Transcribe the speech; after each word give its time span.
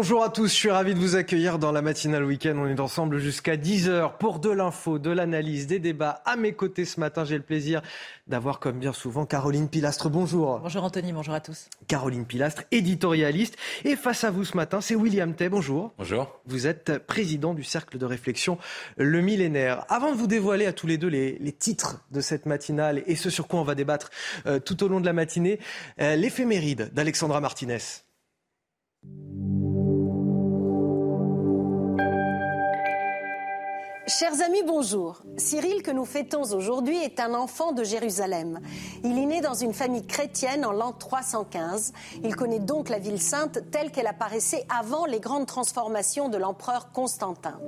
Bonjour 0.00 0.24
à 0.24 0.30
tous, 0.30 0.48
je 0.48 0.54
suis 0.54 0.70
ravi 0.70 0.94
de 0.94 0.98
vous 0.98 1.14
accueillir 1.14 1.58
dans 1.58 1.72
la 1.72 1.82
matinale 1.82 2.24
week-end. 2.24 2.54
On 2.56 2.66
est 2.66 2.80
ensemble 2.80 3.18
jusqu'à 3.18 3.58
10h 3.58 4.16
pour 4.16 4.38
de 4.38 4.48
l'info, 4.48 4.98
de 4.98 5.10
l'analyse, 5.10 5.66
des 5.66 5.78
débats. 5.78 6.22
À 6.24 6.36
mes 6.36 6.54
côtés 6.54 6.86
ce 6.86 6.98
matin, 7.00 7.26
j'ai 7.26 7.36
le 7.36 7.42
plaisir 7.42 7.82
d'avoir, 8.26 8.60
comme 8.60 8.78
bien 8.78 8.94
souvent, 8.94 9.26
Caroline 9.26 9.68
Pilastre. 9.68 10.08
Bonjour. 10.08 10.60
Bonjour 10.60 10.84
Anthony, 10.84 11.12
bonjour 11.12 11.34
à 11.34 11.40
tous. 11.40 11.68
Caroline 11.86 12.24
Pilastre, 12.24 12.62
éditorialiste. 12.70 13.58
Et 13.84 13.94
face 13.94 14.24
à 14.24 14.30
vous 14.30 14.46
ce 14.46 14.56
matin, 14.56 14.80
c'est 14.80 14.94
William 14.94 15.34
Tay. 15.34 15.50
Bonjour. 15.50 15.92
Bonjour. 15.98 16.40
Vous 16.46 16.66
êtes 16.66 16.96
président 17.06 17.52
du 17.52 17.62
cercle 17.62 17.98
de 17.98 18.06
réflexion 18.06 18.56
Le 18.96 19.20
Millénaire. 19.20 19.84
Avant 19.90 20.12
de 20.12 20.16
vous 20.16 20.26
dévoiler 20.26 20.64
à 20.64 20.72
tous 20.72 20.86
les 20.86 20.96
deux 20.96 21.08
les, 21.08 21.36
les 21.40 21.52
titres 21.52 22.02
de 22.10 22.22
cette 22.22 22.46
matinale 22.46 23.02
et 23.04 23.16
ce 23.16 23.28
sur 23.28 23.46
quoi 23.46 23.60
on 23.60 23.64
va 23.64 23.74
débattre 23.74 24.08
euh, 24.46 24.60
tout 24.60 24.82
au 24.82 24.88
long 24.88 25.00
de 25.00 25.06
la 25.06 25.12
matinée, 25.12 25.60
euh, 26.00 26.16
l'éphéméride 26.16 26.88
d'Alexandra 26.94 27.42
Martinez. 27.42 27.76
Chers 34.18 34.42
amis, 34.42 34.64
bonjour. 34.66 35.22
Cyril, 35.36 35.84
que 35.84 35.92
nous 35.92 36.04
fêtons 36.04 36.42
aujourd'hui, 36.52 36.96
est 36.96 37.20
un 37.20 37.32
enfant 37.32 37.70
de 37.70 37.84
Jérusalem. 37.84 38.58
Il 39.04 39.16
est 39.16 39.26
né 39.26 39.40
dans 39.40 39.54
une 39.54 39.72
famille 39.72 40.04
chrétienne 40.04 40.64
en 40.64 40.72
l'an 40.72 40.90
315. 40.90 41.92
Il 42.24 42.34
connaît 42.34 42.58
donc 42.58 42.88
la 42.88 42.98
ville 42.98 43.22
sainte 43.22 43.70
telle 43.70 43.92
qu'elle 43.92 44.08
apparaissait 44.08 44.66
avant 44.68 45.06
les 45.06 45.20
grandes 45.20 45.46
transformations 45.46 46.28
de 46.28 46.38
l'empereur 46.38 46.90
Constantin. 46.90 47.60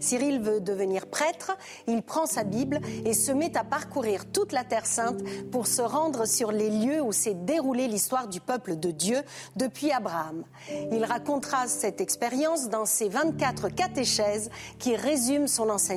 Cyril 0.00 0.40
veut 0.40 0.62
devenir 0.62 1.06
prêtre. 1.06 1.52
Il 1.86 2.02
prend 2.02 2.24
sa 2.24 2.44
Bible 2.44 2.80
et 3.04 3.12
se 3.12 3.30
met 3.30 3.54
à 3.58 3.62
parcourir 3.62 4.24
toute 4.32 4.52
la 4.52 4.64
Terre 4.64 4.86
sainte 4.86 5.22
pour 5.52 5.66
se 5.66 5.82
rendre 5.82 6.26
sur 6.26 6.50
les 6.50 6.70
lieux 6.70 7.02
où 7.02 7.12
s'est 7.12 7.34
déroulée 7.34 7.88
l'histoire 7.88 8.26
du 8.26 8.40
peuple 8.40 8.76
de 8.76 8.90
Dieu 8.90 9.18
depuis 9.54 9.92
Abraham. 9.92 10.44
Il 10.92 11.04
racontera 11.04 11.68
cette 11.68 12.00
expérience 12.00 12.70
dans 12.70 12.86
ses 12.86 13.10
24 13.10 13.68
catéchèses 13.68 14.48
qui 14.78 14.96
résument 14.96 15.46
son 15.46 15.68
enseignement. 15.68 15.89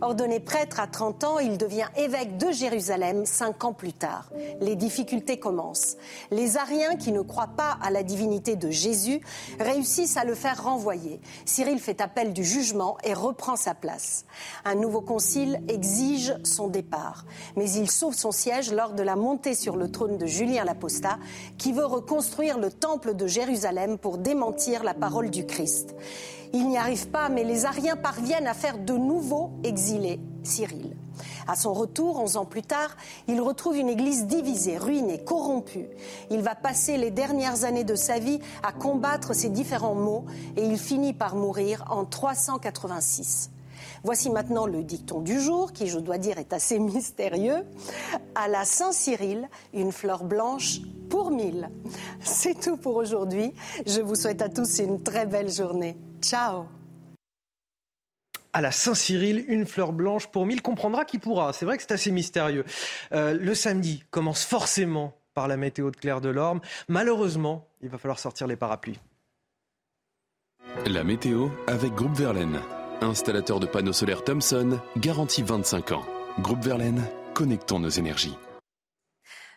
Ordonné 0.00 0.40
prêtre 0.40 0.80
à 0.80 0.86
30 0.86 1.24
ans, 1.24 1.38
il 1.38 1.56
devient 1.56 1.86
évêque 1.96 2.36
de 2.36 2.50
Jérusalem 2.50 3.24
cinq 3.26 3.64
ans 3.64 3.72
plus 3.72 3.92
tard. 3.92 4.30
Les 4.60 4.76
difficultés 4.76 5.38
commencent. 5.38 5.96
Les 6.30 6.56
Ariens, 6.56 6.96
qui 6.96 7.12
ne 7.12 7.20
croient 7.20 7.54
pas 7.56 7.78
à 7.80 7.90
la 7.90 8.02
divinité 8.02 8.56
de 8.56 8.70
Jésus, 8.70 9.20
réussissent 9.58 10.16
à 10.16 10.24
le 10.24 10.34
faire 10.34 10.64
renvoyer. 10.64 11.20
Cyril 11.44 11.78
fait 11.78 12.00
appel 12.00 12.32
du 12.32 12.44
jugement 12.44 12.98
et 13.04 13.14
reprend 13.14 13.56
sa 13.56 13.74
place. 13.74 14.24
Un 14.64 14.74
nouveau 14.74 15.00
concile 15.00 15.62
exige 15.68 16.34
son 16.44 16.68
départ, 16.68 17.24
mais 17.56 17.70
il 17.70 17.90
sauve 17.90 18.14
son 18.14 18.32
siège 18.32 18.72
lors 18.72 18.92
de 18.92 19.02
la 19.02 19.16
montée 19.16 19.54
sur 19.54 19.76
le 19.76 19.90
trône 19.90 20.18
de 20.18 20.26
Julien 20.26 20.64
l'Apostat, 20.64 21.18
qui 21.58 21.72
veut 21.72 21.86
reconstruire 21.86 22.58
le 22.58 22.70
temple 22.70 23.14
de 23.14 23.26
Jérusalem 23.26 23.98
pour 23.98 24.18
démentir 24.18 24.84
la 24.84 24.94
parole 24.94 25.30
du 25.30 25.46
Christ. 25.46 25.94
Il 26.52 26.68
n'y 26.68 26.78
arrive 26.78 27.08
pas, 27.08 27.28
mais 27.28 27.44
les 27.44 27.64
Ariens 27.64 27.96
parviennent 27.96 28.46
à 28.46 28.54
faire 28.54 28.78
de 28.78 28.94
nouveau 28.94 29.50
exiler 29.64 30.20
Cyril. 30.42 30.96
À 31.46 31.56
son 31.56 31.72
retour, 31.72 32.18
onze 32.20 32.36
ans 32.36 32.44
plus 32.44 32.62
tard, 32.62 32.96
il 33.28 33.40
retrouve 33.40 33.76
une 33.76 33.88
église 33.88 34.26
divisée, 34.26 34.78
ruinée, 34.78 35.22
corrompue. 35.22 35.88
Il 36.30 36.40
va 36.40 36.54
passer 36.54 36.96
les 36.96 37.10
dernières 37.10 37.64
années 37.64 37.84
de 37.84 37.94
sa 37.94 38.18
vie 38.18 38.40
à 38.62 38.72
combattre 38.72 39.34
ces 39.34 39.48
différents 39.48 39.94
maux 39.94 40.24
et 40.56 40.64
il 40.64 40.78
finit 40.78 41.12
par 41.12 41.36
mourir 41.36 41.84
en 41.90 42.04
386. 42.04 43.50
Voici 44.02 44.30
maintenant 44.30 44.66
le 44.66 44.82
dicton 44.82 45.20
du 45.20 45.40
jour, 45.40 45.72
qui, 45.72 45.86
je 45.86 45.98
dois 45.98 46.18
dire, 46.18 46.38
est 46.38 46.52
assez 46.52 46.78
mystérieux. 46.78 47.64
À 48.34 48.48
la 48.48 48.64
Saint-Cyril, 48.64 49.48
une 49.72 49.92
fleur 49.92 50.24
blanche 50.24 50.80
pour 51.08 51.30
mille. 51.30 51.70
C'est 52.20 52.58
tout 52.58 52.76
pour 52.76 52.96
aujourd'hui. 52.96 53.54
Je 53.86 54.00
vous 54.00 54.14
souhaite 54.14 54.42
à 54.42 54.48
tous 54.48 54.78
une 54.78 55.02
très 55.02 55.26
belle 55.26 55.50
journée. 55.50 55.96
Ciao 56.24 56.66
à 58.56 58.60
la 58.60 58.70
Saint-Cyril, 58.70 59.44
une 59.48 59.66
fleur 59.66 59.92
blanche 59.92 60.28
pour 60.28 60.46
mille. 60.46 60.62
Comprendra 60.62 61.04
qui 61.04 61.18
pourra. 61.18 61.52
C'est 61.52 61.66
vrai 61.66 61.76
que 61.76 61.82
c'est 61.82 61.92
assez 61.92 62.12
mystérieux. 62.12 62.64
Euh, 63.12 63.34
le 63.34 63.52
samedi 63.52 64.04
commence 64.12 64.44
forcément 64.44 65.18
par 65.34 65.48
la 65.48 65.56
météo 65.56 65.90
de 65.90 65.96
Claire 65.96 66.20
de 66.20 66.28
Lorme. 66.28 66.60
Malheureusement, 66.88 67.66
il 67.82 67.88
va 67.88 67.98
falloir 67.98 68.20
sortir 68.20 68.46
les 68.46 68.54
parapluies. 68.54 69.00
La 70.86 71.02
météo 71.02 71.48
avec 71.66 71.92
Groupe 71.94 72.14
Verlaine. 72.14 72.60
Installateur 73.00 73.58
de 73.58 73.66
panneaux 73.66 73.92
solaires 73.92 74.22
Thomson, 74.22 74.78
garantie 74.96 75.42
25 75.42 75.90
ans. 75.90 76.04
Groupe 76.38 76.64
Verlaine, 76.64 77.02
connectons 77.34 77.80
nos 77.80 77.88
énergies. 77.88 78.36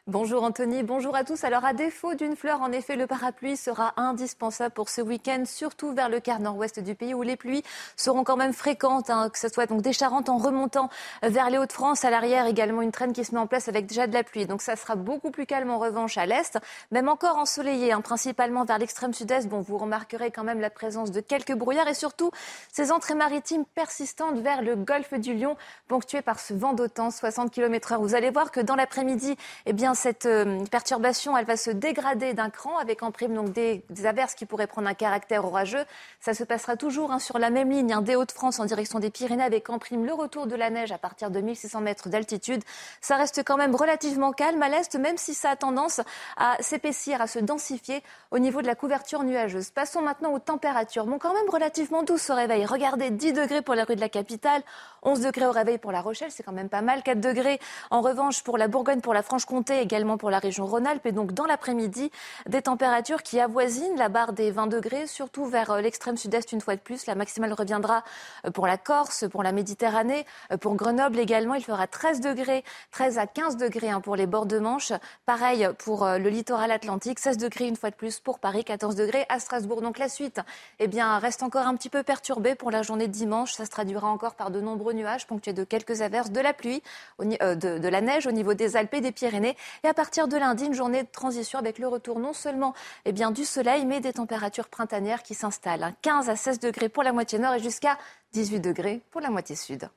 Bonjour 0.07 0.43
Anthony, 0.43 0.83
bonjour 0.83 1.17
à 1.17 1.25
tous. 1.25 1.43
Alors 1.43 1.65
à 1.65 1.73
défaut 1.73 2.13
d'une 2.13 2.37
fleur, 2.37 2.61
en 2.61 2.71
effet, 2.71 2.95
le 2.95 3.07
parapluie 3.07 3.57
sera 3.57 3.91
indispensable 3.97 4.73
pour 4.73 4.87
ce 4.87 5.01
week-end, 5.01 5.43
surtout 5.45 5.91
vers 5.91 6.07
le 6.07 6.21
quart 6.21 6.39
nord-ouest 6.39 6.79
du 6.79 6.95
pays 6.95 7.13
où 7.13 7.23
les 7.23 7.35
pluies 7.35 7.61
seront 7.97 8.23
quand 8.23 8.37
même 8.37 8.53
fréquentes, 8.53 9.09
hein, 9.09 9.29
que 9.29 9.37
ce 9.37 9.49
soit 9.49 9.65
donc 9.65 9.81
des 9.81 9.91
Charentes 9.91 10.29
en 10.29 10.37
remontant 10.37 10.89
vers 11.23 11.49
les 11.49 11.57
Hauts-de-France, 11.57 12.05
à 12.05 12.09
l'arrière 12.09 12.45
également 12.45 12.81
une 12.81 12.93
traîne 12.93 13.11
qui 13.11 13.25
se 13.25 13.35
met 13.35 13.41
en 13.41 13.47
place 13.47 13.67
avec 13.67 13.85
déjà 13.85 14.07
de 14.07 14.13
la 14.13 14.23
pluie. 14.23 14.45
Donc 14.45 14.61
ça 14.61 14.77
sera 14.77 14.95
beaucoup 14.95 15.29
plus 15.29 15.45
calme 15.45 15.69
en 15.69 15.77
revanche 15.77 16.17
à 16.17 16.25
l'est, 16.25 16.57
même 16.91 17.09
encore 17.09 17.35
ensoleillé, 17.35 17.91
hein, 17.91 17.99
principalement 17.99 18.63
vers 18.63 18.77
l'extrême 18.77 19.13
sud-est. 19.13 19.49
Bon, 19.49 19.59
vous 19.59 19.77
remarquerez 19.77 20.31
quand 20.31 20.45
même 20.45 20.61
la 20.61 20.69
présence 20.69 21.11
de 21.11 21.19
quelques 21.19 21.53
brouillards 21.53 21.89
et 21.89 21.93
surtout 21.93 22.31
ces 22.71 22.93
entrées 22.93 23.15
maritimes 23.15 23.65
persistantes 23.75 24.39
vers 24.39 24.61
le 24.61 24.77
golfe 24.77 25.15
du 25.15 25.33
Lion, 25.33 25.57
ponctuées 25.89 26.21
par 26.21 26.39
ce 26.39 26.53
vent 26.53 26.71
d'autant 26.71 27.11
60 27.11 27.51
km 27.51 27.91
heure. 27.91 28.01
Vous 28.01 28.15
allez 28.15 28.29
voir 28.29 28.51
que 28.51 28.61
dans 28.61 28.75
l'après-midi, 28.75 29.35
eh 29.65 29.73
bien, 29.73 29.95
cette 29.97 30.27
euh, 30.27 30.63
perturbation, 30.71 31.35
elle 31.35 31.45
va 31.45 31.57
se 31.57 31.71
dégrader 31.71 32.33
d'un 32.33 32.49
cran 32.49 32.77
avec 32.77 33.03
en 33.03 33.11
prime 33.11 33.33
donc 33.33 33.51
des, 33.51 33.83
averses 34.05 34.35
qui 34.35 34.45
pourraient 34.45 34.67
prendre 34.67 34.87
un 34.87 34.93
caractère 34.93 35.43
orageux. 35.43 35.83
Ça 36.21 36.33
se 36.33 36.43
passera 36.43 36.77
toujours 36.77 37.11
hein, 37.11 37.19
sur 37.19 37.39
la 37.39 37.49
même 37.49 37.71
ligne 37.71 37.91
hein, 37.91 38.01
des 38.01 38.15
Hauts-de-France 38.15 38.59
en 38.59 38.65
direction 38.65 38.99
des 38.99 39.09
Pyrénées 39.09 39.43
avec 39.43 39.69
en 39.69 39.79
prime 39.79 40.05
le 40.05 40.13
retour 40.13 40.47
de 40.47 40.55
la 40.55 40.69
neige 40.69 40.91
à 40.91 40.97
partir 40.97 41.31
de 41.31 41.41
1600 41.41 41.81
mètres 41.81 42.09
d'altitude. 42.09 42.63
Ça 43.01 43.17
reste 43.17 43.43
quand 43.43 43.57
même 43.57 43.75
relativement 43.75 44.31
calme 44.31 44.61
à 44.61 44.69
l'est, 44.69 44.95
même 44.95 45.17
si 45.17 45.33
ça 45.33 45.49
a 45.49 45.55
tendance 45.55 45.99
à 46.37 46.55
s'épaissir, 46.61 47.19
à 47.19 47.27
se 47.27 47.39
densifier 47.39 48.03
au 48.31 48.39
niveau 48.39 48.61
de 48.61 48.67
la 48.67 48.75
couverture 48.75 49.23
nuageuse. 49.23 49.71
Passons 49.71 50.01
maintenant 50.01 50.31
aux 50.31 50.39
températures. 50.39 51.05
Bon, 51.07 51.17
quand 51.17 51.33
même 51.33 51.49
relativement 51.49 52.03
douce 52.03 52.29
au 52.29 52.35
réveil. 52.35 52.65
Regardez, 52.65 53.09
10 53.09 53.33
degrés 53.33 53.61
pour 53.63 53.73
la 53.73 53.83
rue 53.83 53.95
de 53.95 54.01
la 54.01 54.09
capitale, 54.09 54.61
11 55.01 55.21
degrés 55.21 55.47
au 55.47 55.51
réveil 55.51 55.79
pour 55.79 55.91
la 55.91 56.01
Rochelle, 56.01 56.29
c'est 56.31 56.43
quand 56.43 56.51
même 56.51 56.69
pas 56.69 56.81
mal. 56.81 57.01
4 57.01 57.19
degrés 57.19 57.59
en 57.89 58.01
revanche 58.01 58.43
pour 58.43 58.59
la 58.59 58.67
Bourgogne, 58.67 59.01
pour 59.01 59.15
la 59.15 59.23
Franche-Comté 59.23 59.86
également 59.87 60.17
pour 60.17 60.29
la 60.29 60.39
région 60.39 60.65
Rhône-Alpes. 60.65 61.05
Et 61.05 61.13
donc, 61.13 61.31
dans 61.31 61.45
l'après-midi, 61.45 62.11
des 62.45 62.61
températures 62.61 63.23
qui 63.23 63.39
avoisinent 63.39 63.95
la 63.95 64.09
barre 64.09 64.33
des 64.33 64.51
20 64.51 64.67
degrés, 64.67 65.07
surtout 65.07 65.45
vers 65.45 65.71
euh, 65.71 65.81
l'extrême 65.81 66.17
sud-est 66.17 66.51
une 66.51 66.59
fois 66.59 66.75
de 66.75 66.81
plus. 66.81 67.05
La 67.05 67.15
maximale 67.15 67.53
reviendra 67.53 68.03
euh, 68.45 68.51
pour 68.51 68.67
la 68.67 68.77
Corse, 68.77 69.23
pour 69.31 69.43
la 69.43 69.53
Méditerranée, 69.53 70.25
euh, 70.51 70.57
pour 70.57 70.75
Grenoble 70.75 71.19
également. 71.19 71.53
Il 71.53 71.63
fera 71.63 71.87
13 71.87 72.19
degrés, 72.19 72.65
13 72.91 73.17
à 73.17 73.27
15 73.27 73.55
degrés 73.55 73.89
hein, 73.89 74.01
pour 74.01 74.17
les 74.17 74.27
bords 74.27 74.45
de 74.45 74.59
Manche. 74.59 74.91
Pareil 75.25 75.69
pour 75.79 76.05
le 76.05 76.29
littoral 76.29 76.71
atlantique, 76.71 77.19
16 77.19 77.37
degrés 77.37 77.67
une 77.67 77.77
fois 77.77 77.89
de 77.89 77.95
plus 77.95 78.19
pour 78.19 78.39
Paris, 78.39 78.65
14 78.65 78.95
degrés 78.95 79.25
à 79.29 79.39
Strasbourg. 79.39 79.81
Donc 79.81 79.99
la 79.99 80.09
suite, 80.09 80.41
eh 80.79 80.87
bien, 80.87 81.17
reste 81.19 81.43
encore 81.43 81.65
un 81.65 81.75
petit 81.75 81.89
peu 81.89 82.03
perturbée 82.03 82.55
pour 82.55 82.71
la 82.71 82.81
journée 82.81 83.07
de 83.07 83.13
dimanche. 83.13 83.53
Ça 83.53 83.65
se 83.65 83.69
traduira 83.69 84.09
encore 84.09 84.35
par 84.35 84.51
de 84.51 84.59
nombreux 84.59 84.93
nuages 84.93 85.27
ponctués 85.27 85.53
de 85.53 85.63
quelques 85.63 86.01
averses, 86.01 86.31
de 86.31 86.41
la 86.41 86.53
pluie, 86.53 86.83
de, 87.19 87.55
de 87.55 87.87
la 87.87 88.01
neige 88.01 88.27
au 88.27 88.31
niveau 88.31 88.53
des 88.53 88.75
Alpes 88.75 88.93
et 88.95 89.01
des 89.01 89.11
Pyrénées. 89.11 89.55
Et 89.83 89.87
à 89.87 89.93
partir 89.93 90.27
de 90.27 90.37
lundi, 90.37 90.65
une 90.65 90.73
journée 90.73 91.03
de 91.03 91.09
transition 91.11 91.59
avec 91.59 91.79
le 91.79 91.87
retour 91.87 92.19
non 92.19 92.33
seulement 92.33 92.73
eh 93.05 93.13
du 93.13 93.45
soleil, 93.45 93.85
mais 93.85 93.99
des 93.99 94.13
températures 94.13 94.69
printanières 94.69 95.23
qui 95.23 95.33
s'installent. 95.33 95.93
15 96.01 96.29
à 96.29 96.35
16 96.35 96.59
degrés 96.59 96.89
pour 96.89 97.03
la 97.03 97.13
moitié 97.13 97.39
nord 97.39 97.55
et 97.55 97.59
jusqu'à 97.59 97.97
18 98.33 98.59
degrés 98.59 99.01
pour 99.11 99.21
la 99.21 99.29
moitié 99.29 99.55
sud. 99.55 99.89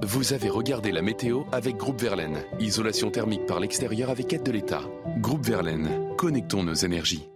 Vous 0.00 0.32
avez 0.32 0.48
regardé 0.48 0.90
la 0.90 1.02
météo 1.02 1.42
avec 1.52 1.76
Groupe 1.76 2.00
Verlaine. 2.00 2.42
Isolation 2.58 3.10
thermique 3.10 3.46
par 3.46 3.60
l'extérieur 3.60 4.10
avec 4.10 4.32
aide 4.32 4.42
de 4.42 4.50
l'État. 4.50 4.82
Groupe 5.18 5.46
Verlaine, 5.46 6.16
connectons 6.16 6.64
nos 6.64 6.74
énergies. 6.74 7.28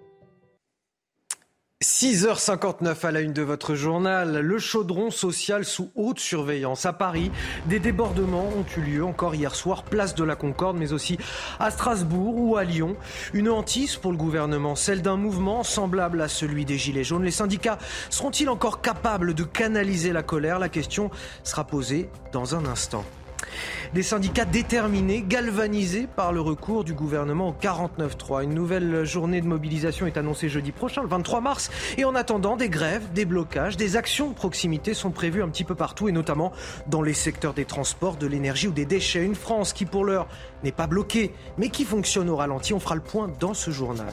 6h59 1.87 3.07
à 3.07 3.13
la 3.13 3.21
une 3.21 3.33
de 3.33 3.43
votre 3.43 3.77
journal. 3.77 4.41
Le 4.41 4.59
chaudron 4.59 5.13
social 5.13 5.65
sous 5.65 5.93
haute 5.95 6.19
surveillance. 6.19 6.85
À 6.85 6.93
Paris, 6.93 7.31
des 7.67 7.79
débordements 7.79 8.49
ont 8.49 8.65
eu 8.77 8.81
lieu 8.81 9.05
encore 9.05 9.37
hier 9.37 9.55
soir, 9.55 9.85
place 9.85 10.17
de 10.17 10.25
la 10.25 10.35
Concorde, 10.35 10.77
mais 10.77 10.93
aussi 10.93 11.17
à 11.61 11.71
Strasbourg 11.71 12.35
ou 12.39 12.57
à 12.57 12.65
Lyon. 12.65 12.97
Une 13.35 13.49
hantise 13.49 13.95
pour 13.95 14.11
le 14.11 14.19
gouvernement, 14.19 14.75
celle 14.75 15.01
d'un 15.01 15.17
mouvement 15.17 15.63
semblable 15.63 16.21
à 16.23 16.29
celui 16.29 16.65
des 16.65 16.77
Gilets 16.77 17.05
jaunes. 17.05 17.23
Les 17.23 17.31
syndicats 17.31 17.79
seront-ils 18.11 18.49
encore 18.49 18.81
capables 18.81 19.33
de 19.33 19.45
canaliser 19.45 20.13
la 20.13 20.25
colère? 20.25 20.59
La 20.59 20.69
question 20.69 21.13
sera 21.45 21.69
posée 21.69 22.11
dans 22.33 22.57
un 22.57 22.67
instant. 22.67 23.05
Des 23.95 24.03
syndicats 24.03 24.45
déterminés, 24.45 25.25
galvanisés 25.27 26.07
par 26.07 26.33
le 26.33 26.41
recours 26.41 26.85
du 26.85 26.95
gouvernement 26.95 27.49
au 27.49 27.53
49-3. 27.53 28.45
Une 28.45 28.55
nouvelle 28.55 29.05
journée 29.05 29.41
de 29.41 29.47
mobilisation 29.47 30.07
est 30.07 30.17
annoncée 30.17 30.49
jeudi 30.49 30.73
prochain, 30.73 31.03
le 31.03 31.09
23 31.09 31.41
mars. 31.41 31.71
Et 31.97 32.05
en 32.05 32.15
attendant, 32.15 32.57
des 32.57 32.69
grèves, 32.69 33.13
des 33.13 33.25
blocages, 33.25 33.77
des 33.77 33.97
actions 33.97 34.29
de 34.31 34.35
proximité 34.35 34.95
sont 34.95 35.11
prévues 35.11 35.43
un 35.43 35.49
petit 35.49 35.65
peu 35.65 35.75
partout, 35.75 36.09
et 36.09 36.13
notamment 36.13 36.53
dans 36.87 37.03
les 37.03 37.15
secteurs 37.15 37.55
des 37.55 37.65
transports, 37.65 38.17
de 38.17 38.27
l'énergie 38.27 38.69
ou 38.69 38.73
des 38.73 38.87
déchets. 38.87 39.25
Une 39.25 39.35
France 39.35 39.73
qui, 39.73 39.87
pour 39.87 40.05
l'heure, 40.05 40.29
n'est 40.65 40.73
pas 40.73 40.87
bloquée, 40.87 41.33
mais 41.59 41.69
qui 41.69 41.85
fonctionne 41.85 42.31
au 42.31 42.37
ralenti. 42.37 42.75
On 42.75 42.81
fera 42.81 42.95
le 42.95 43.01
point 43.01 43.31
dans 43.41 43.55
ce 43.55 43.71
journal. 43.71 44.13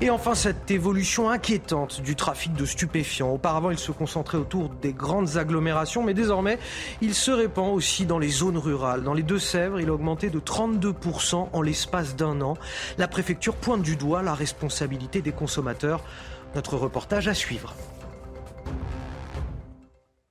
Et 0.00 0.10
enfin, 0.10 0.34
cette 0.34 0.70
évolution 0.70 1.30
inquiétante 1.30 2.02
du 2.02 2.16
trafic 2.16 2.52
de 2.52 2.66
stupéfiants. 2.66 3.30
Auparavant, 3.30 3.70
il 3.70 3.78
se 3.78 3.92
concentrait 3.92 4.36
autour 4.36 4.68
des 4.68 4.92
grandes 4.92 5.38
agglomérations, 5.38 6.02
mais 6.02 6.12
désormais, 6.12 6.58
il 7.00 7.14
se 7.14 7.30
répand 7.30 7.74
aussi 7.74 8.04
dans 8.04 8.18
les 8.18 8.28
zones 8.28 8.58
rurales. 8.58 9.02
Dans 9.02 9.14
les 9.14 9.22
Deux-Sèvres, 9.22 9.80
il 9.80 9.88
a 9.88 9.94
augmenté 9.94 10.28
de 10.28 10.38
32% 10.38 11.48
en 11.52 11.62
l'espace 11.62 12.14
d'un 12.14 12.40
an. 12.42 12.58
La 12.98 13.08
préfecture 13.08 13.54
pointe 13.56 13.82
du 13.82 13.96
doigt 13.96 14.22
la 14.22 14.34
responsabilité 14.34 15.22
des 15.22 15.32
consommateurs. 15.32 16.04
Notre 16.54 16.76
reportage 16.76 17.28
à 17.28 17.34
suivre. 17.34 17.74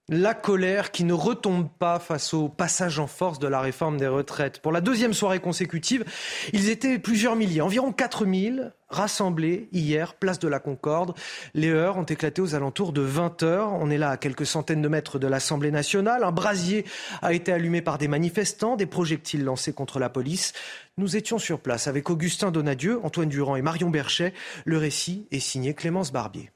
La 0.07 0.35
colère 0.35 0.91
qui 0.91 1.03
ne 1.03 1.13
retombe 1.13 1.67
pas 1.79 1.97
face 1.97 2.35
au 2.35 2.47
passage 2.47 2.99
en 2.99 3.07
force 3.07 3.39
de 3.39 3.47
la 3.47 3.59
réforme 3.59 3.97
des 3.97 4.07
retraites. 4.07 4.59
Pour 4.59 4.71
la 4.71 4.79
deuxième 4.79 5.15
soirée 5.15 5.39
consécutive, 5.39 6.05
ils 6.53 6.69
étaient 6.69 6.99
plusieurs 6.99 7.35
milliers, 7.35 7.61
environ 7.61 7.91
4000 7.91 8.71
rassemblés 8.87 9.67
hier, 9.71 10.13
place 10.13 10.37
de 10.37 10.47
la 10.47 10.59
Concorde. 10.59 11.15
Les 11.55 11.69
heures 11.69 11.97
ont 11.97 12.03
éclaté 12.03 12.39
aux 12.39 12.53
alentours 12.53 12.93
de 12.93 13.01
20 13.01 13.41
heures. 13.41 13.73
On 13.73 13.89
est 13.89 13.97
là 13.97 14.11
à 14.11 14.17
quelques 14.17 14.45
centaines 14.45 14.83
de 14.83 14.87
mètres 14.87 15.17
de 15.17 15.25
l'Assemblée 15.25 15.71
nationale. 15.71 16.23
Un 16.23 16.31
brasier 16.31 16.85
a 17.23 17.33
été 17.33 17.51
allumé 17.51 17.81
par 17.81 17.97
des 17.97 18.07
manifestants, 18.07 18.75
des 18.75 18.85
projectiles 18.85 19.43
lancés 19.43 19.73
contre 19.73 19.97
la 19.97 20.09
police. 20.09 20.53
Nous 20.99 21.17
étions 21.17 21.39
sur 21.39 21.59
place 21.59 21.87
avec 21.87 22.11
Augustin 22.11 22.51
Donadieu, 22.51 22.99
Antoine 23.03 23.29
Durand 23.29 23.55
et 23.55 23.63
Marion 23.63 23.89
Berchet. 23.89 24.35
Le 24.65 24.77
récit 24.77 25.27
est 25.31 25.39
signé 25.39 25.73
Clémence 25.73 26.11
Barbier. 26.11 26.51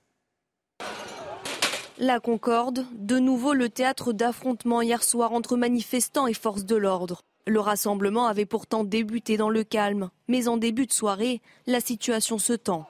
La 2.01 2.21
Concorde, 2.21 2.85
de 2.93 3.19
nouveau 3.19 3.53
le 3.53 3.67
théâtre 3.67 4.13
d'affrontements 4.13 4.81
hier 4.81 5.03
soir 5.03 5.33
entre 5.33 5.57
manifestants 5.57 6.27
et 6.27 6.33
forces 6.33 6.63
de 6.63 6.77
l'ordre. 6.77 7.19
Le 7.45 7.59
rassemblement 7.59 8.27
avait 8.27 8.45
pourtant 8.45 8.85
débuté 8.85 9.35
dans 9.35 9.49
le 9.49 9.65
calme, 9.65 10.09
mais 10.29 10.47
en 10.47 10.55
début 10.55 10.85
de 10.85 10.93
soirée, 10.93 11.41
la 11.67 11.81
situation 11.81 12.37
se 12.37 12.53
tend. 12.53 12.87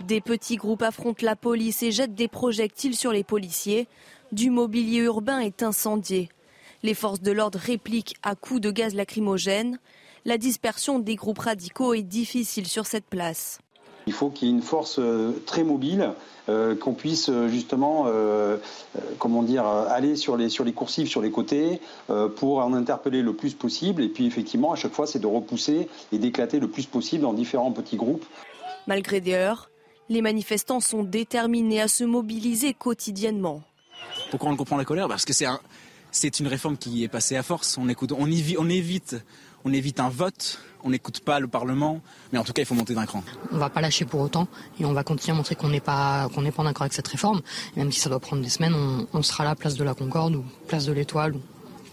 Des 0.00 0.20
petits 0.20 0.56
groupes 0.56 0.82
affrontent 0.82 1.24
la 1.24 1.36
police 1.36 1.84
et 1.84 1.92
jettent 1.92 2.16
des 2.16 2.26
projectiles 2.26 2.96
sur 2.96 3.12
les 3.12 3.22
policiers. 3.22 3.86
Du 4.32 4.50
mobilier 4.50 4.98
urbain 4.98 5.38
est 5.38 5.62
incendié. 5.62 6.28
Les 6.82 6.94
forces 6.94 7.22
de 7.22 7.30
l'ordre 7.30 7.60
répliquent 7.60 8.16
à 8.24 8.34
coups 8.34 8.60
de 8.60 8.72
gaz 8.72 8.92
lacrymogène. 8.96 9.78
La 10.24 10.36
dispersion 10.36 10.98
des 10.98 11.14
groupes 11.14 11.38
radicaux 11.38 11.94
est 11.94 12.02
difficile 12.02 12.66
sur 12.66 12.86
cette 12.86 13.06
place. 13.06 13.60
Il 14.08 14.12
faut 14.12 14.30
qu'il 14.30 14.48
y 14.48 14.50
ait 14.50 14.54
une 14.54 14.62
force 14.62 14.96
euh, 14.98 15.30
très 15.46 15.62
mobile, 15.62 16.12
euh, 16.48 16.74
qu'on 16.74 16.94
puisse 16.94 17.28
euh, 17.28 17.48
justement, 17.48 18.06
comment 19.18 19.42
dire, 19.42 19.64
aller 19.66 20.16
sur 20.16 20.36
les 20.36 20.48
sur 20.48 20.64
les 20.64 20.72
coursives, 20.72 21.08
sur 21.08 21.22
les 21.22 21.30
côtés, 21.30 21.80
pour 22.36 22.58
en 22.58 22.72
interpeller 22.74 23.22
le 23.22 23.34
plus 23.34 23.54
possible. 23.54 24.02
Et 24.02 24.08
puis 24.08 24.26
effectivement, 24.26 24.72
à 24.72 24.76
chaque 24.76 24.92
fois, 24.92 25.06
c'est 25.06 25.18
de 25.18 25.26
repousser 25.26 25.88
et 26.12 26.18
d'éclater 26.18 26.60
le 26.60 26.68
plus 26.68 26.86
possible 26.86 27.22
dans 27.22 27.32
différents 27.32 27.72
petits 27.72 27.96
groupes. 27.96 28.24
Malgré 28.86 29.20
des 29.20 29.34
heures, 29.34 29.70
les 30.08 30.22
manifestants 30.22 30.80
sont 30.80 31.04
déterminés 31.04 31.80
à 31.80 31.88
se 31.88 32.04
mobiliser 32.04 32.74
quotidiennement. 32.74 33.62
Pourquoi 34.30 34.50
on 34.50 34.56
comprend 34.56 34.76
la 34.76 34.84
colère? 34.84 35.08
Parce 35.08 35.24
que 35.24 35.32
c'est 35.32 35.46
c'est 36.10 36.40
une 36.40 36.46
réforme 36.46 36.76
qui 36.76 37.04
est 37.04 37.08
passée 37.08 37.36
à 37.36 37.42
force. 37.42 37.78
On 37.78 37.88
écoute, 37.88 38.12
on, 38.12 38.24
on 38.24 38.68
évite, 38.68 39.16
on 39.64 39.72
évite 39.72 40.00
un 40.00 40.08
vote 40.08 40.60
on 40.84 40.90
n'écoute 40.90 41.20
pas 41.20 41.40
le 41.40 41.48
Parlement, 41.48 42.00
mais 42.32 42.38
en 42.38 42.44
tout 42.44 42.52
cas, 42.52 42.62
il 42.62 42.64
faut 42.64 42.74
monter 42.74 42.94
d'un 42.94 43.06
cran. 43.06 43.22
On 43.50 43.54
ne 43.54 43.60
va 43.60 43.70
pas 43.70 43.80
lâcher 43.80 44.04
pour 44.04 44.20
autant 44.20 44.48
et 44.80 44.84
on 44.84 44.92
va 44.92 45.04
continuer 45.04 45.32
à 45.32 45.36
montrer 45.36 45.54
qu'on 45.54 45.68
n'est 45.68 45.80
pas, 45.80 46.28
qu'on 46.34 46.42
n'est 46.42 46.52
pas 46.52 46.64
d'accord 46.64 46.82
avec 46.82 46.92
cette 46.92 47.08
réforme. 47.08 47.40
même 47.76 47.92
si 47.92 48.00
ça 48.00 48.10
doit 48.10 48.20
prendre 48.20 48.42
des 48.42 48.48
semaines, 48.48 48.74
on, 49.12 49.22
sera 49.22 49.44
là, 49.44 49.54
place 49.54 49.76
de 49.76 49.84
la 49.84 49.94
Concorde 49.94 50.34
ou 50.34 50.44
place 50.68 50.86
de 50.86 50.92
l'Étoile, 50.92 51.34
ou 51.34 51.40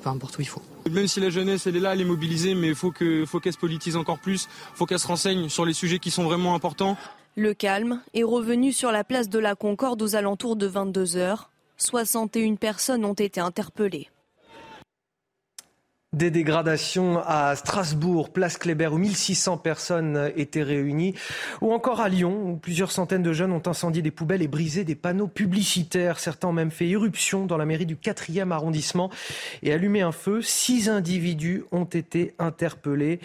peu 0.01 0.09
importe 0.09 0.37
où 0.37 0.41
il 0.41 0.47
faut. 0.47 0.61
Même 0.89 1.07
si 1.07 1.19
la 1.19 1.29
jeunesse, 1.29 1.67
elle 1.67 1.75
est 1.75 1.81
là, 1.81 1.93
elle 1.93 2.01
est 2.01 2.05
mobilisée, 2.05 2.55
mais 2.55 2.69
il 2.69 2.75
faut 2.75 2.91
qu'elle 2.91 3.27
faut 3.27 3.41
se 3.43 3.57
politise 3.57 3.95
encore 3.95 4.19
plus, 4.19 4.47
il 4.73 4.77
faut 4.77 4.85
qu'elle 4.85 4.99
se 4.99 5.07
renseigne 5.07 5.49
sur 5.49 5.65
les 5.65 5.73
sujets 5.73 5.99
qui 5.99 6.11
sont 6.11 6.23
vraiment 6.23 6.55
importants. 6.55 6.97
Le 7.35 7.53
calme 7.53 8.01
est 8.13 8.23
revenu 8.23 8.73
sur 8.73 8.91
la 8.91 9.03
place 9.03 9.29
de 9.29 9.39
la 9.39 9.55
Concorde 9.55 10.01
aux 10.01 10.15
alentours 10.15 10.55
de 10.55 10.65
22 10.65 11.15
heures. 11.15 11.51
61 11.77 12.55
personnes 12.55 13.05
ont 13.05 13.13
été 13.13 13.39
interpellées. 13.39 14.09
Des 16.11 16.31
dégradations 16.31 17.21
à 17.23 17.55
Strasbourg, 17.55 18.33
place 18.33 18.57
Kléber, 18.57 18.87
où 18.91 18.97
1600 18.97 19.59
personnes 19.59 20.31
étaient 20.35 20.63
réunies, 20.63 21.13
ou 21.61 21.71
encore 21.71 22.01
à 22.01 22.09
Lyon, 22.09 22.49
où 22.49 22.57
plusieurs 22.57 22.91
centaines 22.91 23.21
de 23.21 23.31
jeunes 23.31 23.51
ont 23.51 23.61
incendié 23.67 24.01
des 24.01 24.09
poubelles 24.09 24.41
et 24.41 24.47
brisé 24.47 24.83
des 24.83 24.95
panneaux 24.95 25.27
publicitaires. 25.27 26.17
Certains 26.17 26.47
ont 26.47 26.53
même 26.53 26.71
fait 26.71 26.87
irruption 26.87 27.45
dans 27.45 27.57
la 27.57 27.67
mairie 27.67 27.85
du 27.85 27.95
4e 27.95 28.49
arrondissement 28.49 29.11
et 29.61 29.71
allumé 29.71 30.01
un 30.01 30.11
feu. 30.11 30.41
Six 30.41 30.89
individus 30.89 31.63
ont 31.71 31.85
été 31.85 32.33
interpellés. 32.39 33.19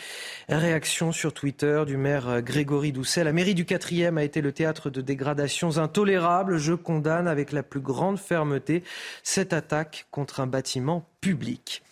Réaction 0.51 1.11
sur 1.11 1.33
Twitter 1.33 1.85
du 1.87 1.97
maire 1.97 2.43
Grégory 2.43 2.93
Doucet. 2.93 3.25
La 3.25 3.33
mairie 3.33 3.55
du 3.55 3.65
4e 3.65 4.19
a 4.19 4.25
été 4.25 4.43
le 4.43 4.53
théâtre 4.53 4.91
de 4.91 5.01
dégradations 5.01 5.79
intolérables. 5.79 6.59
Je 6.59 6.75
condamne 6.75 7.29
avec 7.29 7.53
la 7.53 7.63
plus 7.63 7.81
grande 7.81 8.19
fermeté 8.19 8.85
cette 9.23 9.55
attaque 9.55 10.05
contre 10.11 10.41
un 10.41 10.47
bâtiment 10.47 11.09
public. 11.23 11.83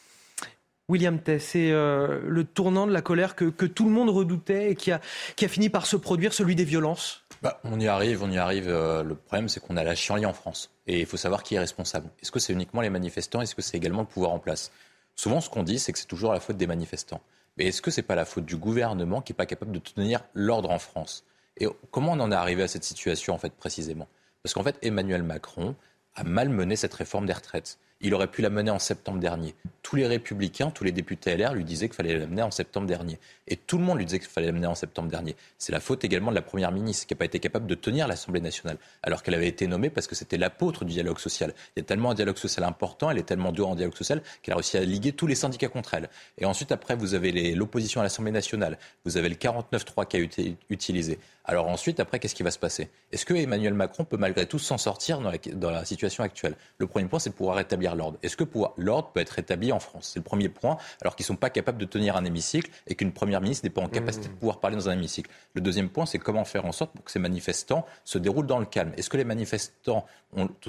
William 0.92 1.18
Tess, 1.18 1.42
c'est 1.52 1.70
euh, 1.70 2.20
le 2.26 2.44
tournant 2.44 2.86
de 2.86 2.92
la 2.92 3.00
colère 3.00 3.34
que, 3.34 3.46
tout 3.64 3.86
le 3.86 3.90
monde 3.90 4.10
redoutait 4.10 4.72
et 4.72 4.74
qui 4.74 4.92
a, 4.92 5.00
fini 5.48 5.70
par 5.70 5.86
se 5.86 5.96
produire, 5.96 6.34
celui 6.34 6.54
des 6.54 6.66
violences 6.66 7.22
bah, 7.40 7.60
On 7.64 7.80
y 7.80 7.88
arrive, 7.88 8.22
on 8.22 8.30
y 8.30 8.36
arrive. 8.36 8.68
Euh, 8.68 9.02
le 9.02 9.14
problème, 9.14 9.48
c'est 9.48 9.58
qu'on 9.58 9.78
a 9.78 9.84
la 9.84 9.94
chienlit 9.94 10.26
en 10.26 10.34
France. 10.34 10.70
Et 10.86 11.00
il 11.00 11.06
faut 11.06 11.16
savoir 11.16 11.44
qui 11.44 11.54
est 11.54 11.58
responsable. 11.58 12.10
Est-ce 12.20 12.30
que 12.30 12.38
c'est 12.38 12.52
uniquement 12.52 12.82
les 12.82 12.90
manifestants? 12.90 13.40
Est-ce 13.40 13.54
que 13.54 13.62
c'est 13.62 13.78
également 13.78 14.02
le 14.02 14.06
pouvoir 14.06 14.32
en 14.32 14.38
place? 14.38 14.70
Souvent, 15.16 15.40
ce 15.40 15.48
qu'on 15.48 15.62
dit, 15.62 15.78
c'est 15.78 15.94
que 15.94 15.98
c'est 15.98 16.06
toujours 16.06 16.34
la 16.34 16.40
faute 16.40 16.58
des 16.58 16.66
manifestants. 16.66 17.22
Mais 17.56 17.68
est-ce 17.68 17.80
que 17.80 17.90
ce 17.90 18.02
n'est 18.02 18.06
pas 18.06 18.14
la 18.14 18.26
faute 18.26 18.44
du 18.44 18.58
gouvernement 18.58 19.22
qui 19.22 19.32
n'est 19.32 19.36
pas 19.36 19.46
capable 19.46 19.72
de 19.72 19.78
tenir 19.78 20.20
l'ordre 20.34 20.70
en 20.70 20.78
France? 20.78 21.24
Et 21.56 21.66
comment 21.90 22.12
on 22.12 22.20
en 22.20 22.30
est 22.32 22.34
arrivé 22.34 22.64
à 22.64 22.68
cette 22.68 22.84
situation, 22.84 23.32
en 23.32 23.38
fait, 23.38 23.54
précisément? 23.54 24.08
Parce 24.42 24.52
qu'en 24.52 24.62
fait, 24.62 24.76
Emmanuel 24.82 25.22
Macron 25.22 25.74
a 26.14 26.24
mal 26.24 26.50
mené 26.50 26.76
cette 26.76 26.92
réforme 26.92 27.24
des 27.24 27.32
retraites. 27.32 27.78
Il 28.04 28.14
aurait 28.14 28.26
pu 28.26 28.42
la 28.42 28.50
mener 28.50 28.70
en 28.70 28.80
septembre 28.80 29.20
dernier. 29.20 29.54
Tous 29.82 29.94
les 29.94 30.06
républicains, 30.06 30.70
tous 30.70 30.82
les 30.82 30.90
députés 30.90 31.36
LR 31.36 31.54
lui 31.54 31.64
disaient 31.64 31.88
qu'il 31.88 31.94
fallait 31.94 32.18
la 32.18 32.26
mener 32.26 32.42
en 32.42 32.50
septembre 32.50 32.86
dernier. 32.86 33.18
Et 33.46 33.56
tout 33.56 33.78
le 33.78 33.84
monde 33.84 33.98
lui 33.98 34.04
disait 34.04 34.18
qu'il 34.18 34.28
fallait 34.28 34.48
la 34.48 34.52
mener 34.52 34.66
en 34.66 34.74
septembre 34.74 35.08
dernier. 35.08 35.36
C'est 35.58 35.70
la 35.70 35.78
faute 35.78 36.04
également 36.04 36.30
de 36.30 36.34
la 36.34 36.42
Première 36.42 36.72
ministre 36.72 37.06
qui 37.06 37.14
n'a 37.14 37.18
pas 37.18 37.24
été 37.24 37.38
capable 37.38 37.66
de 37.66 37.74
tenir 37.76 38.08
l'Assemblée 38.08 38.40
nationale, 38.40 38.78
alors 39.02 39.22
qu'elle 39.22 39.34
avait 39.34 39.46
été 39.46 39.68
nommée 39.68 39.88
parce 39.88 40.08
que 40.08 40.16
c'était 40.16 40.36
l'apôtre 40.36 40.84
du 40.84 40.92
dialogue 40.92 41.18
social. 41.18 41.54
Il 41.76 41.80
y 41.80 41.82
a 41.82 41.84
tellement 41.84 42.10
un 42.10 42.14
dialogue 42.14 42.38
social 42.38 42.64
important, 42.64 43.10
elle 43.10 43.18
est 43.18 43.22
tellement 43.22 43.52
dure 43.52 43.68
en 43.68 43.76
dialogue 43.76 43.96
social 43.96 44.20
qu'elle 44.42 44.54
a 44.54 44.56
réussi 44.56 44.78
à 44.78 44.84
liguer 44.84 45.12
tous 45.12 45.28
les 45.28 45.36
syndicats 45.36 45.68
contre 45.68 45.94
elle. 45.94 46.08
Et 46.38 46.44
ensuite, 46.44 46.72
après, 46.72 46.96
vous 46.96 47.14
avez 47.14 47.54
l'opposition 47.54 48.00
à 48.00 48.04
l'Assemblée 48.04 48.32
nationale, 48.32 48.78
vous 49.04 49.16
avez 49.16 49.28
le 49.28 49.36
49-3 49.36 50.08
qui 50.08 50.16
a 50.16 50.20
été 50.20 50.56
utilisé. 50.70 51.18
Alors 51.44 51.66
ensuite, 51.68 51.98
après, 51.98 52.18
qu'est-ce 52.18 52.34
qui 52.34 52.44
va 52.44 52.52
se 52.52 52.58
passer? 52.58 52.88
Est-ce 53.10 53.26
que 53.26 53.34
Emmanuel 53.34 53.74
Macron 53.74 54.04
peut 54.04 54.16
malgré 54.16 54.46
tout 54.46 54.60
s'en 54.60 54.78
sortir 54.78 55.20
dans 55.20 55.30
la, 55.30 55.38
dans 55.54 55.70
la, 55.70 55.84
situation 55.84 56.22
actuelle? 56.22 56.54
Le 56.78 56.86
premier 56.86 57.08
point, 57.08 57.18
c'est 57.18 57.30
de 57.30 57.34
pouvoir 57.34 57.56
rétablir 57.56 57.96
l'ordre. 57.96 58.18
Est-ce 58.22 58.36
que 58.36 58.44
l'ordre 58.76 59.10
peut 59.12 59.20
être 59.20 59.30
rétabli 59.30 59.72
en 59.72 59.80
France? 59.80 60.10
C'est 60.12 60.20
le 60.20 60.24
premier 60.24 60.48
point, 60.48 60.76
alors 61.00 61.16
qu'ils 61.16 61.24
ne 61.24 61.28
sont 61.28 61.36
pas 61.36 61.50
capables 61.50 61.78
de 61.78 61.84
tenir 61.84 62.16
un 62.16 62.24
hémicycle 62.24 62.70
et 62.86 62.94
qu'une 62.94 63.12
première 63.12 63.40
ministre 63.40 63.66
n'est 63.66 63.70
pas 63.70 63.82
en 63.82 63.88
capacité 63.88 64.28
de 64.28 64.34
pouvoir 64.34 64.60
parler 64.60 64.76
dans 64.76 64.88
un 64.88 64.92
hémicycle. 64.92 65.30
Le 65.54 65.60
deuxième 65.60 65.88
point, 65.88 66.06
c'est 66.06 66.18
comment 66.18 66.44
faire 66.44 66.64
en 66.64 66.72
sorte 66.72 66.92
pour 66.92 67.04
que 67.04 67.10
ces 67.10 67.18
manifestants 67.18 67.84
se 68.04 68.18
déroulent 68.18 68.46
dans 68.46 68.60
le 68.60 68.66
calme. 68.66 68.92
Est-ce 68.96 69.10
que 69.10 69.16
les 69.16 69.24
manifestants 69.24 70.06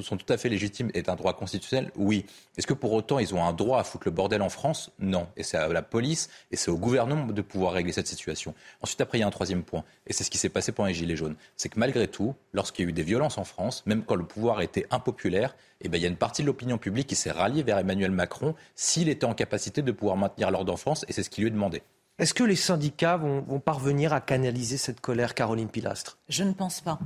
sont 0.01 0.18
tout 0.18 0.34
à 0.34 0.38
fait 0.38 0.50
légitimes 0.50 0.89
et 0.96 1.03
un 1.08 1.15
droit 1.15 1.34
constitutionnel? 1.34 1.92
Oui. 1.96 2.25
Est-ce 2.58 2.68
que 2.68 2.74
pour 2.74 2.94
autant 2.94 3.20
ils 3.20 3.34
ont 3.36 3.44
un 3.44 3.53
droit 3.53 3.80
à 3.80 3.84
foutre 3.84 4.08
le 4.08 4.12
bordel 4.12 4.42
en 4.42 4.50
France? 4.50 4.92
Non. 5.00 5.27
Et 5.38 5.44
c'est 5.44 5.58
à 5.58 5.68
la 5.68 5.82
police 5.84 6.30
et 6.51 6.56
c'est 6.56 6.72
au 6.72 6.77
gouvernement 6.77 7.27
de 7.27 7.42
pouvoir 7.42 7.74
régler 7.74 7.94
cette 7.94 8.08
situation. 8.08 8.56
Ensuite, 8.82 9.01
après, 9.01 9.20
il 9.20 9.22
y 9.22 9.24
a 9.24 9.27
un 9.27 9.32
troisième 9.32 9.63
point, 9.63 9.84
et 10.08 10.13
c'est 10.13 10.24
ce 10.24 10.32
qui 10.32 10.38
s'est 10.38 10.50
passé 10.50 10.62
pendant 10.72 10.88
les 10.88 10.93
Gilets 10.93 11.15
jaunes. 11.15 11.36
C'est 11.58 11.70
que 11.70 11.79
malgré 11.79 12.08
tout, 12.08 12.36
lorsqu'il 12.53 12.86
y 12.86 12.88
a 12.88 12.89
eu 12.89 12.93
des 12.93 13.03
violences 13.03 13.38
en 13.38 13.43
France, 13.43 13.84
même 13.86 14.03
quand 14.03 14.15
le 14.15 14.25
pouvoir 14.25 14.62
était 14.62 14.86
impopulaire, 14.91 15.55
eh 15.82 15.89
ben, 15.89 15.98
il 15.98 16.01
y 16.01 16.05
a 16.05 16.10
une 16.10 16.15
partie 16.15 16.41
de 16.41 16.48
l'opinion 16.48 16.77
publique 16.77 17.08
qui 17.08 17.15
s'est 17.15 17.32
ralliée 17.32 17.63
vers 17.63 17.77
Emmanuel 17.77 18.12
Macron 18.12 18.55
s'il 18.75 19.10
était 19.10 19.25
en 19.25 19.34
capacité 19.34 19.82
de 19.82 19.91
pouvoir 19.91 20.17
maintenir 20.17 20.51
l'ordre 20.51 20.74
en 20.74 20.77
France, 20.77 21.05
et 21.08 21.13
c'est 21.13 21.24
ce 21.24 21.29
qui 21.29 21.41
lui 21.41 21.48
est 21.48 21.51
demandé. 21.51 21.84
Est-ce 22.20 22.36
que 22.36 22.43
les 22.43 22.55
syndicats 22.55 23.17
vont, 23.17 23.60
parvenir 23.60 24.13
à 24.13 24.22
canaliser 24.22 24.77
cette 24.77 25.01
colère, 25.01 25.34
Caroline 25.34 25.67
Pilastre? 25.67 26.20
Je 26.29 26.43
ne 26.43 26.53
pense 26.53 26.79
pas. 26.79 27.00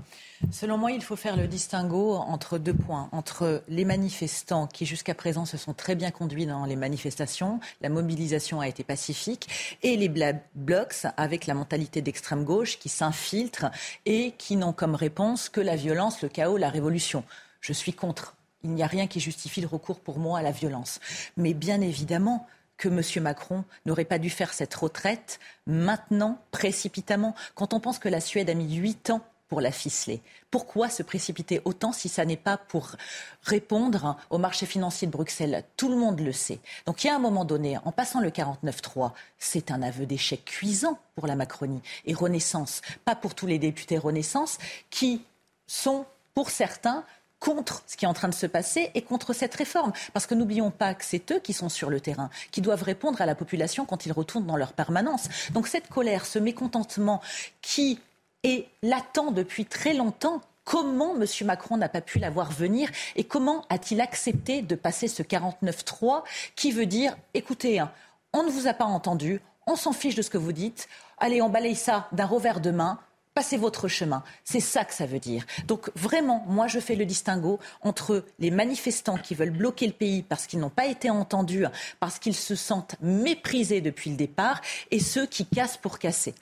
Selon 0.51 0.77
moi, 0.77 0.91
il 0.91 1.01
faut 1.01 1.15
faire 1.15 1.37
le 1.37 1.47
distinguo 1.47 2.15
entre 2.15 2.57
deux 2.57 2.73
points. 2.73 3.07
Entre 3.13 3.63
les 3.69 3.85
manifestants 3.85 4.67
qui, 4.67 4.85
jusqu'à 4.85 5.15
présent, 5.15 5.45
se 5.45 5.55
sont 5.55 5.73
très 5.73 5.95
bien 5.95 6.11
conduits 6.11 6.45
dans 6.45 6.65
les 6.65 6.75
manifestations, 6.75 7.61
la 7.79 7.87
mobilisation 7.87 8.59
a 8.59 8.67
été 8.67 8.83
pacifique, 8.83 9.77
et 9.81 9.95
les 9.95 10.09
Blocs 10.55 11.05
avec 11.15 11.47
la 11.47 11.53
mentalité 11.53 12.01
d'extrême 12.01 12.43
gauche 12.43 12.77
qui 12.77 12.89
s'infiltrent 12.89 13.71
et 14.05 14.33
qui 14.37 14.57
n'ont 14.57 14.73
comme 14.73 14.95
réponse 14.95 15.47
que 15.47 15.61
la 15.61 15.77
violence, 15.77 16.21
le 16.21 16.27
chaos, 16.27 16.57
la 16.57 16.69
révolution. 16.69 17.23
Je 17.61 17.71
suis 17.71 17.93
contre. 17.93 18.35
Il 18.63 18.71
n'y 18.71 18.83
a 18.83 18.87
rien 18.87 19.07
qui 19.07 19.21
justifie 19.21 19.61
le 19.61 19.67
recours 19.67 20.01
pour 20.01 20.19
moi 20.19 20.39
à 20.39 20.41
la 20.41 20.51
violence. 20.51 20.99
Mais 21.37 21.53
bien 21.53 21.79
évidemment, 21.79 22.45
que 22.77 22.89
M. 22.89 23.23
Macron 23.23 23.63
n'aurait 23.85 24.05
pas 24.05 24.19
dû 24.19 24.29
faire 24.29 24.53
cette 24.53 24.73
retraite 24.73 25.39
maintenant, 25.65 26.41
précipitamment, 26.51 27.35
quand 27.55 27.73
on 27.73 27.79
pense 27.79 27.99
que 27.99 28.09
la 28.09 28.21
Suède 28.21 28.49
a 28.49 28.53
mis 28.53 28.75
huit 28.75 29.09
ans 29.09 29.21
pour 29.47 29.61
la 29.61 29.71
ficeler. 29.71 30.21
Pourquoi 30.51 30.89
se 30.89 31.03
précipiter 31.03 31.61
autant 31.63 31.93
si 31.93 32.09
ça 32.09 32.25
n'est 32.25 32.35
pas 32.35 32.57
pour 32.57 32.95
répondre 33.43 34.17
au 34.29 34.37
marché 34.37 34.65
financier 34.65 35.07
de 35.07 35.11
Bruxelles? 35.11 35.63
Tout 35.77 35.89
le 35.89 35.95
monde 35.95 36.19
le 36.19 36.33
sait. 36.33 36.59
Donc 36.85 37.03
il 37.03 37.07
y 37.07 37.09
a 37.09 37.15
un 37.15 37.19
moment 37.19 37.45
donné, 37.45 37.77
en 37.85 37.91
passant 37.91 38.19
le 38.19 38.29
49-3, 38.29 39.13
c'est 39.37 39.71
un 39.71 39.81
aveu 39.81 40.05
d'échec 40.05 40.43
cuisant 40.43 40.99
pour 41.15 41.27
la 41.27 41.35
Macronie. 41.35 41.81
Et 42.05 42.13
Renaissance, 42.13 42.81
pas 43.05 43.15
pour 43.15 43.35
tous 43.35 43.47
les 43.47 43.59
députés 43.59 43.97
Renaissance, 43.97 44.57
qui 44.89 45.23
sont, 45.65 46.05
pour 46.33 46.49
certains, 46.49 47.05
contre 47.39 47.83
ce 47.87 47.97
qui 47.97 48.05
est 48.05 48.07
en 48.07 48.13
train 48.13 48.27
de 48.27 48.33
se 48.33 48.45
passer 48.45 48.91
et 48.95 49.01
contre 49.01 49.33
cette 49.33 49.55
réforme. 49.55 49.93
Parce 50.13 50.25
que 50.25 50.35
n'oublions 50.35 50.71
pas 50.71 50.93
que 50.93 51.05
c'est 51.05 51.31
eux 51.31 51.39
qui 51.39 51.53
sont 51.53 51.69
sur 51.69 51.89
le 51.89 51.99
terrain, 51.99 52.29
qui 52.51 52.61
doivent 52.61 52.83
répondre 52.83 53.21
à 53.21 53.25
la 53.25 53.35
population 53.35 53.85
quand 53.85 54.05
ils 54.05 54.11
retournent 54.11 54.45
dans 54.45 54.57
leur 54.57 54.73
permanence. 54.73 55.27
Donc 55.51 55.67
cette 55.67 55.89
colère, 55.89 56.25
ce 56.25 56.39
mécontentement 56.39 57.21
qui 57.61 57.99
est 58.43 58.67
latent 58.81 59.31
depuis 59.33 59.65
très 59.65 59.93
longtemps, 59.93 60.41
comment 60.63 61.15
M. 61.15 61.25
Macron 61.45 61.77
n'a 61.77 61.89
pas 61.89 62.01
pu 62.01 62.19
la 62.19 62.29
voir 62.29 62.51
venir 62.51 62.89
et 63.15 63.23
comment 63.23 63.65
a-t-il 63.69 64.01
accepté 64.01 64.61
de 64.61 64.75
passer 64.75 65.07
ce 65.07 65.23
49-3 65.23 66.23
qui 66.55 66.71
veut 66.71 66.85
dire, 66.85 67.15
écoutez, 67.33 67.79
hein, 67.79 67.91
on 68.33 68.43
ne 68.43 68.49
vous 68.49 68.67
a 68.67 68.73
pas 68.73 68.85
entendu, 68.85 69.41
on 69.65 69.75
s'en 69.75 69.93
fiche 69.93 70.15
de 70.15 70.21
ce 70.21 70.29
que 70.29 70.37
vous 70.37 70.51
dites, 70.51 70.89
allez, 71.17 71.41
on 71.41 71.49
balaye 71.49 71.75
ça 71.75 72.07
d'un 72.11 72.25
revers 72.25 72.59
de 72.59 72.71
main, 72.71 72.99
passez 73.37 73.57
votre 73.57 73.87
chemin. 73.87 74.23
C'est 74.43 74.59
ça 74.59 74.83
que 74.83 74.95
ça 74.95 75.05
veut 75.05 75.19
dire. 75.19 75.45
Donc 75.67 75.91
vraiment, 75.93 76.43
moi, 76.47 76.65
je 76.65 76.79
fais 76.79 76.95
le 76.95 77.05
distinguo 77.05 77.59
entre 77.83 78.25
les 78.39 78.49
manifestants 78.49 79.19
qui 79.19 79.35
veulent 79.35 79.51
bloquer 79.51 79.85
le 79.85 79.93
pays 79.93 80.23
parce 80.23 80.47
qu'ils 80.47 80.57
n'ont 80.59 80.71
pas 80.71 80.87
été 80.87 81.11
entendus, 81.11 81.67
parce 81.99 82.17
qu'ils 82.17 82.33
se 82.33 82.55
sentent 82.55 82.95
méprisés 82.99 83.79
depuis 83.79 84.09
le 84.09 84.15
départ, 84.15 84.59
et 84.89 84.99
ceux 84.99 85.27
qui 85.27 85.45
cassent 85.45 85.77
pour 85.77 85.99
casser. 85.99 86.33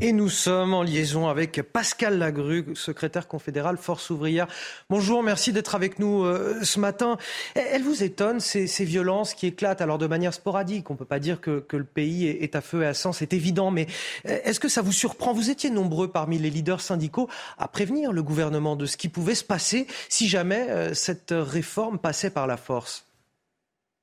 Et 0.00 0.12
nous 0.12 0.28
sommes 0.28 0.74
en 0.74 0.82
liaison 0.82 1.28
avec 1.28 1.62
Pascal 1.62 2.18
Lagru, 2.18 2.66
secrétaire 2.74 3.28
confédéral 3.28 3.76
Force 3.76 4.10
ouvrière. 4.10 4.48
Bonjour, 4.90 5.22
merci 5.22 5.52
d'être 5.52 5.74
avec 5.74 5.98
nous 5.98 6.24
euh, 6.24 6.62
ce 6.62 6.80
matin. 6.80 7.16
Elle 7.54 7.82
vous 7.82 8.02
étonne, 8.02 8.40
ces, 8.40 8.66
violences 8.84 9.34
qui 9.34 9.46
éclatent 9.46 9.80
alors 9.80 9.98
de 9.98 10.06
manière 10.06 10.34
sporadique 10.34 10.90
On 10.90 10.94
ne 10.94 10.98
peut 10.98 11.04
pas 11.04 11.20
dire 11.20 11.40
que, 11.40 11.64
le 11.70 11.84
pays 11.84 12.26
est 12.26 12.56
à 12.56 12.60
feu 12.60 12.82
et 12.82 12.86
à 12.86 12.94
sang, 12.94 13.12
c'est 13.12 13.32
évident, 13.32 13.70
mais 13.70 13.86
euh, 14.26 14.38
est-ce 14.44 14.58
que 14.58 14.68
ça 14.68 14.82
vous 14.82 14.92
surprend? 14.92 15.32
Vous 15.32 15.50
étiez 15.50 15.70
nombreux 15.70 16.08
parmi 16.08 16.38
les 16.38 16.50
leaders 16.50 16.80
syndicaux 16.80 17.28
à 17.56 17.68
prévenir 17.68 18.12
le 18.12 18.22
gouvernement 18.22 18.76
de 18.76 18.86
ce 18.86 18.96
qui 18.96 19.08
pouvait 19.08 19.36
se 19.36 19.44
passer 19.44 19.86
si 20.08 20.28
jamais 20.28 20.66
euh, 20.70 20.92
cette 20.92 21.32
réforme 21.32 21.98
passait 21.98 22.30
par 22.30 22.46
la 22.46 22.56
force. 22.56 23.06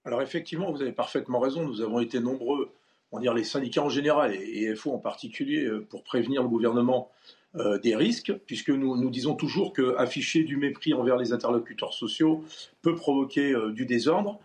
Alors 0.05 0.21
effectivement, 0.21 0.71
vous 0.71 0.81
avez 0.81 0.93
parfaitement 0.93 1.39
raison, 1.39 1.63
nous 1.63 1.81
avons 1.81 1.99
été 1.99 2.19
nombreux 2.19 2.71
on 3.11 3.19
dire 3.19 3.33
les 3.33 3.43
syndicats 3.43 3.83
en 3.83 3.89
général 3.89 4.33
et, 4.33 4.73
FO 4.75 4.93
en 4.93 4.99
particulier 4.99 5.65
euh, 5.65 5.85
pour 5.89 6.03
prévenir 6.03 6.41
le 6.41 6.49
gouvernement 6.49 7.11
euh, 7.55 7.77
des 7.79 7.95
risques, 7.95 8.33
puisque 8.45 8.69
nous, 8.69 9.09
disons 9.09 9.35
toujours 9.35 9.73
que 9.73 9.95
afficher 9.97 10.43
du 10.43 10.55
mépris 10.55 10.93
envers 10.93 11.17
les 11.17 11.33
interlocuteurs 11.33 11.93
sociaux 11.93 12.45
peut 12.81 12.95
provoquer 12.95 13.51
euh, 13.53 13.71
du 13.71 13.85
désordre 13.85 14.39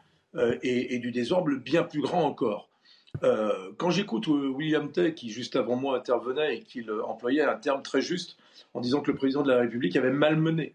et, 0.63 0.99
du 0.99 1.13
désordre 1.13 1.51
bien 1.57 1.83
plus 1.83 2.03
grand 2.03 2.23
encore. 2.25 2.69
quand 3.79 3.89
j'écoute 3.89 4.27
William 4.27 4.93
Tay, 4.93 5.15
qui 5.15 5.31
juste 5.31 5.57
avant 5.57 5.77
moi 5.77 5.97
intervenait 5.97 6.57
et 6.57 6.61
qu'il 6.61 6.91
employait 6.91 7.41
un 7.41 7.57
terme 7.57 7.81
très 7.83 8.03
juste 8.03 8.37
en 8.75 8.83
disant 8.83 9.01
que 9.01 9.11
le 9.11 9.17
président 9.17 9.43
de 9.43 9.51
la 9.51 9.61
République 9.61 9.97
avait 9.97 10.11
malmené, 10.11 10.75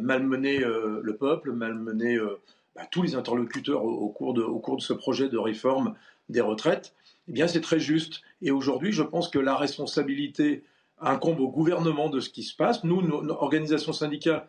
malmené 0.00 0.60
le 0.60 1.14
peuple, 1.14 1.52
malmené 1.52 2.18
bah, 2.74 2.86
tous 2.90 3.02
les 3.02 3.16
interlocuteurs 3.16 3.84
au 3.84 4.08
cours 4.08 4.32
de 4.32 4.82
ce 4.82 4.94
projet 4.94 5.28
de 5.28 5.36
réforme 5.36 5.94
des 6.30 6.40
retraites, 6.40 6.94
eh 7.28 7.32
bien 7.32 7.46
c'est 7.48 7.60
très 7.60 7.80
juste. 7.80 8.22
Et 8.42 8.50
aujourd'hui, 8.50 8.92
je 8.92 9.02
pense 9.02 9.28
que 9.28 9.38
la 9.38 9.56
responsabilité 9.56 10.64
incombe 11.00 11.40
au 11.40 11.48
gouvernement 11.48 12.08
de 12.08 12.20
ce 12.20 12.30
qui 12.30 12.42
se 12.42 12.54
passe. 12.54 12.84
Nous, 12.84 13.02
nos, 13.02 13.30
organisations 13.30 13.92
syndicales, 13.92 14.46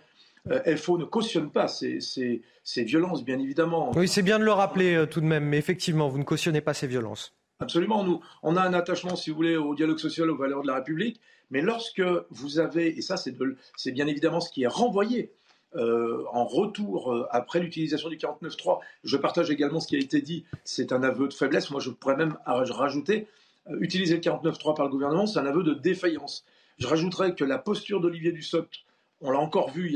euh, 0.50 0.76
FO 0.76 0.98
ne 0.98 1.06
cautionne 1.06 1.52
pas 1.52 1.68
ces, 1.68 2.00
ces, 2.02 2.84
violences, 2.84 3.24
bien 3.24 3.40
évidemment. 3.40 3.92
Oui, 3.96 4.08
c'est 4.08 4.24
bien 4.24 4.40
de 4.40 4.44
le 4.44 4.52
rappeler 4.52 4.96
euh, 4.96 5.06
tout 5.06 5.22
de 5.22 5.26
même, 5.26 5.46
mais 5.46 5.58
effectivement, 5.58 6.10
vous 6.10 6.18
ne 6.18 6.24
cautionnez 6.24 6.62
pas 6.62 6.74
ces 6.74 6.88
violences. 6.88 7.34
Absolument, 7.60 8.04
nous, 8.04 8.22
on 8.42 8.56
a 8.58 8.62
un 8.62 8.74
attachement, 8.74 9.16
si 9.16 9.30
vous 9.30 9.36
voulez, 9.36 9.56
au 9.56 9.76
dialogue 9.76 10.00
social, 10.00 10.30
aux 10.32 10.36
valeurs 10.36 10.64
de 10.64 10.68
la 10.68 10.76
République, 10.76 11.22
mais 11.52 11.62
lorsque 11.62 12.02
vous 12.32 12.60
avez, 12.60 12.98
et 12.98 13.02
ça 13.02 13.18
c'est 13.18 13.92
bien 13.92 14.08
évidemment 14.08 14.40
ce 14.40 14.50
qui 14.50 14.64
est 14.64 14.68
renvoyé 14.68 15.32
euh, 15.76 16.26
en 16.34 16.44
retour 16.44 17.14
euh, 17.14 17.28
après 17.32 17.60
l'utilisation 17.60 18.10
du 18.10 18.18
49.3. 18.18 18.80
Je 19.06 19.16
partage 19.16 19.50
également 19.50 19.80
ce 19.80 19.88
qui 19.88 19.96
a 19.96 20.00
été 20.00 20.22
dit, 20.22 20.44
c'est 20.66 20.92
un 20.92 21.02
aveu 21.02 21.30
de 21.30 21.34
faiblesse. 21.34 21.72
Moi, 21.72 21.80
je 21.80 21.90
pourrais 21.90 22.18
même 22.18 22.38
rajouter, 22.46 23.28
euh, 23.70 23.78
utiliser 23.80 24.16
le 24.16 24.22
49.3 24.22 24.76
par 24.76 24.86
le 24.86 24.92
gouvernement, 24.92 25.26
c'est 25.26 25.40
un 25.40 25.46
aveu 25.46 25.64
de 25.64 25.74
défaillance. 25.74 26.44
Je 26.78 26.88
rajouterais 26.88 27.36
que 27.36 27.46
la 27.46 27.58
posture 27.58 28.02
d'Olivier 28.02 28.34
Dussopt, 28.34 28.80
on 29.22 29.32
l'a 29.32 29.40
encore 29.40 29.70
vu 29.70 29.96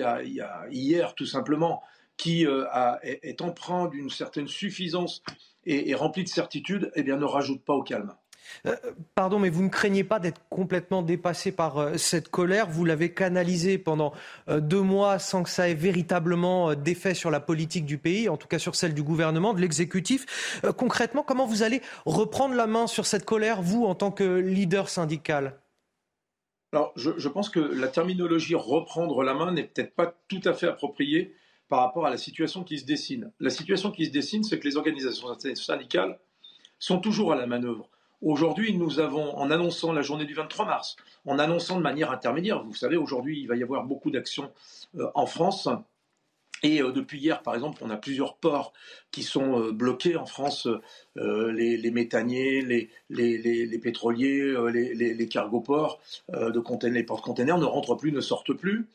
hier 0.71 1.15
tout 1.15 1.25
simplement, 1.25 1.81
qui 2.15 2.43
est, 2.43 3.41
empreint 3.41 3.87
d'une 3.87 4.09
certaine 4.09 4.47
suffisance 4.47 5.23
et, 5.65 5.89
et 5.89 5.95
remplie 5.95 6.23
de 6.23 6.29
certitude, 6.29 6.91
eh 6.95 7.03
bien, 7.03 7.17
ne 7.17 7.25
rajoute 7.25 7.63
pas 7.65 7.73
au 7.73 7.81
calme. 7.81 8.13
Euh, 8.65 8.75
pardon, 9.15 9.39
mais 9.39 9.49
vous 9.49 9.63
ne 9.63 9.69
craignez 9.69 10.03
pas 10.03 10.19
d'être 10.19 10.41
complètement 10.49 11.01
dépassé 11.01 11.51
par 11.51 11.77
euh, 11.77 11.97
cette 11.97 12.29
colère? 12.29 12.69
Vous 12.69 12.85
l'avez 12.85 13.13
canalisée 13.13 13.77
pendant 13.77 14.13
euh, 14.49 14.59
deux 14.59 14.81
mois 14.81 15.19
sans 15.19 15.43
que 15.43 15.49
ça 15.49 15.69
ait 15.69 15.73
véritablement 15.73 16.73
d'effet 16.75 17.13
sur 17.13 17.31
la 17.31 17.39
politique 17.39 17.85
du 17.85 17.97
pays, 17.97 18.29
en 18.29 18.37
tout 18.37 18.47
cas 18.47 18.59
sur 18.59 18.75
celle 18.75 18.93
du 18.93 19.03
gouvernement, 19.03 19.53
de 19.53 19.61
l'exécutif. 19.61 20.61
concrètement, 20.77 21.23
comment 21.23 21.45
vous 21.45 21.63
allez 21.63 21.81
reprendre 22.05 22.55
la 22.55 22.67
main 22.67 22.87
sur 22.87 23.05
cette 23.05 23.25
colère, 23.25 23.61
vous, 23.61 23.85
en 23.85 23.95
tant 23.95 24.11
que 24.11 24.23
leader 24.23 24.89
syndical? 24.89 25.59
Alors, 26.71 26.91
je, 26.97 27.29
pense 27.29 27.49
que 27.49 27.59
la 27.59 27.87
terminologie 27.87 28.53
reprendre 28.53 29.23
la 29.23 29.33
main 29.33 29.53
n'est 29.53 29.63
peut-être 29.63 29.95
pas 29.95 30.13
tout 30.27 30.41
à 30.43 30.53
fait 30.53 30.67
appropriée 30.67 31.33
par 31.69 31.79
rapport 31.79 32.05
à 32.05 32.09
la 32.09 32.17
situation 32.17 32.63
qui 32.63 32.79
se 32.79 32.85
dessine. 32.85 33.31
La 33.39 33.49
situation 33.49 33.91
qui 33.91 34.05
se 34.05 34.11
dessine, 34.11 34.43
c'est 34.43 34.59
que 34.59 34.67
les 34.67 34.75
organisations 34.75 35.27
syndicales 35.55 36.19
sont 36.77 36.99
toujours 36.99 37.31
à 37.31 37.35
la 37.35 37.47
manœuvre. 37.47 37.89
Aujourd'hui, 38.21 38.75
nous 38.77 38.99
avons, 38.99 39.35
en 39.37 39.51
annonçant 39.51 39.91
la 39.91 40.01
journée 40.01 40.25
du 40.25 40.33
23 40.33 40.65
mars, 40.65 40.95
en 41.25 41.37
annonçant 41.37 41.77
de 41.77 41.81
manière 41.81 42.11
intermédiaire, 42.11 42.63
vous 42.63 42.73
savez, 42.73 42.95
aujourd'hui, 42.95 43.41
il 43.41 43.47
va 43.47 43.55
y 43.55 43.63
avoir 43.63 43.83
beaucoup 43.83 44.09
d'actions 44.09 44.51
euh, 44.97 45.07
en 45.15 45.25
France. 45.25 45.67
Et 46.63 46.81
euh, 46.81 46.91
depuis 46.91 47.19
hier, 47.19 47.41
par 47.43 47.53
exemple, 47.53 47.79
on 47.83 47.89
a 47.89 47.97
plusieurs 47.97 48.37
ports 48.37 48.71
qui 49.11 49.21
sont 49.21 49.59
euh, 49.59 49.71
bloqués 49.71 50.15
en 50.15 50.25
France, 50.25 50.67
les, 51.15 51.91
méthaniers, 51.91 52.61
les, 52.61 52.89
les, 53.09 53.79
pétroliers, 53.79 54.55
les, 54.71 55.27
cargoports 55.27 55.99
de 56.31 56.59
containers, 56.59 56.95
les 56.95 57.03
porte-containers 57.03 57.57
ne 57.57 57.65
rentrent 57.65 57.95
plus, 57.95 58.11
ne 58.11 58.21
sortent 58.21 58.53
plus. 58.53 58.87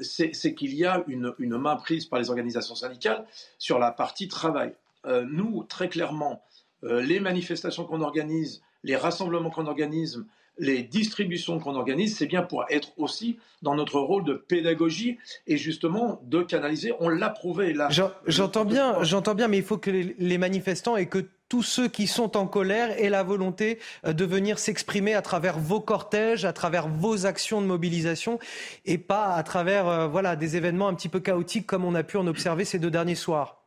C'est 0.00 0.54
qu'il 0.54 0.74
y 0.74 0.86
a 0.86 1.04
une, 1.06 1.34
main 1.38 1.76
prise 1.76 2.06
par 2.06 2.18
les 2.18 2.30
organisations 2.30 2.74
syndicales 2.74 3.26
sur 3.58 3.78
la 3.78 3.90
partie 3.90 4.28
travail. 4.28 4.74
nous, 5.06 5.64
très 5.64 5.88
clairement, 5.88 6.42
euh, 6.84 7.02
les 7.02 7.20
manifestations 7.20 7.84
qu'on 7.84 8.00
organise, 8.00 8.62
les 8.84 8.96
rassemblements 8.96 9.50
qu'on 9.50 9.66
organise, 9.66 10.24
les 10.58 10.82
distributions 10.82 11.58
qu'on 11.58 11.74
organise, 11.74 12.16
c'est 12.16 12.26
bien 12.26 12.42
pour 12.42 12.64
être 12.68 12.92
aussi 12.98 13.38
dans 13.62 13.74
notre 13.74 13.98
rôle 13.98 14.24
de 14.24 14.34
pédagogie 14.34 15.18
et 15.46 15.56
justement 15.56 16.20
de 16.24 16.42
canaliser. 16.42 16.92
On 17.00 17.08
l'a 17.08 17.30
prouvé 17.30 17.72
là. 17.72 17.88
J'entends 18.26 18.64
bien, 18.64 19.02
j'entends 19.02 19.34
bien, 19.34 19.48
mais 19.48 19.58
il 19.58 19.64
faut 19.64 19.78
que 19.78 19.90
les 19.90 20.38
manifestants 20.38 20.96
et 20.96 21.06
que 21.06 21.26
tous 21.50 21.62
ceux 21.62 21.88
qui 21.88 22.06
sont 22.06 22.36
en 22.36 22.46
colère 22.46 22.98
aient 23.02 23.10
la 23.10 23.22
volonté 23.22 23.78
euh, 24.06 24.14
de 24.14 24.24
venir 24.24 24.58
s'exprimer 24.58 25.14
à 25.14 25.20
travers 25.20 25.58
vos 25.58 25.80
cortèges, 25.80 26.46
à 26.46 26.52
travers 26.52 26.88
vos 26.88 27.26
actions 27.26 27.60
de 27.60 27.66
mobilisation 27.66 28.38
et 28.86 28.98
pas 28.98 29.34
à 29.34 29.42
travers 29.42 29.88
euh, 29.88 30.06
voilà 30.06 30.36
des 30.36 30.56
événements 30.56 30.88
un 30.88 30.94
petit 30.94 31.08
peu 31.08 31.20
chaotiques 31.20 31.66
comme 31.66 31.84
on 31.84 31.94
a 31.94 32.04
pu 32.04 32.16
en 32.16 32.26
observer 32.28 32.64
ces 32.64 32.78
deux 32.78 32.90
derniers 32.90 33.16
soirs 33.16 33.59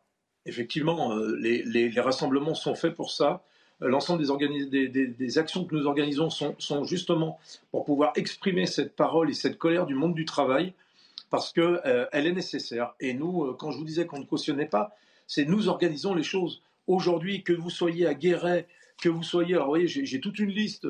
effectivement, 0.45 1.17
euh, 1.17 1.35
les, 1.37 1.99
rassemblements 1.99 2.55
sont 2.55 2.75
faits 2.75 2.93
pour 2.93 3.11
ça. 3.11 3.43
Euh, 3.81 3.87
l'ensemble 3.87 4.21
des, 4.21 5.37
actions 5.37 5.65
que 5.65 5.75
nous 5.75 5.85
organisons 5.85 6.29
sont, 6.29 6.83
justement 6.83 7.39
pour 7.71 7.85
pouvoir 7.85 8.13
exprimer 8.15 8.65
cette 8.65 8.95
parole 8.95 9.29
et 9.29 9.33
cette 9.33 9.57
colère 9.57 9.85
du 9.85 9.95
monde 9.95 10.13
du 10.13 10.25
travail, 10.25 10.73
parce 11.29 11.51
qu'elle 11.51 11.81
euh, 11.85 12.05
est 12.11 12.31
nécessaire. 12.31 12.93
Et 12.99 13.13
nous, 13.13 13.53
quand 13.53 13.71
je 13.71 13.77
vous 13.77 13.85
disais 13.85 14.05
qu'on 14.05 14.19
ne 14.19 14.25
cautionnait 14.25 14.67
pas, 14.67 14.95
c'est 15.27 15.45
nous 15.45 15.69
organisons 15.69 16.13
les 16.13 16.23
choses. 16.23 16.61
Aujourd'hui, 16.87 17.43
que 17.43 17.53
vous 17.53 17.69
soyez 17.69 18.05
à 18.05 18.13
Guéret, 18.13 18.67
que 19.01 19.09
vous 19.09 19.23
soyez, 19.23 19.55
alors 19.55 19.67
vous 19.67 19.71
voyez, 19.71 19.87
j'ai 19.87 20.19
toute 20.19 20.37
une 20.39 20.51
liste, 20.51 20.87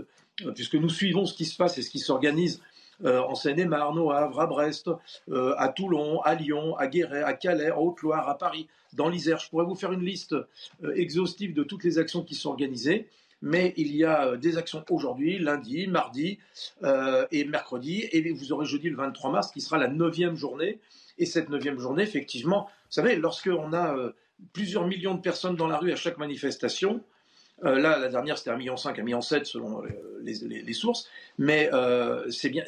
puisque 0.55 0.75
nous 0.75 0.89
suivons 0.89 1.25
ce 1.25 1.33
qui 1.33 1.45
se 1.45 1.55
passe 1.55 1.77
et 1.77 1.83
ce 1.83 1.89
qui 1.89 1.99
s'organise 1.99 2.61
en 3.05 3.35
Seine-et-Marne, 3.35 3.99
au 3.99 4.11
Havre, 4.11 4.39
à 4.39 4.47
Brest, 4.47 4.89
à 5.31 5.69
Toulon, 5.69 6.21
à 6.21 6.35
Lyon, 6.35 6.75
à 6.77 6.87
Guéret, 6.87 7.23
à 7.23 7.33
Calais, 7.33 7.71
en 7.71 7.81
Haute-Loire, 7.81 8.29
à 8.29 8.37
Paris, 8.37 8.67
dans 8.93 9.09
l'Isère. 9.09 9.39
Je 9.39 9.49
pourrais 9.49 9.65
vous 9.65 9.75
faire 9.75 9.91
une 9.91 10.05
liste 10.05 10.35
exhaustive 10.95 11.53
de 11.53 11.63
toutes 11.63 11.83
les 11.83 11.97
actions 11.97 12.23
qui 12.23 12.35
sont 12.35 12.49
organisées 12.49 13.07
mais 13.43 13.73
il 13.75 13.93
y 13.93 14.05
a 14.05 14.25
euh, 14.25 14.37
des 14.37 14.57
actions 14.57 14.83
aujourd'hui, 14.89 15.37
lundi, 15.37 15.85
mardi 15.87 16.39
euh, 16.83 17.27
et 17.31 17.43
mercredi, 17.43 18.07
et 18.11 18.31
vous 18.31 18.53
aurez 18.53 18.65
jeudi 18.65 18.89
le 18.89 18.95
23 18.95 19.31
mars 19.31 19.51
qui 19.51 19.61
sera 19.61 19.77
la 19.77 19.89
neuvième 19.89 20.35
journée. 20.35 20.79
Et 21.19 21.25
cette 21.25 21.49
neuvième 21.49 21.77
journée, 21.77 22.03
effectivement, 22.03 22.63
vous 22.63 22.91
savez, 22.91 23.17
lorsqu'on 23.17 23.73
a 23.73 23.95
euh, 23.95 24.13
plusieurs 24.53 24.87
millions 24.87 25.13
de 25.13 25.21
personnes 25.21 25.57
dans 25.57 25.67
la 25.67 25.77
rue 25.77 25.91
à 25.91 25.97
chaque 25.97 26.17
manifestation, 26.17 27.01
là, 27.63 27.97
la 27.97 28.09
dernière, 28.09 28.37
c'était 28.37 28.51
un 28.51 28.57
million 28.57 28.77
cinq, 28.77 28.99
un 28.99 29.03
million 29.03 29.21
sept 29.21 29.45
selon 29.45 29.81
les, 30.21 30.73
sources, 30.73 31.07
mais 31.37 31.69
c'est 32.29 32.49
bien, 32.49 32.63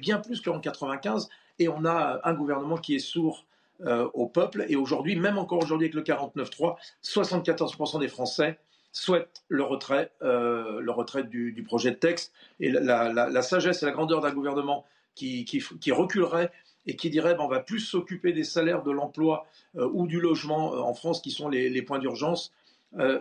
bien, 0.00 0.18
plus 0.18 0.40
qu'en 0.40 0.60
95, 0.60 1.28
et 1.58 1.68
on 1.68 1.84
a 1.84 2.20
un 2.24 2.34
gouvernement 2.34 2.76
qui 2.76 2.94
est 2.94 3.00
sourd 3.00 3.44
au 3.84 4.26
peuple, 4.26 4.64
et 4.68 4.76
aujourd'hui, 4.76 5.16
même 5.16 5.38
encore 5.38 5.62
aujourd'hui 5.62 5.86
avec 5.86 5.94
le 5.94 6.02
49-3, 6.02 6.76
74% 7.02 8.00
des 8.00 8.08
Français 8.08 8.58
souhaite 8.96 9.44
le 9.48 9.62
retrait, 9.62 10.10
euh, 10.22 10.80
le 10.80 10.90
retrait 10.90 11.22
du, 11.22 11.62
projet 11.66 11.90
de 11.90 11.96
texte. 11.96 12.32
Et 12.60 12.70
la, 12.70 13.42
sagesse 13.42 13.82
et 13.82 13.86
la 13.86 13.92
grandeur 13.92 14.22
d'un 14.22 14.32
gouvernement 14.32 14.86
qui, 15.14 15.44
reculerait 15.90 16.50
et 16.86 16.96
qui 16.96 17.10
dirait 17.10 17.34
ben, 17.34 17.44
on 17.44 17.48
va 17.48 17.60
plus 17.60 17.80
s'occuper 17.80 18.32
des 18.32 18.44
salaires, 18.44 18.82
de 18.82 18.90
l'emploi 18.90 19.46
euh, 19.76 19.88
ou 19.92 20.06
du 20.06 20.18
logement 20.18 20.74
euh, 20.74 20.78
en 20.78 20.94
France 20.94 21.20
qui 21.20 21.30
sont 21.30 21.48
les, 21.48 21.82
points 21.82 21.98
d'urgence. 21.98 22.52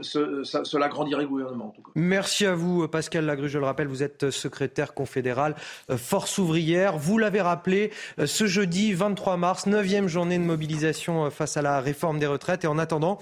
Cela 0.01 0.87
grandirait 0.87 1.23
le 1.23 1.27
gouvernement. 1.27 1.67
En 1.67 1.69
tout 1.69 1.81
cas. 1.81 1.91
Merci 1.95 2.45
à 2.45 2.55
vous, 2.55 2.87
Pascal 2.87 3.25
Lagru. 3.25 3.49
Je 3.49 3.59
le 3.59 3.65
rappelle, 3.65 3.87
vous 3.87 4.03
êtes 4.03 4.29
secrétaire 4.29 4.93
confédéral 4.93 5.55
Force 5.95 6.37
ouvrière. 6.37 6.97
Vous 6.97 7.17
l'avez 7.17 7.41
rappelé, 7.41 7.91
ce 8.23 8.45
jeudi 8.45 8.93
23 8.93 9.37
mars, 9.37 9.65
neuvième 9.65 10.07
journée 10.07 10.37
de 10.37 10.43
mobilisation 10.43 11.29
face 11.29 11.57
à 11.57 11.61
la 11.61 11.81
réforme 11.81 12.19
des 12.19 12.27
retraites. 12.27 12.63
Et 12.63 12.67
en 12.67 12.77
attendant, 12.77 13.19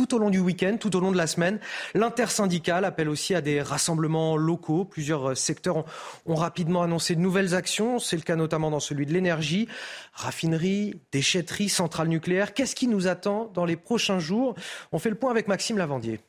tout 0.00 0.14
au 0.14 0.18
long 0.18 0.30
du 0.30 0.38
week-end, 0.38 0.78
tout 0.80 0.96
au 0.96 1.00
long 1.00 1.12
de 1.12 1.16
la 1.18 1.26
semaine. 1.26 1.60
L'intersyndicale 1.92 2.86
appelle 2.86 3.10
aussi 3.10 3.34
à 3.34 3.42
des 3.42 3.60
rassemblements 3.60 4.38
locaux. 4.38 4.86
Plusieurs 4.86 5.30
euh, 5.30 5.34
secteurs 5.34 5.84
ont, 6.24 6.34
rapidement 6.34 6.82
annoncé 6.82 7.14
de 7.14 7.20
nouvelles 7.20 7.54
actions. 7.54 7.98
C'est 7.98 8.16
le 8.16 8.22
cas 8.22 8.34
notamment 8.34 8.70
dans 8.70 8.80
celui 8.80 9.04
de 9.04 9.12
l'énergie, 9.12 9.68
raffinerie, 10.14 10.94
déchetterie, 11.12 11.68
centrale 11.68 12.08
nucléaire. 12.08 12.54
Qu'est-ce 12.54 12.74
qui 12.74 12.86
nous 12.86 13.08
attend 13.08 13.50
dans 13.52 13.66
les 13.66 13.76
prochains 13.76 14.20
jours? 14.20 14.54
On 14.90 14.98
fait 14.98 15.10
le 15.10 15.16
point 15.16 15.30
avec 15.30 15.48
Maxime 15.48 15.76
Lavandier. 15.76 16.20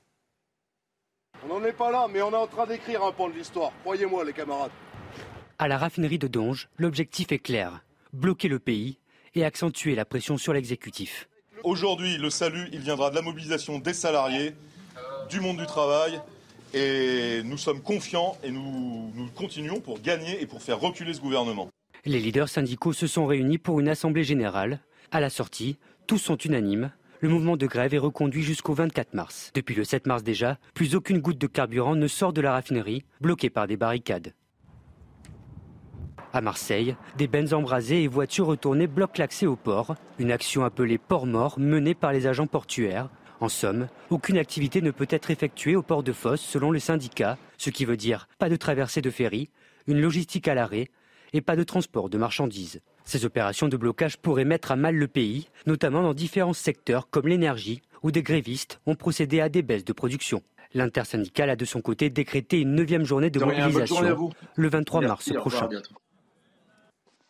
On 1.46 1.48
n'en 1.48 1.66
est 1.66 1.72
pas 1.72 1.92
là, 1.92 2.08
mais 2.12 2.22
on 2.22 2.32
est 2.32 2.36
en 2.36 2.48
train 2.48 2.68
d'écrire 2.68 3.06
un 3.06 3.14
pan 3.14 3.30
de 3.30 3.36
l'histoire. 3.36 3.72
Croyez-moi, 3.84 4.26
les 4.26 4.34
camarades. 4.34 4.72
À 5.60 5.70
la 5.70 5.78
raffinerie 5.78 6.20
de 6.20 6.28
Donge, 6.28 6.68
l'objectif 6.78 7.32
est 7.32 7.40
clair 7.40 7.82
bloquer 8.12 8.50
le 8.50 8.60
pays 8.60 9.00
et 9.34 9.46
accentuer 9.46 9.96
la 9.96 10.04
pression 10.04 10.38
sur 10.38 10.52
l'exécutif. 10.52 11.30
Aujourd'hui, 11.64 12.18
le 12.18 12.32
salut, 12.32 12.68
il 12.74 12.80
viendra 12.80 13.12
de 13.12 13.16
la 13.16 13.22
mobilisation 13.22 13.78
des 13.78 13.94
salariés, 13.94 14.56
du 15.30 15.40
monde 15.40 15.58
du 15.58 15.66
travail. 15.66 16.20
Et 16.74 17.42
nous 17.44 17.58
sommes 17.58 17.82
confiants 17.82 18.38
et 18.44 18.50
nous, 18.50 19.12
continuons 19.36 19.80
pour 19.80 20.00
gagner 20.02 20.42
et 20.42 20.48
pour 20.48 20.62
faire 20.62 20.80
reculer 20.80 21.14
ce 21.14 21.22
gouvernement. 21.22 21.70
Les 22.06 22.20
leaders 22.20 22.50
syndicaux 22.50 22.94
se 22.94 23.06
sont 23.06 23.28
réunis 23.28 23.60
pour 23.60 23.80
une 23.80 23.90
assemblée 23.90 24.24
générale. 24.24 24.80
À 25.12 25.20
la 25.20 25.30
sortie, 25.30 25.78
tous 26.08 26.18
sont 26.18 26.38
unanimes. 26.38 26.92
Le 27.20 27.30
mouvement 27.30 27.58
de 27.58 27.68
grève 27.68 27.94
est 27.94 28.00
reconduit 28.00 28.42
jusqu'au 28.42 28.74
24 28.74 29.14
mars. 29.14 29.52
Depuis 29.54 29.76
le 29.76 29.84
7 29.84 30.08
mars 30.08 30.24
déjà, 30.24 30.58
plus 30.74 30.96
aucune 30.96 31.20
goutte 31.20 31.38
de 31.38 31.46
carburant 31.46 31.96
ne 31.96 32.08
sort 32.08 32.34
de 32.34 32.42
la 32.42 32.54
raffinerie, 32.54 33.04
bloquée 33.20 33.52
par 33.52 33.68
des 33.68 33.78
barricades. 33.78 34.34
À 36.34 36.40
Marseille, 36.40 36.96
des 37.18 37.28
bennes 37.28 37.54
embrasées 37.54 38.04
et 38.04 38.08
voitures 38.08 38.46
retournées 38.46 38.88
bloquent 38.88 39.20
l'accès 39.20 39.48
au 39.48 39.58
port, 39.58 39.96
une 40.18 40.32
action 40.32 40.64
appelée 40.64 40.98
port 40.98 41.26
mort 41.26 41.60
menée 41.60 41.94
par 41.94 42.14
les 42.14 42.26
agents 42.26 42.48
portuaires. 42.48 43.10
En 43.42 43.50
somme, 43.50 43.90
aucune 44.10 44.38
activité 44.38 44.82
ne 44.82 44.92
peut 44.92 45.08
être 45.10 45.30
effectuée 45.30 45.76
au 45.76 45.82
port 45.82 46.04
de 46.04 46.14
Fosse 46.14 46.42
selon 46.42 46.72
les 46.72 46.80
syndicats, 46.80 47.38
ce 47.58 47.70
qui 47.70 47.84
veut 47.84 47.98
dire 47.98 48.30
pas 48.40 48.48
de 48.48 48.56
traversée 48.56 49.02
de 49.02 49.10
ferry, 49.10 49.50
une 49.88 50.00
logistique 50.00 50.48
à 50.48 50.56
l'arrêt 50.56 50.88
et 51.34 51.42
pas 51.42 51.58
de 51.58 51.64
transport 51.64 52.10
de 52.10 52.18
marchandises. 52.18 52.80
Ces 53.04 53.26
opérations 53.26 53.68
de 53.68 53.76
blocage 53.78 54.18
pourraient 54.18 54.46
mettre 54.46 54.72
à 54.72 54.78
mal 54.78 54.96
le 54.96 55.08
pays, 55.08 55.50
notamment 55.66 56.04
dans 56.04 56.14
différents 56.14 56.54
secteurs 56.54 57.10
comme 57.10 57.28
l'énergie, 57.28 57.82
où 58.04 58.12
des 58.12 58.24
grévistes 58.24 58.80
ont 58.86 58.96
procédé 58.96 59.42
à 59.42 59.50
des 59.50 59.64
baisses 59.64 59.86
de 59.86 59.94
production. 59.94 60.44
L'intersyndicale 60.74 61.50
a 61.50 61.56
de 61.58 61.66
son 61.66 61.82
côté 61.82 62.10
décrété 62.10 62.62
une 62.62 62.76
neuvième 62.76 63.04
journée 63.04 63.30
de, 63.30 63.40
mobilisation 63.40 64.32
le 64.56 64.70
23 64.70 65.02
mars 65.02 65.34
prochain. 65.34 65.68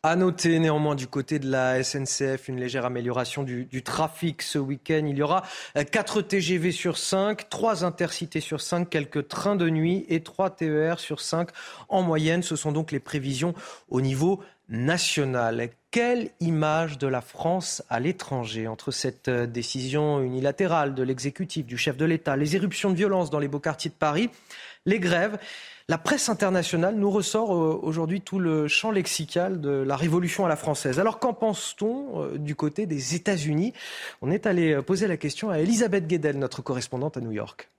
À 0.03 0.15
noter 0.15 0.57
néanmoins 0.57 0.95
du 0.95 1.05
côté 1.05 1.37
de 1.37 1.47
la 1.47 1.83
SNCF 1.83 2.47
une 2.47 2.59
légère 2.59 2.85
amélioration 2.85 3.43
du, 3.43 3.83
trafic 3.83 4.41
ce 4.41 4.57
week-end. 4.57 5.05
Il 5.07 5.15
y 5.15 5.21
aura 5.21 5.43
4 5.75 6.17
euh, 6.17 6.21
TGV 6.23 6.71
sur 6.71 6.97
5, 6.97 7.47
3 7.49 7.85
intercités 7.85 8.39
sur 8.39 8.61
5, 8.61 8.89
quelques 8.89 9.27
trains 9.27 9.55
de 9.55 9.69
nuit 9.69 10.07
et 10.09 10.23
3 10.23 10.49
TER 10.55 10.99
sur 10.99 11.19
5 11.21 11.49
en 11.87 12.01
moyenne. 12.01 12.41
Ce 12.41 12.55
sont 12.55 12.71
donc 12.71 12.91
les 12.91 12.99
prévisions 12.99 13.53
au 13.89 14.01
niveau 14.01 14.39
national. 14.69 15.69
Quelle 15.91 16.31
image 16.39 16.97
de 16.97 17.05
la 17.05 17.21
France 17.21 17.83
à 17.87 17.99
l'étranger 17.99 18.67
entre 18.67 18.89
cette 18.89 19.27
euh, 19.27 19.45
décision 19.45 20.19
unilatérale 20.23 20.95
de 20.95 21.03
l'exécutif, 21.03 21.67
du 21.67 21.77
chef 21.77 21.95
de 21.95 22.05
l'État, 22.05 22.35
les 22.35 22.55
éruptions 22.55 22.89
de 22.89 22.95
violence 22.95 23.29
dans 23.29 23.37
les 23.37 23.47
beaux 23.47 23.59
quartiers 23.59 23.91
de 23.91 23.95
Paris, 23.95 24.31
les 24.87 24.99
grèves 24.99 25.37
la 25.87 25.97
presse 25.97 26.29
internationale 26.29 26.95
nous 26.95 27.09
ressort 27.09 27.53
euh, 27.53 27.79
aujourd'hui 27.81 28.21
tout 28.21 28.39
le 28.39 28.67
champ 28.67 28.91
lexical 28.91 29.61
de 29.61 29.69
la 29.69 29.95
révolution 29.95 30.45
à 30.45 30.49
la 30.49 30.55
française. 30.55 30.99
Alors 30.99 31.19
qu'en 31.19 31.33
pense-t-on 31.33 32.23
euh, 32.23 32.37
du 32.37 32.55
côté 32.55 32.85
des 32.85 33.15
États-Unis? 33.15 33.73
On 34.21 34.31
est 34.31 34.45
allé 34.45 34.73
euh, 34.73 34.81
poser 34.81 35.07
la 35.07 35.17
question 35.17 35.49
à 35.49 35.59
Elisabeth 35.59 36.07
Guedel, 36.07 36.37
notre 36.37 36.61
correspondante 36.61 37.17
à 37.17 37.21
New 37.21 37.31
York. 37.31 37.69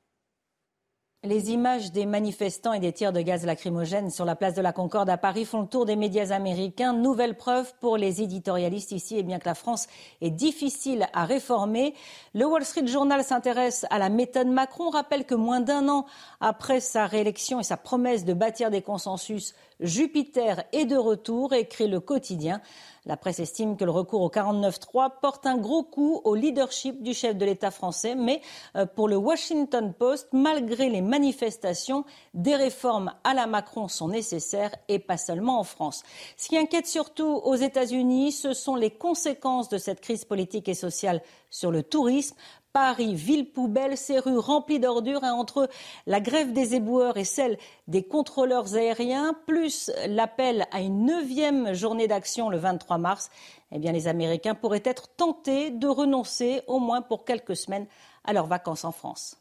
Les 1.25 1.53
images 1.53 1.93
des 1.93 2.05
manifestants 2.05 2.73
et 2.73 2.81
des 2.81 2.93
tirs 2.93 3.13
de 3.13 3.21
gaz 3.21 3.47
lacrymogène 3.47 4.11
sur 4.11 4.25
la 4.25 4.35
place 4.35 4.55
de 4.55 4.61
la 4.61 4.73
Concorde 4.73 5.09
à 5.09 5.17
Paris 5.17 5.45
font 5.45 5.61
le 5.61 5.69
tour 5.69 5.87
des 5.87 5.95
médias 5.95 6.33
américains. 6.33 6.95
Nouvelle 6.95 7.37
preuve 7.37 7.73
pour 7.79 7.97
les 7.97 8.23
éditorialistes 8.23 8.91
ici, 8.91 9.15
et 9.15 9.19
eh 9.21 9.23
bien 9.23 9.39
que 9.39 9.49
la 9.49 9.55
France 9.55 9.87
est 10.21 10.33
difficile 10.33 11.07
à 11.13 11.25
réformer. 11.25 11.95
Le 12.35 12.45
Wall 12.45 12.65
Street 12.65 12.89
Journal 12.89 13.23
s'intéresse 13.23 13.87
à 13.91 14.01
la 14.01 14.09
méthode 14.09 14.49
Macron, 14.49 14.91
rappelle 14.91 15.25
que 15.25 15.37
moins 15.37 15.61
d'un 15.61 15.89
an 15.89 16.07
après 16.41 16.81
sa 16.81 17.07
réélection 17.07 17.61
et 17.61 17.63
sa 17.63 17.77
promesse 17.77 18.25
de 18.25 18.35
bâtir 18.35 18.73
des 18.73 18.83
consensus, 18.83 19.55
Jupiter 19.79 20.65
est 20.73 20.87
de 20.87 20.97
retour, 20.97 21.53
écrit 21.53 21.87
le 21.87 22.01
quotidien. 22.01 22.61
La 23.05 23.17
presse 23.17 23.41
estime 23.41 23.77
que 23.77 23.85
le 23.85 23.91
recours 23.91 24.23
au 24.23 24.29
49-3 24.29 25.21
porte 25.21 25.45
un 25.45 25.57
gros 25.57 25.83
coup 25.83 26.21
au 26.23 26.37
leadership 26.37 27.03
du 27.03 27.15
chef 27.15 27.37
de 27.37 27.45
l'État 27.45 27.73
français, 27.73 28.15
mais 28.15 28.41
euh, 28.77 28.87
pour 28.87 29.09
le 29.09 29.17
Washington 29.17 29.93
Post, 29.93 30.29
malgré 30.33 30.89
les 30.89 31.01
manifestations, 31.01 32.05
des 32.33 32.55
réformes 32.55 33.13
à 33.25 33.35
la 33.35 33.49
Macron 33.49 33.89
sont 33.89 34.07
nécessaires 34.07 34.73
et 34.87 35.01
pas 35.01 35.17
seulement 35.17 35.59
en 35.59 35.65
France. 35.65 36.05
Ce 36.37 36.49
qui 36.49 36.57
inquiète 36.57 36.87
surtout 36.87 37.41
aux 37.43 37.57
États-Unis, 37.57 38.31
ce 38.31 38.53
sont 38.53 38.77
les 38.77 38.91
conséquences 38.91 39.69
de 39.69 39.79
cette 39.79 40.01
crise 40.01 40.25
politique 40.25 40.69
et 40.69 40.75
sociale 40.75 41.23
sur 41.51 41.73
le 41.73 41.83
tourisme. 41.83 42.37
Paris, 42.73 43.15
ville 43.15 43.51
poubelle, 43.53 43.99
ces 43.99 44.19
rues 44.19 44.39
remplies 44.39 44.81
d'ordures, 44.81 45.25
et 45.25 45.31
entre 45.31 45.69
la 46.07 46.21
grève 46.21 46.53
des 46.53 46.75
éboueurs 46.75 47.19
et 47.19 47.25
celle 47.25 47.59
des 47.87 48.03
contrôleurs 48.03 48.75
aériens, 48.75 49.35
plus 49.47 49.91
l'appel 50.07 50.67
à 50.73 50.81
une 50.81 51.05
neuvième 51.05 51.75
journée 51.75 52.09
d'action 52.09 52.49
le 52.49 52.57
23 52.57 52.97
mars, 52.97 53.31
eh 53.73 53.79
les 53.79 54.09
Américains 54.09 54.55
pourraient 54.55 54.83
être 54.85 55.15
tentés 55.17 55.71
de 55.71 55.87
renoncer, 55.87 56.63
au 56.67 56.79
moins 56.79 57.03
pour 57.03 57.25
quelques 57.25 57.57
semaines, 57.57 57.87
à 58.25 58.33
leurs 58.33 58.47
vacances 58.47 58.85
en 58.85 58.93
France 58.93 59.37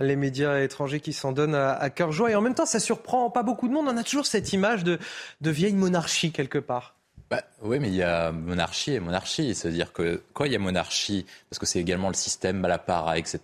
les 0.00 0.14
médias 0.14 0.60
étrangers 0.60 1.00
qui 1.00 1.12
s'en 1.12 1.32
donnent 1.32 1.56
à, 1.56 1.90
cœur 1.90 2.12
joie. 2.12 2.30
Et 2.30 2.36
en 2.36 2.40
même 2.40 2.54
temps, 2.54 2.66
ça 2.66 2.78
surprend 2.78 3.30
pas 3.30 3.42
beaucoup 3.42 3.66
de 3.66 3.72
monde. 3.72 3.88
On 3.88 3.96
a 3.96 4.04
toujours 4.04 4.26
cette 4.26 4.52
image 4.52 4.84
de 4.84 4.98
vieille 5.40 5.74
monarchie 5.74 6.30
quelque 6.30 6.60
part. 6.60 6.97
Bah, 7.30 7.42
oui, 7.62 7.78
mais 7.78 7.88
il 7.88 7.94
y 7.94 8.02
a 8.02 8.32
monarchie 8.32 8.92
et 8.92 9.00
monarchie. 9.00 9.54
C'est-à-dire 9.54 9.92
que 9.92 10.22
quand 10.32 10.44
il 10.44 10.52
y 10.52 10.56
a 10.56 10.58
monarchie, 10.58 11.26
parce 11.50 11.58
que 11.58 11.66
c'est 11.66 11.78
également 11.78 12.08
le 12.08 12.14
système 12.14 12.58
Malapara, 12.58 13.18
etc., 13.18 13.40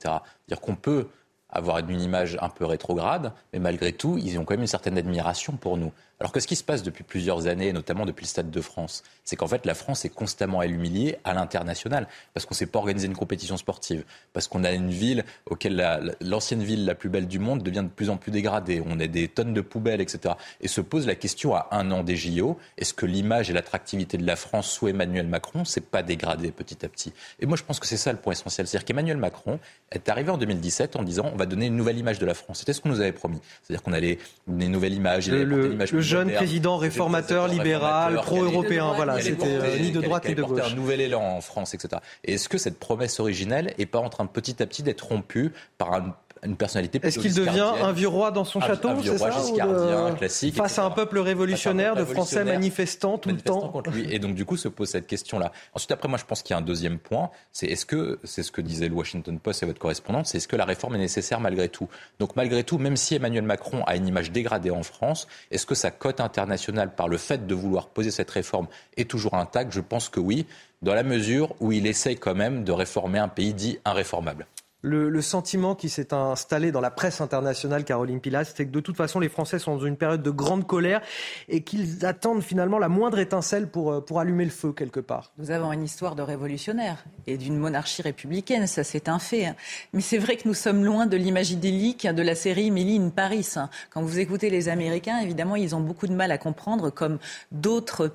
dire 0.49 0.61
qu'on 0.61 0.77
peut 0.77 1.09
avoir 1.51 1.79
une 1.79 2.01
image 2.01 2.37
un 2.41 2.49
peu 2.49 2.65
rétrograde, 2.65 3.33
mais 3.53 3.59
malgré 3.59 3.93
tout, 3.93 4.19
ils 4.19 4.39
ont 4.39 4.45
quand 4.45 4.55
même 4.55 4.63
une 4.63 4.67
certaine 4.67 4.99
admiration 4.99 5.53
pour 5.53 5.77
nous. 5.77 5.93
Alors 6.21 6.33
que 6.33 6.41
ce 6.41 6.47
qui 6.47 6.57
se 6.57 6.65
passe 6.65 6.83
depuis 6.83 7.05
plusieurs 7.05 7.47
années, 7.47 7.73
notamment 7.73 8.07
depuis 8.07 8.25
le 8.25 8.29
Stade 8.29 8.51
de 8.51 8.61
France, 8.61 9.03
c'est 9.25 9.37
qu'en 9.37 9.47
fait 9.47 9.67
la 9.67 9.75
France 9.75 10.05
est 10.05 10.11
constamment 10.11 10.63
humiliée 10.63 11.17
à 11.25 11.35
l'international 11.35 12.09
parce 12.33 12.47
qu'on 12.47 12.55
ne 12.55 12.59
sait 12.59 12.67
pas 12.67 12.79
organiser 12.79 13.07
une 13.07 13.17
compétition 13.17 13.57
sportive, 13.57 14.05
parce 14.33 14.49
qu'on 14.49 14.65
a 14.65 14.73
une 14.73 14.91
ville 14.91 15.25
auquel 15.47 16.17
l'ancienne 16.21 16.63
ville 16.63 16.85
la 16.85 16.95
plus 16.95 17.09
belle 17.09 17.27
du 17.27 17.39
monde 17.39 17.63
devient 17.63 17.83
de 17.85 17.89
plus 17.89 18.11
en 18.11 18.17
plus 18.17 18.31
dégradée, 18.31 18.83
on 18.87 18.99
a 19.01 19.07
des 19.07 19.29
tonnes 19.29 19.55
de 19.55 19.61
poubelles, 19.61 20.01
etc. 20.01 20.35
Et 20.61 20.69
se 20.69 20.81
pose 20.81 21.07
la 21.07 21.15
question 21.15 21.55
à 21.55 21.69
un 21.73 21.91
an 21.91 22.05
des 22.05 22.17
JO, 22.17 22.59
est-ce 22.79 22.95
que 22.95 23.07
l'image 23.07 23.51
et 23.51 23.53
l'attractivité 23.53 24.17
de 24.17 24.27
la 24.27 24.37
France 24.37 24.71
sous 24.71 24.89
Emmanuel 24.89 25.27
Macron 25.27 25.65
s'est 25.65 25.81
pas 25.81 26.03
dégradée 26.03 26.53
petit 26.53 26.85
à 26.85 26.89
petit? 26.89 27.13
Et 27.41 27.47
moi 27.47 27.57
je 27.57 27.65
pense 27.65 27.81
que 27.81 27.87
c'est 27.87 27.97
ça 27.97 28.13
le 28.13 28.19
point 28.19 28.33
essentiel, 28.33 28.67
c'est-à-dire 28.67 28.85
qu'Emmanuel 28.85 29.17
Macron 29.17 29.59
est 29.91 30.09
arrivé 30.09 30.31
en 30.31 30.39
2017 30.39 30.97
en 30.97 31.03
disant 31.03 31.31
on 31.33 31.37
va 31.37 31.47
donner 31.47 31.67
une 31.67 31.77
nouvelle 31.77 31.99
image 31.99 32.19
de 32.19 32.27
la 32.27 32.35
France. 32.35 32.61
C'était 32.61 32.73
ce 32.73 32.81
qu'on 32.81 32.89
nous 32.89 33.01
avait 33.01 33.13
promis. 33.13 33.41
C'est-à-dire 33.63 33.83
qu'on 33.83 33.93
allait 33.93 34.19
donner 34.47 34.67
une 34.67 34.73
nouvelle 34.73 34.95
image. 34.95 35.29
Le, 35.29 35.45
le, 35.45 35.77
jeune 36.05 36.33
président 36.33 36.77
réformateur, 36.77 37.49
libéral, 37.49 38.17
pro-européen, 38.17 38.93
voilà, 38.95 39.21
c'était 39.21 39.81
ni 39.81 39.91
de 39.91 40.01
droite 40.01 40.29
ni 40.29 40.35
de 40.35 40.43
gauche. 40.43 40.61
un 40.73 40.75
nouvel 40.75 41.01
élan 41.01 41.23
en 41.23 41.41
France, 41.41 41.75
etc. 41.75 42.01
Et 42.25 42.35
est-ce 42.35 42.49
que 42.49 42.59
cette 42.59 42.79
promesse 42.79 43.21
originelle 43.21 43.75
n'est 43.79 43.87
pas 43.87 43.99
en 43.99 44.09
train 44.09 44.27
petit 44.27 44.63
à 44.63 44.67
petit 44.67 44.83
d'être 44.83 45.07
rompue 45.09 45.53
par 45.79 45.95
un 45.95 46.15
une 46.45 46.57
personnalité 46.57 47.01
Est-ce 47.03 47.19
qu'il 47.19 47.35
devient 47.35 47.73
un 47.81 47.93
vieux 47.93 48.09
roi 48.09 48.31
dans 48.31 48.45
son 48.45 48.61
château 48.61 48.89
Un, 48.89 48.95
vieux 48.95 49.13
roi 49.13 49.31
giscardien, 49.31 50.15
classique. 50.15 50.57
Face 50.57 50.79
à 50.79 50.85
un 50.85 50.91
peuple 50.91 51.19
révolutionnaire 51.19 51.97
de 51.97 52.05
Français 52.05 52.45
manifestants 52.45 53.19
tout 53.19 53.31
le 53.31 53.37
temps. 53.37 53.69
Contre 53.69 53.91
lui. 53.91 54.07
Et 54.13 54.19
donc, 54.19 54.35
du 54.35 54.45
coup, 54.45 54.57
se 54.57 54.69
pose 54.69 54.89
cette 54.89 55.07
question-là. 55.07 55.53
Ensuite, 55.75 55.93
après, 55.93 56.09
moi, 56.09 56.19
je 56.19 56.25
pense 56.25 56.43
qu'il 56.43 56.55
y 56.55 56.55
a 56.55 56.59
un 56.59 56.63
deuxième 56.63 56.99
point. 56.99 57.31
C'est 57.53 57.67
est-ce 57.67 57.87
que, 57.87 58.19
c'est 58.25 58.43
ce 58.43 58.53
que 58.53 58.61
disait 58.61 58.89
le 58.89 58.95
Washington 58.95 59.39
Post 59.39 59.63
et 59.63 59.67
votre 59.67 59.79
correspondante, 59.79 60.27
c'est 60.27 60.39
est-ce 60.39 60.49
que 60.49 60.57
la 60.57 60.65
réforme 60.65 60.95
est 60.97 60.99
nécessaire 60.99 61.41
malgré 61.41 61.69
tout? 61.69 61.89
Donc, 62.19 62.37
malgré 62.37 62.65
tout, 62.65 62.79
même 62.79 62.97
si 62.97 63.15
Emmanuel 63.15 63.45
Macron 63.45 63.83
a 63.87 63.97
une 63.97 64.07
image 64.07 64.31
dégradée 64.31 64.71
en 64.71 64.83
France, 64.83 65.27
est-ce 65.51 65.67
que 65.67 65.75
sa 65.75 65.91
cote 65.91 66.21
internationale, 66.21 66.95
par 66.95 67.09
le 67.09 67.17
fait 67.17 67.47
de 67.47 67.55
vouloir 67.55 67.89
poser 67.89 68.11
cette 68.11 68.31
réforme, 68.31 68.69
est 68.97 69.09
toujours 69.09 69.35
intacte? 69.35 69.73
Je 69.73 69.81
pense 69.81 70.09
que 70.09 70.21
oui, 70.21 70.47
dans 70.83 70.95
la 70.95 71.03
mesure 71.03 71.55
où 71.61 71.73
il 71.73 71.87
essaye 71.87 72.17
quand 72.17 72.35
même 72.35 72.65
de 72.65 72.73
réformer 72.73 73.19
un 73.19 73.29
pays 73.29 73.55
dit 73.55 73.79
irréformable 73.87 74.47
le, 74.85 75.23
sentiment 75.23 75.75
qui 75.75 75.89
s'est 75.89 76.13
installé 76.13 76.71
dans 76.71 76.81
la 76.81 76.91
presse 76.91 77.21
internationale, 77.21 77.85
Caroline 77.85 78.21
Pilas, 78.21 78.53
c'est 78.55 78.67
que 78.67 78.71
de 78.71 78.81
toute 78.81 78.97
façon, 78.97 79.19
les 79.19 79.31
Français 79.31 79.59
sont 79.59 79.77
dans 79.77 79.85
une 79.87 79.97
période 79.97 80.23
de 80.23 80.31
grande 80.31 80.67
colère 80.67 81.01
et 81.49 81.63
qu'ils 81.63 82.05
attendent 82.05 82.43
finalement 82.43 82.79
la 82.79 82.91
moindre 82.91 83.19
étincelle 83.19 83.69
pour, 83.69 83.93
euh, 83.93 84.01
pour 84.01 84.21
allumer 84.21 84.45
le 84.45 84.51
feu 84.51 84.73
quelque 84.73 85.01
part. 85.01 85.33
Nous 85.39 85.51
avons 85.51 85.73
une 85.73 85.83
histoire 85.83 86.15
de 86.15 86.23
révolutionnaire 86.23 87.05
et 87.27 87.39
d'une 87.39 87.57
monarchie 87.57 88.03
républicaine, 88.03 88.67
ça 88.67 88.85
c'est 88.85 89.09
un 89.09 89.19
fait. 89.19 89.47
Hein. 89.47 89.57
Mais 89.95 90.03
c'est 90.03 90.19
vrai 90.19 90.37
que 90.37 90.47
nous 90.47 90.55
sommes 90.55 90.85
loin 90.85 91.07
de 91.07 91.17
l'image 91.17 91.51
idyllique 91.51 92.07
de 92.07 92.23
la 92.23 92.35
série 92.35 92.67
Emily 92.67 92.99
in 92.99 93.09
Paris. 93.09 93.49
Hein. 93.57 93.71
Quand 93.91 94.03
vous 94.03 94.19
écoutez 94.19 94.51
les 94.51 94.69
Américains, 94.69 95.19
évidemment, 95.21 95.57
ils 95.57 95.75
ont 95.75 95.81
beaucoup 95.81 96.07
de 96.07 96.15
mal 96.15 96.31
à 96.31 96.37
comprendre, 96.39 96.91
comme 96.91 97.19
d'autres 97.53 98.15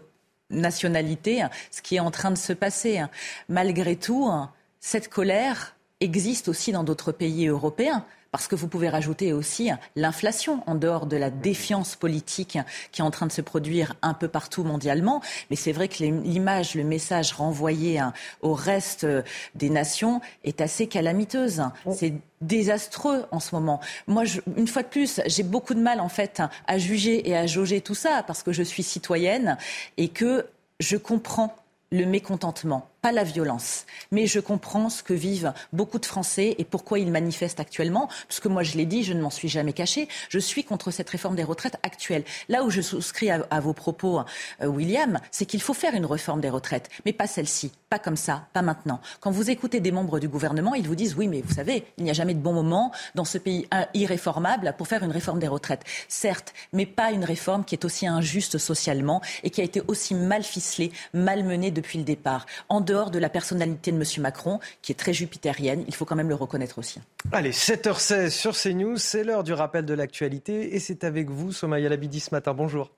nationalités, 0.52 1.42
hein, 1.42 1.50
ce 1.72 1.82
qui 1.82 1.96
est 1.96 2.00
en 2.00 2.12
train 2.12 2.30
de 2.30 2.38
se 2.38 2.54
passer. 2.54 3.02
Malgré 3.48 3.96
tout, 3.96 4.32
cette 4.80 5.10
colère, 5.10 5.76
existe 6.02 6.48
aussi 6.48 6.72
dans 6.72 6.84
d'autres 6.84 7.12
pays 7.12 7.48
européens. 7.48 8.06
Parce 8.32 8.48
que 8.48 8.56
vous 8.56 8.68
pouvez 8.68 8.90
rajouter 8.90 9.34
aussi 9.34 9.72
l'inflation 9.96 10.62
en 10.68 10.76
dehors 10.76 11.08
de 11.08 11.18
la 11.18 11.32
défiance 11.32 11.96
politique 11.96 12.60
qui 12.92 13.02
est 13.02 13.04
en 13.04 13.10
train 13.10 13.26
de 13.26 13.32
se 13.32 13.42
produire 13.42 13.96
un 14.04 14.14
peu 14.14 14.28
partout 14.28 14.64
mondialement. 14.64 15.22
Mais 15.50 15.56
c'est 15.56 15.72
vrai 15.72 15.88
que 15.88 16.04
l'image, 16.04 16.76
le 16.76 16.84
message 16.84 17.34
renvoyé 17.34 17.98
hein, 17.98 18.14
au 18.42 18.54
reste 18.54 19.08
des 19.56 19.72
nations 19.72 20.22
est 20.44 20.62
assez 20.62 20.86
calamiteuse. 20.86 21.64
C'est 21.92 22.14
désastreux 22.42 23.26
en 23.32 23.40
ce 23.40 23.56
moment. 23.56 23.80
Moi, 24.06 24.26
une 24.56 24.68
fois 24.68 24.84
de 24.84 24.90
plus, 24.90 25.22
j'ai 25.26 25.44
beaucoup 25.44 25.74
de 25.74 25.82
mal 25.82 26.00
en 26.00 26.10
fait 26.10 26.44
à 26.68 26.78
juger 26.78 27.28
et 27.28 27.36
à 27.36 27.48
jauger 27.48 27.82
tout 27.82 27.96
ça 27.96 28.24
parce 28.28 28.44
que 28.44 28.54
je 28.54 28.62
suis 28.62 28.84
citoyenne 28.84 29.58
et 29.98 30.08
que 30.08 30.46
je 30.80 30.98
comprends 30.98 31.56
le 31.92 32.06
mécontentement 32.06 32.88
pas 33.02 33.12
la 33.12 33.24
violence. 33.24 33.86
Mais 34.12 34.28
je 34.28 34.40
comprends 34.40 34.90
ce 34.90 35.04
que 35.04 35.14
vivent 35.14 35.54
beaucoup 35.74 36.00
de 36.00 36.06
Français 36.06 36.56
et 36.58 36.66
pourquoi 36.66 37.00
ils 37.00 37.12
manifestent 37.12 37.60
actuellement. 37.60 38.10
Parce 38.28 38.40
que 38.40 38.48
moi, 38.48 38.64
je 38.64 38.78
l'ai 38.78 38.86
dit, 38.86 39.04
je 39.04 39.14
ne 39.14 39.22
m'en 39.22 39.30
suis 39.30 39.50
jamais 39.50 39.74
caché. 39.74 40.08
Je 40.30 40.40
suis 40.40 40.64
contre 40.64 40.92
cette 40.92 41.10
réforme 41.10 41.36
des 41.36 41.44
retraites 41.44 41.78
actuelle. 41.84 42.24
Là 42.48 42.64
où 42.64 42.70
je 42.70 42.82
souscris 42.82 43.30
à, 43.32 43.60
vos 43.60 43.74
propos, 43.74 44.22
euh, 44.62 44.68
William, 44.68 45.20
c'est 45.32 45.46
qu'il 45.46 45.62
faut 45.62 45.74
faire 45.74 45.94
une 45.94 46.06
réforme 46.06 46.42
des 46.42 46.50
retraites, 46.50 46.90
mais 47.06 47.14
pas 47.14 47.28
celle-ci, 47.28 47.72
pas 47.90 48.00
comme 48.00 48.16
ça, 48.16 48.48
pas 48.54 48.62
maintenant. 48.62 49.00
Quand 49.20 49.32
vous 49.32 49.50
écoutez 49.50 49.80
des 49.80 49.92
membres 49.92 50.20
du 50.20 50.28
gouvernement, 50.28 50.76
ils 50.76 50.88
vous 50.88 50.96
disent 50.96 51.16
oui, 51.16 51.28
mais 51.28 51.42
vous 51.42 51.54
savez, 51.54 51.86
il 51.98 52.04
n'y 52.04 52.10
a 52.10 52.14
jamais 52.14 52.34
de 52.34 52.40
bon 52.40 52.54
moment 52.54 52.92
dans 53.16 53.26
ce 53.26 53.38
pays 53.38 53.68
irréformable 53.94 54.74
pour 54.78 54.88
faire 54.88 55.04
une 55.04 55.12
réforme 55.12 55.40
des 55.40 55.48
retraites. 55.48 55.84
Certes, 56.08 56.54
mais 56.74 56.86
pas 56.86 57.12
une 57.12 57.24
réforme 57.24 57.64
qui 57.64 57.76
est 57.76 57.86
aussi 57.86 58.08
injuste 58.08 58.58
socialement 58.58 59.22
et 59.44 59.50
qui 59.50 59.62
a 59.62 59.64
été 59.64 59.82
aussi 59.88 60.16
mal 60.16 60.44
ficelée, 60.44 60.92
mal 61.14 61.44
menée 61.44 61.72
depuis 61.72 61.98
le 61.98 62.04
départ. 62.04 62.46
Dehors 62.90 63.12
de 63.12 63.20
la 63.20 63.30
personnalité 63.30 63.92
de 63.92 63.98
M. 63.98 64.04
Macron, 64.22 64.60
qui 64.82 64.92
est 64.92 64.96
très 64.96 65.14
jupitérienne. 65.14 65.84
Il 65.88 65.96
faut 65.96 66.06
quand 66.06 66.16
même 66.16 66.30
le 66.30 66.36
reconnaître 66.36 66.80
aussi. 66.80 67.00
Allez, 67.32 67.52
7h16 67.52 68.30
sur 68.30 68.56
CNews, 68.56 68.98
c'est 68.98 69.24
l'heure 69.24 69.44
du 69.44 69.54
rappel 69.54 69.86
de 69.86 69.94
l'actualité 69.94 70.76
et 70.76 70.80
c'est 70.80 71.04
avec 71.04 71.30
vous, 71.30 71.52
Somaya 71.52 71.88
Labidi, 71.88 72.20
ce 72.20 72.34
matin. 72.34 72.54
Bonjour. 72.54 72.92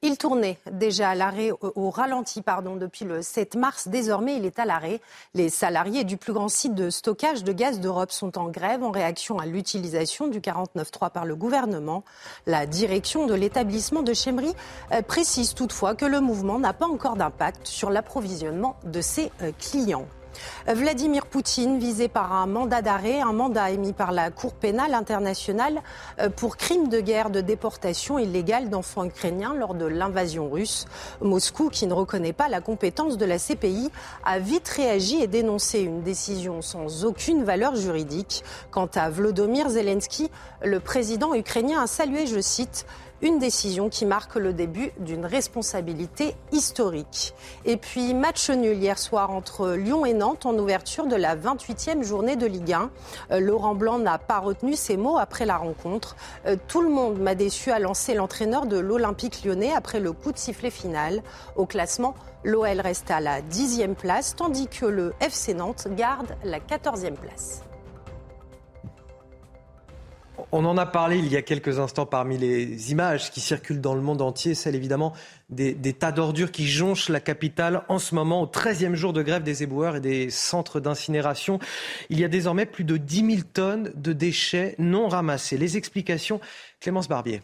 Il 0.00 0.16
tournait 0.16 0.58
déjà 0.70 1.10
à 1.10 1.14
l'arrêt 1.16 1.50
au 1.60 1.90
ralenti 1.90 2.40
pardon, 2.40 2.76
depuis 2.76 3.04
le 3.04 3.20
7 3.20 3.56
mars. 3.56 3.88
Désormais, 3.88 4.36
il 4.36 4.46
est 4.46 4.60
à 4.60 4.64
l'arrêt. 4.64 5.00
Les 5.34 5.48
salariés 5.48 6.04
du 6.04 6.16
plus 6.16 6.32
grand 6.32 6.48
site 6.48 6.76
de 6.76 6.88
stockage 6.88 7.42
de 7.42 7.52
gaz 7.52 7.80
d'Europe 7.80 8.12
sont 8.12 8.38
en 8.38 8.48
grève 8.48 8.84
en 8.84 8.92
réaction 8.92 9.40
à 9.40 9.46
l'utilisation 9.46 10.28
du 10.28 10.38
49.3 10.38 11.10
par 11.10 11.24
le 11.24 11.34
gouvernement. 11.34 12.04
La 12.46 12.64
direction 12.64 13.26
de 13.26 13.34
l'établissement 13.34 14.02
de 14.02 14.14
Chemery 14.14 14.54
euh, 14.92 15.02
précise 15.02 15.54
toutefois 15.54 15.96
que 15.96 16.04
le 16.04 16.20
mouvement 16.20 16.60
n'a 16.60 16.72
pas 16.72 16.86
encore 16.86 17.16
d'impact 17.16 17.66
sur 17.66 17.90
l'approvisionnement 17.90 18.76
de 18.84 19.00
ses 19.00 19.32
euh, 19.42 19.50
clients. 19.58 20.06
Vladimir 20.66 21.26
Poutine, 21.26 21.78
visé 21.78 22.08
par 22.08 22.32
un 22.32 22.46
mandat 22.46 22.82
d'arrêt, 22.82 23.20
un 23.20 23.32
mandat 23.32 23.70
émis 23.70 23.92
par 23.92 24.12
la 24.12 24.30
Cour 24.30 24.54
pénale 24.54 24.94
internationale 24.94 25.82
euh, 26.20 26.28
pour 26.28 26.56
crime 26.56 26.88
de 26.88 27.00
guerre 27.00 27.30
de 27.30 27.40
déportation 27.40 28.18
illégale 28.18 28.68
d'enfants 28.68 29.04
ukrainiens 29.04 29.54
lors 29.54 29.74
de 29.74 29.86
l'invasion 29.86 30.50
russe. 30.50 30.86
Moscou, 31.20 31.68
qui 31.70 31.86
ne 31.86 31.94
reconnaît 31.94 32.32
pas 32.32 32.48
la 32.48 32.60
compétence 32.60 33.16
de 33.16 33.24
la 33.24 33.38
CPI, 33.38 33.90
a 34.24 34.38
vite 34.38 34.68
réagi 34.68 35.22
et 35.22 35.26
dénoncé 35.26 35.80
une 35.80 36.02
décision 36.02 36.62
sans 36.62 37.04
aucune 37.04 37.44
valeur 37.44 37.76
juridique. 37.76 38.44
Quant 38.70 38.88
à 38.94 39.10
Vlodomir 39.10 39.68
Zelensky, 39.68 40.30
le 40.62 40.80
président 40.80 41.34
ukrainien 41.34 41.82
a 41.82 41.86
salué, 41.86 42.26
je 42.26 42.40
cite, 42.40 42.86
une 43.22 43.38
décision 43.38 43.88
qui 43.88 44.06
marque 44.06 44.36
le 44.36 44.52
début 44.52 44.92
d'une 44.98 45.26
responsabilité 45.26 46.34
historique. 46.52 47.34
Et 47.64 47.76
puis, 47.76 48.14
match 48.14 48.50
nul 48.50 48.76
hier 48.76 48.98
soir 48.98 49.30
entre 49.30 49.70
Lyon 49.72 50.06
et 50.06 50.14
Nantes 50.14 50.46
en 50.46 50.56
ouverture 50.56 51.06
de 51.06 51.16
la 51.16 51.36
28e 51.36 52.02
journée 52.02 52.36
de 52.36 52.46
Ligue 52.46 52.72
1. 52.72 52.90
Euh, 53.32 53.40
Laurent 53.40 53.74
Blanc 53.74 53.98
n'a 53.98 54.18
pas 54.18 54.38
retenu 54.38 54.74
ses 54.74 54.96
mots 54.96 55.18
après 55.18 55.46
la 55.46 55.56
rencontre. 55.56 56.16
Euh, 56.46 56.56
tout 56.68 56.80
le 56.80 56.90
monde 56.90 57.18
m'a 57.18 57.34
déçu 57.34 57.70
à 57.70 57.78
lancer 57.78 58.14
l'entraîneur 58.14 58.66
de 58.66 58.78
l'Olympique 58.78 59.44
lyonnais 59.44 59.72
après 59.72 60.00
le 60.00 60.12
coup 60.12 60.32
de 60.32 60.38
sifflet 60.38 60.70
final. 60.70 61.22
Au 61.56 61.66
classement, 61.66 62.14
l'OL 62.44 62.80
reste 62.80 63.10
à 63.10 63.20
la 63.20 63.40
10e 63.40 63.94
place, 63.94 64.36
tandis 64.36 64.68
que 64.68 64.86
le 64.86 65.12
FC 65.20 65.54
Nantes 65.54 65.88
garde 65.90 66.36
la 66.44 66.60
14e 66.60 67.14
place. 67.14 67.62
On 70.50 70.64
en 70.64 70.78
a 70.78 70.86
parlé 70.86 71.18
il 71.18 71.28
y 71.30 71.36
a 71.36 71.42
quelques 71.42 71.78
instants 71.78 72.06
parmi 72.06 72.38
les 72.38 72.90
images 72.90 73.30
qui 73.30 73.40
circulent 73.40 73.82
dans 73.82 73.94
le 73.94 74.00
monde 74.00 74.22
entier, 74.22 74.54
celle 74.54 74.74
évidemment 74.74 75.12
des, 75.50 75.74
tas 75.92 76.10
d'ordures 76.10 76.50
qui 76.50 76.66
jonchent 76.66 77.10
la 77.10 77.20
capitale 77.20 77.82
en 77.88 77.98
ce 77.98 78.14
moment, 78.14 78.40
au 78.40 78.46
13e 78.46 78.94
jour 78.94 79.12
de 79.12 79.22
grève 79.22 79.42
des 79.42 79.62
éboueurs 79.62 79.96
et 79.96 80.00
des 80.00 80.30
centres 80.30 80.80
d'incinération. 80.80 81.58
Il 82.08 82.18
y 82.18 82.24
a 82.24 82.28
désormais 82.28 82.64
plus 82.64 82.84
de 82.84 82.96
10 82.96 83.30
000 83.30 83.42
tonnes 83.52 83.92
de 83.94 84.14
déchets 84.14 84.74
non 84.78 85.08
ramassés. 85.08 85.58
Les 85.58 85.76
explications, 85.76 86.40
Clémence 86.80 87.08
Barbier. 87.08 87.42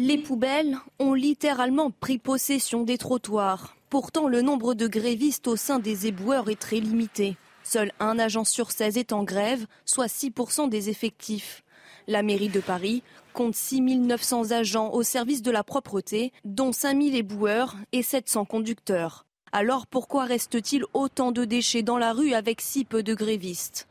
Les 0.00 0.18
poubelles 0.18 0.76
ont 0.98 1.14
littéralement 1.14 1.92
pris 1.92 2.18
possession 2.18 2.82
des 2.82 2.98
trottoirs. 2.98 3.76
Pourtant, 3.88 4.26
le 4.26 4.42
nombre 4.42 4.74
de 4.74 4.88
grévistes 4.88 5.46
au 5.46 5.54
sein 5.54 5.78
des 5.78 6.08
éboueurs 6.08 6.50
est 6.50 6.60
très 6.60 6.80
limité. 6.80 7.36
Seul 7.68 7.90
un 7.98 8.20
agent 8.20 8.44
sur 8.44 8.70
16 8.70 8.96
est 8.96 9.12
en 9.12 9.24
grève, 9.24 9.66
soit 9.84 10.06
6% 10.06 10.68
des 10.68 10.88
effectifs. 10.88 11.64
La 12.06 12.22
mairie 12.22 12.48
de 12.48 12.60
Paris 12.60 13.02
compte 13.32 13.56
6 13.56 13.80
900 13.80 14.52
agents 14.52 14.92
au 14.92 15.02
service 15.02 15.42
de 15.42 15.50
la 15.50 15.64
propreté, 15.64 16.32
dont 16.44 16.70
5 16.70 17.02
000 17.02 17.16
éboueurs 17.16 17.74
et 17.90 18.04
700 18.04 18.44
conducteurs. 18.44 19.26
Alors 19.50 19.88
pourquoi 19.88 20.26
reste-t-il 20.26 20.84
autant 20.94 21.32
de 21.32 21.44
déchets 21.44 21.82
dans 21.82 21.98
la 21.98 22.12
rue 22.12 22.34
avec 22.34 22.60
si 22.60 22.84
peu 22.84 23.02
de 23.02 23.14
grévistes? 23.14 23.88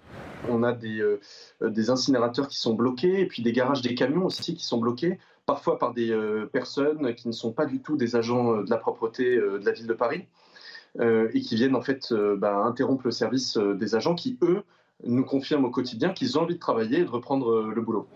On 0.48 0.64
a 0.64 0.72
des, 0.72 1.02
euh, 1.02 1.20
des, 1.62 1.90
incinérateurs 1.90 2.48
qui 2.48 2.58
sont 2.58 2.76
bloqués 2.76 3.20
et 3.20 3.26
puis 3.26 3.44
des 3.44 3.52
garages 3.52 3.82
des 3.82 3.94
camions 3.94 4.24
aussi 4.24 4.56
qui 4.56 4.64
sont 4.64 4.78
bloqués, 4.78 5.20
parfois 5.46 5.78
par 5.80 5.94
des 5.94 6.12
euh, 6.12 6.46
personnes 6.46 7.14
qui 7.14 7.28
ne 7.28 7.34
sont 7.34 7.52
pas 7.52 7.66
du 7.66 7.82
tout 7.82 7.98
des 7.98 8.16
agents 8.16 8.54
euh, 8.54 8.64
de 8.64 8.70
la 8.70 8.78
propreté 8.78 9.36
de 9.36 9.66
la 9.66 9.74
ville 9.74 9.88
de 9.88 9.94
Paris. 9.94 10.28
Euh, 11.00 11.30
et 11.34 11.42
qui 11.42 11.56
viennent 11.56 11.76
en 11.76 11.82
fait 11.82 12.14
euh, 12.14 12.38
bah, 12.38 12.64
interrompre 12.64 13.02
le 13.06 13.12
service 13.12 13.58
euh, 13.58 13.74
des 13.74 13.96
agents 13.96 14.16
qui, 14.16 14.38
eux, 14.42 14.64
nous 15.04 15.26
confirment 15.26 15.66
au 15.66 15.70
quotidien 15.70 16.14
qu'ils 16.14 16.38
ont 16.38 16.44
envie 16.44 16.54
de 16.54 16.60
travailler 16.60 17.00
et 17.00 17.04
de 17.04 17.10
reprendre 17.10 17.64
le 17.64 17.82
boulot. 17.82 18.08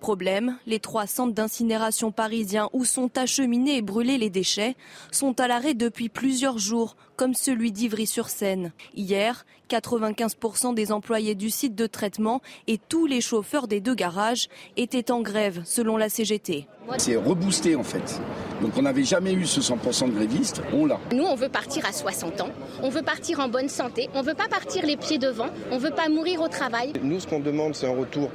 Problème, 0.00 0.56
les 0.66 0.80
trois 0.80 1.06
centres 1.06 1.32
d'incinération 1.32 2.10
parisiens 2.10 2.68
où 2.72 2.84
sont 2.84 3.16
acheminés 3.16 3.76
et 3.76 3.82
brûlés 3.82 4.18
les 4.18 4.30
déchets 4.30 4.74
sont 5.12 5.38
à 5.40 5.46
l'arrêt 5.46 5.74
depuis 5.74 6.08
plusieurs 6.08 6.58
jours, 6.58 6.96
comme 7.16 7.34
celui 7.34 7.72
d'Ivry-sur-Seine. 7.72 8.72
Hier, 8.94 9.44
95% 9.70 10.74
des 10.74 10.92
employés 10.92 11.34
du 11.34 11.50
site 11.50 11.74
de 11.74 11.86
traitement 11.86 12.40
et 12.66 12.78
tous 12.78 13.06
les 13.06 13.20
chauffeurs 13.20 13.66
des 13.66 13.80
deux 13.80 13.94
garages 13.94 14.48
étaient 14.76 15.10
en 15.10 15.20
grève, 15.20 15.62
selon 15.64 15.96
la 15.96 16.08
CGT. 16.08 16.66
C'est 16.98 17.16
reboosté 17.16 17.76
en 17.76 17.82
fait. 17.82 18.20
Donc 18.60 18.72
on 18.76 18.82
n'avait 18.82 19.04
jamais 19.04 19.32
eu 19.32 19.46
ce 19.46 19.60
100% 19.60 20.10
de 20.10 20.14
grévistes, 20.14 20.62
on 20.72 20.86
l'a. 20.86 21.00
Nous, 21.12 21.24
on 21.24 21.34
veut 21.34 21.48
partir 21.48 21.86
à 21.86 21.92
60 21.92 22.42
ans, 22.42 22.50
on 22.82 22.90
veut 22.90 23.02
partir 23.02 23.40
en 23.40 23.48
bonne 23.48 23.68
santé, 23.68 24.08
on 24.14 24.22
veut 24.22 24.34
pas 24.34 24.48
partir 24.48 24.84
les 24.84 24.96
pieds 24.96 25.18
devant, 25.18 25.48
on 25.70 25.78
veut 25.78 25.90
pas 25.90 26.08
mourir 26.08 26.40
au 26.42 26.48
travail. 26.48 26.92
Nous, 27.02 27.20
ce 27.20 27.26
qu'on 27.26 27.40
demande, 27.40 27.74
c'est 27.74 27.86
un 27.86 27.96
retour 27.96 28.30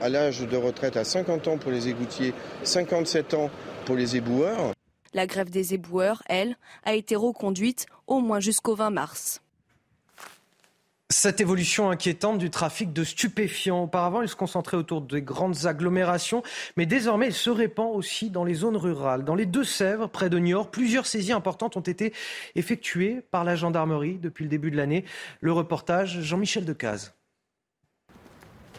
à 0.00 0.08
l'âge 0.08 0.40
de 0.40 0.56
retraite 0.56 0.96
à 0.96 1.04
50 1.04 1.48
ans 1.48 1.58
pour 1.58 1.72
les 1.72 1.88
égoutiers, 1.88 2.34
57 2.62 3.34
ans 3.34 3.50
pour 3.84 3.96
les 3.96 4.16
éboueurs. 4.16 4.72
La 5.14 5.26
grève 5.26 5.50
des 5.50 5.74
éboueurs, 5.74 6.22
elle, 6.26 6.56
a 6.84 6.94
été 6.94 7.16
reconduite 7.16 7.86
au 8.12 8.20
moins 8.20 8.40
jusqu'au 8.40 8.74
20 8.74 8.90
mars. 8.90 9.40
Cette 11.08 11.40
évolution 11.40 11.90
inquiétante 11.90 12.38
du 12.38 12.48
trafic 12.48 12.92
de 12.92 13.04
stupéfiants. 13.04 13.84
Auparavant, 13.84 14.22
il 14.22 14.28
se 14.28 14.36
concentrait 14.36 14.78
autour 14.78 15.02
des 15.02 15.20
grandes 15.20 15.66
agglomérations, 15.66 16.42
mais 16.76 16.86
désormais, 16.86 17.28
il 17.28 17.34
se 17.34 17.50
répand 17.50 17.94
aussi 17.94 18.30
dans 18.30 18.44
les 18.44 18.54
zones 18.54 18.76
rurales. 18.76 19.24
Dans 19.24 19.34
les 19.34 19.44
Deux-Sèvres, 19.44 20.08
près 20.08 20.30
de 20.30 20.38
Niort, 20.38 20.70
plusieurs 20.70 21.06
saisies 21.06 21.32
importantes 21.32 21.76
ont 21.76 21.80
été 21.80 22.14
effectuées 22.54 23.20
par 23.30 23.44
la 23.44 23.56
gendarmerie 23.56 24.18
depuis 24.18 24.44
le 24.44 24.50
début 24.50 24.70
de 24.70 24.76
l'année. 24.76 25.04
Le 25.40 25.52
reportage, 25.52 26.20
Jean-Michel 26.22 26.64
Decaze. 26.64 27.12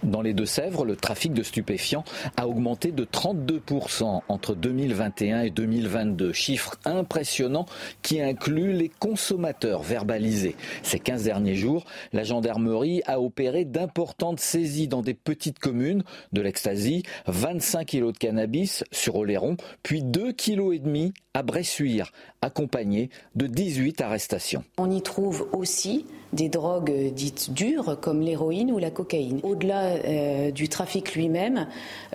Dans 0.03 0.21
les 0.21 0.33
Deux-Sèvres, 0.33 0.83
le 0.83 0.95
trafic 0.97 1.33
de 1.33 1.43
stupéfiants 1.43 2.03
a 2.35 2.47
augmenté 2.47 2.91
de 2.91 3.05
32% 3.05 4.21
entre 4.27 4.53
2021 4.53 5.41
et 5.43 5.49
2022. 5.49 6.33
Chiffre 6.33 6.75
impressionnant 6.83 7.65
qui 8.01 8.21
inclut 8.21 8.73
les 8.73 8.89
consommateurs 8.89 9.81
verbalisés. 9.81 10.55
Ces 10.81 10.99
15 10.99 11.23
derniers 11.23 11.55
jours, 11.55 11.85
la 12.11 12.23
gendarmerie 12.23 13.01
a 13.05 13.21
opéré 13.21 13.63
d'importantes 13.63 14.41
saisies 14.41 14.89
dans 14.89 15.01
des 15.01 15.13
petites 15.13 15.59
communes 15.59 16.03
de 16.33 16.41
l'ecstasy, 16.41 17.03
25 17.27 17.87
kg 17.87 18.11
de 18.11 18.17
cannabis 18.17 18.83
sur 18.91 19.15
Oléron, 19.15 19.55
puis 19.83 20.03
2,5 20.03 20.33
kg 20.35 21.13
à 21.33 21.41
Bressuire, 21.41 22.11
accompagné 22.43 23.09
de 23.35 23.47
18 23.47 24.01
arrestations. 24.01 24.63
On 24.77 24.91
y 24.91 25.01
trouve 25.01 25.47
aussi 25.53 26.05
des 26.33 26.49
drogues 26.49 26.91
dites 27.13 27.53
dures 27.53 27.97
comme 28.01 28.21
l'héroïne 28.21 28.71
ou 28.71 28.79
la 28.79 28.91
cocaïne. 28.91 29.39
Au-delà 29.43 29.83
euh, 29.83 30.51
du 30.51 30.67
trafic 30.67 31.15
lui-même, 31.15 31.67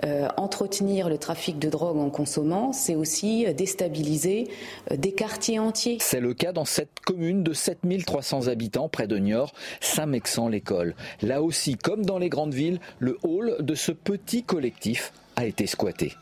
euh, 0.05 0.27
entretenir 0.37 1.09
le 1.09 1.17
trafic 1.17 1.57
de 1.57 1.69
drogue 1.69 1.97
en 1.97 2.09
consommant, 2.09 2.73
c'est 2.73 2.95
aussi 2.95 3.51
déstabiliser 3.53 4.49
euh, 4.91 4.97
des 4.97 5.13
quartiers 5.13 5.59
entiers. 5.59 5.97
C'est 6.01 6.19
le 6.19 6.33
cas 6.33 6.51
dans 6.51 6.65
cette 6.65 6.99
commune 7.05 7.43
de 7.43 7.53
7300 7.53 8.47
habitants 8.47 8.89
près 8.89 9.07
de 9.07 9.17
Niort, 9.17 9.53
Saint-Mexan-l'École. 9.79 10.95
Là 11.21 11.41
aussi, 11.41 11.75
comme 11.75 12.05
dans 12.05 12.17
les 12.17 12.29
grandes 12.29 12.53
villes, 12.53 12.79
le 12.99 13.17
hall 13.23 13.55
de 13.59 13.75
ce 13.75 13.91
petit 13.91 14.43
collectif 14.43 15.13
a 15.37 15.45
été 15.45 15.65
squatté. 15.65 16.13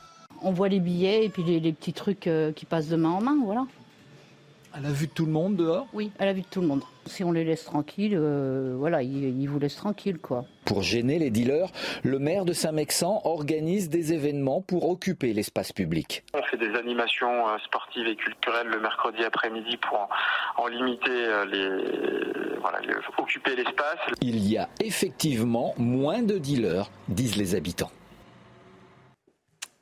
On 0.43 0.51
voit 0.51 0.69
les 0.69 0.79
billets 0.79 1.25
et 1.25 1.29
puis 1.29 1.43
les, 1.43 1.73
petits 1.73 1.93
trucs 1.93 2.29
qui 2.55 2.65
passent 2.65 2.89
de 2.89 2.95
main 2.95 3.09
en 3.09 3.21
main, 3.21 3.37
voilà. 3.43 3.65
À 4.77 4.79
la 4.79 4.91
vue 4.91 5.07
de 5.07 5.11
tout 5.11 5.25
le 5.25 5.31
monde 5.31 5.55
dehors? 5.55 5.87
Oui, 5.91 6.11
à 6.19 6.25
la 6.25 6.33
vue 6.33 6.41
de 6.41 6.47
tout 6.51 6.61
le 6.61 6.67
monde. 6.67 6.83
Si 7.07 7.23
on 7.23 7.31
les 7.31 7.43
laisse 7.43 7.65
tranquilles, 7.65 8.13
euh, 8.15 8.75
voilà, 8.77 9.01
ils, 9.01 9.49
vous 9.49 9.57
laissent 9.57 9.77
tranquilles, 9.77 10.19
quoi. 10.19 10.45
Pour 10.65 10.83
gêner 10.83 11.17
les 11.17 11.31
dealers, 11.31 11.71
le 12.03 12.19
maire 12.19 12.45
de 12.45 12.53
Saint-Mexan 12.53 13.21
organise 13.23 13.89
des 13.89 14.13
événements 14.13 14.61
pour 14.61 14.87
occuper 14.87 15.33
l'espace 15.33 15.71
public. 15.71 16.23
On 16.35 16.43
fait 16.43 16.57
des 16.57 16.75
animations 16.75 17.47
euh, 17.47 17.57
sportives 17.65 18.05
et 18.05 18.15
culturelles 18.15 18.67
le 18.67 18.79
mercredi 18.79 19.23
après-midi 19.23 19.77
pour 19.77 20.07
en, 20.57 20.67
limiter 20.67 21.09
euh, 21.09 21.45
les, 21.45 22.59
voilà, 22.61 22.79
occuper 23.17 23.55
l'espace. 23.55 23.97
Il 24.21 24.47
y 24.47 24.59
a 24.59 24.69
effectivement 24.79 25.73
moins 25.79 26.21
de 26.21 26.37
dealers, 26.37 26.91
disent 27.07 27.37
les 27.37 27.55
habitants. 27.55 27.89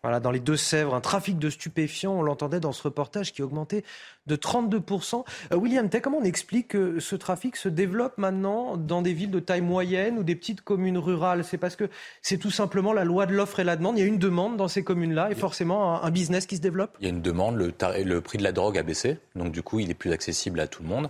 Voilà, 0.05 0.19
dans 0.19 0.29
les 0.29 0.39
Deux-Sèvres, 0.39 0.93
un 0.93 1.01
trafic 1.01 1.39
de 1.39 1.49
stupéfiants, 1.49 2.13
on 2.13 2.21
l'entendait 2.21 2.59
dans 2.59 2.73
ce 2.73 2.83
reportage, 2.83 3.33
qui 3.33 3.41
a 3.41 3.45
augmenté 3.45 3.83
de 4.27 4.35
32%. 4.35 5.25
Euh, 5.51 5.55
William 5.55 5.89
Tay, 5.89 5.99
comment 5.99 6.19
on 6.19 6.23
explique 6.23 6.67
que 6.67 6.99
ce 6.99 7.15
trafic 7.15 7.55
se 7.55 7.69
développe 7.69 8.19
maintenant 8.19 8.77
dans 8.77 9.01
des 9.01 9.13
villes 9.13 9.31
de 9.31 9.39
taille 9.39 9.61
moyenne 9.61 10.19
ou 10.19 10.23
des 10.23 10.35
petites 10.35 10.61
communes 10.61 10.99
rurales? 10.99 11.43
C'est 11.43 11.57
parce 11.57 11.75
que 11.75 11.89
c'est 12.21 12.37
tout 12.37 12.51
simplement 12.51 12.93
la 12.93 13.03
loi 13.03 13.25
de 13.25 13.33
l'offre 13.33 13.61
et 13.61 13.63
la 13.63 13.77
demande. 13.77 13.97
Il 13.97 14.01
y 14.01 14.03
a 14.03 14.07
une 14.07 14.19
demande 14.19 14.57
dans 14.57 14.67
ces 14.67 14.83
communes-là 14.83 15.31
et 15.31 15.35
forcément 15.35 16.03
un, 16.03 16.11
business 16.11 16.45
qui 16.45 16.57
se 16.57 16.61
développe? 16.61 16.95
Il 16.99 17.05
y 17.05 17.07
a 17.07 17.09
une 17.09 17.23
demande, 17.23 17.55
le, 17.55 17.73
le 18.03 18.21
prix 18.21 18.37
de 18.37 18.43
la 18.43 18.51
drogue 18.51 18.77
a 18.77 18.83
baissé, 18.83 19.17
donc 19.35 19.51
du 19.51 19.63
coup 19.63 19.79
il 19.79 19.89
est 19.89 19.95
plus 19.95 20.11
accessible 20.11 20.59
à 20.59 20.67
tout 20.67 20.83
le 20.83 20.89
monde 20.89 21.09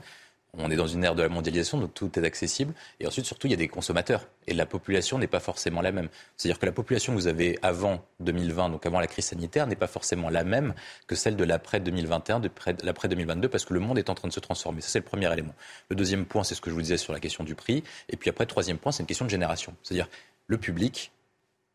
on 0.58 0.72
est 0.72 0.76
dans 0.76 0.88
une 0.88 1.04
ère 1.04 1.16
de 1.16 1.22
la 1.22 1.30
mondialisation, 1.30 1.78
donc 1.78 1.94
tout 1.94 2.12
est 2.18 2.24
accessible. 2.24 2.74
Et 3.00 3.08
ensuite, 3.08 3.26
surtout, 3.26 3.48
il 3.48 3.52
y 3.52 3.54
a 3.54 3.58
des 3.58 3.68
consommateurs. 3.68 4.28
Et 4.48 4.54
la 4.54 4.66
population 4.66 5.18
n'est 5.18 5.28
pas 5.28 5.40
forcément 5.40 5.82
la 5.82 5.92
même. 5.92 6.10
C'est-à-dire 6.38 6.60
que 6.60 6.66
la 6.66 6.72
population 6.72 7.14
que 7.14 7.18
vous 7.18 7.28
avez 7.28 7.60
avant 7.62 8.06
2020, 8.20 8.70
donc 8.70 8.86
avant 8.86 9.00
la 9.00 9.08
crise 9.08 9.26
sanitaire, 9.26 9.68
n'est 9.68 9.76
pas 9.76 9.88
forcément 9.88 10.30
la 10.30 10.44
même 10.44 10.74
que 11.08 11.16
celle 11.16 11.36
de 11.36 11.44
l'après 11.44 11.80
2021, 11.80 12.40
de 12.40 12.50
l'après 12.84 13.08
2022, 13.08 13.50
parce 13.50 13.66
que 13.66 13.74
le 13.74 13.80
monde 13.80 13.98
est 13.98 14.10
en 14.10 14.16
train 14.16 14.28
de 14.28 14.34
se 14.34 14.40
transformer. 14.40 14.82
Ça, 14.82 14.90
c'est 14.90 15.00
le 15.00 15.06
premier 15.06 15.32
élément. 15.32 15.54
Le 15.90 15.96
deuxième 15.96 16.26
point, 16.26 16.44
c'est 16.44 16.56
ce 16.56 16.62
que 16.62 16.70
je 16.70 16.76
vous 16.76 16.82
disais 16.82 16.98
sur 16.98 17.14
la 17.14 17.20
question 17.20 17.44
du 17.44 17.56
prix. 17.56 17.84
Et 18.10 18.18
puis 18.18 18.30
après, 18.30 18.46
troisième 18.46 18.78
point, 18.78 18.92
c'est 18.92 19.04
une 19.04 19.08
question 19.08 19.26
de 19.26 19.32
génération. 19.32 19.76
C'est-à-dire 19.84 20.08
le 20.48 20.58
public, 20.58 21.12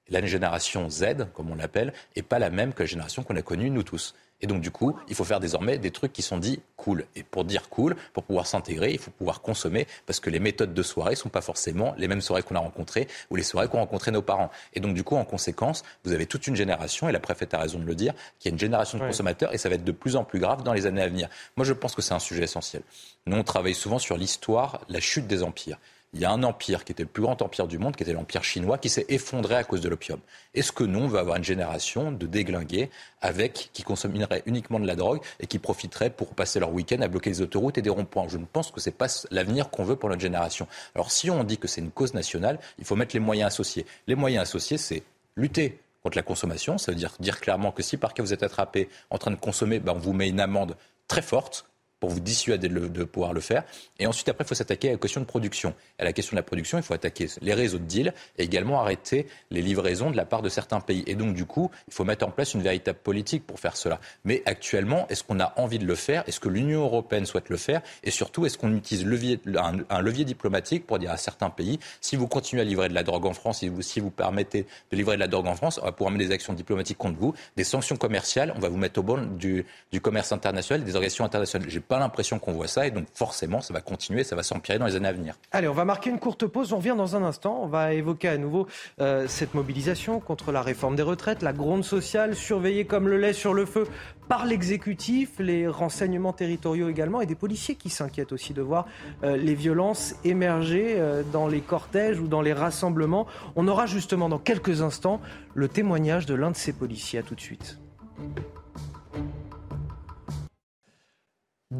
la 0.08 0.24
génération 0.24 0.90
Z, 0.90 1.28
comme 1.34 1.50
on 1.50 1.54
l'appelle, 1.54 1.92
n'est 2.16 2.22
pas 2.22 2.38
la 2.38 2.50
même 2.50 2.72
que 2.72 2.82
la 2.82 2.86
génération 2.86 3.22
qu'on 3.22 3.36
a 3.36 3.42
connue, 3.42 3.70
nous 3.70 3.82
tous. 3.82 4.14
Et 4.42 4.46
donc, 4.46 4.60
du 4.60 4.70
coup, 4.70 4.96
il 5.08 5.14
faut 5.14 5.24
faire 5.24 5.40
désormais 5.40 5.78
des 5.78 5.90
trucs 5.90 6.12
qui 6.12 6.22
sont 6.22 6.38
dits 6.38 6.60
cool. 6.76 7.04
Et 7.14 7.22
pour 7.22 7.44
dire 7.44 7.68
cool, 7.68 7.96
pour 8.12 8.24
pouvoir 8.24 8.46
s'intégrer, 8.46 8.92
il 8.92 8.98
faut 8.98 9.10
pouvoir 9.10 9.42
consommer 9.42 9.86
parce 10.06 10.20
que 10.20 10.30
les 10.30 10.40
méthodes 10.40 10.72
de 10.72 10.82
soirée 10.82 11.12
ne 11.12 11.16
sont 11.16 11.28
pas 11.28 11.42
forcément 11.42 11.94
les 11.98 12.08
mêmes 12.08 12.20
soirées 12.20 12.42
qu'on 12.42 12.54
a 12.54 12.60
rencontrées 12.60 13.08
ou 13.30 13.36
les 13.36 13.42
soirées 13.42 13.68
qu'ont 13.68 13.78
rencontrées 13.78 14.10
nos 14.10 14.22
parents. 14.22 14.50
Et 14.74 14.80
donc, 14.80 14.94
du 14.94 15.04
coup, 15.04 15.16
en 15.16 15.24
conséquence, 15.24 15.82
vous 16.04 16.12
avez 16.12 16.26
toute 16.26 16.46
une 16.46 16.56
génération, 16.56 17.08
et 17.08 17.12
la 17.12 17.20
préfète 17.20 17.54
a 17.54 17.58
raison 17.58 17.78
de 17.78 17.84
le 17.84 17.94
dire, 17.94 18.14
qui 18.38 18.48
a 18.48 18.50
une 18.50 18.58
génération 18.58 18.98
de 18.98 19.04
consommateurs 19.04 19.52
et 19.52 19.58
ça 19.58 19.68
va 19.68 19.74
être 19.74 19.84
de 19.84 19.92
plus 19.92 20.16
en 20.16 20.24
plus 20.24 20.38
grave 20.38 20.62
dans 20.62 20.72
les 20.72 20.86
années 20.86 21.02
à 21.02 21.08
venir. 21.08 21.28
Moi, 21.56 21.64
je 21.64 21.72
pense 21.72 21.94
que 21.94 22.02
c'est 22.02 22.14
un 22.14 22.18
sujet 22.18 22.44
essentiel. 22.44 22.82
Nous, 23.26 23.36
on 23.36 23.44
travaille 23.44 23.74
souvent 23.74 23.98
sur 23.98 24.16
l'histoire, 24.16 24.80
la 24.88 25.00
chute 25.00 25.26
des 25.26 25.42
empires 25.42 25.78
il 26.12 26.20
y 26.20 26.24
a 26.24 26.30
un 26.32 26.42
empire 26.42 26.84
qui 26.84 26.90
était 26.90 27.04
le 27.04 27.08
plus 27.08 27.22
grand 27.22 27.40
empire 27.40 27.68
du 27.68 27.78
monde, 27.78 27.94
qui 27.94 28.02
était 28.02 28.12
l'empire 28.12 28.42
chinois, 28.42 28.78
qui 28.78 28.88
s'est 28.88 29.06
effondré 29.08 29.54
à 29.54 29.62
cause 29.62 29.80
de 29.80 29.88
l'opium. 29.88 30.18
Est-ce 30.54 30.72
que 30.72 30.82
nous, 30.82 30.98
on 31.00 31.06
va 31.06 31.20
avoir 31.20 31.36
une 31.36 31.44
génération 31.44 32.10
de 32.10 32.26
déglingués 32.26 32.90
avec 33.20 33.70
qui 33.72 33.84
consommeraient 33.84 34.42
uniquement 34.46 34.80
de 34.80 34.86
la 34.86 34.96
drogue 34.96 35.20
et 35.38 35.46
qui 35.46 35.60
profiteraient 35.60 36.10
pour 36.10 36.34
passer 36.34 36.58
leur 36.58 36.72
week-end 36.72 37.00
à 37.00 37.08
bloquer 37.08 37.30
les 37.30 37.42
autoroutes 37.42 37.78
et 37.78 37.82
des 37.82 37.90
ronds-points? 37.90 38.26
Je 38.28 38.38
ne 38.38 38.44
pense 38.44 38.72
que 38.72 38.80
ce 38.80 38.90
n'est 38.90 38.96
pas 38.96 39.06
l'avenir 39.30 39.70
qu'on 39.70 39.84
veut 39.84 39.94
pour 39.94 40.08
notre 40.08 40.20
génération. 40.20 40.66
Alors 40.96 41.12
si 41.12 41.30
on 41.30 41.44
dit 41.44 41.58
que 41.58 41.68
c'est 41.68 41.80
une 41.80 41.92
cause 41.92 42.12
nationale, 42.12 42.58
il 42.78 42.84
faut 42.84 42.96
mettre 42.96 43.14
les 43.14 43.20
moyens 43.20 43.52
associés. 43.52 43.86
Les 44.08 44.16
moyens 44.16 44.42
associés, 44.42 44.78
c'est 44.78 45.04
lutter 45.36 45.80
contre 46.02 46.16
la 46.16 46.22
consommation. 46.22 46.76
Ça 46.76 46.90
veut 46.90 46.98
dire 46.98 47.14
dire 47.20 47.40
clairement 47.40 47.70
que 47.70 47.84
si 47.84 47.96
par 47.96 48.14
cas 48.14 48.22
vous 48.24 48.32
êtes 48.32 48.42
attrapé 48.42 48.88
en 49.10 49.18
train 49.18 49.30
de 49.30 49.36
consommer, 49.36 49.78
ben 49.78 49.92
on 49.92 49.98
vous 49.98 50.12
met 50.12 50.28
une 50.28 50.40
amende 50.40 50.76
très 51.06 51.22
forte 51.22 51.66
pour 52.00 52.10
vous 52.10 52.20
dissuader 52.20 52.68
de, 52.68 53.04
pouvoir 53.04 53.32
le 53.32 53.40
faire. 53.40 53.62
Et 53.98 54.06
ensuite, 54.06 54.28
après, 54.28 54.44
il 54.44 54.48
faut 54.48 54.54
s'attaquer 54.54 54.88
à 54.88 54.92
la 54.92 54.98
question 54.98 55.20
de 55.20 55.26
production. 55.26 55.74
À 55.98 56.04
la 56.04 56.12
question 56.12 56.34
de 56.34 56.36
la 56.36 56.42
production, 56.42 56.78
il 56.78 56.82
faut 56.82 56.94
attaquer 56.94 57.28
les 57.42 57.54
réseaux 57.54 57.78
de 57.78 57.84
deal 57.84 58.14
et 58.38 58.44
également 58.44 58.80
arrêter 58.80 59.26
les 59.50 59.60
livraisons 59.60 60.10
de 60.10 60.16
la 60.16 60.24
part 60.24 60.42
de 60.42 60.48
certains 60.48 60.80
pays. 60.80 61.04
Et 61.06 61.14
donc, 61.14 61.34
du 61.34 61.44
coup, 61.44 61.70
il 61.88 61.94
faut 61.94 62.04
mettre 62.04 62.26
en 62.26 62.30
place 62.30 62.54
une 62.54 62.62
véritable 62.62 62.98
politique 62.98 63.46
pour 63.46 63.60
faire 63.60 63.76
cela. 63.76 64.00
Mais 64.24 64.42
actuellement, 64.46 65.06
est-ce 65.08 65.22
qu'on 65.22 65.40
a 65.40 65.52
envie 65.56 65.78
de 65.78 65.86
le 65.86 65.94
faire? 65.94 66.24
Est-ce 66.26 66.40
que 66.40 66.48
l'Union 66.48 66.82
européenne 66.82 67.26
souhaite 67.26 67.50
le 67.50 67.58
faire? 67.58 67.82
Et 68.02 68.10
surtout, 68.10 68.46
est-ce 68.46 68.56
qu'on 68.56 68.74
utilise 68.74 69.06
un, 69.56 70.00
levier 70.00 70.24
diplomatique 70.24 70.86
pour 70.86 70.98
dire 70.98 71.10
à 71.10 71.18
certains 71.18 71.50
pays, 71.50 71.78
si 72.00 72.16
vous 72.16 72.26
continuez 72.26 72.62
à 72.62 72.64
livrer 72.64 72.88
de 72.88 72.94
la 72.94 73.02
drogue 73.02 73.26
en 73.26 73.34
France, 73.34 73.58
si 73.58 73.68
vous, 73.68 73.82
si 73.82 74.00
vous 74.00 74.10
permettez 74.10 74.66
de 74.90 74.96
livrer 74.96 75.16
de 75.16 75.20
la 75.20 75.28
drogue 75.28 75.46
en 75.46 75.54
France, 75.54 75.78
on 75.82 75.84
va 75.84 75.92
pouvoir 75.92 76.10
mettre 76.12 76.28
des 76.28 76.34
actions 76.34 76.54
diplomatiques 76.54 76.98
contre 76.98 77.18
vous, 77.18 77.34
des 77.56 77.64
sanctions 77.64 77.96
commerciales, 77.96 78.54
on 78.56 78.60
va 78.60 78.68
vous 78.68 78.78
mettre 78.78 79.00
au 79.00 79.02
bon 79.02 79.36
du, 79.36 79.66
du 79.92 80.00
commerce 80.00 80.32
international, 80.32 80.84
des 80.84 80.94
organisations 80.94 81.24
internationales 81.24 81.68
pas 81.90 81.98
l'impression 81.98 82.38
qu'on 82.38 82.52
voit 82.52 82.68
ça 82.68 82.86
et 82.86 82.92
donc 82.92 83.06
forcément 83.12 83.60
ça 83.60 83.74
va 83.74 83.80
continuer, 83.80 84.22
ça 84.22 84.36
va 84.36 84.44
s'empirer 84.44 84.78
dans 84.78 84.86
les 84.86 84.94
années 84.94 85.08
à 85.08 85.12
venir. 85.12 85.34
Allez, 85.50 85.66
on 85.66 85.74
va 85.74 85.84
marquer 85.84 86.08
une 86.08 86.20
courte 86.20 86.46
pause, 86.46 86.72
on 86.72 86.76
revient 86.76 86.94
dans 86.96 87.16
un 87.16 87.24
instant, 87.24 87.58
on 87.62 87.66
va 87.66 87.92
évoquer 87.92 88.28
à 88.28 88.38
nouveau 88.38 88.68
euh, 89.00 89.26
cette 89.26 89.54
mobilisation 89.54 90.20
contre 90.20 90.52
la 90.52 90.62
réforme 90.62 90.94
des 90.94 91.02
retraites, 91.02 91.42
la 91.42 91.52
gronde 91.52 91.84
sociale 91.84 92.36
surveillée 92.36 92.84
comme 92.84 93.08
le 93.08 93.18
lait 93.18 93.32
sur 93.32 93.54
le 93.54 93.66
feu 93.66 93.88
par 94.28 94.46
l'exécutif, 94.46 95.40
les 95.40 95.66
renseignements 95.66 96.32
territoriaux 96.32 96.88
également 96.88 97.20
et 97.20 97.26
des 97.26 97.34
policiers 97.34 97.74
qui 97.74 97.90
s'inquiètent 97.90 98.30
aussi 98.30 98.54
de 98.54 98.62
voir 98.62 98.86
euh, 99.24 99.36
les 99.36 99.56
violences 99.56 100.14
émerger 100.22 100.94
euh, 100.96 101.24
dans 101.32 101.48
les 101.48 101.60
cortèges 101.60 102.20
ou 102.20 102.28
dans 102.28 102.40
les 102.40 102.52
rassemblements. 102.52 103.26
On 103.56 103.66
aura 103.66 103.86
justement 103.86 104.28
dans 104.28 104.38
quelques 104.38 104.80
instants 104.80 105.20
le 105.54 105.66
témoignage 105.66 106.24
de 106.24 106.34
l'un 106.34 106.52
de 106.52 106.56
ces 106.56 106.72
policiers. 106.72 107.18
À 107.18 107.22
tout 107.24 107.34
de 107.34 107.40
suite. 107.40 107.80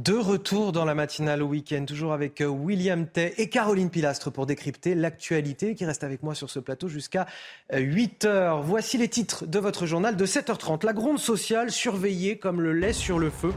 De 0.00 0.14
retour 0.14 0.72
dans 0.72 0.86
la 0.86 0.94
matinale 0.94 1.42
au 1.42 1.46
week-end, 1.48 1.84
toujours 1.84 2.14
avec 2.14 2.40
euh, 2.40 2.46
William 2.46 3.06
Tay 3.06 3.34
et 3.36 3.50
Caroline 3.50 3.90
Pilastre 3.90 4.32
pour 4.32 4.46
décrypter 4.46 4.94
l'actualité 4.94 5.74
qui 5.74 5.84
reste 5.84 6.04
avec 6.04 6.22
moi 6.22 6.34
sur 6.34 6.48
ce 6.48 6.58
plateau 6.58 6.88
jusqu'à 6.88 7.26
8 7.70 8.24
euh, 8.24 8.60
Voici 8.62 8.96
les 8.96 9.08
titres 9.08 9.44
de 9.44 9.58
votre 9.58 9.84
journal 9.84 10.16
de 10.16 10.24
7h30. 10.24 10.86
La 10.86 10.94
gronde 10.94 11.18
sociale 11.18 11.70
surveillée 11.70 12.38
comme 12.38 12.62
le 12.62 12.72
lait 12.72 12.94
sur 12.94 13.18
le 13.18 13.28
feu. 13.28 13.52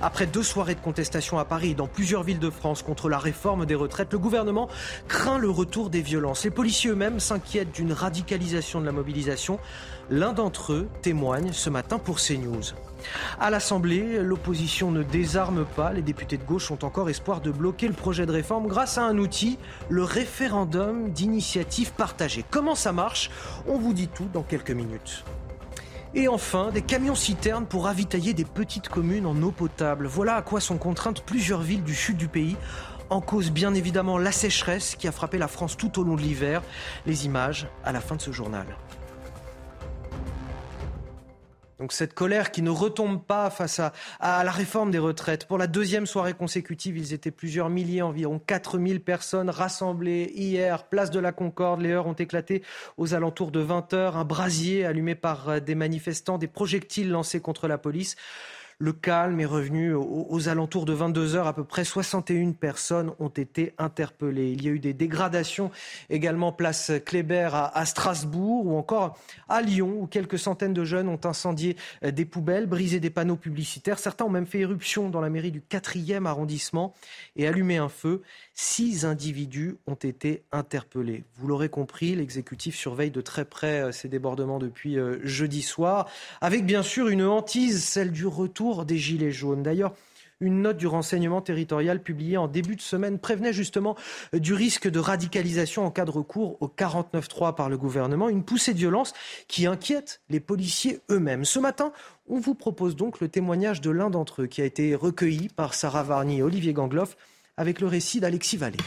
Après 0.00 0.26
deux 0.26 0.44
soirées 0.44 0.76
de 0.76 0.80
contestation 0.80 1.36
à 1.40 1.44
Paris 1.44 1.70
et 1.70 1.74
dans 1.74 1.88
plusieurs 1.88 2.22
villes 2.22 2.38
de 2.38 2.50
France 2.50 2.84
contre 2.84 3.08
la 3.08 3.18
réforme 3.18 3.66
des 3.66 3.74
retraites, 3.74 4.12
le 4.12 4.20
gouvernement 4.20 4.68
craint 5.08 5.38
le 5.38 5.50
retour 5.50 5.90
des 5.90 6.02
violences. 6.02 6.44
Les 6.44 6.52
policiers 6.52 6.90
eux-mêmes 6.90 7.18
s'inquiètent 7.18 7.72
d'une 7.72 7.92
radicalisation 7.92 8.80
de 8.80 8.86
la 8.86 8.92
mobilisation. 8.92 9.58
L'un 10.10 10.32
d'entre 10.32 10.74
eux 10.74 10.88
témoigne 11.02 11.50
ce 11.52 11.70
matin 11.70 11.98
pour 11.98 12.20
CNews. 12.20 12.74
À 13.40 13.50
l'Assemblée, 13.50 14.18
l'opposition 14.22 14.90
ne 14.90 15.02
désarme 15.02 15.64
pas. 15.64 15.92
Les 15.92 16.02
députés 16.02 16.36
de 16.36 16.44
gauche 16.44 16.70
ont 16.70 16.78
encore 16.82 17.10
espoir 17.10 17.40
de 17.40 17.50
bloquer 17.50 17.88
le 17.88 17.94
projet 17.94 18.26
de 18.26 18.32
réforme 18.32 18.66
grâce 18.66 18.98
à 18.98 19.02
un 19.02 19.18
outil, 19.18 19.58
le 19.88 20.02
référendum 20.02 21.10
d'initiative 21.10 21.92
partagée. 21.92 22.44
Comment 22.50 22.74
ça 22.74 22.92
marche? 22.92 23.30
On 23.66 23.78
vous 23.78 23.92
dit 23.92 24.08
tout 24.08 24.28
dans 24.32 24.42
quelques 24.42 24.70
minutes. 24.70 25.24
Et 26.14 26.26
enfin, 26.26 26.70
des 26.72 26.82
camions-citernes 26.82 27.66
pour 27.66 27.84
ravitailler 27.84 28.32
des 28.32 28.46
petites 28.46 28.88
communes 28.88 29.26
en 29.26 29.40
eau 29.42 29.50
potable. 29.50 30.06
Voilà 30.06 30.36
à 30.36 30.42
quoi 30.42 30.60
sont 30.60 30.78
contraintes 30.78 31.22
plusieurs 31.22 31.60
villes 31.60 31.84
du 31.84 31.94
sud 31.94 32.16
du 32.16 32.28
pays. 32.28 32.56
En 33.10 33.20
cause, 33.20 33.50
bien 33.50 33.74
évidemment, 33.74 34.18
la 34.18 34.32
sécheresse 34.32 34.96
qui 34.96 35.08
a 35.08 35.12
frappé 35.12 35.38
la 35.38 35.48
France 35.48 35.76
tout 35.76 35.98
au 35.98 36.04
long 36.04 36.16
de 36.16 36.22
l'hiver. 36.22 36.62
Les 37.06 37.26
images 37.26 37.68
à 37.84 37.92
la 37.92 38.00
fin 38.00 38.16
de 38.16 38.22
ce 38.22 38.32
journal. 38.32 38.66
Donc 41.78 41.92
cette 41.92 42.12
colère 42.12 42.50
qui 42.50 42.62
ne 42.62 42.70
retombe 42.70 43.24
pas 43.24 43.50
face 43.50 43.80
à, 43.80 43.92
la 44.20 44.50
réforme 44.50 44.90
des 44.90 44.98
retraites. 44.98 45.46
Pour 45.46 45.58
la 45.58 45.68
deuxième 45.68 46.06
soirée 46.06 46.34
consécutive, 46.34 46.98
ils 46.98 47.12
étaient 47.12 47.30
plusieurs 47.30 47.70
milliers, 47.70 48.02
environ 48.02 48.40
4000 48.44 49.00
personnes 49.00 49.48
rassemblées 49.48 50.32
hier, 50.34 50.84
place 50.84 51.10
de 51.10 51.20
la 51.20 51.30
Concorde. 51.30 51.80
Les 51.80 51.92
heures 51.92 52.06
ont 52.06 52.14
éclaté 52.14 52.62
aux 52.96 53.14
alentours 53.14 53.52
de 53.52 53.60
20 53.60 53.94
heures. 53.94 54.16
Un 54.16 54.24
brasier 54.24 54.84
allumé 54.84 55.14
par 55.14 55.48
euh, 55.48 55.60
des 55.60 55.74
manifestants, 55.74 56.38
des 56.38 56.48
projectiles 56.48 57.10
lancés 57.10 57.40
contre 57.40 57.68
la 57.68 57.78
police. 57.78 58.16
Le 58.80 58.92
calme 58.92 59.40
est 59.40 59.44
revenu 59.44 59.92
aux, 59.92 60.48
alentours 60.48 60.84
de 60.84 60.92
22 60.92 61.34
heures. 61.34 61.48
À 61.48 61.52
peu 61.52 61.64
près 61.64 61.82
61 61.82 62.52
personnes 62.52 63.10
ont 63.18 63.28
été 63.28 63.74
interpellées. 63.76 64.52
Il 64.52 64.64
y 64.64 64.68
a 64.68 64.70
eu 64.70 64.78
des 64.78 64.92
dégradations 64.92 65.72
également 66.10 66.52
place 66.52 66.92
Kléber 67.04 67.50
à, 67.52 67.86
Strasbourg 67.86 68.66
ou 68.66 68.76
encore 68.78 69.18
à 69.48 69.62
Lyon 69.62 69.96
où 69.98 70.06
quelques 70.06 70.38
centaines 70.38 70.74
de 70.74 70.84
jeunes 70.84 71.08
ont 71.08 71.18
incendié 71.24 71.76
euh, 72.04 72.12
des 72.12 72.24
poubelles, 72.24 72.66
brisé 72.66 73.00
des 73.00 73.10
panneaux 73.10 73.34
publicitaires. 73.34 73.98
Certains 73.98 74.26
ont 74.26 74.30
même 74.30 74.46
fait 74.46 74.60
éruption 74.60 75.10
dans 75.10 75.20
la 75.20 75.28
mairie 75.28 75.50
du 75.50 75.60
4e 75.60 76.26
arrondissement 76.26 76.94
et 77.34 77.48
allumé 77.48 77.78
un 77.78 77.88
feu. 77.88 78.22
Six 78.54 79.04
individus 79.04 79.76
ont 79.88 79.94
été 79.94 80.44
interpellés. 80.52 81.24
Vous 81.36 81.48
l'aurez 81.48 81.68
compris, 81.68 82.14
l'exécutif 82.14 82.76
surveille 82.76 83.10
de 83.10 83.22
très 83.22 83.44
près 83.44 83.80
euh, 83.80 83.90
ces 83.90 84.06
débordements 84.06 84.60
depuis 84.60 84.98
euh, 84.98 85.18
jeudi 85.24 85.62
soir, 85.62 86.08
avec 86.40 86.64
bien 86.64 86.84
sûr 86.84 87.08
une 87.08 87.24
hantise, 87.24 87.82
celle 87.82 88.12
du 88.12 88.26
retour 88.26 88.67
des 88.84 88.98
Gilets 88.98 89.30
jaunes. 89.30 89.62
D'ailleurs, 89.62 89.94
une 90.40 90.62
note 90.62 90.76
du 90.76 90.86
renseignement 90.86 91.40
territorial 91.40 92.00
publiée 92.00 92.36
en 92.36 92.46
début 92.46 92.76
de 92.76 92.80
semaine 92.80 93.18
prévenait 93.18 93.52
justement 93.52 93.96
du 94.32 94.54
risque 94.54 94.88
de 94.88 95.00
radicalisation 95.00 95.84
en 95.84 95.90
cas 95.90 96.04
de 96.04 96.10
recours 96.10 96.56
au 96.62 96.68
49-3 96.68 97.54
par 97.56 97.68
le 97.68 97.76
gouvernement, 97.76 98.28
une 98.28 98.44
poussée 98.44 98.72
de 98.72 98.78
violence 98.78 99.14
qui 99.48 99.66
inquiète 99.66 100.20
les 100.30 100.40
policiers 100.40 101.00
eux-mêmes. 101.10 101.44
Ce 101.44 101.58
matin, 101.58 101.92
on 102.28 102.38
vous 102.38 102.54
propose 102.54 102.94
donc 102.94 103.20
le 103.20 103.28
témoignage 103.28 103.80
de 103.80 103.90
l'un 103.90 104.10
d'entre 104.10 104.42
eux 104.42 104.46
qui 104.46 104.60
a 104.62 104.64
été 104.64 104.94
recueilli 104.94 105.48
par 105.48 105.74
Sarah 105.74 106.04
Varny 106.04 106.38
et 106.38 106.42
Olivier 106.42 106.72
Gangloff 106.72 107.16
avec 107.56 107.80
le 107.80 107.88
récit 107.88 108.20
d'Alexis 108.20 108.56
Vallée. 108.56 108.78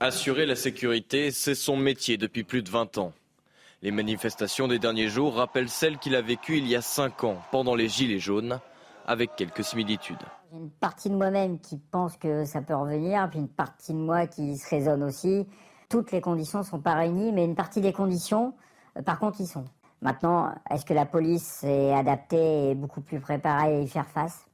Assurer 0.00 0.46
la 0.46 0.56
sécurité, 0.56 1.30
c'est 1.30 1.54
son 1.54 1.76
métier 1.76 2.16
depuis 2.16 2.44
plus 2.44 2.62
de 2.62 2.70
20 2.70 2.98
ans. 2.98 3.12
Les 3.82 3.90
manifestations 3.90 4.68
des 4.68 4.78
derniers 4.78 5.08
jours 5.08 5.34
rappellent 5.34 5.68
celles 5.68 5.98
qu'il 5.98 6.14
a 6.14 6.22
vécues 6.22 6.56
il 6.56 6.66
y 6.66 6.74
a 6.74 6.80
5 6.80 7.24
ans, 7.24 7.36
pendant 7.52 7.74
les 7.74 7.88
Gilets 7.88 8.18
jaunes, 8.18 8.58
avec 9.06 9.36
quelques 9.36 9.64
similitudes. 9.64 10.16
Une 10.52 10.70
partie 10.70 11.10
de 11.10 11.14
moi-même 11.14 11.60
qui 11.60 11.76
pense 11.76 12.16
que 12.16 12.46
ça 12.46 12.62
peut 12.62 12.74
revenir, 12.74 13.28
puis 13.28 13.38
une 13.38 13.48
partie 13.48 13.92
de 13.92 13.98
moi 13.98 14.26
qui 14.26 14.56
se 14.56 14.68
raisonne 14.70 15.02
aussi. 15.02 15.46
Toutes 15.90 16.10
les 16.10 16.22
conditions 16.22 16.60
ne 16.60 16.64
sont 16.64 16.80
pas 16.80 16.94
réunies, 16.94 17.32
mais 17.32 17.44
une 17.44 17.54
partie 17.54 17.82
des 17.82 17.92
conditions, 17.92 18.54
euh, 18.96 19.02
par 19.02 19.18
contre, 19.18 19.40
y 19.42 19.46
sont. 19.46 19.66
Maintenant, 20.00 20.54
est-ce 20.70 20.84
que 20.84 20.94
la 20.94 21.06
police 21.06 21.62
est 21.62 21.92
adaptée 21.92 22.70
et 22.70 22.74
beaucoup 22.74 23.02
plus 23.02 23.20
préparée 23.20 23.76
à 23.76 23.80
y 23.80 23.88
faire 23.88 24.08
face? 24.08 24.46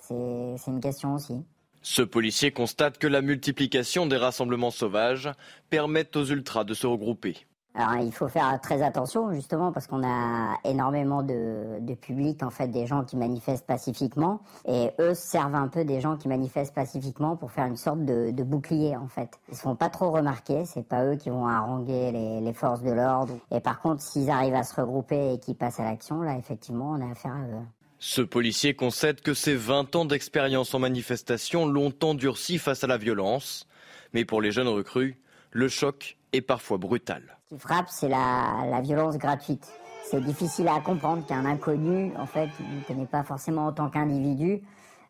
C'est 0.00 0.56
une 0.66 0.80
question 0.80 1.14
aussi. 1.14 1.44
Ce 1.80 2.02
policier 2.02 2.50
constate 2.50 2.98
que 2.98 3.06
la 3.06 3.22
multiplication 3.22 4.06
des 4.06 4.16
rassemblements 4.16 4.70
sauvages 4.70 5.30
permet 5.70 6.16
aux 6.16 6.24
ultras 6.24 6.64
de 6.64 6.74
se 6.74 6.86
regrouper. 6.86 7.46
Alors, 7.74 7.96
il 8.04 8.12
faut 8.12 8.28
faire 8.28 8.60
très 8.60 8.82
attention 8.82 9.32
justement 9.32 9.72
parce 9.72 9.88
qu'on 9.88 10.06
a 10.06 10.56
énormément 10.64 11.22
de, 11.24 11.80
de, 11.80 11.94
public 11.94 12.42
en 12.44 12.50
fait 12.50 12.68
des 12.68 12.86
gens 12.86 13.04
qui 13.04 13.16
manifestent 13.16 13.66
pacifiquement 13.66 14.40
et 14.66 14.90
eux 15.00 15.14
servent 15.14 15.56
un 15.56 15.66
peu 15.66 15.84
des 15.84 16.00
gens 16.00 16.16
qui 16.16 16.28
manifestent 16.28 16.74
pacifiquement 16.74 17.36
pour 17.36 17.50
faire 17.50 17.66
une 17.66 17.76
sorte 17.76 18.04
de, 18.04 18.42
bouclier 18.44 18.96
en 18.96 19.08
fait. 19.08 19.40
Ils 19.50 19.56
se 19.56 19.62
font 19.62 19.74
pas 19.74 19.88
trop 19.88 20.12
remarquer, 20.12 20.64
c'est 20.66 20.86
pas 20.86 21.04
eux 21.04 21.16
qui 21.16 21.30
vont 21.30 21.46
haranguer 21.46 22.12
les, 22.12 22.40
les 22.40 22.52
forces 22.52 22.82
de 22.82 22.92
l'ordre. 22.92 23.34
Et 23.50 23.58
par 23.58 23.80
contre, 23.80 24.02
s'ils 24.02 24.30
arrivent 24.30 24.54
à 24.54 24.62
se 24.62 24.80
regrouper 24.80 25.32
et 25.32 25.38
qu'ils 25.38 25.56
passent 25.56 25.80
à 25.80 25.84
l'action, 25.84 26.22
là 26.22 26.36
effectivement, 26.38 26.92
on 26.92 27.00
a 27.00 27.10
affaire 27.10 27.34
à 27.34 27.46
eux. 27.48 27.64
Ce 27.98 28.20
policier 28.20 28.74
concède 28.74 29.22
que 29.22 29.34
ses 29.34 29.56
20 29.56 29.96
ans 29.96 30.04
d'expérience 30.04 30.74
en 30.74 30.78
manifestation 30.78 31.66
l'ont 31.66 31.94
endurci 32.02 32.58
face 32.58 32.84
à 32.84 32.86
la 32.86 32.98
violence. 32.98 33.66
Mais 34.12 34.24
pour 34.24 34.42
les 34.42 34.52
jeunes 34.52 34.68
recrues, 34.68 35.18
le 35.50 35.68
choc 35.68 36.18
est 36.32 36.42
parfois 36.42 36.76
brutal. 36.76 37.38
Qui 37.54 37.60
frappe, 37.60 37.86
c'est 37.88 38.08
la, 38.08 38.80
violence 38.82 39.16
gratuite. 39.16 39.72
C'est 40.04 40.20
difficile 40.20 40.66
à 40.66 40.80
comprendre 40.80 41.24
qu'un 41.24 41.44
inconnu, 41.44 42.12
en 42.16 42.26
fait, 42.26 42.48
ne 42.60 42.82
connaît 42.84 43.06
pas 43.06 43.22
forcément 43.22 43.66
en 43.66 43.72
tant 43.72 43.88
qu'individu, 43.90 44.60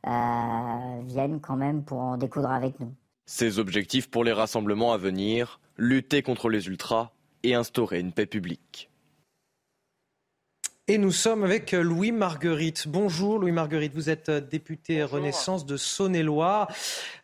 euh, 0.07 1.01
vienne 1.05 1.41
quand 1.41 1.57
même 1.57 1.85
pour 1.85 2.01
en 2.01 2.19
découdre 2.19 2.51
avec 2.51 2.79
nous. 2.81 2.93
Ses 3.25 3.59
objectifs 3.59 4.11
pour 4.11 4.25
les 4.25 4.33
rassemblements 4.33 4.93
à 4.93 4.99
venir, 4.99 5.59
lutter 5.79 6.21
contre 6.23 6.51
les 6.51 6.67
ultras 6.67 7.13
et 7.45 7.55
instaurer 7.55 8.01
une 8.01 8.13
paix 8.13 8.27
publique. 8.27 8.91
Et 10.87 10.99
nous 10.99 11.13
sommes 11.13 11.45
avec 11.45 11.73
euh, 11.73 11.83
Louis 11.83 12.13
Marguerite. 12.13 12.89
Bonjour 12.89 13.39
Louis 13.39 13.53
Marguerite, 13.53 13.95
vous 13.95 14.11
êtes 14.11 14.29
euh, 14.29 14.41
député 14.43 15.03
Renaissance 15.03 15.65
de 15.65 15.79
Saône-et-Loire. 15.79 16.71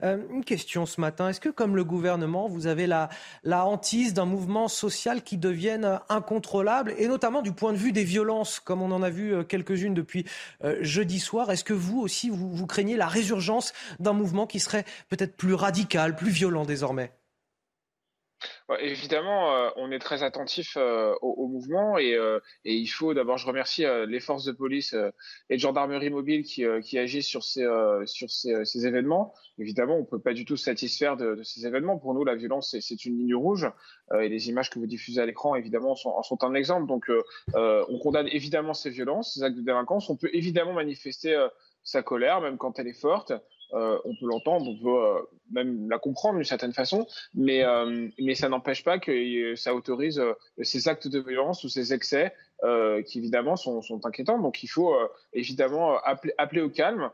Euh, 0.03 0.17
une 0.33 0.47
question 0.47 0.87
ce 0.87 0.99
matin, 0.99 1.29
est-ce 1.29 1.41
que 1.41 1.51
comme 1.51 1.77
le 1.77 1.85
gouvernement, 1.85 2.49
vous 2.49 2.67
avez 2.67 2.87
la, 2.87 3.11
la 3.45 3.67
hantise 3.67 4.15
d'un 4.15 4.25
mouvement 4.25 4.67
social 4.67 5.23
qui 5.23 5.37
devienne 5.37 6.01
incontrôlable, 6.09 6.95
et 6.97 7.07
notamment 7.07 7.43
du 7.43 7.53
point 7.53 7.75
de 7.75 7.77
vue 7.77 7.93
des 7.93 8.03
violences, 8.03 8.61
comme 8.61 8.81
on 8.81 8.93
en 8.93 9.03
a 9.03 9.11
vu 9.11 9.45
quelques-unes 9.45 9.93
depuis 9.93 10.25
jeudi 10.81 11.21
soir? 11.21 11.51
Est-ce 11.51 11.65
que 11.65 11.75
vous 11.75 12.01
aussi, 12.01 12.31
vous, 12.31 12.51
vous 12.51 12.67
craignez 12.67 12.97
la 12.97 13.09
résurgence 13.09 13.75
d'un 13.99 14.15
mouvement 14.15 14.47
qui 14.47 14.59
serait 14.59 14.87
peut-être 15.11 15.37
plus 15.37 15.53
radical, 15.53 16.17
plus 16.17 16.31
violent 16.31 16.65
désormais? 16.65 17.13
Évidemment, 18.79 19.55
euh, 19.55 19.71
on 19.77 19.91
est 19.91 19.99
très 19.99 20.23
attentif 20.23 20.77
euh, 20.77 21.15
au, 21.23 21.49
mouvement 21.49 21.99
et, 21.99 22.15
euh, 22.15 22.39
et, 22.65 22.75
il 22.75 22.87
faut 22.87 23.15
d'abord, 23.15 23.37
je 23.37 23.47
remercie 23.47 23.85
les 24.07 24.21
forces 24.21 24.45
de 24.45 24.53
police 24.53 24.95
et 25.49 25.57
de 25.57 25.61
gendarmerie 25.61 26.11
mobile 26.11 26.45
qui, 26.45 26.65
agissent 26.99 27.27
sur 27.27 27.43
ces, 27.43 28.87
événements. 28.87 29.35
Évidemment, 29.59 29.97
on 29.97 30.01
ne 30.01 30.07
peut 30.07 30.21
pas 30.21 30.33
du 30.33 30.45
tout 30.45 30.57
se 30.57 30.65
satisfaire 30.65 31.17
de, 31.17 31.43
ces 31.43 31.67
événements. 31.67 31.99
Pour 31.99 32.15
nous, 32.15 32.25
la 32.25 32.37
violence, 32.37 32.77
c'est 32.79 33.05
une 33.05 33.19
ligne 33.19 33.35
rouge 33.35 33.69
et 34.19 34.29
les 34.29 34.49
images 34.49 34.71
que 34.71 34.79
vous 34.79 34.87
diffusez 34.87 35.21
à 35.21 35.27
l'écran, 35.27 35.55
évidemment, 35.57 35.95
sont, 35.97 36.23
sont, 36.23 36.43
un 36.45 36.55
exemple. 36.55 36.87
Donc, 36.87 37.11
on 37.55 37.99
condamne 37.99 38.29
évidemment 38.29 38.75
ces 38.75 38.91
violences, 38.91 39.35
ces 39.35 39.43
actes 39.43 39.57
de 39.57 39.63
délinquance. 39.63 40.09
On 40.11 40.17
peut 40.17 40.31
évidemment 40.33 40.73
manifester 40.73 41.37
sa 41.83 42.03
colère, 42.03 42.41
même 42.41 42.57
quand 42.57 42.79
elle 42.79 42.89
est 42.89 43.01
forte. 43.01 43.33
Euh, 43.75 43.99
on 44.05 44.15
peut 44.15 44.27
l'entendre, 44.27 44.69
on 44.69 44.77
peut 44.77 45.05
euh, 45.05 45.23
même 45.53 45.89
la 45.89 45.99
comprendre 45.99 46.37
d'une 46.37 46.45
certaine 46.45 46.73
façon, 46.73 47.07
mais, 47.35 47.63
euh, 47.65 48.09
mais 48.19 48.35
ça 48.35 48.49
n'empêche 48.49 48.83
pas 48.85 48.99
que 48.99 49.55
ça 49.55 49.75
autorise 49.75 50.23
ces 50.63 50.89
actes 50.89 51.09
de 51.09 51.21
violence 51.21 51.65
ou 51.65 51.69
ces 51.69 51.93
excès 51.93 52.35
qui 53.07 53.19
évidemment 53.19 53.57
sont, 53.57 53.81
sont, 53.81 54.05
inquiétants. 54.05 54.39
Donc 54.39 54.63
il 54.63 54.67
faut 54.67 54.95
évidemment 55.33 55.99
appeler, 56.03 56.35
appeler, 56.37 56.61
au 56.61 56.69
calme, 56.69 57.11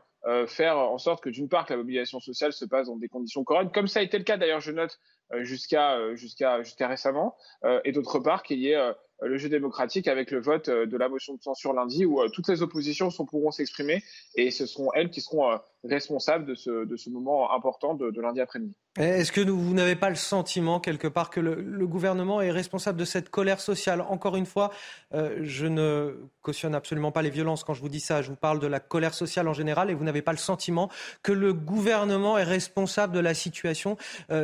faire 0.47 0.77
en 0.77 0.97
sorte 0.97 1.23
que 1.23 1.29
d'une 1.29 1.47
part 1.47 1.65
que 1.65 1.73
la 1.73 1.77
mobilisation 1.77 2.19
sociale 2.19 2.51
se 2.51 2.65
passe 2.65 2.87
dans 2.87 2.97
des 2.97 3.07
conditions 3.07 3.45
correctes, 3.45 3.73
comme 3.73 3.87
ça 3.87 4.01
a 4.01 4.03
été 4.03 4.17
le 4.17 4.25
cas 4.25 4.35
d'ailleurs, 4.35 4.59
je 4.59 4.73
note, 4.73 4.99
jusqu'à 5.37 6.15
jusqu'à 6.15 6.61
jusqu'à 6.63 6.89
récemment, 6.89 7.37
et 7.85 7.93
d'autre 7.93 8.19
part 8.19 8.43
qu'il 8.43 8.59
y 8.59 8.71
ait 8.71 8.93
le 9.21 9.37
jeu 9.37 9.49
démocratique 9.49 10.07
avec 10.07 10.31
le 10.31 10.39
vote 10.39 10.69
de 10.69 10.97
la 10.97 11.09
motion 11.09 11.33
de 11.33 11.41
censure 11.41 11.73
lundi 11.73 12.05
où 12.05 12.21
toutes 12.29 12.47
les 12.49 12.61
oppositions 12.61 13.09
pourront 13.09 13.51
s'exprimer 13.51 14.03
et 14.35 14.51
ce 14.51 14.65
seront 14.65 14.91
elles 14.93 15.09
qui 15.09 15.21
seront 15.21 15.57
responsables 15.83 16.45
de 16.45 16.55
ce, 16.55 16.85
de 16.85 16.97
ce 16.97 17.09
moment 17.09 17.53
important 17.53 17.93
de, 17.93 18.21
lundi 18.21 18.41
après-midi. 18.41 18.75
Est-ce 18.97 19.31
que 19.31 19.41
vous 19.41 19.73
n'avez 19.73 19.95
pas 19.95 20.09
le 20.09 20.15
sentiment 20.15 20.79
quelque 20.79 21.07
part 21.07 21.29
que 21.29 21.39
le, 21.39 21.87
gouvernement 21.87 22.41
est 22.41 22.51
responsable 22.51 22.99
de 22.99 23.05
cette 23.05 23.29
colère 23.29 23.59
sociale? 23.59 24.01
Encore 24.01 24.35
une 24.35 24.45
fois, 24.45 24.71
je 25.11 25.65
ne 25.65 26.15
cautionne 26.41 26.75
absolument 26.75 27.11
pas 27.11 27.21
les 27.21 27.29
violences 27.29 27.63
quand 27.63 27.73
je 27.73 27.81
vous 27.81 27.89
dis 27.89 27.99
ça. 27.99 28.21
Je 28.21 28.29
vous 28.29 28.35
parle 28.35 28.59
de 28.59 28.67
la 28.67 28.79
colère 28.79 29.13
sociale 29.13 29.47
en 29.47 29.53
général 29.53 29.89
et 29.89 29.93
vous 29.93 30.03
n'avez 30.03 30.21
pas 30.21 30.31
le 30.31 30.37
sentiment 30.37 30.89
que 31.23 31.31
le 31.31 31.53
gouvernement 31.53 32.37
est 32.37 32.43
responsable 32.43 33.13
de 33.13 33.19
la 33.19 33.33
situation 33.33 33.97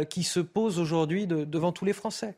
qui 0.10 0.24
se 0.24 0.40
pose 0.40 0.80
aujourd'hui 0.80 1.28
devant 1.28 1.72
tous 1.72 1.86
les 1.86 1.94
Français? 1.94 2.36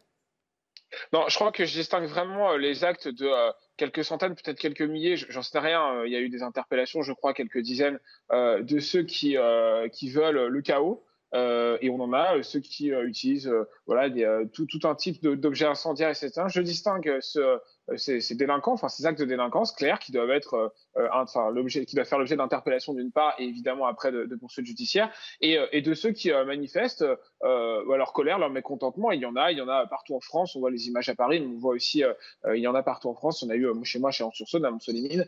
Non, 1.14 1.26
je 1.28 1.36
crois 1.36 1.52
que 1.52 1.66
je 1.66 1.74
distingue 1.74 2.06
vraiment 2.06 2.52
euh, 2.52 2.58
les 2.58 2.84
actes 2.84 3.08
de 3.08 3.26
euh, 3.26 3.52
quelques 3.78 4.04
centaines, 4.04 4.36
peut-être 4.36 4.60
quelques 4.60 4.82
milliers, 4.82 5.16
j'en 5.18 5.42
sais 5.42 5.60
rien. 5.60 5.96
Euh, 5.96 6.08
il 6.08 6.14
y 6.14 6.16
a 6.16 6.20
eu 6.20 6.30
des 6.30 6.44
interpellations, 6.44 7.02
je 7.02 7.14
crois, 7.14 7.34
quelques 7.34 7.60
dizaines 7.60 8.00
de 8.32 8.80
ceux 8.80 9.04
qui, 9.04 9.38
qui 9.92 10.10
veulent 10.10 10.48
le 10.48 10.62
chaos. 10.62 11.04
et 11.34 11.90
on 11.90 12.00
en 12.00 12.14
a 12.14 12.42
ceux 12.44 12.60
qui 12.60 12.88
utilisent 12.90 13.52
voilà 13.86 14.10
tout, 14.54 14.66
tout, 14.66 14.88
un 14.88 14.96
type 14.96 15.22
d'objets 15.22 15.66
incendiaires, 15.66 16.10
etc. 16.10 16.32
Je 16.48 16.62
distingue 16.62 17.18
ce, 17.22 17.60
euh, 17.92 17.98
ces, 17.98 18.36
délinquants, 18.36 18.74
enfin 18.74 18.90
ces 18.90 19.06
actes 19.06 19.20
de 19.20 19.26
délinquance 19.26 19.72
clairs 19.72 20.00
qui 20.00 20.12
doivent 20.12 20.32
être, 20.32 20.54
euh, 20.56 20.70
euh, 20.98 21.08
enfin 21.14 21.52
l'objet, 21.52 21.86
qui 21.86 21.96
doivent 21.96 22.08
faire 22.08 22.18
l'objet 22.18 22.36
d'interpellation 22.36 22.94
d'une 22.94 23.12
part 23.12 23.36
et 23.38 23.44
évidemment 23.44 23.86
après 23.86 24.12
de, 24.12 24.26
de 24.26 24.36
poursuites 24.36 24.66
judiciaires, 24.66 25.12
et, 25.42 25.58
et, 25.72 25.82
de 25.82 25.94
ceux 25.94 26.12
qui 26.12 26.32
manifestent 26.32 27.06
leur 27.44 28.14
colère, 28.14 28.40
leur 28.40 28.50
mécontentement. 28.50 29.12
Il 29.12 29.22
y 29.22 29.26
en 29.26 29.36
a, 29.36 29.52
il 29.52 29.58
y 29.58 29.62
en 29.62 29.68
a 29.68 29.86
partout 29.86 30.16
en 30.16 30.20
France. 30.20 30.56
On 30.56 30.60
voit 30.60 30.72
les 30.72 30.88
images 30.88 31.10
à 31.10 31.16
Paris, 31.16 31.40
mais 31.40 31.48
on 31.48 31.58
voit 31.58 31.74
aussi, 31.74 32.04
il 32.54 32.60
y 32.60 32.68
en 32.68 32.76
a 32.76 32.84
partout 32.84 33.10
en 33.10 33.14
France. 33.14 33.44
On 33.44 33.50
a 33.50 33.56
eu 33.56 33.68
chez 33.84 34.00
moi, 34.00 34.12
chez 34.12 34.24
Anse-sur-Saône, 34.24 34.66
à 34.66 34.72
Montsolimine. 34.72 35.26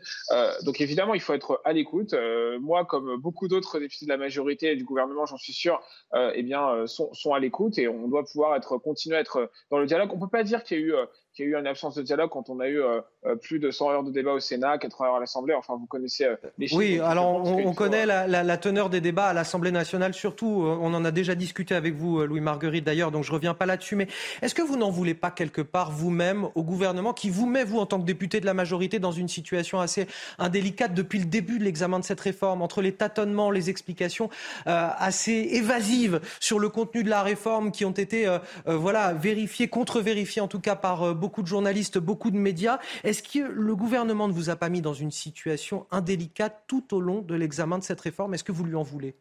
donc 0.64 0.80
évidemment, 0.80 1.14
il 1.14 1.20
faut 1.20 1.34
être 1.34 1.60
à 1.64 1.72
l'écoute. 1.72 2.14
moi, 2.60 2.84
comme 2.84 3.16
beaucoup 3.20 3.48
d'autres 3.48 3.78
députés 3.78 4.06
de 4.06 4.10
la 4.10 4.16
majorité 4.16 4.72
et 4.72 4.76
du 4.76 4.84
gouvernement, 4.84 5.26
j'en 5.26 5.36
suis 5.36 5.52
sûr, 5.52 5.80
eh 6.14 6.42
bien, 6.42 6.86
sont, 6.86 7.12
sont 7.14 7.34
à 7.34 7.38
l'écoute 7.38 7.78
et 7.78 7.88
on 7.88 8.08
doit 8.08 8.24
pouvoir 8.24 8.56
être 8.56 8.78
continuer 8.78 9.16
à 9.16 9.20
être 9.20 9.50
dans 9.70 9.78
le 9.78 9.86
dialogue. 9.86 10.10
On 10.12 10.18
peut 10.18 10.28
pas 10.28 10.42
dire 10.42 10.64
qu'il 10.64 10.78
y 10.78 10.82
a 10.82 10.84
eu 10.84 10.94
qu'il 11.38 11.48
y 11.48 11.54
a 11.54 11.56
eu 11.56 11.60
une 11.60 11.66
absence 11.68 11.94
de 11.94 12.02
dialogue 12.02 12.30
quand 12.30 12.50
on 12.50 12.58
a 12.58 12.66
eu 12.66 12.80
euh, 12.80 13.00
euh, 13.24 13.36
plus 13.36 13.60
de 13.60 13.70
100 13.70 13.90
heures 13.90 14.02
de 14.02 14.10
débat 14.10 14.32
au 14.32 14.40
Sénat, 14.40 14.76
80 14.78 15.08
heures 15.08 15.14
à 15.16 15.20
l'Assemblée. 15.20 15.54
Enfin, 15.54 15.76
vous 15.78 15.86
connaissez 15.86 16.24
euh, 16.24 16.34
les 16.58 16.66
chiffres. 16.66 16.78
Oui, 16.78 16.98
alors 16.98 17.46
on, 17.46 17.74
connaît 17.74 18.06
la, 18.06 18.56
teneur 18.56 18.90
des 18.90 19.00
débats 19.00 19.26
à 19.26 19.32
l'Assemblée 19.32 19.70
nationale, 19.70 20.14
surtout. 20.14 20.46
On 20.46 20.92
en 20.94 21.04
a 21.04 21.12
déjà 21.12 21.36
discuté 21.36 21.76
avec 21.76 21.94
vous, 21.94 22.24
Louis 22.24 22.40
Marguerite, 22.40 22.84
d'ailleurs, 22.84 23.12
donc 23.12 23.22
je 23.22 23.30
reviens 23.30 23.54
pas 23.54 23.66
là-dessus. 23.66 23.94
Mais 23.94 24.08
est-ce 24.42 24.54
que 24.54 24.62
vous 24.62 24.76
n'en 24.76 24.90
voulez 24.90 25.14
pas 25.14 25.30
quelque 25.30 25.62
part 25.62 25.92
vous-même 25.92 26.48
au 26.56 26.64
gouvernement 26.64 27.12
qui 27.12 27.30
vous 27.30 27.46
met, 27.46 27.62
vous, 27.62 27.78
en 27.78 27.86
tant 27.86 28.00
que 28.00 28.04
député 28.04 28.40
de 28.40 28.46
la 28.46 28.54
majorité, 28.54 28.98
dans 28.98 29.12
une 29.12 29.28
situation 29.28 29.78
assez 29.78 30.08
indélicate 30.38 30.92
depuis 30.92 31.20
le 31.20 31.26
début 31.26 31.60
de 31.60 31.64
l'examen 31.64 32.00
de 32.00 32.04
cette 32.04 32.20
réforme, 32.20 32.62
entre 32.62 32.82
les 32.82 32.92
tâtonnements, 32.92 33.52
les 33.52 33.70
explications 33.70 34.28
assez 34.66 35.48
évasives 35.52 36.20
sur 36.40 36.58
le 36.58 36.68
contenu 36.68 37.04
de 37.04 37.10
la 37.10 37.22
réforme 37.22 37.70
qui 37.70 37.84
ont 37.84 37.92
été, 37.92 38.26
voilà, 38.66 39.12
vérifiées, 39.12 39.68
contre-vérifiées 39.68 40.42
en 40.42 40.48
tout 40.48 40.60
cas 40.60 40.74
par 40.74 41.14
beaucoup 41.14 41.27
beaucoup 41.28 41.42
de 41.42 41.46
journalistes, 41.46 41.98
beaucoup 41.98 42.30
de 42.30 42.38
médias. 42.38 42.78
Est-ce 43.04 43.22
que 43.22 43.40
le 43.52 43.76
gouvernement 43.76 44.28
ne 44.28 44.32
vous 44.32 44.48
a 44.48 44.56
pas 44.56 44.70
mis 44.70 44.80
dans 44.80 44.94
une 44.94 45.10
situation 45.10 45.86
indélicate 45.90 46.64
tout 46.66 46.94
au 46.94 47.02
long 47.02 47.20
de 47.20 47.34
l'examen 47.34 47.76
de 47.76 47.84
cette 47.84 48.00
réforme? 48.00 48.32
Est-ce 48.32 48.44
que 48.44 48.50
vous 48.50 48.64
lui 48.64 48.76
en 48.76 48.82
voulez? 48.82 49.14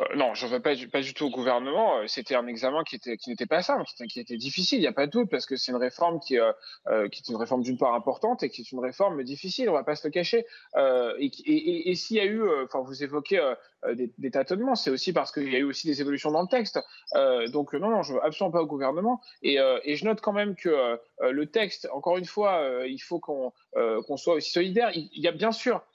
Euh, 0.00 0.16
non, 0.16 0.34
je 0.34 0.46
veux 0.46 0.60
pas, 0.60 0.74
pas 0.90 1.00
du 1.00 1.14
tout 1.14 1.26
au 1.26 1.30
gouvernement. 1.30 1.98
Euh, 1.98 2.06
c'était 2.06 2.34
un 2.34 2.46
examen 2.46 2.82
qui 2.82 2.96
était 2.96 3.16
qui 3.16 3.30
n'était 3.30 3.46
pas 3.46 3.62
simple, 3.62 3.84
qui, 4.08 4.20
était 4.20 4.36
difficile. 4.36 4.78
Il 4.78 4.82
n'y 4.82 4.88
a 4.88 4.92
pas 4.92 5.06
de 5.06 5.12
doute 5.12 5.30
parce 5.30 5.46
que 5.46 5.56
c'est 5.56 5.70
une 5.70 5.78
réforme 5.78 6.18
qui, 6.20 6.38
euh, 6.38 7.08
qui 7.08 7.22
est 7.22 7.28
une 7.28 7.36
réforme 7.36 7.62
d'une 7.62 7.78
part 7.78 7.94
importante 7.94 8.42
et 8.42 8.50
qui 8.50 8.62
est 8.62 8.72
une 8.72 8.80
réforme 8.80 9.22
difficile. 9.22 9.70
On 9.70 9.72
va 9.72 9.84
pas 9.84 9.94
se 9.94 10.06
le 10.06 10.10
cacher. 10.10 10.46
et, 10.76 11.90
et, 11.90 11.94
s'il 11.94 12.16
y 12.16 12.20
a 12.20 12.24
eu, 12.24 12.42
enfin, 12.64 12.80
vous 12.80 13.02
évoquez 13.02 13.40
des, 13.94 14.30
tâtonnements, 14.30 14.74
c'est 14.74 14.90
aussi 14.90 15.12
parce 15.12 15.30
qu'il 15.30 15.52
y 15.52 15.56
a 15.56 15.58
eu 15.58 15.64
aussi 15.64 15.86
des 15.86 16.00
évolutions 16.00 16.30
dans 16.30 16.42
le 16.42 16.48
texte. 16.48 16.80
donc 17.52 17.74
non, 17.74 17.90
non, 17.90 18.02
je 18.02 18.14
veux 18.14 18.24
absolument 18.24 18.52
pas 18.52 18.62
au 18.62 18.66
gouvernement. 18.66 19.20
Et, 19.42 19.58
et 19.84 19.96
je 19.96 20.04
note 20.04 20.20
quand 20.20 20.32
même 20.32 20.56
que 20.56 20.98
le 21.20 21.46
texte, 21.46 21.88
encore 21.92 22.18
une 22.18 22.24
fois, 22.24 22.84
il 22.86 22.98
faut 22.98 23.20
qu'on 23.20 23.52
qu'on 23.74 24.16
soit 24.16 24.34
aussi 24.34 24.50
solidaire. 24.50 24.90
il 24.94 25.20
y 25.20 25.28
a 25.28 25.32
bien 25.32 25.52
sûr 25.52 25.76
euh, 25.76 25.80
euh, 25.80 25.93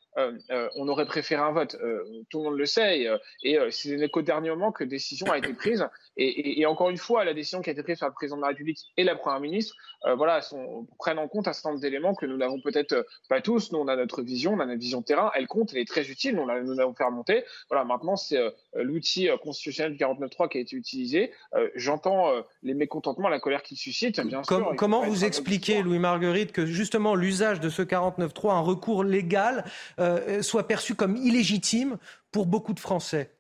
on 0.76 0.88
aurait 0.88 1.05
préféré 1.05 1.41
un 1.41 1.51
vote. 1.51 1.76
Euh, 1.82 2.03
tout 2.30 2.39
le 2.39 2.45
monde 2.45 2.57
le 2.57 2.65
sait. 2.65 3.07
Et, 3.43 3.57
c'est 3.72 4.09
qu'au 4.09 4.22
dernier 4.22 4.49
moment 4.49 4.72
que 4.72 4.84
décision 4.84 5.32
a 5.32 5.38
été 5.38 5.53
prise. 5.53 5.88
Et, 6.17 6.65
encore 6.65 6.89
une 6.89 6.97
fois, 6.97 7.24
la 7.24 7.34
décision 7.34 7.61
qui 7.61 7.70
a 7.70 7.74
été 7.74 7.84
prise 7.84 7.99
par 7.99 8.09
le 8.09 8.13
président 8.13 8.38
de 8.38 8.41
la 8.41 8.49
République 8.49 8.80
et 8.97 9.03
la 9.03 9.15
première 9.15 9.39
ministre, 9.39 9.76
voilà, 10.17 10.41
sont, 10.41 10.88
prennent 10.97 11.20
en 11.20 11.28
compte 11.28 11.47
un 11.47 11.53
certain 11.53 11.70
nombre 11.70 11.82
d'éléments 11.82 12.13
que 12.13 12.26
nous 12.26 12.38
n'avons 12.38 12.59
peut-être 12.59 13.05
pas 13.30 13.41
tous. 13.41 13.72
Nous, 13.72 13.80
on 13.80 13.88
a 13.88 13.95
notre 13.95 14.22
vision, 14.22 14.53
on 14.53 14.59
a 14.59 14.65
notre 14.65 14.82
vision 14.82 15.01
terrain. 15.01 15.32
Elle 15.36 15.47
compte, 15.47 15.72
elle 15.74 15.80
est 15.80 15.88
très 15.88 16.09
utile. 16.09 16.36
Nous, 16.36 16.45
nous 16.45 16.74
l'avons 16.76 16.93
fait 16.93 17.05
remonter. 17.05 17.43
Voilà, 17.70 17.86
maintenant, 17.86 18.17
c'est 18.17 18.39
l'outil 18.76 19.30
constitutionnel 19.41 19.93
du 19.93 20.03
49.3 20.03 20.49
qui 20.49 20.57
a 20.57 20.61
été 20.61 20.76
utilisé. 20.76 21.32
J'entends 21.76 22.32
les 22.63 22.74
mécontentements, 22.74 23.30
la 23.30 23.39
colère 23.39 23.63
qu'il 23.63 23.78
suscite. 23.78 24.20
Bien 24.20 24.43
sûr, 24.43 24.74
comment 24.78 25.03
vous 25.03 25.24
expliquez, 25.24 25.82
Louis 25.82 25.99
Marguerite, 25.99 26.51
que 26.51 26.65
justement 26.65 27.15
l'usage 27.15 27.59
de 27.59 27.70
ce 27.70 27.82
49.3, 27.82 28.51
un 28.51 28.59
recours 28.59 29.03
légal, 29.03 29.63
euh, 29.99 30.09
soit 30.41 30.68
perçu 30.68 30.95
comme 30.95 31.18
illégitime 31.18 31.97
pour 32.32 32.45
beaucoup 32.45 32.74
de 32.74 32.80
Français 32.80 33.39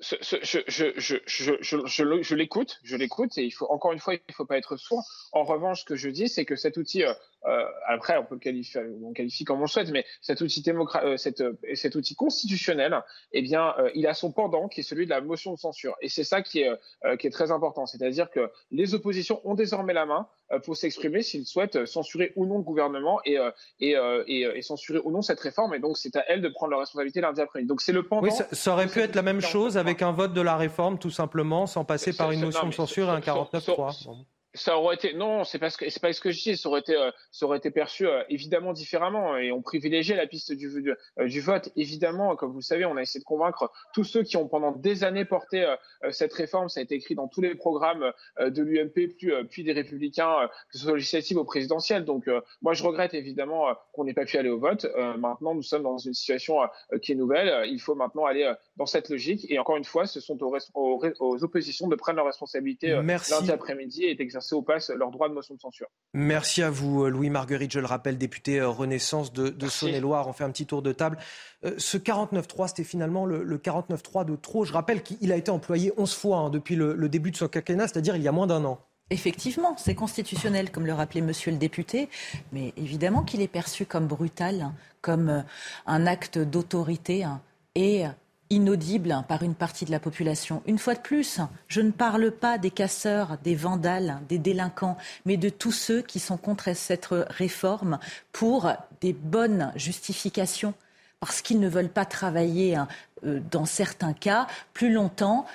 je, 0.00 2.34
l'écoute, 2.34 2.80
je 2.82 2.96
l'écoute, 2.96 3.38
et 3.38 3.52
encore 3.68 3.92
une 3.92 3.98
fois, 3.98 4.14
il 4.14 4.20
ne 4.28 4.34
faut 4.34 4.44
pas 4.44 4.58
être 4.58 4.76
sourd. 4.76 5.04
En 5.32 5.44
revanche, 5.44 5.80
ce 5.80 5.84
que 5.84 5.96
je 5.96 6.08
dis, 6.08 6.28
c'est 6.28 6.44
que 6.44 6.56
cet 6.56 6.76
outil, 6.76 7.02
euh, 7.44 7.50
euh, 7.52 7.64
après, 7.86 8.16
on 8.18 8.24
peut 8.24 8.34
le 8.34 8.40
qualifier, 8.40 8.80
on 9.02 9.12
qualifie 9.12 9.44
comme 9.44 9.58
on 9.58 9.62
le 9.62 9.68
souhaite, 9.68 9.90
mais 9.90 10.04
cet 10.20 10.40
outil, 10.40 10.62
euh, 10.68 11.16
cet 11.16 11.94
outil 11.94 12.14
constitutionnel, 12.14 13.00
eh 13.32 13.42
bien, 13.42 13.74
il 13.94 14.06
a 14.06 14.14
son 14.14 14.32
pendant 14.32 14.68
qui 14.68 14.80
est 14.80 14.84
celui 14.84 15.04
de 15.04 15.10
la 15.10 15.20
motion 15.20 15.52
de 15.52 15.58
censure, 15.58 15.96
et 16.00 16.08
c'est 16.08 16.24
ça 16.24 16.42
qui 16.42 16.60
est, 16.60 16.70
qui 17.18 17.26
est 17.26 17.30
très 17.30 17.50
important, 17.50 17.86
c'est-à-dire 17.86 18.30
que 18.30 18.50
les 18.70 18.94
oppositions 18.94 19.40
ont 19.44 19.54
désormais 19.54 19.92
la 19.92 20.06
main 20.06 20.28
pour 20.64 20.76
s'exprimer 20.76 21.22
s'ils 21.22 21.46
souhaitent 21.46 21.86
censurer 21.86 22.32
ou 22.36 22.46
non 22.46 22.58
le 22.58 22.62
gouvernement 22.62 23.20
et, 23.24 23.38
et, 23.80 23.96
et, 24.26 24.62
censurer 24.62 25.00
ou 25.04 25.10
non 25.10 25.22
cette 25.22 25.40
réforme, 25.40 25.74
et 25.74 25.78
donc 25.78 25.98
c'est 25.98 26.16
à 26.16 26.24
elles 26.28 26.42
de 26.42 26.48
prendre 26.48 26.70
leur 26.70 26.80
responsabilité 26.80 27.20
lundi 27.20 27.40
après-midi. 27.40 27.68
Donc 27.68 27.80
c'est 27.80 27.92
le 27.92 28.02
pendant. 28.04 28.22
Oui, 28.22 28.30
ça, 28.52 28.72
aurait 28.72 28.86
pu 28.86 29.00
être 29.00 29.14
la 29.14 29.22
même 29.22 29.40
chose 29.40 29.76
avec 29.76 30.02
un 30.02 30.12
vote 30.12 30.32
de 30.32 30.40
la 30.40 30.56
réforme, 30.56 30.98
tout 30.98 31.10
simplement, 31.10 31.66
sans 31.66 31.84
passer 31.84 32.12
par 32.12 32.30
une 32.30 32.40
motion 32.40 32.68
de 32.68 32.74
censure 32.74 33.08
et 33.08 33.12
un 33.12 33.20
49-3 33.20 34.24
ça 34.54 34.78
aurait 34.78 34.96
été 34.96 35.14
non, 35.14 35.44
c'est 35.44 35.58
pas 35.58 35.70
ce 35.70 35.78
que 35.78 35.88
c'est 35.88 36.00
pas 36.00 36.12
ce 36.12 36.20
que 36.20 36.30
je 36.30 36.42
dis. 36.42 36.56
Ça 36.56 36.68
aurait 36.68 36.80
été, 36.80 36.94
euh, 36.94 37.10
ça 37.30 37.46
aurait 37.46 37.58
été 37.58 37.70
perçu 37.70 38.06
euh, 38.06 38.22
évidemment 38.28 38.72
différemment 38.72 39.36
et 39.36 39.50
on 39.50 39.62
privilégiait 39.62 40.16
la 40.16 40.26
piste 40.26 40.52
du, 40.52 40.68
du, 40.68 40.94
euh, 41.18 41.26
du, 41.26 41.40
vote. 41.40 41.70
Évidemment, 41.76 42.36
comme 42.36 42.50
vous 42.50 42.58
le 42.58 42.62
savez, 42.62 42.84
on 42.84 42.96
a 42.96 43.02
essayé 43.02 43.20
de 43.20 43.24
convaincre 43.24 43.70
tous 43.94 44.04
ceux 44.04 44.22
qui 44.22 44.36
ont 44.36 44.48
pendant 44.48 44.72
des 44.72 45.04
années 45.04 45.24
porté 45.24 45.66
cette 46.10 46.32
réforme. 46.34 46.68
Ça 46.68 46.80
a 46.80 46.82
été 46.82 46.94
écrit 46.94 47.14
dans 47.14 47.28
tous 47.28 47.40
les 47.40 47.54
programmes 47.54 48.12
de 48.40 48.62
l'UMP, 48.62 49.14
puis, 49.16 49.30
puis 49.50 49.64
des 49.64 49.72
Républicains, 49.72 50.48
que 50.70 50.78
ce 50.78 50.84
soit 50.84 50.94
législative 50.94 51.38
ou 51.38 51.44
présidentielle. 51.44 52.04
Donc, 52.04 52.28
moi, 52.60 52.74
je 52.74 52.82
regrette 52.82 53.14
évidemment 53.14 53.66
qu'on 53.92 54.04
n'ait 54.04 54.14
pas 54.14 54.24
pu 54.24 54.36
aller 54.36 54.50
au 54.50 54.58
vote. 54.58 54.86
maintenant, 55.18 55.54
nous 55.54 55.62
sommes 55.62 55.82
dans 55.82 55.98
une 55.98 56.14
situation 56.14 56.58
qui 57.00 57.12
est 57.12 57.14
nouvelle. 57.14 57.66
Il 57.68 57.80
faut 57.80 57.94
maintenant 57.94 58.24
aller 58.24 58.52
dans 58.76 58.86
cette 58.86 59.08
logique. 59.08 59.46
Et 59.50 59.58
encore 59.58 59.76
une 59.76 59.84
fois, 59.84 60.06
ce 60.06 60.20
sont 60.20 60.40
aux, 60.42 60.56
aux, 60.74 61.44
oppositions 61.44 61.88
de 61.88 61.96
prendre 61.96 62.16
leurs 62.16 62.26
responsabilités 62.26 62.88
lundi 62.90 63.50
après-midi 63.50 64.04
et 64.04 64.14
d'exercer 64.14 64.41
au 64.50 64.62
passe 64.62 64.90
leur 64.90 65.10
droit 65.10 65.28
de 65.28 65.34
motion 65.34 65.54
de 65.54 65.60
censure. 65.60 65.86
Merci 66.14 66.62
à 66.62 66.70
vous, 66.70 67.06
Louis 67.06 67.30
Marguerite, 67.30 67.72
je 67.72 67.80
le 67.80 67.86
rappelle, 67.86 68.18
député 68.18 68.58
euh, 68.58 68.68
Renaissance 68.68 69.32
de, 69.32 69.68
Saône-et-Loire. 69.68 70.28
On 70.28 70.32
fait 70.32 70.44
un 70.44 70.50
petit 70.50 70.66
tour 70.66 70.82
de 70.82 70.92
table. 70.92 71.18
Euh, 71.64 71.74
ce 71.78 71.96
49-3, 71.96 72.68
c'était 72.68 72.84
finalement 72.84 73.26
le, 73.26 73.58
49-3 73.58 74.24
de 74.24 74.36
trop. 74.36 74.64
Je 74.64 74.72
rappelle 74.72 75.02
qu'il 75.02 75.30
a 75.32 75.36
été 75.36 75.50
employé 75.50 75.92
11 75.96 76.14
fois 76.14 76.38
hein, 76.38 76.50
depuis 76.50 76.74
le, 76.74 77.08
début 77.08 77.30
de 77.30 77.36
son 77.36 77.48
quinquennat, 77.48 77.88
c'est-à-dire 77.88 78.16
il 78.16 78.22
y 78.22 78.28
a 78.28 78.32
moins 78.32 78.46
d'un 78.46 78.64
an. 78.64 78.78
Effectivement, 79.10 79.76
c'est 79.76 79.94
constitutionnel, 79.94 80.70
comme 80.70 80.86
le 80.86 80.94
rappelait 80.94 81.20
monsieur 81.20 81.52
le 81.52 81.58
député, 81.58 82.08
mais 82.52 82.72
évidemment 82.76 83.22
qu'il 83.22 83.42
est 83.42 83.48
perçu 83.48 83.84
comme 83.84 84.06
brutal, 84.06 84.62
hein, 84.62 84.74
comme 85.02 85.28
euh, 85.28 85.40
un 85.86 86.06
acte 86.06 86.38
d'autorité 86.38 87.22
hein, 87.22 87.42
et 87.74 88.04
inaudible 88.52 89.24
par 89.28 89.42
une 89.42 89.54
partie 89.54 89.84
de 89.84 89.90
la 89.90 89.98
population. 89.98 90.62
Une 90.66 90.78
fois 90.78 90.94
de 90.94 91.00
plus, 91.00 91.40
je 91.68 91.80
ne 91.80 91.90
parle 91.90 92.30
pas 92.30 92.58
des 92.58 92.70
casseurs, 92.70 93.38
des 93.42 93.54
vandales, 93.54 94.20
des 94.28 94.38
délinquants, 94.38 94.98
mais 95.24 95.36
de 95.36 95.48
tous 95.48 95.72
ceux 95.72 96.02
qui 96.02 96.20
sont 96.20 96.36
contre 96.36 96.74
cette 96.76 97.08
réforme 97.10 97.98
pour 98.32 98.70
des 99.00 99.14
bonnes 99.14 99.72
justifications, 99.74 100.74
parce 101.20 101.40
qu'ils 101.40 101.60
ne 101.60 101.68
veulent 101.68 101.88
pas 101.88 102.04
travailler, 102.04 102.76
hein, 102.76 102.88
euh, 103.24 103.40
dans 103.50 103.64
certains 103.64 104.12
cas, 104.12 104.46
plus 104.74 104.92
longtemps, 104.92 105.46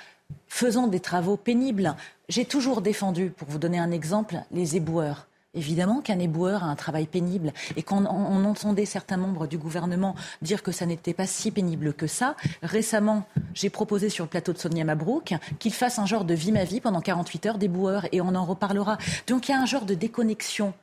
faisant 0.48 0.88
des 0.88 1.00
travaux 1.00 1.38
pénibles. 1.38 1.96
J'ai 2.30 2.46
toujours 2.46 2.82
défendu, 2.82 3.30
pour 3.30 3.48
vous 3.48 3.60
donner 3.60 3.80
un 3.80 3.92
exemple, 3.92 4.38
les 4.52 4.76
éboueurs. 4.76 5.27
Évidemment 5.58 6.02
qu'un 6.02 6.20
éboueur 6.20 6.64
a 6.64 6.68
un 6.68 6.76
travail 6.76 7.08
pénible 7.08 7.52
et 7.76 7.82
qu'on 7.82 8.06
on 8.06 8.46
entendait 8.46 8.86
certains 8.86 9.18
membres 9.18 9.48
du 9.48 9.58
gouvernement 9.58 10.16
dire 10.44 10.62
que 10.62 10.72
ça 10.72 10.86
n'était 10.86 11.16
pas 11.16 11.26
si 11.26 11.50
pénible 11.50 11.94
que 11.94 12.06
ça. 12.06 12.36
Récemment, 12.62 13.26
j'ai 13.56 13.72
proposé 13.72 14.10
sur 14.10 14.26
le 14.26 14.30
plateau 14.30 14.54
de 14.54 14.60
Sonia 14.60 14.86
Mabrouk 14.86 15.34
qu'il 15.58 15.74
fasse 15.74 15.98
un 15.98 16.06
genre 16.06 16.26
de 16.26 16.36
vie 16.36 16.52
ma 16.52 16.64
vie 16.64 16.80
pendant 16.80 17.02
48 17.02 17.46
heures 17.48 17.58
d'éboueur 17.58 18.08
et 18.12 18.22
on 18.22 18.36
en 18.36 18.46
reparlera. 18.46 19.00
Donc 19.26 19.50
il 19.50 19.52
y 19.52 19.56
a 19.56 19.60
un 19.60 19.66
genre 19.66 19.86
de 19.86 19.96
déconnexion 19.96 20.74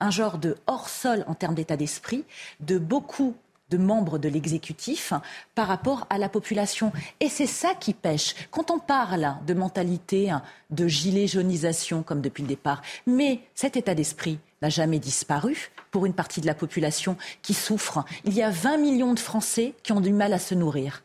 un 0.00 0.10
genre 0.10 0.38
de 0.38 0.56
hors-sol 0.66 1.24
en 1.26 1.34
termes 1.34 1.54
d'état 1.54 1.76
d'esprit 1.76 2.24
de 2.60 2.78
beaucoup 2.78 3.34
de 3.70 3.78
membres 3.78 4.18
de 4.18 4.28
l'exécutif 4.28 5.12
par 5.54 5.68
rapport 5.68 6.06
à 6.10 6.18
la 6.18 6.28
population. 6.28 6.92
Et 7.20 7.28
c'est 7.28 7.46
ça 7.46 7.74
qui 7.74 7.94
pêche. 7.94 8.34
Quand 8.50 8.70
on 8.70 8.78
parle 8.78 9.36
de 9.46 9.54
mentalité, 9.54 10.32
de 10.70 10.88
gilet 10.88 11.26
jaunisation 11.26 12.02
comme 12.02 12.20
depuis 12.20 12.42
le 12.42 12.48
départ, 12.48 12.82
mais 13.06 13.40
cet 13.54 13.76
état 13.76 13.94
d'esprit 13.94 14.38
n'a 14.62 14.68
jamais 14.68 14.98
disparu 14.98 15.70
pour 15.90 16.06
une 16.06 16.14
partie 16.14 16.40
de 16.40 16.46
la 16.46 16.54
population 16.54 17.16
qui 17.42 17.54
souffre. 17.54 18.04
Il 18.24 18.34
y 18.34 18.42
a 18.42 18.50
20 18.50 18.76
millions 18.78 19.14
de 19.14 19.18
Français 19.18 19.74
qui 19.82 19.92
ont 19.92 20.00
du 20.00 20.12
mal 20.12 20.32
à 20.32 20.38
se 20.38 20.54
nourrir. 20.54 21.02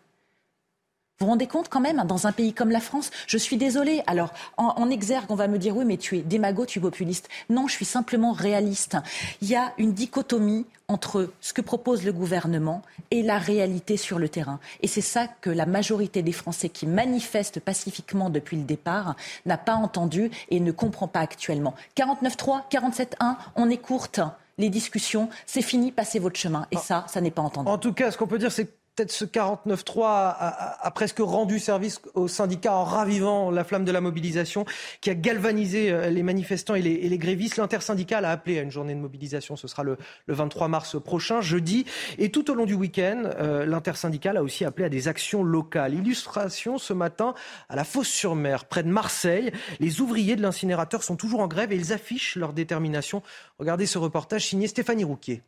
Vous 1.20 1.28
vous 1.28 1.32
rendez 1.32 1.48
compte 1.48 1.70
quand 1.70 1.80
même, 1.80 2.04
dans 2.06 2.28
un 2.28 2.34
pays 2.34 2.52
comme 2.52 2.72
la 2.72 2.82
France, 2.82 3.10
je 3.26 3.38
suis 3.38 3.56
désolée. 3.56 4.04
Alors, 4.06 4.34
en, 4.58 4.90
exergue, 4.90 5.28
on 5.30 5.36
va 5.36 5.48
me 5.48 5.58
dire, 5.58 5.78
oui, 5.78 5.86
mais 5.86 5.96
tu 5.96 6.18
es 6.18 6.22
démago, 6.22 6.66
tu 6.66 6.80
es 6.80 6.82
populiste. 6.82 7.30
Non, 7.50 7.70
je 7.70 7.74
suis 7.74 7.86
simplement 7.86 8.34
réaliste. 8.34 8.98
Il 9.42 9.48
y 9.48 9.56
a 9.56 9.72
une 9.78 9.94
dichotomie 9.94 10.66
entre 10.90 11.32
ce 11.40 11.54
que 11.54 11.62
propose 11.62 12.04
le 12.04 12.12
gouvernement 12.12 12.82
et 13.12 13.24
la 13.24 13.38
réalité 13.38 13.96
sur 13.96 14.20
le 14.20 14.28
terrain. 14.28 14.60
Et 14.82 14.88
c'est 14.88 15.00
ça 15.00 15.30
que 15.40 15.50
la 15.50 15.66
majorité 15.66 16.22
des 16.22 16.34
Français 16.34 16.68
qui 16.68 16.86
manifestent 16.86 17.62
pacifiquement 17.62 18.30
depuis 18.30 18.58
le 18.58 18.64
départ 18.64 19.16
n'a 19.46 19.58
pas 19.58 19.76
entendu 19.76 20.30
et 20.50 20.60
ne 20.60 20.74
comprend 20.74 21.08
pas 21.08 21.22
actuellement. 21.22 21.76
49.3, 21.96 22.64
47.1, 22.70 23.38
on 23.56 23.70
écourte 23.70 24.20
les 24.58 24.70
discussions, 24.70 25.30
c'est 25.46 25.62
fini, 25.62 25.94
passez 25.94 26.20
votre 26.20 26.38
chemin. 26.38 26.68
Et 26.72 26.78
ça, 26.78 27.06
ça 27.08 27.22
n'est 27.22 27.32
pas 27.32 27.42
entendu. 27.42 27.70
En 27.70 27.78
tout 27.78 27.94
cas, 27.94 28.12
ce 28.12 28.18
qu'on 28.18 28.28
peut 28.28 28.38
dire, 28.38 28.52
c'est 28.52 28.70
peut-être 28.96 29.12
ce 29.12 29.26
49-3 29.26 30.06
a, 30.06 30.92
presque 30.92 31.20
rendu 31.20 31.60
service 31.60 32.02
aux 32.14 32.28
syndicats 32.28 32.74
en 32.74 32.84
ravivant 32.84 33.52
la 33.52 33.64
flamme 33.64 33.84
de 33.84 33.92
la 33.92 34.00
mobilisation 34.00 34.66
qui 35.02 35.10
a 35.10 35.16
galvanisé 35.16 35.92
euh, 35.92 36.10
les 36.10 36.24
manifestants 36.24 36.76
et 36.76 36.82
les, 36.82 37.18
grévistes. 37.18 37.58
L'intersyndicale 37.58 38.26
a 38.26 38.32
appelé 38.32 38.60
à 38.60 38.62
une 38.62 38.72
journée 38.72 38.96
de 38.96 39.00
mobilisation. 39.00 39.56
Ce 39.56 39.68
sera 39.68 39.84
le, 39.84 39.98
23 40.28 40.68
mars 40.68 41.02
prochain, 41.02 41.42
jeudi. 41.42 41.86
Et 42.18 42.30
tout 42.30 42.50
au 42.50 42.56
long 42.56 42.66
du 42.66 42.74
week-end, 42.74 43.24
euh, 43.40 43.66
l'intersyndicale 43.66 44.38
a 44.38 44.44
aussi 44.44 44.64
appelé 44.64 44.86
à 44.86 44.90
des 44.90 45.08
actions 45.08 45.44
locales. 45.44 45.94
Illustration 45.94 46.78
ce 46.78 46.94
matin 46.94 47.34
à 47.70 47.76
la 47.76 47.84
Fosse-sur-Mer, 47.84 48.66
près 48.66 48.84
de 48.84 48.90
Marseille. 48.90 49.52
Les 49.80 50.02
ouvriers 50.02 50.36
de 50.36 50.42
l'incinérateur 50.42 51.04
sont 51.04 51.16
toujours 51.16 51.42
en 51.42 51.48
grève 51.48 51.72
et 51.72 51.76
ils 51.76 51.92
affichent 51.92 52.36
leur 52.36 52.54
détermination. 52.54 53.22
Regardez 53.60 53.86
ce 53.86 53.98
reportage 53.98 54.48
signé 54.48 54.68
Stéphanie 54.68 55.04
Rouquier. 55.04 55.44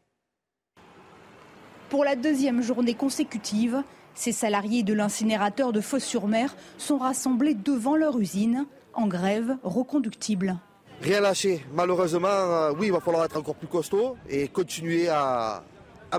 Pour 1.89 2.03
la 2.03 2.17
deuxième 2.17 2.61
journée 2.61 2.95
consécutive, 2.95 3.81
ces 4.13 4.33
salariés 4.33 4.83
de 4.83 4.93
l'incinérateur 4.93 5.71
de 5.71 5.79
Fos-sur-Mer 5.79 6.53
sont 6.77 6.97
rassemblés 6.97 7.53
devant 7.53 7.95
leur 7.95 8.19
usine, 8.19 8.65
en 8.93 9.07
grève 9.07 9.55
reconductible. 9.63 10.57
Rien 11.01 11.21
lâché. 11.21 11.63
Malheureusement, 11.73 12.27
euh, 12.27 12.73
oui, 12.77 12.87
il 12.87 12.91
va 12.91 12.99
falloir 12.99 13.23
être 13.23 13.37
encore 13.37 13.55
plus 13.55 13.69
costaud 13.69 14.17
et 14.29 14.49
continuer 14.49 15.07
à, 15.07 15.63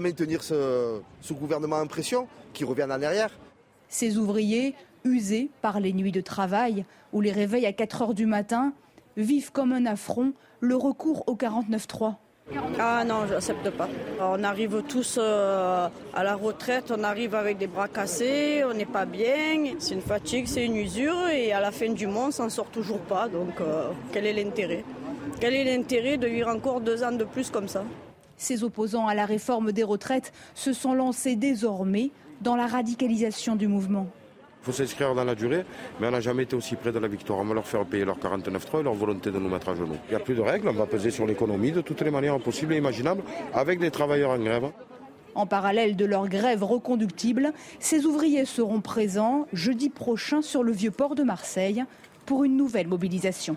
maintenir 0.01 0.43
ce, 0.43 1.01
ce, 1.21 1.35
gouvernement 1.35 1.77
en 1.77 1.87
pression 1.87 2.29
qui 2.55 2.65
revient 2.65 2.85
en 2.85 2.91
arrière. 2.91 3.31
Ces 3.91 4.17
ouvriers, 4.17 4.75
usés 5.05 5.51
par 5.61 5.81
les 5.81 5.93
nuits 5.93 6.13
de 6.13 6.23
travail 6.23 6.87
ou 7.13 7.21
les 7.21 7.33
réveils 7.33 7.67
à 7.67 7.75
4 7.75 8.03
heures 8.03 8.15
du 8.15 8.25
matin, 8.25 8.73
vivent 9.19 9.53
comme 9.53 9.73
un 9.73 9.85
affront 9.85 10.33
le 10.61 10.77
recours 10.77 11.25
au 11.27 11.35
49-3. 11.35 12.15
Ah 12.79 13.05
non, 13.05 13.27
je 13.27 13.35
n'accepte 13.35 13.71
pas. 13.71 13.89
On 14.21 14.43
arrive 14.43 14.83
tous 14.89 15.19
euh, 15.21 15.89
à 16.15 16.25
la 16.25 16.35
retraite, 16.35 16.93
on 16.97 17.03
arrive 17.05 17.35
avec 17.35 17.59
des 17.59 17.67
bras 17.67 17.89
cassés, 17.89 18.63
on 18.65 18.73
n'est 18.73 18.87
pas 18.87 19.05
bien. 19.05 19.75
C'est 19.79 19.95
une 19.95 20.01
fatigue, 20.01 20.47
c'est 20.47 20.65
une 20.65 20.77
usure 20.77 21.29
et 21.29 21.53
à 21.53 21.61
la 21.61 21.71
fin 21.71 21.91
du 21.91 22.07
mois, 22.07 22.27
on 22.29 22.31
s'en 22.31 22.49
sort 22.49 22.71
toujours 22.71 23.01
pas. 23.01 23.29
Donc 23.29 23.61
euh, 23.61 23.91
quel 24.13 24.27
est 24.27 24.33
l'intérêt? 24.33 24.85
Quel 25.41 25.55
est 25.55 25.65
l'intérêt 25.65 26.17
de 26.17 26.27
vivre 26.27 26.49
encore 26.49 26.81
deux 26.81 27.03
ans 27.05 27.13
de 27.13 27.25
plus 27.25 27.51
comme 27.51 27.69
ça? 27.69 27.85
Ces 28.37 28.65
opposants 28.65 29.07
à 29.07 29.15
la 29.15 29.27
réforme 29.27 29.73
des 29.73 29.83
retraites 29.83 30.33
se 30.55 30.73
sont 30.73 30.95
lancés 30.95 31.37
désormais 31.37 32.11
dans 32.41 32.57
la 32.57 32.67
radicalisation 32.67 33.57
du 33.57 33.69
mouvement. 33.69 34.07
Il 34.63 34.65
faut 34.65 34.73
s'inscrire 34.73 35.15
dans 35.15 35.25
la 35.25 35.35
durée, 35.35 35.65
mais 36.01 36.09
on 36.09 36.11
n'a 36.11 36.21
jamais 36.21 36.43
été 36.43 36.57
aussi 36.57 36.77
près 36.77 36.93
de 36.93 36.99
la 36.99 37.09
victoire. 37.09 37.39
On 37.39 37.45
va 37.45 37.55
leur 37.55 37.67
faire 37.67 37.85
payer 37.85 38.05
leur 38.05 38.19
49.3 38.19 38.81
et 38.81 38.83
leur 38.83 38.95
volonté 38.95 39.31
de 39.31 39.39
nous 39.39 39.49
mettre 39.49 39.69
à 39.69 39.75
genoux. 39.75 39.97
Il 40.09 40.11
n'y 40.11 40.17
a 40.17 40.21
plus 40.21 40.35
de 40.35 40.41
règles, 40.41 40.69
on 40.69 40.73
va 40.73 40.87
peser 40.87 41.11
sur 41.11 41.27
l'économie 41.27 41.73
de 41.73 41.81
toutes 41.81 42.01
les 42.03 42.11
manières 42.11 42.39
possibles 42.41 42.75
et 42.75 42.77
imaginables 42.77 43.23
avec 43.55 43.79
des 43.79 43.91
travailleurs 43.91 44.33
en 44.33 44.39
grève. 44.39 44.71
En 45.35 45.47
parallèle 45.47 45.95
de 45.95 46.05
leur 46.05 46.29
grève 46.29 46.65
reconductible, 46.65 47.53
ces 47.79 48.07
ouvriers 48.07 48.45
seront 48.45 48.81
présents 48.81 49.47
jeudi 49.53 49.89
prochain 49.89 50.43
sur 50.43 50.65
le 50.65 50.73
vieux 50.73 50.91
port 50.91 51.15
de 51.15 51.23
Marseille 51.23 51.85
pour 52.27 52.45
une 52.45 52.57
nouvelle 52.57 52.89
mobilisation. 52.89 53.57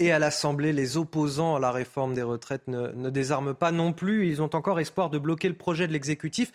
Et 0.00 0.10
à 0.10 0.18
l'Assemblée, 0.18 0.72
les 0.72 0.96
opposants 0.96 1.54
à 1.54 1.60
la 1.60 1.70
réforme 1.70 2.14
des 2.14 2.22
retraites 2.22 2.66
ne, 2.66 2.88
ne, 2.88 3.08
désarment 3.08 3.54
pas 3.54 3.70
non 3.70 3.92
plus. 3.92 4.26
Ils 4.26 4.42
ont 4.42 4.50
encore 4.52 4.80
espoir 4.80 5.10
de 5.10 5.18
bloquer 5.18 5.46
le 5.46 5.54
projet 5.54 5.86
de 5.86 5.92
l'exécutif 5.92 6.50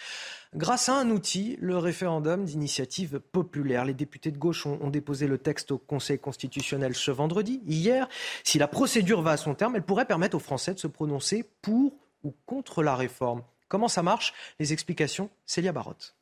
grâce 0.57 0.89
à 0.89 0.95
un 0.95 1.09
outil, 1.11 1.57
le 1.61 1.77
référendum 1.77 2.43
d'initiative 2.43 3.19
populaire. 3.19 3.85
Les 3.85 3.93
députés 3.93 4.31
de 4.31 4.37
gauche 4.37 4.65
ont, 4.65 4.89
déposé 4.89 5.27
le 5.27 5.37
texte 5.37 5.71
au 5.71 5.77
Conseil 5.77 6.19
constitutionnel 6.19 6.95
ce 6.95 7.11
vendredi, 7.11 7.61
hier. 7.65 8.09
Si 8.43 8.57
la 8.57 8.67
procédure 8.67 9.21
va 9.21 9.31
à 9.31 9.37
son 9.37 9.53
terme, 9.53 9.75
elle 9.75 9.83
pourrait 9.83 10.05
permettre 10.05 10.35
aux 10.35 10.41
Français 10.41 10.73
de 10.73 10.79
se 10.79 10.87
prononcer 10.87 11.45
pour 11.61 11.93
ou 12.23 12.33
contre 12.45 12.83
la 12.83 12.95
réforme. 12.95 13.43
Comment 13.67 13.87
ça 13.87 14.03
marche? 14.03 14.33
Les 14.59 14.73
explications, 14.73 15.29
Célia 15.45 15.71
Barotte. 15.71 16.16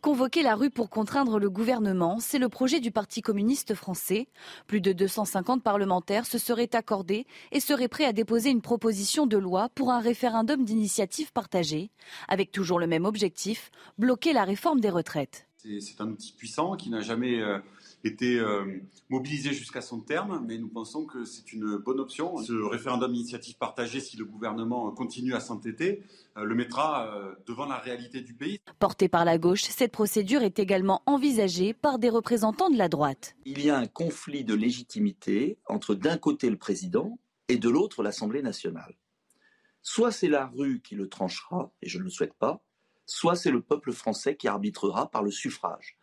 Convoquer 0.00 0.42
la 0.42 0.54
rue 0.54 0.70
pour 0.70 0.88
contraindre 0.88 1.38
le 1.38 1.50
gouvernement, 1.50 2.20
c'est 2.20 2.38
le 2.38 2.48
projet 2.48 2.80
du 2.80 2.90
Parti 2.90 3.20
communiste 3.20 3.74
français. 3.74 4.28
Plus 4.66 4.80
de 4.80 4.92
250 4.94 5.62
parlementaires 5.62 6.24
se 6.24 6.38
seraient 6.38 6.74
accordés 6.74 7.26
et 7.52 7.60
seraient 7.60 7.86
prêts 7.86 8.06
à 8.06 8.14
déposer 8.14 8.48
une 8.48 8.62
proposition 8.62 9.26
de 9.26 9.36
loi 9.36 9.68
pour 9.74 9.90
un 9.90 10.00
référendum 10.00 10.64
d'initiative 10.64 11.34
partagée, 11.34 11.90
avec 12.28 12.50
toujours 12.50 12.78
le 12.78 12.86
même 12.86 13.04
objectif, 13.04 13.70
bloquer 13.98 14.32
la 14.32 14.44
réforme 14.44 14.80
des 14.80 14.88
retraites. 14.88 15.46
C'est 15.58 16.00
un 16.00 16.08
outil 16.08 16.32
puissant 16.32 16.76
qui 16.76 16.88
n'a 16.88 17.02
jamais 17.02 17.38
euh, 17.38 17.58
été 18.04 18.38
euh, 18.38 18.80
mobilisé 19.08 19.52
jusqu'à 19.52 19.80
son 19.80 20.00
terme, 20.00 20.44
mais 20.46 20.58
nous 20.58 20.68
pensons 20.68 21.04
que 21.04 21.24
c'est 21.24 21.52
une 21.52 21.76
bonne 21.76 22.00
option. 22.00 22.36
Ce 22.38 22.52
référendum 22.52 23.12
d'initiative 23.12 23.56
partagée, 23.58 24.00
si 24.00 24.16
le 24.16 24.24
gouvernement 24.24 24.90
continue 24.92 25.34
à 25.34 25.40
s'entêter, 25.40 26.02
euh, 26.36 26.44
le 26.44 26.54
mettra 26.54 27.14
euh, 27.14 27.34
devant 27.46 27.66
la 27.66 27.76
réalité 27.78 28.22
du 28.22 28.34
pays. 28.34 28.60
Portée 28.78 29.08
par 29.08 29.24
la 29.24 29.38
gauche, 29.38 29.62
cette 29.62 29.92
procédure 29.92 30.42
est 30.42 30.58
également 30.58 31.02
envisagée 31.06 31.74
par 31.74 31.98
des 31.98 32.08
représentants 32.08 32.70
de 32.70 32.78
la 32.78 32.88
droite. 32.88 33.36
Il 33.44 33.62
y 33.62 33.70
a 33.70 33.78
un 33.78 33.86
conflit 33.86 34.44
de 34.44 34.54
légitimité 34.54 35.58
entre 35.66 35.94
d'un 35.94 36.16
côté 36.16 36.48
le 36.48 36.56
président 36.56 37.18
et 37.48 37.58
de 37.58 37.68
l'autre 37.68 38.02
l'Assemblée 38.02 38.42
nationale. 38.42 38.94
Soit 39.82 40.12
c'est 40.12 40.28
la 40.28 40.46
rue 40.46 40.80
qui 40.80 40.94
le 40.94 41.08
tranchera, 41.08 41.72
et 41.82 41.88
je 41.88 41.98
ne 41.98 42.04
le 42.04 42.10
souhaite 42.10 42.34
pas, 42.34 42.62
soit 43.06 43.34
c'est 43.34 43.50
le 43.50 43.60
peuple 43.60 43.92
français 43.92 44.36
qui 44.36 44.46
arbitrera 44.46 45.10
par 45.10 45.22
le 45.22 45.30
suffrage. 45.30 45.96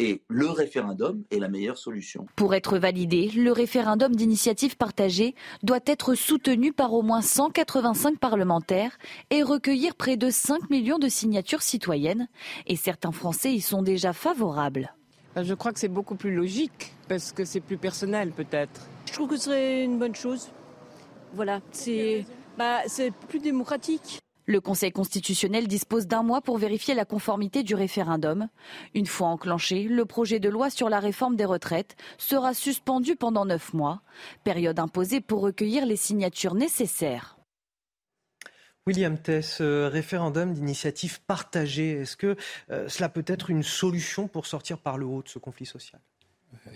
Et 0.00 0.22
le 0.28 0.50
référendum 0.50 1.22
est 1.30 1.38
la 1.38 1.48
meilleure 1.48 1.78
solution. 1.78 2.26
Pour 2.34 2.54
être 2.54 2.78
validé, 2.78 3.30
le 3.36 3.52
référendum 3.52 4.14
d'initiative 4.16 4.76
partagée 4.76 5.36
doit 5.62 5.80
être 5.86 6.14
soutenu 6.14 6.72
par 6.72 6.94
au 6.94 7.02
moins 7.02 7.22
185 7.22 8.18
parlementaires 8.18 8.98
et 9.30 9.44
recueillir 9.44 9.94
près 9.94 10.16
de 10.16 10.30
5 10.30 10.68
millions 10.68 10.98
de 10.98 11.08
signatures 11.08 11.62
citoyennes. 11.62 12.28
Et 12.66 12.74
certains 12.74 13.12
Français 13.12 13.52
y 13.52 13.60
sont 13.60 13.82
déjà 13.82 14.12
favorables. 14.12 14.92
Euh, 15.36 15.44
je 15.44 15.54
crois 15.54 15.72
que 15.72 15.78
c'est 15.78 15.88
beaucoup 15.88 16.16
plus 16.16 16.34
logique 16.34 16.92
parce 17.08 17.32
que 17.32 17.44
c'est 17.44 17.60
plus 17.60 17.78
personnel 17.78 18.32
peut-être. 18.32 18.88
Je 19.06 19.12
trouve 19.12 19.28
que 19.28 19.36
ce 19.36 19.44
serait 19.44 19.84
une 19.84 19.98
bonne 19.98 20.14
chose. 20.14 20.50
Voilà, 21.34 21.60
c'est 21.70 22.24
bah, 22.58 22.80
plus 23.28 23.38
démocratique. 23.38 24.23
Le 24.46 24.60
Conseil 24.60 24.92
constitutionnel 24.92 25.68
dispose 25.68 26.06
d'un 26.06 26.22
mois 26.22 26.42
pour 26.42 26.58
vérifier 26.58 26.94
la 26.94 27.06
conformité 27.06 27.62
du 27.62 27.74
référendum. 27.74 28.48
Une 28.94 29.06
fois 29.06 29.28
enclenché, 29.28 29.84
le 29.84 30.04
projet 30.04 30.38
de 30.38 30.50
loi 30.50 30.68
sur 30.68 30.90
la 30.90 31.00
réforme 31.00 31.34
des 31.34 31.46
retraites 31.46 31.96
sera 32.18 32.52
suspendu 32.52 33.16
pendant 33.16 33.46
neuf 33.46 33.72
mois, 33.72 34.02
période 34.44 34.78
imposée 34.78 35.22
pour 35.22 35.40
recueillir 35.40 35.86
les 35.86 35.96
signatures 35.96 36.54
nécessaires. 36.54 37.38
William 38.86 39.16
Tess, 39.16 39.62
euh, 39.62 39.88
référendum 39.88 40.52
d'initiative 40.52 41.22
partagée, 41.22 41.92
est-ce 42.02 42.18
que 42.18 42.36
euh, 42.70 42.86
cela 42.86 43.08
peut 43.08 43.24
être 43.26 43.48
une 43.48 43.62
solution 43.62 44.28
pour 44.28 44.44
sortir 44.44 44.76
par 44.76 44.98
le 44.98 45.06
haut 45.06 45.22
de 45.22 45.28
ce 45.28 45.38
conflit 45.38 45.64
social? 45.64 46.02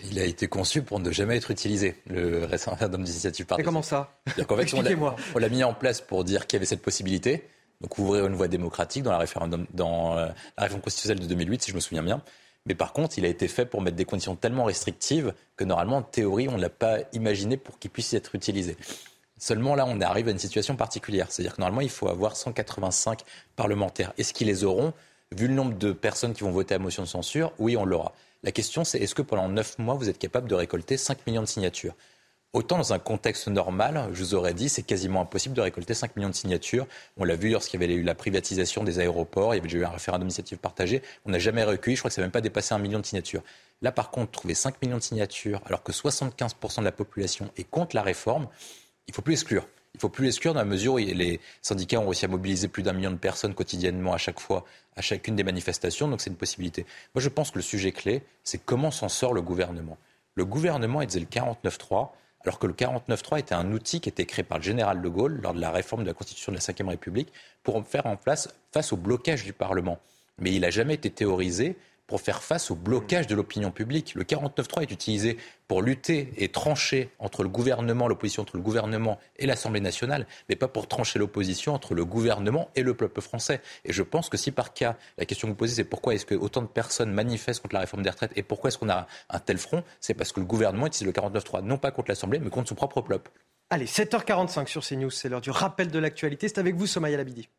Il 0.03 0.17
a 0.17 0.25
été 0.25 0.47
conçu 0.47 0.81
pour 0.81 0.99
ne 0.99 1.11
jamais 1.11 1.37
être 1.37 1.51
utilisé, 1.51 1.95
le 2.07 2.45
référendum 2.45 3.03
d'initiative 3.03 3.45
partagée. 3.45 3.61
Et 3.61 3.65
comment 3.65 3.83
ça? 3.83 4.19
Expliquez-moi. 4.37 5.15
On 5.35 5.37
l'a 5.37 5.49
mis 5.49 5.63
en 5.63 5.75
place 5.75 6.01
pour 6.01 6.23
dire 6.23 6.47
qu'il 6.47 6.57
y 6.57 6.59
avait 6.59 6.65
cette 6.65 6.81
possibilité. 6.81 7.47
Donc 7.81 7.97
ouvrir 7.97 8.25
une 8.25 8.35
voie 8.35 8.47
démocratique 8.47 9.03
dans 9.03 9.11
la, 9.11 9.19
euh, 9.19 10.29
réforme 10.57 10.81
constitutionnelle 10.81 11.21
de 11.21 11.27
2008, 11.27 11.63
si 11.63 11.71
je 11.71 11.75
me 11.75 11.79
souviens 11.79 12.03
bien. 12.03 12.21
Mais 12.65 12.75
par 12.75 12.91
contre, 12.91 13.17
il 13.17 13.25
a 13.25 13.29
été 13.29 13.47
fait 13.47 13.65
pour 13.65 13.81
mettre 13.81 13.95
des 13.95 14.05
conditions 14.05 14.35
tellement 14.35 14.65
restrictives 14.65 15.33
que 15.55 15.63
normalement, 15.63 15.97
en 15.97 16.01
théorie, 16.01 16.49
on 16.49 16.57
ne 16.57 16.61
l'a 16.61 16.69
pas 16.69 16.97
imaginé 17.13 17.55
pour 17.55 17.79
qu'il 17.79 17.89
puisse 17.89 18.13
être 18.13 18.35
utilisé. 18.35 18.75
Seulement 19.37 19.75
là, 19.75 19.85
on 19.87 20.01
arrive 20.01 20.27
à 20.27 20.31
une 20.31 20.39
situation 20.39 20.75
particulière. 20.75 21.27
C'est-à-dire 21.29 21.55
que 21.55 21.61
normalement, 21.61 21.81
il 21.81 21.89
faut 21.89 22.09
avoir 22.09 22.35
185 22.35 23.21
parlementaires. 23.55 24.11
Est-ce 24.17 24.33
qu'ils 24.33 24.47
les 24.47 24.65
auront? 24.65 24.93
Vu 25.31 25.47
le 25.47 25.53
nombre 25.53 25.77
de 25.77 25.93
personnes 25.93 26.33
qui 26.33 26.43
vont 26.43 26.51
voter 26.51 26.75
à 26.75 26.79
motion 26.79 27.03
de 27.03 27.07
censure, 27.07 27.53
oui, 27.59 27.77
on 27.77 27.85
l'aura. 27.85 28.13
La 28.43 28.51
question, 28.51 28.83
c'est 28.83 28.99
est-ce 28.99 29.15
que 29.15 29.21
pendant 29.21 29.47
9 29.47 29.79
mois, 29.79 29.93
vous 29.93 30.09
êtes 30.09 30.17
capable 30.17 30.49
de 30.49 30.55
récolter 30.55 30.97
5 30.97 31.25
millions 31.27 31.41
de 31.41 31.47
signatures? 31.47 31.93
Autant 32.51 32.77
dans 32.77 32.93
un 32.93 32.99
contexte 32.99 33.47
normal, 33.47 34.09
je 34.11 34.23
vous 34.23 34.33
aurais 34.33 34.55
dit, 34.55 34.69
c'est 34.69 34.81
quasiment 34.81 35.21
impossible 35.21 35.53
de 35.53 35.61
récolter 35.61 35.93
5 35.93 36.15
millions 36.15 36.29
de 36.29 36.35
signatures. 36.35 36.87
On 37.17 37.23
l'a 37.23 37.35
vu 37.35 37.51
lorsqu'il 37.51 37.79
y 37.79 37.83
avait 37.83 37.93
eu 37.93 38.01
la 38.01 38.15
privatisation 38.15 38.83
des 38.83 38.97
aéroports, 38.97 39.53
il 39.53 39.57
y 39.57 39.59
avait 39.59 39.67
déjà 39.67 39.77
eu 39.77 39.85
un 39.85 39.91
référendum 39.91 40.25
initiative 40.25 40.57
partagé. 40.57 41.03
On 41.27 41.29
n'a 41.29 41.37
jamais 41.37 41.63
recueilli, 41.63 41.95
je 41.95 42.01
crois 42.01 42.09
que 42.09 42.15
ça 42.15 42.21
n'a 42.21 42.25
même 42.25 42.31
pas 42.31 42.41
dépassé 42.41 42.73
un 42.73 42.79
million 42.79 42.99
de 42.99 43.05
signatures. 43.05 43.43
Là, 43.83 43.91
par 43.91 44.09
contre, 44.09 44.31
trouver 44.31 44.55
5 44.55 44.81
millions 44.81 44.97
de 44.97 45.03
signatures 45.03 45.61
alors 45.67 45.83
que 45.83 45.91
75% 45.91 46.79
de 46.79 46.85
la 46.85 46.91
population 46.91 47.51
est 47.55 47.69
contre 47.69 47.95
la 47.95 48.01
réforme, 48.01 48.47
il 49.07 49.11
ne 49.11 49.13
faut 49.13 49.21
plus 49.21 49.33
exclure. 49.33 49.67
Il 49.93 49.97
ne 49.97 50.01
faut 50.01 50.09
plus 50.09 50.25
l'exclure 50.25 50.55
dans 50.55 50.59
la 50.59 50.65
mesure 50.65 50.93
où 50.93 50.97
les 50.97 51.39
syndicats 51.61 51.99
ont 51.99 52.05
réussi 52.05 52.25
à 52.25 52.29
mobiliser 52.29 52.67
plus 52.67 52.81
d'un 52.81 52.93
million 52.93 53.11
de 53.11 53.17
personnes 53.17 53.53
quotidiennement 53.53 54.13
à 54.13 54.17
chaque 54.17 54.39
fois, 54.39 54.65
à 54.95 55.01
chacune 55.01 55.35
des 55.35 55.43
manifestations, 55.43 56.07
donc 56.07 56.19
c'est 56.19 56.31
une 56.31 56.35
possibilité. 56.35 56.87
Moi, 57.13 57.21
je 57.21 57.29
pense 57.29 57.51
que 57.51 57.59
le 57.59 57.63
sujet 57.63 57.91
clé, 57.91 58.23
c'est 58.43 58.57
comment 58.57 58.89
s'en 58.89 59.07
sort 59.07 59.35
le 59.35 59.43
gouvernement. 59.43 59.99
Le 60.33 60.45
gouvernement, 60.45 61.01
il 61.01 61.07
disait 61.07 61.19
le 61.19 61.27
49-3, 61.27 62.09
alors 62.45 62.59
que 62.59 62.67
le 62.67 62.73
49-3 62.73 63.39
était 63.39 63.55
un 63.55 63.71
outil 63.71 63.99
qui 63.99 64.09
était 64.09 64.25
créé 64.25 64.43
par 64.43 64.59
le 64.59 64.63
général 64.63 65.01
de 65.01 65.09
Gaulle 65.09 65.39
lors 65.41 65.53
de 65.53 65.59
la 65.59 65.71
réforme 65.71 66.03
de 66.03 66.07
la 66.07 66.13
Constitution 66.13 66.51
de 66.51 66.57
la 66.57 66.73
Ve 66.73 66.87
République 66.87 67.33
pour 67.63 67.85
faire 67.85 68.05
en 68.05 68.15
place 68.15 68.53
face 68.71 68.93
au 68.93 68.97
blocage 68.97 69.43
du 69.43 69.53
Parlement. 69.53 69.99
Mais 70.39 70.53
il 70.53 70.61
n'a 70.61 70.69
jamais 70.69 70.93
été 70.93 71.09
théorisé 71.09 71.77
pour 72.09 72.21
faire 72.21 72.43
face 72.43 72.71
au 72.71 72.75
blocage 72.75 73.27
de 73.27 73.35
l'opinion 73.35 73.71
publique. 73.71 74.15
Le 74.15 74.23
49.3 74.23 74.81
est 74.81 74.91
utilisé 74.91 75.37
pour 75.67 75.83
lutter 75.83 76.33
et 76.37 76.49
trancher 76.49 77.11
entre 77.19 77.43
le 77.43 77.49
gouvernement, 77.49 78.07
l'opposition 78.07 78.41
entre 78.41 78.57
le 78.57 78.63
gouvernement 78.63 79.19
et 79.37 79.45
l'Assemblée 79.45 79.79
nationale, 79.79 80.25
mais 80.49 80.55
pas 80.55 80.67
pour 80.67 80.87
trancher 80.87 81.19
l'opposition 81.19 81.75
entre 81.75 81.93
le 81.93 82.03
gouvernement 82.03 82.69
et 82.75 82.81
le 82.81 82.95
peuple 82.95 83.21
français. 83.21 83.61
Et 83.85 83.93
je 83.93 84.01
pense 84.01 84.27
que 84.27 84.37
si 84.37 84.51
par 84.51 84.73
cas, 84.73 84.97
la 85.19 85.25
question 85.25 85.47
que 85.47 85.51
vous 85.51 85.57
posez, 85.57 85.75
c'est 85.75 85.83
pourquoi 85.83 86.15
est-ce 86.15 86.25
que 86.25 86.33
autant 86.33 86.63
de 86.63 86.67
personnes 86.67 87.13
manifestent 87.13 87.61
contre 87.61 87.75
la 87.75 87.81
réforme 87.81 88.01
des 88.01 88.09
retraites 88.09 88.33
et 88.35 88.41
pourquoi 88.41 88.69
est-ce 88.69 88.79
qu'on 88.79 88.89
a 88.89 89.05
un 89.29 89.39
tel 89.39 89.59
front, 89.59 89.83
c'est 90.01 90.15
parce 90.15 90.31
que 90.31 90.39
le 90.39 90.47
gouvernement 90.47 90.87
utilise 90.87 91.05
le 91.05 91.13
49.3 91.13 91.61
non 91.61 91.77
pas 91.77 91.91
contre 91.91 92.09
l'Assemblée, 92.09 92.39
mais 92.39 92.49
contre 92.49 92.69
son 92.69 92.75
propre 92.75 93.01
peuple. 93.01 93.29
Allez, 93.69 93.85
7h45 93.85 94.65
sur 94.65 94.83
CNews, 94.83 95.11
c'est 95.11 95.29
l'heure 95.29 95.41
du 95.41 95.51
rappel 95.51 95.91
de 95.91 95.99
l'actualité. 95.99 96.47
C'est 96.47 96.57
avec 96.57 96.75
vous, 96.75 96.87
Somaya 96.87 97.17
Labidi. 97.17 97.49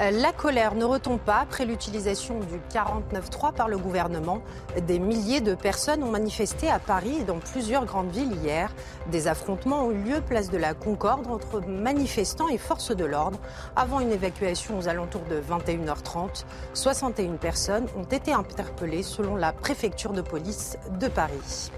La 0.00 0.32
colère 0.32 0.74
ne 0.74 0.84
retombe 0.84 1.20
pas 1.20 1.38
après 1.38 1.64
l'utilisation 1.64 2.40
du 2.40 2.58
49.3 2.76 3.54
par 3.54 3.68
le 3.68 3.78
gouvernement. 3.78 4.42
Des 4.88 4.98
milliers 4.98 5.40
de 5.40 5.54
personnes 5.54 6.02
ont 6.02 6.10
manifesté 6.10 6.68
à 6.68 6.80
Paris 6.80 7.18
et 7.20 7.24
dans 7.24 7.38
plusieurs 7.38 7.84
grandes 7.84 8.10
villes 8.10 8.32
hier. 8.42 8.72
Des 9.12 9.28
affrontements 9.28 9.84
ont 9.84 9.92
eu 9.92 10.02
lieu 10.02 10.20
place 10.20 10.50
de 10.50 10.58
la 10.58 10.74
Concorde 10.74 11.28
entre 11.28 11.60
manifestants 11.60 12.48
et 12.48 12.58
forces 12.58 12.94
de 12.94 13.04
l'ordre. 13.04 13.38
Avant 13.76 14.00
une 14.00 14.10
évacuation 14.10 14.76
aux 14.76 14.88
alentours 14.88 15.24
de 15.30 15.40
21h30, 15.40 16.44
61 16.74 17.36
personnes 17.36 17.86
ont 17.96 18.02
été 18.02 18.32
interpellées 18.32 19.04
selon 19.04 19.36
la 19.36 19.52
préfecture 19.52 20.12
de 20.12 20.22
police 20.22 20.76
de 20.98 21.06
Paris. 21.06 21.70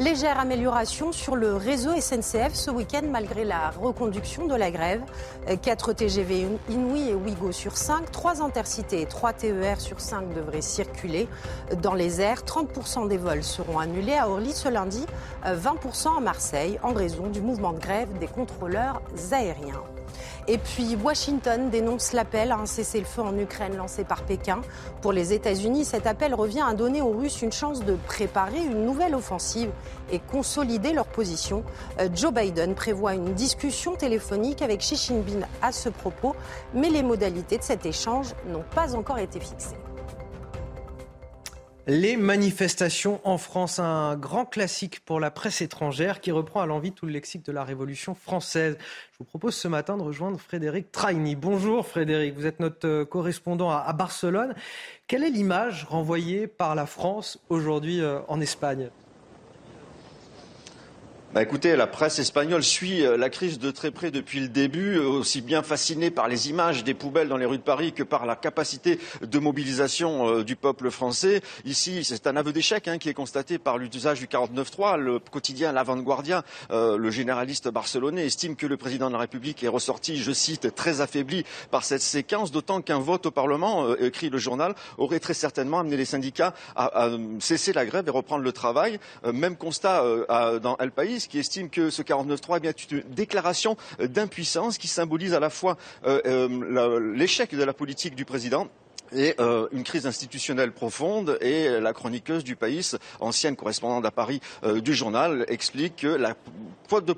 Légère 0.00 0.40
amélioration 0.40 1.12
sur 1.12 1.36
le 1.36 1.56
réseau 1.56 1.90
SNCF 1.94 2.54
ce 2.54 2.70
week-end 2.70 3.02
malgré 3.10 3.44
la 3.44 3.68
reconduction 3.68 4.46
de 4.46 4.54
la 4.54 4.70
grève. 4.70 5.02
4 5.60 5.92
TGV 5.92 6.46
Inouï 6.70 7.10
et 7.10 7.14
Ouigo 7.14 7.52
sur 7.52 7.76
5, 7.76 8.10
3 8.10 8.40
intercités 8.40 9.02
et 9.02 9.06
3 9.06 9.34
TER 9.34 9.78
sur 9.78 10.00
5 10.00 10.32
devraient 10.32 10.62
circuler 10.62 11.28
dans 11.82 11.92
les 11.92 12.22
airs. 12.22 12.44
30% 12.44 13.08
des 13.08 13.18
vols 13.18 13.44
seront 13.44 13.78
annulés 13.78 14.14
à 14.14 14.30
Orly 14.30 14.54
ce 14.54 14.70
lundi, 14.70 15.04
20% 15.44 16.16
à 16.16 16.20
Marseille 16.20 16.78
en 16.82 16.94
raison 16.94 17.26
du 17.26 17.42
mouvement 17.42 17.74
de 17.74 17.78
grève 17.78 18.08
des 18.18 18.26
contrôleurs 18.26 19.02
aériens. 19.32 19.82
Et 20.50 20.58
puis 20.58 20.96
Washington 20.96 21.70
dénonce 21.70 22.12
l'appel 22.12 22.50
à 22.50 22.56
un 22.56 22.66
cessez-le-feu 22.66 23.22
en 23.22 23.38
Ukraine 23.38 23.76
lancé 23.76 24.02
par 24.02 24.22
Pékin. 24.24 24.62
Pour 25.00 25.12
les 25.12 25.32
États-Unis, 25.32 25.84
cet 25.84 26.08
appel 26.08 26.34
revient 26.34 26.64
à 26.68 26.74
donner 26.74 27.00
aux 27.00 27.12
Russes 27.12 27.40
une 27.40 27.52
chance 27.52 27.84
de 27.84 27.94
préparer 28.08 28.58
une 28.58 28.84
nouvelle 28.84 29.14
offensive 29.14 29.70
et 30.10 30.18
consolider 30.18 30.92
leur 30.92 31.06
position. 31.06 31.62
Euh, 32.00 32.08
Joe 32.12 32.32
Biden 32.32 32.74
prévoit 32.74 33.14
une 33.14 33.32
discussion 33.34 33.94
téléphonique 33.94 34.60
avec 34.60 34.80
Xi 34.80 34.96
Jinping 34.96 35.42
à 35.62 35.70
ce 35.70 35.88
propos, 35.88 36.34
mais 36.74 36.90
les 36.90 37.04
modalités 37.04 37.58
de 37.58 37.62
cet 37.62 37.86
échange 37.86 38.34
n'ont 38.48 38.64
pas 38.74 38.96
encore 38.96 39.18
été 39.20 39.38
fixées. 39.38 39.76
Les 41.86 42.16
manifestations 42.16 43.20
en 43.24 43.38
France, 43.38 43.78
un 43.78 44.14
grand 44.14 44.44
classique 44.44 45.00
pour 45.00 45.18
la 45.18 45.30
presse 45.30 45.62
étrangère 45.62 46.20
qui 46.20 46.30
reprend 46.30 46.60
à 46.60 46.66
l'envie 46.66 46.92
tout 46.92 47.06
le 47.06 47.12
lexique 47.12 47.44
de 47.44 47.52
la 47.52 47.64
Révolution 47.64 48.14
française. 48.14 48.76
Je 49.12 49.18
vous 49.18 49.24
propose 49.24 49.54
ce 49.54 49.66
matin 49.66 49.96
de 49.96 50.02
rejoindre 50.02 50.38
Frédéric 50.38 50.92
Traini. 50.92 51.36
Bonjour 51.36 51.86
Frédéric, 51.86 52.34
vous 52.34 52.46
êtes 52.46 52.60
notre 52.60 52.86
euh, 52.86 53.04
correspondant 53.06 53.70
à 53.70 53.92
Barcelone. 53.94 54.54
Quelle 55.06 55.24
est 55.24 55.30
l'image 55.30 55.84
renvoyée 55.84 56.46
par 56.46 56.74
la 56.74 56.84
France 56.84 57.40
aujourd'hui 57.48 58.02
euh, 58.02 58.20
en 58.28 58.42
Espagne? 58.42 58.90
Bah 61.32 61.42
écoutez, 61.42 61.76
la 61.76 61.86
presse 61.86 62.18
espagnole 62.18 62.64
suit 62.64 63.06
euh, 63.06 63.16
la 63.16 63.30
crise 63.30 63.60
de 63.60 63.70
très 63.70 63.92
près 63.92 64.10
depuis 64.10 64.40
le 64.40 64.48
début, 64.48 64.96
euh, 64.96 65.06
aussi 65.06 65.42
bien 65.42 65.62
fascinée 65.62 66.10
par 66.10 66.26
les 66.26 66.50
images 66.50 66.82
des 66.82 66.92
poubelles 66.92 67.28
dans 67.28 67.36
les 67.36 67.46
rues 67.46 67.58
de 67.58 67.62
Paris 67.62 67.92
que 67.92 68.02
par 68.02 68.26
la 68.26 68.34
capacité 68.34 68.98
de 69.22 69.38
mobilisation 69.38 70.28
euh, 70.28 70.42
du 70.42 70.56
peuple 70.56 70.90
français. 70.90 71.40
Ici, 71.64 72.02
c'est 72.02 72.26
un 72.26 72.34
aveu 72.34 72.52
d'échec 72.52 72.88
hein, 72.88 72.98
qui 72.98 73.08
est 73.08 73.14
constaté 73.14 73.58
par 73.58 73.78
l'usage 73.78 74.18
du 74.18 74.26
49.3. 74.26 74.96
Le 74.96 75.20
quotidien 75.20 75.70
L'Avant-Guardia, 75.70 76.42
le 76.70 77.10
généraliste 77.10 77.68
barcelonais, 77.68 78.26
estime 78.26 78.56
que 78.56 78.66
le 78.66 78.76
président 78.76 79.06
de 79.06 79.12
la 79.12 79.20
République 79.20 79.62
est 79.62 79.68
ressorti, 79.68 80.16
je 80.16 80.32
cite, 80.32 80.74
très 80.74 81.00
affaibli 81.00 81.44
par 81.70 81.84
cette 81.84 82.02
séquence, 82.02 82.50
d'autant 82.50 82.80
qu'un 82.80 82.98
vote 82.98 83.26
au 83.26 83.30
Parlement, 83.30 83.94
écrit 83.96 84.30
le 84.30 84.38
journal, 84.38 84.74
aurait 84.98 85.20
très 85.20 85.34
certainement 85.34 85.80
amené 85.80 85.96
les 85.96 86.04
syndicats 86.04 86.54
à, 86.74 87.04
à 87.04 87.10
cesser 87.38 87.72
la 87.72 87.86
grève 87.86 88.04
et 88.06 88.10
reprendre 88.10 88.42
le 88.42 88.52
travail. 88.52 88.98
même 89.24 89.56
constat 89.56 90.04
dans 90.60 90.76
El 90.78 90.90
País 90.90 91.19
qui 91.28 91.38
estime 91.38 91.70
que 91.70 91.90
ce 91.90 92.02
49.3 92.02 92.64
est 92.66 92.90
une 92.92 93.02
déclaration 93.10 93.76
d'impuissance 93.98 94.78
qui 94.78 94.88
symbolise 94.88 95.34
à 95.34 95.40
la 95.40 95.50
fois 95.50 95.76
euh, 96.04 96.20
euh, 96.26 97.14
l'échec 97.14 97.54
de 97.54 97.62
la 97.62 97.72
politique 97.72 98.14
du 98.14 98.24
président 98.24 98.68
et 99.14 99.34
euh, 99.40 99.68
une 99.72 99.84
crise 99.84 100.06
institutionnelle 100.06 100.72
profonde. 100.72 101.38
Et 101.40 101.80
la 101.80 101.92
chroniqueuse 101.92 102.44
du 102.44 102.56
pays, 102.56 102.90
ancienne 103.20 103.56
correspondante 103.56 104.04
à 104.04 104.10
Paris 104.10 104.40
euh, 104.64 104.80
du 104.80 104.94
journal, 104.94 105.44
explique 105.48 105.96
que 105.96 106.08
la 106.08 106.34
cote, 106.88 107.04
de, 107.04 107.14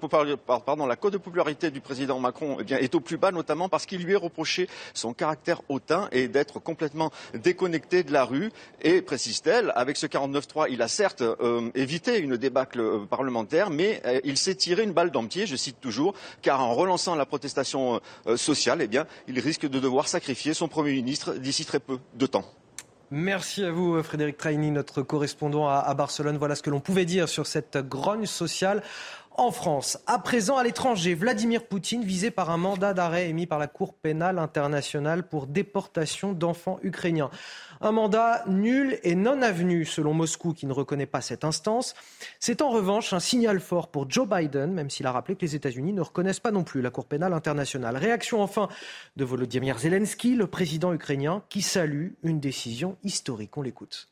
la 0.87 0.97
de 0.97 1.17
popularité 1.17 1.71
du 1.71 1.81
président 1.81 2.19
Macron 2.19 2.59
eh 2.61 2.65
bien, 2.65 2.79
est 2.79 2.95
au 2.95 3.01
plus 3.01 3.17
bas, 3.17 3.31
notamment 3.31 3.69
parce 3.69 3.87
qu'il 3.87 4.03
lui 4.03 4.13
est 4.13 4.17
reproché 4.17 4.69
son 4.95 5.13
caractère 5.13 5.63
hautain 5.69 6.09
et 6.13 6.29
d'être 6.29 6.59
complètement 6.59 7.11
déconnecté 7.35 8.03
de 8.03 8.13
la 8.13 8.25
rue. 8.25 8.51
Et 8.83 9.03
précise-t-elle, 9.03 9.73
avec 9.75 9.97
ce 9.97 10.07
49-3, 10.07 10.67
il 10.71 10.83
a 10.83 10.89
certes 10.89 11.23
euh, 11.23 11.71
évité 11.75 12.19
une 12.19 12.37
débâcle 12.37 13.07
parlementaire, 13.09 13.71
mais 13.71 14.03
il 14.25 14.37
s'est 14.37 14.55
tiré 14.55 14.83
une 14.83 14.93
balle 14.93 15.11
dans 15.11 15.23
le 15.23 15.29
pied, 15.29 15.47
je 15.47 15.57
cite 15.57 15.81
toujours, 15.81 16.15
car 16.43 16.61
en 16.61 16.75
relançant 16.75 17.15
la 17.15 17.27
protestation 17.27 18.01
sociale, 18.37 18.81
eh 18.83 18.89
bien, 18.89 19.07
il 19.29 19.39
risque 19.39 19.69
de 19.69 19.79
devoir 19.79 20.09
sacrifier 20.09 20.55
son 20.55 20.69
Premier 20.69 20.93
ministre 20.93 21.35
d'ici 21.35 21.65
très 21.65 21.81
peu 21.87 21.99
de 22.15 22.27
temps. 22.27 22.45
Merci 23.15 23.63
à 23.63 23.71
vous, 23.71 24.03
Frédéric 24.03 24.39
Traini, 24.39 24.71
notre 24.71 25.03
correspondant 25.03 25.69
à, 25.69 25.93
Barcelone. 25.93 26.39
Voilà 26.39 26.55
ce 26.55 26.63
que 26.63 26.71
l'on 26.71 26.81
pouvait 26.81 27.05
dire 27.05 27.29
sur 27.29 27.47
cette 27.47 27.77
grogne 27.77 28.25
sociale 28.25 28.83
en 29.37 29.51
France. 29.51 29.99
À 30.07 30.19
présent, 30.19 30.57
à 30.57 30.65
l'étranger, 30.65 31.15
Vladimir 31.15 31.67
Poutine 31.67 32.05
visé 32.05 32.31
par 32.31 32.49
un 32.49 32.57
mandat 32.57 32.95
d'arrêt 32.95 33.29
émis 33.29 33.47
par 33.47 33.59
la 33.59 33.67
Cour 33.67 33.93
pénale 33.93 34.39
internationale 34.39 35.29
pour 35.29 35.47
déportation 35.47 36.33
d'enfants 36.33 36.79
ukrainiens. 36.83 37.31
Un 37.85 37.91
mandat 37.91 38.45
nul 38.47 39.01
et 39.03 39.17
non 39.17 39.43
avenu 39.43 39.85
selon 39.85 40.15
Moscou 40.15 40.53
qui 40.53 40.67
ne 40.67 40.73
reconnaît 40.73 41.05
pas 41.05 41.21
cette 41.21 41.43
instance. 41.43 41.95
C'est 42.39 42.63
en 42.63 42.71
revanche 42.71 43.13
un 43.13 43.19
signal 43.19 43.59
fort 43.59 43.89
pour 43.89 44.09
Joe 44.09 44.29
Biden, 44.29 44.73
même 44.73 44.89
s'il 44.89 45.05
a 45.07 45.11
rappelé 45.11 45.35
que 45.35 45.41
les 45.45 45.57
États-Unis 45.57 45.93
ne 45.93 46.01
reconnaissent 46.01 46.39
pas 46.39 46.53
non 46.53 46.63
plus 46.63 46.81
la 46.81 46.91
Cour 46.91 47.07
pénale 47.07 47.33
internationale. 47.33 47.97
Réaction 47.97 48.41
enfin 48.41 48.69
de 49.17 49.25
Volodymyr 49.25 49.79
Zelensky, 49.79 50.37
le 50.37 50.47
président 50.47 50.93
ukrainien, 50.93 51.43
qui 51.49 51.61
salue 51.61 52.11
une 52.23 52.39
décision 52.39 52.97
historique. 53.03 53.57
On 53.57 53.63
l'écoute. 53.63 54.09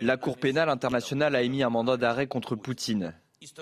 La 0.00 0.16
Cour 0.16 0.38
pénale 0.38 0.70
internationale 0.70 1.36
a 1.36 1.42
émis 1.42 1.62
un 1.62 1.68
mandat 1.68 1.98
d'arrêt 1.98 2.28
contre 2.28 2.56
Poutine. 2.56 3.12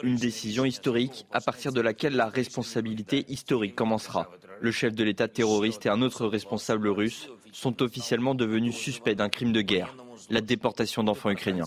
Une 0.05 0.15
décision 0.15 0.65
historique 0.65 1.27
à 1.33 1.41
partir 1.41 1.73
de 1.73 1.81
laquelle 1.81 2.15
la 2.15 2.29
responsabilité 2.29 3.25
historique 3.29 3.75
commencera. 3.75 4.31
Le 4.61 4.71
chef 4.71 4.95
de 4.95 5.03
l'État 5.03 5.27
terroriste 5.27 5.87
et 5.87 5.89
un 5.89 6.03
autre 6.03 6.27
responsable 6.27 6.87
russe 6.87 7.29
sont 7.55 7.83
officiellement 7.83 8.35
devenus 8.35 8.77
suspects 8.77 9.15
d'un 9.15 9.29
crime 9.29 9.53
de 9.53 9.63
guerre, 9.63 9.95
la 10.29 10.41
déportation 10.41 11.05
d'enfants 11.05 11.31
ukrainiens. 11.31 11.67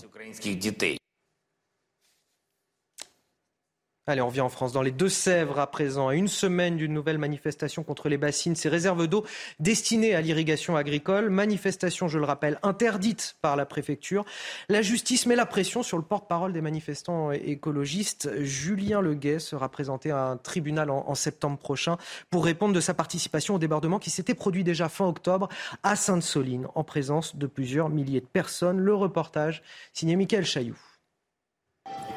Allez, 4.08 4.22
on 4.22 4.28
vient 4.28 4.44
en 4.44 4.48
France. 4.48 4.72
Dans 4.72 4.80
les 4.80 4.90
Deux-Sèvres, 4.90 5.58
à 5.58 5.66
présent, 5.66 6.08
à 6.08 6.14
une 6.14 6.28
semaine 6.28 6.78
d'une 6.78 6.94
nouvelle 6.94 7.18
manifestation 7.18 7.82
contre 7.82 8.08
les 8.08 8.16
bassines, 8.16 8.56
ces 8.56 8.70
réserves 8.70 9.06
d'eau 9.06 9.26
destinées 9.60 10.14
à 10.14 10.22
l'irrigation 10.22 10.76
agricole. 10.76 11.28
Manifestation, 11.28 12.08
je 12.08 12.18
le 12.18 12.24
rappelle, 12.24 12.58
interdite 12.62 13.36
par 13.42 13.54
la 13.54 13.66
préfecture. 13.66 14.24
La 14.70 14.80
justice 14.80 15.26
met 15.26 15.36
la 15.36 15.44
pression 15.44 15.82
sur 15.82 15.98
le 15.98 16.02
porte-parole 16.02 16.54
des 16.54 16.62
manifestants 16.62 17.32
écologistes. 17.32 18.30
Julien 18.40 19.02
Leguet 19.02 19.40
sera 19.40 19.68
présenté 19.68 20.10
à 20.10 20.24
un 20.28 20.38
tribunal 20.38 20.88
en, 20.88 21.04
en, 21.06 21.14
septembre 21.14 21.58
prochain 21.58 21.98
pour 22.30 22.46
répondre 22.46 22.72
de 22.72 22.80
sa 22.80 22.94
participation 22.94 23.56
au 23.56 23.58
débordement 23.58 23.98
qui 23.98 24.08
s'était 24.08 24.32
produit 24.32 24.64
déjà 24.64 24.88
fin 24.88 25.04
octobre 25.04 25.50
à 25.82 25.96
Sainte-Soline, 25.96 26.66
en 26.74 26.82
présence 26.82 27.36
de 27.36 27.46
plusieurs 27.46 27.90
milliers 27.90 28.22
de 28.22 28.26
personnes. 28.26 28.78
Le 28.78 28.94
reportage 28.94 29.62
signé 29.92 30.16
Michael 30.16 30.46
Chailloux. 30.46 30.80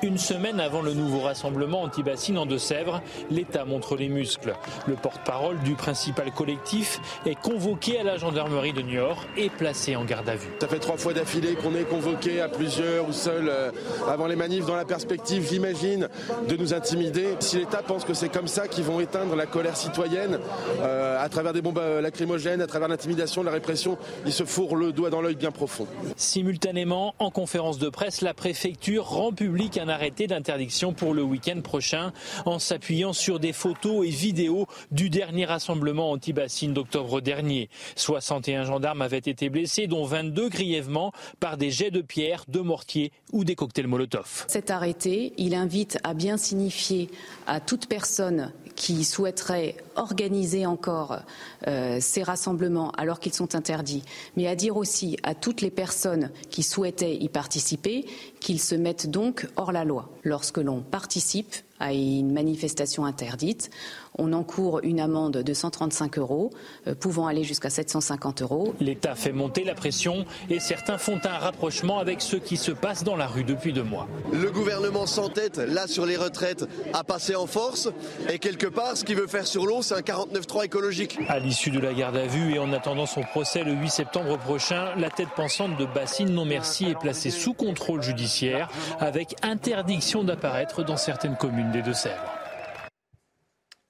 Une 0.04 0.18
semaine 0.18 0.60
avant 0.60 0.82
le 0.82 0.96
nouveau 0.96 1.20
rassemblement 1.20 1.84
anti-bassine 1.84 2.40
en 2.40 2.48
Deux-Sèvres, 2.48 3.04
l'État 3.30 3.66
montre 3.66 3.96
les 3.96 4.10
muscles. 4.10 4.56
Le 4.88 4.96
porte-parole 4.96 5.60
du 5.60 5.76
principal 5.76 6.32
collectif 6.32 7.00
est 7.28 7.40
convoqué 7.40 8.00
à 8.00 8.04
la 8.04 8.18
gendarmerie 8.18 8.74
de 8.74 8.82
Niort 8.82 9.28
et 9.38 9.52
placé 9.52 9.96
en 9.96 10.04
garde 10.04 10.28
à 10.28 10.36
vue. 10.36 10.50
Ça 10.60 10.68
fait 10.68 10.80
trois 10.80 10.98
fois 10.98 11.14
d'affilée 11.14 11.54
qu'on 11.54 11.76
est 11.76 11.84
convoqué 11.84 12.42
à 12.42 12.50
plusieurs 12.50 13.08
ou 13.08 13.14
seuls 13.14 13.48
euh, 13.48 13.70
avant 14.10 14.26
les 14.26 14.36
manifs 14.36 14.66
dans 14.66 14.76
la 14.76 14.86
perspective, 14.86 15.48
j'imagine, 15.48 16.10
de 16.50 16.56
nous 16.56 16.74
intimider. 16.74 17.36
Si 17.40 17.58
l'État 17.58 17.84
pense 17.84 18.04
que 18.04 18.16
c'est 18.16 18.30
comme 18.30 18.48
ça 18.48 18.68
qu'ils 18.68 18.86
vont 18.86 19.02
éteindre 19.02 19.36
la 19.36 19.46
colère 19.46 19.78
citoyenne 19.78 20.40
euh, 20.80 21.24
à 21.24 21.30
travers 21.30 21.54
des 21.54 21.62
bombes 21.62 21.78
euh, 21.78 22.02
lacrymogènes, 22.02 22.62
à 22.62 22.68
travers 22.68 22.88
l'intimidation, 22.88 23.44
la 23.44 23.52
répression, 23.52 24.00
il 24.26 24.34
se 24.34 24.46
fourre 24.46 24.76
le 24.76 24.94
doigt 24.94 25.12
dans 25.12 25.22
l'œil 25.22 25.36
bien 25.36 25.52
profond. 25.52 25.86
Simultanément, 26.16 27.14
en 27.20 27.30
conférence 27.30 27.78
de 27.78 27.90
presse, 27.90 28.22
la 28.22 28.34
préfecture 28.34 29.06
rend 29.06 29.32
public 29.32 29.78
un 29.78 29.91
arrêté 29.92 30.28
d'interdiction 30.28 30.94
pour 30.94 31.14
le 31.14 31.22
week-end 31.22 31.62
prochain 31.62 32.12
en 32.46 32.58
s'appuyant 32.58 33.14
sur 33.14 33.40
des 33.40 33.54
photos 33.54 34.08
et 34.08 34.10
vidéos 34.10 34.66
du 34.90 35.10
dernier 35.10 35.46
rassemblement 35.46 36.12
anti-bassine 36.12 36.74
d'octobre 36.74 37.22
dernier. 37.22 37.70
61 37.96 38.64
gendarmes 38.64 39.02
avaient 39.02 39.18
été 39.18 39.50
blessés, 39.50 39.88
dont 39.88 40.06
22 40.06 40.50
grièvement 40.50 41.12
par 41.40 41.58
des 41.58 41.70
jets 41.70 41.92
de 41.92 42.02
pierre, 42.02 42.46
de 42.48 42.60
mortier 42.60 43.12
ou 43.32 43.44
des 43.44 43.56
cocktails 43.56 43.88
Molotov. 43.88 44.46
Cet 44.48 44.72
arrêté, 44.72 45.34
il 45.38 45.54
invite 45.54 46.00
à 46.04 46.14
bien 46.14 46.38
signifier 46.38 47.10
à 47.46 47.60
toute 47.60 47.88
personne 47.88 48.54
qui 48.82 49.04
souhaiterait 49.04 49.76
organiser 49.96 50.66
encore 50.66 51.20
euh, 51.68 52.00
ces 52.02 52.24
rassemblements 52.24 52.90
alors 52.98 53.20
qu'ils 53.20 53.36
sont 53.36 53.54
interdits, 53.54 54.02
mais 54.36 54.48
à 54.48 54.56
dire 54.56 54.76
aussi 54.76 55.18
à 55.22 55.36
toutes 55.36 55.62
les 55.62 55.70
personnes 55.70 56.32
qui 56.50 56.64
souhaitaient 56.64 57.16
y 57.16 57.30
participer 57.30 58.08
qu'ils 58.40 58.60
se 58.60 58.74
mettent 58.74 59.12
donc 59.12 59.48
hors 59.56 59.72
la 59.72 59.86
loi. 59.86 60.10
Lorsque 60.24 60.58
l'on 60.58 60.82
participe 60.82 61.54
à 61.80 61.94
une 61.94 62.34
manifestation 62.34 63.06
interdite, 63.06 63.70
on 64.18 64.34
encourt 64.34 64.80
une 64.84 65.00
amende 65.00 65.38
de 65.38 65.54
135 65.54 66.18
euros, 66.18 66.52
euh, 66.88 66.96
pouvant 66.96 67.28
aller 67.28 67.44
jusqu'à 67.44 67.70
750 67.70 68.42
euros. 68.42 68.74
L'État 68.80 69.16
fait 69.16 69.32
monter 69.32 69.64
la 69.64 69.74
pression 69.74 70.26
et 70.50 70.60
certains 70.60 70.98
font 70.98 71.20
un 71.24 71.38
rapprochement 71.38 72.00
avec 72.00 72.22
ce 72.22 72.36
qui 72.36 72.58
se 72.58 72.72
passe 72.72 73.04
dans 73.04 73.16
la 73.16 73.28
rue 73.28 73.44
depuis 73.44 73.74
deux 73.74 73.84
mois. 73.84 74.08
Le 74.32 74.52
gouvernement 74.52 75.06
s'entête, 75.06 75.58
là, 75.58 75.88
sur 75.88 76.06
les 76.06 76.18
retraites, 76.18 76.66
à 76.94 77.04
passer 77.04 77.36
en 77.36 77.48
force. 77.48 77.90
Et 78.30 78.40
quelque 78.40 78.68
part, 78.68 78.98
ce 78.98 79.04
qu'il 79.04 79.16
veut 79.16 79.28
faire 79.28 79.48
sur 79.48 79.66
l'eau, 79.66 79.82
c'est 79.82 79.96
un 79.96 80.02
49.3 80.02 80.66
écologique. 80.66 81.18
À 81.28 81.40
l'issue 81.40 81.72
de 81.72 81.80
la 81.80 81.94
garde 81.94 82.18
à 82.18 82.28
vue 82.28 82.54
et 82.54 82.60
en 82.60 82.74
attendant 82.74 83.06
son 83.06 83.22
procès 83.22 83.64
le 83.64 83.74
8 83.74 83.90
septembre 83.90 84.38
prochain, 84.38 84.96
la 84.98 85.10
tête 85.10 85.30
pensante 85.36 85.78
de 85.78 85.86
Bassine 85.86 86.30
Non 86.30 86.46
Merci 86.46 86.86
est 86.86 87.00
placée 87.00 87.30
sous 87.30 87.54
contrôle 87.54 88.02
judiciaire 88.02 88.70
avec 89.00 89.36
interdiction 89.42 90.24
d'apparaître 90.24 90.84
dans 90.84 90.98
certaines 90.98 91.38
communes 91.38 91.72
des 91.72 91.82
Deux-Sèvres. 91.82 92.41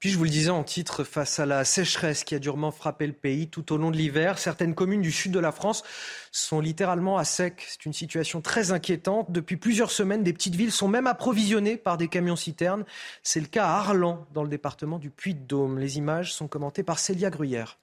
Puis 0.01 0.09
je 0.09 0.17
vous 0.17 0.23
le 0.23 0.31
disais 0.31 0.49
en 0.49 0.63
titre, 0.63 1.03
face 1.03 1.39
à 1.39 1.45
la 1.45 1.63
sécheresse 1.63 2.23
qui 2.23 2.33
a 2.33 2.39
durement 2.39 2.71
frappé 2.71 3.05
le 3.05 3.13
pays 3.13 3.47
tout 3.49 3.71
au 3.71 3.77
long 3.77 3.91
de 3.91 3.97
l'hiver, 3.97 4.39
certaines 4.39 4.73
communes 4.73 5.03
du 5.03 5.11
sud 5.11 5.31
de 5.31 5.37
la 5.37 5.51
France 5.51 5.83
sont 6.31 6.59
littéralement 6.59 7.19
à 7.19 7.23
sec. 7.23 7.63
C'est 7.69 7.85
une 7.85 7.93
situation 7.93 8.41
très 8.41 8.71
inquiétante. 8.71 9.31
Depuis 9.31 9.57
plusieurs 9.57 9.91
semaines, 9.91 10.23
des 10.23 10.33
petites 10.33 10.55
villes 10.55 10.71
sont 10.71 10.87
même 10.87 11.05
approvisionnées 11.05 11.77
par 11.77 11.99
des 11.99 12.07
camions-citernes. 12.07 12.83
C'est 13.21 13.41
le 13.41 13.45
cas 13.45 13.67
à 13.67 13.77
Arlan, 13.77 14.25
dans 14.33 14.41
le 14.41 14.49
département 14.49 14.97
du 14.97 15.11
Puy-de-Dôme. 15.11 15.77
Les 15.77 15.99
images 15.99 16.33
sont 16.33 16.47
commentées 16.47 16.81
par 16.81 16.97
Célia 16.97 17.29
Gruyère. 17.29 17.77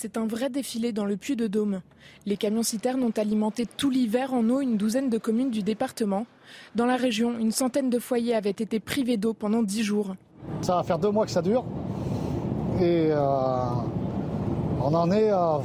C'est 0.00 0.16
un 0.16 0.28
vrai 0.28 0.48
défilé 0.48 0.92
dans 0.92 1.04
le 1.04 1.16
Puy-de-Dôme. 1.16 1.80
Les 2.24 2.36
camions-citernes 2.36 3.02
ont 3.02 3.12
alimenté 3.16 3.66
tout 3.66 3.90
l'hiver 3.90 4.32
en 4.32 4.48
eau 4.48 4.60
une 4.60 4.76
douzaine 4.76 5.10
de 5.10 5.18
communes 5.18 5.50
du 5.50 5.64
département. 5.64 6.24
Dans 6.76 6.86
la 6.86 6.94
région, 6.94 7.36
une 7.36 7.50
centaine 7.50 7.90
de 7.90 7.98
foyers 7.98 8.36
avaient 8.36 8.50
été 8.50 8.78
privés 8.78 9.16
d'eau 9.16 9.34
pendant 9.34 9.60
dix 9.60 9.82
jours. 9.82 10.14
Ça 10.62 10.76
va 10.76 10.84
faire 10.84 11.00
deux 11.00 11.10
mois 11.10 11.26
que 11.26 11.32
ça 11.32 11.42
dure. 11.42 11.64
Et 12.80 13.08
euh, 13.10 13.18
on 14.80 14.94
en 14.94 15.10
est 15.10 15.30
à 15.30 15.60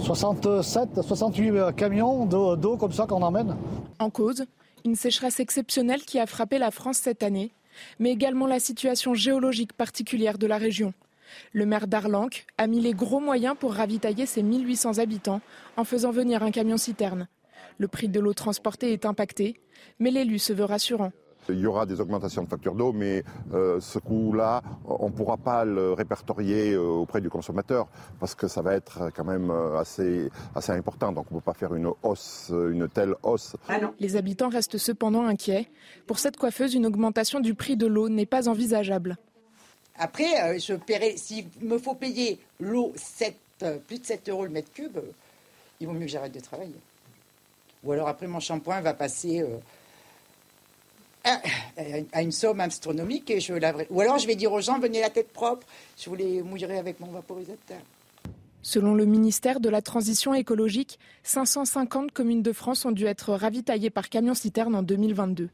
67, 0.00 1.00
68 1.00 1.74
camions 1.74 2.26
d'eau 2.26 2.76
comme 2.76 2.92
ça 2.92 3.06
qu'on 3.06 3.22
emmène. 3.22 3.56
En 4.00 4.10
cause, 4.10 4.44
une 4.84 4.96
sécheresse 4.96 5.40
exceptionnelle 5.40 6.02
qui 6.02 6.18
a 6.18 6.26
frappé 6.26 6.58
la 6.58 6.70
France 6.70 6.98
cette 6.98 7.22
année, 7.22 7.52
mais 7.98 8.10
également 8.10 8.46
la 8.46 8.60
situation 8.60 9.14
géologique 9.14 9.72
particulière 9.72 10.36
de 10.36 10.46
la 10.46 10.58
région. 10.58 10.92
Le 11.52 11.66
maire 11.66 11.86
d'Arlanc 11.86 12.28
a 12.58 12.66
mis 12.66 12.80
les 12.80 12.92
gros 12.92 13.20
moyens 13.20 13.56
pour 13.58 13.74
ravitailler 13.74 14.26
ses 14.26 14.42
1800 14.42 14.98
habitants 14.98 15.40
en 15.76 15.84
faisant 15.84 16.10
venir 16.10 16.42
un 16.42 16.50
camion-citerne. 16.50 17.28
Le 17.78 17.88
prix 17.88 18.08
de 18.08 18.20
l'eau 18.20 18.34
transportée 18.34 18.92
est 18.92 19.06
impacté, 19.06 19.60
mais 19.98 20.10
l'élu 20.10 20.38
se 20.38 20.52
veut 20.52 20.64
rassurant. 20.64 21.12
Il 21.50 21.58
y 21.58 21.66
aura 21.66 21.84
des 21.84 22.00
augmentations 22.00 22.42
de 22.42 22.48
factures 22.48 22.74
d'eau, 22.74 22.92
mais 22.92 23.22
euh, 23.52 23.78
ce 23.80 23.98
coût-là, 23.98 24.62
on 24.86 25.08
ne 25.08 25.12
pourra 25.12 25.36
pas 25.36 25.64
le 25.64 25.92
répertorier 25.92 26.72
euh, 26.72 26.80
auprès 26.80 27.20
du 27.20 27.28
consommateur 27.28 27.88
parce 28.18 28.34
que 28.34 28.48
ça 28.48 28.62
va 28.62 28.74
être 28.74 29.10
quand 29.14 29.24
même 29.24 29.50
euh, 29.50 29.78
assez, 29.78 30.30
assez 30.54 30.72
important. 30.72 31.12
Donc 31.12 31.26
on 31.30 31.34
ne 31.34 31.40
peut 31.40 31.44
pas 31.44 31.52
faire 31.52 31.74
une 31.74 31.90
hausse, 32.02 32.50
une 32.50 32.88
telle 32.88 33.14
hausse. 33.22 33.56
Les 33.98 34.16
habitants 34.16 34.48
restent 34.48 34.78
cependant 34.78 35.26
inquiets. 35.26 35.68
Pour 36.06 36.18
cette 36.18 36.38
coiffeuse, 36.38 36.74
une 36.74 36.86
augmentation 36.86 37.40
du 37.40 37.54
prix 37.54 37.76
de 37.76 37.86
l'eau 37.86 38.08
n'est 38.08 38.26
pas 38.26 38.48
envisageable. 38.48 39.18
Après, 39.96 40.58
je 40.58 40.74
paierai, 40.74 41.16
s'il 41.16 41.46
me 41.60 41.78
faut 41.78 41.94
payer 41.94 42.38
l'eau 42.60 42.92
plus 43.86 43.98
de 43.98 44.04
7 44.04 44.28
euros 44.28 44.44
le 44.44 44.50
mètre 44.50 44.72
cube, 44.72 44.98
il 45.80 45.86
vaut 45.86 45.92
mieux 45.92 46.06
que 46.06 46.08
j'arrête 46.08 46.32
de 46.32 46.40
travailler. 46.40 46.74
Ou 47.84 47.92
alors 47.92 48.08
après, 48.08 48.26
mon 48.26 48.40
shampoing 48.40 48.80
va 48.80 48.94
passer 48.94 49.44
à 51.24 52.22
une 52.22 52.32
somme 52.32 52.60
astronomique 52.60 53.30
et 53.30 53.40
je 53.40 53.54
laverai. 53.54 53.86
Ou 53.90 54.00
alors 54.00 54.18
je 54.18 54.26
vais 54.26 54.34
dire 54.34 54.52
aux 54.52 54.60
gens, 54.60 54.78
venez 54.78 55.00
la 55.00 55.10
tête 55.10 55.32
propre, 55.32 55.66
je 55.96 56.10
vous 56.10 56.16
les 56.16 56.42
mouillerai 56.42 56.78
avec 56.78 57.00
mon 57.00 57.06
vaporisateur. 57.06 57.78
Selon 58.62 58.94
le 58.94 59.04
ministère 59.04 59.60
de 59.60 59.68
la 59.68 59.82
Transition 59.82 60.32
écologique, 60.34 60.98
550 61.22 62.12
communes 62.12 62.42
de 62.42 62.52
France 62.52 62.84
ont 62.86 62.92
dû 62.92 63.04
être 63.04 63.34
ravitaillées 63.34 63.90
par 63.90 64.08
camion-citerne 64.08 64.74
en 64.74 64.82
2022. 64.82 65.50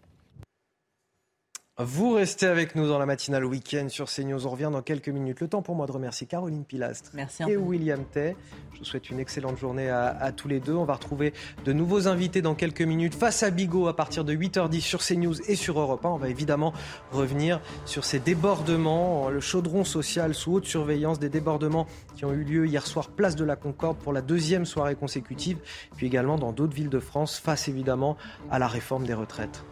Vous 1.82 2.12
restez 2.12 2.46
avec 2.46 2.74
nous 2.74 2.86
dans 2.86 2.98
la 2.98 3.06
matinale 3.06 3.46
week-end 3.46 3.88
sur 3.88 4.10
CNews. 4.10 4.46
On 4.46 4.50
revient 4.50 4.68
dans 4.70 4.82
quelques 4.82 5.08
minutes. 5.08 5.40
Le 5.40 5.48
temps 5.48 5.62
pour 5.62 5.74
moi 5.74 5.86
de 5.86 5.92
remercier 5.92 6.26
Caroline 6.26 6.64
Pilastre 6.64 7.10
et 7.48 7.56
William 7.56 8.04
Tay. 8.04 8.36
Je 8.74 8.80
vous 8.80 8.84
souhaite 8.84 9.08
une 9.08 9.18
excellente 9.18 9.56
journée 9.56 9.88
à, 9.88 10.08
à, 10.08 10.30
tous 10.30 10.46
les 10.46 10.60
deux. 10.60 10.74
On 10.74 10.84
va 10.84 10.92
retrouver 10.92 11.32
de 11.64 11.72
nouveaux 11.72 12.06
invités 12.06 12.42
dans 12.42 12.54
quelques 12.54 12.82
minutes 12.82 13.14
face 13.14 13.42
à 13.42 13.50
Bigot 13.50 13.88
à 13.88 13.96
partir 13.96 14.26
de 14.26 14.34
8h10 14.34 14.80
sur 14.80 15.00
CNews 15.00 15.40
et 15.48 15.56
sur 15.56 15.80
Europe 15.80 16.04
1. 16.04 16.10
On 16.10 16.16
va 16.18 16.28
évidemment 16.28 16.74
revenir 17.12 17.62
sur 17.86 18.04
ces 18.04 18.18
débordements, 18.18 19.30
le 19.30 19.40
chaudron 19.40 19.84
social 19.84 20.34
sous 20.34 20.52
haute 20.52 20.66
surveillance, 20.66 21.18
des 21.18 21.30
débordements 21.30 21.86
qui 22.14 22.26
ont 22.26 22.32
eu 22.34 22.44
lieu 22.44 22.66
hier 22.66 22.86
soir 22.86 23.08
place 23.08 23.36
de 23.36 23.44
la 23.44 23.56
Concorde 23.56 23.96
pour 23.96 24.12
la 24.12 24.20
deuxième 24.20 24.66
soirée 24.66 24.96
consécutive, 24.96 25.56
puis 25.96 26.06
également 26.06 26.36
dans 26.36 26.52
d'autres 26.52 26.74
villes 26.74 26.90
de 26.90 27.00
France 27.00 27.38
face 27.38 27.68
évidemment 27.68 28.18
à 28.50 28.58
la 28.58 28.68
réforme 28.68 29.06
des 29.06 29.14
retraites. 29.14 29.64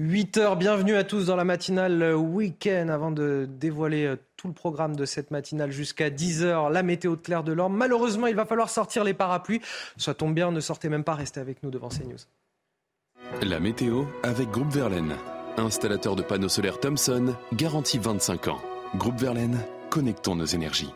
8 0.00 0.36
heures, 0.36 0.54
bienvenue 0.54 0.94
à 0.94 1.02
tous 1.02 1.26
dans 1.26 1.34
la 1.34 1.42
matinale 1.42 2.14
week-end. 2.14 2.88
Avant 2.88 3.10
de 3.10 3.48
dévoiler 3.50 4.14
tout 4.36 4.46
le 4.46 4.54
programme 4.54 4.94
de 4.94 5.04
cette 5.04 5.32
matinale 5.32 5.72
jusqu'à 5.72 6.08
10 6.08 6.44
heures, 6.44 6.70
la 6.70 6.84
météo 6.84 7.16
de 7.16 7.20
Claire 7.20 7.42
de 7.42 7.52
l'Orme. 7.52 7.76
Malheureusement, 7.76 8.28
il 8.28 8.36
va 8.36 8.46
falloir 8.46 8.70
sortir 8.70 9.02
les 9.02 9.12
parapluies. 9.12 9.60
Ça 9.96 10.14
tombe 10.14 10.34
bien, 10.34 10.52
ne 10.52 10.60
sortez 10.60 10.88
même 10.88 11.02
pas, 11.02 11.14
restez 11.14 11.40
avec 11.40 11.64
nous 11.64 11.70
devant 11.70 11.88
CNews. 11.88 12.18
La 13.42 13.58
météo 13.58 14.04
avec 14.22 14.48
Groupe 14.50 14.70
Verlaine. 14.70 15.16
Installateur 15.56 16.14
de 16.14 16.22
panneaux 16.22 16.48
solaires 16.48 16.78
Thomson, 16.78 17.34
garantie 17.52 17.98
25 17.98 18.46
ans. 18.46 18.62
Groupe 18.94 19.18
Verlaine, 19.18 19.58
connectons 19.90 20.36
nos 20.36 20.46
énergies. 20.46 20.92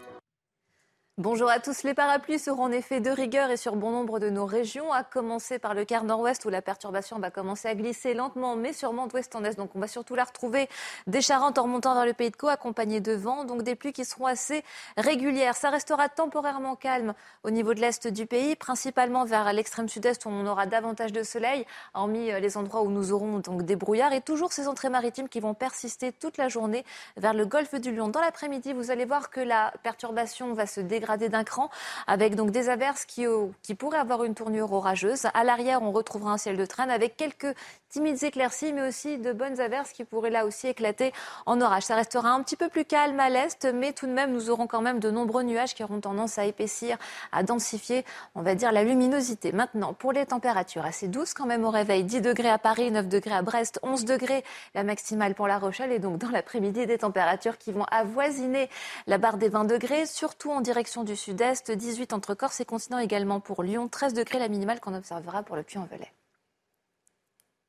Bonjour 1.19 1.51
à 1.51 1.61
tous. 1.61 1.83
Les 1.83 1.93
parapluies 1.93 2.39
seront 2.39 2.63
en 2.63 2.73
effet 2.73 3.01
de 3.01 3.11
rigueur 3.11 3.51
et 3.51 3.59
sur 3.59 3.77
bon 3.77 3.91
nombre 3.91 4.19
de 4.19 4.31
nos 4.31 4.47
régions, 4.47 4.91
à 4.95 5.05
commencer 5.05 5.59
par 5.59 5.75
le 5.75 5.85
quart 5.85 6.05
nord-ouest 6.05 6.43
où 6.47 6.49
la 6.49 6.63
perturbation 6.63 7.19
va 7.19 7.31
commencer 7.31 7.69
à 7.69 7.75
glisser 7.75 8.15
lentement 8.15 8.57
mais 8.57 8.73
sûrement 8.73 9.07
d'ouest 9.09 9.37
en 9.37 9.45
est. 9.45 9.59
Donc 9.59 9.77
on 9.77 9.79
va 9.79 9.89
surtout 9.89 10.15
la 10.15 10.25
retrouver 10.25 10.71
des 11.07 11.21
Charentes 11.21 11.59
en 11.59 11.65
remontant 11.65 11.95
vers 11.95 12.07
le 12.07 12.15
pays 12.15 12.31
de 12.31 12.37
Caux 12.37 12.49
accompagnées 12.49 13.01
de 13.01 13.13
vent. 13.13 13.45
Donc 13.45 13.63
des 13.63 13.75
pluies 13.75 13.93
qui 13.93 14.07
seront 14.07 14.25
assez 14.25 14.65
régulières. 14.97 15.55
Ça 15.55 15.69
restera 15.69 16.09
temporairement 16.09 16.77
calme 16.77 17.13
au 17.43 17.51
niveau 17.51 17.75
de 17.75 17.81
l'est 17.81 18.07
du 18.07 18.25
pays, 18.25 18.57
principalement 18.57 19.27
vers 19.27 19.53
l'extrême 19.53 19.91
sud-est 19.91 20.25
où 20.25 20.31
on 20.31 20.47
aura 20.47 20.65
davantage 20.65 21.13
de 21.13 21.23
soleil, 21.23 21.67
hormis 21.93 22.33
euh, 22.33 22.41
les 22.41 22.57
endroits 22.57 22.81
où 22.81 22.91
nous 22.91 23.13
aurons 23.13 23.41
donc 23.41 23.65
des 23.65 23.77
brouillards 23.77 24.15
et 24.15 24.23
toujours 24.23 24.55
ces 24.55 24.67
entrées 24.67 24.89
maritimes 24.89 25.29
qui 25.29 25.41
vont 25.41 25.53
persister 25.53 26.11
toute 26.11 26.39
la 26.39 26.49
journée 26.49 26.87
vers 27.19 27.35
le 27.35 27.45
golfe 27.45 27.75
du 27.75 27.95
Lion. 27.95 28.09
Dans 28.09 28.23
l'après-midi, 28.23 28.73
vous 28.73 28.91
allez 28.91 29.05
voir 29.05 29.29
que 29.29 29.41
la 29.41 29.75
perturbation 29.83 30.55
va 30.55 30.65
se 30.65 30.81
dégrader 30.81 31.03
d'un 31.17 31.45
cran, 31.45 31.71
avec 32.07 32.35
donc 32.35 32.51
des 32.51 32.69
averses 32.69 33.05
qui, 33.05 33.27
qui 33.63 33.75
pourraient 33.75 33.99
avoir 33.99 34.25
une 34.25 34.35
tournure 34.35 34.73
orageuse. 34.73 35.27
À 35.35 35.45
l'arrière, 35.45 35.83
on 35.83 35.93
retrouvera 35.93 36.33
un 36.33 36.39
ciel 36.39 36.57
de 36.57 36.65
traîne 36.67 36.91
avec 36.91 37.17
quelques 37.17 37.55
timides 37.93 38.23
éclaircies, 38.25 38.73
mais 38.73 38.89
aussi 38.89 39.19
de 39.19 39.33
bonnes 39.33 39.61
averses 39.61 39.93
qui 39.93 40.05
pourraient 40.05 40.31
là 40.31 40.47
aussi 40.47 40.67
éclater 40.67 41.13
en 41.45 41.61
orage. 41.61 41.83
Ça 41.83 41.95
restera 41.95 42.31
un 42.31 42.43
petit 42.43 42.57
peu 42.57 42.71
plus 42.71 42.87
calme 42.87 43.21
à 43.21 43.29
l'est, 43.29 43.67
mais 43.67 43.93
tout 43.93 44.07
de 44.07 44.13
même, 44.13 44.33
nous 44.33 44.49
aurons 44.49 44.67
quand 44.67 44.81
même 44.81 44.99
de 44.99 45.11
nombreux 45.11 45.43
nuages 45.43 45.75
qui 45.75 45.85
auront 45.85 46.01
tendance 46.01 46.39
à 46.39 46.47
épaissir, 46.47 46.97
à 47.33 47.43
densifier, 47.43 48.07
on 48.35 48.41
va 48.41 48.55
dire, 48.55 48.73
la 48.73 48.83
luminosité. 48.83 49.53
Maintenant, 49.53 49.93
pour 49.93 50.13
les 50.13 50.25
températures 50.25 50.87
assez 50.87 51.07
douces 51.07 51.35
quand 51.35 51.45
même 51.45 51.65
au 51.65 51.71
réveil, 51.71 52.03
10 52.03 52.23
degrés 52.23 52.49
à 52.49 52.59
Paris, 52.59 52.91
9 52.91 53.09
degrés 53.09 53.35
à 53.35 53.43
Brest, 53.43 53.79
11 53.83 54.07
degrés 54.07 54.43
la 54.75 54.85
maximale 54.85 55.35
pour 55.35 55.47
La 55.47 55.59
Rochelle, 55.59 55.93
et 55.93 55.99
donc 55.99 56.17
dans 56.17 56.31
l'après-midi, 56.31 56.87
des 56.87 56.99
températures 56.99 57.59
qui 57.59 57.73
vont 57.73 57.85
avoisiner 57.91 58.71
la 59.07 59.19
barre 59.19 59.37
des 59.37 59.51
20 59.51 59.65
degrés, 59.65 60.07
surtout 60.07 60.51
en 60.51 60.63
direction 60.63 61.05
du 61.05 61.15
sud-est, 61.15 61.71
18 61.71 62.15
entre 62.15 62.35
Corse 62.35 62.61
et 62.61 62.65
continent 62.65 62.99
également 62.99 63.41
pour 63.41 63.63
Lyon, 63.63 63.89
13 63.89 64.15
degrés 64.15 64.39
la 64.39 64.49
minimale 64.49 64.81
qu'on 64.81 64.95
observera 64.95 65.43
pour 65.43 65.57
le 65.57 65.63
Puy-en-Velay. 65.63 66.11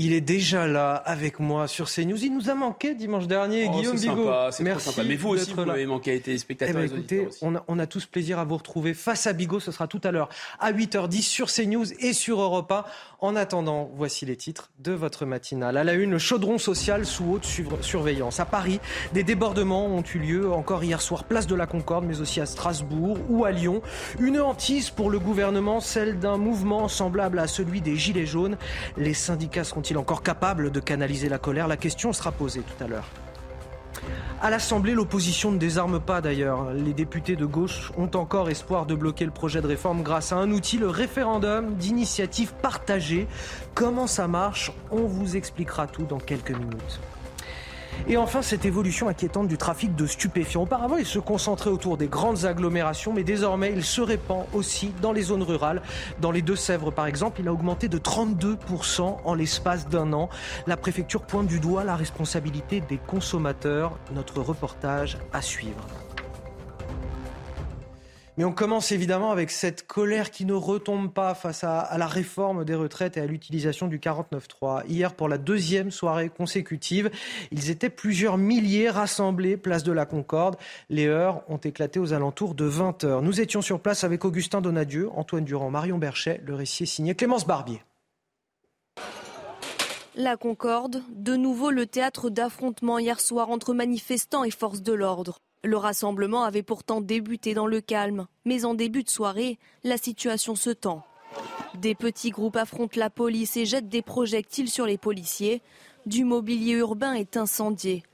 Il 0.00 0.12
est 0.12 0.20
déjà 0.20 0.68
là 0.68 0.94
avec 0.94 1.40
moi 1.40 1.66
sur 1.66 1.90
CNews. 1.90 2.22
Il 2.24 2.32
nous 2.32 2.48
a 2.48 2.54
manqué 2.54 2.94
dimanche 2.94 3.26
dernier, 3.26 3.66
oh, 3.68 3.72
Guillaume 3.72 3.98
Bigot. 3.98 4.30
Merci. 4.60 4.92
Sympa. 4.92 5.02
Mais 5.02 5.16
vous 5.16 5.30
aussi, 5.30 5.52
vous 5.52 5.64
m'avez 5.64 5.86
manqué 5.86 6.12
à 6.12 6.14
être 6.14 6.36
spectateur. 6.38 6.76
Eh 6.84 6.86
ben, 6.86 6.96
écoutez, 6.96 7.28
on 7.42 7.56
a, 7.56 7.64
on 7.66 7.80
a, 7.80 7.86
tous 7.88 8.06
plaisir 8.06 8.38
à 8.38 8.44
vous 8.44 8.56
retrouver 8.56 8.94
face 8.94 9.26
à 9.26 9.32
Bigot. 9.32 9.58
Ce 9.58 9.72
sera 9.72 9.88
tout 9.88 10.00
à 10.04 10.12
l'heure 10.12 10.28
à 10.60 10.72
8h10 10.72 11.22
sur 11.22 11.50
CNews 11.50 11.92
et 11.98 12.12
sur 12.12 12.40
Europa. 12.40 12.86
En 13.20 13.34
attendant, 13.34 13.90
voici 13.96 14.24
les 14.24 14.36
titres 14.36 14.70
de 14.78 14.92
votre 14.92 15.26
matinale. 15.26 15.76
À 15.76 15.82
la 15.82 15.94
une, 15.94 16.12
le 16.12 16.18
chaudron 16.18 16.58
social 16.58 17.04
sous 17.04 17.32
haute 17.32 17.44
surveillance. 17.82 18.38
À 18.38 18.44
Paris, 18.44 18.78
des 19.12 19.24
débordements 19.24 19.86
ont 19.86 20.04
eu 20.14 20.18
lieu 20.18 20.52
encore 20.52 20.84
hier 20.84 21.02
soir, 21.02 21.24
place 21.24 21.48
de 21.48 21.56
la 21.56 21.66
Concorde, 21.66 22.04
mais 22.04 22.20
aussi 22.20 22.40
à 22.40 22.46
Strasbourg 22.46 23.18
ou 23.28 23.44
à 23.44 23.50
Lyon. 23.50 23.82
Une 24.20 24.40
hantise 24.40 24.90
pour 24.90 25.10
le 25.10 25.18
gouvernement, 25.18 25.80
celle 25.80 26.20
d'un 26.20 26.36
mouvement 26.36 26.86
semblable 26.86 27.40
à 27.40 27.48
celui 27.48 27.80
des 27.80 27.96
Gilets 27.96 28.26
jaunes. 28.26 28.56
Les 28.96 29.14
syndicats 29.14 29.64
seront-ils 29.88 29.98
encore 29.98 30.22
capables 30.22 30.70
de 30.70 30.80
canaliser 30.80 31.28
la 31.28 31.38
colère? 31.38 31.66
La 31.66 31.76
question 31.76 32.12
sera 32.12 32.30
posée 32.32 32.60
tout 32.60 32.84
à 32.84 32.88
l'heure. 32.88 33.06
À 34.40 34.50
l'Assemblée, 34.50 34.92
l'opposition 34.92 35.50
ne 35.50 35.58
désarme 35.58 35.98
pas 35.98 36.20
d'ailleurs. 36.20 36.72
Les 36.72 36.92
députés 36.92 37.36
de 37.36 37.46
gauche 37.46 37.90
ont 37.96 38.10
encore 38.14 38.50
espoir 38.50 38.86
de 38.86 38.94
bloquer 38.94 39.24
le 39.24 39.30
projet 39.30 39.60
de 39.60 39.66
réforme 39.66 40.02
grâce 40.02 40.32
à 40.32 40.36
un 40.36 40.50
outil, 40.52 40.78
le 40.78 40.88
référendum 40.88 41.74
d'initiative 41.74 42.52
partagée. 42.62 43.26
Comment 43.74 44.06
ça 44.06 44.28
marche? 44.28 44.72
On 44.90 45.06
vous 45.06 45.36
expliquera 45.36 45.86
tout 45.86 46.04
dans 46.04 46.20
quelques 46.20 46.52
minutes. 46.52 47.00
Et 48.06 48.16
enfin, 48.16 48.42
cette 48.42 48.64
évolution 48.64 49.08
inquiétante 49.08 49.48
du 49.48 49.58
trafic 49.58 49.94
de 49.94 50.06
stupéfiants. 50.06 50.62
Auparavant, 50.62 50.96
il 50.96 51.06
se 51.06 51.18
concentrait 51.18 51.70
autour 51.70 51.96
des 51.96 52.08
grandes 52.08 52.44
agglomérations, 52.44 53.12
mais 53.12 53.24
désormais, 53.24 53.72
il 53.74 53.84
se 53.84 54.00
répand 54.00 54.46
aussi 54.52 54.92
dans 55.02 55.12
les 55.12 55.22
zones 55.22 55.42
rurales. 55.42 55.82
Dans 56.20 56.30
les 56.30 56.42
Deux-Sèvres, 56.42 56.90
par 56.90 57.06
exemple, 57.06 57.40
il 57.40 57.48
a 57.48 57.52
augmenté 57.52 57.88
de 57.88 57.98
32% 57.98 59.18
en 59.24 59.34
l'espace 59.34 59.88
d'un 59.88 60.12
an. 60.12 60.28
La 60.66 60.76
préfecture 60.76 61.22
pointe 61.22 61.46
du 61.46 61.60
doigt 61.60 61.84
la 61.84 61.96
responsabilité 61.96 62.80
des 62.80 62.98
consommateurs. 62.98 63.98
Notre 64.14 64.40
reportage 64.40 65.18
à 65.32 65.42
suivre. 65.42 65.86
Mais 68.38 68.44
on 68.44 68.52
commence 68.52 68.92
évidemment 68.92 69.32
avec 69.32 69.50
cette 69.50 69.84
colère 69.88 70.30
qui 70.30 70.44
ne 70.44 70.52
retombe 70.52 71.12
pas 71.12 71.34
face 71.34 71.64
à, 71.64 71.98
la 71.98 72.06
réforme 72.06 72.64
des 72.64 72.76
retraites 72.76 73.16
et 73.16 73.20
à 73.20 73.26
l'utilisation 73.26 73.88
du 73.88 73.98
49.3. 73.98 74.86
Hier, 74.86 75.12
pour 75.12 75.28
la 75.28 75.38
deuxième 75.38 75.90
soirée 75.90 76.28
consécutive, 76.28 77.10
ils 77.50 77.68
étaient 77.68 77.90
plusieurs 77.90 78.38
milliers 78.38 78.90
rassemblés 78.90 79.56
place 79.56 79.82
de 79.82 79.90
la 79.90 80.06
Concorde. 80.06 80.54
Les 80.88 81.08
heures 81.08 81.42
ont 81.48 81.56
éclaté 81.56 81.98
aux 81.98 82.12
alentours 82.12 82.54
de 82.54 82.64
20 82.64 83.02
heures. 83.02 83.22
Nous 83.22 83.40
étions 83.40 83.60
sur 83.60 83.80
place 83.80 84.04
avec 84.04 84.24
Augustin 84.24 84.60
Donadieu, 84.60 85.10
Antoine 85.16 85.44
Durand, 85.44 85.72
Marion 85.72 85.98
Berchet. 85.98 86.40
Le 86.46 86.54
récit 86.54 86.86
signé 86.86 87.16
Clémence 87.16 87.44
Barbier. 87.44 87.82
La 90.14 90.36
Concorde, 90.36 91.02
de 91.10 91.34
nouveau 91.34 91.72
le 91.72 91.86
théâtre 91.86 92.30
d'affrontements 92.30 93.00
hier 93.00 93.18
soir 93.18 93.50
entre 93.50 93.74
manifestants 93.74 94.44
et 94.44 94.52
forces 94.52 94.82
de 94.82 94.92
l'ordre. 94.92 95.40
Le 95.64 95.76
rassemblement 95.76 96.44
avait 96.44 96.62
pourtant 96.62 97.00
débuté 97.00 97.52
dans 97.52 97.66
le 97.66 97.80
calme, 97.80 98.28
mais 98.44 98.64
en 98.64 98.74
début 98.74 99.02
de 99.02 99.10
soirée, 99.10 99.58
la 99.82 99.96
situation 99.96 100.54
se 100.54 100.70
tend. 100.70 101.04
Des 101.74 101.94
petits 101.94 102.30
groupes 102.30 102.56
affrontent 102.56 102.98
la 102.98 103.10
police 103.10 103.56
et 103.56 103.66
jettent 103.66 103.88
des 103.88 104.02
projectiles 104.02 104.70
sur 104.70 104.86
les 104.86 104.98
policiers. 104.98 105.62
Du 106.06 106.24
mobilier 106.24 106.74
urbain 106.74 107.12
est 107.12 107.36
incendié. 107.36 108.04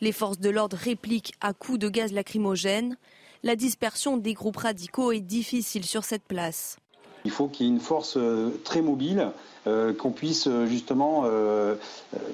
Les 0.00 0.12
forces 0.12 0.38
de 0.38 0.50
l'ordre 0.50 0.76
répliquent 0.76 1.34
à 1.40 1.52
coups 1.52 1.78
de 1.78 1.88
gaz 1.88 2.12
lacrymogène. 2.12 2.96
La 3.42 3.56
dispersion 3.56 4.16
des 4.16 4.34
groupes 4.34 4.56
radicaux 4.56 5.12
est 5.12 5.20
difficile 5.20 5.84
sur 5.84 6.04
cette 6.04 6.24
place. 6.24 6.78
Il 7.24 7.30
faut 7.30 7.48
qu'il 7.48 7.66
y 7.66 7.68
ait 7.68 7.72
une 7.72 7.80
force 7.80 8.16
euh, 8.16 8.50
très 8.64 8.82
mobile, 8.82 9.30
euh, 9.66 9.94
qu'on 9.94 10.10
puisse 10.10 10.48
euh, 10.48 10.66
justement, 10.66 11.24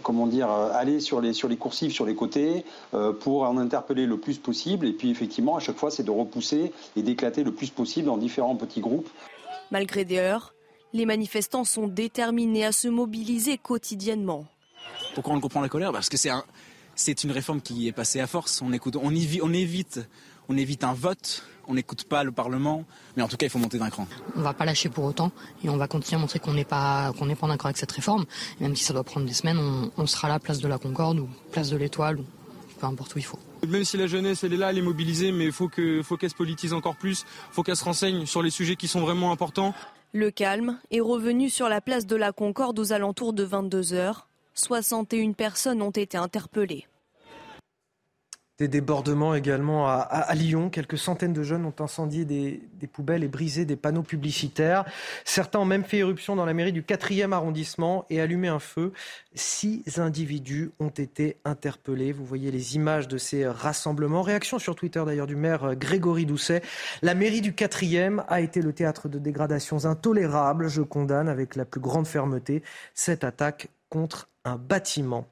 comment 0.03 0.27
dire, 0.27 0.51
aller 0.51 1.01
sur 1.01 1.21
les, 1.21 1.33
sur 1.33 1.49
les 1.49 1.57
coursives, 1.57 1.93
sur 1.93 2.07
les 2.07 2.15
côtés, 2.15 2.65
pour 3.21 3.43
en 3.43 3.59
interpeller 3.59 4.07
le 4.07 4.19
plus 4.19 4.39
possible. 4.39 4.87
Et 4.87 4.93
puis 4.93 5.11
effectivement, 5.11 5.57
à 5.57 5.61
chaque 5.61 5.77
fois, 5.77 5.91
c'est 5.91 6.03
de 6.03 6.11
repousser 6.11 6.73
et 6.97 7.03
d'éclater 7.03 7.45
le 7.45 7.53
plus 7.53 7.71
possible 7.71 8.07
dans 8.07 8.17
différents 8.17 8.57
petits 8.57 8.81
groupes. 8.81 9.09
Malgré 9.71 10.05
des 10.05 10.19
heures, 10.19 10.55
les 10.93 11.05
manifestants 11.05 11.65
sont 11.65 11.87
déterminés 11.87 12.65
à 12.65 12.73
se 12.73 12.89
mobiliser 12.89 13.59
quotidiennement. 13.59 14.47
Pourquoi 15.15 15.35
on 15.35 15.41
comprend 15.41 15.61
la 15.61 15.69
colère? 15.69 15.93
Parce 15.93 16.09
que 16.09 16.17
c'est 16.17 16.31
un, 16.31 16.45
c'est 16.95 17.25
une 17.25 17.31
réforme 17.31 17.61
qui 17.61 17.89
est 17.89 17.93
passée 17.93 18.21
à 18.21 18.27
force. 18.27 18.63
On, 18.63 18.73
écoute, 18.73 18.97
on, 18.97 19.09
on 19.09 19.53
évite 19.53 20.01
on 20.49 20.57
évite 20.57 20.85
un 20.85 20.95
vote, 20.95 21.45
on 21.69 21.75
n'écoute 21.75 22.05
pas 22.05 22.25
le 22.25 22.33
Parlement, 22.33 22.85
mais 23.17 23.23
en 23.23 23.29
tout 23.29 23.37
cas, 23.37 23.47
il 23.47 23.51
faut 23.51 23.59
monter 23.59 23.79
d'un 23.79 23.91
cran. 23.91 24.09
On 24.35 24.39
ne 24.39 24.45
va 24.45 24.55
pas 24.55 24.65
lâcher 24.65 24.89
pour 24.89 25.05
autant 25.05 25.31
et 25.63 25.69
on 25.69 25.77
va 25.77 25.87
continuer 25.87 26.17
à 26.17 26.21
montrer 26.21 26.39
qu'on 26.39 26.55
n'est 26.55 26.65
pas, 26.65 27.13
qu'on 27.19 27.27
n'est 27.27 27.37
pas 27.37 27.47
d'accord 27.47 27.67
avec 27.67 27.77
cette 27.77 27.93
réforme. 27.93 28.25
même 28.61 28.75
si 28.75 28.85
ça 28.85 28.95
doit 28.95 29.05
prendre 29.05 29.27
des 29.27 29.35
semaines, 29.35 29.59
on, 29.97 30.07
sera 30.07 30.29
là, 30.29 30.39
place 30.39 30.61
de 30.61 30.69
la 30.69 30.79
Concorde 30.79 31.19
ou 31.21 31.29
place 31.53 31.69
de 31.69 31.77
l'Étoile, 31.77 32.19
ou 32.19 32.25
peu 32.81 32.87
importe 32.87 33.15
où 33.15 33.19
il 33.19 33.25
faut. 33.25 33.39
Même 33.67 33.85
si 33.85 33.97
la 33.99 34.07
jeunesse, 34.07 34.45
elle 34.45 34.55
est 34.55 34.57
là, 34.57 34.71
elle 34.71 34.79
est 34.79 34.83
mobilisée, 34.83 35.31
mais 35.31 35.45
il 35.45 35.53
faut 35.53 35.69
qu'elle 35.69 36.03
faut 36.03 36.17
se 36.19 36.35
politise 36.35 36.73
encore 36.73 36.97
plus, 36.97 37.27
il 37.51 37.55
faut 37.55 37.63
qu'elle 37.63 37.77
se 37.77 37.85
renseigne 37.85 38.25
sur 38.25 38.43
les 38.43 38.51
sujets 38.51 38.77
qui 38.77 38.89
sont 38.89 39.01
vraiment 39.01 39.31
importants. 39.31 39.75
Le 40.13 40.31
calme 40.31 40.79
est 40.91 41.01
revenu 41.01 41.51
sur 41.51 41.69
la 41.69 41.83
place 41.83 42.07
de 42.07 42.17
la 42.17 42.33
Concorde 42.33 42.79
aux 42.79 42.93
alentours 42.93 43.35
de 43.35 43.43
22 43.43 43.93
heures. 43.93 44.29
61 44.55 45.33
personnes 45.33 45.83
ont 45.83 45.91
été 45.91 46.17
interpellées. 46.17 46.87
Des 48.59 48.67
débordements 48.67 49.37
également 49.37 49.87
à, 49.87 50.35
Lyon. 50.35 50.69
Quelques 50.69 50.99
centaines 50.99 51.33
de 51.33 51.45
jeunes 51.45 51.65
ont 51.65 51.75
incendié 51.79 52.25
des, 52.25 52.61
poubelles 52.93 53.23
et 53.23 53.29
brisé 53.29 53.65
des 53.65 53.77
panneaux 53.77 54.03
publicitaires. 54.03 54.85
Certains 55.25 55.61
ont 55.61 55.65
même 55.65 55.85
fait 55.85 55.99
éruption 55.99 56.35
dans 56.35 56.45
la 56.45 56.55
mairie 56.55 56.73
du 56.73 56.83
4e 56.83 57.31
arrondissement 57.31 58.05
et 58.11 58.21
allumé 58.21 58.49
un 58.49 58.59
feu. 58.59 58.93
Six 59.37 60.01
individus 60.01 60.73
ont 60.81 60.89
été 60.89 61.37
interpellés. 61.45 62.11
Vous 62.11 62.25
voyez 62.25 62.51
les 62.51 62.75
images 62.75 63.07
de 63.07 63.17
ces 63.17 63.47
rassemblements. 63.47 64.23
Réaction 64.23 64.59
sur 64.59 64.75
Twitter 64.75 65.05
d'ailleurs 65.07 65.29
du 65.29 65.37
maire 65.37 65.77
Grégory 65.77 66.27
Doucet. 66.27 66.63
La 67.03 67.15
mairie 67.15 67.43
du 67.43 67.53
4e 67.53 68.25
a 68.27 68.41
été 68.41 68.61
le 68.61 68.73
théâtre 68.73 69.09
de 69.09 69.21
dégradations 69.21 69.85
intolérables. 69.85 70.67
Je 70.67 70.83
condamne 70.83 71.29
avec 71.29 71.55
la 71.55 71.65
plus 71.65 71.81
grande 71.81 72.09
fermeté 72.09 72.65
cette 72.93 73.23
attaque 73.23 73.69
contre 73.89 74.29
un 74.45 74.57
bâtiment 74.57 75.29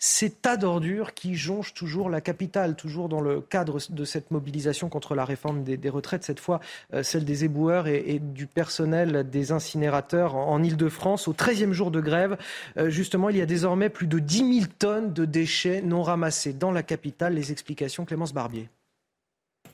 ces 0.00 0.30
tas 0.30 0.56
d'ordures 0.56 1.14
qui 1.14 1.34
jonchent 1.34 1.74
toujours 1.74 2.10
la 2.10 2.20
capitale, 2.20 2.76
toujours 2.76 3.08
dans 3.08 3.20
le 3.20 3.40
cadre 3.40 3.78
de 3.88 4.04
cette 4.04 4.30
mobilisation 4.30 4.88
contre 4.88 5.14
la 5.14 5.24
réforme 5.24 5.64
des, 5.64 5.88
retraites, 5.88 6.24
cette 6.24 6.40
fois 6.40 6.60
euh, 6.92 7.02
celle 7.02 7.24
des 7.24 7.44
éboueurs 7.44 7.86
et, 7.86 8.20
du 8.20 8.46
personnel 8.46 9.28
des 9.28 9.52
incinérateurs 9.52 10.34
en, 10.34 10.62
Ile-de-France. 10.62 11.28
Au 11.28 11.32
13e 11.32 11.72
jour 11.72 11.90
de 11.90 12.00
grève, 12.00 12.36
euh, 12.76 12.88
justement, 12.88 13.28
il 13.28 13.36
y 13.36 13.42
a 13.42 13.46
désormais 13.46 13.90
plus 13.90 14.06
de 14.06 14.18
10 14.18 14.60
000 14.60 14.66
tonnes 14.78 15.12
de 15.12 15.24
déchets 15.24 15.82
non 15.82 16.02
ramassés 16.02 16.52
dans 16.52 16.70
la 16.70 16.82
capitale. 16.82 17.34
Les 17.34 17.52
explications, 17.52 18.04
Clémence 18.04 18.32
Barbier. 18.32 18.68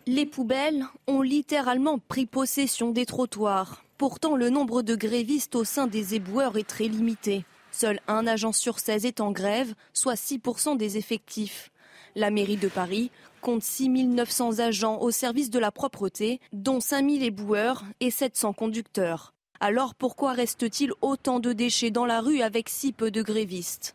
Les 0.07 0.27
poubelles 0.27 0.85
ont 1.07 1.23
littéralement 1.23 1.99
pris 1.99 2.27
possession 2.27 2.91
des 2.91 3.07
trottoirs. 3.07 3.85
Pourtant, 3.99 4.35
le 4.35 4.49
nombre 4.49 4.83
de 4.83 4.95
grévistes 4.95 5.55
au 5.55 5.65
sein 5.65 5.87
des 5.87 6.15
éboueurs 6.15 6.57
est 6.57 6.67
très 6.67 6.89
limité. 6.89 7.45
Seul 7.73 8.01
un 8.09 8.27
agent 8.27 8.53
sur 8.53 8.79
16 8.79 9.05
est 9.07 9.21
en 9.21 9.31
grève, 9.31 9.75
soit 9.93 10.15
6% 10.15 10.77
des 10.77 10.97
effectifs. 10.97 11.71
La 12.17 12.31
mairie 12.31 12.57
de 12.57 12.69
Paris 12.69 13.11
compte 13.41 13.63
6 13.63 13.89
900 13.89 14.59
agents 14.59 15.01
au 15.01 15.11
service 15.11 15.51
de 15.51 15.59
la 15.59 15.71
propreté, 15.71 16.41
dont 16.53 16.81
5 16.81 17.09
000 17.09 17.25
éboueurs 17.25 17.85
et 18.01 18.11
700 18.11 18.53
conducteurs. 18.53 19.33
Alors 19.61 19.95
pourquoi 19.95 20.33
reste-t-il 20.33 20.93
autant 21.03 21.39
de 21.39 21.53
déchets 21.53 21.91
dans 21.91 22.07
la 22.07 22.21
rue 22.21 22.41
avec 22.41 22.69
si 22.69 22.93
peu 22.93 23.11
de 23.11 23.23
grévistes? 23.23 23.95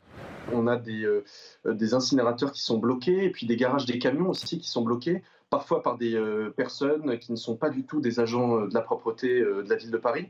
On 0.54 0.68
a 0.68 0.78
des, 0.78 1.04
euh, 1.04 1.24
des, 1.66 1.94
incinérateurs 1.96 2.52
qui 2.52 2.62
sont 2.62 2.78
bloqués 2.78 3.26
et 3.26 3.32
puis 3.32 3.48
des 3.48 3.56
garages 3.56 3.86
des 3.86 3.98
camions 3.98 4.30
aussi 4.30 4.60
qui 4.60 4.70
sont 4.70 4.84
bloqués, 4.84 5.24
parfois 5.50 5.82
par 5.82 5.98
des 5.98 6.16
euh, 6.16 6.54
personnes 6.56 7.18
qui 7.18 7.32
ne 7.32 7.38
sont 7.38 7.56
pas 7.56 7.72
du 7.72 7.84
tout 7.84 8.00
des 8.00 8.20
agents 8.20 8.60
euh, 8.60 8.68
de 8.68 8.74
la 8.76 8.82
propreté 8.82 9.40
de 9.40 9.66
la 9.68 9.76
ville 9.76 9.92
de 9.92 9.98
Paris 9.98 10.30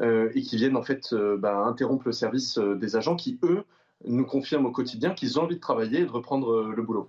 et 0.00 0.42
qui 0.42 0.56
viennent 0.56 0.76
en 0.76 0.82
fait 0.82 1.14
bah, 1.38 1.58
interrompre 1.66 2.04
le 2.06 2.12
service 2.12 2.58
des 2.58 2.96
agents 2.96 3.16
qui, 3.16 3.38
eux, 3.42 3.64
nous 4.06 4.24
confirment 4.24 4.66
au 4.66 4.70
quotidien 4.70 5.10
qu'ils 5.10 5.38
ont 5.38 5.44
envie 5.44 5.56
de 5.56 5.60
travailler 5.60 6.00
et 6.00 6.04
de 6.04 6.10
reprendre 6.10 6.50
euh, 6.50 6.72
le 6.74 6.82
boulot. 6.82 7.08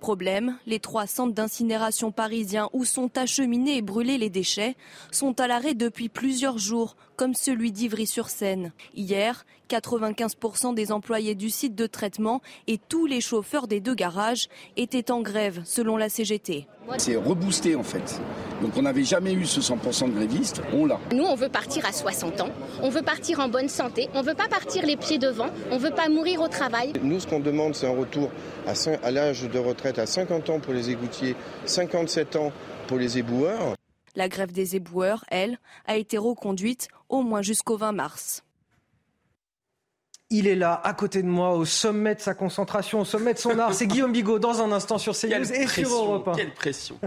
Problème, 0.00 0.56
les 0.66 0.80
trois 0.80 1.06
centres 1.06 1.34
d'incinération 1.34 2.12
parisiens 2.12 2.68
où 2.72 2.84
sont 2.84 3.16
acheminés 3.16 3.76
et 3.76 3.82
brûlés 3.82 4.18
les 4.18 4.30
déchets 4.30 4.76
sont 5.10 5.38
à 5.40 5.46
l'arrêt 5.46 5.74
depuis 5.74 6.08
plusieurs 6.08 6.58
jours, 6.58 6.96
comme 7.16 7.34
celui 7.34 7.72
d'Ivry-sur-Seine. 7.72 8.72
Hier, 8.94 9.44
95% 9.68 10.74
des 10.74 10.92
employés 10.92 11.34
du 11.34 11.50
site 11.50 11.74
de 11.74 11.86
traitement 11.86 12.40
et 12.66 12.78
tous 12.78 13.06
les 13.06 13.20
chauffeurs 13.20 13.68
des 13.68 13.80
deux 13.80 13.94
garages 13.94 14.48
étaient 14.76 15.10
en 15.10 15.20
grève, 15.20 15.62
selon 15.64 15.96
la 15.96 16.08
CGT. 16.08 16.66
C'est 16.98 17.16
reboosté 17.16 17.76
en 17.76 17.82
fait. 17.82 18.20
Donc 18.62 18.76
on 18.76 18.82
n'avait 18.82 19.04
jamais 19.04 19.32
eu 19.32 19.46
ce 19.46 19.60
100% 19.60 20.10
de 20.10 20.14
grévistes, 20.14 20.60
on 20.72 20.86
l'a. 20.86 20.98
Nous, 21.12 21.24
on 21.24 21.34
veut 21.34 21.48
partir 21.48 21.86
à 21.86 21.92
60 21.92 22.40
ans, 22.42 22.50
on 22.82 22.90
veut 22.90 23.02
partir 23.02 23.40
en 23.40 23.48
bonne 23.48 23.68
santé, 23.68 24.08
on 24.14 24.22
veut 24.22 24.34
pas 24.34 24.48
partir 24.48 24.84
les 24.84 24.96
pieds 24.96 25.18
devant, 25.18 25.48
on 25.70 25.78
veut 25.78 25.90
pas 25.90 26.08
mourir 26.08 26.42
au 26.42 26.48
travail. 26.48 26.92
Nous, 27.02 27.20
ce 27.20 27.26
qu'on 27.26 27.40
demande, 27.40 27.74
c'est 27.74 27.86
un 27.86 27.96
retour 27.96 28.30
à, 28.66 28.72
à 29.02 29.10
l'âge 29.10 29.42
de 29.48 29.58
retraite 29.58 29.98
à 29.98 30.06
50 30.06 30.50
ans 30.50 30.60
pour 30.60 30.74
les 30.74 30.90
égoutiers, 30.90 31.36
57 31.64 32.36
ans 32.36 32.52
pour 32.86 32.98
les 32.98 33.18
éboueurs. 33.18 33.74
La 34.16 34.28
grève 34.28 34.52
des 34.52 34.76
éboueurs, 34.76 35.24
elle, 35.28 35.58
a 35.86 35.96
été 35.96 36.18
reconduite 36.18 36.88
au 37.08 37.22
moins 37.22 37.42
jusqu'au 37.42 37.76
20 37.76 37.92
mars. 37.92 38.42
Il 40.32 40.46
est 40.46 40.54
là, 40.54 40.80
à 40.84 40.94
côté 40.94 41.22
de 41.22 41.28
moi, 41.28 41.56
au 41.56 41.64
sommet 41.64 42.14
de 42.14 42.20
sa 42.20 42.34
concentration, 42.34 43.00
au 43.00 43.04
sommet 43.04 43.34
de 43.34 43.38
son 43.40 43.58
art. 43.58 43.74
C'est 43.74 43.88
Guillaume 43.88 44.12
Bigot, 44.12 44.38
dans 44.38 44.62
un 44.62 44.70
instant 44.70 44.96
sur 44.96 45.12
CNews 45.16 45.52
et 45.52 45.66
sur 45.66 45.90
Europe 45.90 46.28
1. 46.28 46.32
Quelle 46.34 46.54
pression 46.54 47.00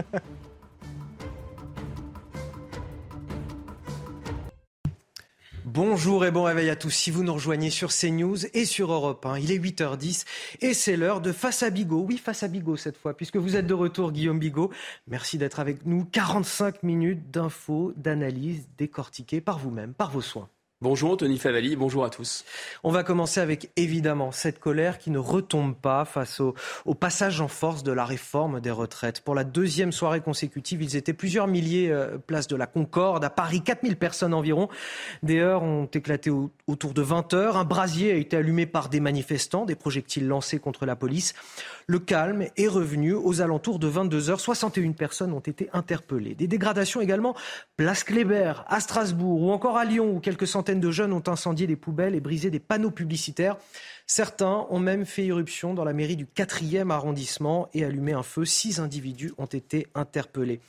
Bonjour 5.64 6.26
et 6.26 6.30
bon 6.30 6.42
réveil 6.42 6.68
à 6.68 6.76
tous. 6.76 6.90
Si 6.90 7.10
vous 7.10 7.24
nous 7.24 7.32
rejoignez 7.32 7.70
sur 7.70 7.88
CNews 7.88 8.44
et 8.52 8.66
sur 8.66 8.92
Europe 8.92 9.24
1, 9.24 9.38
il 9.38 9.50
est 9.50 9.58
8h10 9.58 10.26
et 10.60 10.74
c'est 10.74 10.96
l'heure 10.98 11.22
de 11.22 11.32
Face 11.32 11.62
à 11.62 11.70
Bigot. 11.70 12.04
Oui, 12.06 12.18
Face 12.18 12.42
à 12.42 12.48
Bigot 12.48 12.76
cette 12.76 12.98
fois, 12.98 13.16
puisque 13.16 13.38
vous 13.38 13.56
êtes 13.56 13.66
de 13.66 13.74
retour, 13.74 14.12
Guillaume 14.12 14.38
Bigot. 14.38 14.70
Merci 15.08 15.38
d'être 15.38 15.60
avec 15.60 15.86
nous. 15.86 16.04
45 16.04 16.82
minutes 16.82 17.30
d'infos, 17.30 17.94
d'analyse 17.96 18.68
décortiquées 18.76 19.40
par 19.40 19.58
vous-même, 19.58 19.94
par 19.94 20.10
vos 20.10 20.20
soins. 20.20 20.50
Bonjour 20.84 21.16
Tony 21.16 21.38
Favali, 21.38 21.76
bonjour 21.76 22.04
à 22.04 22.10
tous. 22.10 22.44
On 22.82 22.90
va 22.90 23.04
commencer 23.04 23.40
avec 23.40 23.70
évidemment 23.76 24.32
cette 24.32 24.60
colère 24.60 24.98
qui 24.98 25.10
ne 25.10 25.16
retombe 25.16 25.74
pas 25.74 26.04
face 26.04 26.40
au, 26.40 26.54
passage 26.94 27.40
en 27.40 27.48
force 27.48 27.82
de 27.82 27.90
la 27.90 28.04
réforme 28.04 28.60
des 28.60 28.70
retraites. 28.70 29.22
Pour 29.22 29.34
la 29.34 29.44
deuxième 29.44 29.92
soirée 29.92 30.20
consécutive, 30.20 30.82
ils 30.82 30.94
étaient 30.94 31.14
plusieurs 31.14 31.46
milliers 31.46 31.90
euh, 31.90 32.18
place 32.18 32.48
de 32.48 32.56
la 32.56 32.66
Concorde. 32.66 33.24
À 33.24 33.30
Paris, 33.30 33.62
4000 33.62 33.96
personnes 33.96 34.34
environ. 34.34 34.68
Des 35.22 35.38
heures 35.38 35.62
ont 35.62 35.86
éclaté 35.86 36.30
autour 36.66 36.92
de 36.92 37.00
20 37.00 37.32
heures. 37.32 37.56
Un 37.56 37.64
brasier 37.64 38.12
a 38.12 38.16
été 38.16 38.36
allumé 38.36 38.66
par 38.66 38.90
des 38.90 39.00
manifestants, 39.00 39.64
des 39.64 39.76
projectiles 39.76 40.28
lancés 40.28 40.58
contre 40.58 40.84
la 40.84 40.96
police. 40.96 41.32
Le 41.86 41.98
calme 41.98 42.46
est 42.58 42.68
revenu 42.68 43.14
aux 43.14 43.40
alentours 43.40 43.78
de 43.78 43.86
22 43.86 44.28
heures. 44.28 44.40
61 44.40 44.92
personnes 44.92 45.32
ont 45.32 45.40
été 45.40 45.70
interpellées. 45.72 46.34
Des 46.34 46.46
dégradations 46.46 47.00
également 47.00 47.34
place 47.78 48.04
Kléber, 48.04 48.52
à 48.68 48.80
Strasbourg 48.80 49.40
ou 49.40 49.50
encore 49.50 49.78
à 49.78 49.86
Lyon 49.86 50.14
où 50.14 50.20
quelques 50.20 50.46
centaines 50.46 50.73
de 50.80 50.90
jeunes 50.90 51.12
ont 51.12 51.22
incendié 51.26 51.66
des 51.66 51.76
poubelles 51.76 52.14
et 52.14 52.20
brisé 52.20 52.50
des 52.50 52.60
panneaux 52.60 52.90
publicitaires. 52.90 53.56
Certains 54.06 54.66
ont 54.68 54.78
même 54.78 55.06
fait 55.06 55.24
irruption 55.24 55.72
dans 55.72 55.84
la 55.84 55.92
mairie 55.94 56.16
du 56.16 56.26
4e 56.26 56.90
arrondissement 56.90 57.68
et 57.72 57.84
allumé 57.84 58.12
un 58.12 58.22
feu. 58.22 58.44
Six 58.44 58.78
individus 58.78 59.32
ont 59.38 59.46
été 59.46 59.86
interpellés. 59.94 60.60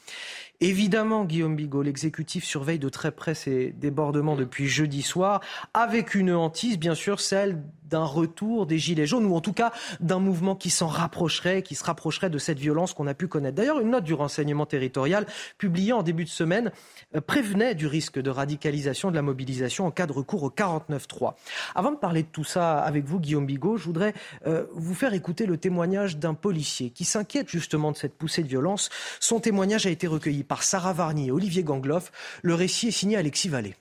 Évidemment, 0.62 1.26
Guillaume 1.26 1.56
Bigot, 1.56 1.82
l'exécutif 1.82 2.46
surveille 2.46 2.80
de 2.80 2.88
très 2.88 3.12
près 3.12 3.36
ces 3.36 3.72
débordements 3.72 4.38
depuis 4.38 4.68
jeudi 4.68 5.02
soir, 5.02 5.42
avec 5.74 6.16
une 6.16 6.32
hantise, 6.32 6.80
bien 6.80 6.96
sûr, 6.96 7.20
celle 7.20 7.62
d'un 7.90 8.04
retour 8.04 8.66
des 8.66 8.78
Gilets 8.78 9.06
jaunes, 9.06 9.26
ou 9.26 9.36
en 9.36 9.42
tout 9.42 9.54
cas 9.54 9.72
d'un 10.00 10.20
mouvement 10.20 10.56
qui 10.56 10.70
s'en 10.70 10.88
rapprocherait, 10.88 11.62
qui 11.62 11.76
se 11.76 11.84
rapprocherait 11.84 12.30
de 12.30 12.38
cette 12.38 12.60
violence 12.60 12.94
qu'on 12.94 13.08
a 13.08 13.14
pu 13.14 13.28
connaître. 13.28 13.56
D'ailleurs, 13.56 13.80
une 13.80 13.92
note 13.92 14.04
du 14.04 14.14
renseignement 14.14 14.66
territorial 14.66 15.26
publiée 15.58 15.94
en 15.94 16.04
début 16.04 16.24
de 16.24 16.30
semaine 16.30 16.72
euh, 17.16 17.22
prévenait 17.22 17.76
du 17.76 17.88
risque 17.88 18.20
de 18.20 18.30
radicalisation 18.30 19.12
de 19.12 19.16
la 19.16 19.22
mobilisation 19.22 19.86
en 19.86 19.92
cas 19.92 20.08
de 20.08 20.14
recours 20.14 20.44
au 20.44 20.50
49-3. 20.50 21.34
Avant 21.76 21.92
de 21.92 21.98
parler 21.98 22.24
de 22.24 22.28
tout 22.28 22.44
ça 22.44 22.80
avec 22.80 23.06
vous, 23.06 23.20
Guillaume 23.20 23.46
Bigot, 23.46 23.78
je 23.78 23.86
voudrais 23.86 24.14
euh, 24.48 24.66
vous 24.74 24.94
faire 24.94 25.14
écouter 25.14 25.46
le 25.46 25.58
témoignage 25.58 26.18
d'un 26.18 26.34
policier 26.34 26.90
qui 26.90 27.06
s'inquiète 27.06 27.50
justement 27.50 27.92
de 27.92 27.98
cette 27.98 28.16
poussée 28.16 28.44
de 28.44 28.48
violence. 28.48 28.90
Son 29.20 29.40
témoignage 29.40 29.86
a 29.86 29.90
été 29.90 30.08
recueilli 30.08 30.44
par 30.44 30.64
Sarah 30.64 30.94
Varny 30.94 31.28
et 31.28 31.32
Olivier 31.32 31.64
Gangloff. 31.64 32.12
Le 32.42 32.54
récit 32.54 32.90
est 32.90 32.92
signé 32.92 33.18
Alexis 33.18 33.50
Vallée. 33.50 33.76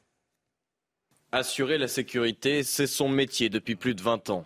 Assurer 1.37 1.79
la 1.79 1.89
sécurité, 1.89 2.63
c'est 2.63 2.87
son 2.87 3.09
métier 3.09 3.49
depuis 3.49 3.75
plus 3.75 3.97
de 3.97 4.01
20 4.01 4.31
ans. 4.31 4.45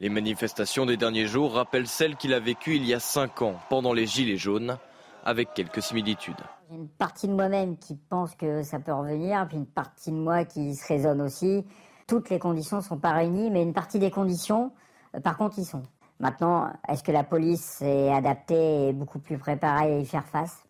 Les 0.00 0.10
manifestations 0.10 0.84
des 0.84 0.98
derniers 0.98 1.24
jours 1.24 1.54
rappellent 1.54 1.86
celles 1.86 2.16
qu'il 2.16 2.34
a 2.34 2.40
vécues 2.40 2.76
il 2.76 2.84
y 2.84 2.92
a 2.92 3.00
5 3.00 3.40
ans, 3.40 3.58
pendant 3.70 3.94
les 3.94 4.04
Gilets 4.04 4.36
jaunes, 4.36 4.76
avec 5.24 5.54
quelques 5.54 5.80
similitudes. 5.80 6.36
Une 6.70 6.88
partie 6.88 7.26
de 7.26 7.32
moi-même 7.32 7.78
qui 7.78 7.96
pense 8.10 8.34
que 8.34 8.62
ça 8.62 8.78
peut 8.80 8.92
revenir, 8.92 9.48
puis 9.48 9.56
une 9.56 9.64
partie 9.64 10.10
de 10.10 10.16
moi 10.16 10.44
qui 10.44 10.74
se 10.74 10.86
raisonne 10.86 11.22
aussi 11.22 11.64
toutes 12.06 12.28
les 12.28 12.38
conditions 12.38 12.76
ne 12.76 12.82
sont 12.82 12.98
pas 12.98 13.12
réunies, 13.12 13.50
mais 13.50 13.62
une 13.62 13.72
partie 13.72 13.98
des 13.98 14.10
conditions, 14.10 14.72
euh, 15.16 15.20
par 15.20 15.38
contre, 15.38 15.58
y 15.58 15.64
sont. 15.64 15.84
Maintenant, 16.18 16.70
est-ce 16.86 17.02
que 17.02 17.12
la 17.12 17.24
police 17.24 17.80
est 17.80 18.12
adaptée 18.12 18.88
et 18.88 18.92
beaucoup 18.92 19.20
plus 19.20 19.38
préparée 19.38 19.94
à 19.94 19.98
y 20.00 20.04
faire 20.04 20.26
face? 20.26 20.64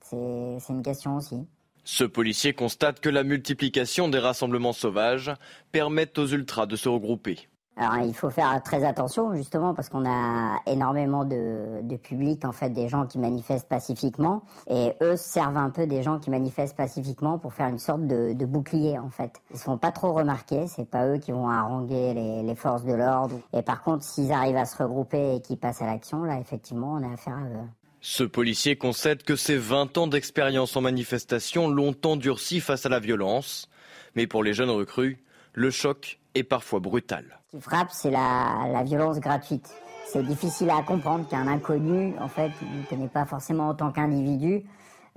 C'est 0.00 0.68
une 0.68 0.82
question 0.84 1.16
aussi. 1.16 1.44
Ce 1.84 2.04
policier 2.04 2.52
constate 2.52 3.00
que 3.00 3.08
la 3.08 3.24
multiplication 3.24 4.08
des 4.08 4.18
rassemblements 4.18 4.72
sauvages 4.72 5.32
permet 5.72 6.18
aux 6.18 6.26
ultras 6.26 6.66
de 6.66 6.76
se 6.76 6.88
regrouper. 6.88 7.48
Alors 7.76 8.04
il 8.06 8.14
faut 8.14 8.28
faire 8.28 8.62
très 8.62 8.84
attention 8.84 9.34
justement 9.34 9.72
parce 9.72 9.88
qu'on 9.88 10.04
a 10.04 10.60
énormément 10.66 11.24
de, 11.24 11.80
public 12.02 12.44
en 12.44 12.52
fait 12.52 12.68
des 12.70 12.88
gens 12.88 13.06
qui 13.06 13.18
manifestent 13.18 13.68
pacifiquement 13.68 14.42
et 14.68 14.92
eux 15.00 15.16
servent 15.16 15.56
un 15.56 15.70
peu 15.70 15.86
des 15.86 16.02
gens 16.02 16.18
qui 16.18 16.30
manifestent 16.30 16.76
pacifiquement 16.76 17.38
pour 17.38 17.54
faire 17.54 17.68
une 17.68 17.78
sorte 17.78 18.06
de, 18.06 18.34
de 18.34 18.46
bouclier 18.46 18.98
en 18.98 19.08
fait. 19.08 19.40
Ils 19.52 19.58
se 19.58 19.64
font 19.64 19.78
pas 19.78 19.90
trop 19.90 20.12
remarquer, 20.12 20.66
c'est 20.66 20.88
pas 20.88 21.06
eux 21.08 21.16
qui 21.16 21.32
vont 21.32 21.48
haranguer 21.48 22.12
les, 22.12 22.42
les 22.42 22.54
forces 22.54 22.84
de 22.84 22.92
l'ordre. 22.92 23.40
Et 23.54 23.62
par 23.62 23.82
contre 23.82 24.04
s'ils 24.04 24.32
arrivent 24.32 24.56
à 24.56 24.66
se 24.66 24.82
regrouper 24.82 25.36
et 25.36 25.40
qu'ils 25.40 25.58
passent 25.58 25.80
à 25.80 25.86
l'action, 25.86 26.24
là 26.24 26.38
effectivement 26.38 26.98
on 27.00 27.10
a 27.10 27.14
affaire 27.14 27.36
à 27.36 27.48
eux. 27.48 27.68
Ce 28.04 28.24
policier 28.24 28.74
concède 28.74 29.22
que 29.22 29.36
ses 29.36 29.56
20 29.56 29.96
ans 29.96 30.06
d'expérience 30.08 30.76
en 30.76 30.80
manifestation 30.80 31.70
l'ont 31.70 31.94
endurci 32.04 32.58
face 32.58 32.84
à 32.84 32.88
la 32.88 32.98
violence. 32.98 33.68
Mais 34.16 34.26
pour 34.26 34.42
les 34.42 34.54
jeunes 34.54 34.70
recrues, 34.70 35.22
le 35.52 35.70
choc 35.70 36.18
est 36.34 36.42
parfois 36.42 36.80
brutal. 36.80 37.38
Ce 37.52 37.56
qui 37.56 37.62
frappe, 37.62 37.90
c'est 37.92 38.10
la, 38.10 38.82
violence 38.84 39.20
gratuite. 39.20 39.70
C'est 40.04 40.24
difficile 40.24 40.70
à 40.70 40.82
comprendre 40.82 41.28
qu'un 41.28 41.46
inconnu, 41.46 42.14
en 42.18 42.26
fait, 42.26 42.50
ne 42.60 42.84
connaît 42.90 43.06
pas 43.06 43.24
forcément 43.24 43.68
en 43.68 43.74
tant 43.74 43.92
qu'individu, 43.92 44.64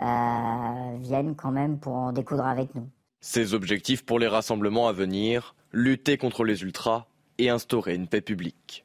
euh, 0.04 0.98
vienne 1.00 1.36
quand 1.36 1.52
même 1.52 1.80
pour 1.80 1.96
en 1.96 2.12
découdre 2.12 2.46
avec 2.46 2.76
nous. 2.76 2.88
Ses 3.20 3.56
objectifs 3.56 4.06
pour 4.06 4.20
les 4.20 4.28
rassemblements 4.28 4.88
à 4.88 4.94
venir, 4.94 5.56
lutter 5.72 6.20
contre 6.20 6.44
les 6.44 6.62
ultras 6.62 7.08
et 7.40 7.50
instaurer 7.50 7.96
une 7.96 8.08
paix 8.08 8.22
publique. 8.22 8.85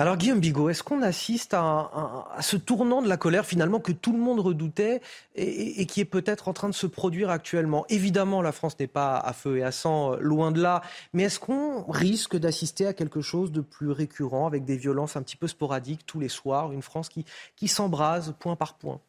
Alors 0.00 0.16
Guillaume 0.16 0.40
Bigot, 0.40 0.70
est-ce 0.70 0.82
qu'on 0.82 1.02
assiste 1.02 1.52
à, 1.52 2.38
ce 2.40 2.56
tournant 2.56 3.02
de 3.02 3.08
la 3.08 3.18
colère 3.18 3.44
finalement 3.44 3.80
que 3.80 3.92
tout 3.92 4.14
le 4.14 4.18
monde 4.18 4.40
redoutait 4.40 5.02
et, 5.34 5.84
qui 5.84 6.00
est 6.00 6.06
peut-être 6.06 6.48
en 6.48 6.54
train 6.54 6.70
de 6.70 6.74
se 6.74 6.86
produire 6.86 7.28
actuellement? 7.28 7.84
Évidemment, 7.90 8.40
la 8.40 8.52
France 8.52 8.78
n'est 8.80 8.86
pas 8.86 9.18
à 9.18 9.34
feu 9.34 9.58
et 9.58 9.62
à 9.62 9.72
sang, 9.72 10.14
euh, 10.14 10.16
loin 10.20 10.52
de 10.52 10.62
là, 10.62 10.80
mais 11.12 11.24
est-ce 11.24 11.38
qu'on 11.38 11.82
risque 11.82 12.38
d'assister 12.38 12.86
à 12.86 12.94
quelque 12.94 13.20
chose 13.20 13.52
de 13.52 13.60
plus 13.60 13.90
récurrent 13.90 14.46
avec 14.46 14.64
des 14.64 14.78
violences 14.78 15.16
un 15.16 15.22
petit 15.22 15.36
peu 15.36 15.48
sporadiques 15.48 16.06
tous 16.06 16.18
les 16.18 16.30
soirs, 16.30 16.72
une 16.72 16.80
France 16.80 17.10
qui, 17.10 17.68
s'embrase 17.68 18.34
point 18.38 18.56
par 18.56 18.78
point? 18.78 19.02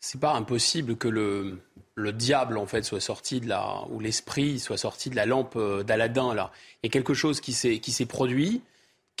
C'est 0.00 0.18
pas 0.18 0.32
impossible 0.32 0.96
que 0.96 1.06
le, 1.06 1.60
le 1.94 2.12
diable 2.12 2.58
en 2.58 2.66
fait 2.66 2.82
soit 2.82 2.98
sorti 2.98 3.40
de 3.40 3.48
la 3.48 3.84
ou 3.90 4.00
l'esprit 4.00 4.58
soit 4.58 4.78
sorti 4.78 5.10
de 5.10 5.14
la 5.14 5.26
lampe 5.26 5.54
euh, 5.54 5.84
d'Aladin 5.84 6.34
là. 6.34 6.50
Il 6.82 6.86
y 6.86 6.88
a 6.88 6.90
quelque 6.90 7.14
chose 7.14 7.40
qui 7.40 7.52
s'est 7.52 8.06
produit 8.06 8.62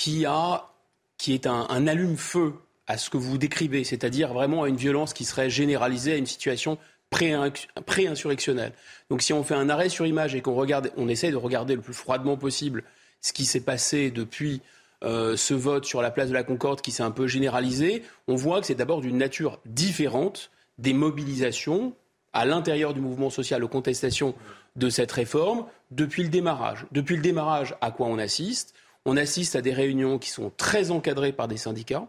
qui, 0.00 0.24
a, 0.24 0.70
qui 1.18 1.34
est 1.34 1.46
un, 1.46 1.86
allume-feu 1.86 2.54
à 2.86 2.96
ce 2.96 3.10
que 3.10 3.18
vous 3.18 3.36
décrivez, 3.36 3.84
c'est-à-dire 3.84 4.32
vraiment 4.32 4.62
à 4.62 4.68
une 4.70 4.76
violence 4.76 5.12
qui 5.12 5.26
serait 5.26 5.50
généralisée 5.50 6.14
à 6.14 6.16
une 6.16 6.24
situation 6.24 6.78
pré-insurrectionnelle. 7.10 8.72
Donc 9.10 9.20
si 9.20 9.34
on 9.34 9.44
fait 9.44 9.54
un 9.54 9.68
arrêt 9.68 9.90
sur 9.90 10.06
image 10.06 10.34
et 10.34 10.40
qu'on 10.40 10.54
regarde, 10.54 10.90
on 10.96 11.06
essaie 11.06 11.30
de 11.30 11.36
regarder 11.36 11.74
le 11.74 11.82
plus 11.82 11.92
froidement 11.92 12.38
possible 12.38 12.82
ce 13.20 13.34
qui 13.34 13.44
s'est 13.44 13.60
passé 13.60 14.10
depuis 14.10 14.62
euh, 15.04 15.36
ce 15.36 15.52
vote 15.52 15.84
sur 15.84 16.00
la 16.00 16.10
place 16.10 16.30
de 16.30 16.34
la 16.34 16.44
Concorde 16.44 16.80
qui 16.80 16.92
s'est 16.92 17.02
un 17.02 17.10
peu 17.10 17.26
généralisé, 17.26 18.02
on 18.26 18.36
voit 18.36 18.62
que 18.62 18.68
c'est 18.68 18.74
d'abord 18.74 19.02
d'une 19.02 19.18
nature 19.18 19.60
différente 19.66 20.50
des 20.78 20.94
mobilisations 20.94 21.92
à 22.32 22.46
l'intérieur 22.46 22.94
du 22.94 23.02
mouvement 23.02 23.28
social 23.28 23.62
aux 23.62 23.68
contestations 23.68 24.34
de 24.76 24.88
cette 24.88 25.12
réforme 25.12 25.66
depuis 25.90 26.22
le 26.22 26.30
démarrage. 26.30 26.86
Depuis 26.90 27.16
le 27.16 27.22
démarrage, 27.22 27.74
à 27.82 27.90
quoi 27.90 28.06
on 28.06 28.16
assiste? 28.16 28.74
On 29.06 29.16
assiste 29.16 29.56
à 29.56 29.62
des 29.62 29.72
réunions 29.72 30.18
qui 30.18 30.30
sont 30.30 30.52
très 30.56 30.90
encadrées 30.90 31.32
par 31.32 31.48
des 31.48 31.56
syndicats, 31.56 32.06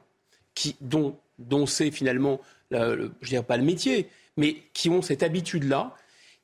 qui, 0.56 0.76
dont, 0.82 1.18
dont 1.39 1.66
c'est 1.66 1.92
finalement, 1.92 2.42
je 2.72 2.78
ne 2.78 3.10
dirais 3.24 3.44
pas 3.44 3.58
le 3.58 3.64
métier, 3.64 4.10
mais 4.38 4.58
qui 4.74 4.89
ont 4.89 5.02
cette 5.02 5.24
habitude-là, 5.24 5.96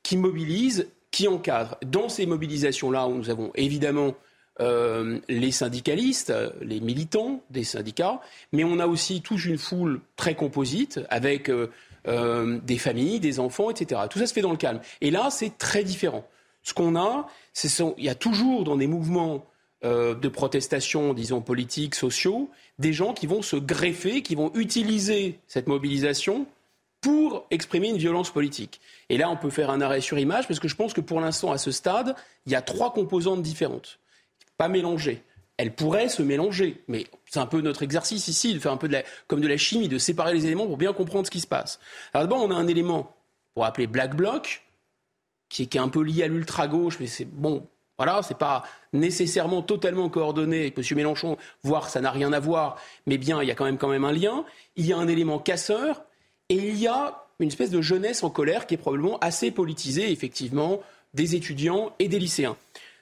qui 0.02 0.16
mobilisent, 0.16 0.88
qui 1.10 1.28
encadrent. 1.28 1.76
Dans 1.84 2.08
ces 2.08 2.26
mobilisations-là, 2.26 3.08
nous 3.08 3.30
avons 3.30 3.50
évidemment 3.54 4.14
euh, 4.60 5.20
les 5.28 5.52
syndicalistes, 5.52 6.32
les 6.60 6.80
militants 6.80 7.42
des 7.50 7.64
syndicats, 7.64 8.20
mais 8.52 8.64
on 8.64 8.78
a 8.80 8.86
aussi 8.86 9.22
toute 9.22 9.44
une 9.44 9.58
foule 9.58 10.00
très 10.16 10.34
composite 10.34 11.00
avec 11.10 11.48
euh, 11.48 11.70
euh, 12.08 12.58
des 12.64 12.78
familles, 12.78 13.20
des 13.20 13.38
enfants, 13.38 13.70
etc. 13.70 14.00
Tout 14.10 14.18
ça 14.18 14.26
se 14.26 14.32
fait 14.32 14.40
dans 14.40 14.50
le 14.50 14.56
calme. 14.56 14.80
Et 15.00 15.10
là, 15.10 15.28
c'est 15.30 15.58
très 15.58 15.84
différent. 15.84 16.26
Ce 16.64 16.74
qu'on 16.74 16.96
a, 16.96 17.28
c'est 17.52 17.68
il 17.98 18.04
y 18.04 18.08
a 18.08 18.16
toujours 18.16 18.64
dans 18.64 18.76
des 18.76 18.88
mouvements 18.88 19.46
de 19.82 20.28
protestation, 20.28 21.14
disons 21.14 21.40
politiques, 21.40 21.94
sociaux, 21.94 22.50
des 22.78 22.92
gens 22.92 23.14
qui 23.14 23.26
vont 23.26 23.42
se 23.42 23.56
greffer, 23.56 24.22
qui 24.22 24.34
vont 24.34 24.50
utiliser 24.54 25.38
cette 25.46 25.68
mobilisation 25.68 26.46
pour 27.00 27.46
exprimer 27.50 27.88
une 27.88 27.96
violence 27.96 28.30
politique. 28.30 28.80
Et 29.08 29.18
là, 29.18 29.30
on 29.30 29.36
peut 29.36 29.50
faire 29.50 29.70
un 29.70 29.80
arrêt 29.80 30.00
sur 30.00 30.18
image 30.18 30.48
parce 30.48 30.60
que 30.60 30.68
je 30.68 30.74
pense 30.74 30.92
que 30.92 31.00
pour 31.00 31.20
l'instant, 31.20 31.52
à 31.52 31.58
ce 31.58 31.70
stade, 31.70 32.14
il 32.46 32.52
y 32.52 32.56
a 32.56 32.62
trois 32.62 32.92
composantes 32.92 33.42
différentes, 33.42 34.00
pas 34.56 34.68
mélangées. 34.68 35.22
Elles 35.56 35.74
pourraient 35.74 36.08
se 36.08 36.22
mélanger, 36.22 36.82
mais 36.86 37.06
c'est 37.28 37.40
un 37.40 37.46
peu 37.46 37.60
notre 37.60 37.82
exercice 37.82 38.28
ici, 38.28 38.54
de 38.54 38.58
faire 38.58 38.72
un 38.72 38.76
peu 38.76 38.88
de 38.88 38.98
comme 39.26 39.40
de 39.40 39.48
la 39.48 39.56
chimie, 39.56 39.88
de 39.88 39.98
séparer 39.98 40.32
les 40.32 40.46
éléments 40.46 40.66
pour 40.66 40.76
bien 40.76 40.92
comprendre 40.92 41.26
ce 41.26 41.30
qui 41.30 41.40
se 41.40 41.48
passe. 41.48 41.80
Alors 42.14 42.28
d'abord, 42.28 42.44
on 42.44 42.50
a 42.50 42.54
un 42.54 42.68
élément 42.68 43.14
pour 43.54 43.64
appeler 43.64 43.88
Black 43.88 44.14
Bloc, 44.14 44.62
qui 45.48 45.64
est, 45.64 45.66
qui 45.66 45.78
est 45.78 45.80
un 45.80 45.88
peu 45.88 46.02
lié 46.02 46.24
à 46.24 46.28
l'ultra-gauche, 46.28 46.98
mais 47.00 47.06
c'est 47.06 47.24
bon, 47.24 47.66
voilà, 47.98 48.22
c'est 48.22 48.38
pas 48.38 48.64
nécessairement 48.92 49.60
totalement 49.60 50.08
coordonné 50.08 50.60
avec 50.60 50.78
M. 50.78 50.84
Mélenchon, 50.96 51.36
voire 51.62 51.90
ça 51.90 52.00
n'a 52.00 52.10
rien 52.10 52.32
à 52.32 52.40
voir, 52.40 52.76
mais 53.06 53.18
bien, 53.18 53.42
il 53.42 53.48
y 53.48 53.50
a 53.50 53.54
quand 53.54 53.64
même, 53.64 53.76
quand 53.76 53.88
même 53.88 54.04
un 54.04 54.12
lien. 54.12 54.44
Il 54.76 54.86
y 54.86 54.92
a 54.92 54.96
un 54.96 55.08
élément 55.08 55.38
casseur, 55.38 56.04
et 56.48 56.54
il 56.54 56.78
y 56.78 56.86
a 56.86 57.26
une 57.40 57.48
espèce 57.48 57.70
de 57.70 57.82
jeunesse 57.82 58.22
en 58.22 58.30
colère 58.30 58.66
qui 58.66 58.74
est 58.74 58.78
probablement 58.78 59.18
assez 59.18 59.50
politisée, 59.50 60.10
effectivement, 60.10 60.80
des 61.12 61.34
étudiants 61.34 61.92
et 61.98 62.08
des 62.08 62.18
lycéens. 62.18 62.56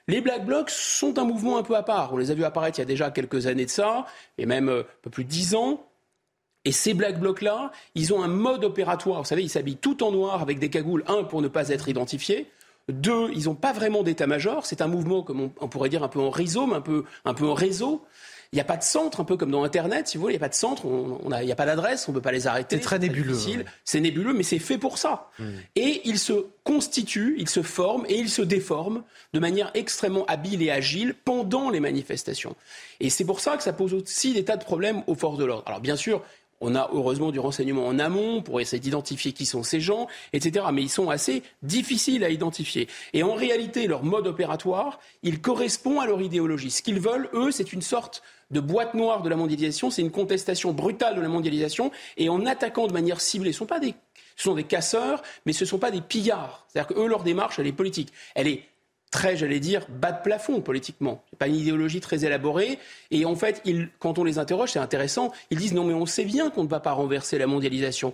Les 0.07 0.21
Black 0.21 0.45
Blocs 0.45 0.69
sont 0.69 1.19
un 1.19 1.25
mouvement 1.25 1.57
un 1.57 1.63
peu 1.63 1.75
à 1.75 1.83
part. 1.83 2.13
On 2.13 2.17
les 2.17 2.31
a 2.31 2.33
vus 2.33 2.45
apparaître 2.45 2.79
il 2.79 2.81
y 2.81 2.83
a 2.83 2.85
déjà 2.85 3.11
quelques 3.11 3.45
années 3.45 3.65
de 3.65 3.69
ça, 3.69 4.05
et 4.37 4.45
même 4.45 4.69
euh, 4.69 4.81
un 4.81 5.01
peu 5.03 5.09
plus 5.09 5.25
de 5.25 5.29
dix 5.29 5.53
ans. 5.53 5.83
Et 6.65 6.71
ces 6.71 6.93
Black 6.93 7.19
Blocs-là, 7.19 7.71
ils 7.93 8.13
ont 8.13 8.23
un 8.23 8.27
mode 8.27 8.63
opératoire. 8.63 9.21
Vous 9.21 9.27
savez, 9.27 9.43
ils 9.43 9.49
s'habillent 9.49 9.77
tout 9.77 10.03
en 10.03 10.11
noir 10.11 10.41
avec 10.41 10.59
des 10.59 10.69
cagoules. 10.69 11.03
Un, 11.07 11.23
pour 11.23 11.41
ne 11.41 11.47
pas 11.47 11.69
être 11.69 11.87
identifiés. 11.87 12.47
Deux, 12.89 13.29
ils 13.33 13.45
n'ont 13.45 13.55
pas 13.55 13.73
vraiment 13.73 14.03
d'état-major. 14.03 14.65
C'est 14.65 14.81
un 14.81 14.87
mouvement, 14.87 15.21
comme 15.21 15.49
on, 15.59 15.67
pourrait 15.67 15.89
dire, 15.89 16.03
un 16.03 16.07
peu 16.07 16.19
en 16.19 16.29
rhizome, 16.29 16.73
un 16.73 16.81
peu, 16.81 17.03
un 17.25 17.33
peu 17.33 17.45
en 17.45 17.53
réseau. 17.53 18.05
Il 18.53 18.55
n'y 18.55 18.61
a 18.61 18.65
pas 18.65 18.77
de 18.77 18.83
centre, 18.83 19.19
un 19.19 19.25
peu 19.25 19.35
comme 19.35 19.51
dans 19.51 19.65
Internet, 19.65 20.07
si 20.07 20.15
vous 20.15 20.21
voulez, 20.21 20.35
il 20.35 20.37
n'y 20.37 20.41
a 20.41 20.45
pas 20.45 20.49
de 20.49 20.55
centre, 20.55 20.83
il 20.85 21.45
n'y 21.45 21.51
a 21.51 21.55
pas 21.55 21.65
d'adresse, 21.65 22.07
on 22.07 22.13
ne 22.13 22.15
peut 22.15 22.21
pas 22.21 22.31
les 22.31 22.47
arrêter. 22.47 22.77
C'est 22.77 22.81
très 22.81 22.97
nébuleux. 22.97 23.37
C'est 23.83 23.99
nébuleux, 23.99 24.31
mais 24.31 24.43
c'est 24.43 24.59
fait 24.59 24.77
pour 24.77 24.97
ça. 24.97 25.29
Hmm. 25.37 25.49
Et 25.75 26.01
il 26.05 26.17
se 26.17 26.45
constitue, 26.63 27.35
il 27.39 27.49
se 27.49 27.61
forme 27.61 28.05
et 28.07 28.17
il 28.17 28.29
se 28.29 28.41
déforme 28.41 29.03
de 29.33 29.39
manière 29.39 29.69
extrêmement 29.73 30.25
habile 30.27 30.63
et 30.63 30.71
agile 30.71 31.13
pendant 31.25 31.69
les 31.69 31.81
manifestations. 31.81 32.55
Et 33.01 33.09
c'est 33.09 33.25
pour 33.25 33.41
ça 33.41 33.57
que 33.57 33.63
ça 33.63 33.73
pose 33.73 33.93
aussi 33.93 34.33
des 34.33 34.45
tas 34.45 34.55
de 34.55 34.63
problèmes 34.63 35.03
aux 35.07 35.15
forces 35.15 35.37
de 35.37 35.43
l'ordre. 35.43 35.63
Alors 35.65 35.81
bien 35.81 35.97
sûr, 35.97 36.23
on 36.61 36.75
a 36.75 36.89
heureusement 36.93 37.31
du 37.31 37.39
renseignement 37.39 37.87
en 37.87 37.99
amont 37.99 38.41
pour 38.41 38.59
essayer 38.59 38.79
d'identifier 38.79 39.31
qui 39.31 39.45
sont 39.45 39.63
ces 39.63 39.79
gens, 39.79 40.07
etc. 40.33 40.65
Mais 40.73 40.81
ils 40.81 40.89
sont 40.89 41.09
assez 41.09 41.43
difficiles 41.61 42.23
à 42.23 42.29
identifier. 42.29 42.87
Et 43.13 43.23
en 43.23 43.33
réalité, 43.33 43.87
leur 43.87 44.03
mode 44.03 44.27
opératoire, 44.27 44.99
il 45.23 45.39
correspond 45.39 45.99
à 45.99 46.07
leur 46.07 46.21
idéologie. 46.21 46.71
Ce 46.71 46.81
qu'ils 46.81 46.99
veulent, 46.99 47.29
eux, 47.33 47.51
c'est 47.51 47.73
une 47.73 47.81
sorte 47.81 48.23
de 48.49 48.59
boîte 48.59 48.93
noire 48.93 49.23
de 49.23 49.29
la 49.29 49.35
mondialisation, 49.35 49.89
c'est 49.89 50.01
une 50.01 50.11
contestation 50.11 50.71
brutale 50.71 51.15
de 51.15 51.21
la 51.21 51.27
mondialisation, 51.27 51.91
et 52.15 52.29
en 52.29 52.45
attaquant 52.45 52.87
de 52.87 52.93
manière 52.93 53.19
ciblée, 53.19 53.51
ce 53.51 53.59
sont 53.59 53.65
pas 53.65 53.79
des, 53.79 53.93
ce 54.37 54.43
sont 54.43 54.55
des 54.55 54.63
casseurs, 54.63 55.21
mais 55.45 55.51
ce 55.51 55.65
ne 55.65 55.69
sont 55.69 55.79
pas 55.79 55.91
des 55.91 56.01
pillards. 56.01 56.65
C'est-à-dire 56.69 56.95
que 56.95 57.01
eux, 57.01 57.07
leur 57.07 57.23
démarche, 57.23 57.59
elle 57.59 57.67
est 57.67 57.73
politique. 57.73 58.13
Elle 58.35 58.47
est 58.47 58.63
très, 59.11 59.37
j'allais 59.37 59.59
dire, 59.59 59.85
bas 59.89 60.11
de 60.11 60.21
plafond 60.21 60.61
politiquement. 60.61 61.23
C'est 61.29 61.39
pas 61.39 61.47
une 61.47 61.55
idéologie 61.55 62.01
très 62.01 62.25
élaborée. 62.25 62.79
Et 63.11 63.25
en 63.25 63.35
fait, 63.35 63.63
quand 63.99 64.19
on 64.19 64.23
les 64.23 64.39
interroge, 64.39 64.71
c'est 64.71 64.79
intéressant. 64.79 65.31
Ils 65.49 65.57
disent 65.57 65.73
non, 65.73 65.83
mais 65.83 65.93
on 65.93 66.05
sait 66.05 66.25
bien 66.25 66.49
qu'on 66.49 66.63
ne 66.63 66.69
va 66.69 66.79
pas 66.79 66.91
renverser 66.91 67.37
la 67.37 67.47
mondialisation. 67.47 68.13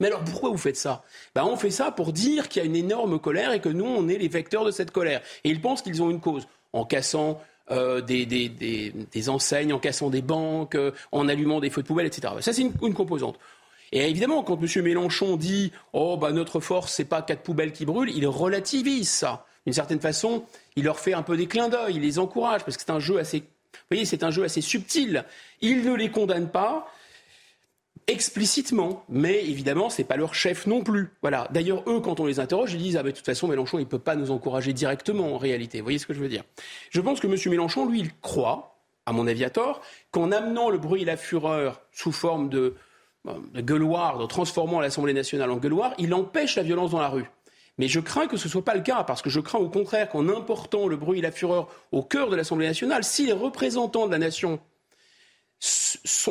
Mais 0.00 0.06
alors 0.06 0.22
pourquoi 0.22 0.50
vous 0.50 0.58
faites 0.58 0.76
ça? 0.76 1.02
Ben, 1.34 1.44
On 1.44 1.56
fait 1.56 1.70
ça 1.70 1.90
pour 1.90 2.12
dire 2.12 2.48
qu'il 2.48 2.62
y 2.62 2.64
a 2.64 2.66
une 2.66 2.76
énorme 2.76 3.18
colère 3.18 3.52
et 3.52 3.60
que 3.60 3.68
nous, 3.68 3.84
on 3.84 4.08
est 4.08 4.18
les 4.18 4.28
vecteurs 4.28 4.64
de 4.64 4.70
cette 4.70 4.92
colère. 4.92 5.22
Et 5.44 5.50
ils 5.50 5.60
pensent 5.60 5.82
qu'ils 5.82 6.02
ont 6.02 6.10
une 6.10 6.20
cause 6.20 6.46
en 6.72 6.84
cassant 6.84 7.40
euh, 7.70 8.00
des, 8.00 8.24
des, 8.24 8.48
des, 8.48 9.28
enseignes, 9.28 9.72
en 9.72 9.78
cassant 9.78 10.08
des 10.08 10.22
banques, 10.22 10.74
euh, 10.74 10.92
en 11.10 11.28
allumant 11.28 11.60
des 11.60 11.68
feux 11.68 11.82
de 11.82 11.86
poubelle, 11.86 12.06
etc. 12.06 12.34
Ça, 12.40 12.52
c'est 12.52 12.62
une, 12.62 12.94
composante. 12.94 13.38
Et 13.90 14.08
évidemment, 14.08 14.42
quand 14.42 14.58
M. 14.62 14.84
Mélenchon 14.84 15.36
dit 15.36 15.72
Oh, 15.92 16.16
bah, 16.16 16.30
notre 16.30 16.60
force, 16.60 16.92
c'est 16.92 17.04
pas 17.04 17.22
quatre 17.22 17.42
poubelles 17.42 17.72
qui 17.72 17.84
brûlent, 17.84 18.12
il 18.14 18.26
relativise 18.26 19.10
ça. 19.10 19.46
D'une 19.68 19.74
certaine 19.74 20.00
façon, 20.00 20.44
il 20.76 20.84
leur 20.84 20.98
fait 20.98 21.12
un 21.12 21.20
peu 21.20 21.36
des 21.36 21.46
clins 21.46 21.68
d'œil, 21.68 21.96
il 21.96 22.00
les 22.00 22.18
encourage, 22.18 22.64
parce 22.64 22.78
que 22.78 22.82
c'est 22.82 22.90
un 22.90 23.00
jeu 23.00 23.18
assez. 23.18 23.42
Vous 23.90 24.02
c'est 24.04 24.24
un 24.24 24.30
jeu 24.30 24.42
assez 24.42 24.62
subtil. 24.62 25.26
Il 25.60 25.84
ne 25.84 25.92
les 25.92 26.10
condamne 26.10 26.48
pas, 26.48 26.90
explicitement, 28.06 29.04
mais 29.10 29.44
évidemment, 29.44 29.90
ce 29.90 30.00
n'est 30.00 30.08
pas 30.08 30.16
leur 30.16 30.34
chef 30.34 30.66
non 30.66 30.82
plus. 30.82 31.10
D'ailleurs, 31.50 31.82
eux, 31.86 32.00
quand 32.00 32.18
on 32.18 32.24
les 32.24 32.40
interroge, 32.40 32.72
ils 32.72 32.78
disent 32.78 32.96
ah, 32.96 33.02
de 33.02 33.10
toute 33.10 33.26
façon, 33.26 33.46
Mélenchon, 33.46 33.76
il 33.78 33.82
ne 33.82 33.88
peut 33.88 33.98
pas 33.98 34.16
nous 34.16 34.30
encourager 34.30 34.72
directement 34.72 35.34
en 35.34 35.36
réalité. 35.36 35.80
Vous 35.80 35.84
voyez 35.84 35.98
ce 35.98 36.06
que 36.06 36.14
je 36.14 36.20
veux 36.20 36.30
dire? 36.30 36.44
Je 36.88 37.02
pense 37.02 37.20
que 37.20 37.26
M. 37.26 37.36
Mélenchon, 37.50 37.84
lui, 37.84 38.00
il 38.00 38.18
croit, 38.22 38.80
à 39.04 39.12
mon 39.12 39.26
avis 39.26 39.44
qu'en 40.10 40.32
amenant 40.32 40.70
le 40.70 40.78
bruit 40.78 41.02
et 41.02 41.04
la 41.04 41.18
fureur 41.18 41.82
sous 41.92 42.12
forme 42.12 42.48
de, 42.48 42.74
de 43.26 43.60
gueuloir, 43.60 44.16
de 44.16 44.24
transformant 44.24 44.80
l'Assemblée 44.80 45.12
nationale 45.12 45.50
en 45.50 45.58
gueuloir, 45.58 45.92
il 45.98 46.14
empêche 46.14 46.56
la 46.56 46.62
violence 46.62 46.92
dans 46.92 47.00
la 47.00 47.08
rue. 47.08 47.26
Mais 47.78 47.88
je 47.88 48.00
crains 48.00 48.26
que 48.26 48.36
ce 48.36 48.48
ne 48.48 48.50
soit 48.50 48.64
pas 48.64 48.74
le 48.74 48.82
cas, 48.82 49.04
parce 49.04 49.22
que 49.22 49.30
je 49.30 49.40
crains 49.40 49.58
au 49.58 49.68
contraire 49.68 50.08
qu'en 50.08 50.28
important 50.28 50.86
le 50.86 50.96
bruit 50.96 51.20
et 51.20 51.22
la 51.22 51.30
fureur 51.30 51.68
au 51.92 52.02
cœur 52.02 52.28
de 52.28 52.36
l'Assemblée 52.36 52.66
nationale, 52.66 53.04
si 53.04 53.26
les 53.26 53.32
représentants 53.32 54.06
de 54.06 54.12
la 54.12 54.18
nation 54.18 54.60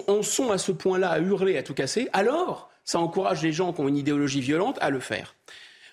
en 0.07 0.21
sont 0.21 0.51
à 0.51 0.57
ce 0.57 0.71
point-là 0.71 1.09
à 1.09 1.19
hurler, 1.19 1.57
à 1.57 1.63
tout 1.63 1.73
casser, 1.73 2.09
alors 2.13 2.69
ça 2.83 2.99
encourage 2.99 3.41
les 3.43 3.51
gens 3.51 3.73
qui 3.73 3.81
ont 3.81 3.87
une 3.87 3.97
idéologie 3.97 4.41
violente 4.41 4.77
à 4.81 4.89
le 4.89 4.99
faire. 4.99 5.35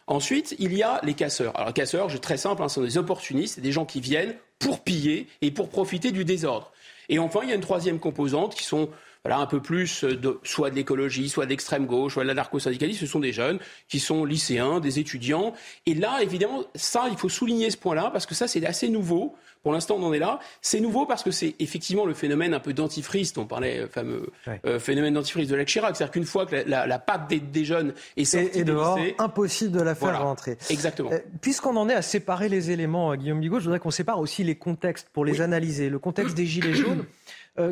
Ensuite, 0.07 0.55
il 0.59 0.75
y 0.75 0.83
a 0.83 1.01
les 1.03 1.15
casseurs. 1.15 1.57
Alors, 1.57 1.69
les 1.69 1.73
casseurs, 1.73 2.11
c'est 2.11 2.19
très 2.21 2.37
simple, 2.37 2.63
hein, 2.63 2.69
ce 2.69 2.77
sont 2.77 2.83
des 2.83 2.99
opportunistes, 2.99 3.61
des 3.61 3.73
gens 3.73 3.87
qui 3.87 4.01
viennent 4.01 4.37
pour 4.59 4.81
piller 4.81 5.29
et 5.41 5.51
pour 5.51 5.71
profiter 5.71 6.13
du 6.13 6.25
désordre. 6.25 6.73
Et 7.09 7.19
enfin, 7.19 7.41
il 7.43 7.49
y 7.49 7.53
a 7.53 7.55
une 7.55 7.63
troisième 7.63 7.99
composante 7.99 8.55
qui 8.55 8.65
sont 8.65 8.91
voilà, 9.25 9.41
un 9.41 9.47
peu 9.47 9.61
plus 9.61 10.05
de, 10.05 10.39
soit 10.43 10.71
de 10.71 10.75
l'écologie, 10.75 11.29
soit 11.29 11.47
d'extrême 11.47 11.87
gauche, 11.87 12.15
soit 12.15 12.25
de 12.25 12.29
l'anarcho-syndicalisme, 12.29 13.01
ce 13.01 13.07
sont 13.07 13.21
des 13.21 13.33
jeunes 13.33 13.59
qui 13.89 13.99
sont 13.99 14.25
lycéens, 14.25 14.81
des 14.81 14.99
étudiants. 14.99 15.55
Et 15.87 15.95
là, 15.95 16.19
évidemment, 16.23 16.65
ça, 16.75 17.07
il 17.11 17.17
faut 17.17 17.31
souligner 17.31 17.71
ce 17.71 17.79
point-là, 17.79 18.11
parce 18.13 18.27
que 18.27 18.35
ça, 18.35 18.49
c'est 18.49 18.65
assez 18.67 18.89
nouveau. 18.89 19.35
Pour 19.65 19.73
l'instant, 19.73 19.97
on 19.99 20.03
en 20.05 20.13
est 20.13 20.19
là. 20.19 20.41
C'est 20.61 20.79
nouveau 20.79 21.07
parce 21.07 21.23
que 21.23 21.31
c'est 21.31 21.55
effectivement 21.59 22.05
le 22.05 22.13
phénomène 22.13 22.53
un 22.53 22.61
peu 22.61 22.75
dentifrice, 22.75 23.33
on 23.39 23.47
parlait, 23.47 23.79
le 23.79 23.85
euh, 23.85 23.89
fameux 23.89 24.31
euh, 24.67 24.79
phénomène 24.79 25.15
dentifrice 25.15 25.49
de 25.49 25.57
la 25.57 25.65
Chirac. 25.65 25.97
C'est-à-dire 25.97 26.13
qu'une 26.13 26.27
fois 26.27 26.45
que 26.45 26.55
la, 26.67 26.99
patte 26.99 27.29
des, 27.29 27.65
jeunes 27.65 27.95
est 28.19 28.27
sortie 28.27 28.59
et, 28.59 28.65
dehors, 28.65 28.99
impossible 29.19 29.73
de 29.73 29.81
la 29.81 29.95
faire 29.95 30.23
rentrer. 30.23 30.59
Exactement. 30.69 31.11
Euh, 31.13 31.19
puisqu'on 31.41 31.77
en 31.77 31.89
est 31.89 31.95
à 31.95 32.03
séparer 32.03 32.51
les 32.51 32.73
éléments, 32.73 33.17
Guillaume 33.17 33.41
Bigot, 33.41 33.59
je 33.59 33.65
voudrais 33.65 33.81
qu'on 33.81 33.91
sépare 33.91 34.21
aussi 34.21 34.45
les 34.45 34.55
contextes 34.55 35.09
pour 35.11 35.25
les 35.25 35.41
analyser. 35.41 35.89
Le 35.89 35.99
contexte 35.99 36.35
des 36.35 36.45
Gilets 36.45 36.75
jaunes, 36.75 37.07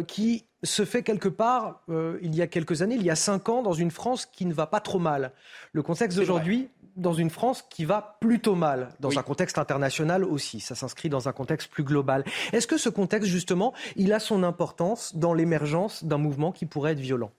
qui 0.07 0.45
se 0.63 0.85
fait 0.85 1.03
quelque 1.03 1.29
part, 1.29 1.83
il 2.23 2.35
y 2.35 2.43
a 2.43 2.47
quelques 2.47 2.83
années, 2.83 2.95
il 2.95 3.03
y 3.03 3.11
a 3.11 3.17
cinq 3.17 3.49
ans, 3.49 3.63
dans 3.63 3.73
une 3.73 3.91
France 3.91 4.27
qui 4.27 4.47
ne 4.47 4.55
va 4.55 4.67
pas 4.67 4.81
trop 4.81 4.99
mal. 4.99 5.33
Le 5.73 5.83
contexte 5.83 6.17
d'aujourd'hui, 6.17 6.69
dans 6.97 7.15
une 7.15 7.31
France 7.31 7.65
qui 7.71 7.85
va 7.85 8.19
plutôt 8.21 8.55
mal, 8.55 8.91
dans 9.01 9.19
un 9.19 9.23
contexte 9.23 9.59
international 9.59 10.25
aussi. 10.25 10.61
Ça 10.61 10.75
s'inscrit 10.75 11.09
dans 11.09 11.29
un 11.29 11.33
contexte 11.33 11.71
plus 11.71 11.85
global. 11.85 12.23
Est-ce 12.53 12.67
que 12.67 12.77
ce 12.77 12.91
contexte, 12.91 13.31
justement, 13.31 13.73
il 13.97 14.13
a 14.13 14.21
son 14.21 14.43
importance 14.43 15.17
dans 15.17 15.33
l'émergence 15.33 16.05
d'un 16.05 16.19
mouvement 16.19 16.53
qui 16.53 16.67
pourrait 16.67 16.93
être 16.93 17.01
violent? 17.01 17.31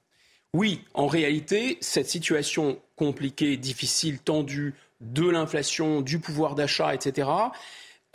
Oui, 0.53 0.83
en 0.93 1.07
réalité, 1.07 1.77
cette 1.81 2.09
situation 2.09 2.79
compliquée, 2.95 3.57
difficile, 3.57 4.19
tendue 4.19 4.75
de 5.01 5.27
l'inflation, 5.29 6.01
du 6.01 6.19
pouvoir 6.19 6.55
d'achat, 6.55 6.93
etc., 6.93 7.29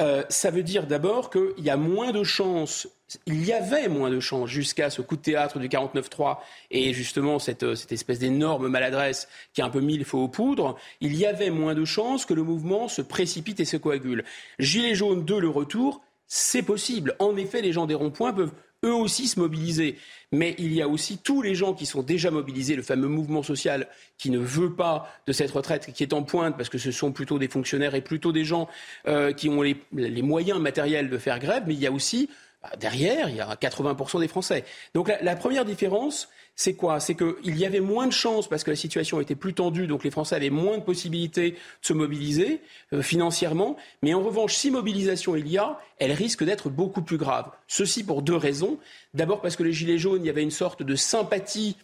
euh, 0.00 0.22
ça 0.28 0.50
veut 0.50 0.62
dire 0.62 0.86
d'abord 0.86 1.30
qu'il 1.30 1.64
y 1.64 1.70
a 1.70 1.76
moins 1.76 2.12
de 2.12 2.22
chances, 2.22 2.88
il 3.26 3.44
y 3.44 3.52
avait 3.52 3.88
moins 3.88 4.10
de 4.10 4.20
chances 4.20 4.48
jusqu'à 4.48 4.90
ce 4.90 5.02
coup 5.02 5.16
de 5.16 5.22
théâtre 5.22 5.58
du 5.58 5.68
49-3 5.68 6.38
et 6.70 6.92
justement 6.92 7.38
cette, 7.38 7.74
cette 7.74 7.92
espèce 7.92 8.18
d'énorme 8.18 8.68
maladresse 8.68 9.28
qui 9.54 9.62
a 9.62 9.64
un 9.64 9.70
peu 9.70 9.80
mis 9.80 9.98
le 9.98 10.04
feu 10.04 10.18
aux 10.18 10.28
poudres, 10.28 10.76
il 11.00 11.16
y 11.16 11.26
avait 11.26 11.50
moins 11.50 11.74
de 11.74 11.84
chances 11.84 12.26
que 12.26 12.34
le 12.34 12.42
mouvement 12.42 12.88
se 12.88 13.02
précipite 13.02 13.60
et 13.60 13.64
se 13.64 13.76
coagule. 13.76 14.24
Gilets 14.58 14.94
jaunes 14.94 15.24
2, 15.24 15.40
le 15.40 15.48
retour, 15.48 16.00
c'est 16.28 16.62
possible. 16.62 17.16
En 17.18 17.36
effet, 17.36 17.62
les 17.62 17.72
gens 17.72 17.86
des 17.86 17.94
ronds-points 17.94 18.32
peuvent 18.32 18.52
eux 18.84 18.94
aussi 18.94 19.28
se 19.28 19.40
mobiliser. 19.40 19.96
Mais 20.32 20.54
il 20.58 20.72
y 20.72 20.82
a 20.82 20.88
aussi 20.88 21.18
tous 21.18 21.42
les 21.42 21.54
gens 21.54 21.74
qui 21.74 21.86
sont 21.86 22.02
déjà 22.02 22.30
mobilisés, 22.30 22.76
le 22.76 22.82
fameux 22.82 23.08
mouvement 23.08 23.42
social 23.42 23.88
qui 24.18 24.30
ne 24.30 24.38
veut 24.38 24.74
pas 24.74 25.08
de 25.26 25.32
cette 25.32 25.50
retraite, 25.50 25.92
qui 25.92 26.02
est 26.02 26.12
en 26.12 26.22
pointe 26.22 26.56
parce 26.56 26.68
que 26.68 26.78
ce 26.78 26.90
sont 26.90 27.12
plutôt 27.12 27.38
des 27.38 27.48
fonctionnaires 27.48 27.94
et 27.94 28.02
plutôt 28.02 28.32
des 28.32 28.44
gens 28.44 28.68
euh, 29.06 29.32
qui 29.32 29.48
ont 29.48 29.62
les, 29.62 29.76
moyens 30.22 30.60
matériels 30.60 31.08
de 31.08 31.18
faire 31.18 31.38
grève. 31.38 31.64
Mais 31.66 31.74
il 31.74 31.80
y 31.80 31.86
a 31.86 31.92
aussi, 31.92 32.28
bah, 32.62 32.70
derrière, 32.78 33.28
il 33.28 33.36
y 33.36 33.40
a 33.40 33.54
80% 33.54 34.20
des 34.20 34.28
Français. 34.28 34.64
Donc 34.94 35.10
la 35.22 35.36
première 35.36 35.64
différence, 35.64 36.28
c'est 36.60 36.74
quoi? 36.74 36.98
C'est 36.98 37.14
qu'il 37.14 37.56
y 37.56 37.64
avait 37.64 37.78
moins 37.78 38.08
de 38.08 38.12
chances 38.12 38.48
parce 38.48 38.64
que 38.64 38.70
la 38.70 38.76
situation 38.76 39.20
était 39.20 39.36
plus 39.36 39.54
tendue, 39.54 39.86
donc 39.86 40.02
les 40.02 40.10
Français 40.10 40.34
avaient 40.34 40.50
moins 40.50 40.78
de 40.78 40.82
possibilités 40.82 41.52
de 41.52 41.56
se 41.82 41.92
mobiliser 41.92 42.60
euh, 42.92 43.00
financièrement. 43.00 43.76
Mais 44.02 44.12
en 44.12 44.24
revanche, 44.24 44.56
si 44.56 44.72
mobilisation 44.72 45.36
il 45.36 45.46
y 45.46 45.56
a, 45.56 45.78
elle 46.00 46.10
risque 46.10 46.42
d'être 46.42 46.68
beaucoup 46.68 47.02
plus 47.02 47.16
grave. 47.16 47.48
Ceci 47.68 48.02
pour 48.02 48.22
deux 48.22 48.34
raisons. 48.34 48.76
D'abord 49.14 49.40
parce 49.40 49.54
que 49.54 49.62
les 49.62 49.72
Gilets 49.72 49.98
jaunes, 49.98 50.24
il 50.24 50.26
y 50.26 50.30
avait 50.30 50.42
une 50.42 50.50
sorte 50.50 50.82
de 50.82 50.96
sympathie 50.96 51.76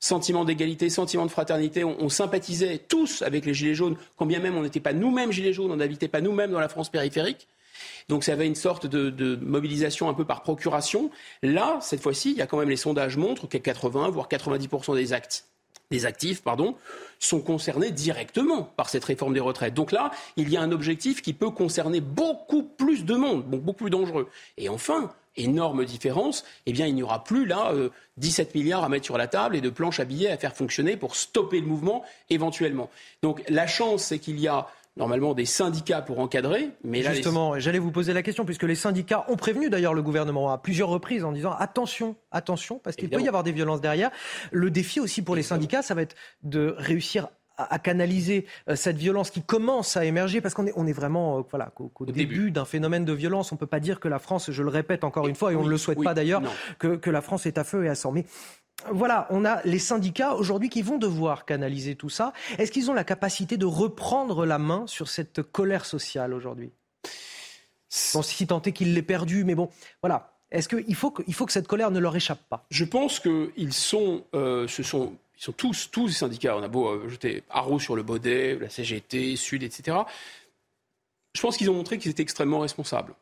sentiment 0.00 0.44
d'égalité, 0.44 0.90
sentiment 0.90 1.24
de 1.24 1.30
fraternité. 1.30 1.84
On, 1.84 1.96
on, 2.00 2.08
sympathisait 2.08 2.78
tous 2.78 3.22
avec 3.22 3.46
les 3.46 3.54
Gilets 3.54 3.76
jaunes, 3.76 3.96
quand 4.16 4.26
bien 4.26 4.40
même 4.40 4.56
on 4.56 4.62
n'était 4.62 4.80
pas 4.80 4.92
nous-mêmes 4.92 5.30
Gilets 5.30 5.52
jaunes, 5.52 5.70
on 5.70 5.76
n'habitait 5.76 6.08
pas 6.08 6.20
nous-mêmes 6.20 6.50
dans 6.50 6.60
la 6.60 6.68
France 6.68 6.90
périphérique. 6.90 7.46
Donc 8.08 8.24
ça 8.24 8.32
avait 8.32 8.46
une 8.46 8.54
sorte 8.54 8.86
de, 8.86 9.36
mobilisation 9.36 10.08
un 10.08 10.14
peu 10.14 10.24
par 10.24 10.42
procuration. 10.42 11.10
Là, 11.42 11.78
cette 11.80 12.00
fois-ci, 12.00 12.32
il 12.32 12.36
y 12.36 12.42
a 12.42 12.46
quand 12.46 12.58
même 12.58 12.70
les 12.70 12.76
sondages 12.76 13.16
montrent 13.16 13.48
que 13.48 13.58
80 13.58 14.10
voire 14.10 14.28
90% 14.28 14.94
des 14.94 15.14
des 15.90 16.06
actifs 16.06 16.42
pardon, 16.42 16.74
sont 17.18 17.40
concernés 17.40 17.90
directement 17.90 18.62
par 18.62 18.88
cette 18.88 19.04
réforme 19.04 19.34
des 19.34 19.40
retraites. 19.40 19.74
Donc 19.74 19.92
là, 19.92 20.10
il 20.36 20.50
y 20.50 20.56
a 20.56 20.60
un 20.60 20.72
objectif 20.72 21.22
qui 21.22 21.32
peut 21.32 21.50
concerner 21.50 22.00
beaucoup 22.00 22.62
plus 22.62 23.04
de 23.04 23.14
monde, 23.14 23.44
beaucoup 23.44 23.72
plus 23.72 23.90
dangereux. 23.90 24.28
Et 24.56 24.68
enfin, 24.68 25.12
énorme 25.36 25.84
différence, 25.84 26.44
eh 26.66 26.72
bien, 26.72 26.86
il 26.86 26.94
n'y 26.94 27.02
aura 27.02 27.22
plus 27.22 27.46
là 27.46 27.72
17 28.16 28.48
euh, 28.48 28.58
milliards 28.58 28.84
à 28.84 28.88
mettre 28.88 29.04
sur 29.04 29.18
la 29.18 29.28
table 29.28 29.56
et 29.56 29.60
de 29.60 29.70
planches 29.70 30.00
à 30.00 30.04
billets 30.04 30.30
à 30.30 30.38
faire 30.38 30.56
fonctionner 30.56 30.96
pour 30.96 31.16
stopper 31.16 31.60
le 31.60 31.66
mouvement 31.66 32.04
éventuellement. 32.30 32.90
Donc 33.22 33.42
la 33.48 33.66
chance, 33.66 34.04
c'est 34.04 34.18
qu'il 34.18 34.40
y 34.40 34.48
a 34.48 34.66
normalement 34.96 35.34
des 35.34 35.44
syndicats 35.44 36.02
pour 36.02 36.18
encadrer. 36.20 36.70
Mais 36.84 37.02
là, 37.02 37.12
Justement, 37.12 37.58
j'allais 37.58 37.78
vous 37.78 37.90
poser 37.90 38.12
la 38.12 38.22
question, 38.22 38.44
puisque 38.44 38.62
les 38.62 38.74
syndicats 38.74 39.24
ont 39.28 39.36
prévenu 39.36 39.70
d'ailleurs 39.70 39.94
le 39.94 40.02
gouvernement 40.02 40.50
à 40.50 40.58
plusieurs 40.58 40.88
reprises 40.88 41.24
en 41.24 41.32
disant 41.32 41.52
attention, 41.52 42.16
attention, 42.30 42.80
parce 42.82 42.96
qu'il 42.96 43.10
peut 43.10 43.20
y 43.20 43.28
avoir 43.28 43.42
des 43.42 43.52
violences 43.52 43.80
derrière. 43.80 44.10
Le 44.52 44.70
défi 44.70 45.00
aussi 45.00 45.22
pour 45.22 45.36
les 45.36 45.42
syndicats, 45.42 45.82
ça 45.82 45.94
va 45.94 46.02
être 46.02 46.16
de 46.42 46.74
réussir 46.78 47.28
à, 47.58 47.78
canaliser 47.78 48.44
euh, 48.68 48.76
cette 48.76 48.98
violence 48.98 49.30
qui 49.30 49.42
commence 49.42 49.96
à 49.96 50.04
émerger 50.04 50.42
parce 50.42 50.52
qu'on 50.52 50.66
est, 50.66 50.74
on 50.76 50.86
est 50.86 50.92
vraiment 50.92 51.38
euh, 51.38 51.42
voilà, 51.50 51.72
qu'au, 51.74 52.04
début, 52.04 52.50
d'un 52.50 52.66
phénomène 52.66 53.06
de 53.06 53.12
violence. 53.14 53.50
On 53.50 53.54
ne 53.54 53.58
peut 53.58 53.66
pas 53.66 53.80
dire 53.80 53.98
que 53.98 54.08
la 54.08 54.18
France, 54.18 54.50
je 54.50 54.62
le 54.62 54.68
répète 54.68 55.04
encore 55.04 55.26
une 55.26 55.34
fois, 55.34 55.52
et 55.52 55.56
on 55.56 55.64
ne 55.64 55.70
le 55.70 55.78
souhaite 55.78 56.02
pas 56.02 56.14
d'ailleurs, 56.14 56.42
que, 56.78 56.96
que, 56.96 57.10
la 57.10 57.22
France 57.22 57.46
est 57.46 57.56
à 57.56 57.64
feu 57.64 57.84
et 57.84 57.88
à 57.88 57.94
sang. 57.94 58.12
Mais 58.12 58.26
voilà, 58.92 59.26
on 59.30 59.44
a 59.44 59.62
les 59.64 59.78
syndicats 59.78 60.34
aujourd'hui 60.34 60.68
qui 60.68 60.82
vont 60.82 60.98
devoir 60.98 61.44
canaliser 61.44 61.96
tout 61.96 62.10
ça. 62.10 62.32
Est-ce 62.58 62.70
qu'ils 62.70 62.90
ont 62.90 62.94
la 62.94 63.04
capacité 63.04 63.56
de 63.56 63.66
reprendre 63.66 64.44
la 64.44 64.58
main 64.58 64.86
sur 64.86 65.08
cette 65.08 65.42
colère 65.42 65.84
sociale 65.84 66.34
aujourd'hui? 66.34 66.70
Bon, 68.14 68.22
si 68.22 68.46
tant 68.46 68.60
est 68.62 68.72
qu'il 68.72 68.94
l'ait 68.94 69.02
perdue, 69.02 69.44
mais 69.44 69.54
bon, 69.54 69.70
voilà. 70.02 70.32
Est-ce 70.50 70.68
qu'il 70.68 70.94
faut 70.94 71.10
que, 71.10 71.22
faut 71.32 71.46
que 71.46 71.52
cette 71.52 71.66
colère 71.66 71.90
ne 71.90 71.98
leur 71.98 72.14
échappe 72.14 72.40
pas? 72.48 72.64
Je 72.70 72.84
pense 72.84 73.18
qu'ils 73.18 73.72
sont, 73.72 74.24
euh, 74.34 74.68
sont, 74.68 75.16
sont 75.36 75.52
tous, 75.52 75.90
tous 75.90 76.06
les 76.06 76.12
syndicats. 76.12 76.56
On 76.56 76.62
a 76.62 76.68
beau 76.68 76.88
euh, 76.88 77.08
jeter 77.08 77.42
Haro 77.50 77.80
sur 77.80 77.96
le 77.96 78.02
Baudet, 78.02 78.56
la 78.60 78.68
CGT, 78.68 79.36
Sud, 79.36 79.62
etc. 79.62 79.98
Je 81.34 81.40
pense 81.40 81.56
qu'ils 81.56 81.68
ont 81.70 81.74
montré 81.74 81.98
qu'ils 81.98 82.10
étaient 82.10 82.22
extrêmement 82.22 82.60
responsables. 82.60 83.14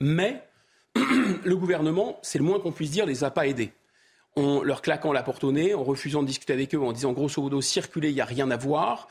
Mais 0.00 0.42
le 0.96 1.56
gouvernement, 1.56 2.18
c'est 2.22 2.38
le 2.38 2.44
moins 2.44 2.58
qu'on 2.58 2.72
puisse 2.72 2.90
dire, 2.90 3.06
les 3.06 3.22
a 3.22 3.30
pas 3.30 3.46
aidés 3.46 3.72
en 4.36 4.62
leur 4.62 4.82
claquant 4.82 5.12
la 5.12 5.22
porte 5.22 5.44
au 5.44 5.52
nez, 5.52 5.74
en 5.74 5.82
refusant 5.82 6.22
de 6.22 6.26
discuter 6.26 6.52
avec 6.52 6.74
eux, 6.74 6.80
en 6.80 6.92
disant 6.92 7.12
grosso 7.12 7.40
modo 7.42 7.60
circuler, 7.60 8.10
il 8.10 8.14
n'y 8.14 8.20
a 8.20 8.26
rien 8.26 8.50
à 8.50 8.56
voir. 8.56 9.08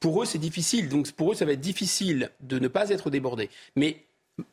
Pour 0.00 0.22
eux, 0.22 0.26
c'est 0.26 0.38
difficile. 0.38 0.88
Donc 0.88 1.10
pour 1.12 1.32
eux, 1.32 1.34
ça 1.34 1.44
va 1.44 1.52
être 1.52 1.60
difficile 1.60 2.30
de 2.40 2.58
ne 2.58 2.68
pas 2.68 2.90
être 2.90 3.10
débordé. 3.10 3.48
Mais 3.76 4.04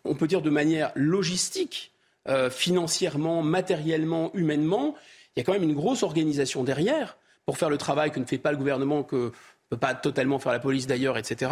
on 0.06 0.16
peut 0.16 0.28
dire 0.28 0.42
de 0.42 0.50
manière 0.50 0.92
logistique, 0.96 1.92
euh, 2.30 2.50
financièrement, 2.50 3.42
matériellement, 3.42 4.32
humainement, 4.34 4.96
il 5.36 5.40
y 5.40 5.42
a 5.42 5.44
quand 5.44 5.54
même 5.54 5.64
une 5.64 5.74
grosse 5.74 6.04
organisation 6.04 6.64
derrière 6.64 7.18
pour 7.46 7.58
faire 7.58 7.70
le 7.70 7.78
travail 7.78 8.12
que 8.12 8.20
ne 8.20 8.26
fait 8.26 8.38
pas 8.38 8.52
le 8.52 8.58
gouvernement, 8.58 9.04
que 9.04 9.16
ne 9.16 9.32
peut 9.70 9.78
pas 9.78 9.96
totalement 9.96 10.40
faire 10.40 10.52
la 10.52 10.60
police 10.60 10.88
d'ailleurs, 10.88 11.18
etc. 11.18 11.52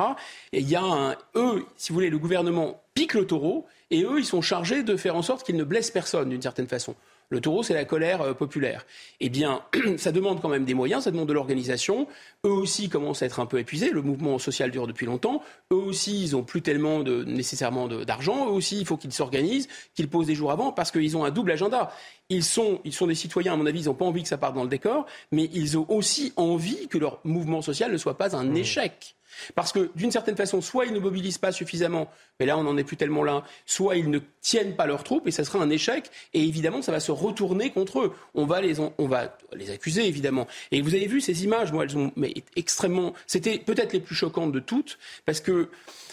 Et 0.54 0.60
il 0.60 0.70
y 0.70 0.76
a 0.76 0.84
un, 0.84 1.16
eux, 1.36 1.66
si 1.76 1.90
vous 1.90 1.96
voulez, 1.96 2.10
le 2.10 2.20
gouvernement 2.20 2.82
pique 2.94 3.16
le 3.16 3.26
taureau, 3.26 3.66
et 3.90 4.04
eux, 4.04 4.20
ils 4.20 4.26
sont 4.26 4.42
chargés 4.42 4.84
de 4.84 4.96
faire 4.96 5.16
en 5.16 5.22
sorte 5.22 5.46
qu'ils 5.46 5.58
ne 5.58 5.64
blessent 5.64 5.92
personne 5.92 6.30
d'une 6.30 6.42
certaine 6.42 6.68
façon. 6.68 6.96
Le 7.32 7.40
taureau, 7.40 7.64
c'est 7.64 7.74
la 7.74 7.86
colère 7.86 8.22
euh, 8.22 8.34
populaire. 8.34 8.86
Eh 9.22 9.30
bien, 9.30 9.62
ça 9.98 10.12
demande 10.12 10.42
quand 10.42 10.50
même 10.50 10.66
des 10.66 10.74
moyens, 10.74 11.06
ça 11.06 11.12
demande 11.12 11.30
de 11.30 11.34
l'organisation. 11.34 12.06
Eux 12.46 12.52
aussi 12.52 12.90
commencent 12.90 13.24
à 13.24 13.26
être 13.26 13.40
un 13.40 13.46
peu 13.46 13.58
épuisés. 13.58 13.90
Le 13.90 14.02
mouvement 14.02 14.38
social 14.38 14.70
dure 14.70 14.86
depuis 14.86 15.06
longtemps. 15.06 15.42
Eux 15.72 15.78
aussi, 15.78 16.26
ils 16.26 16.32
n'ont 16.34 16.44
plus 16.44 16.62
tellement 16.62 17.00
de, 17.00 17.24
nécessairement 17.24 17.88
d'argent. 17.88 18.48
Eux 18.48 18.52
aussi, 18.52 18.80
il 18.80 18.86
faut 18.86 18.98
qu'ils 18.98 19.14
s'organisent, 19.14 19.70
qu'ils 19.96 20.10
posent 20.10 20.28
des 20.28 20.36
jours 20.36 20.52
avant, 20.52 20.74
parce 20.74 20.92
qu'ils 20.92 21.16
ont 21.16 21.24
un 21.24 21.32
double 21.32 21.52
agenda. 21.52 21.94
Ils 22.30 22.44
sont, 22.44 22.82
ils 22.84 22.94
sont 22.94 23.08
des 23.08 23.16
citoyens, 23.16 23.54
à 23.54 23.56
mon 23.56 23.66
avis, 23.66 23.80
ils 23.80 23.86
n'ont 23.86 23.94
pas 23.94 24.06
envie 24.06 24.24
que 24.24 24.30
ça 24.30 24.38
parte 24.38 24.54
dans 24.54 24.64
le 24.64 24.70
décor, 24.70 25.06
mais 25.32 25.50
ils 25.54 25.78
ont 25.78 25.86
aussi 25.90 26.34
envie 26.36 26.90
que 26.90 26.98
leur 26.98 27.22
mouvement 27.24 27.62
social 27.62 27.92
ne 27.94 27.98
soit 27.98 28.18
pas 28.18 28.36
un 28.36 28.44
mmh. 28.44 28.58
échec. 28.58 29.16
Parce 29.56 29.72
que 29.72 29.92
d'une 29.96 30.12
certaine 30.12 30.36
façon, 30.36 30.62
soit 30.62 30.86
ils 30.86 30.94
ne 30.94 31.00
mobilisent 31.00 31.38
pas 31.38 31.52
suffisamment, 31.52 32.10
mais 32.40 32.46
là 32.46 32.58
on 32.58 32.64
n'en 32.64 32.78
est 32.78 32.84
plus 32.84 32.98
tellement 32.98 33.24
là, 33.24 33.44
soit 33.66 33.98
ils 33.98 34.10
ne 34.10 34.20
tiennent 34.42 34.76
pas 34.76 34.86
leurs 34.86 35.04
troupes 35.04 35.28
et 35.28 35.32
ça 35.32 35.44
sera 35.44 35.60
un 35.60 35.70
échec. 35.70 36.10
Et 36.34 36.44
évidemment, 36.44 36.82
ça 36.82 36.92
va 36.92 37.00
se 37.00 37.12
retourner 37.12 37.72
contre 37.72 38.02
eux. 38.02 38.14
On 38.34 38.46
va 38.46 38.62
les, 38.62 38.80
on 38.80 39.08
va 39.08 39.38
les 39.54 39.70
accuser 39.72 40.08
évidemment. 40.08 40.48
Et 40.72 40.82
vous 40.82 40.96
avez 40.96 41.08
vu 41.08 41.22
ces 41.22 41.44
images, 41.44 41.72
moi 41.72 41.84
elles 41.84 41.98
ont 41.98 42.12
mais 42.16 42.34
extrêmement, 42.56 43.14
c'était 43.28 43.58
peut-être 43.58 43.94
les 43.94 44.00
plus 44.00 44.16
choquantes 44.16 44.52
de 44.52 44.60
toutes, 44.60 44.98
parce 45.26 45.40
que 45.40 45.70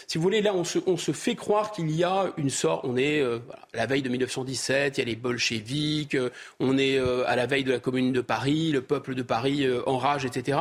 si 0.09 0.17
vous 0.17 0.23
voulez, 0.23 0.41
là, 0.41 0.55
on 0.55 0.63
se, 0.63 1.11
fait 1.11 1.35
croire 1.35 1.71
qu'il 1.71 1.91
y 1.91 2.03
a 2.03 2.33
une 2.37 2.49
sorte. 2.49 2.83
On 2.83 2.97
est 2.97 3.21
euh, 3.21 3.37
la 3.75 3.85
veille 3.85 4.01
de 4.01 4.09
1917, 4.09 4.97
il 4.97 5.01
y 5.01 5.03
a 5.03 5.05
les 5.05 5.15
bolcheviks, 5.15 6.15
euh, 6.15 6.31
on 6.59 6.79
est 6.79 6.97
euh, 6.97 7.23
à 7.27 7.35
la 7.35 7.45
veille 7.45 7.63
de 7.63 7.71
la 7.71 7.77
Commune 7.77 8.11
de 8.11 8.21
Paris, 8.21 8.71
le 8.71 8.81
peuple 8.81 9.13
de 9.13 9.21
Paris 9.21 9.67
en 9.85 9.99
rage, 9.99 10.25
etc. 10.25 10.57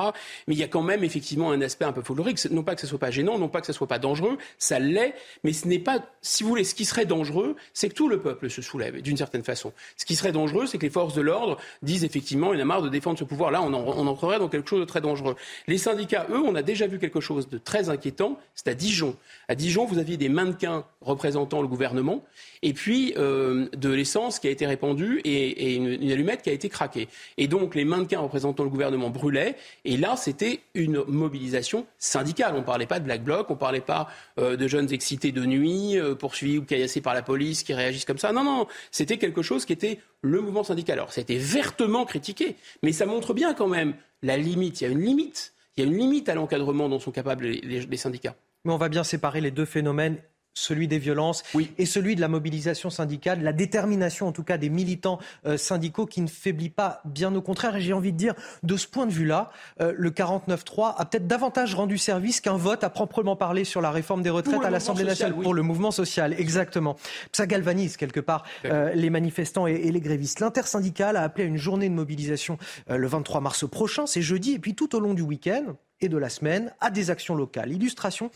Mais 0.48 0.55
il 0.55 0.59
y 0.59 0.62
a 0.62 0.68
quand 0.68 0.82
même 0.82 1.02
effectivement 1.02 1.51
un 1.51 1.62
aspect 1.62 1.86
un 1.86 1.93
peu 1.93 2.02
folklorique. 2.02 2.47
Non 2.50 2.62
pas 2.62 2.74
que 2.74 2.80
ce 2.80 2.86
soit 2.86 2.98
pas 2.98 3.10
gênant, 3.10 3.38
non 3.38 3.48
pas 3.48 3.60
que 3.60 3.66
ce 3.66 3.72
soit 3.72 3.86
pas 3.86 3.98
dangereux, 3.98 4.38
ça 4.58 4.78
l'est, 4.78 5.14
mais 5.44 5.52
ce 5.52 5.66
n'est 5.68 5.78
pas. 5.78 6.04
Si 6.22 6.42
vous 6.42 6.48
voulez, 6.48 6.64
ce 6.64 6.74
qui 6.74 6.84
serait 6.84 7.06
dangereux, 7.06 7.56
c'est 7.72 7.88
que 7.88 7.94
tout 7.94 8.08
le 8.08 8.20
peuple 8.20 8.50
se 8.50 8.62
soulève 8.62 9.00
d'une 9.00 9.16
certaine 9.16 9.44
façon. 9.44 9.72
Ce 9.96 10.04
qui 10.04 10.16
serait 10.16 10.32
dangereux, 10.32 10.66
c'est 10.66 10.78
que 10.78 10.86
les 10.86 10.90
forces 10.90 11.14
de 11.14 11.20
l'ordre 11.20 11.58
disent 11.82 12.04
effectivement, 12.04 12.54
il 12.54 12.60
a 12.60 12.64
marre 12.64 12.82
de 12.82 12.88
défendre 12.88 13.18
ce 13.18 13.24
pouvoir. 13.24 13.50
Là, 13.50 13.62
on, 13.62 13.72
on 13.72 14.06
entrerait 14.06 14.38
dans 14.38 14.48
quelque 14.48 14.68
chose 14.68 14.80
de 14.80 14.84
très 14.84 15.00
dangereux. 15.00 15.36
Les 15.66 15.78
syndicats, 15.78 16.26
eux, 16.30 16.40
on 16.40 16.54
a 16.54 16.62
déjà 16.62 16.86
vu 16.86 16.98
quelque 16.98 17.20
chose 17.20 17.48
de 17.48 17.58
très 17.58 17.88
inquiétant. 17.88 18.38
C'est 18.54 18.68
à 18.68 18.74
Dijon. 18.74 19.16
À 19.50 19.54
Dijon, 19.54 19.86
vous 19.86 19.96
aviez 19.96 20.18
des 20.18 20.28
mannequins 20.28 20.84
représentant 21.00 21.62
le 21.62 21.68
gouvernement, 21.68 22.22
et 22.60 22.74
puis 22.74 23.14
euh, 23.16 23.66
de 23.74 23.88
l'essence 23.88 24.38
qui 24.40 24.46
a 24.46 24.50
été 24.50 24.66
répandue 24.66 25.22
et, 25.24 25.74
une, 25.74 26.10
allumette 26.10 26.42
qui 26.42 26.50
a 26.50 26.52
été 26.52 26.68
craquée. 26.68 27.08
Et 27.38 27.48
donc 27.48 27.74
les 27.74 27.86
mannequins 27.86 28.20
représentant 28.20 28.62
le 28.62 28.68
gouvernement 28.68 29.08
brûlaient, 29.08 29.56
et 29.86 29.96
là 29.96 30.16
c'était 30.16 30.60
une 30.74 31.02
mobilisation 31.08 31.86
syndicale. 31.96 32.52
On 32.56 32.58
ne 32.58 32.64
parlait 32.64 32.84
pas 32.84 33.00
de 33.00 33.06
Black 33.06 33.24
Bloc, 33.24 33.46
on 33.48 33.54
ne 33.54 33.58
parlait 33.58 33.80
pas 33.80 34.08
euh, 34.38 34.56
de 34.56 34.68
jeunes 34.68 34.92
excités 34.92 35.32
de 35.32 35.46
nuit, 35.46 35.98
euh, 35.98 36.14
poursuivis 36.14 36.58
ou 36.58 36.64
caillassés 36.64 37.00
par 37.00 37.14
la 37.14 37.22
police 37.22 37.62
qui 37.62 37.72
réagissent 37.72 38.04
comme 38.04 38.18
ça. 38.18 38.34
Non, 38.34 38.44
non, 38.44 38.66
c'était 38.90 39.16
quelque 39.16 39.40
chose 39.40 39.64
qui 39.64 39.72
était 39.72 39.98
le 40.20 40.42
mouvement 40.42 40.62
syndical. 40.62 40.98
Alors 40.98 41.14
ça 41.14 41.20
a 41.20 41.22
été 41.22 41.38
vertement 41.38 42.04
critiqué, 42.04 42.56
mais 42.82 42.92
ça 42.92 43.06
montre 43.06 43.32
bien 43.32 43.54
quand 43.54 43.68
même 43.68 43.94
la 44.22 44.36
limite. 44.36 44.82
Il 44.82 44.84
y 44.84 44.86
a 44.88 44.90
une 44.90 45.00
limite. 45.00 45.54
Il 45.78 45.84
y 45.84 45.86
a 45.86 45.90
une 45.90 45.96
limite 45.96 46.28
à 46.28 46.34
l'encadrement 46.34 46.90
dont 46.90 46.98
sont 46.98 47.12
capables 47.12 47.46
les 47.46 47.96
syndicats. 47.96 48.34
Mais 48.64 48.72
on 48.72 48.78
va 48.78 48.89
bien 48.89 49.05
séparer 49.05 49.40
les 49.40 49.51
deux 49.51 49.64
phénomènes 49.64 50.18
celui 50.59 50.89
des 50.89 50.98
violences 50.98 51.43
et 51.78 51.86
celui 51.86 52.16
de 52.16 52.20
la 52.20 52.28
mobilisation 52.28 52.90
syndicale, 52.90 53.43
la 53.43 53.52
détermination 53.52 54.26
en 54.26 54.32
tout 54.32 54.43
cas 54.43 54.59
des 54.59 54.68
militants 54.68 55.18
euh, 55.47 55.56
syndicaux 55.56 56.06
qui 56.06 56.20
ne 56.20 56.26
faiblit 56.26 56.70
pas, 56.70 57.01
bien 57.05 57.35
au 57.35 57.43
contraire. 57.43 57.76
Et 57.76 57.80
j'ai 57.80 57.93
envie 57.93 58.12
de 58.12 58.16
dire, 58.16 58.35
de 58.62 58.76
ce 58.76 58.86
point 58.86 59.06
de 59.06 59.12
vue-là, 59.12 59.51
euh, 59.80 59.93
le 59.97 60.10
49-3 60.10 60.94
a 60.97 61.05
peut-être 61.05 61.26
davantage 61.26 61.74
rendu 61.74 61.98
service 61.98 62.40
qu'un 62.40 62.56
vote 62.56 62.82
à 62.85 62.90
proprement 62.90 63.36
parler 63.36 63.64
sur 63.64 63.80
la 63.80 63.90
réforme 63.90 64.22
des 64.22 64.30
retraites 64.30 64.64
à 64.64 64.70
l'Assemblée 64.70 65.05
nationale 65.05 65.35
pour 65.35 65.55
le 65.55 65.62
mouvement 65.62 65.90
social. 65.90 66.35
Exactement. 66.39 66.97
Ça 67.32 67.47
galvanise 67.47 67.97
quelque 67.97 68.20
part 68.20 68.44
euh, 68.64 68.93
les 68.94 69.10
manifestants 69.10 69.66
et, 69.66 69.74
et, 69.74 69.93
les 69.93 70.01
grévistes. 70.01 70.40
L'intersyndicale 70.40 71.16
a 71.16 71.22
appelé 71.22 71.44
à 71.44 71.47
une 71.47 71.56
journée 71.56 71.89
de 71.89 71.94
mobilisation 71.94 72.59
le 72.89 73.06
23 73.06 73.40
mars 73.40 73.68
prochain, 73.68 74.06
c'est 74.06 74.22
jeudi, 74.22 74.55
et 74.55 74.59
puis 74.59 74.74
tout 74.74 74.94
au 74.97 75.01
long 75.01 75.14
du 75.14 75.22
week-end 75.22 75.76
et 76.00 76.08
de 76.08 76.16
la 76.16 76.28
semaine 76.28 76.72
à 76.80 76.90
des 76.90 77.10
actions 77.10 77.34
locales. 77.34 77.72
Illustration 77.72 78.30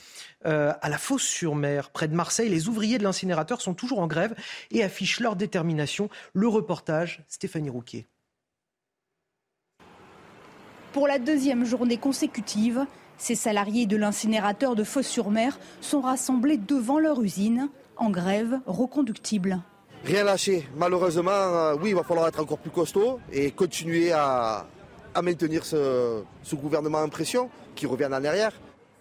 euh, 0.46 0.72
à 0.80 0.88
la 0.88 0.98
Fosse-sur-Mer, 0.98 1.90
près 1.90 2.08
de 2.08 2.14
Marseille, 2.14 2.48
les 2.48 2.68
ouvriers 2.68 2.98
de 2.98 3.04
l'incinérateur 3.04 3.60
sont 3.60 3.74
toujours 3.74 4.00
en 4.00 4.06
grève 4.06 4.34
et 4.70 4.82
affichent 4.82 5.20
leur 5.20 5.36
détermination. 5.36 6.08
Le 6.32 6.48
reportage, 6.48 7.24
Stéphanie 7.28 7.70
Rouquier. 7.70 8.06
Pour 10.92 11.08
la 11.08 11.18
deuxième 11.18 11.64
journée 11.64 11.96
consécutive, 11.96 12.86
ces 13.16 13.34
salariés 13.34 13.86
de 13.86 13.96
l'incinérateur 13.96 14.74
de 14.74 14.84
Fosse-sur-Mer 14.84 15.58
sont 15.80 16.00
rassemblés 16.00 16.58
devant 16.58 16.98
leur 16.98 17.22
usine 17.22 17.70
en 17.96 18.10
grève 18.10 18.60
reconductible. 18.66 19.60
Rien 20.04 20.24
lâcher. 20.24 20.68
Malheureusement, 20.76 21.30
euh, 21.30 21.76
oui, 21.80 21.90
il 21.90 21.94
va 21.94 22.02
falloir 22.02 22.26
être 22.26 22.40
encore 22.40 22.58
plus 22.58 22.70
costaud 22.70 23.20
et 23.30 23.52
continuer 23.52 24.10
à, 24.12 24.66
maintenir 25.20 25.66
ce, 25.66 26.22
ce, 26.42 26.54
gouvernement 26.54 27.00
en 27.00 27.10
pression 27.10 27.50
qui 27.74 27.84
revient 27.84 28.06
en 28.06 28.24
arrière. 28.24 28.52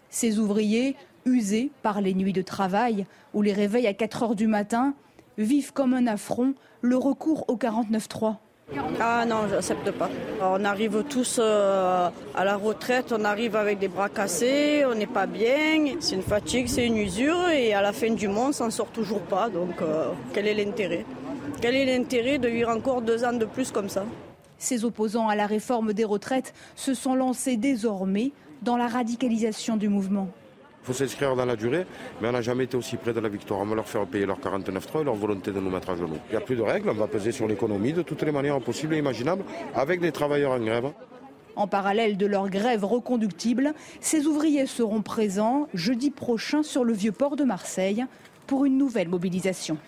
Ces 0.09 0.39
ouvriers, 0.39 0.97
usés 1.23 1.71
par 1.83 2.01
les 2.01 2.13
nuits 2.13 2.33
de 2.33 2.41
travail 2.41 3.05
ou 3.33 3.41
les 3.41 3.53
réveils 3.53 3.87
à 3.87 3.93
4 3.93 4.23
heures 4.23 4.35
du 4.35 4.47
matin, 4.47 4.93
vivent 5.37 5.71
comme 5.71 5.93
un 5.93 6.07
affront 6.07 6.53
le 6.81 6.97
recours 6.97 7.45
au 7.47 7.55
49-3. 7.55 8.35
Ah 8.99 9.25
non, 9.25 9.47
je 9.49 9.55
n'accepte 9.55 9.91
pas. 9.91 10.09
On 10.41 10.63
arrive 10.63 11.03
tous 11.09 11.39
euh, 11.41 12.09
à 12.35 12.45
la 12.45 12.55
retraite, 12.55 13.11
on 13.11 13.25
arrive 13.25 13.55
avec 13.55 13.79
des 13.79 13.89
bras 13.89 14.07
cassés, 14.07 14.83
on 14.85 14.95
n'est 14.95 15.07
pas 15.07 15.25
bien, 15.25 15.95
c'est 15.99 16.15
une 16.15 16.21
fatigue, 16.21 16.67
c'est 16.67 16.87
une 16.87 16.97
usure 16.97 17.49
et 17.49 17.73
à 17.73 17.81
la 17.81 17.91
fin 17.91 18.11
du 18.11 18.27
mois, 18.27 18.47
on 18.47 18.51
s'en 18.53 18.69
sort 18.69 18.87
toujours 18.87 19.21
pas. 19.21 19.49
Donc 19.49 19.81
euh, 19.81 20.11
quel 20.33 20.47
est 20.47 20.53
l'intérêt? 20.53 21.05
Quel 21.59 21.75
est 21.75 21.85
l'intérêt 21.85 22.37
de 22.37 22.47
vivre 22.47 22.69
encore 22.69 23.01
deux 23.01 23.25
ans 23.25 23.33
de 23.33 23.45
plus 23.45 23.71
comme 23.71 23.89
ça? 23.89 24.05
Ces 24.61 24.85
opposants 24.85 25.27
à 25.27 25.35
la 25.35 25.47
réforme 25.47 25.91
des 25.91 26.03
retraites 26.03 26.53
se 26.75 26.93
sont 26.93 27.15
lancés 27.15 27.57
désormais 27.57 28.31
dans 28.61 28.77
la 28.77 28.87
radicalisation 28.87 29.75
du 29.75 29.89
mouvement. 29.89 30.29
Il 30.83 30.85
faut 30.85 30.93
s'inscrire 30.93 31.35
dans 31.35 31.45
la 31.45 31.55
durée, 31.55 31.87
mais 32.21 32.29
on 32.29 32.31
n'a 32.31 32.43
jamais 32.43 32.65
été 32.65 32.77
aussi 32.77 32.95
près 32.95 33.11
de 33.11 33.19
la 33.19 33.27
victoire. 33.27 33.59
On 33.61 33.65
va 33.65 33.73
leur 33.73 33.89
faire 33.89 34.05
payer 34.05 34.27
leur 34.27 34.39
49.3 34.39 35.01
et 35.01 35.03
leur 35.03 35.15
volonté 35.15 35.51
de 35.51 35.59
nous 35.59 35.71
mettre 35.71 35.89
à 35.89 35.95
genoux. 35.95 36.19
Il 36.29 36.33
n'y 36.33 36.37
a 36.37 36.41
plus 36.41 36.55
de 36.55 36.61
règles, 36.61 36.89
on 36.89 36.93
va 36.93 37.07
peser 37.07 37.31
sur 37.31 37.47
l'économie 37.47 37.91
de 37.91 38.03
toutes 38.03 38.21
les 38.21 38.31
manières 38.31 38.61
possibles 38.61 38.93
et 38.93 38.99
imaginables 38.99 39.43
avec 39.73 39.99
des 39.99 40.11
travailleurs 40.11 40.51
en 40.51 40.59
grève. 40.59 40.91
En 41.55 41.65
parallèle 41.65 42.15
de 42.15 42.27
leur 42.27 42.47
grève 42.49 42.85
reconductible, 42.85 43.73
ces 43.99 44.27
ouvriers 44.27 44.67
seront 44.67 45.01
présents 45.01 45.69
jeudi 45.73 46.11
prochain 46.11 46.61
sur 46.61 46.83
le 46.83 46.93
vieux 46.93 47.11
port 47.11 47.35
de 47.35 47.45
Marseille 47.45 48.05
pour 48.45 48.65
une 48.65 48.77
nouvelle 48.77 49.09
mobilisation. 49.09 49.79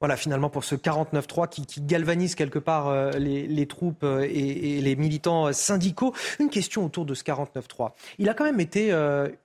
Voilà, 0.00 0.16
finalement, 0.16 0.50
pour 0.50 0.62
ce 0.62 0.74
49-3 0.74 1.48
qui, 1.48 1.64
qui, 1.64 1.80
galvanise 1.80 2.34
quelque 2.34 2.58
part 2.58 2.88
euh, 2.88 3.12
les, 3.12 3.66
troupes 3.66 4.04
euh, 4.04 4.28
et, 4.30 4.80
les 4.82 4.94
militants 4.94 5.46
euh, 5.46 5.52
syndicaux. 5.52 6.12
Une 6.38 6.50
question 6.50 6.84
autour 6.84 7.06
de 7.06 7.14
ce 7.14 7.24
49-3. 7.24 7.92
Il 8.18 8.28
a 8.28 8.34
quand 8.34 8.44
même 8.44 8.60
été 8.60 8.94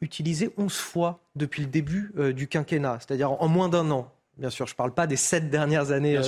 utilisé 0.02 0.52
11 0.58 0.74
fois 0.74 1.20
depuis 1.36 1.62
le 1.62 1.70
début 1.70 2.14
du 2.36 2.48
quinquennat, 2.48 3.00
c'est-à-dire 3.00 3.32
en, 3.32 3.48
moins 3.48 3.70
d'un 3.70 3.90
an. 3.92 4.12
Bien 4.38 4.50
sûr, 4.50 4.68
je 4.68 4.74
ne 4.74 4.78
parle 4.78 4.94
pas 4.94 5.08
des 5.08 5.16
sept 5.16 5.50
dernières 5.50 5.92
années 5.92 6.20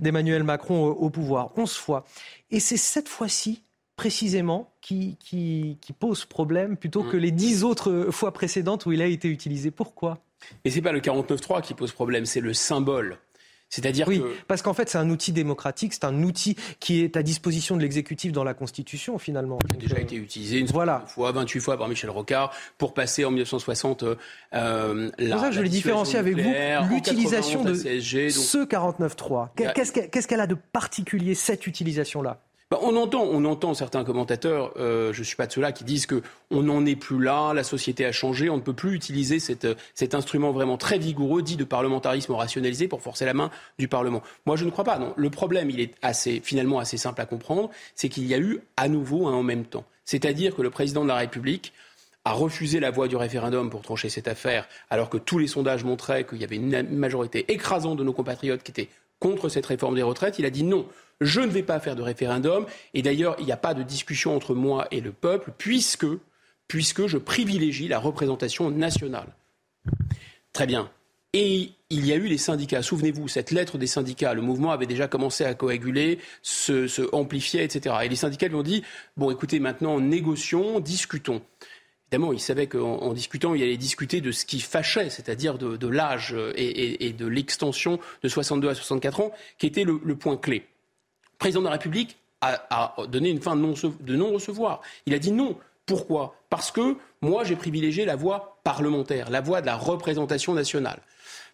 d'Emmanuel 0.00 0.42
Macron 0.42 0.86
au, 0.86 1.10
pouvoir. 1.10 1.50
11 1.56 1.72
fois. 1.72 2.04
Et 2.50 2.60
c'est 2.60 2.76
cette 2.76 3.08
fois-ci 3.08 3.62
précisément 3.96 4.72
qui, 4.80 5.16
qui, 5.20 5.78
pose 5.98 6.24
problème 6.24 6.76
plutôt 6.76 7.02
que 7.02 7.16
mmh. 7.16 7.20
les 7.20 7.30
dix 7.30 7.64
autres 7.64 8.08
fois 8.10 8.32
précédentes 8.32 8.86
où 8.86 8.92
il 8.92 9.02
a 9.02 9.06
été 9.06 9.28
utilisé. 9.28 9.70
Pourquoi? 9.70 10.18
Et 10.64 10.70
ce 10.70 10.76
n'est 10.76 10.82
pas 10.82 10.92
le 10.92 11.00
49-3 11.00 11.62
qui 11.62 11.74
pose 11.74 11.92
problème, 11.92 12.26
c'est 12.26 12.40
le 12.40 12.54
symbole. 12.54 13.18
C'est-à-dire 13.74 14.06
oui, 14.06 14.22
parce 14.46 14.62
qu'en 14.62 14.72
fait, 14.72 14.88
c'est 14.88 14.98
un 14.98 15.10
outil 15.10 15.32
démocratique, 15.32 15.94
c'est 15.94 16.04
un 16.04 16.22
outil 16.22 16.54
qui 16.78 17.00
est 17.02 17.16
à 17.16 17.24
disposition 17.24 17.76
de 17.76 17.82
l'exécutif 17.82 18.30
dans 18.30 18.44
la 18.44 18.54
Constitution, 18.54 19.18
finalement. 19.18 19.58
Qui 19.68 19.76
a 19.76 19.80
déjà 19.80 19.98
été 19.98 20.14
utilisé 20.14 20.58
une 20.60 20.68
fois, 20.68 21.04
28 21.16 21.60
fois 21.60 21.76
par 21.76 21.88
Michel 21.88 22.10
Rocard, 22.10 22.52
pour 22.78 22.94
passer 22.94 23.24
en 23.24 23.30
1960 23.32 24.04
euh, 24.04 25.10
la. 25.18 25.26
C'est 25.26 25.30
pour 25.30 25.40
ça 25.40 25.48
que 25.48 25.54
je 25.56 25.60
l'ai 25.60 25.68
différencier 25.68 26.20
avec 26.20 26.38
vous 26.38 26.52
l'utilisation 26.88 27.64
de 27.64 27.74
ce 27.74 28.64
49.3. 28.64 29.48
Qu'est-ce 29.74 30.28
qu'elle 30.28 30.40
a 30.40 30.46
de 30.46 30.56
particulier, 30.72 31.34
cette 31.34 31.66
utilisation-là? 31.66 32.40
Bah, 32.70 32.78
on, 32.82 32.96
entend, 32.96 33.22
on 33.22 33.44
entend 33.44 33.74
certains 33.74 34.04
commentateurs, 34.04 34.72
euh, 34.76 35.12
je 35.12 35.20
ne 35.20 35.24
suis 35.24 35.36
pas 35.36 35.46
de 35.46 35.52
ceux-là, 35.52 35.72
qui 35.72 35.84
disent 35.84 36.06
qu'on 36.06 36.62
n'en 36.62 36.84
est 36.86 36.96
plus 36.96 37.22
là, 37.22 37.52
la 37.52 37.64
société 37.64 38.04
a 38.06 38.12
changé, 38.12 38.48
on 38.48 38.56
ne 38.56 38.62
peut 38.62 38.72
plus 38.72 38.94
utiliser 38.94 39.38
cet 39.38 40.14
instrument 40.14 40.52
vraiment 40.52 40.76
très 40.76 40.98
vigoureux, 40.98 41.42
dit 41.42 41.56
de 41.56 41.64
parlementarisme 41.64 42.32
rationalisé, 42.32 42.88
pour 42.88 43.02
forcer 43.02 43.24
la 43.24 43.34
main 43.34 43.50
du 43.78 43.88
Parlement. 43.88 44.22
Moi, 44.46 44.56
je 44.56 44.64
ne 44.64 44.70
crois 44.70 44.84
pas. 44.84 44.98
Non. 44.98 45.12
Le 45.16 45.30
problème, 45.30 45.70
il 45.70 45.80
est 45.80 45.94
assez, 46.02 46.40
finalement 46.42 46.78
assez 46.78 46.96
simple 46.96 47.20
à 47.20 47.26
comprendre, 47.26 47.70
c'est 47.94 48.08
qu'il 48.08 48.26
y 48.26 48.34
a 48.34 48.38
eu 48.38 48.60
à 48.76 48.88
nouveau 48.88 49.26
un 49.26 49.34
en 49.34 49.42
même 49.42 49.64
temps. 49.64 49.84
C'est-à-dire 50.04 50.54
que 50.54 50.62
le 50.62 50.70
président 50.70 51.02
de 51.02 51.08
la 51.08 51.16
République 51.16 51.72
a 52.24 52.32
refusé 52.32 52.80
la 52.80 52.90
voie 52.90 53.08
du 53.08 53.16
référendum 53.16 53.68
pour 53.68 53.82
trancher 53.82 54.08
cette 54.08 54.28
affaire, 54.28 54.66
alors 54.88 55.10
que 55.10 55.18
tous 55.18 55.38
les 55.38 55.46
sondages 55.46 55.84
montraient 55.84 56.24
qu'il 56.24 56.38
y 56.38 56.44
avait 56.44 56.56
une 56.56 56.96
majorité 56.96 57.44
écrasante 57.52 57.98
de 57.98 58.04
nos 58.04 58.14
compatriotes 58.14 58.62
qui 58.62 58.70
étaient 58.70 58.88
contre 59.20 59.48
cette 59.48 59.66
réforme 59.66 59.94
des 59.94 60.02
retraites. 60.02 60.38
Il 60.38 60.46
a 60.46 60.50
dit 60.50 60.62
non, 60.64 60.86
je 61.20 61.40
ne 61.40 61.48
vais 61.48 61.62
pas 61.62 61.80
faire 61.80 61.96
de 61.96 62.02
référendum. 62.02 62.66
Et 62.94 63.02
d'ailleurs, 63.02 63.36
il 63.38 63.46
n'y 63.46 63.52
a 63.52 63.56
pas 63.56 63.74
de 63.74 63.82
discussion 63.82 64.34
entre 64.34 64.54
moi 64.54 64.86
et 64.90 65.00
le 65.00 65.12
peuple, 65.12 65.52
puisque, 65.56 66.06
puisque 66.68 67.06
je 67.06 67.18
privilégie 67.18 67.88
la 67.88 67.98
représentation 67.98 68.70
nationale. 68.70 69.34
Très 70.52 70.66
bien. 70.66 70.90
Et 71.32 71.72
il 71.90 72.06
y 72.06 72.12
a 72.12 72.16
eu 72.16 72.26
les 72.26 72.38
syndicats. 72.38 72.82
Souvenez-vous, 72.82 73.26
cette 73.26 73.50
lettre 73.50 73.76
des 73.76 73.88
syndicats, 73.88 74.34
le 74.34 74.42
mouvement 74.42 74.70
avait 74.70 74.86
déjà 74.86 75.08
commencé 75.08 75.44
à 75.44 75.54
coaguler, 75.54 76.20
se, 76.42 76.86
se 76.86 77.02
amplifier, 77.12 77.64
etc. 77.64 77.96
Et 78.04 78.08
les 78.08 78.16
syndicats 78.16 78.46
lui 78.46 78.54
ont 78.54 78.62
dit, 78.62 78.84
bon, 79.16 79.32
écoutez, 79.32 79.58
maintenant, 79.58 79.98
négocions, 79.98 80.78
discutons. 80.78 81.42
Évidemment, 82.14 82.32
il 82.32 82.38
savait 82.38 82.68
qu'en 82.68 83.12
discutant, 83.12 83.54
il 83.54 83.62
allait 83.64 83.76
discuter 83.76 84.20
de 84.20 84.30
ce 84.30 84.44
qui 84.44 84.60
fâchait, 84.60 85.10
c'est-à-dire 85.10 85.58
de, 85.58 85.88
l'âge 85.88 86.36
et, 86.54 87.12
de 87.12 87.26
l'extension 87.26 87.98
de 88.22 88.28
62 88.28 88.68
à 88.68 88.74
64 88.76 89.20
ans, 89.20 89.32
qui 89.58 89.66
était 89.66 89.82
le, 89.82 89.98
point 90.14 90.36
clé. 90.36 90.64
Président 91.38 91.60
de 91.60 91.66
la 91.66 91.72
République 91.72 92.18
a, 92.40 92.94
donné 93.08 93.30
une 93.30 93.40
fin 93.40 93.56
de 93.56 94.16
non-recevoir. 94.16 94.82
il 95.06 95.14
a 95.14 95.18
dit 95.18 95.32
non. 95.32 95.56
Pourquoi? 95.86 96.36
Parce 96.48 96.70
que 96.70 96.96
moi, 97.20 97.44
j'ai 97.44 97.56
privilégié 97.56 98.04
la 98.04 98.16
voie 98.16 98.58
parlementaire, 98.64 99.30
la 99.30 99.40
voie 99.40 99.60
de 99.60 99.66
la 99.66 99.76
représentation 99.76 100.54
nationale. 100.54 101.00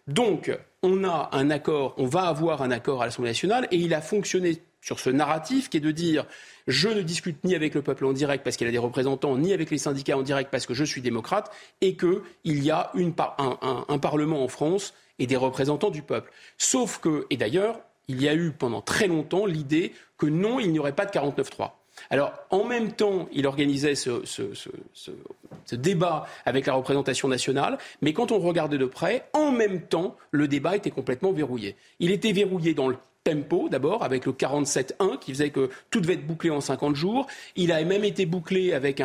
Donc, 0.07 0.57
on 0.83 1.03
a 1.03 1.29
un 1.33 1.49
accord, 1.49 1.93
on 1.97 2.05
va 2.05 2.23
avoir 2.23 2.61
un 2.61 2.71
accord 2.71 3.01
à 3.01 3.05
l'Assemblée 3.05 3.31
nationale, 3.31 3.67
et 3.71 3.77
il 3.77 3.93
a 3.93 4.01
fonctionné 4.01 4.61
sur 4.81 4.99
ce 4.99 5.09
narratif 5.09 5.69
qui 5.69 5.77
est 5.77 5.81
de 5.81 5.91
dire 5.91 6.25
je 6.67 6.89
ne 6.89 7.01
discute 7.01 7.43
ni 7.43 7.55
avec 7.55 7.75
le 7.75 7.81
peuple 7.81 8.05
en 8.05 8.13
direct 8.13 8.43
parce 8.43 8.57
qu'il 8.57 8.67
a 8.67 8.71
des 8.71 8.77
représentants, 8.77 9.37
ni 9.37 9.53
avec 9.53 9.69
les 9.69 9.77
syndicats 9.77 10.17
en 10.17 10.23
direct 10.23 10.49
parce 10.49 10.65
que 10.65 10.73
je 10.73 10.83
suis 10.83 11.01
démocrate, 11.01 11.51
et 11.81 11.95
qu'il 11.95 12.63
y 12.63 12.71
a 12.71 12.91
un, 12.95 13.99
Parlement 13.99 14.43
en 14.43 14.47
France 14.47 14.93
et 15.19 15.27
des 15.27 15.35
représentants 15.35 15.91
du 15.91 16.01
peuple. 16.01 16.31
Sauf 16.57 16.99
que, 16.99 17.27
et 17.29 17.37
d'ailleurs, 17.37 17.79
il 18.11 18.21
y 18.21 18.27
a 18.27 18.35
eu 18.35 18.51
pendant 18.51 18.81
très 18.81 19.07
longtemps 19.07 19.45
l'idée 19.45 19.93
que 20.17 20.25
non, 20.25 20.59
il 20.59 20.71
n'y 20.71 20.79
aurait 20.79 20.91
pas 20.91 21.05
de 21.05 21.11
49-3. 21.11 21.71
Alors, 22.09 22.33
en 22.49 22.65
même 22.65 22.91
temps, 22.91 23.27
il 23.31 23.47
organisait 23.47 23.95
ce, 23.95 24.21
débat 25.73 26.25
avec 26.45 26.65
la 26.65 26.73
représentation 26.73 27.27
nationale, 27.27 27.77
mais 28.01 28.13
quand 28.13 28.31
on 28.31 28.39
regardait 28.39 28.77
de 28.77 28.85
près, 28.85 29.27
en 29.33 29.51
même 29.51 29.81
temps, 29.81 30.15
le 30.31 30.47
débat 30.47 30.75
était 30.75 30.91
complètement 30.91 31.31
verrouillé. 31.31 31.75
Il 31.99 32.11
était 32.11 32.33
verrouillé 32.33 32.73
dans 32.73 32.89
le 32.89 32.97
tempo 33.23 33.69
d'abord 33.69 34.03
avec 34.03 34.25
le 34.25 34.31
47-1 34.31 35.19
qui 35.19 35.31
faisait 35.31 35.51
que 35.51 35.69
tout 35.91 36.01
devait 36.01 36.15
être 36.15 36.25
bouclé 36.25 36.49
en 36.49 36.61
50 36.61 36.95
jours. 36.95 37.27
Il 37.55 37.71
a 37.71 37.83
même 37.83 38.03
été 38.03 38.25
bouclé 38.25 38.73
avec 38.73 39.01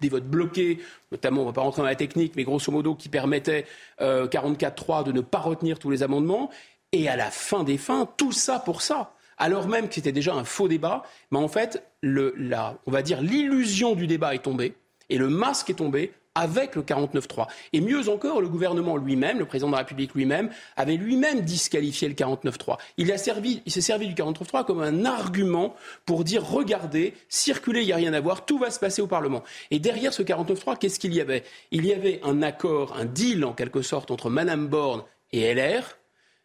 des 0.00 0.08
votes 0.08 0.26
bloqués, 0.26 0.78
notamment, 1.10 1.40
on 1.40 1.44
ne 1.44 1.48
va 1.50 1.54
pas 1.54 1.62
rentrer 1.62 1.82
dans 1.82 1.88
la 1.88 1.96
technique, 1.96 2.34
mais 2.36 2.44
grosso 2.44 2.70
modo 2.70 2.94
qui 2.94 3.08
permettait 3.08 3.66
euh, 4.00 4.28
44-3 4.28 5.04
de 5.04 5.12
ne 5.12 5.20
pas 5.20 5.40
retenir 5.40 5.78
tous 5.78 5.90
les 5.90 6.02
amendements. 6.02 6.50
Et 6.92 7.08
à 7.08 7.16
la 7.16 7.30
fin 7.30 7.64
des 7.64 7.78
fins, 7.78 8.08
tout 8.16 8.32
ça 8.32 8.58
pour 8.58 8.82
ça. 8.82 9.14
Alors 9.38 9.68
même 9.68 9.88
que 9.88 9.94
c'était 9.94 10.12
déjà 10.12 10.34
un 10.34 10.44
faux 10.44 10.68
débat, 10.68 11.02
mais 11.30 11.38
en 11.38 11.48
fait, 11.48 11.82
le, 12.02 12.34
la, 12.36 12.76
on 12.86 12.90
va 12.90 13.02
dire 13.02 13.22
l'illusion 13.22 13.94
du 13.94 14.06
débat 14.06 14.34
est 14.34 14.42
tombée 14.42 14.74
et 15.08 15.16
le 15.16 15.28
masque 15.28 15.70
est 15.70 15.74
tombé 15.74 16.12
avec 16.34 16.76
le 16.76 16.82
49-3. 16.82 17.46
Et 17.72 17.80
mieux 17.80 18.08
encore, 18.08 18.40
le 18.40 18.48
gouvernement 18.48 18.96
lui-même, 18.96 19.38
le 19.38 19.46
président 19.46 19.68
de 19.68 19.72
la 19.72 19.78
République 19.78 20.14
lui-même, 20.14 20.50
avait 20.76 20.96
lui-même 20.96 21.40
disqualifié 21.40 22.08
le 22.08 22.14
49-3. 22.14 22.78
Il, 22.98 23.08
il 23.08 23.72
s'est 23.72 23.80
servi 23.80 24.06
du 24.06 24.14
49-3 24.14 24.64
comme 24.64 24.80
un 24.80 25.04
argument 25.04 25.74
pour 26.06 26.22
dire 26.22 26.44
regardez, 26.44 27.14
circuler, 27.28 27.80
il 27.80 27.86
n'y 27.86 27.92
a 27.92 27.96
rien 27.96 28.12
à 28.14 28.20
voir, 28.20 28.46
tout 28.46 28.58
va 28.58 28.70
se 28.70 28.78
passer 28.78 29.02
au 29.02 29.06
Parlement. 29.06 29.42
Et 29.70 29.80
derrière 29.80 30.12
ce 30.12 30.22
49-3, 30.22 30.78
qu'est-ce 30.78 31.00
qu'il 31.00 31.14
y 31.14 31.20
avait? 31.20 31.44
Il 31.72 31.84
y 31.84 31.92
avait 31.92 32.20
un 32.22 32.42
accord, 32.42 32.96
un 32.96 33.06
deal 33.06 33.44
en 33.44 33.52
quelque 33.52 33.82
sorte 33.82 34.10
entre 34.10 34.30
Mme 34.30 34.68
Borne 34.68 35.02
et 35.32 35.52
LR 35.54 35.96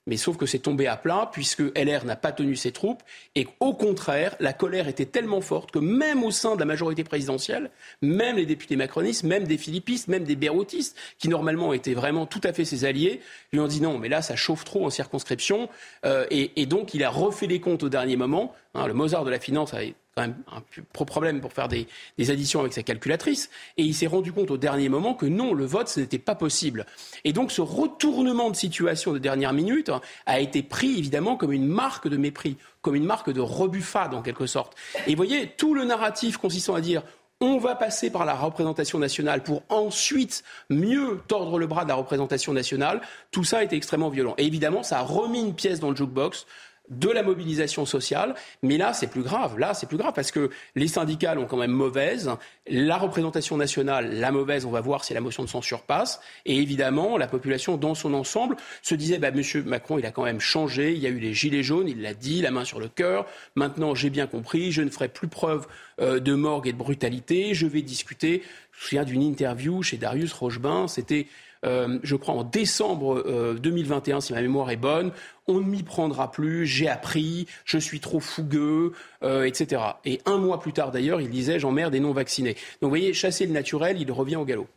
mais 0.08 0.18
sauf 0.18 0.38
que 0.38 0.46
c'est 0.46 0.60
tombé 0.60 0.88
à 0.88 0.98
plat 0.98 1.30
puisque 1.32 1.62
LR 1.76 2.06
n'a 2.06 2.16
pas 2.16 2.32
tenu 2.32 2.56
ses 2.56 2.72
troupes 2.72 3.04
et 3.36 3.48
au 3.60 3.74
contraire, 3.74 4.36
la 4.40 4.54
colère 4.54 4.88
était 4.88 5.06
tellement 5.06 5.42
forte 5.42 5.72
que 5.72 5.80
même 5.80 6.24
au 6.24 6.32
sein 6.32 6.56
de 6.56 6.60
la 6.60 6.66
majorité 6.66 7.04
présidentielle, 7.04 7.72
même 8.02 8.38
les 8.38 8.46
députés 8.46 8.76
macronistes, 8.76 9.24
même 9.24 9.46
des 9.46 9.58
philippistes, 9.58 10.08
même 10.08 10.24
des 10.24 10.36
béroutistes, 10.36 10.98
qui 11.18 11.30
normalement 11.30 11.74
étaient 11.74 11.94
vraiment 11.94 12.26
tout 12.26 12.42
à 12.44 12.54
fait 12.54 12.66
ses 12.66 12.86
alliés, 12.86 13.22
lui 13.52 13.60
ont 13.60 13.68
dit 13.68 13.82
non, 13.82 13.98
mais 13.98 14.10
là 14.10 14.22
ça 14.22 14.36
chauffe 14.36 14.64
trop 14.64 14.86
en 14.86 14.90
circonscription 14.90 15.70
euh, 16.06 16.26
et, 16.30 16.66
donc 16.66 16.94
il 16.94 17.04
a 17.04 17.10
refait 17.10 17.48
les 17.48 17.60
comptes 17.60 17.84
au 17.84 17.90
dernier 17.90 18.16
moment. 18.16 18.54
Hein, 18.74 18.88
le 18.88 18.94
Mozart 18.94 19.24
de 19.24 19.30
la 19.30 19.40
finance 19.40 19.74
avait 19.74 19.96
quand 20.16 20.22
même 20.24 20.36
un 20.50 21.06
problème 21.06 21.42
pour 21.42 21.52
faire 21.52 21.68
des, 21.68 21.88
additions 22.18 22.62
avec 22.62 22.72
sa 22.72 22.84
calculatrice. 22.84 23.50
Et 23.78 23.84
il 23.84 23.94
s'est 23.94 24.08
rendu 24.08 24.32
compte 24.32 24.50
au 24.50 24.58
dernier 24.58 24.88
moment 24.88 25.14
que 25.14 25.26
non, 25.26 25.54
le 25.54 25.66
vote, 25.66 25.90
ce 25.90 26.00
n'était 26.00 26.20
pas 26.20 26.36
possible. 26.36 26.86
Et 27.26 27.34
donc 27.34 27.52
ce 27.52 27.62
retournement 27.62 28.50
de 28.50 28.56
situation 28.56 29.12
de 29.12 29.20
dernière 29.20 29.52
minute 29.52 29.92
a 30.26 30.40
été 30.40 30.64
pris 30.64 30.98
évidemment 30.98 31.36
comme 31.36 31.52
une 31.52 31.68
marque 31.68 32.08
de 32.08 32.16
mépris, 32.16 32.56
comme 32.82 32.96
une 32.96 33.04
marque 33.04 33.30
de 33.30 33.42
rebuffade 33.42 34.14
en 34.14 34.22
quelque 34.22 34.46
sorte. 34.46 34.78
Et 35.06 35.12
vous 35.12 35.18
voyez, 35.18 35.52
tout 35.58 35.74
le 35.74 35.84
narratif 35.84 36.38
consistant 36.38 36.76
à 36.76 36.82
dire 36.82 37.04
on 37.42 37.58
va 37.58 37.76
passer 37.76 38.10
par 38.10 38.24
la 38.24 38.34
représentation 38.34 38.98
nationale 38.98 39.44
pour 39.44 39.64
ensuite 39.68 40.46
mieux 40.70 41.20
tordre 41.28 41.60
le 41.60 41.68
bras 41.68 41.84
de 41.84 41.90
la 41.90 41.96
représentation 41.96 42.54
nationale. 42.54 43.02
Tout 43.32 43.44
ça 43.44 43.58
a 43.58 43.64
été 43.64 43.76
extrêmement 43.76 44.10
violent. 44.10 44.36
Et 44.38 44.46
évidemment, 44.46 44.84
ça 44.84 45.00
a 45.00 45.02
remis 45.02 45.42
une 45.42 45.54
pièce 45.54 45.82
dans 45.82 45.90
le 45.90 45.98
jukebox 45.98 46.46
de 46.90 47.10
la 47.10 47.24
mobilisation 47.24 47.86
sociale. 47.86 48.36
Mais 48.62 48.78
là, 48.78 48.94
c'est 48.94 49.08
plus 49.08 49.24
grave. 49.24 49.58
Là, 49.58 49.74
c'est 49.74 49.88
plus 49.88 49.98
grave 49.98 50.14
parce 50.14 50.32
que 50.32 50.50
les 50.76 50.88
syndicats 50.88 51.38
ont 51.38 51.46
quand 51.46 51.58
même 51.58 51.72
mauvaise. 51.72 52.30
La 52.68 52.98
représentation 52.98 53.58
nationale, 53.58 54.20
la 54.20 54.32
mauvaise, 54.32 54.66
on 54.66 54.72
va 54.72 54.82
voir 54.82 55.04
si 55.04 55.14
la 55.14 55.22
motion 55.22 55.44
de 55.44 55.50
censure 55.50 55.82
passe. 55.82 56.20
Et 56.46 56.58
évidemment, 56.58 57.18
la 57.18 57.28
population 57.28 57.78
dans 57.78 57.96
son 57.96 58.14
ensemble 58.14 58.56
se 58.82 58.96
disait, 58.96 59.18
bah, 59.18 59.32
Monsieur 59.32 59.64
Macron, 59.64 59.98
il 60.00 60.06
a 60.06 60.12
quand 60.12 60.24
même 60.24 60.40
changé. 60.40 60.94
Il 60.94 61.00
y 61.00 61.08
a 61.08 61.10
eu 61.10 61.20
les 61.20 61.34
gilets 61.34 61.64
jaunes, 61.64 61.88
il 61.88 62.02
l'a 62.02 62.14
dit, 62.14 62.42
la 62.42 62.52
main 62.52 62.66
sur 62.66 62.80
le 62.80 62.88
cœur. 62.88 63.26
Maintenant, 63.56 63.96
j'ai 63.96 64.10
bien 64.10 64.28
compris, 64.28 64.72
je 64.72 64.82
ne 64.82 64.90
ferai 64.90 65.08
plus 65.08 65.28
preuve 65.28 65.68
euh, 66.02 66.20
de 66.20 66.34
morgue 66.34 66.68
et 66.68 66.74
de 66.74 66.78
brutalité. 66.78 67.54
Je 67.54 67.68
vais 67.68 67.82
discuter. 67.82 68.44
Je 68.72 68.80
me 68.80 68.84
souviens 68.84 69.04
d'une 69.04 69.22
interview 69.22 69.82
chez 69.82 69.98
Darius 69.98 70.34
Rochebain. 70.34 70.88
C'était 70.88 71.28
euh, 71.66 72.00
je 72.04 72.16
crois 72.16 72.36
en 72.36 72.44
décembre 72.44 73.56
2021, 73.60 74.18
euh, 74.18 74.20
si 74.22 74.34
ma 74.34 74.42
mémoire 74.42 74.70
est 74.70 74.78
bonne, 74.78 75.12
on 75.48 75.56
ne 75.56 75.66
m'y 75.66 75.84
prendra 75.84 76.32
plus, 76.32 76.66
j'ai 76.66 76.88
appris, 76.88 77.48
je 77.66 77.78
suis 77.78 78.00
trop 78.00 78.20
fougueux, 78.20 78.94
euh, 79.24 79.44
etc. 79.44 79.82
Et 80.06 80.22
un 80.26 80.38
mois 80.38 80.60
plus 80.60 80.74
tard 80.74 80.92
d'ailleurs, 80.92 81.22
il 81.22 81.30
disait 81.30 81.60
j'emmerde 81.60 81.92
des 81.92 82.00
non-vaccinés. 82.00 82.54
Donc 82.54 82.84
vous 82.84 82.90
voyez, 82.90 83.14
chasser 83.14 83.46
le 83.46 83.54
naturel, 83.54 84.00
il 84.00 84.12
revient 84.12 84.36
au 84.36 84.46
galop. 84.46 84.68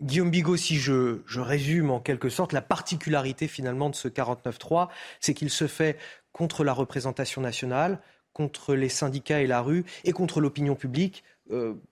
Guillaume 0.00 0.30
Bigot, 0.30 0.56
si 0.56 0.76
je, 0.76 1.20
résume 1.34 1.90
en 1.90 2.00
quelque 2.00 2.28
sorte, 2.28 2.52
la 2.52 2.62
particularité 2.62 3.48
finalement 3.48 3.88
de 3.90 3.94
ce 3.94 4.08
49-3, 4.08 4.88
c'est 5.20 5.32
qu'il 5.34 5.50
se 5.50 5.66
fait 5.66 5.96
contre 6.32 6.64
la 6.64 6.74
représentation 6.74 7.40
nationale, 7.40 7.98
contre 8.34 8.74
les 8.74 8.90
syndicats 8.90 9.40
et 9.40 9.46
la 9.46 9.62
rue, 9.62 9.84
et 10.04 10.12
contre 10.12 10.42
l'opinion 10.42 10.74
publique, 10.74 11.24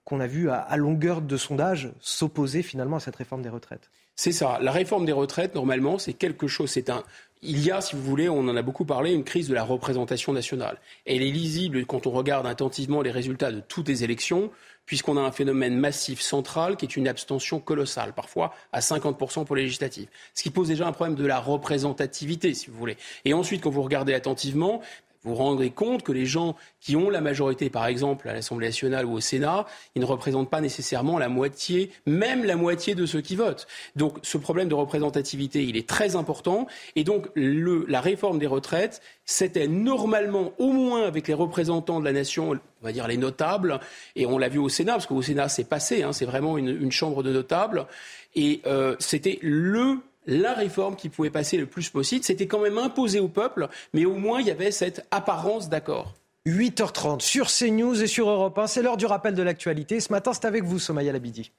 qu'on 0.04 0.20
a 0.20 0.26
vu 0.26 0.50
à 0.50 0.76
longueur 0.76 1.22
de 1.22 1.36
sondage 1.38 1.92
s'opposer 2.00 2.62
finalement 2.62 2.96
à 2.96 3.00
cette 3.00 3.16
réforme 3.16 3.40
des 3.40 3.48
retraites. 3.48 3.88
C'est 4.16 4.32
ça. 4.32 4.58
La 4.62 4.70
réforme 4.70 5.04
des 5.04 5.12
retraites, 5.12 5.54
normalement, 5.54 5.98
c'est 5.98 6.12
quelque 6.12 6.46
chose. 6.46 6.70
C'est 6.70 6.90
un. 6.90 7.02
Il 7.42 7.62
y 7.62 7.70
a, 7.70 7.80
si 7.80 7.94
vous 7.94 8.02
voulez, 8.02 8.28
on 8.28 8.48
en 8.48 8.56
a 8.56 8.62
beaucoup 8.62 8.86
parlé, 8.86 9.12
une 9.12 9.24
crise 9.24 9.48
de 9.48 9.54
la 9.54 9.64
représentation 9.64 10.32
nationale. 10.32 10.78
Elle 11.04 11.20
est 11.20 11.30
lisible 11.30 11.84
quand 11.84 12.06
on 12.06 12.10
regarde 12.10 12.46
attentivement 12.46 13.02
les 13.02 13.10
résultats 13.10 13.52
de 13.52 13.60
toutes 13.60 13.88
les 13.88 14.02
élections, 14.02 14.50
puisqu'on 14.86 15.16
a 15.16 15.20
un 15.20 15.32
phénomène 15.32 15.76
massif 15.76 16.20
central 16.20 16.76
qui 16.76 16.86
est 16.86 16.96
une 16.96 17.08
abstention 17.08 17.60
colossale, 17.60 18.12
parfois 18.14 18.54
à 18.72 18.80
50% 18.80 19.44
pour 19.44 19.56
les 19.56 19.62
législatives. 19.62 20.08
Ce 20.34 20.42
qui 20.42 20.50
pose 20.50 20.68
déjà 20.68 20.86
un 20.86 20.92
problème 20.92 21.16
de 21.16 21.26
la 21.26 21.38
représentativité, 21.38 22.54
si 22.54 22.70
vous 22.70 22.78
voulez. 22.78 22.96
Et 23.24 23.34
ensuite, 23.34 23.62
quand 23.62 23.70
vous 23.70 23.82
regardez 23.82 24.14
attentivement, 24.14 24.80
vous 25.24 25.30
vous 25.30 25.36
rendrez 25.36 25.70
compte 25.70 26.02
que 26.02 26.12
les 26.12 26.26
gens 26.26 26.54
qui 26.80 26.96
ont 26.96 27.08
la 27.08 27.20
majorité, 27.20 27.70
par 27.70 27.86
exemple, 27.86 28.28
à 28.28 28.34
l'Assemblée 28.34 28.66
nationale 28.66 29.06
ou 29.06 29.12
au 29.12 29.20
Sénat, 29.20 29.66
ils 29.94 30.00
ne 30.00 30.06
représentent 30.06 30.50
pas 30.50 30.60
nécessairement 30.60 31.18
la 31.18 31.28
moitié, 31.28 31.90
même 32.06 32.44
la 32.44 32.56
moitié 32.56 32.94
de 32.94 33.06
ceux 33.06 33.22
qui 33.22 33.34
votent. 33.34 33.66
Donc 33.96 34.18
ce 34.22 34.36
problème 34.36 34.68
de 34.68 34.74
représentativité, 34.74 35.64
il 35.64 35.76
est 35.76 35.88
très 35.88 36.14
important. 36.14 36.66
Et 36.94 37.04
donc 37.04 37.28
la 37.34 38.00
réforme 38.00 38.38
des 38.38 38.46
retraites, 38.46 39.00
c'était 39.24 39.66
normalement, 39.66 40.52
au 40.58 40.72
moins 40.72 41.04
avec 41.06 41.26
les 41.26 41.34
représentants 41.34 42.00
de 42.00 42.04
la 42.04 42.12
nation, 42.12 42.50
on 42.50 42.84
va 42.84 42.92
dire 42.92 43.08
les 43.08 43.16
notables, 43.16 43.80
et 44.16 44.26
on 44.26 44.36
l'a 44.36 44.48
vu 44.48 44.58
au 44.58 44.68
Sénat, 44.68 44.92
parce 44.92 45.06
qu'au 45.06 45.22
Sénat 45.22 45.48
c'est 45.48 45.64
passé, 45.64 46.02
hein, 46.02 46.12
c'est 46.12 46.26
vraiment 46.26 46.58
une, 46.58 46.68
une, 46.68 46.92
chambre 46.92 47.22
de 47.22 47.32
notables, 47.32 47.86
et 48.34 48.60
euh, 48.66 48.94
c'était 48.98 49.38
le 49.42 49.98
la 50.26 50.54
réforme 50.54 50.96
qui 50.96 51.08
pouvait 51.08 51.30
passer 51.30 51.56
le 51.56 51.66
plus 51.66 51.88
possible. 51.90 52.24
C'était 52.24 52.46
quand 52.46 52.60
même 52.60 52.78
imposé 52.78 53.20
au 53.20 53.28
peuple, 53.28 53.68
mais 53.92 54.04
au 54.04 54.14
moins 54.14 54.40
il 54.40 54.46
y 54.46 54.50
avait 54.50 54.70
cette 54.70 55.06
apparence 55.10 55.68
d'accord. 55.68 56.14
8h30 56.46 57.20
sur 57.20 57.46
CNews 57.46 58.02
et 58.02 58.06
sur 58.06 58.28
Europe 58.28 58.58
1. 58.58 58.66
C'est 58.66 58.82
l'heure 58.82 58.98
du 58.98 59.06
rappel 59.06 59.34
de 59.34 59.42
l'actualité. 59.42 60.00
Ce 60.00 60.12
matin, 60.12 60.32
c'est 60.34 60.44
avec 60.44 60.64
vous, 60.64 60.78
Somaya 60.78 61.10
Labidi. 61.10 61.50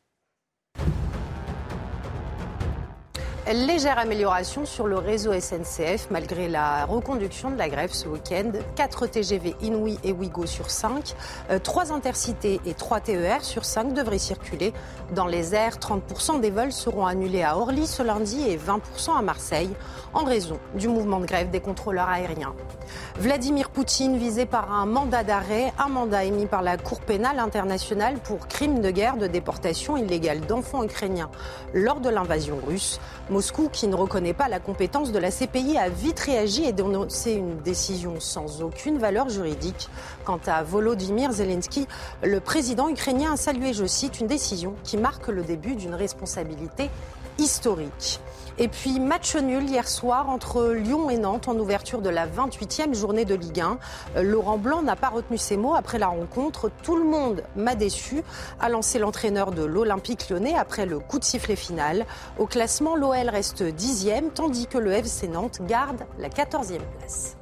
Légère 3.53 3.99
amélioration 3.99 4.65
sur 4.65 4.87
le 4.87 4.97
réseau 4.97 5.31
SNCF 5.31 6.07
malgré 6.09 6.47
la 6.47 6.85
reconduction 6.85 7.51
de 7.51 7.57
la 7.57 7.69
grève 7.69 7.91
ce 7.93 8.07
week-end. 8.07 8.51
4 8.75 9.05
TGV 9.05 9.55
Inouï 9.61 9.99
et 10.03 10.13
Ouigo 10.13 10.47
sur 10.47 10.71
5, 10.71 11.13
3 11.61 11.91
euh, 11.91 11.95
intercités 11.95 12.59
et 12.65 12.73
3 12.73 13.01
TER 13.01 13.45
sur 13.45 13.63
5 13.63 13.93
devraient 13.93 14.17
circuler 14.17 14.73
dans 15.13 15.27
les 15.27 15.53
airs. 15.53 15.77
30% 15.77 16.41
des 16.41 16.49
vols 16.49 16.71
seront 16.71 17.05
annulés 17.05 17.43
à 17.43 17.55
Orly 17.55 17.85
ce 17.85 18.01
lundi 18.01 18.49
et 18.49 18.57
20% 18.57 19.15
à 19.15 19.21
Marseille 19.21 19.69
en 20.15 20.23
raison 20.23 20.57
du 20.73 20.87
mouvement 20.87 21.19
de 21.19 21.27
grève 21.27 21.51
des 21.51 21.59
contrôleurs 21.59 22.09
aériens. 22.09 22.55
Vladimir 23.19 23.69
Poutine 23.69 24.17
visé 24.17 24.47
par 24.47 24.71
un 24.71 24.87
mandat 24.87 25.23
d'arrêt, 25.23 25.71
un 25.77 25.89
mandat 25.89 26.23
émis 26.23 26.47
par 26.47 26.63
la 26.63 26.77
Cour 26.77 26.99
pénale 26.99 27.37
internationale 27.37 28.15
pour 28.23 28.47
crimes 28.47 28.81
de 28.81 28.89
guerre 28.89 29.17
de 29.17 29.27
déportation 29.27 29.97
illégale 29.97 30.41
d'enfants 30.41 30.83
ukrainiens 30.83 31.29
lors 31.75 31.99
de 31.99 32.09
l'invasion 32.09 32.57
russe. 32.65 32.99
Moscou, 33.35 33.67
qui 33.67 33.87
ne 33.87 33.95
reconnaît 33.95 34.33
pas 34.33 34.47
la 34.47 34.61
compétence 34.61 35.11
de 35.11 35.19
la 35.19 35.29
CPI, 35.29 35.77
a 35.77 35.89
vite 35.89 36.21
réagi 36.21 36.63
et 36.63 36.71
dénoncé 36.71 37.33
une 37.33 37.57
décision 37.57 38.21
sans 38.21 38.61
aucune 38.61 38.97
valeur 38.97 39.27
juridique. 39.27 39.89
Quant 40.23 40.39
à 40.47 40.63
Volodymyr 40.63 41.33
Zelensky, 41.33 41.85
le 42.23 42.39
président 42.39 42.87
ukrainien 42.87 43.33
a 43.33 43.35
salué, 43.35 43.73
je 43.73 43.83
cite, 43.83 44.21
une 44.21 44.27
décision 44.27 44.73
qui 44.85 44.95
marque 44.95 45.27
le 45.27 45.43
début 45.43 45.75
d'une 45.75 45.95
responsabilité 45.95 46.89
historique. 47.37 48.21
Et 48.57 48.69
puis 48.69 49.01
match 49.01 49.35
nul 49.35 49.69
hier 49.69 49.85
soir 49.85 50.29
entre 50.29 50.71
Lyon 50.71 51.09
et 51.09 51.17
Nantes 51.17 51.49
en 51.49 51.59
ouverture 51.59 52.01
de 52.01 52.09
la 52.09 52.25
28e 52.25 52.95
journée 52.95 53.25
de 53.25 53.35
Ligue 53.35 53.59
1. 53.59 53.77
Euh, 54.15 54.23
Laurent 54.23 54.57
Blanc 54.57 54.81
n'a 54.81 54.95
pas 54.95 55.09
retenu 55.09 55.37
ses 55.37 55.57
mots 55.57 55.75
après 55.75 55.99
la 55.99 56.07
rencontre. 56.07 56.71
Tout 56.81 56.95
le 56.95 57.03
monde 57.03 57.43
m'a 57.57 57.75
déçu, 57.75 58.23
a 58.61 58.69
lancé 58.69 58.97
l'entraîneur 58.97 59.51
de 59.51 59.65
l'Olympique 59.65 60.29
lyonnais 60.29 60.55
après 60.55 60.85
le 60.85 60.99
coup 60.99 61.19
de 61.19 61.25
sifflet 61.25 61.57
final. 61.57 62.05
Au 62.39 62.45
classement, 62.45 62.95
l'OL 62.95 63.27
reste 63.29 63.61
dixième, 63.61 64.29
tandis 64.29 64.67
que 64.67 64.77
le 64.77 64.93
FC 64.93 65.27
Nantes 65.27 65.59
garde 65.61 66.05
la 66.17 66.29
14e 66.29 66.79
place. 66.99 67.35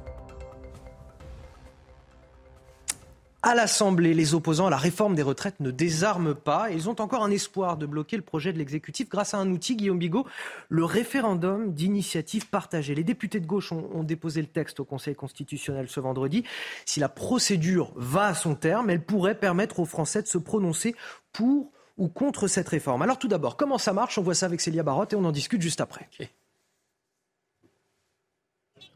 À 3.46 3.54
l'Assemblée, 3.54 4.14
les 4.14 4.32
opposants 4.32 4.68
à 4.68 4.70
la 4.70 4.78
réforme 4.78 5.14
des 5.14 5.20
retraites 5.20 5.60
ne 5.60 5.70
désarment 5.70 6.34
pas. 6.34 6.70
Ils 6.70 6.88
ont 6.88 6.98
encore 6.98 7.22
un 7.22 7.30
espoir 7.30 7.76
de 7.76 7.84
bloquer 7.84 8.16
le 8.16 8.22
projet 8.22 8.54
de 8.54 8.58
l'exécutif 8.58 9.10
grâce 9.10 9.34
à 9.34 9.36
un 9.36 9.50
outil, 9.50 9.76
Guillaume 9.76 9.98
Bigot, 9.98 10.26
le 10.70 10.82
référendum 10.86 11.74
d'initiative 11.74 12.48
partagée. 12.48 12.94
Les 12.94 13.04
députés 13.04 13.40
de 13.40 13.46
gauche 13.46 13.70
ont, 13.70 14.02
déposé 14.02 14.40
le 14.40 14.46
texte 14.46 14.80
au 14.80 14.86
Conseil 14.86 15.14
constitutionnel 15.14 15.90
ce 15.90 16.00
vendredi. 16.00 16.42
Si 16.86 17.00
la 17.00 17.10
procédure 17.10 17.92
va 17.96 18.28
à 18.28 18.34
son 18.34 18.54
terme, 18.54 18.88
elle 18.88 19.04
pourrait 19.04 19.38
permettre 19.38 19.78
aux 19.78 19.84
Français 19.84 20.22
de 20.22 20.26
se 20.26 20.38
prononcer 20.38 20.94
pour 21.30 21.70
ou 21.98 22.08
contre 22.08 22.48
cette 22.48 22.70
réforme. 22.70 23.02
Alors 23.02 23.18
tout 23.18 23.28
d'abord, 23.28 23.58
comment 23.58 23.76
ça 23.76 23.92
marche? 23.92 24.16
On 24.16 24.22
voit 24.22 24.34
ça 24.34 24.46
avec 24.46 24.62
Célia 24.62 24.82
Barotte 24.82 25.12
et 25.12 25.16
on 25.16 25.24
en 25.26 25.32
discute 25.32 25.60
juste 25.60 25.82
après. 25.82 26.08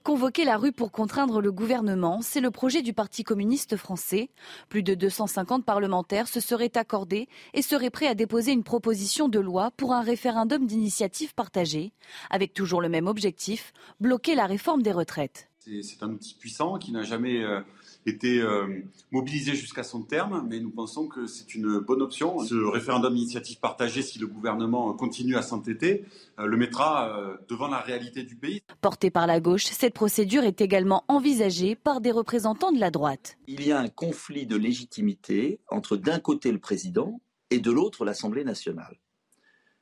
Convoquer 0.02 0.44
la 0.44 0.56
rue 0.56 0.72
pour 0.72 0.90
contraindre 0.90 1.40
le 1.40 1.52
gouvernement, 1.52 2.20
c'est 2.22 2.40
le 2.40 2.50
projet 2.50 2.82
du 2.82 2.92
Parti 2.92 3.24
communiste 3.24 3.76
français. 3.76 4.30
Plus 4.68 4.82
de 4.82 4.94
250 4.94 5.64
parlementaires 5.64 6.28
se 6.28 6.40
seraient 6.40 6.76
accordés 6.76 7.28
et 7.52 7.62
seraient 7.62 7.90
prêts 7.90 8.06
à 8.06 8.14
déposer 8.14 8.52
une 8.52 8.64
proposition 8.64 9.28
de 9.28 9.38
loi 9.38 9.70
pour 9.72 9.92
un 9.92 10.00
référendum 10.00 10.66
d'initiative 10.66 11.34
partagée, 11.34 11.92
avec 12.30 12.54
toujours 12.54 12.80
le 12.80 12.88
même 12.88 13.06
objectif, 13.06 13.72
bloquer 14.00 14.34
la 14.34 14.46
réforme 14.46 14.82
des 14.82 14.92
retraites. 14.92 15.50
C'est 15.58 16.02
un 16.02 16.10
outil 16.10 16.34
puissant 16.34 16.78
qui 16.78 16.92
n'a 16.92 17.02
jamais 17.02 17.42
euh, 17.42 17.60
été 18.09 18.40
euh, 18.40 18.66
mobilisé 19.10 19.55
jusqu'à 19.55 19.82
son 19.82 20.02
terme, 20.02 20.47
mais 20.48 20.60
nous 20.60 20.70
pensons 20.70 21.06
que 21.06 21.26
c'est 21.26 21.55
une 21.55 21.78
bonne 21.78 22.02
option. 22.02 22.39
Ce 22.40 22.55
référendum 22.55 23.14
d'initiative 23.14 23.60
partagée, 23.60 24.02
si 24.02 24.18
le 24.18 24.26
gouvernement 24.26 24.93
continue 24.94 25.36
à 25.36 25.43
s'entêter, 25.43 26.05
euh, 26.39 26.47
le 26.47 26.56
mettra 26.56 27.16
euh, 27.16 27.36
devant 27.48 27.68
la 27.68 27.80
réalité 27.80 28.22
du 28.22 28.36
pays. 28.36 28.62
Portée 28.80 29.10
par 29.10 29.26
la 29.26 29.40
gauche, 29.40 29.64
cette 29.64 29.94
procédure 29.94 30.44
est 30.44 30.60
également 30.60 31.05
envisagée 31.09 31.74
par 31.74 32.01
des 32.01 32.10
représentants 32.10 32.72
de 32.72 32.80
la 32.80 32.90
droite. 32.90 33.39
Il 33.47 33.66
y 33.66 33.72
a 33.72 33.78
un 33.78 33.89
conflit 33.89 34.47
de 34.47 34.56
légitimité 34.56 35.60
entre 35.68 35.97
d'un 35.97 36.18
côté 36.18 36.52
le 36.52 36.59
président 36.59 37.20
et 37.51 37.60
de 37.60 37.70
l'autre 37.70 38.05
l'Assemblée 38.05 38.44
nationale. 38.44 38.98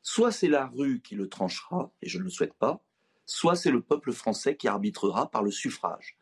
Soit 0.03 0.31
c'est 0.31 0.49
la 0.49 0.67
rue 0.67 1.01
qui 1.01 1.17
le 1.17 1.29
tranchera, 1.29 1.91
et 2.01 2.09
je 2.09 2.19
ne 2.19 2.25
le 2.25 2.31
souhaite 2.31 2.55
pas, 2.55 2.81
soit 3.27 3.57
c'est 3.57 3.73
le 3.73 3.81
peuple 3.81 4.13
français 4.13 4.57
qui 4.57 4.69
arbitrera 4.69 5.31
par 5.31 5.43
le 5.43 5.51
suffrage. 5.51 6.17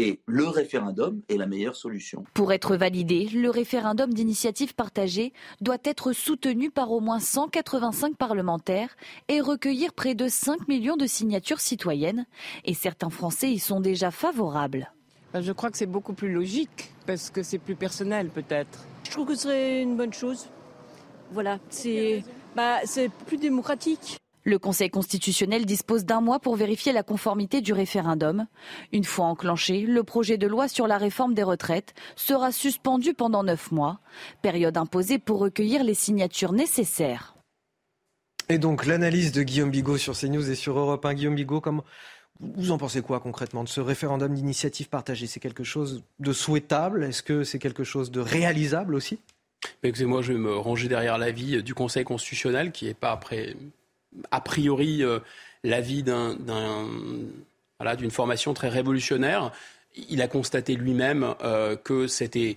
Et 0.00 0.20
le 0.26 0.46
référendum 0.46 1.22
est 1.28 1.36
la 1.36 1.48
meilleure 1.48 1.74
solution. 1.74 2.22
Pour 2.32 2.52
être 2.52 2.76
validé, 2.76 3.28
le 3.34 3.50
référendum 3.50 4.14
d'initiative 4.14 4.76
partagée 4.76 5.32
doit 5.60 5.78
être 5.82 6.12
soutenu 6.12 6.70
par 6.70 6.92
au 6.92 7.00
moins 7.00 7.18
185 7.18 8.16
parlementaires 8.16 8.94
et 9.26 9.40
recueillir 9.40 9.92
près 9.92 10.14
de 10.14 10.28
5 10.28 10.68
millions 10.68 10.96
de 10.96 11.06
signatures 11.06 11.58
citoyennes. 11.58 12.26
Et 12.64 12.74
certains 12.74 13.10
Français 13.10 13.50
y 13.50 13.58
sont 13.58 13.80
déjà 13.80 14.12
favorables. 14.12 14.92
Ben, 15.32 15.40
je 15.40 15.50
crois 15.50 15.68
que 15.68 15.76
c'est 15.76 15.86
beaucoup 15.86 16.12
plus 16.12 16.32
logique 16.32 16.92
parce 17.04 17.30
que 17.30 17.42
c'est 17.42 17.58
plus 17.58 17.74
personnel 17.74 18.28
peut-être. 18.28 18.86
Je 19.02 19.10
trouve 19.10 19.26
que 19.26 19.34
ce 19.34 19.42
serait 19.42 19.82
une 19.82 19.96
bonne 19.96 20.12
chose. 20.12 20.46
Voilà, 21.32 21.58
c'est 21.70 22.22
bah, 22.54 22.78
plus 23.26 23.36
démocratique. 23.36 24.20
Le 24.44 24.58
Conseil 24.58 24.90
constitutionnel 24.90 25.66
dispose 25.66 26.04
d'un 26.04 26.20
mois 26.20 26.38
pour 26.38 26.56
vérifier 26.56 26.92
la 26.92 27.02
conformité 27.02 27.60
du 27.60 27.72
référendum. 27.72 28.46
Une 28.92 29.04
fois 29.04 29.26
enclenché, 29.26 29.82
le 29.82 30.02
projet 30.04 30.38
de 30.38 30.46
loi 30.46 30.68
sur 30.68 30.86
la 30.86 30.98
réforme 30.98 31.34
des 31.34 31.42
retraites 31.42 31.94
sera 32.16 32.52
suspendu 32.52 33.14
pendant 33.14 33.42
neuf 33.42 33.72
mois, 33.72 34.00
période 34.42 34.76
imposée 34.76 35.18
pour 35.18 35.40
recueillir 35.40 35.84
les 35.84 35.94
signatures 35.94 36.52
nécessaires. 36.52 37.34
Et 38.48 38.58
donc 38.58 38.86
l'analyse 38.86 39.32
de 39.32 39.42
Guillaume 39.42 39.70
Bigot 39.70 39.98
sur 39.98 40.16
CNews 40.16 40.50
et 40.50 40.54
sur 40.54 40.78
Europe 40.78 41.04
1. 41.04 41.14
Guillaume 41.14 41.34
Bigot, 41.34 41.60
comment 41.60 41.84
vous 42.40 42.70
en 42.70 42.78
pensez 42.78 43.02
quoi 43.02 43.20
concrètement 43.20 43.64
de 43.64 43.68
ce 43.68 43.80
référendum 43.80 44.32
d'initiative 44.32 44.88
partagée? 44.88 45.26
C'est 45.26 45.40
quelque 45.40 45.64
chose 45.64 46.02
de 46.20 46.32
souhaitable? 46.32 47.04
Est-ce 47.04 47.22
que 47.22 47.44
c'est 47.44 47.58
quelque 47.58 47.84
chose 47.84 48.10
de 48.10 48.20
réalisable 48.20 48.94
aussi? 48.94 49.18
Écoutez-moi, 49.82 50.22
je 50.22 50.32
vais 50.32 50.38
me 50.38 50.56
ranger 50.56 50.88
derrière 50.88 51.18
l'avis 51.18 51.62
du 51.62 51.74
Conseil 51.74 52.04
constitutionnel 52.04 52.72
qui 52.72 52.86
n'est 52.86 52.94
pas 52.94 53.12
après 53.12 53.56
a 54.30 54.40
priori 54.40 55.02
euh, 55.02 55.20
l'avis 55.64 56.02
d'une 56.02 57.30
formation 58.10 58.54
très 58.54 58.68
révolutionnaire. 58.68 59.52
Il 60.08 60.22
a 60.22 60.28
constaté 60.28 60.76
lui-même 60.76 61.34
euh, 61.42 61.76
que 61.76 62.06
c'était 62.06 62.56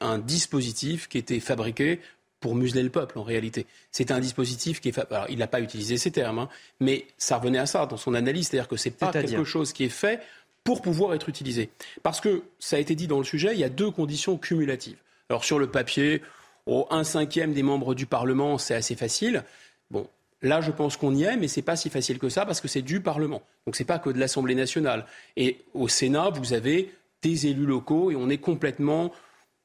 un 0.00 0.18
dispositif 0.18 1.08
qui 1.08 1.18
était 1.18 1.40
fabriqué 1.40 2.00
pour 2.40 2.54
museler 2.54 2.82
le 2.82 2.90
peuple 2.90 3.18
en 3.18 3.24
réalité. 3.24 3.66
C'était 3.90 4.14
un 4.14 4.20
dispositif 4.20 4.80
qui 4.80 4.88
est. 4.90 4.98
Alors, 5.10 5.26
il 5.28 5.38
n'a 5.38 5.48
pas 5.48 5.60
utilisé 5.60 5.96
ces 5.96 6.12
termes, 6.12 6.38
hein, 6.38 6.48
mais 6.78 7.06
ça 7.16 7.38
revenait 7.38 7.58
à 7.58 7.66
ça 7.66 7.86
dans 7.86 7.96
son 7.96 8.14
analyse, 8.14 8.48
c'est-à-dire 8.48 8.68
que 8.68 8.76
c'est 8.76 8.92
pas 8.92 9.10
quelque 9.10 9.44
chose 9.44 9.72
qui 9.72 9.84
est 9.84 9.88
fait 9.88 10.20
pour 10.62 10.82
pouvoir 10.82 11.14
être 11.14 11.28
utilisé. 11.28 11.70
Parce 12.02 12.20
que 12.20 12.42
ça 12.58 12.76
a 12.76 12.78
été 12.78 12.94
dit 12.94 13.06
dans 13.06 13.18
le 13.18 13.24
sujet, 13.24 13.54
il 13.54 13.58
y 13.58 13.64
a 13.64 13.68
deux 13.68 13.90
conditions 13.90 14.36
cumulatives. 14.36 14.98
Alors 15.30 15.44
sur 15.44 15.58
le 15.58 15.68
papier, 15.68 16.22
au 16.66 16.86
un 16.90 17.04
cinquième 17.04 17.54
des 17.54 17.62
membres 17.62 17.94
du 17.94 18.06
Parlement, 18.06 18.58
c'est 18.58 18.74
assez 18.74 18.94
facile. 18.94 19.44
Bon, 19.90 20.06
Là, 20.42 20.60
je 20.60 20.70
pense 20.70 20.96
qu'on 20.96 21.14
y 21.14 21.24
est, 21.24 21.36
mais 21.36 21.48
ce 21.48 21.58
n'est 21.58 21.64
pas 21.64 21.76
si 21.76 21.90
facile 21.90 22.18
que 22.18 22.28
ça 22.28 22.46
parce 22.46 22.60
que 22.60 22.68
c'est 22.68 22.82
du 22.82 23.00
Parlement. 23.00 23.42
Donc 23.66 23.76
ce 23.76 23.82
n'est 23.82 23.86
pas 23.86 23.98
que 23.98 24.10
de 24.10 24.18
l'Assemblée 24.18 24.54
nationale. 24.54 25.06
Et 25.36 25.58
au 25.74 25.88
Sénat, 25.88 26.30
vous 26.30 26.52
avez 26.52 26.92
des 27.22 27.48
élus 27.48 27.66
locaux 27.66 28.10
et 28.10 28.16
on 28.16 28.28
est 28.28 28.38
complètement 28.38 29.12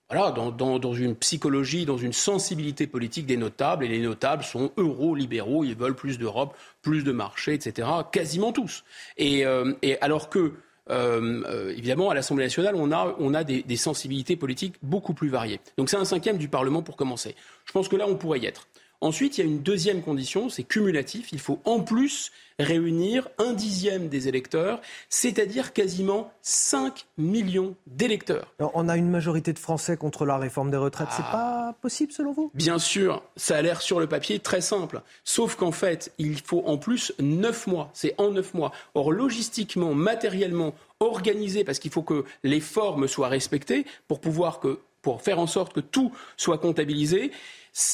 voilà, 0.09 0.31
dans, 0.31 0.93
une 0.93 1.15
psychologie, 1.15 1.85
dans 1.85 1.97
une 1.97 2.13
sensibilité 2.13 2.87
politique 2.87 3.25
des 3.25 3.37
notables. 3.37 3.85
Et 3.85 3.87
les 3.87 4.01
notables 4.01 4.43
sont 4.43 4.71
euro-libéraux, 4.77 5.63
ils 5.63 5.75
veulent 5.75 5.95
plus 5.95 6.17
d'Europe, 6.17 6.55
plus 6.81 7.03
de 7.03 7.11
marché, 7.11 7.53
etc. 7.53 7.87
Quasiment 8.11 8.51
tous. 8.51 8.83
Et, 9.17 9.45
euh, 9.45 9.73
alors 10.01 10.29
que, 10.29 10.53
euh, 10.89 11.43
euh, 11.47 11.71
évidemment, 11.71 12.09
à 12.09 12.15
l'Assemblée 12.15 12.45
nationale, 12.45 12.75
on 12.75 12.91
a, 12.91 13.15
on 13.19 13.33
a 13.33 13.43
des, 13.43 13.63
des 13.63 13.77
sensibilités 13.77 14.35
politiques 14.35 14.75
beaucoup 14.81 15.13
plus 15.13 15.29
variées. 15.29 15.59
Donc 15.77 15.89
c'est 15.89 15.97
un 15.97 16.05
cinquième 16.05 16.37
du 16.37 16.47
Parlement 16.47 16.81
pour 16.81 16.95
commencer. 16.95 17.35
Je 17.65 17.71
pense 17.71 17.87
que 17.87 17.95
là, 17.95 18.05
on 18.07 18.15
pourrait 18.15 18.39
y 18.39 18.45
être. 18.47 18.67
Ensuite, 19.03 19.37
il 19.37 19.41
y 19.41 19.43
a 19.43 19.47
une 19.51 19.61
deuxième 19.61 20.01
condition, 20.01 20.47
c'est 20.47 20.63
cumulatif. 20.63 21.33
Il 21.33 21.39
faut 21.39 21.59
en 21.65 21.81
plus 21.81 22.31
réunir 22.57 23.27
un 23.37 23.51
dixième 23.51 24.07
des 24.07 24.29
électeurs, 24.29 24.79
c'est-à-dire 25.09 25.73
quasiment 25.73 26.31
5 26.41 27.05
millions 27.17 27.75
d'électeurs. 27.85 28.53
On 28.59 28.87
a 28.87 28.95
une 28.95 29.09
majorité 29.09 29.51
de 29.51 29.59
Français 29.59 29.97
contre 29.97 30.25
la 30.25 30.37
réforme 30.37 30.71
des 30.71 30.77
retraites. 30.77 31.09
C'est 31.11 31.21
pas 31.23 31.75
possible 31.81 32.13
selon 32.13 32.31
vous? 32.31 32.49
Bien 32.53 32.79
sûr, 32.79 33.21
ça 33.35 33.57
a 33.57 33.61
l'air 33.61 33.81
sur 33.81 33.99
le 33.99 34.07
papier 34.07 34.39
très 34.39 34.61
simple. 34.61 35.01
Sauf 35.25 35.55
qu'en 35.55 35.73
fait, 35.73 36.13
il 36.17 36.39
faut 36.39 36.63
en 36.65 36.77
plus 36.77 37.13
9 37.19 37.67
mois. 37.67 37.89
C'est 37.93 38.15
en 38.17 38.31
9 38.31 38.53
mois. 38.53 38.71
Or, 38.95 39.11
logistiquement, 39.11 39.93
matériellement, 39.93 40.73
organisé, 41.01 41.65
parce 41.65 41.79
qu'il 41.79 41.91
faut 41.91 42.03
que 42.03 42.23
les 42.43 42.61
formes 42.61 43.09
soient 43.09 43.27
respectées 43.27 43.85
pour 44.07 44.21
pouvoir 44.21 44.61
que, 44.61 44.79
pour 45.01 45.21
faire 45.21 45.39
en 45.39 45.47
sorte 45.47 45.73
que 45.73 45.81
tout 45.81 46.13
soit 46.37 46.57
comptabilisé. 46.57 47.31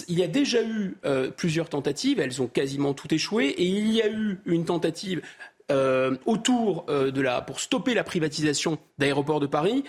Il 0.08 0.20
y 0.20 0.24
a 0.24 0.28
déjà 0.28 0.62
eu 0.62 0.98
euh, 1.06 1.32
plusieurs 1.32 1.70
tentatives, 1.70 2.20
elles 2.20 2.42
ont 2.42 2.48
quasiment 2.48 2.94
toutes 2.94 3.14
échoué, 3.14 3.48
et 3.48 3.64
il 3.64 3.92
y 3.94 4.02
a 4.02 4.10
eu 4.10 4.40
une 4.46 4.66
tentative 4.66 5.22
euh, 5.72 6.18
autour 6.26 6.86
euh, 6.90 7.12
de 7.12 7.22
la 7.22 7.42
pour 7.42 7.60
stopper 7.60 7.94
la 7.94 8.04
privatisation 8.04 8.78
d'aéroports 8.98 9.40
de 9.40 9.48
Paris. 9.48 9.84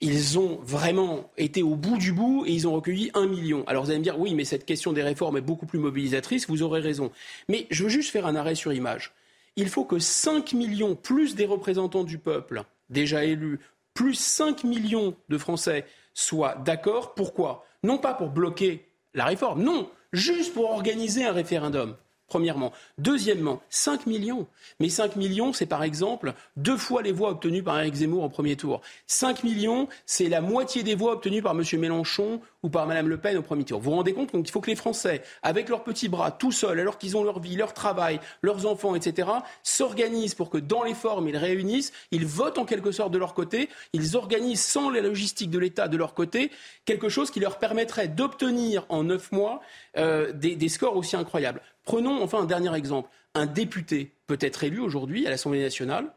Ils 0.00 0.38
ont 0.38 0.58
vraiment 0.62 1.30
été 1.36 1.62
au 1.62 1.76
bout 1.76 1.98
du 1.98 2.12
bout 2.12 2.44
et 2.46 2.52
ils 2.52 2.66
ont 2.66 2.72
recueilli 2.72 3.12
un 3.14 3.26
million. 3.26 3.62
Alors 3.68 3.84
vous 3.84 3.90
allez 3.90 4.00
me 4.00 4.04
dire, 4.04 4.18
oui, 4.18 4.34
mais 4.34 4.44
cette 4.44 4.64
question 4.64 4.92
des 4.92 5.02
réformes 5.02 5.36
est 5.36 5.42
beaucoup 5.42 5.66
plus 5.66 5.78
mobilisatrice, 5.78 6.48
vous 6.48 6.62
aurez 6.62 6.80
raison. 6.80 7.12
Mais 7.48 7.68
je 7.70 7.84
veux 7.84 7.88
juste 7.88 8.10
faire 8.10 8.26
un 8.26 8.34
arrêt 8.34 8.56
sur 8.56 8.72
image. 8.72 9.12
Il 9.54 9.68
faut 9.68 9.84
que 9.84 9.98
5 9.98 10.54
millions, 10.54 10.96
plus 10.96 11.36
des 11.36 11.44
représentants 11.44 12.04
du 12.04 12.18
peuple 12.18 12.64
déjà 12.88 13.24
élus, 13.24 13.60
plus 13.94 14.14
5 14.14 14.64
millions 14.64 15.14
de 15.28 15.38
Français 15.38 15.84
soient 16.14 16.56
d'accord. 16.64 17.14
Pourquoi? 17.14 17.64
Non 17.84 17.98
pas 17.98 18.14
pour 18.14 18.30
bloquer 18.30 18.86
la 19.14 19.26
réforme. 19.26 19.62
Non, 19.62 19.90
juste 20.12 20.54
pour 20.54 20.70
organiser 20.70 21.24
un 21.24 21.32
référendum 21.32 21.96
premièrement. 22.32 22.72
Deuxièmement, 22.96 23.60
5 23.68 24.06
millions. 24.06 24.46
Mais 24.80 24.88
5 24.88 25.16
millions, 25.16 25.52
c'est 25.52 25.66
par 25.66 25.82
exemple 25.82 26.32
deux 26.56 26.78
fois 26.78 27.02
les 27.02 27.12
voix 27.12 27.28
obtenues 27.28 27.62
par 27.62 27.78
Eric 27.78 27.94
Zemmour 27.96 28.24
en 28.24 28.30
premier 28.30 28.56
tour. 28.56 28.80
5 29.06 29.44
millions, 29.44 29.86
c'est 30.06 30.30
la 30.30 30.40
moitié 30.40 30.82
des 30.82 30.94
voix 30.94 31.12
obtenues 31.12 31.42
par 31.42 31.52
M. 31.52 31.62
Mélenchon 31.78 32.40
ou 32.62 32.70
par 32.70 32.86
Mme 32.86 33.08
Le 33.08 33.18
Pen 33.18 33.36
au 33.36 33.42
premier 33.42 33.64
tour. 33.64 33.80
Vous 33.80 33.90
vous 33.90 33.96
rendez 33.96 34.14
compte 34.14 34.32
qu'il 34.32 34.50
faut 34.50 34.62
que 34.62 34.70
les 34.70 34.76
Français, 34.76 35.22
avec 35.42 35.68
leurs 35.68 35.84
petits 35.84 36.08
bras, 36.08 36.30
tout 36.30 36.52
seuls, 36.52 36.80
alors 36.80 36.96
qu'ils 36.96 37.18
ont 37.18 37.24
leur 37.24 37.38
vie, 37.38 37.54
leur 37.54 37.74
travail, 37.74 38.18
leurs 38.40 38.64
enfants, 38.64 38.94
etc., 38.94 39.28
s'organisent 39.62 40.34
pour 40.34 40.48
que 40.48 40.56
dans 40.56 40.84
les 40.84 40.94
formes, 40.94 41.28
ils 41.28 41.36
réunissent, 41.36 41.92
ils 42.12 42.24
votent 42.24 42.56
en 42.56 42.64
quelque 42.64 42.92
sorte 42.92 43.12
de 43.12 43.18
leur 43.18 43.34
côté, 43.34 43.68
ils 43.92 44.16
organisent 44.16 44.64
sans 44.64 44.88
la 44.88 45.02
logistique 45.02 45.50
de 45.50 45.58
l'État 45.58 45.88
de 45.88 45.98
leur 45.98 46.14
côté 46.14 46.50
quelque 46.86 47.10
chose 47.10 47.30
qui 47.30 47.40
leur 47.40 47.58
permettrait 47.58 48.08
d'obtenir 48.08 48.86
en 48.88 49.04
neuf 49.04 49.32
mois 49.32 49.60
euh, 49.98 50.32
des 50.32 50.68
scores 50.70 50.96
aussi 50.96 51.14
incroyables. 51.16 51.60
Prenons 51.84 52.22
enfin 52.22 52.40
un 52.40 52.46
dernier 52.46 52.74
exemple. 52.74 53.08
Un 53.34 53.46
député 53.46 54.12
peut 54.26 54.38
être 54.40 54.64
élu 54.64 54.80
aujourd'hui 54.80 55.26
à 55.26 55.30
l'Assemblée 55.30 55.62
nationale 55.62 56.12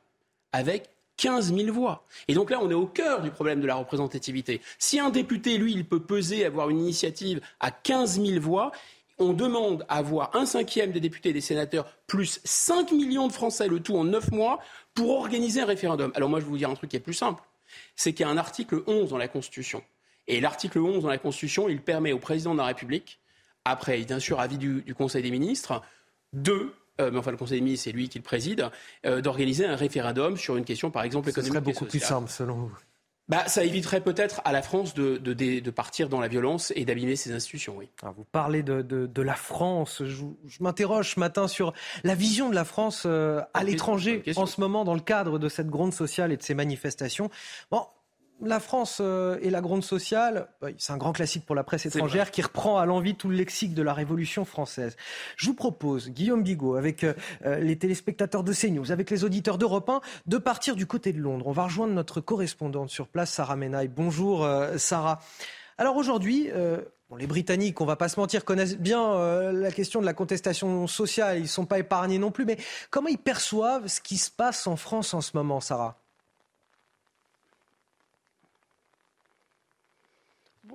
avec 0.51 0.89
15 1.17 1.53
000 1.55 1.71
voix. 1.71 2.05
Et 2.27 2.33
donc 2.33 2.49
là, 2.49 2.59
on 2.61 2.69
est 2.69 2.75
au 2.75 2.87
cœur 2.87 3.21
du 3.21 3.31
problème 3.31 3.61
de 3.61 3.67
la 3.67 3.75
représentativité. 3.75 4.61
Si 4.79 4.99
un 4.99 5.09
député, 5.09 5.57
lui, 5.57 5.73
il 5.73 5.85
peut 5.85 6.01
peser, 6.01 6.45
avoir 6.45 6.69
une 6.69 6.79
initiative 6.79 7.41
à 7.59 7.71
15 7.71 8.21
000 8.21 8.39
voix, 8.41 8.71
on 9.17 9.31
demande 9.31 9.85
à 9.87 9.97
avoir 9.97 10.35
un 10.35 10.45
cinquième 10.45 10.91
des 10.91 10.99
députés 10.99 11.29
et 11.29 11.33
des 11.33 11.41
sénateurs, 11.41 11.87
plus 12.05 12.41
5 12.43 12.91
millions 12.91 13.27
de 13.27 13.33
Français, 13.33 13.67
le 13.67 13.79
tout 13.79 13.95
en 13.95 14.03
9 14.03 14.31
mois, 14.31 14.59
pour 14.93 15.11
organiser 15.11 15.61
un 15.61 15.65
référendum. 15.65 16.11
Alors 16.15 16.29
moi, 16.29 16.39
je 16.39 16.45
vais 16.45 16.51
vous 16.51 16.57
dire 16.57 16.69
un 16.69 16.75
truc 16.75 16.89
qui 16.89 16.97
est 16.97 17.01
plus 17.01 17.13
simple. 17.13 17.41
C'est 17.95 18.13
qu'il 18.13 18.25
y 18.25 18.29
a 18.29 18.31
un 18.31 18.37
article 18.37 18.83
11 18.85 19.09
dans 19.09 19.17
la 19.17 19.27
Constitution. 19.27 19.81
Et 20.27 20.41
l'article 20.41 20.79
11 20.79 21.03
dans 21.03 21.09
la 21.09 21.17
Constitution, 21.17 21.69
il 21.69 21.81
permet 21.81 22.11
au 22.11 22.19
président 22.19 22.53
de 22.53 22.59
la 22.59 22.65
République 22.65 23.19
après, 23.65 23.97
bien 24.03 24.19
sûr, 24.19 24.39
avis 24.39 24.57
du, 24.57 24.95
Conseil 24.95 25.23
des 25.23 25.31
ministres, 25.31 25.81
de 26.33 26.71
euh, 27.01 27.11
mais 27.11 27.19
enfin 27.19 27.31
le 27.31 27.37
Conseil 27.37 27.59
des 27.59 27.65
ministres, 27.65 27.85
c'est 27.85 27.91
lui 27.91 28.07
qui 28.07 28.19
le 28.19 28.23
préside, 28.23 28.69
euh, 29.05 29.21
d'organiser 29.21 29.65
un 29.65 29.75
référendum 29.75 30.37
sur 30.37 30.55
une 30.55 30.63
question, 30.63 30.91
par 30.91 31.03
exemple, 31.03 31.29
économique. 31.29 31.53
Ce 31.53 31.59
serait 31.59 31.73
beaucoup 31.73 31.85
plus 31.85 31.99
simple, 31.99 32.29
selon 32.29 32.55
vous? 32.55 32.71
Bah, 33.27 33.47
ça 33.47 33.63
éviterait 33.63 34.01
peut-être 34.01 34.41
à 34.45 34.51
la 34.51 34.61
France 34.61 34.93
de, 34.93 35.17
de, 35.17 35.71
partir 35.71 36.09
dans 36.09 36.19
la 36.19 36.27
violence 36.27 36.71
et 36.75 36.85
d'abîmer 36.85 37.15
ses 37.15 37.31
institutions, 37.31 37.75
oui. 37.75 37.89
Ah, 38.03 38.13
vous 38.15 38.23
parlez 38.23 38.61
de, 38.61 39.21
la 39.21 39.33
France. 39.33 40.03
Je, 40.05 40.23
m'interroge 40.59 41.15
ce 41.15 41.19
matin 41.19 41.47
sur 41.47 41.73
la 42.03 42.13
vision 42.13 42.49
de 42.49 42.55
la 42.55 42.65
France 42.65 43.03
euh, 43.07 43.41
à 43.55 43.63
l'étranger 43.63 44.21
en 44.35 44.45
ce 44.45 44.61
moment 44.61 44.85
dans 44.85 44.93
le 44.93 44.99
cadre 44.99 45.39
de 45.39 45.49
cette 45.49 45.69
gronde 45.69 45.93
sociale 45.93 46.31
et 46.31 46.37
de 46.37 46.43
ces 46.43 46.53
manifestations. 46.53 47.31
Bon, 47.71 47.87
la 48.41 48.59
France 48.59 48.99
euh, 49.01 49.37
et 49.41 49.49
la 49.49 49.61
gronde 49.61 49.83
sociale, 49.83 50.47
bah, 50.61 50.67
c'est 50.77 50.91
un 50.91 50.97
grand 50.97 51.13
classique 51.13 51.45
pour 51.45 51.55
la 51.55 51.63
presse 51.63 51.85
étrangère 51.85 52.31
qui 52.31 52.41
reprend 52.41 52.77
à 52.77 52.85
l'envie 52.85 53.15
tout 53.15 53.29
le 53.29 53.35
lexique 53.35 53.73
de 53.73 53.81
la 53.81 53.93
Révolution 53.93 54.45
française. 54.45 54.95
Je 55.37 55.47
vous 55.47 55.53
propose, 55.53 56.09
Guillaume 56.09 56.43
Bigot, 56.43 56.75
avec 56.75 57.03
euh, 57.03 57.13
euh, 57.45 57.59
les 57.59 57.77
téléspectateurs 57.77 58.43
de 58.43 58.53
CNews, 58.53 58.91
avec 58.91 59.09
les 59.09 59.23
auditeurs 59.23 59.57
d'Europe 59.57 59.89
1, 59.89 60.01
de 60.25 60.37
partir 60.37 60.75
du 60.75 60.85
côté 60.85 61.13
de 61.13 61.19
Londres. 61.19 61.47
On 61.47 61.51
va 61.51 61.63
rejoindre 61.63 61.93
notre 61.93 62.21
correspondante 62.21 62.89
sur 62.89 63.07
place, 63.07 63.31
Sarah 63.31 63.55
Menaille. 63.55 63.87
Bonjour 63.87 64.47
Sarah. 64.77 65.19
Alors 65.77 65.95
aujourd'hui, 65.95 66.49
les 67.17 67.27
Britanniques, 67.27 67.79
on 67.81 67.85
va 67.85 67.95
pas 67.95 68.09
se 68.09 68.19
mentir, 68.19 68.45
connaissent 68.45 68.77
bien 68.77 69.51
la 69.51 69.71
question 69.71 70.01
de 70.01 70.05
la 70.05 70.13
contestation 70.13 70.87
sociale. 70.87 71.37
Ils 71.37 71.43
ne 71.43 71.47
sont 71.47 71.65
pas 71.65 71.79
épargnés 71.79 72.19
non 72.19 72.31
plus. 72.31 72.45
Mais 72.45 72.57
comment 72.89 73.07
ils 73.07 73.17
perçoivent 73.17 73.87
ce 73.87 74.01
qui 74.01 74.17
se 74.17 74.31
passe 74.31 74.67
en 74.67 74.75
France 74.75 75.13
en 75.13 75.21
ce 75.21 75.31
moment, 75.35 75.59
Sarah? 75.59 76.04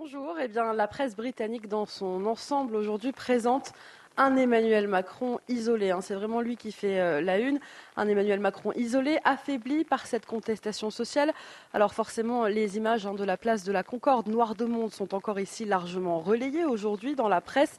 Bonjour. 0.03 0.39
Eh 0.43 0.49
bien, 0.49 0.73
la 0.73 0.89
presse 0.89 1.15
britannique 1.15 1.69
dans 1.69 1.85
son 1.85 2.25
ensemble 2.25 2.75
aujourd'hui 2.75 3.13
présente 3.13 3.75
un 4.17 4.35
Emmanuel 4.35 4.89
Macron 4.89 5.41
isolé. 5.47 5.91
Hein. 5.91 6.01
C'est 6.01 6.15
vraiment 6.15 6.41
lui 6.41 6.57
qui 6.57 6.73
fait 6.73 6.99
euh, 6.99 7.21
la 7.21 7.39
une. 7.39 7.61
Un 7.99 8.09
Emmanuel 8.09 8.41
Macron 8.41 8.73
isolé, 8.77 9.19
affaibli 9.25 9.85
par 9.85 10.07
cette 10.07 10.25
contestation 10.25 10.89
sociale. 10.89 11.35
Alors 11.75 11.93
forcément, 11.93 12.47
les 12.47 12.79
images 12.79 13.05
hein, 13.05 13.13
de 13.13 13.25
la 13.25 13.37
place 13.37 13.63
de 13.63 13.73
la 13.73 13.83
Concorde, 13.83 14.27
Noire 14.29 14.55
de 14.55 14.65
Monde, 14.65 14.91
sont 14.91 15.15
encore 15.15 15.39
ici 15.39 15.67
largement 15.67 16.19
relayées 16.19 16.65
aujourd'hui 16.65 17.15
dans 17.15 17.29
la 17.29 17.43
presse 17.43 17.77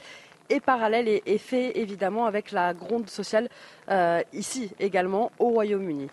et 0.52 0.60
parallèle 0.60 1.08
et, 1.08 1.38
fait 1.40 1.80
évidemment 1.80 2.28
avec 2.28 2.52
la 2.52 2.76
gronde 2.76 3.10
sociale 3.10 3.50
euh, 3.90 4.22
ici 4.32 4.70
également 4.80 5.32
au 5.40 5.48
Royaume-Uni. 5.50 6.08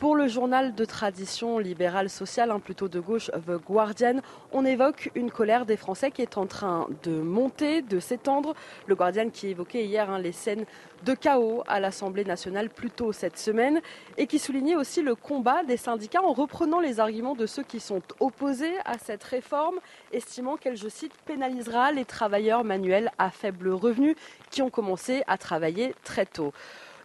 Pour 0.00 0.16
le 0.16 0.28
journal 0.28 0.74
de 0.74 0.86
tradition 0.86 1.58
libérale 1.58 2.08
sociale, 2.08 2.50
hein, 2.50 2.58
plutôt 2.58 2.88
de 2.88 2.98
gauche, 3.00 3.30
The 3.46 3.62
Guardian, 3.62 4.20
on 4.50 4.64
évoque 4.64 5.10
une 5.14 5.30
colère 5.30 5.66
des 5.66 5.76
Français 5.76 6.10
qui 6.10 6.22
est 6.22 6.38
en 6.38 6.46
train 6.46 6.86
de 7.02 7.10
monter, 7.10 7.82
de 7.82 8.00
s'étendre. 8.00 8.54
Le 8.86 8.94
Guardian 8.94 9.28
qui 9.28 9.48
évoquait 9.48 9.84
hier 9.84 10.08
hein, 10.08 10.18
les 10.18 10.32
scènes 10.32 10.64
de 11.04 11.12
chaos 11.12 11.64
à 11.68 11.80
l'Assemblée 11.80 12.24
nationale 12.24 12.70
plus 12.70 12.88
tôt 12.88 13.12
cette 13.12 13.36
semaine 13.36 13.82
et 14.16 14.26
qui 14.26 14.38
soulignait 14.38 14.74
aussi 14.74 15.02
le 15.02 15.14
combat 15.14 15.64
des 15.64 15.76
syndicats 15.76 16.22
en 16.22 16.32
reprenant 16.32 16.80
les 16.80 16.98
arguments 16.98 17.34
de 17.34 17.44
ceux 17.44 17.62
qui 17.62 17.78
sont 17.78 18.00
opposés 18.20 18.78
à 18.86 18.96
cette 18.96 19.24
réforme, 19.24 19.80
estimant 20.12 20.56
qu'elle, 20.56 20.78
je 20.78 20.88
cite, 20.88 21.12
pénalisera 21.26 21.92
les 21.92 22.06
travailleurs 22.06 22.64
manuels 22.64 23.10
à 23.18 23.28
faible 23.28 23.68
revenu 23.68 24.16
qui 24.50 24.62
ont 24.62 24.70
commencé 24.70 25.22
à 25.26 25.36
travailler 25.36 25.94
très 26.04 26.24
tôt. 26.24 26.54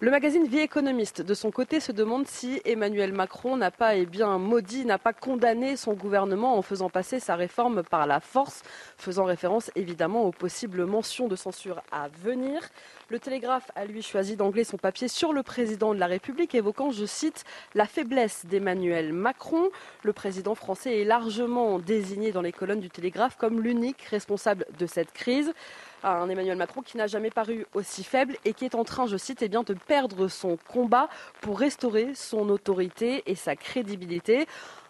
Le 0.01 0.11
magazine 0.11 0.45
Vie 0.45 0.59
économiste, 0.59 1.21
de 1.21 1.33
son 1.33 1.51
côté, 1.51 1.79
se 1.79 1.93
demande 1.93 2.27
si 2.27 2.59
Emmanuel 2.65 3.13
Macron 3.13 3.55
n'a 3.55 3.71
pas, 3.71 3.95
eh 3.95 4.05
bien, 4.05 4.37
maudit, 4.37 4.83
n'a 4.83 4.97
pas 4.97 5.13
condamné 5.13 5.77
son 5.77 5.93
gouvernement 5.93 6.57
en 6.57 6.61
faisant 6.61 6.89
passer 6.89 7.21
sa 7.21 7.37
réforme 7.37 7.81
par 7.81 8.05
la 8.05 8.19
force, 8.19 8.63
faisant 8.97 9.23
référence 9.23 9.71
évidemment 9.75 10.23
aux 10.23 10.33
possibles 10.33 10.85
mentions 10.85 11.29
de 11.29 11.37
censure 11.37 11.81
à 11.93 12.09
venir. 12.09 12.59
Le 13.07 13.19
Télégraphe 13.19 13.71
a 13.75 13.85
lui 13.85 14.01
choisi 14.01 14.35
d'angler 14.35 14.65
son 14.65 14.75
papier 14.75 15.07
sur 15.07 15.31
le 15.31 15.43
président 15.43 15.93
de 15.93 15.99
la 15.99 16.07
République, 16.07 16.55
évoquant, 16.55 16.91
je 16.91 17.05
cite, 17.05 17.45
la 17.73 17.85
faiblesse 17.85 18.45
d'Emmanuel 18.45 19.13
Macron. 19.13 19.69
Le 20.03 20.11
président 20.11 20.55
français 20.55 20.99
est 20.99 21.05
largement 21.05 21.79
désigné 21.79 22.33
dans 22.33 22.41
les 22.41 22.51
colonnes 22.51 22.81
du 22.81 22.89
Télégraphe 22.89 23.37
comme 23.37 23.61
l'unique 23.61 24.01
responsable 24.01 24.65
de 24.77 24.87
cette 24.87 25.13
crise 25.13 25.53
un 26.05 26.29
Emmanuel 26.29 26.57
Macron 26.57 26.81
qui 26.81 26.97
n'a 26.97 27.07
jamais 27.07 27.29
paru 27.29 27.65
aussi 27.73 28.03
faible 28.03 28.37
et 28.45 28.53
qui 28.53 28.65
est 28.65 28.75
en 28.75 28.83
train, 28.83 29.07
je 29.07 29.17
cite, 29.17 29.41
eh 29.41 29.49
bien, 29.49 29.63
de 29.63 29.73
perdre 29.73 30.27
son 30.27 30.57
combat 30.67 31.09
pour 31.41 31.59
restaurer 31.59 32.13
son 32.15 32.49
autorité 32.49 33.23
et 33.25 33.35
sa 33.35 33.55
crédibilité. 33.55 34.45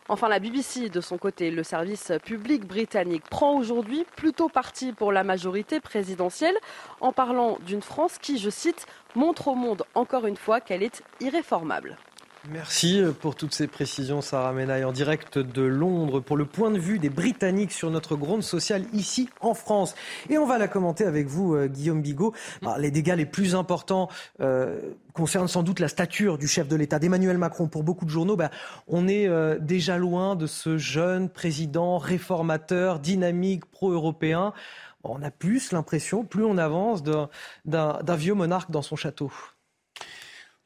Enfin, 0.07 0.29
la 0.29 0.37
BBC, 0.37 0.89
de 0.89 1.01
son 1.01 1.17
côté, 1.17 1.49
le 1.49 1.63
service 1.63 2.11
public 2.23 2.65
britannique, 2.65 3.23
prend 3.27 3.57
aujourd'hui 3.57 4.05
plutôt 4.15 4.49
parti 4.49 4.91
pour 4.91 5.11
la 5.11 5.23
majorité 5.23 5.79
présidentielle 5.79 6.55
en 7.01 7.11
parlant 7.11 7.57
d'une 7.65 7.81
France 7.81 8.19
qui, 8.19 8.37
je 8.37 8.51
cite, 8.51 8.85
montre 9.15 9.47
au 9.47 9.55
monde 9.55 9.83
encore 9.95 10.27
une 10.27 10.37
fois 10.37 10.61
qu'elle 10.61 10.83
est 10.83 11.01
irréformable. 11.21 11.97
Merci 12.51 13.01
euh, 13.01 13.11
pour 13.11 13.35
toutes 13.35 13.53
ces 13.53 13.67
précisions, 13.67 14.21
Sarah 14.21 14.53
Menaille, 14.53 14.83
en 14.83 14.91
direct 14.91 15.39
de 15.39 15.61
Londres, 15.63 16.19
pour 16.19 16.37
le 16.37 16.45
point 16.45 16.69
de 16.69 16.77
vue 16.77 16.99
des 16.99 17.09
Britanniques 17.09 17.71
sur 17.71 17.89
notre 17.89 18.15
gronde 18.15 18.43
sociale 18.43 18.83
ici 18.93 19.29
en 19.41 19.53
France. 19.53 19.95
Et 20.29 20.37
on 20.37 20.45
va 20.45 20.57
la 20.57 20.67
commenter 20.67 21.05
avec 21.05 21.27
vous, 21.27 21.55
euh, 21.55 21.67
Guillaume 21.67 22.01
Bigot. 22.01 22.33
Bah, 22.61 22.75
les 22.77 22.91
dégâts 22.91 23.15
les 23.15 23.25
plus 23.25 23.55
importants 23.55 24.09
euh, 24.41 24.79
concernent 25.13 25.47
sans 25.47 25.63
doute 25.63 25.79
la 25.79 25.87
stature 25.87 26.37
du 26.37 26.47
chef 26.47 26.67
de 26.67 26.75
l'État, 26.75 26.99
d'Emmanuel 26.99 27.37
Macron. 27.37 27.67
Pour 27.67 27.83
beaucoup 27.83 28.05
de 28.05 28.11
journaux, 28.11 28.35
bah, 28.35 28.51
on 28.87 29.07
est 29.07 29.29
déjà 29.59 29.97
loin 29.97 30.35
de 30.35 30.45
ce 30.45 30.77
jeune 30.77 31.29
président 31.29 31.97
réformateur, 31.97 32.99
dynamique, 32.99 33.65
pro-européen. 33.65 34.53
on 35.03 35.21
a 35.21 35.31
plus 35.31 35.71
l'impression, 35.71 36.23
plus 36.25 36.43
on 36.43 36.57
avance, 36.57 37.01
d'un 37.03 38.15
vieux 38.15 38.33
monarque 38.33 38.71
dans 38.71 38.81
son 38.81 38.95
château. 38.95 39.31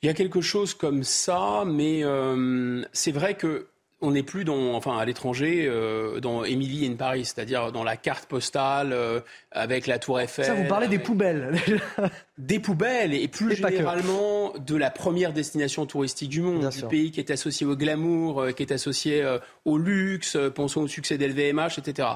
Il 0.02 0.08
y 0.08 0.10
a 0.10 0.14
quelque 0.14 0.40
chose 0.40 0.74
comme 0.74 1.04
ça, 1.04 1.64
mais 1.66 2.04
euh, 2.04 2.84
c'est 2.94 3.12
vrai 3.12 3.36
que 3.36 3.68
on 4.02 4.12
n'est 4.12 4.24
plus 4.24 4.46
dans, 4.46 4.76
enfin, 4.76 4.98
à 4.98 5.04
l'étranger, 5.04 5.66
euh, 5.68 6.22
dans 6.22 6.46
Emily 6.46 6.88
in 6.88 6.94
Paris, 6.94 7.26
c'est-à-dire 7.26 7.74
dans 7.74 7.84
la 7.84 7.98
carte 7.98 8.30
postale 8.30 8.94
euh, 8.94 9.20
avec 9.52 9.88
la 9.88 10.00
Tour 10.00 10.22
Eiffel. 10.22 10.46
Ça, 10.46 10.54
vous 10.54 10.70
parlez 10.70 10.88
des 10.88 11.00
poubelles. 11.00 11.60
des 12.38 12.60
poubelles 12.60 13.14
et 13.14 13.28
plus 13.28 13.58
généralement 13.58 14.54
de 14.58 14.78
la 14.78 14.90
première 14.90 15.34
destination 15.34 15.86
touristique 15.86 16.30
du 16.30 16.42
monde, 16.42 16.70
du 16.70 16.84
pays 16.84 17.12
qui 17.12 17.20
est 17.20 17.30
associé 17.30 17.66
au 17.66 17.76
glamour, 17.76 18.48
qui 18.56 18.64
est 18.64 18.72
associé 18.72 19.22
au 19.66 19.78
luxe. 19.78 20.38
pensons 20.56 20.84
au 20.84 20.88
succès 20.88 21.18
d'LVMH, 21.18 21.80
etc. 21.80 22.08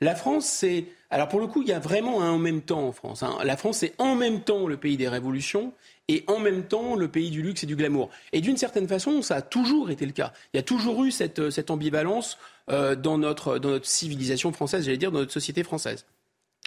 La 0.00 0.14
France, 0.14 0.46
c'est 0.46 0.84
alors 1.10 1.28
pour 1.28 1.40
le 1.40 1.46
coup, 1.46 1.60
il 1.60 1.68
y 1.68 1.72
a 1.72 1.78
vraiment 1.78 2.22
un 2.22 2.30
en 2.30 2.38
même 2.38 2.62
temps 2.62 2.86
en 2.86 2.92
France. 2.92 3.22
Hein. 3.22 3.36
La 3.44 3.58
France, 3.58 3.78
c'est 3.78 3.92
en 3.98 4.14
même 4.14 4.40
temps 4.40 4.66
le 4.66 4.78
pays 4.78 4.96
des 4.96 5.08
révolutions 5.08 5.74
et 6.08 6.24
en 6.26 6.38
même 6.38 6.64
temps 6.64 6.96
le 6.96 7.08
pays 7.08 7.30
du 7.30 7.42
luxe 7.42 7.64
et 7.64 7.66
du 7.66 7.76
glamour. 7.76 8.10
Et 8.32 8.40
d'une 8.40 8.56
certaine 8.56 8.88
façon, 8.88 9.22
ça 9.22 9.36
a 9.36 9.42
toujours 9.42 9.90
été 9.90 10.04
le 10.04 10.12
cas. 10.12 10.32
Il 10.52 10.56
y 10.56 10.60
a 10.60 10.62
toujours 10.62 11.04
eu 11.04 11.10
cette, 11.10 11.38
euh, 11.38 11.50
ambivalence 11.68 12.38
euh, 12.70 12.94
dans, 12.94 13.18
notre, 13.18 13.58
dans 13.58 13.70
notre 13.70 13.86
civilisation 13.86 14.52
française, 14.52 14.84
j'allais 14.84 14.96
dire, 14.96 15.12
dans 15.12 15.20
notre 15.20 15.32
société 15.32 15.62
française. 15.62 16.06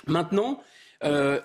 Maintenant, 0.07 0.61
euh, 1.03 1.39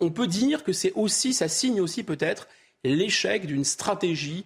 on 0.00 0.10
peut 0.10 0.26
dire 0.26 0.64
que 0.64 0.72
c'est 0.72 0.92
aussi, 0.92 1.34
ça 1.34 1.48
signe 1.48 1.80
aussi 1.80 2.02
peut-être 2.02 2.48
l'échec 2.84 3.46
d'une 3.46 3.64
stratégie 3.64 4.44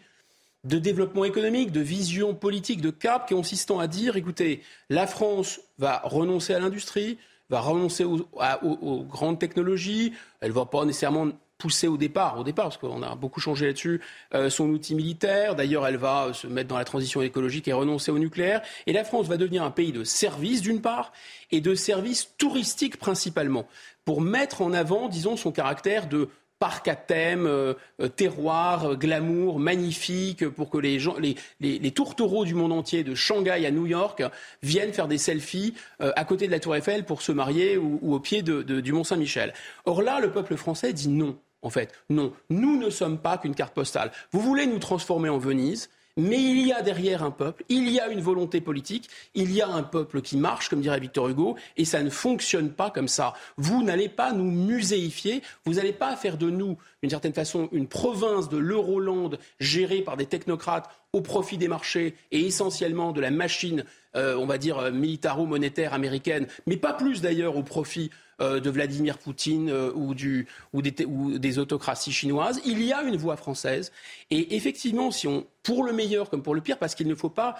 de 0.65 0.79
développement 0.79 1.25
économique, 1.25 1.73
de 1.73 1.81
vision 1.81 2.35
politique, 2.35 2.81
de 2.81 2.91
cap, 2.91 3.29
consistant 3.29 3.79
à 3.79 3.87
dire, 3.87 4.17
écoutez, 4.17 4.63
la 4.91 5.07
France 5.07 5.61
va 5.79 6.03
renoncer 6.05 6.53
à 6.53 6.59
l'industrie, 6.59 7.19
va 7.49 7.61
renoncer 7.61 8.05
aux, 8.05 8.29
aux, 8.63 9.03
grandes 9.05 9.39
technologies, 9.39 10.13
elle 10.41 10.51
ne 10.51 10.55
va 10.55 10.67
pas 10.67 10.85
nécessairement 10.85 11.31
pousser 11.61 11.87
au 11.87 11.97
départ, 11.97 12.39
au 12.39 12.45
départ, 12.45 12.65
parce 12.67 12.79
qu'on 12.79 13.03
a 13.03 13.15
beaucoup 13.15 13.39
changé 13.39 13.67
là-dessus, 13.67 14.01
euh, 14.35 14.51
son 14.51 14.69
outil 14.71 14.97
militaire. 14.97 15.55
D'ailleurs, 15.55 15.87
elle 15.87 15.99
va 15.99 16.33
se 16.33 16.49
mettre 16.49 16.69
dans 16.69 16.79
la 16.79 16.85
transition 16.85 17.23
écologique 17.23 17.69
et 17.69 17.73
renoncer 17.73 18.11
au 18.11 18.19
nucléaire. 18.19 18.63
Et 18.87 18.93
la 18.93 19.05
France 19.05 19.29
va 19.29 19.37
devenir 19.37 19.63
un 19.63 19.71
pays 19.71 19.93
de 19.93 20.03
services, 20.03 20.63
d'une 20.63 20.81
part, 20.81 21.13
et 21.53 21.61
de 21.61 21.75
services 21.75 22.31
touristiques 22.39 22.97
principalement, 22.97 23.69
pour 24.05 24.21
mettre 24.21 24.63
en 24.63 24.73
avant, 24.73 25.09
disons, 25.09 25.37
son 25.37 25.53
caractère 25.53 26.09
de 26.09 26.29
parc 26.59 26.89
à 26.89 26.97
thème, 26.97 27.47
euh, 27.47 27.75
euh, 28.01 28.09
terroir, 28.09 28.97
glamour, 28.97 29.59
magnifique, 29.59 30.49
pour 30.49 30.71
que 30.71 30.79
les, 30.79 30.99
gens, 30.99 31.17
les, 31.19 31.37
les, 31.61 31.91
tourtereaux 31.91 32.45
du 32.45 32.55
monde 32.55 32.73
entier, 32.73 33.05
de 33.05 33.15
Shanghai 33.15 33.67
à 33.67 33.71
New 33.71 33.87
York, 33.87 34.23
viennent 34.63 34.93
faire 34.93 35.09
des 35.09 35.19
selfies 35.19 35.75
à 36.01 36.25
côté 36.25 36.47
de 36.47 36.53
la 36.53 36.61
Tour 36.61 36.77
Eiffel 36.77 37.05
pour 37.05 37.23
se 37.23 37.33
marier 37.33 37.79
ou, 37.79 38.15
au 38.15 38.21
pied 38.21 38.43
du 38.43 38.93
Mont 38.93 39.05
Saint-Michel. 39.05 39.55
Or 39.87 40.03
là, 40.03 40.21
le 40.21 40.31
peuple 40.31 40.57
français 40.57 40.93
dit 40.93 41.09
non 41.09 41.39
en 41.63 41.71
fait. 41.71 41.93
Non, 42.09 42.33
nous 42.49 42.79
ne 42.79 42.91
sommes 42.91 43.19
pas 43.19 43.39
qu'une 43.39 43.55
carte 43.55 43.75
postale. 43.75 44.13
Vous 44.33 44.41
voulez 44.41 44.67
nous 44.67 44.79
transformer 44.79 45.29
en 45.29 45.39
Venise, 45.39 45.91
mais 46.17 46.43
il 46.43 46.67
y 46.67 46.73
a 46.73 46.83
derrière 46.83 47.23
un 47.23 47.31
peuple, 47.31 47.65
il 47.69 47.89
y 47.89 48.01
a 48.01 48.09
une 48.09 48.21
volonté 48.21 48.61
politique, 48.61 49.09
il 49.35 49.53
y 49.53 49.63
a 49.63 49.69
un 49.69 49.83
peuple 49.83 50.21
qui 50.21 50.37
marche, 50.37 50.69
comme 50.69 50.81
dirait 50.81 51.01
Victor 51.01 51.29
Hugo, 51.29 51.57
et 51.77 51.85
ça 51.85 52.03
ne 52.03 52.11
fonctionne 52.11 52.71
pas 52.71 52.91
comme 52.91 53.09
ça. 53.09 53.33
Vous 53.57 53.83
n'allez 53.83 54.09
pas 54.09 54.33
nous 54.33 54.51
muséifier, 54.51 55.43
vous 55.65 55.75
n'allez 55.75 55.93
pas 55.93 56.17
faire 56.17 56.37
de 56.37 56.51
nous, 56.51 56.77
d'une 57.03 57.11
certaine 57.11 57.33
façon, 57.33 57.69
une 57.73 57.87
province 57.87 58.49
de 58.49 58.59
l'Euroland 58.59 59.31
gérée 59.61 60.03
par 60.03 60.17
des 60.17 60.27
technocrates 60.27 60.91
au 61.13 61.21
profit 61.21 61.59
des 61.59 61.69
marchés 61.69 62.15
et 62.31 62.41
essentiellement 62.41 63.13
de 63.13 63.21
la 63.21 63.31
machine, 63.31 63.85
euh, 64.17 64.37
on 64.37 64.47
va 64.47 64.59
dire, 64.59 64.79
euh, 64.79 64.91
militaro-monétaire 64.91 65.95
américaine, 65.95 66.47
mais 66.67 66.77
pas 66.77 66.93
plus 66.93 67.21
d'ailleurs 67.21 67.57
au 67.57 67.63
profit 67.63 68.11
de 68.41 68.71
Vladimir 68.71 69.19
Poutine 69.19 69.71
euh, 69.71 69.93
ou, 69.95 70.15
des, 70.15 71.59
autocraties 71.59 72.13
chinoises. 72.13 72.61
Il 72.65 72.83
y 72.83 72.93
a 72.93 73.03
une 73.03 73.17
voie 73.17 73.37
française. 73.37 73.93
Et 74.31 74.57
effectivement, 74.57 75.11
si 75.11 75.27
on, 75.27 75.47
pour 75.63 75.85
le 75.85 75.93
meilleur 75.93 76.31
comme 76.31 76.43
pour 76.43 76.55
le 76.55 76.61
pire, 76.61 76.79
parce 76.79 76.95
qu'il 76.95 77.09
ne 77.09 77.15
faut 77.15 77.31
pas 77.31 77.57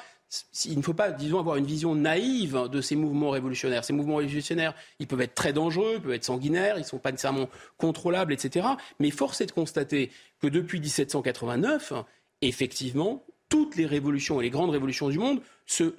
il 0.65 0.79
ne 0.79 0.83
faut 0.83 0.95
pas, 0.95 1.11
disons, 1.11 1.41
avoir 1.41 1.57
une 1.57 1.67
vision 1.67 1.97
naïve 1.97 2.69
de 2.71 2.81
ces 2.81 2.95
mouvements 2.95 3.31
révolutionnaires. 3.31 3.85
Ces 3.85 3.93
mouvements 3.93 4.17
révolutionnaires, 4.17 4.75
ils 5.01 5.09
peuvent 5.09 5.21
être 5.23 5.35
très 5.35 5.53
dangereux, 5.53 5.95
ils 5.97 6.01
peuvent 6.01 6.13
être 6.13 6.25
sanguinaires, 6.25 6.77
ils 6.77 6.83
ne 6.83 6.87
sont 6.87 6.99
pas 6.99 7.11
nécessairement 7.11 7.49
contrôlables, 7.79 8.33
etc. 8.33 8.69
Mais 9.01 9.11
force 9.11 9.41
est 9.41 9.47
de 9.47 9.53
constater 9.53 10.13
que 10.41 10.47
depuis 10.47 10.79
1789, 10.79 11.95
effectivement, 12.43 13.25
toutes 13.49 13.75
les 13.75 13.87
révolutions 13.87 14.41
et 14.41 14.45
les 14.45 14.51
grandes 14.51 14.71
révolutions 14.71 15.09
du 15.09 15.19
monde 15.19 15.41
se, 15.67 15.95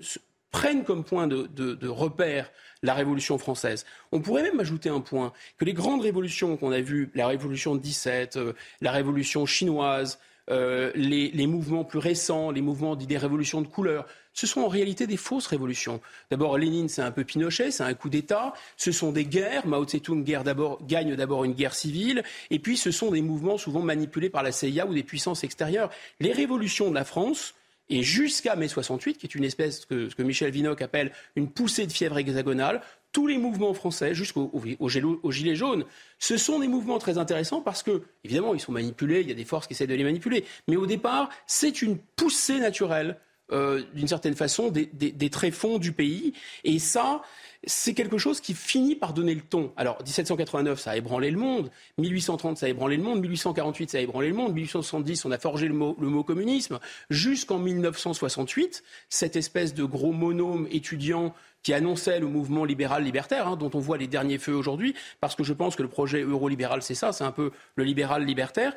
prennent 0.52 0.84
comme 0.84 1.04
point 1.04 1.28
de, 1.28 1.88
repère 1.88 2.52
la 2.84 2.94
Révolution 2.94 3.38
française. 3.38 3.86
On 4.12 4.22
pourrait 4.22 4.44
même 4.44 4.60
ajouter 4.60 4.90
un 4.90 5.02
point, 5.02 5.34
que 5.58 5.66
les 5.66 5.74
grandes 5.74 6.02
révolutions 6.02 6.58
qu'on 6.58 6.72
a 6.72 6.82
vues, 6.82 7.12
la 7.16 7.28
Révolution 7.28 7.76
de 7.76 7.82
17, 7.82 8.38
euh, 8.38 8.54
la 8.82 8.92
Révolution 8.92 9.46
chinoise, 9.46 10.20
euh, 10.50 10.92
les, 10.96 11.48
mouvements 11.48 11.84
plus 11.84 12.00
récents, 12.00 12.52
les 12.52 12.62
mouvements 12.62 12.96
des 12.96 13.18
révolutions 13.18 13.62
de 13.62 13.68
couleur, 13.68 14.06
ce 14.34 14.48
sont 14.48 14.62
en 14.62 14.68
réalité 14.68 15.08
des 15.08 15.18
fausses 15.18 15.48
révolutions. 15.48 16.02
D'abord, 16.30 16.58
Lénine, 16.58 16.90
c'est 16.90 17.02
un 17.02 17.12
peu 17.12 17.24
Pinochet, 17.24 17.72
c'est 17.72 17.84
un 17.84 17.94
coup 17.94 18.10
d'État. 18.10 18.54
Ce 18.78 18.92
sont 18.92 19.12
des 19.12 19.26
guerres. 19.26 19.68
Mao 19.68 19.86
Tse-tung 19.86 20.24
gagne 20.24 21.16
d'abord 21.16 21.44
une 21.44 21.54
guerre 21.54 21.74
civile. 21.74 22.24
Et 22.50 22.60
puis, 22.60 22.78
ce 22.78 22.92
sont 22.92 23.12
des 23.12 23.22
mouvements 23.22 23.58
souvent 23.58 23.82
manipulés 23.82 24.30
par 24.30 24.44
la 24.44 24.52
CIA 24.52 24.86
ou 24.88 24.94
des 24.94 25.04
puissances 25.04 25.44
extérieures. 25.44 25.90
Les 26.20 26.32
révolutions 26.32 26.90
de 26.90 26.96
la 26.96 27.06
France, 27.06 27.54
et 27.92 28.04
jusqu'à 28.04 28.56
mai 28.56 28.70
68, 28.70 29.18
qui 29.18 29.28
est 29.28 29.36
une 29.36 29.44
espèce 29.44 29.86
que, 29.86 30.10
Michel 30.24 30.50
Vinocq 30.50 30.82
appelle 30.82 31.12
une 31.36 31.50
poussée 31.50 31.86
de 31.86 31.92
fièvre 31.92 32.18
hexagonale, 32.18 32.82
tous 33.12 33.28
les 33.28 33.38
mouvements 33.38 33.74
français 33.74 34.16
jusqu'au 34.16 34.50
au, 34.54 35.32
gilet 35.32 35.56
jaune, 35.56 35.84
ce 36.18 36.38
sont 36.38 36.60
des 36.60 36.70
mouvements 36.70 36.98
très 36.98 37.18
intéressants 37.18 37.62
parce 37.62 37.84
que, 37.84 38.04
évidemment, 38.24 38.54
ils 38.54 38.62
sont 38.62 38.72
manipulés, 38.72 39.20
il 39.20 39.28
y 39.28 39.32
a 39.32 39.36
des 39.36 39.44
forces 39.44 39.68
qui 39.68 39.74
essaient 39.74 39.88
de 39.88 39.94
les 39.94 40.06
manipuler. 40.06 40.46
Mais 40.70 40.78
au 40.78 40.86
départ, 40.86 41.30
c'est 41.46 41.82
une 41.82 41.98
poussée 41.98 42.60
naturelle 42.60 43.18
d'une 43.52 44.08
certaine 44.08 44.36
façon, 44.36 44.70
des, 44.70 44.90
des, 44.94 45.12
des 45.12 45.30
tréfonds 45.30 45.78
du 45.78 45.92
pays. 45.92 46.34
Et 46.64 46.80
ça, 46.80 47.22
c'est 47.66 47.94
quelque 47.94 48.18
chose 48.18 48.42
qui 48.42 48.54
finit 48.54 48.96
par 48.96 49.14
donner 49.14 49.36
le 49.36 49.42
ton. 49.42 49.72
Alors, 49.78 49.98
1789, 50.00 50.80
ça 50.80 50.92
a 50.92 50.98
ébranlé 50.98 51.30
le 51.30 51.38
monde. 51.38 51.70
1830, 52.00 52.58
ça 52.58 52.66
a 52.66 52.70
ébranlé 52.70 52.98
le 52.98 53.04
monde. 53.04 53.22
1848, 53.22 53.92
ça 53.92 53.98
a 54.00 54.02
ébranlé 54.02 54.30
le 54.30 54.34
monde. 54.34 54.54
1870, 54.54 55.26
on 55.26 55.32
a 55.32 55.38
forgé 55.38 55.68
le 55.68 55.74
mot, 55.74 56.24
communisme. 56.24 56.80
Jusqu'en 57.10 57.60
1968, 57.60 58.84
cette 59.10 59.36
espèce 59.36 59.74
de 59.74 59.84
gros 59.84 60.12
monôme 60.12 60.68
étudiant 60.72 61.34
qui 61.62 61.74
annonçait 61.74 62.20
le 62.20 62.26
mouvement 62.26 62.66
libéral 62.66 63.04
libertaire, 63.04 63.48
hein, 63.48 63.56
dont 63.56 63.70
on 63.76 63.80
voit 63.80 63.98
les 63.98 64.08
derniers 64.08 64.40
feux 64.40 64.56
aujourd'hui, 64.56 64.96
parce 65.20 65.36
que 65.36 65.44
je 65.44 65.54
pense 65.54 65.76
que 65.76 65.84
le 65.84 65.90
projet 65.90 66.22
eurolibéral, 66.22 66.82
c'est 66.82 66.96
ça, 66.96 67.14
c'est 67.14 67.24
un 67.24 67.32
peu 67.32 67.52
le 67.76 67.84
libéral 67.84 68.26
libertaire. 68.26 68.74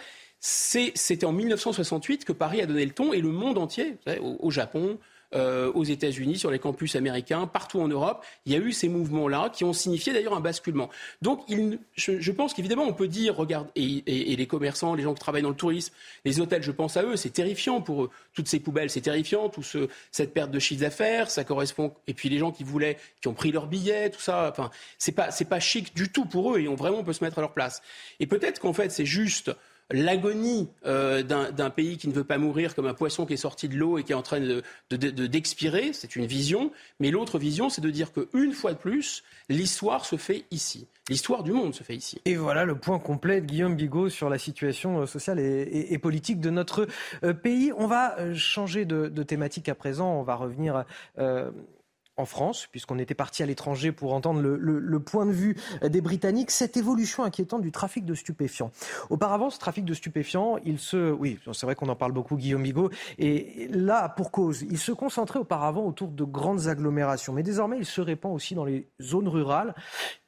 C'était 0.46 1.24
en 1.24 1.32
1968 1.32 2.26
que 2.26 2.32
Paris 2.32 2.60
a 2.60 2.66
donné 2.66 2.84
le 2.84 2.92
ton 2.92 3.14
et 3.14 3.22
le 3.22 3.30
monde 3.30 3.56
entier, 3.56 3.96
au 4.20 4.50
Japon, 4.50 4.98
euh, 5.34 5.72
aux 5.72 5.84
États-Unis, 5.84 6.36
sur 6.36 6.50
les 6.50 6.58
campus 6.58 6.96
américains, 6.96 7.46
partout 7.46 7.80
en 7.80 7.88
Europe. 7.88 8.22
Il 8.44 8.52
y 8.52 8.54
a 8.54 8.58
eu 8.58 8.70
ces 8.70 8.90
mouvements-là 8.90 9.48
qui 9.48 9.64
ont 9.64 9.72
signifié 9.72 10.12
d'ailleurs 10.12 10.34
un 10.34 10.40
basculement. 10.40 10.90
Donc, 11.22 11.40
il, 11.48 11.78
je, 11.96 12.30
pense 12.30 12.52
qu'évidemment, 12.52 12.84
on 12.84 12.92
peut 12.92 13.08
dire, 13.08 13.34
regarde, 13.36 13.68
et, 13.74 14.02
les 14.36 14.46
commerçants, 14.46 14.94
les 14.94 15.02
gens 15.02 15.14
qui 15.14 15.20
travaillent 15.20 15.40
dans 15.40 15.48
le 15.48 15.54
tourisme, 15.54 15.94
les 16.26 16.40
hôtels, 16.40 16.62
je 16.62 16.72
pense 16.72 16.98
à 16.98 17.04
eux, 17.04 17.16
c'est 17.16 17.30
terrifiant 17.30 17.80
pour 17.80 18.04
eux. 18.04 18.10
Toutes 18.34 18.46
ces 18.46 18.60
poubelles, 18.60 18.90
c'est 18.90 19.00
terrifiant. 19.00 19.48
Tout 19.48 19.62
ce, 19.62 19.88
cette 20.12 20.34
perte 20.34 20.50
de 20.50 20.58
chiffre 20.58 20.82
d'affaires, 20.82 21.30
ça 21.30 21.44
correspond. 21.44 21.94
Et 22.06 22.12
puis 22.12 22.28
les 22.28 22.36
gens 22.36 22.52
qui 22.52 22.64
voulaient, 22.64 22.98
qui 23.22 23.28
ont 23.28 23.34
pris 23.34 23.50
leur 23.50 23.66
billet, 23.66 24.10
tout 24.10 24.20
ça. 24.20 24.50
Enfin, 24.50 24.70
c'est 24.98 25.12
pas, 25.12 25.30
c'est 25.30 25.46
pas 25.46 25.58
chic 25.58 25.96
du 25.96 26.12
tout 26.12 26.26
pour 26.26 26.54
eux. 26.54 26.60
Et 26.60 26.68
on 26.68 26.74
vraiment 26.74 27.02
peut 27.02 27.14
se 27.14 27.24
mettre 27.24 27.38
à 27.38 27.40
leur 27.40 27.54
place. 27.54 27.80
Et 28.20 28.26
peut-être 28.26 28.60
qu'en 28.60 28.74
fait, 28.74 28.90
c'est 28.90 29.06
juste 29.06 29.50
l'agonie 29.90 30.68
euh, 30.86 31.22
d'un 31.22 31.70
pays 31.70 31.96
qui 31.96 32.08
ne 32.08 32.12
veut 32.12 32.24
pas 32.24 32.38
mourir 32.38 32.74
comme 32.74 32.86
un 32.86 32.94
poisson 32.94 33.26
qui 33.26 33.34
est 33.34 33.38
sorti 33.38 33.68
de 33.68 33.76
l'eau 33.76 33.98
et 33.98 34.04
qui 34.04 34.12
est 34.12 34.16
en 34.16 34.22
train 34.22 34.40
d'expirer, 34.90 35.92
c'est 35.92 36.16
une 36.16 36.26
vision. 36.26 36.72
Mais 37.00 37.10
l'autre 37.10 37.38
vision, 37.38 37.68
c'est 37.68 37.80
de 37.80 37.90
dire 37.90 38.12
qu'une 38.12 38.52
fois 38.52 38.72
de 38.72 38.78
plus, 38.78 39.22
l'histoire 39.48 40.04
se 40.04 40.16
fait 40.16 40.44
ici. 40.50 40.86
L'histoire 41.08 41.42
du 41.42 41.52
monde 41.52 41.74
se 41.74 41.82
fait 41.82 41.96
ici. 41.96 42.20
Et 42.24 42.36
voilà 42.36 42.64
le 42.64 42.76
point 42.76 42.98
complet 42.98 43.40
de 43.40 43.46
Guillaume 43.46 43.76
Bigot 43.76 44.08
sur 44.08 44.30
la 44.30 44.38
situation 44.38 45.02
euh, 45.02 45.06
sociale 45.06 45.38
et, 45.38 45.98
politique 45.98 46.40
de 46.40 46.50
notre 46.50 46.86
euh, 47.22 47.34
pays. 47.34 47.72
On 47.76 47.86
va 47.86 48.34
changer 48.34 48.84
de, 48.84 49.08
thématique 49.22 49.68
à 49.68 49.74
présent. 49.74 50.18
On 50.18 50.22
va 50.22 50.34
revenir 50.34 50.84
en 52.16 52.24
France, 52.26 52.68
puisqu'on 52.70 52.98
était 52.98 53.14
parti 53.14 53.42
à 53.42 53.46
l'étranger 53.46 53.92
pour 53.92 54.14
entendre 54.14 54.40
le, 54.40 55.00
point 55.00 55.26
de 55.26 55.32
vue 55.32 55.56
des 55.82 56.00
Britanniques, 56.00 56.50
cette 56.50 56.76
évolution 56.76 57.24
inquiétante 57.24 57.62
du 57.62 57.72
trafic 57.72 58.04
de 58.04 58.14
stupéfiants. 58.14 58.70
Auparavant, 59.10 59.50
ce 59.50 59.58
trafic 59.58 59.84
de 59.84 59.94
stupéfiants, 59.94 60.58
il 60.64 60.78
se, 60.78 61.10
oui, 61.12 61.38
c'est 61.52 61.66
vrai 61.66 61.74
qu'on 61.74 61.88
en 61.88 61.96
parle 61.96 62.12
beaucoup, 62.12 62.36
Guillaume 62.36 62.62
Bigot, 62.62 62.90
et 63.18 63.68
là, 63.70 64.08
pour 64.08 64.30
cause, 64.30 64.62
il 64.62 64.78
se 64.78 64.92
concentrait 64.92 65.40
auparavant 65.40 65.86
autour 65.86 66.08
de 66.08 66.24
grandes 66.24 66.68
agglomérations, 66.68 67.32
mais 67.32 67.42
désormais, 67.42 67.78
il 67.78 67.86
se 67.86 68.00
répand 68.00 68.34
aussi 68.34 68.54
dans 68.54 68.64
les 68.64 68.88
zones 69.00 69.28
rurales. 69.28 69.74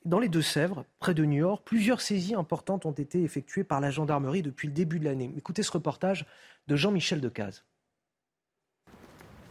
Dans 0.04 0.18
les 0.18 0.28
Deux-Sèvres, 0.28 0.84
près 0.98 1.14
de 1.14 1.24
New 1.24 1.38
York, 1.38 1.62
plusieurs 1.64 2.00
saisies 2.00 2.34
importantes 2.34 2.86
ont 2.86 2.92
été 2.92 3.22
effectuées 3.22 3.64
par 3.64 3.80
la 3.80 3.90
gendarmerie 3.90 4.42
depuis 4.42 4.68
le 4.68 4.74
début 4.74 5.00
de 5.00 5.04
l'année. 5.04 5.32
Écoutez 5.36 5.62
ce 5.62 5.72
reportage 5.72 6.26
de 6.68 6.76
Jean-Michel 6.76 7.20
Decaze. 7.20 7.64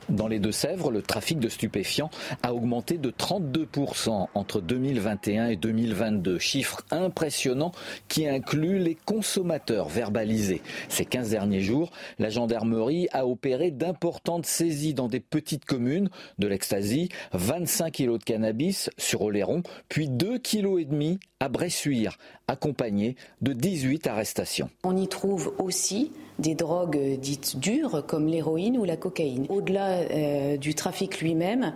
Dans 0.10 0.28
les 0.28 0.38
Deux-Sèvres, 0.38 0.92
le 0.92 1.02
trafic 1.02 1.40
de 1.40 1.50
stupéfiants 1.50 2.12
a 2.44 2.54
augmenté 2.54 3.00
de 3.00 3.10
32% 3.10 4.28
entre 4.36 4.62
2021 4.62 5.48
et 5.48 5.56
2022. 5.56 6.38
Chiffre 6.38 6.84
impressionnant 6.92 7.72
qui 8.08 8.28
inclut 8.28 8.78
les 8.78 8.94
consommateurs 8.94 9.90
verbalisés. 9.90 10.62
Ces 10.90 11.06
15 11.06 11.32
derniers 11.32 11.62
jours, 11.62 11.92
la 12.20 12.30
gendarmerie 12.30 13.08
a 13.14 13.26
opéré 13.26 13.72
d'importantes 13.72 14.46
saisies 14.46 14.94
dans 14.94 15.08
des 15.08 15.20
petites 15.20 15.66
communes 15.66 16.10
de 16.38 16.48
l'ecstasy, 16.48 17.10
25 17.34 17.92
kilos 17.92 18.20
de 18.20 18.24
cannabis 18.24 18.92
sur 18.98 19.24
Oléron, 19.24 19.64
puis 19.90 20.08
2,5 20.08 20.40
kg 20.42 21.20
à 21.40 21.50
Bressuire, 21.50 22.18
accompagné 22.48 23.16
de 23.42 23.54
18 23.54 24.06
arrestations. 24.08 24.70
On 24.84 24.96
y 24.96 25.08
trouve 25.08 25.54
aussi 25.58 26.12
des 26.40 26.56
drogues 26.56 27.18
dites 27.20 27.58
dures 27.58 28.06
comme 28.06 28.28
l'héroïne 28.28 28.78
ou 28.78 28.84
la 28.84 28.98
cocaïne. 28.98 29.46
Au-delà 29.50 30.00
euh, 30.00 30.58
du 30.58 30.76
trafic 30.76 31.22
lui-même, 31.22 31.74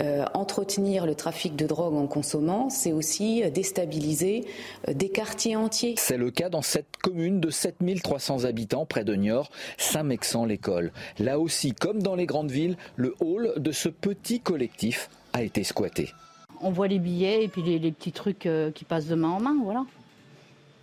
euh, 0.00 0.24
entretenir 0.34 1.06
le 1.06 1.14
trafic 1.14 1.56
de 1.56 1.66
drogue 1.66 1.94
en 1.94 2.06
consommant, 2.06 2.70
c'est 2.70 2.92
aussi 2.92 3.42
déstabiliser 3.50 4.44
euh, 4.88 4.94
des 4.94 5.08
quartiers 5.08 5.56
entiers. 5.56 5.94
C'est 5.96 6.16
le 6.16 6.30
cas 6.30 6.48
dans 6.48 6.62
cette 6.62 6.96
commune 7.02 7.40
de 7.40 7.50
7300 7.50 8.44
habitants 8.44 8.86
près 8.86 9.04
de 9.04 9.14
Niort, 9.14 9.50
Saint-Mexan-l'École. 9.78 10.92
Là 11.18 11.38
aussi, 11.38 11.72
comme 11.72 12.02
dans 12.02 12.14
les 12.14 12.26
grandes 12.26 12.50
villes, 12.50 12.76
le 12.96 13.14
hall 13.20 13.54
de 13.56 13.72
ce 13.72 13.88
petit 13.88 14.40
collectif 14.40 15.08
a 15.32 15.42
été 15.42 15.64
squatté. 15.64 16.10
On 16.60 16.70
voit 16.70 16.86
les 16.86 16.98
billets 16.98 17.44
et 17.44 17.48
puis 17.48 17.62
les, 17.62 17.78
les 17.78 17.90
petits 17.90 18.12
trucs 18.12 18.48
qui 18.74 18.84
passent 18.84 19.08
de 19.08 19.16
main 19.16 19.30
en 19.30 19.40
main, 19.40 19.56
voilà. 19.64 19.84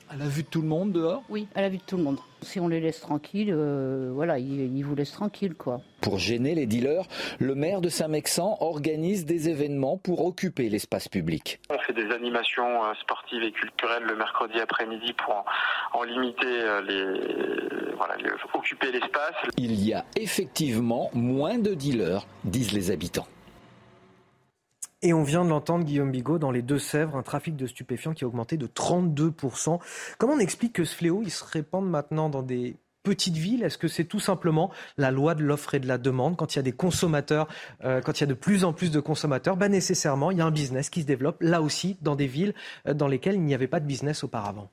À 0.09 0.17
la 0.17 0.27
vue 0.27 0.43
de 0.43 0.47
tout 0.47 0.61
le 0.61 0.67
monde 0.67 0.91
dehors? 0.91 1.23
Oui, 1.29 1.47
à 1.55 1.61
la 1.61 1.69
vue 1.69 1.77
de 1.77 1.83
tout 1.83 1.95
le 1.95 2.03
monde. 2.03 2.17
Si 2.41 2.59
on 2.59 2.67
les 2.67 2.79
laisse 2.79 3.01
tranquilles, 3.01 3.53
euh, 3.53 4.11
voilà, 4.13 4.39
ils, 4.39 4.83
vous 4.83 4.95
laissent 4.95 5.11
tranquilles, 5.11 5.55
quoi. 5.55 5.81
Pour 6.01 6.17
gêner 6.17 6.55
les 6.55 6.65
dealers, 6.65 7.05
le 7.39 7.55
maire 7.55 7.81
de 7.81 7.89
Saint-Mexan 7.89 8.57
organise 8.61 9.25
des 9.25 9.49
événements 9.49 9.97
pour 9.97 10.25
occuper 10.25 10.69
l'espace 10.69 11.09
public. 11.09 11.59
On 11.69 11.77
fait 11.79 11.93
des 11.93 12.09
animations 12.11 12.83
euh, 12.85 12.93
sportives 13.01 13.43
et 13.43 13.51
culturelles 13.51 14.03
le 14.03 14.15
mercredi 14.15 14.59
après-midi 14.59 15.13
pour 15.13 15.43
en, 15.93 16.03
limiter 16.03 16.45
euh, 16.45 16.81
les, 16.81 17.95
voilà, 17.97 18.15
occuper 18.53 18.91
l'espace. 18.91 19.35
Il 19.57 19.73
y 19.85 19.93
a 19.93 20.05
effectivement 20.15 21.09
moins 21.13 21.57
de 21.57 21.73
dealers, 21.73 22.25
disent 22.45 22.71
les 22.71 22.91
habitants. 22.91 23.27
Et 25.01 25.13
on 25.13 25.23
vient 25.23 25.45
de 25.45 25.49
l'entendre, 25.49 25.85
Guillaume 25.85 26.11
Bigot, 26.11 26.39
dans 26.39 26.51
les 26.51 26.61
Deux-Sèvres, 26.61 27.15
un 27.15 27.23
trafic 27.23 27.55
de 27.55 27.67
stupéfiants 27.67 28.13
qui 28.13 28.25
a 28.25 28.27
augmenté 28.27 28.57
de 28.57 28.67
32%. 28.67 29.79
Comment 30.17 30.33
on 30.33 30.39
explique 30.39 30.73
que 30.73 30.83
ce 30.83 30.93
fléau, 30.93 31.21
il 31.23 31.31
se 31.31 31.45
répande 31.45 31.89
maintenant 31.89 32.27
dans 32.27 32.43
des 32.43 32.75
petites 33.03 33.37
villes? 33.37 33.63
Est-ce 33.63 33.77
que 33.77 33.87
c'est 33.87 34.03
tout 34.03 34.19
simplement 34.19 34.71
la 34.97 35.09
loi 35.09 35.35
de 35.35 35.43
l'offre 35.43 35.73
et 35.73 35.79
de 35.79 35.87
la 35.87 35.97
demande? 35.97 36.35
Quand 36.35 36.53
il 36.53 36.57
y 36.57 36.59
a 36.59 36.63
des 36.63 36.73
consommateurs, 36.73 37.47
euh, 37.85 38.01
quand 38.01 38.19
il 38.19 38.21
y 38.21 38.23
a 38.25 38.27
de 38.27 38.33
plus 38.33 38.65
en 38.65 38.73
plus 38.73 38.91
de 38.91 38.99
consommateurs, 38.99 39.55
ben 39.55 39.71
nécessairement, 39.71 40.31
il 40.31 40.39
y 40.39 40.41
a 40.41 40.45
un 40.45 40.51
business 40.51 40.89
qui 40.89 41.01
se 41.01 41.07
développe, 41.07 41.37
là 41.39 41.61
aussi, 41.61 41.97
dans 42.01 42.17
des 42.17 42.27
villes 42.27 42.53
euh, 42.85 42.93
dans 42.93 43.07
lesquelles 43.07 43.35
il 43.35 43.43
n'y 43.43 43.53
avait 43.53 43.67
pas 43.67 43.79
de 43.79 43.85
business 43.85 44.25
auparavant. 44.25 44.69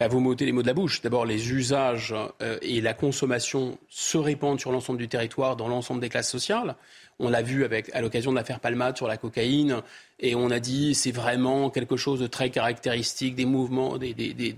Ben, 0.00 0.06
vous 0.06 0.20
m'ôtez 0.20 0.44
les 0.44 0.52
mots 0.52 0.62
de 0.62 0.68
la 0.68 0.74
bouche. 0.74 1.02
D'abord, 1.02 1.26
les 1.26 1.50
usages 1.50 2.14
euh, 2.40 2.56
et 2.62 2.80
la 2.80 2.94
consommation 2.94 3.78
se 3.88 4.16
répandent 4.16 4.60
sur 4.60 4.70
l'ensemble 4.70 5.00
du 5.00 5.08
territoire, 5.08 5.56
dans 5.56 5.66
l'ensemble 5.66 6.00
des 6.00 6.08
classes 6.08 6.30
sociales. 6.30 6.76
On 7.18 7.28
l'a 7.28 7.42
vu 7.42 7.64
avec, 7.64 7.92
à 7.92 8.00
l'occasion 8.00 8.30
de 8.30 8.36
l'affaire 8.36 8.60
Palmade 8.60 8.96
sur 8.96 9.08
la 9.08 9.16
cocaïne, 9.16 9.82
et 10.20 10.36
on 10.36 10.52
a 10.52 10.60
dit 10.60 10.94
c'est 10.94 11.10
vraiment 11.10 11.68
quelque 11.68 11.96
chose 11.96 12.20
de 12.20 12.28
très 12.28 12.50
caractéristique 12.50 13.34
des 13.34 13.44
mouvements, 13.44 13.98
des, 13.98 14.14
des, 14.14 14.32
des, 14.32 14.56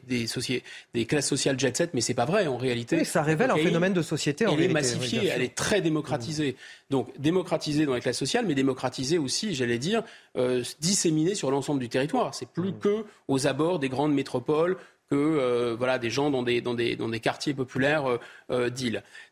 des, 0.93 1.07
classes 1.07 1.29
sociales 1.29 1.59
jet 1.59 1.75
set, 1.75 1.93
mais 1.95 2.03
c'est 2.03 2.13
pas 2.13 2.27
vrai 2.27 2.47
en 2.47 2.59
réalité. 2.59 2.99
Oui, 2.99 3.05
ça 3.07 3.23
révèle 3.23 3.51
un 3.51 3.57
phénomène 3.57 3.95
de 3.95 4.03
société. 4.03 4.47
En 4.47 4.59
elle 4.59 4.65
est 4.65 4.69
massifiée, 4.69 5.29
elle 5.29 5.41
est 5.41 5.55
très 5.55 5.81
démocratisée. 5.81 6.55
Donc 6.91 7.19
démocratisée 7.19 7.87
dans 7.87 7.95
les 7.95 8.03
classes 8.03 8.19
sociales, 8.19 8.45
mais 8.47 8.55
démocratisée 8.55 9.17
aussi, 9.17 9.55
j'allais 9.55 9.79
dire, 9.79 10.03
euh, 10.37 10.63
disséminée 10.81 11.35
sur 11.35 11.51
l'ensemble 11.51 11.81
du 11.81 11.89
territoire. 11.89 12.35
C'est 12.35 12.49
plus 12.51 12.73
mmh. 12.73 12.79
que 12.79 13.05
aux 13.29 13.47
abords 13.47 13.79
des 13.79 13.89
grandes 13.89 14.13
métropoles 14.13 14.77
que 15.11 15.17
euh, 15.17 15.75
voilà, 15.77 15.99
des 15.99 16.09
gens 16.09 16.31
dans 16.31 16.43
des, 16.43 16.61
dans 16.61 16.75
des, 16.75 16.95
dans 16.95 17.09
des 17.09 17.19
quartiers 17.19 17.53
populaires 17.53 18.07
euh, 18.07 18.19
euh. 18.51 18.71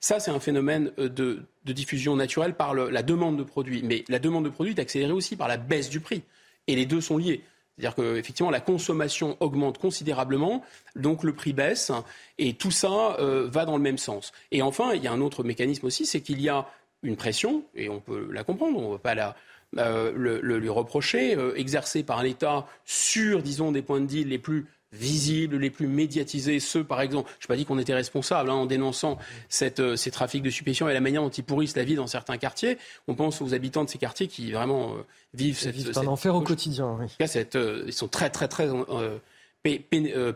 Ça, 0.01 0.19
c'est 0.19 0.33
un 0.33 0.41
phénomène 0.41 0.91
euh, 0.99 1.09
de, 1.09 1.45
de, 1.65 1.73
diffusion 1.73 2.17
naturelle 2.17 2.55
par 2.55 2.75
la 2.75 3.03
demande 3.03 3.39
de 3.39 3.45
produits. 3.45 3.83
Mais 3.85 4.05
la 4.09 4.19
demande 4.19 4.45
de 4.45 4.51
produits 4.51 4.75
est 4.75 4.81
accélérée 4.81 5.13
aussi 5.13 5.37
par 5.37 5.47
la 5.47 5.57
baisse 5.57 5.89
du 5.89 6.01
prix. 6.01 6.23
Et 6.67 6.75
les 6.75 6.85
deux 6.85 7.01
sont 7.01 7.17
liés. 7.17 7.43
C'est-à-dire 7.77 7.95
qu'effectivement, 7.95 8.51
la 8.51 8.61
consommation 8.61 9.37
augmente 9.39 9.79
considérablement, 9.79 10.65
donc 10.97 11.23
le 11.23 11.33
prix 11.33 11.53
baisse, 11.53 11.93
et 12.37 12.55
tout 12.55 12.73
ça 12.73 13.17
va 13.21 13.65
dans 13.65 13.77
le 13.77 13.83
même 13.83 13.99
sens. 13.99 14.33
Et 14.51 14.63
enfin, 14.63 14.95
il 14.95 15.03
y 15.05 15.07
a 15.07 15.13
un 15.13 15.21
autre 15.21 15.45
mécanisme 15.45 15.87
aussi, 15.87 16.05
c'est 16.05 16.21
qu'il 16.21 16.41
y 16.41 16.49
a 16.49 16.67
une 17.05 17.15
pression, 17.15 17.63
et 17.77 17.89
on 17.89 18.01
peut 18.01 18.29
la 18.33 18.43
comprendre, 18.43 18.81
on 18.81 18.89
ne 18.89 18.93
va 18.95 18.99
pas 18.99 19.15
la, 19.15 19.37
le, 19.73 20.41
lui 20.59 20.69
reprocher, 20.69 21.37
exercée 21.55 22.03
par 22.03 22.25
l'État 22.25 22.67
sur, 22.85 23.45
disons, 23.45 23.71
des 23.71 23.83
points 23.83 24.01
de 24.01 24.07
deal 24.07 24.29
les 24.29 24.39
plus 24.39 24.67
visibles, 24.93 25.57
les 25.57 25.71
plus 25.71 25.87
médiatisés, 25.87 26.61
ceux 26.61 26.83
par 26.83 27.01
exemple, 27.01 27.31
je 27.39 27.45
n'ai 27.45 27.49
pas 27.49 27.57
dit 27.57 27.65
qu'on 27.67 27.79
était 27.79 27.95
responsable 27.95 28.51
hein, 28.51 28.55
en 28.55 28.67
dénonçant 28.67 29.19
cette, 29.49 29.81
euh, 29.81 29.97
ces 29.97 30.11
trafics 30.11 30.43
de 30.43 30.51
stupéfiants 30.51 30.89
et 30.89 30.95
la 30.95 31.01
manière 31.01 31.23
dont 31.23 31.29
ils 31.29 31.45
pourrissent 31.45 31.77
la 31.77 31.85
vie 31.85 31.95
dans 31.95 32.07
certains 32.07 32.39
quartiers. 32.39 32.79
On 33.07 33.15
pense 33.15 33.43
aux 33.43 33.53
habitants 33.53 33.85
de 33.85 33.91
ces 33.91 33.99
quartiers 33.99 34.29
qui 34.29 34.53
vraiment 34.53 34.95
euh, 34.95 35.05
vivent 35.35 35.59
cette, 35.59 35.75
vivent 35.75 35.99
un 35.99 36.07
enfer 36.07 36.35
au 36.35 36.41
quotidien. 36.41 36.99
Oui. 37.01 37.27
Cette, 37.27 37.57
euh, 37.57 37.85
ils 37.87 37.93
sont 37.93 38.09
très 38.09 38.31
très 38.31 38.49
très 38.49 38.69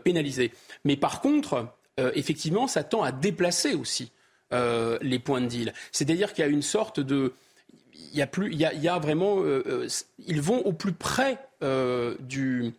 pénalisés. 0.03 0.51
Mais 0.85 0.97
par 0.97 1.21
contre, 1.21 1.67
effectivement, 1.97 2.67
ça 2.67 2.83
tend 2.83 3.01
à 3.01 3.11
déplacer 3.11 3.73
aussi 3.73 4.11
les 4.51 5.17
points 5.17 5.41
de 5.41 5.47
deal. 5.47 5.73
C'est-à-dire 5.91 6.33
qu'il 6.33 6.43
y 6.43 6.47
a 6.47 6.51
une 6.51 6.61
sorte 6.61 6.99
de 6.99 7.33
il 8.11 8.19
y 8.19 8.21
a 8.21 8.27
plus, 8.27 8.51
il 8.51 8.59
y 8.59 8.65
a, 8.65 8.73
il 8.73 8.81
y 8.83 8.87
a 8.87 8.99
vraiment, 8.99 9.41
ils 10.19 10.41
vont 10.41 10.59
au 10.59 10.73
plus 10.73 10.93
près 10.93 11.39
du 12.19 12.73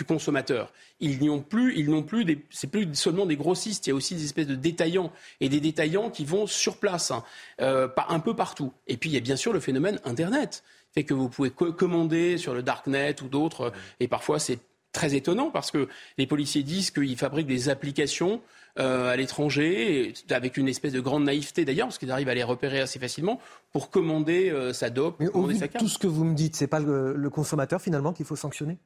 du 0.00 0.04
consommateur. 0.04 0.72
Ils 0.98 1.22
n'ont 1.22 1.42
plus, 1.42 1.78
ils 1.78 1.90
n'ont 1.90 2.02
plus, 2.02 2.24
des, 2.24 2.42
c'est 2.48 2.70
plus 2.70 2.88
seulement 2.94 3.26
des 3.26 3.36
grossistes. 3.36 3.86
Il 3.86 3.90
y 3.90 3.92
a 3.92 3.94
aussi 3.94 4.14
des 4.14 4.24
espèces 4.24 4.46
de 4.46 4.54
détaillants 4.54 5.12
et 5.40 5.50
des 5.50 5.60
détaillants 5.60 6.08
qui 6.08 6.24
vont 6.24 6.46
sur 6.46 6.78
place, 6.78 7.10
hein, 7.10 7.22
euh, 7.60 7.86
un 8.08 8.20
peu 8.20 8.34
partout. 8.34 8.72
Et 8.86 8.96
puis 8.96 9.10
il 9.10 9.12
y 9.12 9.18
a 9.18 9.20
bien 9.20 9.36
sûr 9.36 9.52
le 9.52 9.60
phénomène 9.60 10.00
Internet, 10.04 10.64
fait 10.94 11.04
que 11.04 11.12
vous 11.12 11.28
pouvez 11.28 11.50
commander 11.50 12.38
sur 12.38 12.54
le 12.54 12.62
darknet 12.62 13.20
ou 13.22 13.28
d'autres, 13.28 13.74
et 14.00 14.08
parfois 14.08 14.38
c'est 14.38 14.58
très 14.92 15.14
étonnant 15.14 15.50
parce 15.50 15.70
que 15.70 15.86
les 16.16 16.26
policiers 16.26 16.62
disent 16.62 16.90
qu'ils 16.90 17.18
fabriquent 17.18 17.46
des 17.46 17.68
applications 17.68 18.40
euh, 18.78 19.12
à 19.12 19.16
l'étranger, 19.16 20.14
avec 20.30 20.56
une 20.56 20.68
espèce 20.68 20.94
de 20.94 21.00
grande 21.00 21.24
naïveté 21.24 21.66
d'ailleurs, 21.66 21.88
parce 21.88 21.98
qu'ils 21.98 22.10
arrivent 22.10 22.30
à 22.30 22.34
les 22.34 22.42
repérer 22.42 22.80
assez 22.80 22.98
facilement, 22.98 23.38
pour 23.72 23.90
commander 23.90 24.48
euh, 24.48 24.72
sa 24.72 24.88
dope. 24.88 25.16
Mais 25.20 25.28
au 25.28 25.44
vu 25.44 25.58
de 25.58 25.66
tout 25.66 25.88
ce 25.88 25.98
que 25.98 26.06
vous 26.06 26.24
me 26.24 26.34
dites, 26.34 26.56
c'est 26.56 26.68
pas 26.68 26.80
le, 26.80 27.28
consommateur 27.30 27.82
finalement 27.82 28.14
qu'il 28.14 28.24
faut 28.24 28.36
sanctionner? 28.36 28.78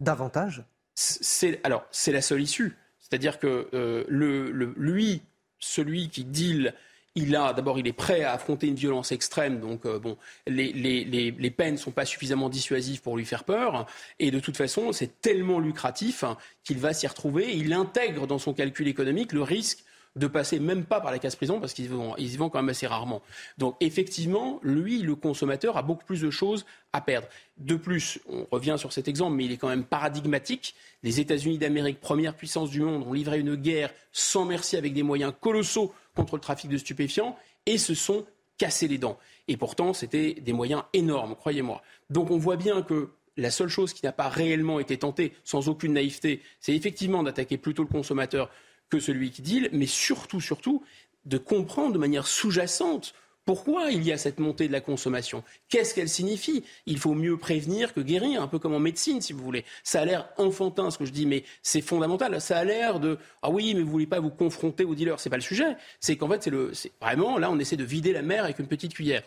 Davantage 0.00 0.64
c'est, 0.94 1.60
Alors, 1.64 1.84
c'est 1.90 2.12
la 2.12 2.22
seule 2.22 2.42
issue. 2.42 2.76
C'est-à-dire 2.98 3.38
que 3.38 3.68
euh, 3.74 4.04
le, 4.08 4.50
lui, 4.76 5.22
celui 5.58 6.08
qui 6.08 6.24
deal 6.24 6.74
il 7.14 7.36
a 7.36 7.52
d'abord 7.52 7.78
il 7.78 7.86
est 7.86 7.92
prêt 7.92 8.24
à 8.24 8.32
affronter 8.32 8.68
une 8.68 8.74
violence 8.74 9.12
extrême, 9.12 9.60
donc 9.60 9.84
euh, 9.84 9.98
bon, 9.98 10.16
les, 10.46 10.72
les, 10.72 11.04
les, 11.04 11.30
les 11.30 11.50
peines 11.50 11.74
ne 11.74 11.78
sont 11.78 11.90
pas 11.90 12.06
suffisamment 12.06 12.48
dissuasives 12.48 13.02
pour 13.02 13.18
lui 13.18 13.26
faire 13.26 13.44
peur, 13.44 13.86
et 14.18 14.30
de 14.30 14.40
toute 14.40 14.56
façon 14.56 14.92
c'est 14.92 15.20
tellement 15.20 15.60
lucratif 15.60 16.24
qu'il 16.64 16.78
va 16.78 16.94
s'y 16.94 17.06
retrouver. 17.06 17.54
Il 17.54 17.74
intègre 17.74 18.26
dans 18.26 18.38
son 18.38 18.54
calcul 18.54 18.88
économique 18.88 19.32
le 19.32 19.42
risque 19.42 19.84
de 20.14 20.26
passer 20.26 20.58
même 20.60 20.84
pas 20.84 21.00
par 21.00 21.10
la 21.10 21.18
casse-prison 21.18 21.58
parce 21.58 21.72
qu'ils 21.72 21.86
y 21.86 22.36
vont 22.36 22.50
quand 22.50 22.58
même 22.60 22.68
assez 22.68 22.86
rarement. 22.86 23.22
Donc 23.58 23.76
effectivement, 23.80 24.60
lui, 24.62 25.00
le 25.02 25.14
consommateur, 25.14 25.76
a 25.76 25.82
beaucoup 25.82 26.04
plus 26.04 26.20
de 26.20 26.30
choses 26.30 26.66
à 26.92 27.00
perdre. 27.00 27.28
De 27.56 27.76
plus, 27.76 28.20
on 28.28 28.46
revient 28.50 28.76
sur 28.78 28.92
cet 28.92 29.08
exemple, 29.08 29.36
mais 29.36 29.46
il 29.46 29.52
est 29.52 29.56
quand 29.56 29.68
même 29.68 29.84
paradigmatique. 29.84 30.74
Les 31.02 31.20
États-Unis 31.20 31.58
d'Amérique, 31.58 32.00
première 32.00 32.34
puissance 32.34 32.70
du 32.70 32.82
monde, 32.82 33.06
ont 33.06 33.12
livré 33.12 33.40
une 33.40 33.54
guerre 33.54 33.90
sans 34.12 34.44
merci 34.44 34.76
avec 34.76 34.92
des 34.92 35.02
moyens 35.02 35.32
colossaux 35.40 35.94
contre 36.14 36.36
le 36.36 36.40
trafic 36.40 36.70
de 36.70 36.76
stupéfiants 36.76 37.36
et 37.64 37.78
se 37.78 37.94
sont 37.94 38.26
cassés 38.58 38.88
les 38.88 38.98
dents. 38.98 39.18
Et 39.48 39.56
pourtant, 39.56 39.94
c'était 39.94 40.34
des 40.34 40.52
moyens 40.52 40.82
énormes, 40.92 41.34
croyez-moi. 41.34 41.82
Donc 42.10 42.30
on 42.30 42.36
voit 42.36 42.56
bien 42.56 42.82
que 42.82 43.10
la 43.36 43.50
seule 43.50 43.68
chose 43.68 43.94
qui 43.94 44.04
n'a 44.04 44.12
pas 44.12 44.28
réellement 44.28 44.78
été 44.78 44.98
tentée, 44.98 45.32
sans 45.42 45.68
aucune 45.68 45.94
naïveté, 45.94 46.42
c'est 46.60 46.74
effectivement 46.74 47.22
d'attaquer 47.22 47.56
plutôt 47.56 47.82
le 47.82 47.88
consommateur 47.88 48.50
que 48.92 49.00
celui 49.00 49.30
qui 49.30 49.40
deal, 49.40 49.70
mais 49.72 49.86
surtout, 49.86 50.40
surtout, 50.40 50.82
de 51.24 51.38
comprendre 51.38 51.94
de 51.94 51.98
manière 51.98 52.26
sous-jacente 52.26 53.14
pourquoi 53.44 53.90
il 53.90 54.04
y 54.04 54.12
a 54.12 54.18
cette 54.18 54.38
montée 54.38 54.68
de 54.68 54.72
la 54.72 54.80
consommation 54.80 55.42
Qu'est-ce 55.68 55.94
qu'elle 55.94 56.08
signifie? 56.08 56.62
Il 56.86 56.98
faut 56.98 57.14
mieux 57.14 57.36
prévenir 57.36 57.92
que 57.92 58.00
guérir, 58.00 58.40
un 58.40 58.46
peu 58.46 58.60
comme 58.60 58.74
en 58.74 58.78
médecine, 58.78 59.20
si 59.20 59.32
vous 59.32 59.42
voulez. 59.42 59.64
Ça 59.82 60.02
a 60.02 60.04
l'air 60.04 60.28
enfantin, 60.36 60.90
ce 60.90 60.98
que 60.98 61.06
je 61.06 61.10
dis, 61.10 61.26
mais 61.26 61.42
c'est 61.62 61.80
fondamental. 61.80 62.40
Ça 62.40 62.58
a 62.58 62.64
l'air 62.64 63.00
de 63.00 63.18
ah 63.40 63.50
oui, 63.50 63.74
mais 63.74 63.82
vous 63.82 63.90
voulez 63.90 64.06
pas 64.06 64.20
vous 64.20 64.30
confronter 64.30 64.84
aux 64.84 64.94
dealers. 64.94 65.18
C'est 65.18 65.30
pas 65.30 65.36
le 65.36 65.42
sujet. 65.42 65.76
C'est 65.98 66.16
qu'en 66.16 66.28
fait, 66.28 66.42
c'est 66.44 66.50
le, 66.50 66.72
c'est 66.72 66.92
vraiment 67.00 67.38
là, 67.38 67.50
on 67.50 67.58
essaie 67.58 67.76
de 67.76 67.84
vider 67.84 68.12
la 68.12 68.22
mer 68.22 68.44
avec 68.44 68.60
une 68.60 68.68
petite 68.68 68.94
cuillère. 68.94 69.22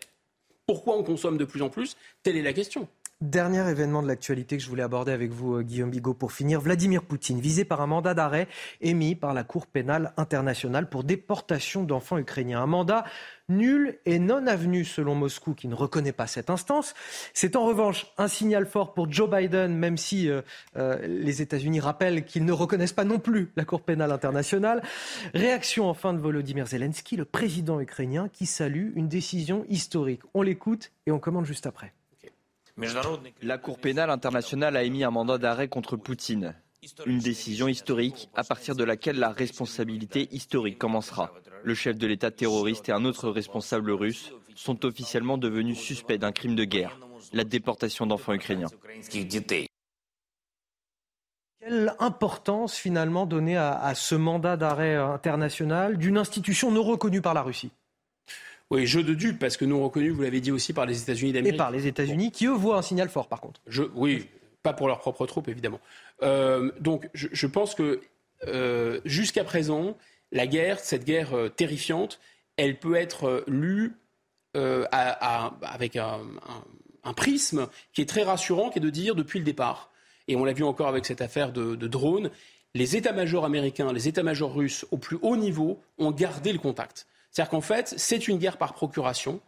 Pourquoi 0.65 0.97
on 0.97 1.03
consomme 1.03 1.37
de 1.37 1.45
plus 1.45 1.61
en 1.61 1.69
plus? 1.69 1.97
Telle 2.23 2.37
est 2.37 2.41
la 2.41 2.53
question. 2.53 2.87
Dernier 3.21 3.69
événement 3.69 4.03
de 4.03 4.09
l'actualité 4.09 4.57
que 4.57 4.63
je 4.63 4.67
voulais 4.67 4.83
aborder 4.83 5.13
avec 5.13 5.31
vous, 5.31 5.55
euh, 5.55 5.61
Guillaume 5.61 5.89
Bigot, 5.89 6.13
pour 6.13 6.33
finir. 6.33 6.59
Vladimir 6.59 7.01
Poutine, 7.01 7.39
visé 7.39 7.63
par 7.63 7.79
un 7.79 7.87
mandat 7.87 8.13
d'arrêt 8.13 8.49
émis 8.81 9.15
par 9.15 9.33
la 9.33 9.45
Cour 9.45 9.67
pénale 9.67 10.11
internationale 10.17 10.89
pour 10.89 11.05
déportation 11.05 11.83
d'enfants 11.83 12.17
ukrainiens. 12.17 12.61
Un 12.61 12.65
mandat 12.65 13.05
nul 13.47 13.99
et 14.05 14.19
non 14.19 14.47
avenu 14.47 14.83
selon 14.83 15.15
Moscou, 15.15 15.53
qui 15.53 15.69
ne 15.69 15.75
reconnaît 15.75 16.11
pas 16.11 16.27
cette 16.27 16.49
instance. 16.49 16.93
C'est 17.33 17.55
en 17.55 17.63
revanche 17.65 18.05
un 18.17 18.27
signal 18.27 18.65
fort 18.65 18.93
pour 18.93 19.09
Joe 19.09 19.29
Biden, 19.29 19.73
même 19.73 19.95
si 19.95 20.29
euh, 20.29 20.41
euh, 20.75 20.97
les 21.07 21.41
États-Unis 21.41 21.79
rappellent 21.79 22.25
qu'ils 22.25 22.43
ne 22.43 22.51
reconnaissent 22.51 22.91
pas 22.91 23.05
non 23.05 23.19
plus 23.19 23.49
la 23.55 23.63
Cour 23.63 23.79
pénale 23.79 24.11
internationale. 24.11 24.83
Réaction 25.33 25.89
enfin 25.89 26.13
de 26.13 26.19
Volodymyr 26.19 26.67
Zelensky, 26.67 27.15
le 27.15 27.23
président 27.23 27.79
ukrainien, 27.79 28.27
qui 28.27 28.45
salue 28.45 28.91
une 28.97 29.07
décision 29.07 29.65
historique. 29.69 30.23
On 30.33 30.41
l'écoute 30.41 30.91
et 31.05 31.11
on 31.13 31.19
commande 31.19 31.45
juste 31.45 31.65
après. 31.65 31.93
La 33.41 33.57
Cour 33.57 33.79
pénale 33.79 34.09
internationale 34.09 34.75
a 34.75 34.83
émis 34.83 35.05
un 35.05 35.11
mandat 35.11 35.37
d'arrêt 35.37 35.69
contre 35.69 35.95
Poutine. 35.95 36.55
Une 37.05 37.19
décision 37.19 37.69
historique 37.69 38.29
à 38.35 38.43
partir 38.43 38.75
de 38.75 38.83
laquelle 38.83 39.17
la 39.17 39.29
responsabilité 39.29 40.27
historique 40.31 40.77
commencera. 40.77 41.31
Le 41.63 41.73
chef 41.73 41.97
de 41.97 42.05
l'État 42.05 42.31
terroriste 42.31 42.89
et 42.89 42.91
un 42.91 43.05
autre 43.05 43.29
responsable 43.29 43.91
russe 43.91 44.33
sont 44.55 44.85
officiellement 44.85 45.37
devenus 45.37 45.79
suspects 45.79 46.17
d'un 46.17 46.33
crime 46.33 46.55
de 46.55 46.65
guerre, 46.65 46.99
la 47.33 47.45
déportation 47.45 48.05
d'enfants 48.05 48.33
ukrainiens. 48.33 48.67
Quelle 51.61 51.95
importance 51.99 52.75
finalement 52.75 53.25
donnée 53.25 53.57
à 53.57 53.95
ce 53.95 54.15
mandat 54.15 54.57
d'arrêt 54.57 54.95
international 54.95 55.97
d'une 55.97 56.17
institution 56.17 56.71
non 56.71 56.83
reconnue 56.83 57.21
par 57.21 57.33
la 57.33 57.41
Russie? 57.41 57.71
Oui, 58.71 58.87
jeu 58.87 59.03
de 59.03 59.13
dupes, 59.13 59.37
parce 59.39 59.57
que 59.57 59.65
nous 59.65 59.81
reconnus, 59.83 60.13
vous 60.13 60.23
l'avez 60.23 60.41
dit 60.41 60.51
aussi, 60.51 60.73
par 60.73 60.85
les 60.85 61.01
États-Unis 61.01 61.33
d'Amérique. 61.33 61.55
Et 61.55 61.57
par 61.57 61.71
les 61.71 61.87
États-Unis, 61.87 62.31
qui 62.31 62.47
eux 62.47 62.51
voient 62.51 62.77
un 62.77 62.81
signal 62.81 63.09
fort, 63.09 63.27
par 63.27 63.39
contre. 63.41 63.61
Je, 63.67 63.83
oui, 63.93 64.27
pas 64.63 64.73
pour 64.73 64.87
leurs 64.87 64.99
propres 64.99 65.27
troupes, 65.27 65.47
évidemment. 65.47 65.79
Euh, 66.23 66.71
donc, 66.79 67.07
je, 67.13 67.47
pense 67.47 67.75
que 67.75 68.01
euh, 68.47 68.99
jusqu'à 69.05 69.43
présent, 69.43 69.95
la 70.31 70.47
guerre, 70.47 70.79
cette 70.79 71.05
guerre 71.05 71.35
euh, 71.35 71.49
terrifiante, 71.49 72.19
elle 72.57 72.79
peut 72.79 72.95
être 72.95 73.43
lue 73.47 73.93
avec 74.53 75.97
un, 75.97 76.21
prisme 77.15 77.67
qui 77.93 78.01
est 78.01 78.05
très 78.05 78.23
rassurant, 78.23 78.69
qui 78.69 78.79
est 78.79 78.81
de 78.81 78.89
dire 78.89 79.13
depuis 79.13 79.37
le 79.37 79.45
départ, 79.45 79.91
et 80.29 80.37
on 80.37 80.45
l'a 80.45 80.53
vu 80.53 80.63
encore 80.63 80.87
avec 80.87 81.05
cette 81.05 81.21
affaire 81.21 81.51
de, 81.51 81.75
de 81.75 81.87
drone, 81.87 82.31
les 82.73 82.95
états-majors 82.95 83.43
américains, 83.43 83.91
les 83.91 84.07
états-majors 84.07 84.53
russes 84.55 84.85
au 84.91 84.97
plus 84.97 85.17
haut 85.21 85.35
niveau 85.35 85.81
ont 85.97 86.11
gardé 86.11 86.53
le 86.53 86.59
contact. 86.59 87.05
C'est-à-dire 87.35 87.49
qu'en 87.49 87.61
fait, 87.61 87.93
c'est 87.97 88.29
une 88.29 88.37
guerre 88.37 88.55
par 88.55 88.71
procuration, 88.71 89.41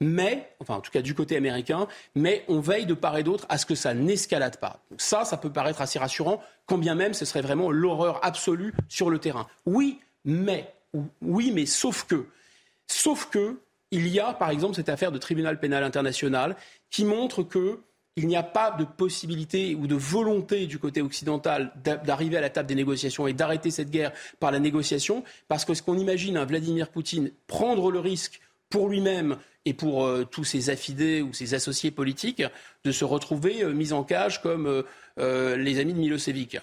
mais, 0.00 0.48
enfin 0.60 0.76
en 0.76 0.80
tout 0.80 0.90
cas 0.90 1.02
du 1.02 1.14
côté 1.14 1.36
américain, 1.36 1.88
mais 2.14 2.42
on 2.48 2.58
veille 2.60 2.86
de 2.86 2.94
part 2.94 3.18
et 3.18 3.22
d'autre 3.22 3.44
à 3.50 3.58
ce 3.58 3.66
que 3.66 3.74
ça 3.74 3.92
n'escalade 3.92 4.56
pas. 4.56 4.80
Ça, 4.96 5.26
ça 5.26 5.36
peut 5.36 5.52
paraître 5.52 5.82
assez 5.82 5.98
rassurant, 5.98 6.42
quand 6.64 6.78
bien 6.78 6.94
même 6.94 7.12
ce 7.12 7.26
serait 7.26 7.42
vraiment 7.42 7.70
l'horreur 7.70 8.18
absolue 8.24 8.72
sur 8.88 9.10
le 9.10 9.18
terrain. 9.18 9.46
Oui, 9.66 10.00
mais, 10.24 10.72
oui, 11.20 11.52
mais 11.52 11.66
sauf 11.66 12.06
que, 12.06 12.24
sauf 12.86 13.28
que, 13.28 13.60
il 13.90 14.08
y 14.08 14.18
a 14.18 14.32
par 14.32 14.48
exemple 14.48 14.74
cette 14.74 14.88
affaire 14.88 15.12
de 15.12 15.18
tribunal 15.18 15.60
pénal 15.60 15.84
international 15.84 16.56
qui 16.90 17.04
montre 17.04 17.42
que 17.42 17.78
il 18.16 18.28
n'y 18.28 18.36
a 18.36 18.42
pas 18.42 18.70
de 18.70 18.84
possibilité 18.84 19.74
ou 19.74 19.86
de 19.86 19.94
volonté 19.94 20.66
du 20.66 20.78
côté 20.78 21.02
occidental 21.02 21.72
d'arriver 21.82 22.36
à 22.36 22.40
la 22.40 22.50
table 22.50 22.68
des 22.68 22.74
négociations 22.74 23.26
et 23.26 23.32
d'arrêter 23.32 23.70
cette 23.70 23.90
guerre 23.90 24.12
par 24.38 24.52
la 24.52 24.60
négociation, 24.60 25.24
parce 25.48 25.64
que 25.64 25.74
ce 25.74 25.82
qu'on 25.82 25.98
imagine 25.98 26.36
un 26.36 26.44
Vladimir 26.44 26.88
Poutine 26.90 27.32
prendre 27.46 27.90
le 27.90 27.98
risque 27.98 28.40
pour 28.70 28.88
lui-même 28.88 29.36
et 29.64 29.74
pour 29.74 30.04
euh, 30.04 30.24
tous 30.24 30.44
ses 30.44 30.70
affidés 30.70 31.22
ou 31.22 31.32
ses 31.32 31.54
associés 31.54 31.90
politiques 31.90 32.42
de 32.84 32.92
se 32.92 33.04
retrouver 33.04 33.62
euh, 33.62 33.72
mis 33.72 33.92
en 33.92 34.04
cage 34.04 34.42
comme 34.42 34.84
euh, 35.18 35.56
les 35.56 35.78
amis 35.78 35.94
de 35.94 35.98
Milosevic. 35.98 36.58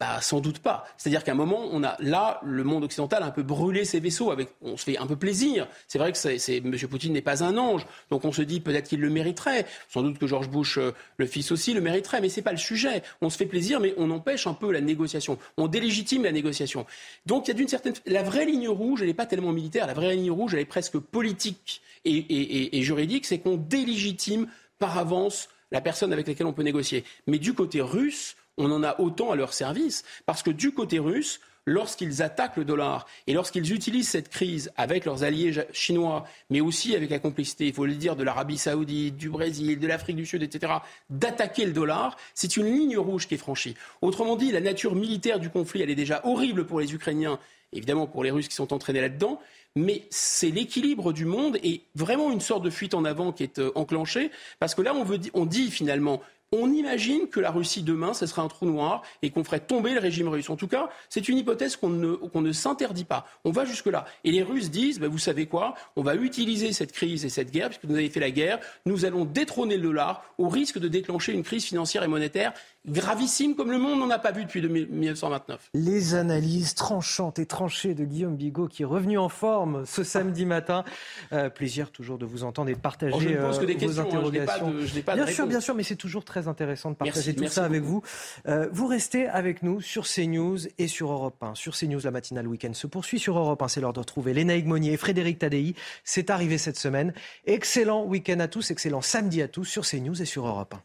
Bah, 0.00 0.18
sans 0.22 0.40
doute 0.40 0.60
pas. 0.60 0.86
C'est-à-dire 0.96 1.22
qu'à 1.22 1.32
un 1.32 1.34
moment, 1.34 1.60
on 1.70 1.84
a 1.84 1.94
là 2.00 2.40
le 2.42 2.64
monde 2.64 2.84
occidental 2.84 3.22
a 3.22 3.26
un 3.26 3.30
peu 3.30 3.42
brûlé 3.42 3.84
ses 3.84 4.00
vaisseaux. 4.00 4.30
Avec, 4.30 4.48
on 4.62 4.78
se 4.78 4.84
fait 4.84 4.96
un 4.96 5.06
peu 5.06 5.14
plaisir. 5.14 5.68
C'est 5.88 5.98
vrai 5.98 6.10
que 6.10 6.16
c'est, 6.16 6.56
M. 6.56 6.74
Poutine 6.88 7.12
n'est 7.12 7.20
pas 7.20 7.44
un 7.44 7.58
ange, 7.58 7.86
donc 8.08 8.24
on 8.24 8.32
se 8.32 8.40
dit 8.40 8.60
peut-être 8.60 8.88
qu'il 8.88 9.00
le 9.00 9.10
mériterait. 9.10 9.66
Sans 9.90 10.00
doute 10.00 10.18
que 10.18 10.26
George 10.26 10.48
Bush, 10.48 10.78
euh, 10.78 10.94
le 11.18 11.26
fils 11.26 11.52
aussi, 11.52 11.74
le 11.74 11.82
mériterait, 11.82 12.22
mais 12.22 12.30
c'est 12.30 12.40
pas 12.40 12.52
le 12.52 12.56
sujet. 12.56 13.02
On 13.20 13.28
se 13.28 13.36
fait 13.36 13.44
plaisir, 13.44 13.78
mais 13.78 13.92
on 13.98 14.10
empêche 14.10 14.46
un 14.46 14.54
peu 14.54 14.72
la 14.72 14.80
négociation. 14.80 15.36
On 15.58 15.68
délégitime 15.68 16.24
la 16.24 16.32
négociation. 16.32 16.86
Donc 17.26 17.46
il 17.46 17.48
y 17.48 17.50
a 17.50 17.54
d'une 17.54 17.68
certaine, 17.68 17.92
la 18.06 18.22
vraie 18.22 18.46
ligne 18.46 18.70
rouge, 18.70 19.02
elle 19.02 19.08
n'est 19.08 19.14
pas 19.14 19.26
tellement 19.26 19.52
militaire. 19.52 19.86
La 19.86 19.92
vraie 19.92 20.16
ligne 20.16 20.30
rouge, 20.30 20.54
elle 20.54 20.60
est 20.60 20.64
presque 20.64 20.96
politique 20.96 21.82
et, 22.06 22.16
et, 22.16 22.78
et 22.78 22.82
juridique. 22.82 23.26
C'est 23.26 23.38
qu'on 23.38 23.58
délégitime 23.58 24.46
par 24.78 24.96
avance 24.96 25.50
la 25.72 25.82
personne 25.82 26.12
avec 26.12 26.26
laquelle 26.26 26.46
on 26.46 26.54
peut 26.54 26.62
négocier. 26.62 27.04
Mais 27.26 27.38
du 27.38 27.52
côté 27.52 27.82
russe, 27.82 28.34
on 28.60 28.70
en 28.70 28.82
a 28.82 29.00
autant 29.00 29.30
à 29.30 29.36
leur 29.36 29.52
service. 29.52 30.04
Parce 30.26 30.42
que 30.42 30.50
du 30.50 30.72
côté 30.72 30.98
russe, 30.98 31.40
lorsqu'ils 31.66 32.22
attaquent 32.22 32.56
le 32.56 32.64
dollar 32.64 33.06
et 33.26 33.32
lorsqu'ils 33.32 33.72
utilisent 33.72 34.08
cette 34.08 34.28
crise 34.28 34.70
avec 34.76 35.04
leurs 35.04 35.22
alliés 35.24 35.52
chinois, 35.72 36.24
mais 36.50 36.60
aussi 36.60 36.94
avec 36.96 37.10
la 37.10 37.18
complicité, 37.18 37.66
il 37.66 37.72
faut 37.72 37.86
le 37.86 37.94
dire, 37.94 38.16
de 38.16 38.24
l'Arabie 38.24 38.58
saoudite, 38.58 39.16
du 39.16 39.28
Brésil, 39.28 39.78
de 39.78 39.86
l'Afrique 39.86 40.16
du 40.16 40.26
Sud, 40.26 40.42
etc., 40.42 40.74
d'attaquer 41.08 41.64
le 41.64 41.72
dollar, 41.72 42.16
c'est 42.34 42.56
une 42.56 42.66
ligne 42.66 42.98
rouge 42.98 43.26
qui 43.28 43.34
est 43.34 43.38
franchie. 43.38 43.74
Autrement 44.02 44.36
dit, 44.36 44.50
la 44.52 44.60
nature 44.60 44.94
militaire 44.94 45.38
du 45.38 45.50
conflit, 45.50 45.82
elle 45.82 45.90
est 45.90 45.94
déjà 45.94 46.20
horrible 46.24 46.66
pour 46.66 46.80
les 46.80 46.92
Ukrainiens, 46.94 47.38
évidemment 47.72 48.06
pour 48.06 48.24
les 48.24 48.30
Russes 48.30 48.48
qui 48.48 48.54
sont 48.54 48.72
entraînés 48.72 49.00
là-dedans, 49.00 49.40
mais 49.76 50.06
c'est 50.10 50.50
l'équilibre 50.50 51.12
du 51.12 51.24
monde 51.24 51.58
et 51.62 51.82
vraiment 51.94 52.32
une 52.32 52.40
sorte 52.40 52.64
de 52.64 52.70
fuite 52.70 52.94
en 52.94 53.04
avant 53.04 53.30
qui 53.30 53.44
est 53.44 53.60
euh, 53.60 53.70
enclenchée, 53.76 54.32
parce 54.58 54.74
que 54.74 54.82
là, 54.82 54.94
on, 54.94 55.04
veut, 55.04 55.20
on 55.34 55.46
dit 55.46 55.70
finalement 55.70 56.20
on 56.52 56.72
imagine 56.72 57.28
que 57.28 57.38
la 57.38 57.50
Russie 57.50 57.82
demain, 57.82 58.12
ce 58.12 58.26
serait 58.26 58.42
un 58.42 58.48
trou 58.48 58.66
noir 58.66 59.02
et 59.22 59.30
qu'on 59.30 59.44
ferait 59.44 59.60
tomber 59.60 59.94
le 59.94 60.00
régime 60.00 60.28
russe. 60.28 60.50
En 60.50 60.56
tout 60.56 60.66
cas, 60.66 60.88
c'est 61.08 61.28
une 61.28 61.38
hypothèse 61.38 61.76
qu'on 61.76 61.90
ne, 61.90 62.14
qu'on 62.14 62.40
ne 62.40 62.52
s'interdit 62.52 63.04
pas. 63.04 63.26
On 63.44 63.52
va 63.52 63.64
jusque-là. 63.64 64.04
Et 64.24 64.32
les 64.32 64.42
Russes 64.42 64.70
disent, 64.70 64.98
ben, 64.98 65.08
vous 65.08 65.18
savez 65.18 65.46
quoi, 65.46 65.74
on 65.94 66.02
va 66.02 66.16
utiliser 66.16 66.72
cette 66.72 66.90
crise 66.92 67.24
et 67.24 67.28
cette 67.28 67.52
guerre, 67.52 67.68
puisque 67.68 67.84
vous 67.84 67.94
avez 67.94 68.10
fait 68.10 68.20
la 68.20 68.32
guerre, 68.32 68.58
nous 68.84 69.04
allons 69.04 69.24
détrôner 69.24 69.76
le 69.76 69.82
dollar 69.82 70.24
au 70.38 70.48
risque 70.48 70.78
de 70.78 70.88
déclencher 70.88 71.32
une 71.32 71.44
crise 71.44 71.64
financière 71.64 72.02
et 72.02 72.08
monétaire 72.08 72.52
gravissime 72.88 73.54
comme 73.54 73.70
le 73.70 73.78
monde 73.78 73.98
n'en 73.98 74.10
a 74.10 74.18
pas 74.18 74.32
vu 74.32 74.44
depuis 74.44 74.62
1929. 74.62 75.70
Les 75.74 76.14
analyses 76.14 76.74
tranchantes 76.74 77.38
et 77.38 77.46
tranchées 77.46 77.94
de 77.94 78.04
Guillaume 78.04 78.36
Bigot 78.36 78.68
qui 78.68 78.82
est 78.82 78.86
revenu 78.86 79.18
en 79.18 79.28
forme 79.28 79.84
ce 79.84 80.02
samedi 80.02 80.46
matin. 80.46 80.84
Euh, 81.32 81.50
plaisir 81.50 81.90
toujours 81.90 82.18
de 82.18 82.24
vous 82.24 82.42
entendre 82.42 82.70
et 82.70 82.74
de 82.74 82.80
partager 82.80 83.14
oh, 83.14 83.20
je 83.20 83.36
pense 83.36 83.58
que 83.58 83.66
des 83.66 83.74
euh, 83.74 83.78
vos 83.78 83.86
questions, 83.86 84.02
interrogations. 84.06 84.68
Hein, 84.68 84.84
je 84.84 85.00
pas 85.00 85.16
de, 85.16 85.24
bien 85.24 85.32
sûr, 85.32 85.46
bien 85.46 85.60
sûr, 85.60 85.74
mais 85.74 85.82
c'est 85.82 85.96
toujours 85.96 86.24
très 86.24 86.39
intéressant 86.48 86.90
de 86.90 86.96
partager 86.96 87.34
tout 87.34 87.46
ça 87.46 87.64
avec 87.64 87.82
vous. 87.82 88.02
Euh, 88.46 88.68
vous 88.72 88.86
restez 88.86 89.26
avec 89.28 89.62
nous 89.62 89.80
sur 89.80 90.06
CNews 90.06 90.58
et 90.78 90.88
sur 90.88 91.10
Europe 91.12 91.42
1. 91.42 91.54
Sur 91.54 91.76
CNews, 91.76 92.00
la 92.02 92.10
matinale 92.10 92.46
week-end 92.46 92.72
se 92.74 92.86
poursuit. 92.86 93.18
Sur 93.18 93.38
Europe 93.38 93.62
1, 93.62 93.68
c'est 93.68 93.80
l'heure 93.80 93.92
de 93.92 94.00
retrouver 94.00 94.34
Léna 94.34 94.56
Monnier 94.64 94.92
et 94.92 94.96
Frédéric 94.96 95.38
Tadei. 95.38 95.74
C'est 96.04 96.30
arrivé 96.30 96.58
cette 96.58 96.78
semaine. 96.78 97.12
Excellent 97.46 98.04
week-end 98.04 98.40
à 98.40 98.48
tous, 98.48 98.70
excellent 98.70 99.00
samedi 99.00 99.42
à 99.42 99.48
tous 99.48 99.64
sur 99.64 99.86
CNews 99.86 100.20
et 100.20 100.26
sur 100.26 100.46
Europe 100.46 100.74
1. 100.74 100.82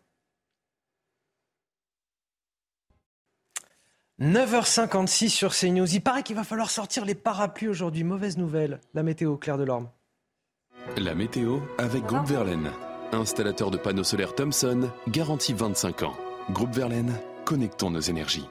9h56 4.21 5.29
sur 5.29 5.53
CNews. 5.53 5.93
Il 5.93 6.01
paraît 6.01 6.23
qu'il 6.23 6.35
va 6.35 6.45
falloir 6.45 6.69
sortir 6.69 7.03
les 7.03 7.15
parapluies 7.15 7.67
aujourd'hui. 7.67 8.03
Mauvaise 8.03 8.37
nouvelle. 8.37 8.79
La 8.93 9.03
météo, 9.03 9.35
Claire 9.35 9.57
Delorme. 9.57 9.89
La 10.97 11.15
météo 11.15 11.59
avec 11.77 12.03
Groupe 12.03 12.27
Verlaine. 12.27 12.71
Installateur 13.13 13.71
de 13.71 13.77
panneaux 13.77 14.03
solaires 14.03 14.35
Thomson, 14.35 14.89
garantie 15.07 15.53
25 15.53 16.03
ans. 16.03 16.15
Groupe 16.51 16.73
Verlaine, 16.73 17.13
connectons 17.45 17.91
nos 17.91 17.99
énergies. 17.99 18.47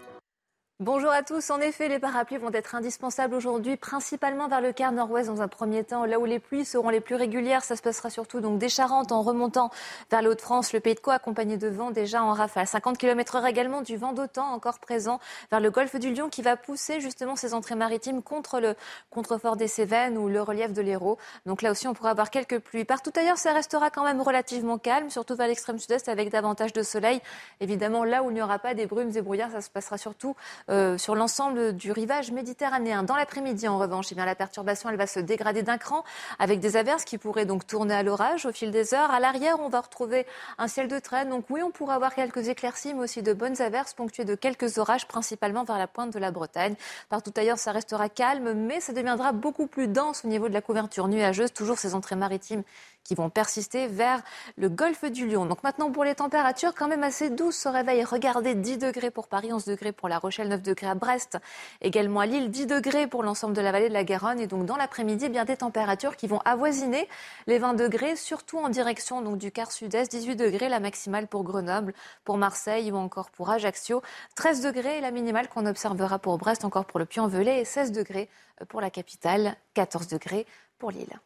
Bonjour 0.80 1.12
à 1.12 1.22
tous. 1.22 1.50
En 1.50 1.60
effet, 1.60 1.88
les 1.88 2.00
parapluies 2.00 2.38
vont 2.38 2.50
être 2.52 2.74
indispensables 2.74 3.36
aujourd'hui, 3.36 3.76
principalement 3.76 4.48
vers 4.48 4.60
le 4.60 4.72
quart 4.72 4.90
nord-ouest 4.90 5.28
dans 5.28 5.40
un 5.40 5.46
premier 5.46 5.84
temps, 5.84 6.04
là 6.04 6.18
où 6.18 6.24
les 6.24 6.40
pluies 6.40 6.64
seront 6.64 6.88
les 6.88 7.00
plus 7.00 7.14
régulières. 7.14 7.62
Ça 7.62 7.76
se 7.76 7.82
passera 7.82 8.10
surtout 8.10 8.40
donc 8.40 8.58
des 8.58 8.68
Charentes 8.68 9.12
en 9.12 9.22
remontant 9.22 9.70
vers 10.10 10.20
le 10.20 10.30
Haut-de-France, 10.30 10.72
le 10.72 10.80
Pays 10.80 10.96
de 10.96 10.98
Caux, 10.98 11.12
accompagné 11.12 11.58
de 11.58 11.68
vent 11.68 11.92
déjà 11.92 12.24
en 12.24 12.32
rafale. 12.32 12.66
50 12.66 12.98
km 12.98 13.44
également, 13.46 13.82
du 13.82 13.96
vent 13.96 14.12
d'autant 14.12 14.48
encore 14.48 14.80
présent 14.80 15.20
vers 15.52 15.60
le 15.60 15.70
golfe 15.70 15.94
du 15.94 16.12
Lion 16.12 16.28
qui 16.28 16.42
va 16.42 16.56
pousser 16.56 17.00
justement 17.00 17.36
ces 17.36 17.54
entrées 17.54 17.76
maritimes 17.76 18.20
contre 18.20 18.58
le 18.58 18.74
contrefort 19.10 19.54
des 19.54 19.68
Cévennes 19.68 20.18
ou 20.18 20.28
le 20.28 20.42
relief 20.42 20.72
de 20.72 20.82
l'Hérault. 20.82 21.18
Donc 21.46 21.62
là 21.62 21.70
aussi, 21.70 21.86
on 21.86 21.94
pourra 21.94 22.10
avoir 22.10 22.30
quelques 22.30 22.58
pluies. 22.58 22.84
Partout 22.84 23.12
ailleurs, 23.14 23.38
ça 23.38 23.52
restera 23.52 23.90
quand 23.90 24.02
même 24.02 24.20
relativement 24.20 24.78
calme, 24.78 25.08
surtout 25.08 25.36
vers 25.36 25.46
l'extrême 25.46 25.78
sud-est 25.78 26.08
avec 26.08 26.30
davantage 26.30 26.72
de 26.72 26.82
soleil. 26.82 27.20
Évidemment, 27.60 28.02
là 28.02 28.24
où 28.24 28.32
il 28.32 28.34
n'y 28.34 28.42
aura 28.42 28.58
pas 28.58 28.74
des 28.74 28.86
brumes 28.86 29.12
et 29.14 29.22
brouillards, 29.22 29.52
ça 29.52 29.60
se 29.60 29.70
passera 29.70 29.98
surtout 29.98 30.34
euh, 30.70 30.96
sur 30.98 31.14
l'ensemble 31.14 31.74
du 31.74 31.92
rivage 31.92 32.32
méditerranéen. 32.32 33.02
Dans 33.02 33.16
l'après-midi, 33.16 33.68
en 33.68 33.78
revanche, 33.78 34.06
eh 34.12 34.14
bien, 34.14 34.24
la 34.24 34.34
perturbation 34.34 34.88
elle 34.88 34.96
va 34.96 35.06
se 35.06 35.20
dégrader 35.20 35.62
d'un 35.62 35.78
cran 35.78 36.04
avec 36.38 36.60
des 36.60 36.76
averses 36.76 37.04
qui 37.04 37.18
pourraient 37.18 37.44
donc 37.44 37.66
tourner 37.66 37.94
à 37.94 38.02
l'orage 38.02 38.46
au 38.46 38.52
fil 38.52 38.70
des 38.70 38.94
heures. 38.94 39.10
À 39.10 39.20
l'arrière, 39.20 39.56
on 39.60 39.68
va 39.68 39.80
retrouver 39.80 40.26
un 40.58 40.68
ciel 40.68 40.88
de 40.88 40.98
traîne. 40.98 41.28
Donc 41.28 41.44
oui, 41.50 41.62
on 41.62 41.70
pourra 41.70 41.94
avoir 41.94 42.14
quelques 42.14 42.48
éclaircies, 42.48 42.94
mais 42.94 43.00
aussi 43.00 43.22
de 43.22 43.32
bonnes 43.32 43.60
averses 43.60 43.94
ponctuées 43.94 44.24
de 44.24 44.34
quelques 44.34 44.78
orages, 44.78 45.06
principalement 45.06 45.64
vers 45.64 45.78
la 45.78 45.86
pointe 45.86 46.12
de 46.12 46.18
la 46.18 46.30
Bretagne. 46.30 46.76
Partout 47.08 47.32
ailleurs, 47.36 47.58
ça 47.58 47.72
restera 47.72 48.08
calme, 48.08 48.54
mais 48.54 48.80
ça 48.80 48.92
deviendra 48.92 49.32
beaucoup 49.32 49.66
plus 49.66 49.88
dense 49.88 50.24
au 50.24 50.28
niveau 50.28 50.48
de 50.48 50.54
la 50.54 50.62
couverture 50.62 51.08
nuageuse. 51.08 51.52
Toujours 51.52 51.78
ces 51.78 51.94
entrées 51.94 52.16
maritimes 52.16 52.62
qui 53.04 53.14
vont 53.14 53.30
persister 53.30 53.86
vers 53.86 54.22
le 54.56 54.68
golfe 54.68 55.04
du 55.04 55.26
Lion. 55.28 55.46
Donc 55.46 55.62
maintenant 55.62 55.90
pour 55.90 56.04
les 56.04 56.14
températures 56.14 56.74
quand 56.74 56.88
même 56.88 57.02
assez 57.02 57.30
douces 57.30 57.66
au 57.66 57.70
réveil. 57.70 58.02
Regardez 58.02 58.54
10 58.54 58.78
degrés 58.78 59.10
pour 59.10 59.28
Paris, 59.28 59.52
11 59.52 59.66
degrés 59.66 59.92
pour 59.92 60.08
La 60.08 60.18
Rochelle, 60.18 60.48
9 60.48 60.62
degrés 60.62 60.88
à 60.88 60.94
Brest, 60.94 61.38
également 61.80 62.20
à 62.20 62.26
Lille, 62.26 62.50
10 62.50 62.66
degrés 62.66 63.06
pour 63.06 63.22
l'ensemble 63.22 63.54
de 63.54 63.60
la 63.60 63.70
vallée 63.72 63.88
de 63.88 63.94
la 63.94 64.04
Garonne. 64.04 64.40
Et 64.40 64.46
donc 64.46 64.66
dans 64.66 64.76
l'après-midi, 64.76 65.26
eh 65.26 65.28
bien 65.28 65.44
des 65.44 65.58
températures 65.58 66.16
qui 66.16 66.26
vont 66.26 66.40
avoisiner 66.44 67.08
les 67.46 67.58
20 67.58 67.74
degrés, 67.74 68.16
surtout 68.16 68.58
en 68.58 68.70
direction 68.70 69.22
donc 69.22 69.38
du 69.38 69.52
quart 69.52 69.70
sud-est, 69.70 70.10
18 70.10 70.36
degrés 70.36 70.68
la 70.68 70.80
maximale 70.80 71.28
pour 71.28 71.44
Grenoble, 71.44 71.92
pour 72.24 72.38
Marseille 72.38 72.90
ou 72.90 72.96
encore 72.96 73.30
pour 73.30 73.50
Ajaccio, 73.50 74.02
13 74.34 74.62
degrés 74.62 75.00
la 75.00 75.10
minimale 75.10 75.48
qu'on 75.48 75.66
observera 75.66 76.18
pour 76.18 76.38
Brest, 76.38 76.64
encore 76.64 76.86
pour 76.86 76.98
le 76.98 77.06
Puy-en-Velay 77.06 77.60
et 77.60 77.64
16 77.64 77.92
degrés 77.92 78.28
pour 78.68 78.80
la 78.80 78.90
capitale, 78.90 79.56
14 79.74 80.08
degrés 80.08 80.46
pour 80.78 80.90
Lille. 80.90 81.20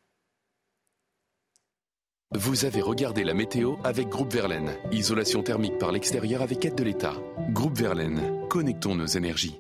Vous 2.35 2.67
avez 2.67 2.83
regardé 2.83 3.25
la 3.25 3.33
météo 3.33 3.77
avec 3.85 4.11
Groupe 4.11 4.35
Verlaine. 4.35 4.77
Isolation 4.93 5.43
thermique 5.43 5.79
par 5.79 5.93
l'extérieur 5.93 6.43
avec 6.43 6.63
aide 6.67 6.75
de 6.75 6.85
l'État. 6.85 7.15
Groupe 7.53 7.79
Verlaine, 7.79 8.47
connectons 8.51 8.95
nos 8.95 9.07
énergies. 9.07 9.59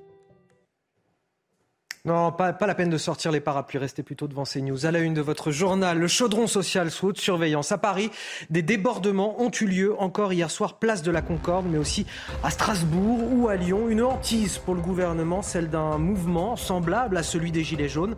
Non, 2.04 2.32
pas, 2.32 2.54
la 2.60 2.74
peine 2.74 2.88
de 2.88 2.96
sortir 2.96 3.32
les 3.32 3.40
parapluies, 3.40 3.78
restez 3.78 4.02
plutôt 4.02 4.28
devant 4.28 4.44
ces 4.44 4.62
news. 4.62 4.86
À 4.86 4.90
la 4.90 5.00
une 5.00 5.14
de 5.14 5.20
votre 5.20 5.50
journal, 5.50 5.98
le 5.98 6.08
chaudron 6.08 6.46
social 6.46 6.90
sous 6.90 7.08
haute 7.08 7.18
surveillance. 7.18 7.72
À 7.72 7.76
Paris, 7.76 8.10
des 8.50 8.62
débordements 8.62 9.42
ont 9.42 9.50
eu 9.50 9.66
lieu 9.66 10.00
encore 10.00 10.32
hier 10.32 10.50
soir, 10.50 10.78
place 10.78 11.02
de 11.02 11.10
la 11.10 11.22
Concorde, 11.22 11.66
mais 11.68 11.76
aussi 11.76 12.06
à 12.42 12.50
Strasbourg 12.50 13.30
ou 13.32 13.48
à 13.48 13.56
Lyon. 13.56 13.88
Une 13.88 14.02
hantise 14.02 14.58
pour 14.58 14.74
le 14.74 14.80
gouvernement, 14.80 15.42
celle 15.42 15.68
d'un 15.68 15.98
mouvement 15.98 16.56
semblable 16.56 17.16
à 17.16 17.22
celui 17.22 17.50
des 17.50 17.64
Gilets 17.64 17.88
jaunes. 17.88 18.14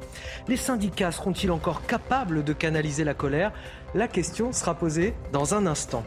Les 0.47 0.57
syndicats 0.57 1.11
seront-ils 1.11 1.51
encore 1.51 1.85
capables 1.87 2.45
de 2.45 2.53
canaliser 2.53 3.03
la 3.03 3.15
colère? 3.15 3.53
La 3.95 4.09
question 4.09 4.53
sera 4.53 4.75
posée 4.75 5.15
dans 5.33 5.55
un 5.55 5.67
instant. 5.67 6.05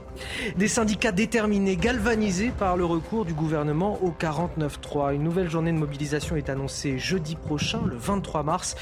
Des 0.58 0.68
syndicats 0.68 1.12
déterminés, 1.12 1.76
galvanisés 1.76 2.52
par 2.58 2.78
le 2.78 2.86
recours 2.86 3.26
du 3.26 3.34
gouvernement 3.34 4.00
au 4.02 4.12
49-3. 4.12 5.16
Une 5.16 5.24
nouvelle 5.24 5.50
journée 5.50 5.72
de 5.72 5.78
mobilisation 5.78 6.36
est 6.36 6.50
annoncée 6.50 6.98
jeudi 6.98 7.36
prochain, 7.36 7.82
le 7.86 7.96
23 7.98 8.44
mars. 8.44 8.76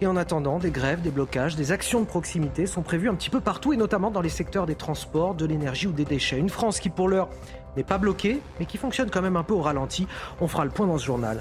Et 0.00 0.06
en 0.06 0.16
attendant, 0.16 0.58
des 0.58 0.70
grèves, 0.70 1.02
des 1.02 1.10
blocages, 1.10 1.56
des 1.56 1.72
actions 1.72 2.00
de 2.00 2.06
proximité 2.06 2.66
sont 2.66 2.82
prévues 2.82 3.08
un 3.08 3.14
petit 3.14 3.30
peu 3.30 3.40
partout, 3.40 3.72
et 3.72 3.76
notamment 3.76 4.10
dans 4.10 4.20
les 4.22 4.28
secteurs 4.28 4.66
des 4.66 4.74
transports, 4.74 5.34
de 5.34 5.46
l'énergie 5.46 5.86
ou 5.86 5.92
des 5.92 6.04
déchets. 6.04 6.38
Une 6.38 6.50
France 6.50 6.80
qui, 6.80 6.90
pour 6.90 7.08
l'heure, 7.08 7.28
n'est 7.76 7.84
pas 7.84 7.98
bloquée, 7.98 8.40
mais 8.58 8.66
qui 8.66 8.76
fonctionne 8.76 9.10
quand 9.10 9.22
même 9.22 9.36
un 9.36 9.44
peu 9.44 9.54
au 9.54 9.62
ralenti. 9.62 10.06
On 10.40 10.48
fera 10.48 10.64
le 10.64 10.70
point 10.70 10.86
dans 10.86 10.98
ce 10.98 11.04
journal. 11.04 11.40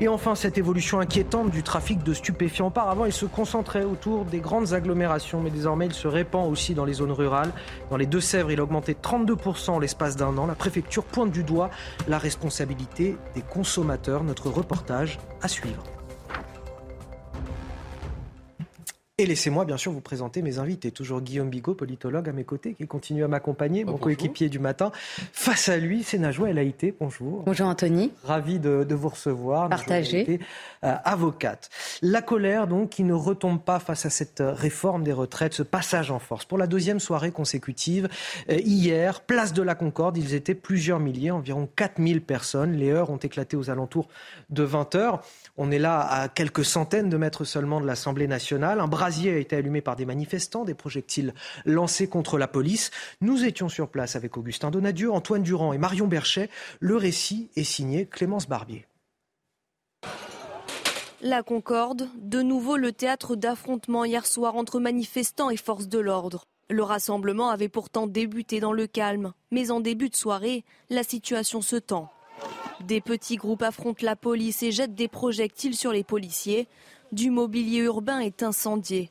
Et 0.00 0.08
enfin, 0.08 0.34
cette 0.34 0.58
évolution 0.58 0.98
inquiétante 0.98 1.50
du 1.50 1.62
trafic 1.62 2.02
de 2.02 2.12
stupéfiants. 2.12 2.66
Auparavant, 2.66 3.04
il 3.04 3.12
se 3.12 3.26
concentrait 3.26 3.84
autour 3.84 4.24
des 4.24 4.40
grandes 4.40 4.72
agglomérations, 4.72 5.40
mais 5.40 5.50
désormais, 5.50 5.86
il 5.86 5.94
se 5.94 6.08
répand 6.08 6.50
aussi 6.50 6.74
dans 6.74 6.84
les 6.84 6.94
zones 6.94 7.12
rurales. 7.12 7.52
Dans 7.90 7.96
les 7.96 8.06
Deux-Sèvres, 8.06 8.50
il 8.50 8.58
a 8.58 8.64
augmenté 8.64 8.94
32% 9.00 9.70
en 9.70 9.78
l'espace 9.78 10.16
d'un 10.16 10.36
an. 10.36 10.46
La 10.46 10.56
préfecture 10.56 11.04
pointe 11.04 11.30
du 11.30 11.44
doigt 11.44 11.70
la 12.08 12.18
responsabilité 12.18 13.16
des 13.34 13.42
consommateurs. 13.42 14.24
Notre 14.24 14.50
reportage 14.50 15.18
à 15.42 15.48
suivre. 15.48 15.93
Et 19.16 19.26
laissez-moi 19.26 19.64
bien 19.64 19.76
sûr 19.76 19.92
vous 19.92 20.00
présenter 20.00 20.42
mes 20.42 20.58
invités. 20.58 20.90
Toujours 20.90 21.20
Guillaume 21.20 21.48
Bigot, 21.48 21.74
politologue 21.74 22.28
à 22.28 22.32
mes 22.32 22.42
côtés, 22.42 22.74
qui 22.74 22.84
continue 22.88 23.22
à 23.22 23.28
m'accompagner, 23.28 23.84
mon 23.84 23.96
coéquipier 23.96 24.48
du 24.48 24.58
matin. 24.58 24.90
Face 25.32 25.68
à 25.68 25.76
lui, 25.76 26.02
c'est 26.02 26.18
Najwa 26.18 26.50
El 26.50 26.58
Haïté. 26.58 26.92
Bonjour. 26.98 27.44
Bonjour 27.46 27.68
Anthony. 27.68 28.10
Ravi 28.24 28.58
de, 28.58 28.84
vous 28.92 29.10
recevoir. 29.10 29.68
Partagé. 29.68 30.40
Euh, 30.82 30.96
avocate. 31.04 31.70
La 32.02 32.22
colère 32.22 32.66
donc 32.66 32.90
qui 32.90 33.04
ne 33.04 33.12
retombe 33.12 33.62
pas 33.62 33.78
face 33.78 34.04
à 34.04 34.10
cette 34.10 34.42
réforme 34.44 35.04
des 35.04 35.12
retraites, 35.12 35.54
ce 35.54 35.62
passage 35.62 36.10
en 36.10 36.18
force. 36.18 36.44
Pour 36.44 36.58
la 36.58 36.66
deuxième 36.66 36.98
soirée 36.98 37.30
consécutive, 37.30 38.08
euh, 38.50 38.58
hier, 38.64 39.20
place 39.20 39.52
de 39.52 39.62
la 39.62 39.76
Concorde, 39.76 40.18
ils 40.18 40.34
étaient 40.34 40.56
plusieurs 40.56 40.98
milliers, 40.98 41.30
environ 41.30 41.68
4000 41.76 42.20
personnes. 42.20 42.72
Les 42.72 42.90
heures 42.90 43.10
ont 43.10 43.18
éclaté 43.18 43.56
aux 43.56 43.70
alentours 43.70 44.08
de 44.50 44.64
20 44.64 44.96
heures. 44.96 45.20
On 45.56 45.70
est 45.70 45.78
là 45.78 46.00
à 46.00 46.28
quelques 46.28 46.64
centaines 46.64 47.08
de 47.08 47.16
mètres 47.16 47.44
seulement 47.44 47.80
de 47.80 47.86
l'Assemblée 47.86 48.26
nationale. 48.26 48.80
Un 48.80 48.88
brasier 48.88 49.32
a 49.32 49.38
été 49.38 49.54
allumé 49.54 49.80
par 49.80 49.94
des 49.94 50.04
manifestants, 50.04 50.64
des 50.64 50.74
projectiles 50.74 51.32
lancés 51.64 52.08
contre 52.08 52.38
la 52.38 52.48
police. 52.48 52.90
Nous 53.20 53.44
étions 53.44 53.68
sur 53.68 53.88
place 53.88 54.16
avec 54.16 54.36
Augustin 54.36 54.72
Donadieu, 54.72 55.12
Antoine 55.12 55.44
Durand 55.44 55.72
et 55.72 55.78
Marion 55.78 56.08
Berchet. 56.08 56.50
Le 56.80 56.96
récit 56.96 57.50
est 57.54 57.62
signé 57.62 58.06
Clémence 58.06 58.48
Barbier. 58.48 58.86
La 61.20 61.44
Concorde, 61.44 62.08
de 62.16 62.42
nouveau 62.42 62.76
le 62.76 62.92
théâtre 62.92 63.36
d'affrontements 63.36 64.04
hier 64.04 64.26
soir 64.26 64.56
entre 64.56 64.80
manifestants 64.80 65.50
et 65.50 65.56
forces 65.56 65.88
de 65.88 66.00
l'ordre. 66.00 66.44
Le 66.68 66.82
rassemblement 66.82 67.50
avait 67.50 67.68
pourtant 67.68 68.08
débuté 68.08 68.58
dans 68.58 68.72
le 68.72 68.88
calme, 68.88 69.32
mais 69.52 69.70
en 69.70 69.80
début 69.80 70.08
de 70.08 70.16
soirée, 70.16 70.64
la 70.90 71.04
situation 71.04 71.62
se 71.62 71.76
tend. 71.76 72.10
Des 72.80 73.00
petits 73.00 73.36
groupes 73.36 73.62
affrontent 73.62 74.04
la 74.04 74.16
police 74.16 74.62
et 74.62 74.72
jettent 74.72 74.94
des 74.94 75.08
projectiles 75.08 75.76
sur 75.76 75.92
les 75.92 76.04
policiers. 76.04 76.68
Du 77.12 77.30
mobilier 77.30 77.80
urbain 77.80 78.18
est 78.18 78.42
incendié. 78.42 79.08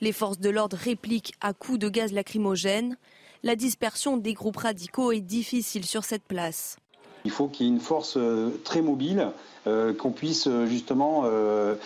Les 0.00 0.12
forces 0.12 0.38
de 0.38 0.50
l'ordre 0.50 0.76
répliquent 0.76 1.34
à 1.40 1.52
coups 1.52 1.78
de 1.78 1.88
gaz 1.88 2.12
lacrymogène. 2.12 2.96
La 3.42 3.56
dispersion 3.56 4.16
des 4.16 4.34
groupes 4.34 4.56
radicaux 4.56 5.12
est 5.12 5.20
difficile 5.20 5.84
sur 5.84 6.04
cette 6.04 6.24
place. 6.24 6.76
Il 7.24 7.30
faut 7.30 7.46
qu'il 7.46 7.66
y 7.66 7.68
ait 7.68 7.72
une 7.72 7.80
force 7.80 8.18
très 8.64 8.82
mobile 8.82 9.28
euh, 9.68 9.94
qu'on 9.94 10.10
puisse 10.10 10.48
euh, 10.48 10.66
justement, 10.66 11.22
euh, 11.24 11.76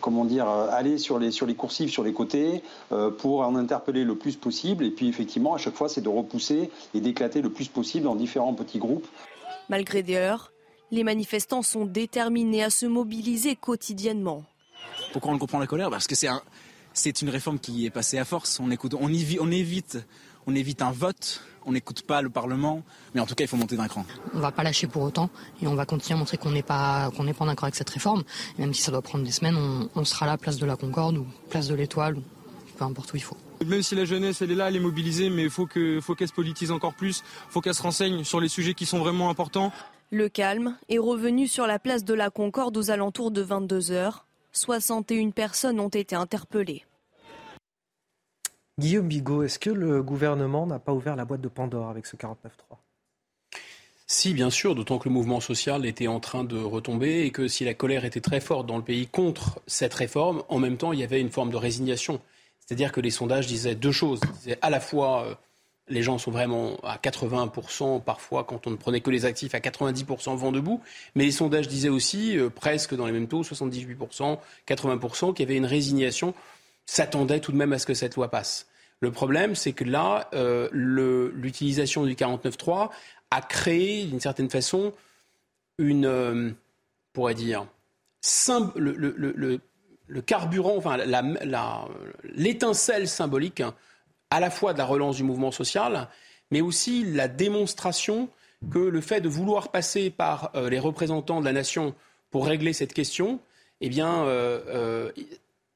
comment 0.00 0.24
dire, 0.24 0.46
aller 0.48 0.96
sur 0.96 1.18
les, 1.18 1.32
sur 1.32 1.44
les 1.44 1.56
coursives, 1.56 1.90
sur 1.90 2.04
les 2.04 2.12
côtés, 2.12 2.62
pour 3.18 3.40
en 3.40 3.56
interpeller 3.56 4.04
le 4.04 4.14
plus 4.14 4.36
possible. 4.36 4.84
Et 4.84 4.90
puis 4.90 5.08
effectivement, 5.08 5.54
à 5.54 5.58
chaque 5.58 5.74
fois, 5.74 5.88
c'est 5.88 6.02
de 6.02 6.08
repousser 6.08 6.70
et 6.94 7.00
d'éclater 7.00 7.42
le 7.42 7.50
plus 7.50 7.68
possible 7.68 8.06
en 8.06 8.14
différents 8.14 8.54
petits 8.54 8.78
groupes. 8.78 9.06
Malgré 9.68 10.04
des 10.04 10.18
les 10.90 11.04
manifestants 11.04 11.62
sont 11.62 11.84
déterminés 11.84 12.62
à 12.62 12.70
se 12.70 12.86
mobiliser 12.86 13.56
quotidiennement. 13.56 14.44
Pourquoi 15.12 15.32
on 15.32 15.38
comprend 15.38 15.58
la 15.58 15.66
colère? 15.66 15.90
Parce 15.90 16.06
que 16.06 16.14
c'est 16.14 16.28
un, 16.28 16.42
c'est 16.92 17.22
une 17.22 17.30
réforme 17.30 17.58
qui 17.58 17.86
est 17.86 17.90
passée 17.90 18.18
à 18.18 18.24
force. 18.24 18.60
On, 18.60 18.70
écoute, 18.70 18.94
on, 18.94 19.06
on 19.06 19.50
évite 19.50 19.98
on 20.46 20.54
évite 20.54 20.80
un 20.82 20.92
vote, 20.92 21.42
on 21.64 21.72
n'écoute 21.72 22.02
pas 22.02 22.22
le 22.22 22.30
Parlement, 22.30 22.82
mais 23.14 23.20
en 23.20 23.26
tout 23.26 23.34
cas, 23.34 23.44
il 23.44 23.48
faut 23.48 23.56
monter 23.56 23.76
d'un 23.76 23.88
cran. 23.88 24.06
On 24.32 24.36
ne 24.36 24.42
va 24.42 24.52
pas 24.52 24.62
lâcher 24.62 24.86
pour 24.86 25.02
autant 25.02 25.28
et 25.60 25.66
on 25.66 25.74
va 25.74 25.84
continuer 25.86 26.14
à 26.14 26.18
montrer 26.18 26.36
qu'on 26.36 26.52
n'est 26.52 26.62
pas, 26.62 27.10
qu'on 27.16 27.24
n'est 27.24 27.34
pas 27.34 27.44
d'accord 27.44 27.64
avec 27.64 27.74
cette 27.74 27.90
réforme. 27.90 28.22
même 28.58 28.72
si 28.72 28.82
ça 28.82 28.92
doit 28.92 29.02
prendre 29.02 29.24
des 29.24 29.32
semaines, 29.32 29.56
on, 29.94 30.04
sera 30.04 30.26
là, 30.26 30.38
place 30.38 30.58
de 30.58 30.66
la 30.66 30.76
Concorde 30.76 31.18
ou 31.18 31.26
place 31.50 31.66
de 31.66 31.74
l'Étoile, 31.74 32.16
peu 32.78 32.84
importe 32.84 33.12
où 33.12 33.16
il 33.16 33.22
faut. 33.22 33.36
Même 33.64 33.82
si 33.82 33.94
la 33.94 34.04
jeunesse, 34.04 34.42
elle 34.42 34.52
est 34.52 34.54
là, 34.54 34.68
elle 34.68 34.76
est 34.76 34.80
mobilisée, 34.80 35.30
mais 35.30 35.44
il 35.44 35.50
faut 35.50 35.66
qu'elle 35.66 36.00
faut 36.00 36.14
qu'elle 36.14 36.28
se 36.28 36.32
politise 36.32 36.70
encore 36.70 36.94
plus, 36.94 37.24
il 37.48 37.52
faut 37.52 37.60
qu'elle 37.60 37.74
se 37.74 37.82
renseigne 37.82 38.22
sur 38.22 38.38
les 38.38 38.48
sujets 38.48 38.74
qui 38.74 38.86
sont 38.86 38.98
vraiment 38.98 39.30
importants. 39.30 39.72
Le 40.16 40.30
calme 40.30 40.78
est 40.88 40.96
revenu 40.96 41.46
sur 41.46 41.66
la 41.66 41.78
place 41.78 42.02
de 42.02 42.14
la 42.14 42.30
Concorde 42.30 42.74
aux 42.78 42.90
alentours 42.90 43.30
de 43.30 43.42
22 43.42 43.90
heures. 43.90 44.24
61 44.52 45.28
personnes 45.28 45.78
ont 45.78 45.90
été 45.90 46.16
interpellées. 46.16 46.86
Guillaume 48.78 49.08
Bigot, 49.08 49.42
est-ce 49.42 49.58
que 49.58 49.68
le 49.68 50.02
gouvernement 50.02 50.66
n'a 50.66 50.78
pas 50.78 50.94
ouvert 50.94 51.16
la 51.16 51.26
boîte 51.26 51.42
de 51.42 51.48
Pandore 51.48 51.90
avec 51.90 52.06
ce 52.06 52.16
49.3 52.16 52.78
si, 54.06 54.32
bien 54.32 54.48
sûr, 54.48 54.74
d'autant 54.74 54.98
que 54.98 55.06
le 55.10 55.12
mouvement 55.12 55.40
social 55.40 55.84
était 55.84 56.06
en 56.06 56.20
train 56.20 56.44
de 56.44 56.56
retomber 56.56 57.26
et 57.26 57.30
que 57.30 57.46
si 57.46 57.66
la 57.66 57.74
colère 57.74 58.06
était 58.06 58.22
très 58.22 58.40
forte 58.40 58.66
dans 58.66 58.78
le 58.78 58.84
pays 58.84 59.06
contre 59.08 59.60
cette 59.66 59.92
réforme, 59.92 60.44
en 60.48 60.58
même 60.58 60.78
temps, 60.78 60.94
il 60.94 61.00
y 61.00 61.04
avait 61.04 61.20
une 61.20 61.30
forme 61.30 61.50
de 61.50 61.56
résignation. 61.56 62.22
C'est-à-dire 62.60 62.90
que 62.90 63.02
les 63.02 63.10
sondages 63.10 63.48
disaient 63.48 63.74
deux 63.74 63.92
choses. 63.92 64.20
Ils 64.22 64.38
disaient 64.38 64.58
à 64.62 64.70
la 64.70 64.80
fois, 64.80 65.26
euh, 65.26 65.34
les 65.88 66.02
gens 66.02 66.18
sont 66.18 66.30
vraiment 66.30 66.76
à 66.82 66.96
80%, 66.96 68.02
parfois, 68.02 68.44
quand 68.44 68.66
on 68.66 68.70
ne 68.70 68.76
prenait 68.76 69.00
que 69.00 69.10
les 69.10 69.24
actifs, 69.24 69.54
à 69.54 69.60
90% 69.60 70.34
vent 70.36 70.50
debout. 70.50 70.80
Mais 71.14 71.24
les 71.24 71.30
sondages 71.30 71.68
disaient 71.68 71.88
aussi, 71.88 72.36
euh, 72.36 72.50
presque 72.50 72.94
dans 72.94 73.06
les 73.06 73.12
mêmes 73.12 73.28
taux, 73.28 73.42
78%, 73.42 74.38
80%, 74.66 75.32
qu'il 75.32 75.44
y 75.44 75.48
avait 75.48 75.56
une 75.56 75.66
résignation 75.66 76.34
s'attendait 76.86 77.40
tout 77.40 77.52
de 77.52 77.56
même 77.56 77.72
à 77.72 77.78
ce 77.78 77.86
que 77.86 77.94
cette 77.94 78.14
loi 78.16 78.30
passe. 78.30 78.66
Le 79.00 79.10
problème, 79.10 79.54
c'est 79.54 79.72
que 79.72 79.84
là, 79.84 80.28
euh, 80.34 80.68
l'utilisation 80.72 82.06
du 82.06 82.14
49.3 82.14 82.90
a 83.30 83.40
créé, 83.42 84.04
d'une 84.04 84.20
certaine 84.20 84.48
façon, 84.48 84.92
une, 85.78 86.06
euh, 86.06 86.50
pourrait 87.12 87.34
dire, 87.34 87.66
le, 88.76 89.60
carburant, 90.24 90.76
enfin, 90.76 90.96
l'étincelle 92.24 93.08
symbolique, 93.08 93.60
hein, 93.60 93.74
à 94.30 94.40
la 94.40 94.50
fois 94.50 94.72
de 94.72 94.78
la 94.78 94.84
relance 94.84 95.16
du 95.16 95.22
mouvement 95.22 95.50
social, 95.50 96.08
mais 96.50 96.60
aussi 96.60 97.04
la 97.04 97.28
démonstration 97.28 98.28
que 98.70 98.78
le 98.78 99.00
fait 99.00 99.20
de 99.20 99.28
vouloir 99.28 99.70
passer 99.70 100.10
par 100.10 100.50
euh, 100.54 100.70
les 100.70 100.78
représentants 100.78 101.40
de 101.40 101.44
la 101.44 101.52
nation 101.52 101.94
pour 102.30 102.46
régler 102.46 102.72
cette 102.72 102.92
question, 102.92 103.40
eh 103.80 103.88
bien, 103.88 104.24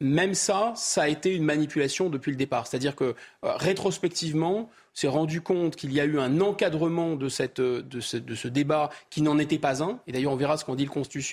même 0.01 0.35
ça, 0.35 0.73
ça 0.77 1.03
a 1.03 1.09
été 1.09 1.35
une 1.35 1.45
manipulation 1.45 2.09
depuis 2.09 2.31
le 2.31 2.37
départ. 2.37 2.67
C'est-à-dire 2.67 2.97
que 2.97 3.05
euh, 3.05 3.15
rétrospectivement, 3.57 4.71
s'est 4.95 5.09
rendu 5.09 5.41
compte 5.41 5.77
qu'il 5.77 5.93
y 5.93 6.01
a 6.01 6.05
eu 6.05 6.19
un 6.19 6.41
encadrement 6.41 7.15
de, 7.15 7.29
cette, 7.29 7.61
de, 7.61 8.01
ce, 8.01 8.49
débat 8.49 8.91
qui 9.09 9.23
n'en 9.23 9.39
était 9.39 9.59
pas 9.59 9.83
un. 9.83 10.01
Et 10.07 10.13
d'ailleurs, 10.13 10.33
on 10.33 10.37
verra 10.37 10.57
ce 10.57 10.65
qu'en 10.65 10.75
dit 10.75 10.89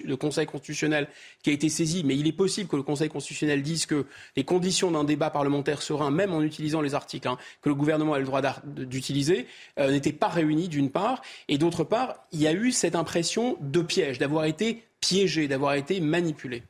le, 0.06 0.16
Conseil 0.16 0.46
constitutionnel 0.46 1.08
qui 1.44 1.50
a 1.50 1.54
été 1.54 1.70
saisi. 1.70 2.04
Mais 2.04 2.16
il 2.16 2.28
est 2.28 2.34
possible 2.34 2.70
que 2.70 2.76
le 2.76 2.84
Conseil 2.84 3.10
constitutionnel 3.10 3.62
dise 3.62 3.86
que 3.86 4.06
les 4.36 4.44
conditions 4.44 4.92
d'un 4.92 5.04
débat 5.04 5.30
parlementaire 5.30 5.82
serein, 5.82 6.12
même 6.12 6.34
en 6.34 6.42
utilisant 6.42 6.82
les 6.82 6.96
articles 6.96 7.28
hein, 7.28 7.38
que 7.62 7.70
le 7.70 7.76
gouvernement 7.76 8.14
a 8.14 8.20
le 8.20 8.26
droit 8.26 8.42
d'utiliser, 8.66 9.48
euh, 9.80 9.92
n'étaient 9.92 10.14
pas 10.14 10.28
réunis 10.28 10.68
d'une 10.68 10.92
part. 10.92 11.22
Et 11.48 11.58
d'autre 11.58 11.84
part, 11.84 12.28
il 12.32 12.42
y 12.42 12.48
a 12.48 12.54
eu 12.54 12.72
cette 12.72 12.96
impression 12.96 13.58
de 13.62 13.82
piège, 13.82 14.18
d'avoir 14.18 14.46
été 14.46 14.84
piégé, 15.02 15.48
d'avoir 15.48 15.74
été 15.74 16.00
manipulé. 16.00 16.64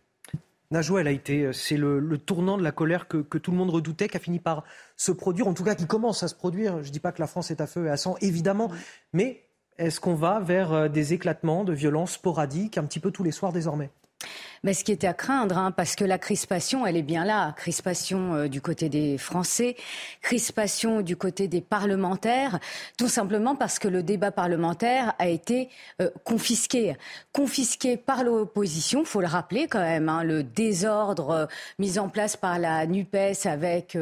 Najwa 0.69 0.99
a 0.99 1.09
été, 1.11 1.43
euh, 1.43 1.53
c'est 1.53 1.77
le, 1.77 2.17
tournant 2.17 2.57
de 2.57 2.63
la 2.63 2.71
colère 2.71 3.07
que, 3.07 3.37
tout 3.37 3.51
le 3.51 3.57
monde 3.57 3.69
redoutait, 3.69 4.09
qui 4.09 4.17
a 4.17 4.19
fini 4.19 4.39
par 4.39 4.63
se 4.95 5.11
produire, 5.11 5.47
en 5.47 5.53
tout 5.53 5.63
cas 5.63 5.75
qui 5.75 5.87
commence 5.87 6.23
à 6.23 6.27
se 6.27 6.35
produire. 6.35 6.83
Je 6.83 6.87
ne 6.87 6.93
dis 6.93 6.99
pas 6.99 7.11
que 7.11 7.21
la 7.21 7.27
France 7.27 7.51
est 7.51 7.61
à 7.61 7.67
feu 7.67 7.85
et 7.85 7.89
à 7.89 7.97
sang, 7.97 8.15
évidemment, 8.21 8.69
mais 9.13 9.43
est-ce 9.77 9.99
qu'on 9.99 10.15
va 10.15 10.39
vers 10.39 10.73
euh, 10.73 10.87
des 10.89 11.13
éclatements 11.13 11.63
de 11.63 11.73
violences 11.73 12.13
sporadiques 12.13 12.77
un 12.77 12.83
petit 12.83 12.99
peu 12.99 13.11
tous 13.11 13.23
les 13.23 13.31
soirs 13.31 13.53
désormais? 13.53 13.91
Mais 14.63 14.73
ce 14.73 14.83
qui 14.83 14.91
était 14.91 15.07
à 15.07 15.13
craindre, 15.13 15.57
hein, 15.57 15.71
parce 15.71 15.95
que 15.95 16.05
la 16.05 16.17
crispation, 16.17 16.85
elle 16.85 16.97
est 16.97 17.01
bien 17.01 17.25
là. 17.25 17.53
Crispation 17.57 18.33
euh, 18.33 18.47
du 18.47 18.61
côté 18.61 18.89
des 18.89 19.17
Français, 19.17 19.75
crispation 20.21 21.01
du 21.01 21.15
côté 21.15 21.47
des 21.47 21.61
parlementaires, 21.61 22.59
tout 22.97 23.07
simplement 23.07 23.55
parce 23.55 23.79
que 23.79 23.87
le 23.87 24.03
débat 24.03 24.31
parlementaire 24.31 25.13
a 25.19 25.27
été 25.27 25.69
euh, 26.01 26.09
confisqué. 26.23 26.95
Confisqué 27.33 27.97
par 27.97 28.23
l'opposition, 28.23 29.05
faut 29.05 29.21
le 29.21 29.27
rappeler 29.27 29.67
quand 29.67 29.79
même, 29.79 30.09
hein, 30.09 30.23
le 30.23 30.43
désordre 30.43 31.29
euh, 31.29 31.45
mis 31.79 31.99
en 31.99 32.09
place 32.09 32.37
par 32.37 32.59
la 32.59 32.85
NUPES 32.85 33.45
avec 33.45 33.97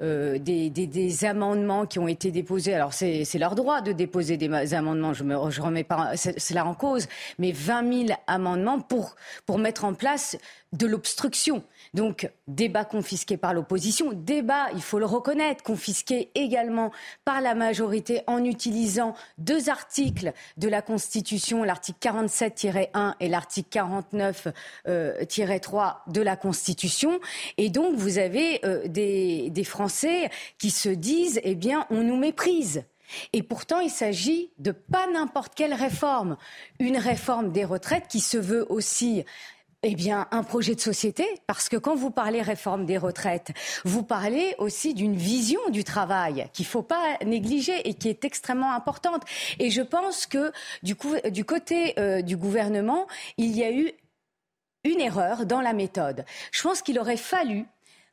des, 0.00 0.70
des, 0.70 0.86
des, 0.86 1.24
amendements 1.24 1.86
qui 1.86 1.98
ont 1.98 2.08
été 2.08 2.30
déposés. 2.30 2.74
Alors 2.74 2.92
c'est 2.92 3.38
leur 3.38 3.54
droit 3.54 3.80
de 3.80 3.92
déposer 3.92 4.36
des 4.36 4.74
amendements, 4.74 5.12
je 5.12 5.24
ne 5.24 5.34
remets 5.60 5.84
pas 5.84 6.16
cela 6.16 6.64
en 6.64 6.74
cause, 6.74 7.06
mais 7.38 7.52
20 7.52 8.06
000 8.06 8.18
amendements 8.26 8.80
pour, 8.80 9.16
pour 9.46 9.58
mettre 9.58 9.84
en 9.84 9.94
place 10.00 10.38
de 10.72 10.86
l'obstruction. 10.86 11.62
Donc, 11.92 12.30
débat 12.48 12.86
confisqué 12.86 13.36
par 13.36 13.52
l'opposition, 13.52 14.12
débat, 14.12 14.68
il 14.74 14.80
faut 14.80 14.98
le 14.98 15.04
reconnaître, 15.04 15.62
confisqué 15.62 16.30
également 16.34 16.90
par 17.26 17.42
la 17.42 17.54
majorité 17.54 18.22
en 18.26 18.42
utilisant 18.44 19.14
deux 19.36 19.68
articles 19.68 20.32
de 20.56 20.68
la 20.68 20.80
Constitution, 20.80 21.64
l'article 21.64 21.98
47-1 22.00 23.14
et 23.20 23.28
l'article 23.28 23.78
49-3 23.78 24.52
euh, 24.88 25.12
de 26.06 26.22
la 26.22 26.36
Constitution. 26.36 27.20
Et 27.58 27.68
donc, 27.68 27.96
vous 27.96 28.16
avez 28.16 28.64
euh, 28.64 28.88
des, 28.88 29.50
des 29.50 29.64
Français 29.64 30.30
qui 30.58 30.70
se 30.70 30.88
disent, 30.88 31.40
eh 31.44 31.54
bien, 31.54 31.86
on 31.90 32.02
nous 32.02 32.16
méprise. 32.16 32.84
Et 33.32 33.42
pourtant, 33.42 33.80
il 33.80 33.90
s'agit 33.90 34.50
de 34.58 34.72
pas 34.72 35.06
n'importe 35.12 35.54
quelle 35.54 35.74
réforme. 35.74 36.36
Une 36.78 36.96
réforme 36.96 37.52
des 37.52 37.64
retraites 37.64 38.08
qui 38.08 38.20
se 38.20 38.38
veut 38.38 38.66
aussi 38.70 39.24
eh 39.82 39.94
bien, 39.94 40.28
un 40.30 40.42
projet 40.42 40.74
de 40.74 40.80
société, 40.80 41.26
parce 41.46 41.70
que 41.70 41.76
quand 41.76 41.94
vous 41.94 42.10
parlez 42.10 42.42
réforme 42.42 42.84
des 42.84 42.98
retraites, 42.98 43.52
vous 43.84 44.02
parlez 44.02 44.54
aussi 44.58 44.92
d'une 44.92 45.16
vision 45.16 45.60
du 45.70 45.84
travail 45.84 46.48
qu'il 46.52 46.66
ne 46.66 46.70
faut 46.70 46.82
pas 46.82 47.16
négliger 47.24 47.88
et 47.88 47.94
qui 47.94 48.10
est 48.10 48.24
extrêmement 48.24 48.74
importante. 48.74 49.22
Et 49.58 49.70
je 49.70 49.80
pense 49.80 50.26
que 50.26 50.52
du, 50.82 50.94
côté 50.96 51.98
euh, 51.98 52.20
du 52.20 52.36
gouvernement, 52.36 53.06
il 53.38 53.56
y 53.56 53.64
a 53.64 53.72
eu 53.72 53.90
une 54.84 55.00
erreur 55.00 55.46
dans 55.46 55.62
la 55.62 55.72
méthode. 55.72 56.26
Je 56.52 56.62
pense 56.62 56.82
qu'il 56.82 56.98
aurait 56.98 57.16
fallu 57.16 57.64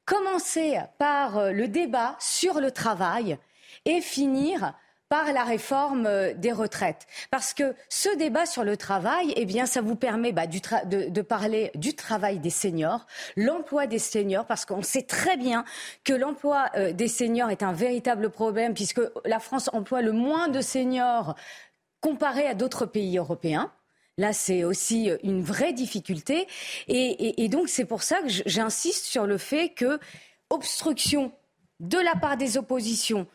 commencer 0.05 0.79
par 0.97 1.37
euh, 1.37 1.51
le 1.51 1.67
débat 1.67 2.15
sur 2.19 2.61
le 2.61 2.71
travail 2.71 3.37
et 3.83 3.99
finir 3.99 4.73
par 5.09 5.31
la 5.31 5.43
réforme 5.43 6.05
euh, 6.05 6.33
des 6.33 6.51
retraites. 6.51 7.07
Parce 7.31 7.53
que 7.53 7.75
ce 7.89 8.15
débat 8.17 8.45
sur 8.45 8.63
le 8.63 8.75
travail, 8.75 9.33
eh 9.35 9.45
bien, 9.45 9.65
ça 9.65 9.81
vous 9.81 9.95
permet 9.95 10.31
bah, 10.31 10.47
de, 10.47 11.21
parler 11.21 11.71
du 11.75 11.95
travail 11.95 12.39
des 12.39 12.49
seniors, 12.49 13.05
l'emploi 13.35 13.87
des 13.87 13.99
seniors, 13.99 14.45
parce 14.45 14.65
qu'on 14.65 14.81
sait 14.81 15.03
très 15.03 15.37
bien 15.37 15.63
que 16.03 16.13
l'emploi 16.13 16.65
euh, 16.75 16.91
des 16.91 17.07
seniors 17.07 17.49
est 17.49 17.63
un 17.63 17.73
véritable 17.73 18.29
problème, 18.29 18.73
puisque 18.73 19.01
la 19.25 19.39
France 19.39 19.69
emploie 19.73 20.01
le 20.01 20.11
moins 20.11 20.49
de 20.49 20.61
seniors 20.61 21.35
comparé 22.01 22.45
à 22.47 22.53
d'autres 22.53 22.85
pays 22.85 23.17
européens. 23.17 23.71
Là, 24.17 24.33
c'est 24.33 24.63
aussi 24.63 25.09
euh, 25.09 25.17
une 25.23 25.41
vraie 25.41 25.73
difficulté. 25.73 26.47
et 26.87 27.47
donc, 27.49 27.69
c'est 27.69 27.85
pour 27.85 28.03
ça 28.03 28.21
que 28.21 28.29
j'insiste 28.45 29.05
sur 29.05 29.25
le 29.25 29.37
fait 29.37 29.69
que 29.69 29.99
obstruction 30.49 31.31
de 31.79 31.97
la 31.97 32.15
part 32.15 32.37
des 32.37 32.57
oppositions 32.57 33.27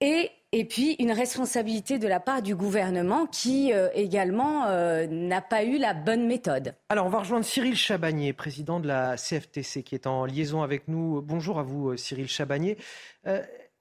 et 0.00 0.30
et 0.52 0.64
puis 0.64 0.94
une 0.98 1.12
responsabilité 1.12 1.98
de 1.98 2.08
la 2.08 2.20
part 2.20 2.42
du 2.42 2.56
gouvernement 2.56 3.26
qui 3.26 3.72
euh, 3.72 3.90
également 3.94 4.66
euh, 4.66 5.06
n'a 5.06 5.42
pas 5.42 5.64
eu 5.64 5.78
la 5.78 5.92
bonne 5.92 6.26
méthode. 6.26 6.74
Alors 6.88 7.06
on 7.06 7.10
va 7.10 7.20
rejoindre 7.20 7.44
Cyril 7.44 7.76
Chabagnier, 7.76 8.32
président 8.32 8.80
de 8.80 8.86
la 8.86 9.16
CFTC, 9.16 9.82
qui 9.82 9.94
est 9.94 10.06
en 10.06 10.24
liaison 10.24 10.62
avec 10.62 10.88
nous. 10.88 11.20
Bonjour 11.20 11.58
à 11.58 11.62
vous 11.62 11.90
euh, 11.90 11.96
Cyril 11.96 12.28
Chabagnier. 12.28 12.78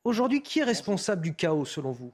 Aujourd'hui, 0.03 0.41
qui 0.41 0.59
est 0.59 0.63
responsable 0.63 1.21
du 1.21 1.35
chaos 1.35 1.65
selon 1.65 1.91
vous? 1.91 2.13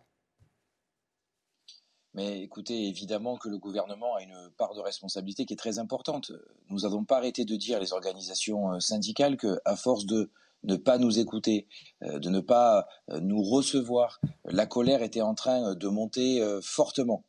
Mais 2.15 2.41
écoutez, 2.41 2.87
évidemment 2.87 3.37
que 3.37 3.49
le 3.49 3.57
gouvernement 3.57 4.15
a 4.15 4.21
une 4.21 4.51
part 4.57 4.75
de 4.75 4.81
responsabilité 4.81 5.45
qui 5.45 5.53
est 5.53 5.57
très 5.57 5.79
importante. 5.79 6.31
Nous 6.69 6.81
n'avons 6.81 7.05
pas 7.05 7.17
arrêté 7.17 7.43
de 7.43 7.55
dire, 7.55 7.79
les 7.79 7.91
organisations 7.91 8.79
syndicales, 8.79 9.35
qu'à 9.35 9.75
force 9.75 10.05
de 10.05 10.29
ne 10.63 10.75
pas 10.75 10.97
nous 10.97 11.19
écouter, 11.19 11.67
euh, 12.03 12.19
de 12.19 12.29
ne 12.29 12.39
pas 12.39 12.87
euh, 13.11 13.19
nous 13.19 13.41
recevoir. 13.41 14.19
La 14.45 14.65
colère 14.65 15.03
était 15.03 15.21
en 15.21 15.35
train 15.35 15.75
de 15.75 15.87
monter 15.87 16.41
euh, 16.41 16.59
fortement. 16.61 17.25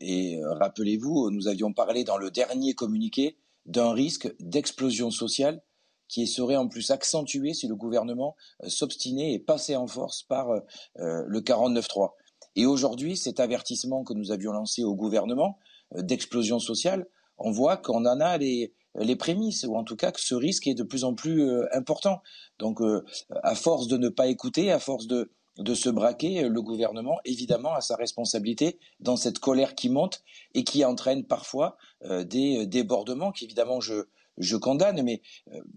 et 0.00 0.38
rappelez-vous, 0.40 1.30
nous 1.32 1.48
avions 1.48 1.72
parlé 1.72 2.04
dans 2.04 2.16
le 2.16 2.30
dernier 2.30 2.74
communiqué 2.74 3.36
d'un 3.66 3.92
risque 3.92 4.32
d'explosion 4.38 5.10
sociale 5.10 5.64
qui 6.06 6.28
serait 6.28 6.54
en 6.54 6.68
plus 6.68 6.92
accentué 6.92 7.54
si 7.54 7.66
le 7.66 7.74
gouvernement 7.74 8.36
s'obstinait 8.68 9.32
et 9.32 9.40
passait 9.40 9.74
en 9.74 9.88
force 9.88 10.22
par 10.22 10.46
le 10.94 11.40
49-3. 11.40 12.12
Et 12.54 12.66
aujourd'hui, 12.66 13.16
cet 13.16 13.40
avertissement 13.40 14.04
que 14.04 14.14
nous 14.14 14.30
avions 14.30 14.52
lancé 14.52 14.84
au 14.84 14.94
gouvernement 14.94 15.58
d'explosion 15.92 16.60
sociale, 16.60 17.08
on 17.36 17.50
voit 17.50 17.76
qu'on 17.76 18.06
en 18.06 18.20
a 18.20 18.38
les, 18.38 18.72
les 18.96 19.16
prémices, 19.16 19.64
ou 19.64 19.76
en 19.76 19.84
tout 19.84 19.96
cas 19.96 20.12
que 20.12 20.20
ce 20.20 20.34
risque 20.34 20.66
est 20.66 20.74
de 20.74 20.82
plus 20.82 21.04
en 21.04 21.14
plus 21.14 21.42
euh, 21.42 21.66
important. 21.72 22.22
Donc, 22.58 22.80
euh, 22.80 23.04
à 23.42 23.54
force 23.54 23.88
de 23.88 23.96
ne 23.96 24.08
pas 24.08 24.28
écouter, 24.28 24.70
à 24.70 24.78
force 24.78 25.06
de, 25.06 25.32
de 25.58 25.74
se 25.74 25.88
braquer, 25.88 26.48
le 26.48 26.62
gouvernement, 26.62 27.18
évidemment, 27.24 27.74
a 27.74 27.80
sa 27.80 27.96
responsabilité 27.96 28.78
dans 29.00 29.16
cette 29.16 29.38
colère 29.38 29.74
qui 29.74 29.88
monte 29.88 30.22
et 30.54 30.64
qui 30.64 30.84
entraîne 30.84 31.24
parfois 31.24 31.76
euh, 32.04 32.24
des 32.24 32.66
débordements 32.66 33.32
qu'évidemment 33.32 33.80
je, 33.80 34.04
je 34.38 34.56
condamne, 34.56 35.02
mais 35.02 35.22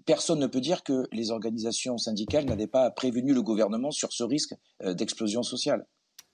personne 0.06 0.40
ne 0.40 0.48
peut 0.48 0.62
dire 0.62 0.84
que 0.84 1.08
les 1.12 1.30
organisations 1.32 1.98
syndicales 1.98 2.46
n'avaient 2.46 2.68
pas 2.68 2.90
prévenu 2.90 3.34
le 3.34 3.44
gouvernement 3.44 3.92
sur 3.92 4.12
ce 4.12 4.24
risque 4.24 4.56
d'explosion 4.84 5.44
sociale. 5.44 5.86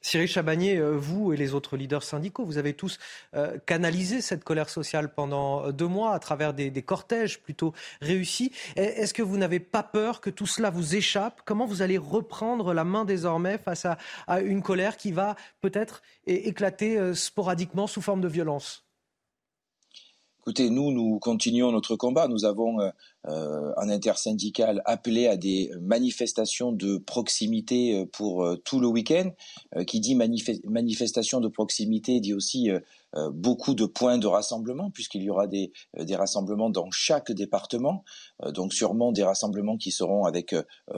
Cyril 0.06 0.28
Chabagnier, 0.28 0.78
euh, 0.78 0.92
vous 0.92 1.32
et 1.32 1.38
les 1.38 1.54
autres 1.54 1.78
leaders 1.78 2.04
syndicaux, 2.04 2.44
vous 2.44 2.58
avez 2.58 2.74
tous 2.74 3.00
euh, 3.36 3.58
canalisé 3.66 4.20
cette 4.20 4.44
colère 4.44 4.70
sociale 4.70 5.14
pendant 5.14 5.66
euh, 5.66 5.72
deux 5.72 5.88
mois 5.88 6.14
à 6.14 6.20
travers 6.20 6.54
des, 6.54 6.72
cortèges 6.84 7.40
plutôt 7.40 7.74
réussis. 8.02 8.52
Est-ce 8.76 9.14
que 9.14 9.22
vous 9.22 9.38
n'avez 9.38 9.62
pas 9.62 9.82
peur 9.82 10.20
que 10.20 10.30
tout 10.30 10.46
cela 10.46 10.70
vous 10.70 10.96
échappe? 10.96 11.42
Comment 11.46 11.66
vous 11.66 11.82
allez 11.82 11.98
reprendre 11.98 12.74
la 12.74 12.84
main 12.84 13.06
désormais 13.06 13.58
face 13.58 13.88
à 14.28 14.42
une 14.42 14.62
colère 14.62 14.98
qui 14.98 15.14
va 15.14 15.38
peut-être 15.62 16.02
éclater 16.28 17.14
sporadiquement 17.16 17.88
sous 17.88 18.02
forme 18.02 18.20
de 18.20 18.28
violence? 18.28 18.83
Écoutez, 20.46 20.70
nous, 20.70 20.92
nous 20.92 21.20
continuons 21.20 21.72
notre 21.72 21.96
combat. 21.96 22.28
Nous 22.28 22.44
avons 22.44 22.82
euh, 22.82 22.90
euh 23.30 23.72
un 23.78 23.88
intersyndical 23.88 24.82
appelé 24.84 25.26
à 25.28 25.38
des 25.38 25.72
manifestations 25.80 26.74
de 26.74 26.98
proximité 26.98 27.98
euh, 27.98 28.06
pour 28.06 28.44
euh, 28.44 28.58
tout 28.58 28.82
le 28.82 28.88
week-end. 28.88 29.32
qui 29.88 30.02
dit 30.02 30.16
manifestation 30.16 31.40
de 31.40 31.48
proximité 31.48 32.20
dit 32.20 32.34
aussi 32.34 32.70
beaucoup 33.32 33.76
de 33.76 33.86
points 33.86 34.18
de 34.18 34.28
rassemblement, 34.28 34.90
puisqu'il 34.92 35.24
y 35.24 35.30
aura 35.30 35.48
des, 35.48 35.72
euh, 36.00 36.04
des, 36.04 36.16
rassemblements 36.16 36.70
dans 36.70 36.90
chaque 36.92 37.32
département, 37.32 38.04
euh, 38.44 38.52
donc 38.52 38.74
sûrement 38.74 39.12
des 39.12 39.24
rassemblements 39.24 39.78
qui 39.78 39.92
seront 39.92 40.26
avec 40.26 40.56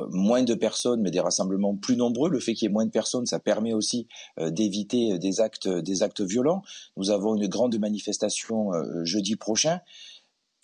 moins 0.09 0.43
de 0.43 0.53
personnes, 0.53 1.01
mais 1.01 1.11
des 1.11 1.19
rassemblements 1.19 1.75
plus 1.75 1.95
nombreux. 1.95 2.29
Le 2.29 2.39
fait 2.39 2.53
qu'il 2.53 2.67
y 2.67 2.71
ait 2.71 2.73
moins 2.73 2.85
de 2.85 2.91
personnes, 2.91 3.25
ça 3.25 3.39
permet 3.39 3.73
aussi 3.73 4.07
d'éviter 4.39 5.17
des 5.19 5.41
actes, 5.41 5.67
des 5.67 6.03
actes 6.03 6.21
violents. 6.21 6.61
Nous 6.97 7.11
avons 7.11 7.35
une 7.35 7.47
grande 7.47 7.77
manifestation 7.77 8.71
jeudi 9.03 9.35
prochain 9.35 9.79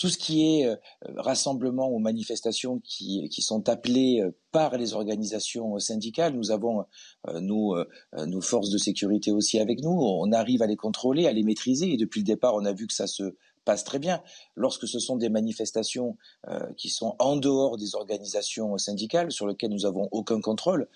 tout 0.01 0.09
ce 0.09 0.17
qui 0.17 0.41
est 0.49 0.65
euh, 0.65 0.75
rassemblement 1.15 1.87
ou 1.91 1.99
manifestations 1.99 2.81
qui, 2.83 3.29
sont 3.39 3.69
appelées 3.69 4.19
euh, 4.19 4.31
par 4.51 4.75
les 4.75 4.95
organisations 4.95 5.77
syndicales, 5.77 6.33
nous 6.33 6.49
avons 6.49 6.85
euh, 7.27 7.39
nos 7.39 8.41
forces 8.41 8.71
de 8.71 8.79
sécurité 8.79 9.31
aussi 9.31 9.59
avec 9.59 9.83
nous. 9.83 9.91
On 9.91 10.31
arrive 10.31 10.63
à 10.63 10.65
les 10.65 10.75
contrôler, 10.75 11.27
à 11.27 11.31
les 11.31 11.43
maîtriser. 11.43 11.93
Et 11.93 11.97
depuis 11.97 12.21
le 12.21 12.25
départ, 12.25 12.55
on 12.55 12.65
a 12.65 12.73
vu 12.73 12.87
que 12.87 12.95
ça 12.95 13.05
se 13.05 13.35
passe 13.63 13.83
très 13.83 13.99
bien. 13.99 14.23
Lorsque 14.55 14.87
ce 14.87 14.97
sont 14.97 15.17
des 15.17 15.29
manifestations 15.29 16.17
qui 16.77 16.89
sont 16.89 17.15
en 17.19 17.35
dehors 17.35 17.77
des 17.77 17.93
organisations 17.93 18.77
syndicales, 18.79 19.31
sur 19.31 19.45
lesquelles 19.45 19.69
nous 19.69 19.83
n'avons 19.83 20.09
aucun 20.11 20.41
contrôle, 20.41 20.89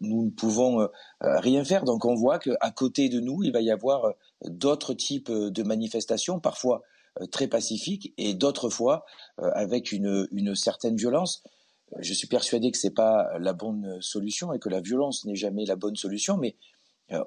nous 0.00 0.26
ne 0.26 0.30
pouvons 0.30 0.86
rien 1.22 1.64
faire. 1.64 1.84
Donc 1.84 2.04
on 2.04 2.14
voit 2.14 2.38
qu'à 2.38 2.70
côté 2.70 3.08
de 3.08 3.18
nous, 3.18 3.42
il 3.42 3.50
va 3.50 3.62
y 3.62 3.70
avoir 3.70 4.12
d'autres 4.44 4.92
types 4.92 5.32
de 5.32 5.62
manifestations, 5.62 6.38
parfois 6.38 6.82
euh, 6.82 7.00
très 7.30 7.48
pacifique 7.48 8.12
et 8.18 8.34
d'autres 8.34 8.70
fois 8.70 9.04
euh, 9.40 9.50
avec 9.54 9.92
une, 9.92 10.26
une 10.32 10.54
certaine 10.54 10.96
violence. 10.96 11.42
Euh, 11.94 11.98
je 12.00 12.14
suis 12.14 12.26
persuadé 12.26 12.70
que 12.70 12.78
c'est 12.78 12.94
pas 12.94 13.38
la 13.38 13.52
bonne 13.52 14.00
solution 14.00 14.52
et 14.52 14.58
que 14.58 14.68
la 14.68 14.80
violence 14.80 15.24
n'est 15.24 15.36
jamais 15.36 15.64
la 15.64 15.76
bonne 15.76 15.96
solution, 15.96 16.36
mais 16.36 16.56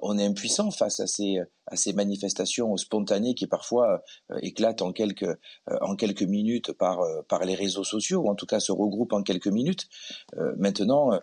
on 0.02 0.18
est 0.18 0.26
impuissant 0.26 0.72
face 0.72 0.98
à 0.98 1.06
ces, 1.06 1.38
à 1.66 1.76
ces 1.76 1.92
manifestations 1.92 2.76
spontanées 2.76 3.34
qui 3.34 3.46
parfois 3.46 4.02
éclatent 4.42 4.82
en 4.82 4.90
quelques, 4.90 5.38
en 5.80 5.94
quelques 5.94 6.24
minutes 6.24 6.72
par, 6.72 6.98
par 7.28 7.44
les 7.44 7.54
réseaux 7.54 7.84
sociaux, 7.84 8.22
ou 8.22 8.28
en 8.28 8.34
tout 8.34 8.46
cas 8.46 8.58
se 8.58 8.72
regroupent 8.72 9.12
en 9.12 9.22
quelques 9.22 9.46
minutes. 9.46 9.86
maintenant, 10.56 11.12
euh, 11.12 11.18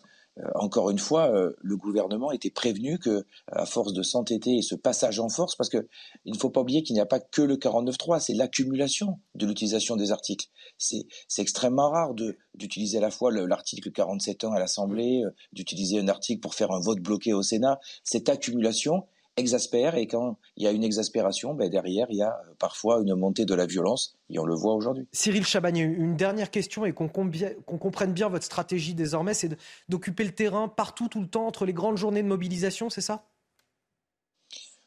encore 0.55 0.89
une 0.89 0.99
fois, 0.99 1.29
euh, 1.29 1.51
le 1.61 1.77
gouvernement 1.77 2.31
était 2.31 2.49
prévenu 2.49 2.97
que, 2.97 3.25
à 3.51 3.65
force 3.65 3.93
de 3.93 4.01
s'entêter 4.01 4.57
et 4.57 4.61
ce 4.61 4.73
passage 4.75 5.19
en 5.19 5.29
force, 5.29 5.55
parce 5.55 5.69
qu'il 5.69 5.85
ne 6.25 6.37
faut 6.37 6.49
pas 6.49 6.61
oublier 6.61 6.81
qu'il 6.81 6.95
n'y 6.95 7.01
a 7.01 7.05
pas 7.05 7.19
que 7.19 7.41
le 7.41 7.55
49.3, 7.55 8.19
c'est 8.19 8.33
l'accumulation 8.33 9.19
de 9.35 9.45
l'utilisation 9.45 9.95
des 9.95 10.11
articles. 10.11 10.47
C'est 10.77 11.05
extrêmement 11.37 11.89
rare 11.89 12.15
d'utiliser 12.55 12.97
à 12.97 13.01
la 13.01 13.11
fois 13.11 13.31
l'article 13.31 13.91
47.1 13.91 14.55
à 14.55 14.59
l'Assemblée, 14.59 15.23
euh, 15.23 15.29
d'utiliser 15.51 15.99
un 15.99 16.07
article 16.07 16.41
pour 16.41 16.55
faire 16.55 16.71
un 16.71 16.79
vote 16.79 16.99
bloqué 16.99 17.33
au 17.33 17.43
Sénat. 17.43 17.79
Cette 18.03 18.27
accumulation, 18.27 19.05
exaspère. 19.37 19.95
Et 19.95 20.07
quand 20.07 20.37
il 20.57 20.63
y 20.63 20.67
a 20.67 20.71
une 20.71 20.83
exaspération, 20.83 21.53
ben 21.53 21.69
derrière 21.69 22.07
il 22.09 22.17
y 22.17 22.21
a 22.21 22.39
euh, 22.47 22.53
parfois 22.59 23.01
une 23.01 23.15
montée 23.15 23.45
de 23.45 23.53
la 23.53 23.65
violence. 23.65 24.15
Et 24.29 24.39
on 24.39 24.45
le 24.45 24.55
voit 24.55 24.73
aujourd'hui. 24.73 25.07
Cyril 25.11 25.45
Chabagnier, 25.45 25.83
une 25.83 26.15
dernière 26.15 26.51
question 26.51 26.85
et 26.85 26.93
qu'on 26.93 27.07
comprenne 27.07 28.13
bien 28.13 28.29
votre 28.29 28.45
stratégie 28.45 28.93
désormais, 28.93 29.33
c'est 29.33 29.57
d'occuper 29.89 30.23
le 30.23 30.31
terrain 30.31 30.67
partout, 30.67 31.07
tout 31.07 31.21
le 31.21 31.27
temps, 31.27 31.47
entre 31.47 31.65
les 31.65 31.73
grandes 31.73 31.97
journées 31.97 32.23
de 32.23 32.27
mobilisation, 32.27 32.89
c'est 32.89 33.01
ça? 33.01 33.25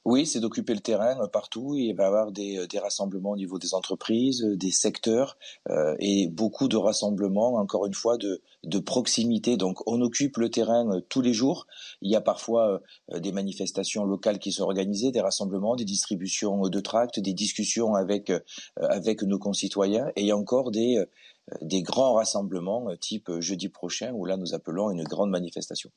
Oui, 0.07 0.25
c'est 0.25 0.39
d'occuper 0.39 0.73
le 0.73 0.79
terrain 0.79 1.21
euh, 1.21 1.27
partout. 1.27 1.75
Il 1.75 1.93
va 1.97 2.05
y 2.05 2.07
avoir 2.07 2.31
des, 2.31 2.59
euh, 2.59 2.81
rassemblements 2.81 3.31
au 3.31 3.37
niveau 3.37 3.59
des 3.59 3.75
entreprises, 3.75 4.45
euh, 4.45 4.57
des 4.57 4.71
secteurs 4.71 5.37
et 5.99 6.29
beaucoup 6.29 6.69
de 6.69 6.77
rassemblements, 6.77 7.55
encore 7.55 7.87
une 7.87 7.95
fois, 7.95 8.17
de, 8.17 8.41
de, 8.63 8.79
proximité. 8.79 9.57
Donc 9.57 9.83
on 9.89 10.01
occupe 10.01 10.37
le 10.37 10.49
terrain 10.49 11.01
tous 11.09 11.23
les 11.23 11.33
jours. 11.33 11.67
Il 12.03 12.11
y 12.11 12.15
a 12.15 12.21
parfois 12.21 12.81
des 13.13 13.33
manifestations 13.33 14.05
locales 14.05 14.39
qui 14.39 14.53
sont 14.53 14.63
organisées, 14.63 15.11
des 15.11 15.21
rassemblements, 15.21 15.75
des 15.75 15.85
distributions 15.85 16.69
de 16.69 16.81
tracts, 16.81 17.19
des 17.19 17.35
discussions 17.35 17.95
avec, 17.95 18.33
avec 18.77 19.23
nos 19.23 19.39
concitoyens 19.39 20.09
et 20.15 20.21
il 20.23 20.27
y 20.27 20.31
a 20.31 20.37
encore 20.37 20.71
des, 20.71 21.05
des 21.63 21.83
grands 21.83 22.15
rassemblements 22.15 22.95
type 23.01 23.31
jeudi 23.41 23.69
prochain 23.69 24.13
où 24.13 24.25
là 24.25 24.37
nous 24.37 24.55
appelons 24.55 24.91
une 24.91 25.03
grande 25.03 25.31
manifestation. 25.31 25.91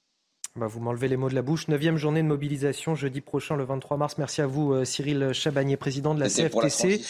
Bah, 0.59 0.67
vous 0.67 0.81
m'enlevez 0.81 1.07
les 1.07 1.15
mots 1.15 1.29
de 1.29 1.35
la 1.35 1.41
bouche. 1.41 1.69
Neuvième 1.69 1.95
journée 1.95 2.21
de 2.21 2.27
mobilisation 2.27 2.93
jeudi 2.93 3.21
prochain, 3.21 3.55
le 3.55 3.63
23 3.63 3.95
mars. 3.95 4.17
Merci 4.17 4.41
à 4.41 4.47
vous, 4.47 4.73
euh, 4.73 4.83
Cyril 4.83 5.31
Chabagnier, 5.31 5.77
président 5.77 6.13
de 6.13 6.19
la 6.19 6.27
CFTC. 6.27 7.01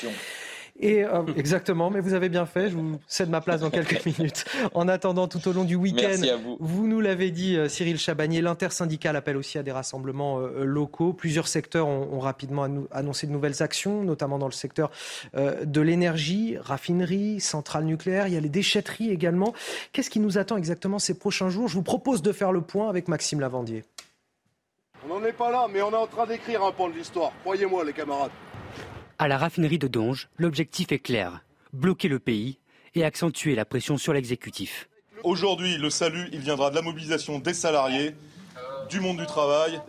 Et 0.82 1.04
euh, 1.04 1.24
exactement, 1.36 1.90
mais 1.90 2.00
vous 2.00 2.14
avez 2.14 2.30
bien 2.30 2.46
fait. 2.46 2.70
Je 2.70 2.76
vous 2.76 3.00
cède 3.06 3.30
ma 3.30 3.42
place 3.42 3.62
dans 3.62 3.70
quelques 3.70 4.06
minutes. 4.18 4.46
En 4.74 4.88
attendant, 4.88 5.28
tout 5.28 5.46
au 5.48 5.52
long 5.52 5.66
du 5.66 5.76
week-end, 5.76 6.22
vous. 6.42 6.58
vous. 6.60 6.88
nous 6.88 7.02
l'avez 7.02 7.32
dit, 7.32 7.58
euh, 7.58 7.68
Cyril 7.68 7.98
Chabagnier, 7.98 8.42
l'intersyndical 8.42 9.18
appelle 9.18 9.36
aussi 9.36 9.58
à 9.58 9.64
des 9.64 9.74
rassemblements 9.74 10.40
euh, 10.40 10.64
locaux. 10.64 11.12
Plusieurs 11.12 11.50
secteurs 11.50 11.88
ont, 11.88 12.20
rapidement 12.20 12.68
annoncé 12.92 13.28
de 13.28 13.32
nouvelles 13.32 13.62
actions, 13.62 14.04
notamment 14.04 14.40
dans 14.40 14.46
le 14.46 14.52
secteur 14.52 14.92
de 15.34 15.82
l'énergie, 15.82 16.58
raffinerie, 16.58 17.40
centrale 17.40 17.86
nucléaire. 17.86 18.28
Il 18.28 18.34
y 18.34 18.38
a 18.38 18.42
les 18.42 18.50
déchetteries 18.50 19.10
également. 19.10 19.54
Qu'est-ce 19.94 20.10
qui 20.10 20.20
nous 20.20 20.38
attend 20.38 20.58
exactement 20.58 21.00
ces 21.00 21.18
prochains 21.18 21.50
jours? 21.50 21.70
Je 21.70 21.76
vous 21.76 21.84
propose 21.84 22.22
de 22.22 22.34
faire 22.34 22.52
le 22.52 22.62
point 22.62 22.90
avec 22.90 23.08
Maxime 23.08 23.40
Lavandier. 23.40 23.84
On 25.06 25.20
n'en 25.20 25.26
est 25.26 25.34
pas 25.34 25.50
là, 25.50 25.68
mais 25.72 25.82
on 25.82 25.92
est 25.92 25.96
en 25.96 26.08
train 26.08 26.26
d'écrire 26.26 26.64
un 26.64 26.72
pan 26.72 26.90
de 26.90 26.94
l'histoire. 26.94 27.32
Croyez-moi, 27.44 27.86
les 27.86 27.94
camarades. 27.94 28.32
À 29.22 29.28
la 29.28 29.38
raffinerie 29.38 29.80
de 29.80 29.90
Donge, 29.90 30.30
l'objectif 30.38 30.94
est 30.94 31.00
clair 31.00 31.42
bloquer 31.74 32.08
le 32.08 32.20
pays 32.20 32.58
et 32.96 33.04
accentuer 33.04 33.54
la 33.54 33.66
pression 33.66 33.98
sur 33.98 34.14
l'exécutif. 34.14 34.88
Aujourd'hui, 35.26 35.76
le 35.78 35.90
salut, 35.90 36.30
il 36.32 36.40
viendra 36.40 36.70
de 36.70 36.76
la 36.76 36.82
mobilisation 36.82 37.38
des 37.38 37.54
salariés, 37.54 38.16
du 38.90 39.02
monde 39.02 39.18
du 39.18 39.26
travail, 39.26 39.82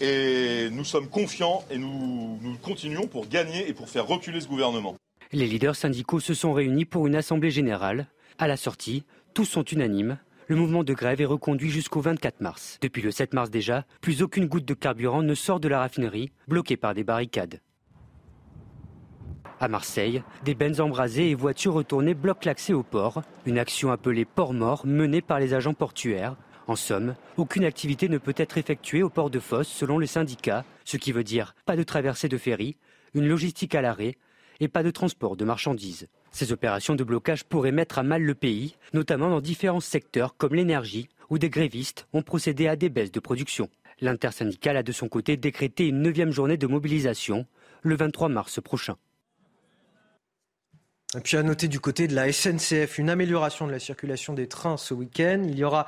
et 0.00 0.68
nous 0.70 0.84
sommes 0.84 1.08
confiants 1.08 1.64
et 1.68 1.78
nous, 1.78 2.38
nous 2.40 2.56
continuons 2.58 3.08
pour 3.08 3.26
gagner 3.26 3.68
et 3.68 3.74
pour 3.74 3.88
faire 3.88 4.06
reculer 4.06 4.40
ce 4.40 4.46
gouvernement. 4.46 4.94
Les 5.32 5.48
leaders 5.48 5.74
syndicaux 5.74 6.20
se 6.20 6.32
sont 6.32 6.52
réunis 6.52 6.84
pour 6.84 7.08
une 7.08 7.16
assemblée 7.16 7.50
générale. 7.50 8.06
À 8.38 8.46
la 8.46 8.56
sortie, 8.56 9.02
tous 9.34 9.46
sont 9.46 9.64
unanimes. 9.64 10.16
Le 10.46 10.54
mouvement 10.54 10.84
de 10.84 10.94
grève 10.94 11.20
est 11.20 11.24
reconduit 11.24 11.70
jusqu'au 11.70 12.02
24 12.02 12.40
mars. 12.40 12.78
Depuis 12.80 13.02
le 13.02 13.10
7 13.10 13.34
mars 13.34 13.50
déjà, 13.50 13.84
plus 14.00 14.22
aucune 14.22 14.46
goutte 14.46 14.64
de 14.64 14.74
carburant 14.74 15.24
ne 15.24 15.34
sort 15.34 15.58
de 15.58 15.66
la 15.66 15.80
raffinerie, 15.80 16.30
bloquée 16.46 16.76
par 16.76 16.94
des 16.94 17.02
barricades. 17.02 17.60
À 19.58 19.68
Marseille, 19.68 20.22
des 20.44 20.54
bennes 20.54 20.82
embrasées 20.82 21.30
et 21.30 21.34
voitures 21.34 21.72
retournées 21.72 22.12
bloquent 22.12 22.44
l'accès 22.44 22.74
au 22.74 22.82
port, 22.82 23.22
une 23.46 23.58
action 23.58 23.90
appelée 23.90 24.26
port 24.26 24.52
mort 24.52 24.84
menée 24.84 25.22
par 25.22 25.40
les 25.40 25.54
agents 25.54 25.72
portuaires. 25.72 26.36
En 26.66 26.76
somme, 26.76 27.14
aucune 27.38 27.64
activité 27.64 28.10
ne 28.10 28.18
peut 28.18 28.34
être 28.36 28.58
effectuée 28.58 29.02
au 29.02 29.08
port 29.08 29.30
de 29.30 29.38
Fosse 29.38 29.68
selon 29.68 29.98
les 29.98 30.06
syndicats, 30.06 30.64
ce 30.84 30.98
qui 30.98 31.10
veut 31.10 31.24
dire 31.24 31.54
pas 31.64 31.76
de 31.76 31.84
traversée 31.84 32.28
de 32.28 32.36
ferry, 32.36 32.76
une 33.14 33.28
logistique 33.28 33.74
à 33.74 33.80
l'arrêt 33.80 34.16
et 34.60 34.68
pas 34.68 34.82
de 34.82 34.90
transport 34.90 35.36
de 35.36 35.44
marchandises. 35.46 36.06
Ces 36.32 36.52
opérations 36.52 36.94
de 36.94 37.04
blocage 37.04 37.44
pourraient 37.44 37.72
mettre 37.72 37.98
à 37.98 38.02
mal 38.02 38.22
le 38.22 38.34
pays, 38.34 38.76
notamment 38.92 39.30
dans 39.30 39.40
différents 39.40 39.80
secteurs 39.80 40.36
comme 40.36 40.54
l'énergie, 40.54 41.08
où 41.30 41.38
des 41.38 41.48
grévistes 41.48 42.06
ont 42.12 42.22
procédé 42.22 42.68
à 42.68 42.76
des 42.76 42.90
baisses 42.90 43.12
de 43.12 43.20
production. 43.20 43.70
L'intersyndicale 44.02 44.76
a 44.76 44.82
de 44.82 44.92
son 44.92 45.08
côté 45.08 45.38
décrété 45.38 45.86
une 45.88 46.02
neuvième 46.02 46.30
journée 46.30 46.58
de 46.58 46.66
mobilisation 46.66 47.46
le 47.80 47.96
23 47.96 48.28
mars 48.28 48.60
prochain. 48.60 48.96
Puis 51.22 51.36
à 51.36 51.42
noter 51.42 51.68
du 51.68 51.80
côté 51.80 52.08
de 52.08 52.14
la 52.14 52.32
SNCF 52.32 52.98
une 52.98 53.10
amélioration 53.10 53.66
de 53.66 53.72
la 53.72 53.78
circulation 53.78 54.32
des 54.32 54.48
trains 54.48 54.76
ce 54.76 54.94
week-end. 54.94 55.42
Il 55.46 55.58
y 55.58 55.64
aura 55.64 55.86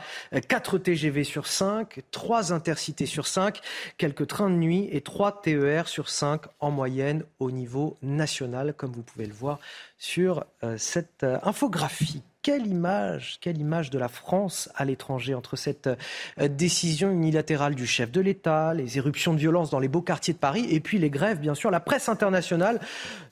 4 0.48 0.78
TGV 0.78 1.24
sur 1.24 1.46
5, 1.46 2.00
3 2.10 2.52
intercités 2.52 3.06
sur 3.06 3.26
5, 3.26 3.60
quelques 3.96 4.26
trains 4.26 4.50
de 4.50 4.56
nuit 4.56 4.88
et 4.92 5.00
3 5.00 5.42
TER 5.42 5.88
sur 5.88 6.08
5 6.08 6.42
en 6.60 6.70
moyenne 6.70 7.24
au 7.38 7.50
niveau 7.50 7.96
national, 8.02 8.74
comme 8.74 8.92
vous 8.92 9.02
pouvez 9.02 9.26
le 9.26 9.34
voir 9.34 9.58
sur 9.98 10.44
euh, 10.62 10.76
cette 10.78 11.24
euh, 11.24 11.38
infographie 11.42 12.22
quelle 12.42 12.66
image, 12.66 13.38
quelle 13.40 13.58
image 13.58 13.90
de 13.90 13.98
la 13.98 14.08
France 14.08 14.70
à 14.74 14.84
l'étranger 14.84 15.34
entre 15.34 15.56
cette 15.56 15.88
euh, 15.88 16.48
décision 16.48 17.10
unilatérale 17.10 17.74
du 17.74 17.86
chef 17.86 18.10
de 18.10 18.20
l'État, 18.20 18.74
les 18.74 18.98
éruptions 18.98 19.34
de 19.34 19.38
violence 19.38 19.70
dans 19.70 19.80
les 19.80 19.88
beaux 19.88 20.02
quartiers 20.02 20.34
de 20.34 20.38
Paris 20.38 20.66
et 20.70 20.80
puis 20.80 20.98
les 20.98 21.10
grèves, 21.10 21.40
bien 21.40 21.54
sûr. 21.54 21.70
La 21.70 21.80
presse 21.80 22.08
internationale 22.08 22.80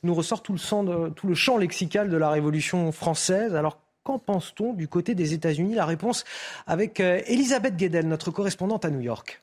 nous 0.03 0.15
ressort 0.15 0.43
tout 0.43 0.55
le, 0.55 1.09
tout 1.11 1.27
le 1.27 1.35
champ 1.35 1.57
lexical 1.57 2.11
de 2.11 2.17
la 2.17 2.31
Révolution 2.31 2.93
française. 2.93 3.55
Alors, 3.55 3.79
qu'en 4.03 4.19
pense-t-on 4.19 4.73
du 4.73 4.89
côté 4.89 5.15
des 5.15 5.35
États-Unis? 5.35 5.75
La 5.75 5.87
réponse 5.87 6.25
avec 6.67 7.01
euh, 7.01 7.21
Elisabeth 7.27 7.77
Guedel, 7.77 8.09
notre 8.09 8.31
correspondante 8.31 8.85
à 8.85 8.91
New 8.91 9.01
York. 9.01 9.43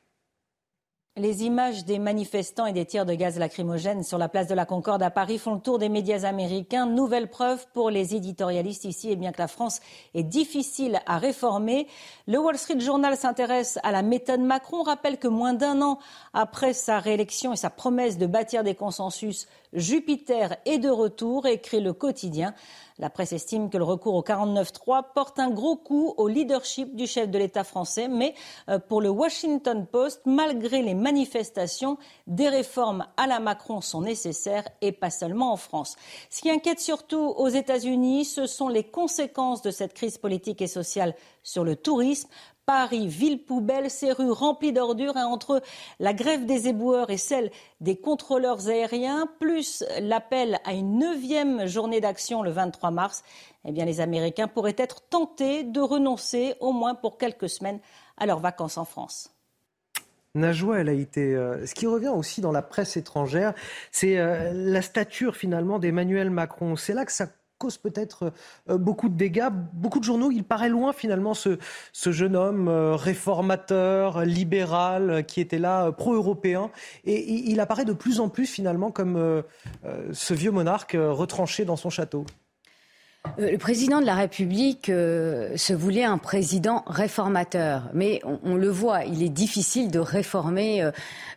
Les 1.16 1.44
images 1.44 1.86
des 1.86 2.00
manifestants 2.00 2.66
et 2.66 2.74
des 2.74 2.88
tirs 2.88 3.06
de 3.06 3.14
gaz 3.14 3.38
lacrymogène 3.38 4.02
sur 4.02 4.18
la 4.18 4.30
place 4.30 4.48
de 4.48 4.56
la 4.56 4.66
Concorde 4.66 5.04
à 5.04 5.12
Paris 5.12 5.38
font 5.38 5.54
le 5.54 5.60
tour 5.60 5.78
des 5.78 5.88
médias 5.88 6.24
américains. 6.24 6.88
Nouvelle 6.88 7.30
preuve 7.30 7.68
pour 7.72 7.92
les 7.92 8.16
éditorialistes 8.16 8.86
ici, 8.86 9.12
et 9.12 9.16
bien 9.16 9.32
que 9.32 9.38
la 9.38 9.48
France 9.48 9.80
est 10.16 10.24
difficile 10.24 11.02
à 11.06 11.20
réformer. 11.20 11.86
Le 12.26 12.40
Wall 12.40 12.58
Street 12.58 12.80
Journal 12.80 13.16
s'intéresse 13.16 13.78
à 13.84 13.92
la 13.92 14.02
méthode 14.02 14.40
Macron, 14.40 14.82
rappelle 14.82 15.20
que 15.20 15.28
moins 15.28 15.54
d'un 15.54 15.84
an 15.84 16.00
après 16.34 16.74
sa 16.74 16.98
réélection 16.98 17.54
et 17.54 17.58
sa 17.58 17.70
promesse 17.70 18.18
de 18.18 18.26
bâtir 18.26 18.64
des 18.64 18.74
consensus, 18.74 19.48
Jupiter 19.74 20.58
est 20.66 20.80
de 20.80 20.90
retour, 20.90 21.46
écrit 21.46 21.82
le 21.82 21.94
quotidien. 21.94 22.56
La 23.00 23.10
presse 23.10 23.34
estime 23.34 23.70
que 23.70 23.78
le 23.78 23.84
recours 23.84 24.14
au 24.14 24.22
49-3 24.22 25.14
porte 25.16 25.40
un 25.40 25.50
gros 25.50 25.76
coup 25.76 26.14
au 26.18 26.28
leadership 26.28 26.96
du 26.96 27.08
chef 27.08 27.30
de 27.30 27.38
l'État 27.38 27.64
français, 27.64 28.08
mais 28.08 28.36
euh, 28.70 28.78
pour 28.80 29.02
le 29.02 29.10
Washington 29.10 29.86
Post, 29.86 30.22
malgré 30.26 30.82
les 30.82 30.94
manifestations, 30.94 31.98
des 32.28 32.50
réformes 32.50 33.06
à 33.18 33.28
la 33.28 33.40
Macron 33.40 33.82
sont 33.82 34.02
nécessaires 34.02 34.68
et 34.82 34.92
pas 34.92 35.10
seulement 35.10 35.54
en 35.54 35.58
France. 35.58 35.96
Ce 36.30 36.42
qui 36.42 36.52
inquiète 36.52 36.80
surtout 36.80 37.34
aux 37.38 37.50
États-Unis, 37.50 38.26
ce 38.26 38.46
sont 38.46 38.68
les 38.68 38.84
conséquences 38.84 39.62
de 39.62 39.72
cette 39.72 39.94
crise 39.94 40.18
politique 40.18 40.62
et 40.62 40.68
sociale 40.68 41.16
sur 41.44 41.64
le 41.64 41.76
tourisme. 41.76 42.30
Paris, 42.66 43.08
ville 43.08 43.44
poubelle, 43.44 43.90
ces 43.90 44.12
rues 44.12 44.32
remplies 44.32 44.72
d'ordures, 44.72 45.18
et 45.18 45.24
entre 45.24 45.62
la 46.00 46.14
grève 46.14 46.46
des 46.46 46.70
éboueurs 46.70 47.10
et 47.10 47.18
celle 47.18 47.52
des 47.82 47.98
contrôleurs 47.98 48.70
aériens, 48.70 49.28
plus 49.40 49.84
l'appel 50.00 50.60
à 50.64 50.74
une 50.74 50.98
neuvième 50.98 51.68
journée 51.68 52.00
d'action 52.00 52.42
le 52.42 52.52
23 52.52 52.92
mars, 52.92 53.24
eh 53.66 53.72
bien, 53.72 53.86
les 53.86 54.00
Américains 54.00 54.48
pourraient 54.48 54.76
être 54.78 55.02
tentés 55.10 55.64
de 55.64 55.82
renoncer, 55.82 56.56
au 56.62 56.72
moins 56.72 56.96
pour 56.96 57.18
quelques 57.18 57.50
semaines, 57.50 57.80
à 58.18 58.26
leurs 58.26 58.40
vacances 58.40 58.78
en 58.78 58.86
France. 58.86 59.34
Najwa 60.36 60.80
elle 60.80 60.90
a 60.90 60.94
été. 60.94 61.36
Euh, 61.36 61.66
ce 61.66 61.76
qui 61.76 61.86
revient 61.86 62.10
aussi 62.10 62.42
dans 62.42 62.52
la 62.52 62.64
presse 62.64 62.98
étrangère, 62.98 63.54
c'est 63.92 64.18
euh, 64.18 64.52
la 64.54 64.82
stature 64.82 65.36
finalement 65.36 65.78
d'Emmanuel 65.78 66.32
Macron. 66.32 66.76
C'est 66.76 66.94
là 66.94 67.06
que 67.06 67.12
ça 67.12 67.28
cause 67.64 67.78
peut-être 67.78 68.34
euh, 68.70 68.78
beaucoup 68.78 69.08
de 69.08 69.16
dégâts. 69.16 69.50
Beaucoup 69.74 70.00
de 70.00 70.04
journaux, 70.04 70.32
il 70.32 70.44
paraît 70.44 70.68
loin 70.68 70.92
finalement 70.92 71.34
ce, 71.34 71.58
ce 71.94 72.12
jeune 72.12 72.36
homme 72.36 72.68
euh, 72.68 72.96
réformateur, 72.96 74.26
libéral, 74.26 75.26
qui 75.26 75.40
était 75.40 75.60
là, 75.60 75.86
euh, 75.86 75.92
pro-européen. 75.92 76.72
Et 77.06 77.50
il 77.50 77.62
apparaît 77.62 77.86
de 77.86 77.94
plus 77.94 78.20
en 78.20 78.28
plus 78.28 78.48
finalement 78.48 78.92
comme 78.92 79.44
ce 80.12 80.34
vieux 80.34 80.52
monarque 80.52 80.98
retranché 81.00 81.66
dans 81.66 81.76
son 81.76 81.90
château. 81.90 82.26
Euh, 83.40 83.52
le 83.52 83.58
président 83.58 84.02
de 84.02 84.06
la 84.06 84.16
République 84.16 84.90
euh, 84.90 85.56
se 85.58 85.74
voulait 85.74 86.04
un 86.04 86.18
président 86.18 86.84
réformateur, 86.88 87.90
mais 87.94 88.22
on, 88.24 88.56
le 88.56 88.70
voit, 88.70 89.06
il 89.06 89.24
est 89.24 89.30
difficile 89.30 89.90
de 89.90 90.00
réformer 90.00 90.90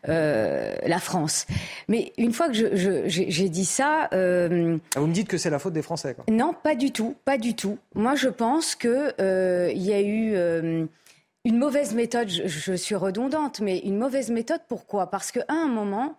euh, 0.08 0.74
la 0.84 0.98
France. 0.98 1.46
Mais 1.88 2.12
une 2.18 2.32
fois 2.32 2.48
que 2.48 2.54
j'ai 3.06 3.48
dit 3.48 3.64
ça, 3.64 4.08
ah, 4.10 4.48
vous 4.96 5.06
me 5.06 5.12
dites 5.12 5.28
que 5.28 5.38
c'est 5.38 5.50
la 5.50 5.58
faute 5.58 5.72
des 5.72 5.82
Français. 5.82 6.14
Quoi. 6.14 6.24
Non, 6.28 6.54
pas 6.54 6.74
du 6.74 6.92
tout, 6.92 7.14
pas 7.24 7.38
du 7.38 7.54
tout. 7.54 7.78
Moi, 7.94 8.14
je 8.14 8.28
pense 8.28 8.74
que 8.74 9.14
il 9.72 9.82
y 9.82 9.92
a 9.92 10.02
eu 10.02 10.36
une 11.44 11.58
mauvaise 11.58 11.94
méthode. 11.94 12.28
Je, 12.28 12.46
je, 12.46 12.72
suis 12.74 12.94
redondante, 12.94 13.60
mais 13.60 13.78
une 13.78 13.98
mauvaise 13.98 14.30
méthode. 14.30 14.60
Pourquoi? 14.68 15.10
Parce 15.10 15.30
qu'à 15.30 15.44
un 15.48 15.68
moment, 15.68 16.16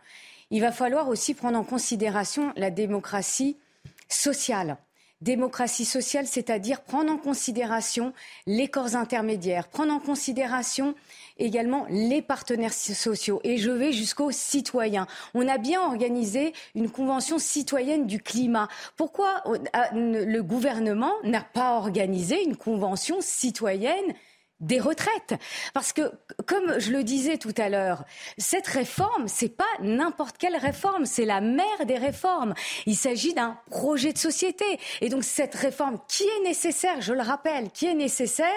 il 0.49 0.61
va 0.61 0.71
falloir 0.71 1.09
aussi 1.09 1.33
prendre 1.33 1.57
en 1.57 1.63
considération 1.63 2.53
la 2.55 2.71
démocratie 2.71 3.57
sociale 4.09 4.77
démocratie 5.21 5.85
sociale, 5.85 6.27
c'est-à-dire 6.27 6.81
prendre 6.81 7.11
en 7.11 7.17
considération 7.17 8.13
les 8.45 8.67
corps 8.67 8.95
intermédiaires, 8.95 9.67
prendre 9.67 9.93
en 9.93 9.99
considération 9.99 10.95
également 11.39 11.85
les 11.89 12.21
partenaires 12.21 12.73
sociaux. 12.73 13.39
Et 13.43 13.57
je 13.57 13.71
vais 13.71 13.91
jusqu'aux 13.91 14.31
citoyens. 14.31 15.07
On 15.33 15.47
a 15.47 15.57
bien 15.57 15.81
organisé 15.81 16.53
une 16.75 16.89
convention 16.89 17.39
citoyenne 17.39 18.05
du 18.05 18.21
climat. 18.21 18.67
Pourquoi 18.95 19.43
le 19.93 20.41
gouvernement 20.41 21.13
n'a 21.23 21.41
pas 21.41 21.77
organisé 21.77 22.43
une 22.43 22.55
convention 22.55 23.17
citoyenne 23.21 24.13
des 24.59 24.79
retraites. 24.79 25.35
Parce 25.73 25.93
que, 25.93 26.11
comme 26.45 26.79
je 26.79 26.91
le 26.91 27.03
disais 27.03 27.37
tout 27.37 27.53
à 27.57 27.69
l'heure, 27.69 28.03
cette 28.37 28.67
réforme, 28.67 29.27
c'est 29.27 29.55
pas 29.55 29.65
n'importe 29.81 30.37
quelle 30.37 30.55
réforme, 30.55 31.05
c'est 31.05 31.25
la 31.25 31.41
mère 31.41 31.85
des 31.85 31.97
réformes. 31.97 32.53
Il 32.85 32.95
s'agit 32.95 33.33
d'un 33.33 33.57
projet 33.69 34.13
de 34.13 34.17
société. 34.17 34.65
Et 35.01 35.09
donc, 35.09 35.23
cette 35.23 35.55
réforme 35.55 35.99
qui 36.07 36.23
est 36.23 36.43
nécessaire, 36.43 37.01
je 37.01 37.13
le 37.13 37.21
rappelle, 37.21 37.69
qui 37.71 37.85
est 37.85 37.93
nécessaire, 37.93 38.47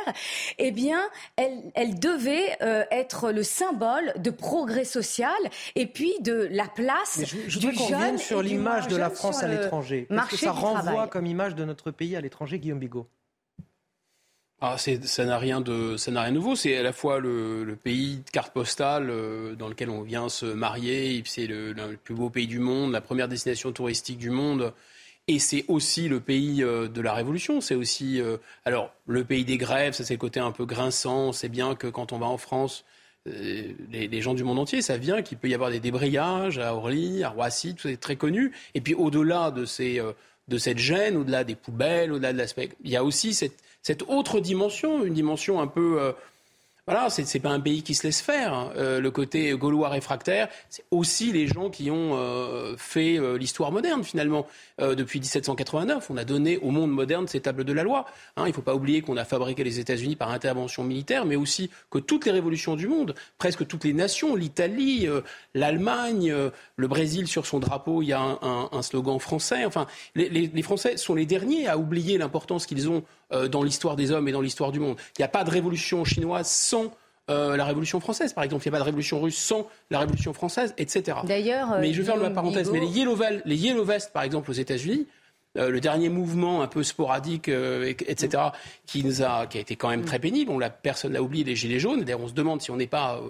eh 0.58 0.70
bien, 0.70 1.00
elle, 1.36 1.70
elle 1.74 1.98
devait 1.98 2.56
euh, 2.62 2.84
être 2.90 3.30
le 3.30 3.42
symbole 3.42 4.12
de 4.16 4.30
progrès 4.30 4.84
social 4.84 5.30
et 5.74 5.86
puis 5.86 6.12
de 6.20 6.48
la 6.50 6.66
place 6.66 7.20
je, 7.24 7.36
je 7.48 7.58
du 7.58 7.74
jeune 7.74 8.18
sur 8.18 8.42
l'image 8.42 8.88
de 8.88 8.96
la 8.96 9.10
France 9.10 9.42
à 9.42 9.48
l'étranger. 9.48 10.06
Qu'est-ce 10.08 10.30
que 10.30 10.36
ça 10.36 10.52
renvoie 10.52 11.08
comme 11.08 11.26
image 11.26 11.54
de 11.54 11.64
notre 11.64 11.90
pays 11.90 12.16
à 12.16 12.20
l'étranger, 12.20 12.58
Guillaume 12.58 12.78
Bigot 12.78 13.08
ah, 14.62 14.76
ça 14.76 15.24
n'a 15.24 15.38
rien 15.38 15.62
de, 15.62 15.96
ça 15.96 16.10
n'a 16.10 16.20
rien 16.20 16.32
de 16.32 16.36
nouveau. 16.36 16.54
C'est 16.54 16.76
à 16.76 16.82
la 16.82 16.92
fois 16.92 17.18
le, 17.18 17.78
pays 17.82 18.18
de 18.18 18.30
carte 18.30 18.52
postale 18.52 19.08
euh, 19.08 19.54
dans 19.54 19.68
lequel 19.68 19.88
on 19.88 20.02
vient 20.02 20.28
se 20.28 20.44
marier, 20.44 21.22
c'est 21.24 21.46
le, 21.46 21.74
plus 22.04 22.14
beau 22.14 22.28
pays 22.28 22.46
du 22.46 22.58
monde, 22.58 22.92
la 22.92 23.00
première 23.00 23.26
destination 23.26 23.72
touristique 23.72 24.18
du 24.18 24.28
monde, 24.28 24.74
et 25.28 25.38
c'est 25.38 25.64
aussi 25.68 26.08
le 26.08 26.20
pays 26.20 26.62
euh, 26.62 26.88
de 26.88 27.00
la 27.00 27.14
Révolution. 27.14 27.62
C'est 27.62 27.74
aussi, 27.74 28.20
euh, 28.20 28.36
alors 28.66 28.92
le 29.06 29.24
pays 29.24 29.46
des 29.46 29.56
grèves, 29.56 29.94
ça 29.94 30.04
c'est 30.04 30.14
le 30.14 30.18
côté 30.18 30.40
un 30.40 30.52
peu 30.52 30.66
grinçant. 30.66 31.32
C'est 31.32 31.48
bien 31.48 31.74
que 31.74 31.86
quand 31.86 32.12
on 32.12 32.18
va 32.18 32.26
en 32.26 32.38
France, 32.38 32.84
les, 33.26 34.22
gens 34.22 34.34
du 34.34 34.44
monde 34.44 34.58
entier 34.58 34.82
savent 34.82 35.00
bien 35.00 35.22
qu'il 35.22 35.38
peut 35.38 35.48
y 35.48 35.54
avoir 35.54 35.70
des 35.70 35.80
débrayages 35.80 36.58
à 36.58 36.74
Orly, 36.74 37.22
à 37.22 37.30
Roissy, 37.30 37.74
tout 37.74 37.82
ça 37.82 37.90
est 37.90 38.00
très 38.00 38.16
connu. 38.16 38.52
Et 38.74 38.82
puis 38.82 38.94
au-delà 38.94 39.50
de 39.50 39.64
ces, 39.64 40.02
de 40.48 40.58
cette 40.58 40.78
gêne, 40.78 41.16
au-delà 41.16 41.44
des 41.44 41.54
poubelles, 41.54 42.12
au-delà 42.12 42.32
de 42.32 42.38
l'aspect, 42.38 42.70
il 42.82 42.90
y 42.90 42.96
a 42.96 43.04
aussi 43.04 43.34
cette 43.34 43.56
cette 43.82 44.02
autre 44.08 44.40
dimension, 44.40 45.04
une 45.04 45.14
dimension 45.14 45.60
un 45.60 45.66
peu 45.66 46.00
euh, 46.00 46.12
voilà, 46.90 47.08
c'est 47.08 47.32
n'est 47.34 47.40
pas 47.40 47.50
un 47.50 47.60
pays 47.60 47.84
qui 47.84 47.94
se 47.94 48.04
laisse 48.04 48.20
faire. 48.20 48.52
Hein. 48.52 48.72
Euh, 48.76 49.00
le 49.00 49.10
côté 49.12 49.52
gaulois 49.52 49.90
réfractaire, 49.90 50.48
c'est 50.68 50.84
aussi 50.90 51.30
les 51.30 51.46
gens 51.46 51.70
qui 51.70 51.88
ont 51.88 52.16
euh, 52.16 52.74
fait 52.76 53.16
euh, 53.16 53.38
l'histoire 53.38 53.70
moderne 53.70 54.02
finalement. 54.02 54.44
depuis 54.80 55.20
1789, 55.20 56.10
on 56.10 56.16
a 56.16 56.24
donné 56.24 56.56
au 56.58 56.70
monde 56.70 56.90
moderne 56.90 57.28
ces 57.28 57.40
tables 57.40 57.64
de 57.64 57.72
la 57.72 57.84
loi. 57.84 58.06
Hein. 58.36 58.44
il 58.46 58.48
ne 58.48 58.54
faut 58.54 58.62
pas 58.62 58.74
oublier 58.74 59.02
qu'on 59.02 59.18
a 59.18 59.24
fabriqué 59.24 59.62
les 59.62 59.78
États-Unis 59.78 60.16
par 60.16 60.30
intervention 60.30 60.82
militaire, 60.82 61.26
mais 61.26 61.36
aussi 61.36 61.70
que 61.90 61.98
toutes 61.98 62.24
les 62.24 62.32
révolutions 62.32 62.76
du 62.76 62.88
monde, 62.88 63.14
presque 63.38 63.66
toutes 63.66 63.84
les 63.84 63.92
nations, 63.92 64.34
l'Italie, 64.34 65.06
l'Allemagne, 65.54 66.34
le 66.76 66.88
Brésil 66.88 67.28
sur 67.28 67.44
son 67.44 67.60
drapeau, 67.60 68.00
il 68.00 68.06
y 68.06 68.12
a 68.14 68.22
un, 68.22 68.82
slogan 68.82 69.18
français. 69.20 69.66
Enfin, 69.66 69.86
les, 70.14 70.62
Français 70.62 70.96
sont 70.96 71.14
les 71.14 71.26
derniers 71.26 71.68
à 71.68 71.76
oublier 71.76 72.16
l'importance 72.16 72.64
qu'ils 72.64 72.88
ont 72.88 73.04
dans 73.30 73.62
l'histoire 73.62 73.96
des 73.96 74.10
hommes 74.10 74.26
et 74.28 74.32
dans 74.32 74.40
l'histoire 74.40 74.72
du 74.72 74.80
monde. 74.80 74.96
Il 75.18 75.20
n'y 75.20 75.24
a 75.24 75.28
pas 75.28 75.44
de 75.44 75.50
révolution 75.50 76.04
chinoise 76.04 76.48
sans 76.48 76.90
euh, 77.30 77.56
la 77.56 77.64
Révolution 77.64 78.00
française, 78.00 78.32
par 78.32 78.42
exemple. 78.42 78.64
Il 78.64 78.70
n'y 78.70 78.74
a 78.74 78.78
pas 78.78 78.80
de 78.80 78.84
Révolution 78.84 79.20
russe 79.20 79.38
sans 79.38 79.68
la 79.90 80.00
Révolution 80.00 80.32
française, 80.32 80.74
etc. 80.78 81.18
D'ailleurs, 81.24 81.78
mais 81.78 81.92
je 81.92 82.02
vais 82.02 82.06
faire 82.06 82.16
ma 82.16 82.30
parenthèse. 82.30 82.70
Mais 82.70 82.80
les 82.80 82.88
Yellow, 82.88 83.16
les 83.44 83.56
Yellow 83.56 83.84
Vests, 83.84 84.12
par 84.12 84.24
exemple, 84.24 84.50
aux 84.50 84.54
États-Unis, 84.54 85.06
euh, 85.56 85.70
le 85.70 85.80
dernier 85.80 86.08
mouvement 86.08 86.62
un 86.62 86.66
peu 86.66 86.82
sporadique, 86.82 87.48
euh, 87.48 87.84
etc., 87.84 88.42
qui, 88.86 89.04
nous 89.04 89.22
a, 89.22 89.46
qui 89.46 89.58
a 89.58 89.60
été 89.60 89.76
quand 89.76 89.90
même 89.90 90.04
très 90.04 90.18
pénible, 90.18 90.50
on 90.50 90.58
l'a, 90.58 90.70
personne 90.70 91.12
n'a 91.12 91.22
oublié 91.22 91.44
les 91.44 91.54
Gilets 91.54 91.78
jaunes. 91.78 92.02
D'ailleurs, 92.02 92.20
on 92.20 92.28
se 92.28 92.34
demande 92.34 92.62
si 92.62 92.70
on 92.72 92.76
n'est 92.76 92.88
pas 92.88 93.20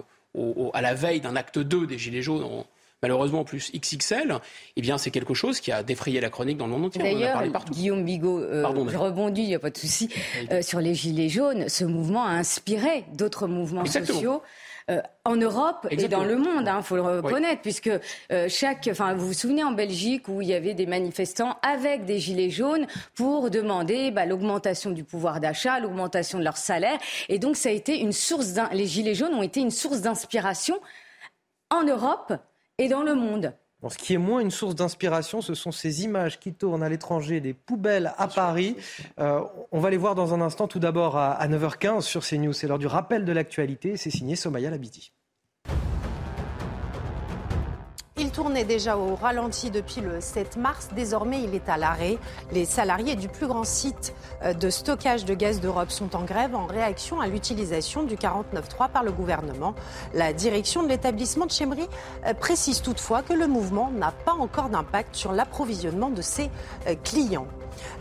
à 0.73 0.81
la 0.81 0.93
veille 0.95 1.21
d'un 1.21 1.35
acte 1.35 1.59
2 1.59 1.85
des 1.85 1.99
Gilets 1.99 2.21
jaunes 2.23 2.63
malheureusement 3.01 3.43
plus 3.43 3.71
XXL, 3.73 4.39
eh 4.75 4.81
bien 4.81 4.97
c'est 4.97 5.11
quelque 5.11 5.33
chose 5.33 5.59
qui 5.59 5.71
a 5.71 5.83
défrayé 5.83 6.21
la 6.21 6.29
chronique 6.29 6.57
dans 6.57 6.67
le 6.67 6.71
monde 6.73 6.85
entier. 6.85 7.01
D'ailleurs, 7.01 7.43
Guillaume 7.71 8.03
Bigot, 8.03 8.39
euh, 8.39 8.63
je 8.89 8.97
rebondis, 8.97 9.41
il 9.41 9.47
n'y 9.47 9.55
a 9.55 9.59
pas 9.59 9.69
de 9.69 9.77
souci, 9.77 10.09
euh, 10.51 10.61
sur 10.61 10.79
les 10.79 10.93
Gilets 10.93 11.29
jaunes. 11.29 11.69
Ce 11.69 11.83
mouvement 11.83 12.25
a 12.25 12.31
inspiré 12.31 13.05
d'autres 13.13 13.47
mouvements 13.47 13.85
sociaux. 13.85 14.41
euh, 14.89 15.01
en 15.25 15.35
Europe 15.35 15.87
et 15.91 16.07
dans 16.07 16.23
le 16.23 16.35
monde, 16.35 16.63
il 16.63 16.69
hein, 16.69 16.81
faut 16.81 16.95
le 16.95 17.01
reconnaître, 17.01 17.61
puisque 17.61 17.91
euh, 18.31 18.49
chaque, 18.49 18.89
enfin, 18.91 19.13
vous 19.13 19.27
vous 19.27 19.33
souvenez 19.33 19.63
en 19.63 19.71
Belgique 19.71 20.27
où 20.27 20.41
il 20.41 20.47
y 20.47 20.53
avait 20.53 20.73
des 20.73 20.85
manifestants 20.85 21.57
avec 21.61 22.05
des 22.05 22.19
gilets 22.19 22.49
jaunes 22.49 22.87
pour 23.15 23.49
demander 23.49 24.11
bah, 24.11 24.25
l'augmentation 24.25 24.89
du 24.89 25.03
pouvoir 25.03 25.39
d'achat, 25.39 25.79
l'augmentation 25.79 26.39
de 26.39 26.43
leur 26.43 26.57
salaire, 26.57 26.97
et 27.29 27.39
donc 27.39 27.55
ça 27.55 27.69
a 27.69 27.71
été 27.71 27.99
une 27.99 28.11
source, 28.11 28.53
les 28.73 28.87
gilets 28.87 29.15
jaunes 29.15 29.33
ont 29.33 29.43
été 29.43 29.59
une 29.59 29.71
source 29.71 30.01
d'inspiration 30.01 30.79
en 31.69 31.83
Europe 31.83 32.33
et 32.81 32.89
dans 32.89 33.03
le 33.03 33.15
monde 33.15 33.53
ce 33.89 33.97
qui 33.97 34.13
est 34.13 34.19
moins 34.19 34.41
une 34.41 34.51
source 34.51 34.75
d'inspiration, 34.75 35.41
ce 35.41 35.55
sont 35.55 35.71
ces 35.71 36.03
images 36.03 36.39
qui 36.39 36.53
tournent 36.53 36.83
à 36.83 36.89
l'étranger, 36.89 37.41
des 37.41 37.55
poubelles 37.55 38.13
à 38.19 38.27
Paris. 38.27 38.75
Euh, 39.19 39.41
on 39.71 39.79
va 39.79 39.89
les 39.89 39.97
voir 39.97 40.13
dans 40.13 40.35
un 40.35 40.41
instant. 40.41 40.67
Tout 40.67 40.77
d'abord 40.77 41.17
à, 41.17 41.47
9h15 41.47 42.01
sur 42.01 42.23
CNews. 42.23 42.53
C'est 42.53 42.67
l'heure 42.67 42.77
du 42.77 42.85
rappel 42.85 43.25
de 43.25 43.31
l'actualité. 43.31 43.97
C'est 43.97 44.11
signé 44.11 44.35
Somaya 44.35 44.69
Labidi. 44.69 45.11
Il 48.21 48.29
tournait 48.29 48.65
déjà 48.65 48.97
au 48.97 49.15
ralenti 49.15 49.71
depuis 49.71 49.99
le 49.99 50.21
7 50.21 50.55
mars. 50.57 50.89
Désormais, 50.95 51.41
il 51.41 51.55
est 51.55 51.67
à 51.67 51.75
l'arrêt. 51.75 52.19
Les 52.51 52.65
salariés 52.65 53.15
du 53.15 53.27
plus 53.27 53.47
grand 53.47 53.63
site 53.63 54.13
euh, 54.43 54.53
de 54.53 54.69
stockage 54.69 55.25
de 55.25 55.33
gaz 55.33 55.59
d'Europe 55.59 55.89
sont 55.89 56.15
en 56.15 56.21
grève 56.21 56.53
en 56.53 56.67
réaction 56.67 57.19
à 57.19 57.25
l'utilisation 57.25 58.03
du 58.03 58.17
49.3 58.17 58.91
par 58.91 59.03
le 59.03 59.11
gouvernement. 59.11 59.73
La 60.13 60.33
direction 60.33 60.83
de 60.83 60.89
l'établissement 60.89 61.47
de 61.47 61.51
Chemery 61.51 61.87
euh, 62.27 62.35
précise 62.35 62.83
toutefois 62.83 63.23
que 63.23 63.33
le 63.33 63.47
mouvement 63.47 63.89
n'a 63.89 64.11
pas 64.11 64.33
encore 64.33 64.69
d'impact 64.69 65.15
sur 65.15 65.31
l'approvisionnement 65.31 66.11
de 66.11 66.21
ses 66.21 66.51
euh, 66.87 66.93
clients. 67.03 67.47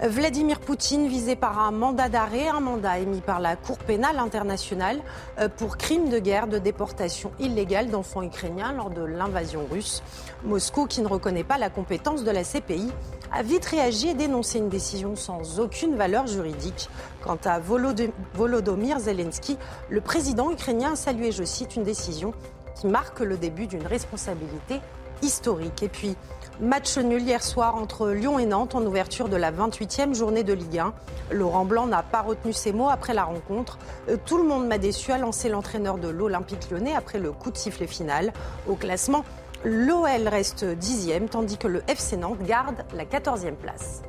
Vladimir 0.03 0.61
Poutine 0.61 1.09
visé 1.09 1.37
par 1.37 1.59
un 1.59 1.71
mandat 1.71 2.09
d'arrêt, 2.09 2.49
un 2.49 2.61
mandat 2.61 2.99
émis 2.99 3.21
par 3.21 3.41
la 3.41 3.57
Cour 3.57 3.79
pénale 3.79 4.19
internationale 4.19 5.01
euh, 5.39 5.49
pour 5.49 5.77
crimes 5.77 6.09
de 6.09 6.19
guerre, 6.19 6.47
de 6.47 6.59
déportation 6.59 7.33
illégale 7.39 7.91
d'enfants 7.91 8.23
ukrainiens 8.23 8.73
lors 8.73 8.91
de 8.91 9.03
l'invasion 9.03 9.67
russe. 9.71 10.03
Moscou, 10.45 10.87
qui 10.87 11.03
ne 11.03 11.09
reconnaît 11.09 11.45
pas 11.45 11.59
la 11.59 11.71
compétence 11.71 12.25
de 12.25 12.31
la 12.31 12.45
CPI, 12.45 12.91
a 13.33 13.43
vite 13.43 13.65
réagi 13.67 14.09
et 14.09 14.15
dénoncé 14.15 14.59
une 14.59 14.69
décision 14.69 15.17
sans 15.17 15.61
aucune 15.61 15.97
valeur 15.97 16.27
juridique. 16.27 16.89
Quant 17.23 17.39
à 17.45 17.61
Volodymyr 17.61 18.99
Zelensky, 18.99 19.59
le 19.89 20.01
président 20.01 20.51
ukrainien 20.51 20.93
a 20.93 20.97
salué, 20.97 21.31
je 21.33 21.45
cite, 21.45 21.77
une 21.77 21.85
décision 21.85 22.33
qui 22.75 22.87
marque 22.87 23.21
le 23.21 23.37
début 23.37 23.67
d'une 23.67 23.87
responsabilité 23.87 24.81
historique. 25.23 25.83
Et 25.83 25.89
puis, 25.89 26.17
Match 26.61 26.99
nul 26.99 27.23
hier 27.23 27.43
soir 27.43 27.77
entre 27.77 28.11
Lyon 28.11 28.39
et 28.39 28.45
Nantes 28.45 28.75
en 28.75 28.85
ouverture 28.85 29.31
de 29.31 29.37
la 29.37 29.51
28e 29.51 30.15
journée 30.15 30.45
de 30.45 30.53
Ligue 30.53 30.79
1. 30.79 30.93
Laurent 31.31 31.65
Blanc 31.65 31.87
n'a 31.87 32.03
pas 32.03 32.21
retenu 32.21 32.53
ses 32.53 32.75
mots 32.75 32.91
après 32.91 33.15
la 33.15 33.25
rencontre. 33.25 33.79
Euh, 34.11 34.19
tout 34.27 34.37
le 34.37 34.45
monde 34.45 34.67
m'a 34.67 34.77
déçu, 34.77 35.11
a 35.11 35.17
lancé 35.17 35.49
l'entraîneur 35.49 35.97
de 35.97 36.09
l'Olympique 36.09 36.71
lyonnais 36.71 36.95
après 36.95 37.19
le 37.19 37.33
coup 37.33 37.51
de 37.51 37.57
sifflet 37.57 37.87
final. 37.87 38.35
Au 38.69 38.75
classement, 38.75 39.25
l'OL 39.65 40.29
reste 40.29 40.67
dixième, 40.67 41.31
tandis 41.31 41.57
que 41.57 41.67
le 41.67 41.83
FC 41.89 42.19
Nantes 42.19 42.43
garde 42.43 42.85
la 42.95 43.07
14e 43.07 43.55
place 43.55 44.03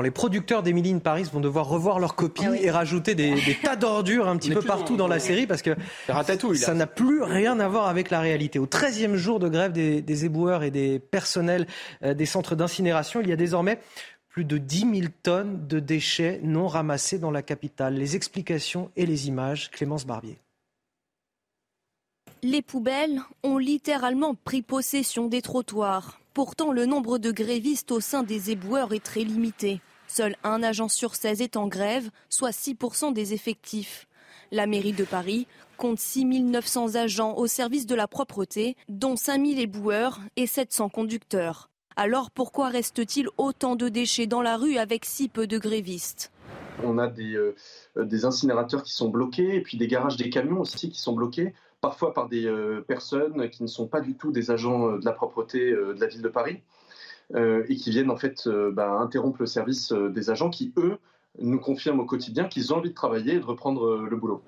les 0.00 0.10
producteurs 0.10 0.62
d'Emily 0.62 0.92
in 0.92 0.98
Paris 0.98 1.28
vont 1.32 1.40
devoir 1.40 1.68
revoir 1.68 1.98
leur 1.98 2.14
copie 2.14 2.44
ah 2.46 2.56
et 2.60 2.70
rajouter 2.70 3.14
des, 3.14 3.34
tas 3.62 3.76
d'ordures 3.76 4.28
un 4.28 4.36
petit 4.36 4.50
peu 4.50 4.62
partout 4.62 4.96
dans, 4.96 5.08
la 5.08 5.18
série 5.18 5.46
parce 5.46 5.62
que 5.62 5.76
ça 6.54 6.74
n'a 6.74 6.86
plus 6.86 7.22
rien 7.22 7.58
à 7.60 7.68
voir 7.68 7.88
avec 7.88 8.10
la 8.10 8.20
réalité. 8.20 8.58
Au 8.58 8.66
13e 8.66 9.14
jour 9.14 9.38
de 9.38 9.48
grève 9.48 9.72
des, 9.72 10.24
éboueurs 10.24 10.62
et 10.62 10.70
des 10.70 10.98
personnels 10.98 11.66
euh, 12.02 12.14
des 12.14 12.26
centres 12.26 12.56
d'incinération, 12.56 13.20
il 13.20 13.28
y 13.28 13.32
a 13.32 13.36
désormais 13.36 13.78
plus 14.28 14.44
de 14.44 14.58
10 14.58 15.00
000 15.00 15.12
tonnes 15.22 15.66
de 15.66 15.80
déchets 15.80 16.40
non 16.42 16.66
ramassés 16.66 17.18
dans 17.18 17.30
la 17.30 17.42
capitale. 17.42 17.94
Les 17.94 18.16
explications 18.16 18.90
et 18.96 19.06
les 19.06 19.28
images, 19.28 19.70
Clémence 19.70 20.06
Barbier. 20.06 20.38
Les 22.42 22.62
poubelles 22.62 23.20
ont 23.42 23.58
littéralement 23.58 24.34
pris 24.34 24.62
possession 24.62 25.26
des 25.26 25.42
trottoirs. 25.42 26.20
Pourtant, 26.34 26.70
le 26.70 26.86
nombre 26.86 27.18
de 27.18 27.32
grévistes 27.32 27.90
au 27.90 27.98
sein 27.98 28.22
des 28.22 28.52
éboueurs 28.52 28.92
est 28.92 29.02
très 29.02 29.24
limité. 29.24 29.80
Seul 30.08 30.36
un 30.42 30.62
agent 30.62 30.88
sur 30.88 31.14
16 31.14 31.42
est 31.42 31.56
en 31.56 31.68
grève, 31.68 32.10
soit 32.30 32.50
6% 32.50 33.12
des 33.12 33.34
effectifs. 33.34 34.08
La 34.50 34.66
mairie 34.66 34.94
de 34.94 35.04
Paris 35.04 35.46
compte 35.76 35.98
6 35.98 36.24
900 36.24 36.94
agents 36.94 37.36
au 37.36 37.46
service 37.46 37.86
de 37.86 37.94
la 37.94 38.08
propreté, 38.08 38.76
dont 38.88 39.16
5 39.16 39.46
000 39.46 39.60
éboueurs 39.60 40.20
et 40.36 40.46
700 40.46 40.88
conducteurs. 40.88 41.68
Alors 41.94 42.30
pourquoi 42.30 42.68
reste-t-il 42.68 43.28
autant 43.36 43.76
de 43.76 43.88
déchets 43.88 44.26
dans 44.26 44.40
la 44.40 44.56
rue 44.56 44.78
avec 44.78 45.04
si 45.04 45.28
peu 45.28 45.46
de 45.46 45.58
grévistes? 45.58 46.32
On 46.82 46.96
a 46.96 47.08
des, 47.08 47.34
euh, 47.34 47.54
des, 47.96 48.24
incinérateurs 48.24 48.82
qui 48.82 48.92
sont 48.92 49.08
bloqués 49.10 49.56
et 49.56 49.60
puis 49.60 49.76
des 49.76 49.88
garages 49.88 50.16
des 50.16 50.30
camions 50.30 50.60
aussi 50.60 50.90
qui 50.90 51.00
sont 51.00 51.12
bloqués, 51.12 51.54
parfois 51.80 52.14
par 52.14 52.28
des 52.28 52.46
euh, 52.46 52.80
personnes 52.86 53.50
qui 53.50 53.62
ne 53.62 53.68
sont 53.68 53.88
pas 53.88 54.00
du 54.00 54.14
tout 54.14 54.32
des 54.32 54.50
agents 54.50 54.88
euh, 54.88 54.98
de 54.98 55.04
la 55.04 55.12
propreté 55.12 55.70
de 55.72 55.96
la 56.00 56.06
ville 56.06 56.22
de 56.22 56.28
Paris. 56.28 56.62
Euh, 57.34 57.62
et 57.68 57.76
qui 57.76 57.90
viennent 57.90 58.10
en 58.10 58.16
fait 58.16 58.46
euh, 58.46 58.72
bah, 58.72 58.90
interrompre 59.00 59.40
le 59.40 59.46
service 59.46 59.92
euh, 59.92 60.08
des 60.08 60.30
agents 60.30 60.48
qui, 60.48 60.72
eux, 60.78 60.96
nous 61.38 61.60
confirment 61.60 62.00
au 62.00 62.06
quotidien 62.06 62.44
qu'ils 62.44 62.72
ont 62.72 62.78
envie 62.78 62.88
de 62.88 62.94
travailler 62.94 63.34
et 63.34 63.38
de 63.38 63.44
reprendre 63.44 64.08
le 64.10 64.16
boulot. 64.16 64.42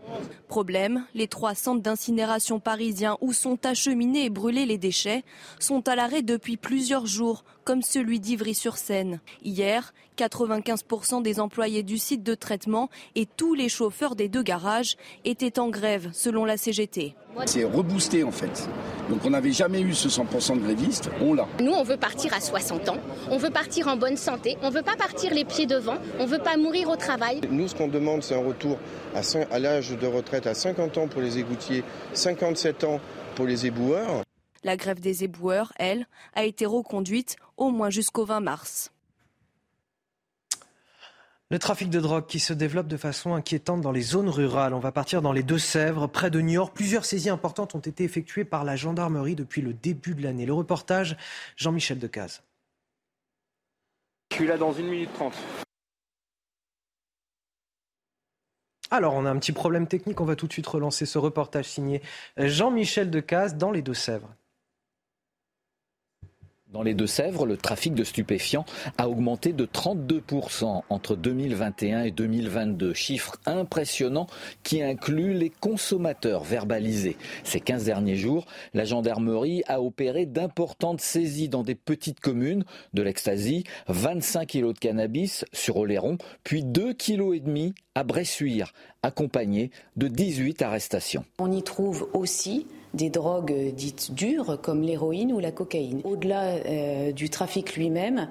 Problème, 0.49 1.05
les 1.15 1.29
trois 1.29 1.55
centres 1.55 1.83
d'incinération 1.83 2.59
parisiens 2.59 3.19
où 3.21 3.35
sont 3.35 3.65
acheminés 3.67 4.25
et 4.25 4.31
brûlés 4.31 4.65
les 4.65 4.79
déchets 4.79 5.23
sont 5.59 5.87
à 5.89 5.95
l'arrêt 5.95 6.23
depuis 6.23 6.57
plusieurs 6.57 7.07
jours, 7.07 7.45
comme 7.71 7.83
celui 7.83 8.19
d'Ivry-sur-Seine. 8.19 9.21
Hier, 9.45 9.95
95% 10.19 11.23
des 11.23 11.39
employés 11.39 11.85
du 11.85 11.99
site 11.99 12.25
de 12.25 12.35
traitement 12.35 12.91
et 13.15 13.27
tous 13.27 13.55
les 13.55 13.69
chauffeurs 13.69 14.17
des 14.17 14.29
deux 14.29 14.43
garages 14.43 14.97
étaient 15.25 15.61
en 15.61 15.69
grève, 15.69 16.09
selon 16.13 16.45
la 16.45 16.57
CGT. 16.57 17.15
C'est 17.47 17.63
reboosté 17.63 18.25
en 18.25 18.33
fait. 18.33 18.69
Donc 19.09 19.21
on 19.25 19.31
n'avait 19.31 19.53
jamais 19.53 19.83
eu 19.83 19.95
ce 19.95 20.09
100% 20.09 20.57
de 20.57 20.65
grévistes, 20.65 21.11
on 21.21 21.33
l'a. 21.33 21.47
Nous, 21.61 21.71
on 21.71 21.85
veut 21.85 21.97
partir 21.97 22.35
à 22.35 22.41
60 22.41 22.89
ans, 22.89 22.99
on 23.31 23.39
veut 23.39 23.51
partir 23.51 23.87
en 23.87 23.97
bonne 23.97 24.17
santé, 24.17 24.57
on 24.63 24.71
veut 24.71 24.83
pas 24.83 24.97
partir 24.97 25.33
les 25.33 25.45
pieds 25.45 25.67
devant, 25.67 25.99
on 26.19 26.27
veut 26.27 26.41
pas 26.41 26.57
mourir 26.57 26.89
au 26.89 26.97
travail. 26.97 27.41
Nous, 27.53 27.69
ce 27.69 27.77
qu'on 27.77 27.87
demande, 27.87 28.25
c'est 28.25 28.35
un 28.35 28.45
retour 28.45 28.79
à, 29.15 29.21
à 29.55 29.59
l'âge 29.61 29.97
de 29.97 30.07
retraite 30.09 30.49
à 30.49 30.55
50 30.55 30.99
ans 30.99 31.07
pour 31.07 31.23
les 31.23 31.39
égoutiers, 31.39 31.85
57 32.15 32.83
ans 32.83 32.99
pour 33.37 33.47
les 33.47 33.65
éboueurs. 33.65 34.25
La 34.63 34.77
grève 34.77 35.01
des 35.01 35.25
éboueurs, 35.25 35.73
elle, 35.79 36.07
a 36.35 36.45
été 36.45 36.67
reconduite 36.67 37.37
au 37.61 37.71
moins 37.71 37.91
jusqu'au 37.91 38.25
20 38.25 38.41
mars. 38.41 38.91
Le 41.51 41.59
trafic 41.59 41.91
de 41.91 41.99
drogue 41.99 42.27
qui 42.27 42.39
se 42.39 42.53
développe 42.53 42.87
de 42.87 42.97
façon 42.97 43.35
inquiétante 43.35 43.81
dans 43.81 43.91
les 43.91 44.03
zones 44.03 44.29
rurales. 44.29 44.73
On 44.73 44.79
va 44.79 44.93
partir 44.93 45.21
dans 45.21 45.33
les 45.33 45.43
Deux-Sèvres, 45.43 46.07
près 46.07 46.31
de 46.31 46.41
New 46.41 46.55
York. 46.55 46.73
Plusieurs 46.75 47.05
saisies 47.05 47.29
importantes 47.29 47.75
ont 47.75 47.81
été 47.81 48.05
effectuées 48.05 48.45
par 48.45 48.63
la 48.63 48.77
gendarmerie 48.77 49.35
depuis 49.35 49.61
le 49.61 49.73
début 49.73 50.15
de 50.15 50.23
l'année. 50.23 50.47
Le 50.47 50.55
reportage, 50.55 51.17
Jean-Michel 51.57 51.99
Decaze. 51.99 52.43
Je 54.31 54.37
suis 54.37 54.47
là 54.47 54.57
dans 54.57 54.73
une 54.73 54.87
minute 54.87 55.13
trente. 55.13 55.35
Alors, 58.93 59.15
on 59.15 59.27
a 59.27 59.31
un 59.31 59.39
petit 59.39 59.53
problème 59.53 59.89
technique. 59.89 60.21
On 60.21 60.25
va 60.25 60.37
tout 60.37 60.47
de 60.47 60.53
suite 60.53 60.69
relancer 60.69 61.05
ce 61.05 61.19
reportage 61.19 61.67
signé 61.67 62.01
Jean-Michel 62.37 63.11
Decaze 63.11 63.57
dans 63.57 63.73
les 63.73 63.83
Deux-Sèvres. 63.83 64.33
Dans 66.73 66.85
les 66.85 66.95
Deux-Sèvres, 66.95 67.47
le 67.47 67.57
trafic 67.57 67.95
de 67.95 68.05
stupéfiants 68.05 68.65
a 68.97 69.09
augmenté 69.09 69.53
de 69.53 69.67
32% 69.67 70.83
entre 70.89 71.17
2021 71.17 72.05
et 72.05 72.13
2022. 72.13 72.95
Chiffre 72.95 73.39
impressionnant 73.45 74.29
qui 74.63 74.81
inclut 74.81 75.35
les 75.35 75.51
consommateurs 75.51 76.45
verbalisés. 76.45 77.17
Ces 77.43 77.59
15 77.59 77.87
derniers 77.87 78.15
jours, 78.15 78.47
la 78.73 78.85
gendarmerie 78.85 79.65
a 79.67 79.83
opéré 79.83 80.27
d'importantes 80.27 81.01
saisies 81.01 81.49
dans 81.49 81.65
des 81.65 81.75
petites 81.75 82.21
communes 82.21 82.65
de 82.95 83.03
l'ecstasy, 83.03 83.65
25 83.89 84.47
kilos 84.47 84.75
de 84.75 84.79
cannabis 84.79 85.45
sur 85.53 85.77
Oléron, 85.77 86.19
puis 86.45 86.63
2,5 86.63 86.95
kg 86.95 87.75
à 87.97 88.05
Bressuire, 88.05 88.73
accompagné 89.03 89.73
de 89.97 90.07
18 90.07 90.63
arrestations. 90.63 91.25
On 91.41 91.51
y 91.51 91.65
trouve 91.65 92.09
aussi 92.13 92.69
des 92.95 93.11
drogues 93.11 93.73
dites 93.75 94.13
dures 94.15 94.59
comme 94.61 94.83
l'héroïne 94.83 95.33
ou 95.33 95.39
la 95.39 95.53
cocaïne. 95.53 96.01
Au-delà 96.05 96.43
euh, 96.43 97.13
du 97.13 97.31
trafic 97.31 97.77
lui-même, 97.77 98.29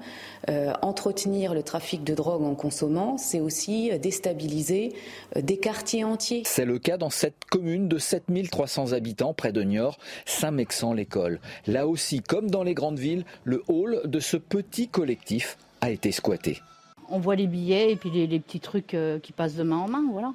euh, 0.48 0.72
entretenir 0.82 1.54
le 1.54 1.62
trafic 1.62 2.04
de 2.04 2.14
drogue 2.14 2.42
en 2.42 2.54
consommant, 2.54 3.16
c'est 3.18 3.40
aussi 3.40 3.90
déstabiliser 3.98 4.92
euh, 5.36 5.42
des 5.42 5.58
quartiers 5.58 6.04
entiers. 6.04 6.42
C'est 6.44 6.64
le 6.64 6.78
cas 6.78 6.96
dans 6.96 7.10
cette 7.10 7.44
commune 7.50 7.88
de 7.88 7.98
7300 7.98 8.92
habitants 8.92 9.34
près 9.34 9.52
de 9.52 9.62
Niort, 9.62 9.98
Saint-Mexan-l'École. 10.26 11.40
Là 11.66 11.86
aussi, 11.86 12.20
comme 12.20 12.50
dans 12.50 12.62
les 12.62 12.74
grandes 12.74 12.98
villes, 12.98 13.24
le 13.44 13.62
hall 13.68 14.02
de 14.04 14.20
ce 14.20 14.36
petit 14.36 14.88
collectif 14.88 15.56
a 15.80 15.90
été 15.90 16.12
squatté. 16.12 16.60
On 17.08 17.18
voit 17.18 17.34
les 17.34 17.46
billets 17.46 17.92
et 17.92 17.96
puis 17.96 18.10
les, 18.10 18.26
les 18.26 18.38
petits 18.38 18.60
trucs 18.60 18.96
qui 19.22 19.32
passent 19.32 19.56
de 19.56 19.64
main 19.64 19.78
en 19.78 19.88
main, 19.88 20.04
voilà. 20.12 20.32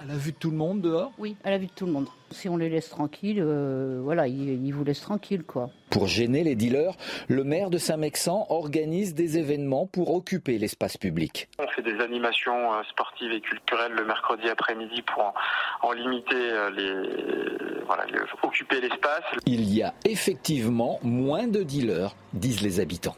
À 0.00 0.04
la 0.04 0.14
vue 0.14 0.30
de 0.30 0.36
tout 0.36 0.52
le 0.52 0.56
monde 0.56 0.80
dehors? 0.80 1.10
Oui, 1.18 1.34
à 1.42 1.50
la 1.50 1.58
vue 1.58 1.66
de 1.66 1.72
tout 1.72 1.84
le 1.84 1.90
monde. 1.90 2.06
Si 2.30 2.48
on 2.48 2.56
les 2.56 2.68
laisse 2.68 2.88
tranquilles, 2.88 3.42
euh, 3.44 4.00
voilà, 4.00 4.28
ils, 4.28 4.70
vous 4.72 4.84
laissent 4.84 5.00
tranquilles, 5.00 5.42
quoi. 5.42 5.70
Pour 5.90 6.06
gêner 6.06 6.44
les 6.44 6.54
dealers, 6.54 6.94
le 7.26 7.42
maire 7.42 7.68
de 7.68 7.78
Saint-Mexan 7.78 8.46
organise 8.48 9.14
des 9.14 9.38
événements 9.38 9.86
pour 9.86 10.14
occuper 10.14 10.56
l'espace 10.58 10.96
public. 10.96 11.48
On 11.58 11.66
fait 11.66 11.82
des 11.82 11.98
animations 12.00 12.74
euh, 12.74 12.82
sportives 12.88 13.32
et 13.32 13.40
culturelles 13.40 13.92
le 13.92 14.04
mercredi 14.04 14.48
après-midi 14.48 15.02
pour 15.02 15.34
en, 15.82 15.92
limiter 15.92 16.36
euh, 16.36 16.70
les, 16.70 17.84
voilà, 17.86 18.04
occuper 18.44 18.80
l'espace. 18.80 19.24
Il 19.46 19.68
y 19.74 19.82
a 19.82 19.94
effectivement 20.04 21.00
moins 21.02 21.48
de 21.48 21.64
dealers, 21.64 22.14
disent 22.34 22.62
les 22.62 22.78
habitants. 22.78 23.16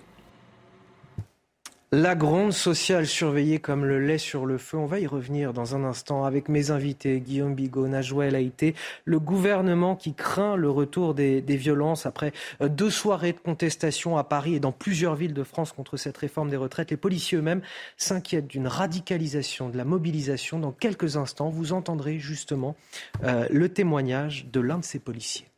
La 1.93 2.15
gronde 2.15 2.53
sociale 2.53 3.05
surveillée 3.05 3.59
comme 3.59 3.85
le 3.85 3.99
lait 3.99 4.17
sur 4.17 4.47
le 4.47 4.59
feu. 4.59 4.77
On 4.77 4.87
va 4.87 5.01
y 5.01 5.09
revenir 5.09 5.53
dans 5.53 5.75
un 5.75 5.83
instant 5.83 6.25
avec 6.25 6.49
mes 6.49 6.71
invités, 6.71 7.19
Guillaume 7.19 7.57
Bigot, 7.57 7.89
Najouel 7.89 8.37
Haïté, 8.37 8.77
le 9.05 9.19
gouvernement 9.19 9.97
qui 9.97 10.15
craint 10.15 10.55
le 10.55 10.71
retour 10.71 11.15
des, 11.15 11.41
violences 11.41 12.07
après 12.07 12.33
euh, 12.63 12.69
deux 12.69 12.91
soirées 12.91 13.33
de 13.33 13.41
contestation 13.41 14.17
à 14.17 14.23
Paris 14.23 14.55
et 14.55 14.61
dans 14.61 14.71
plusieurs 14.71 15.17
villes 15.17 15.35
de 15.35 15.43
France 15.43 15.73
contre 15.73 15.97
cette 15.97 16.17
réforme 16.17 16.49
des 16.49 16.57
retraites. 16.57 16.93
Les 16.93 16.97
policiers 16.97 17.39
eux-mêmes 17.39 17.63
s'inquiètent 17.97 18.47
d'une 18.47 18.69
radicalisation 18.69 19.69
de 19.69 19.77
la 19.77 19.85
mobilisation. 19.85 20.61
Dans 20.61 20.71
quelques 20.71 21.17
instants, 21.17 21.51
vous 21.51 21.73
entendrez 21.73 22.21
justement 22.21 22.77
euh, 23.25 23.49
le 23.51 23.69
témoignage 23.69 24.47
de 24.53 24.61
l'un 24.61 24.79
de 24.79 24.85
ces 24.85 25.01
policiers. 25.01 25.50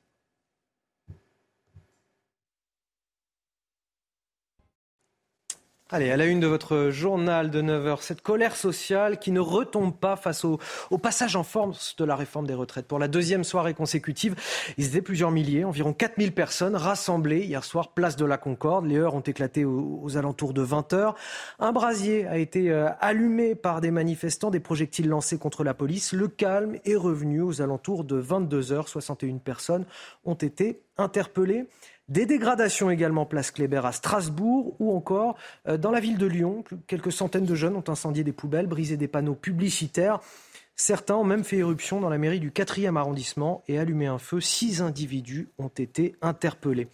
Allez, 5.94 6.10
à 6.10 6.16
la 6.16 6.24
une 6.24 6.40
de 6.40 6.46
votre 6.46 6.88
journal 6.88 7.50
de 7.50 7.60
9h, 7.60 7.98
cette 8.00 8.22
colère 8.22 8.56
sociale 8.56 9.18
qui 9.18 9.30
ne 9.30 9.40
retombe 9.40 9.94
pas 9.94 10.16
face 10.16 10.42
au, 10.42 10.58
passage 10.96 11.36
en 11.36 11.42
force 11.42 11.96
de 11.96 12.06
la 12.06 12.16
réforme 12.16 12.46
des 12.46 12.54
retraites. 12.54 12.86
Pour 12.86 12.98
la 12.98 13.08
deuxième 13.08 13.44
soirée 13.44 13.74
consécutive, 13.74 14.34
ils 14.78 14.86
étaient 14.86 15.02
plusieurs 15.02 15.30
milliers, 15.30 15.64
environ 15.64 15.92
4000 15.92 16.32
personnes 16.32 16.76
rassemblées 16.76 17.40
hier 17.40 17.62
soir, 17.62 17.92
place 17.92 18.16
de 18.16 18.24
la 18.24 18.38
Concorde. 18.38 18.86
Les 18.86 18.96
heures 18.96 19.14
ont 19.14 19.20
éclaté 19.20 19.66
aux, 19.66 20.16
alentours 20.16 20.54
de 20.54 20.64
20h. 20.64 21.14
Un 21.58 21.72
brasier 21.72 22.26
a 22.26 22.38
été 22.38 22.70
euh, 22.70 22.88
allumé 22.98 23.54
par 23.54 23.82
des 23.82 23.90
manifestants, 23.90 24.50
des 24.50 24.60
projectiles 24.60 25.10
lancés 25.10 25.36
contre 25.36 25.62
la 25.62 25.74
police. 25.74 26.14
Le 26.14 26.28
calme 26.28 26.78
est 26.86 26.96
revenu 26.96 27.42
aux 27.42 27.60
alentours 27.60 28.04
de 28.04 28.18
22h. 28.18 28.86
61 28.86 29.36
personnes 29.36 29.84
ont 30.24 30.32
été 30.32 30.80
interpellées. 30.96 31.66
Des 32.12 32.26
dégradations 32.26 32.90
également 32.90 33.24
place 33.24 33.50
Kléber 33.50 33.80
à 33.86 33.90
Strasbourg 33.90 34.76
ou 34.78 34.94
encore 34.94 35.38
euh, 35.66 35.78
dans 35.78 35.90
la 35.90 35.98
ville 35.98 36.18
de 36.18 36.26
Lyon. 36.26 36.62
Quelques 36.86 37.10
centaines 37.10 37.46
de 37.46 37.54
jeunes 37.54 37.74
ont 37.74 37.84
incendié 37.88 38.22
des 38.22 38.34
poubelles, 38.34 38.66
brisé 38.66 38.98
des 38.98 39.08
panneaux 39.08 39.34
publicitaires. 39.34 40.20
Certains 40.76 41.14
ont 41.14 41.24
même 41.24 41.42
fait 41.42 41.56
éruption 41.56 42.00
dans 42.02 42.10
la 42.10 42.18
mairie 42.18 42.38
du 42.38 42.50
4e 42.50 42.96
arrondissement 42.96 43.64
et 43.66 43.78
allumé 43.78 44.08
un 44.08 44.18
feu. 44.18 44.42
Six 44.42 44.82
individus 44.82 45.48
ont 45.56 45.68
été 45.68 46.14
interpellés. 46.20 46.88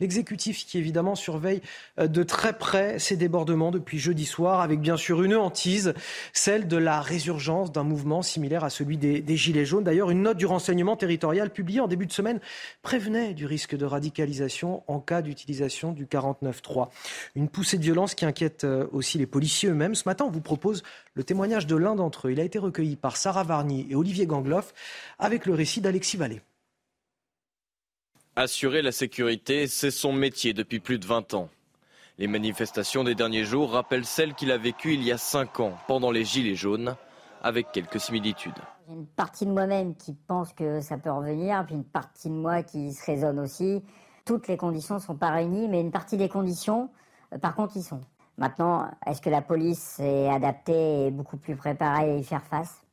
L'exécutif 0.00 0.64
qui 0.64 0.78
évidemment 0.78 1.16
surveille 1.16 1.60
euh, 1.98 2.06
de 2.06 2.22
très 2.22 2.56
près 2.56 3.00
ces 3.00 3.16
débordements 3.16 3.72
depuis 3.72 3.98
jeudi 3.98 4.26
soir, 4.26 4.60
avec 4.60 4.80
bien 4.80 4.96
sûr 4.96 5.22
une 5.24 5.34
hantise, 5.34 5.94
celle 6.32 6.68
de 6.68 6.76
la 6.76 7.00
résurgence 7.00 7.72
d'un 7.72 7.82
mouvement 7.82 8.22
similaire 8.22 8.62
à 8.62 8.70
celui 8.70 8.96
des, 8.96 9.36
Gilets 9.36 9.64
jaunes. 9.64 9.84
D'ailleurs, 9.84 10.10
une 10.10 10.22
note 10.22 10.36
du 10.36 10.46
renseignement 10.46 10.96
territorial 10.96 11.50
publiée 11.50 11.80
en 11.80 11.88
début 11.88 12.06
de 12.06 12.12
semaine 12.12 12.40
prévenait 12.82 13.34
du 13.34 13.46
risque 13.46 13.76
de 13.76 13.84
radicalisation 13.84 14.82
en 14.86 15.00
cas 15.00 15.22
d'utilisation 15.22 15.92
du 15.92 16.06
49-3. 16.06 16.88
Une 17.34 17.48
poussée 17.48 17.78
de 17.78 17.82
violence 17.82 18.14
qui 18.14 18.24
inquiète 18.24 18.64
euh, 18.64 18.86
aussi 18.92 19.18
les 19.18 19.26
policiers 19.26 19.68
eux-mêmes. 19.68 19.94
Ce 19.94 20.08
matin, 20.08 20.24
on 20.26 20.30
vous 20.30 20.40
propose 20.40 20.82
le 21.14 21.24
témoignage 21.24 21.66
de 21.66 21.76
l'un 21.76 21.94
d'entre 21.96 22.28
eux. 22.28 22.32
Il 22.32 22.40
a 22.40 22.44
été 22.44 22.58
recueilli 22.58 22.96
par 22.96 23.16
Sarah 23.16 23.42
Varny 23.42 23.86
et 23.90 23.96
Olivier 23.96 24.26
Gangloff 24.26 24.72
avec 25.18 25.46
le 25.46 25.54
récit 25.54 25.80
d'Alexis 25.80 26.16
Vallée. 26.16 26.40
Assurer 28.40 28.82
la 28.82 28.92
sécurité, 28.92 29.66
c'est 29.66 29.90
son 29.90 30.12
métier 30.12 30.52
depuis 30.52 30.78
plus 30.78 31.00
de 31.00 31.04
20 31.04 31.34
ans. 31.34 31.48
Les 32.18 32.28
manifestations 32.28 33.02
des 33.02 33.16
derniers 33.16 33.42
jours 33.42 33.72
rappellent 33.72 34.04
celles 34.04 34.34
qu'il 34.34 34.52
a 34.52 34.58
vécues 34.58 34.94
il 34.94 35.02
y 35.02 35.10
a 35.10 35.18
5 35.18 35.58
ans, 35.58 35.72
pendant 35.88 36.12
les 36.12 36.24
Gilets 36.24 36.54
jaunes, 36.54 36.94
avec 37.42 37.72
quelques 37.72 37.98
similitudes. 37.98 38.54
Une 38.88 39.06
partie 39.06 39.44
de 39.44 39.50
moi-même 39.50 39.96
qui 39.96 40.14
pense 40.28 40.52
que 40.52 40.80
ça 40.80 40.98
peut 40.98 41.10
revenir, 41.10 41.66
puis 41.66 41.74
une 41.74 41.82
partie 41.82 42.28
de 42.28 42.34
moi 42.34 42.62
qui 42.62 42.92
se 42.92 43.04
raisonne 43.04 43.40
aussi. 43.40 43.82
Toutes 44.24 44.46
les 44.46 44.56
conditions 44.56 44.94
ne 44.94 45.00
sont 45.00 45.16
pas 45.16 45.32
réunies, 45.32 45.66
mais 45.66 45.80
une 45.80 45.90
partie 45.90 46.16
des 46.16 46.28
conditions, 46.28 46.90
euh, 47.34 47.38
par 47.38 47.56
contre, 47.56 47.76
y 47.76 47.82
sont. 47.82 48.02
Maintenant, 48.36 48.88
est-ce 49.04 49.20
que 49.20 49.30
la 49.30 49.42
police 49.42 49.98
est 49.98 50.28
adaptée 50.28 51.06
et 51.06 51.10
beaucoup 51.10 51.38
plus 51.38 51.56
préparée 51.56 52.12
à 52.12 52.16
y 52.16 52.22
faire 52.22 52.44
face? 52.44 52.84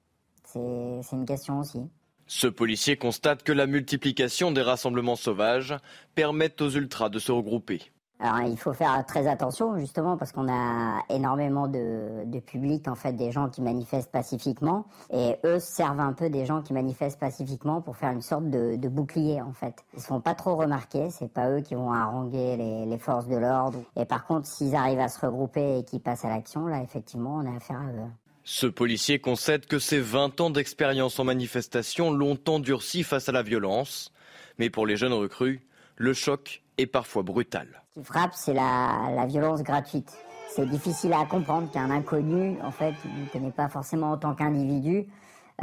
C'est 0.43 1.03
une 1.11 1.27
question 1.27 1.59
aussi. 1.59 1.87
Ce 2.27 2.47
policier 2.47 2.97
constate 2.97 3.43
que 3.43 3.51
la 3.51 3.67
multiplication 3.67 4.51
des 4.51 4.61
rassemblements 4.61 5.15
sauvages 5.15 5.75
permet 6.15 6.61
aux 6.61 6.69
ultras 6.69 7.09
de 7.09 7.19
se 7.19 7.31
regrouper. 7.31 7.91
Alors, 8.19 8.47
il 8.47 8.57
faut 8.57 8.71
faire 8.71 9.05
très 9.05 9.27
attention 9.27 9.77
justement 9.77 10.15
parce 10.15 10.31
qu'on 10.31 10.47
a 10.47 11.03
énormément 11.09 11.67
de, 11.67 12.23
de, 12.25 12.39
public 12.39 12.87
en 12.87 12.95
fait 12.95 13.11
des 13.11 13.31
gens 13.31 13.49
qui 13.49 13.61
manifestent 13.61 14.11
pacifiquement 14.11 14.85
et 15.11 15.35
eux 15.43 15.59
servent 15.59 15.99
un 15.99 16.13
peu 16.13 16.29
des 16.29 16.45
gens 16.45 16.61
qui 16.61 16.71
manifestent 16.71 17.19
pacifiquement 17.19 17.81
pour 17.81 17.97
faire 17.97 18.11
une 18.11 18.21
sorte 18.21 18.49
de, 18.49 18.77
de 18.77 18.87
bouclier 18.87 19.41
en 19.41 19.51
fait. 19.51 19.83
Ils 19.95 20.01
se 20.01 20.07
font 20.07 20.21
pas 20.21 20.33
trop 20.33 20.55
remarquer, 20.55 21.09
c'est 21.09 21.31
pas 21.31 21.51
eux 21.51 21.59
qui 21.59 21.75
vont 21.75 21.91
haranguer 21.91 22.55
les, 22.55 22.85
les 22.85 22.97
forces 22.97 23.27
de 23.27 23.35
l'ordre. 23.35 23.79
Et 23.97 24.05
par 24.05 24.25
contre, 24.25 24.47
s'ils 24.47 24.75
arrivent 24.75 24.99
à 24.99 25.09
se 25.09 25.23
regrouper 25.23 25.79
et 25.79 25.83
qu'ils 25.83 26.01
passent 26.01 26.23
à 26.23 26.29
l'action, 26.29 26.67
là 26.67 26.81
effectivement, 26.81 27.35
on 27.43 27.53
a 27.53 27.57
affaire 27.57 27.81
à 27.81 27.91
eux. 27.91 28.11
Ce 28.47 28.67
policier 28.67 29.17
concède 29.17 29.65
que 29.65 29.79
ses 29.79 29.99
20 29.99 30.39
ans 30.39 30.49
d'expérience 30.51 31.19
en 31.19 31.23
manifestation 31.23 32.11
l'ont 32.13 32.37
endurci 32.47 33.01
face 33.01 33.27
à 33.27 33.31
la 33.31 33.41
violence. 33.41 34.11
Mais 34.59 34.69
pour 34.69 34.85
les 34.85 34.97
jeunes 34.97 35.13
recrues, 35.13 35.61
le 35.95 36.13
choc 36.13 36.61
est 36.77 36.85
parfois 36.85 37.23
brutal. 37.23 37.81
Ce 37.95 38.01
qui 38.01 38.05
frappe, 38.05 38.33
c'est 38.35 38.53
la, 38.53 39.25
violence 39.27 39.63
gratuite. 39.63 40.13
C'est 40.47 40.67
difficile 40.67 41.13
à 41.13 41.25
comprendre 41.25 41.71
qu'un 41.71 41.89
inconnu, 41.89 42.55
en 42.61 42.69
fait, 42.69 42.93
ne 43.03 43.27
connaît 43.33 43.51
pas 43.51 43.67
forcément 43.67 44.11
en 44.11 44.17
tant 44.17 44.35
qu'individu, 44.35 45.07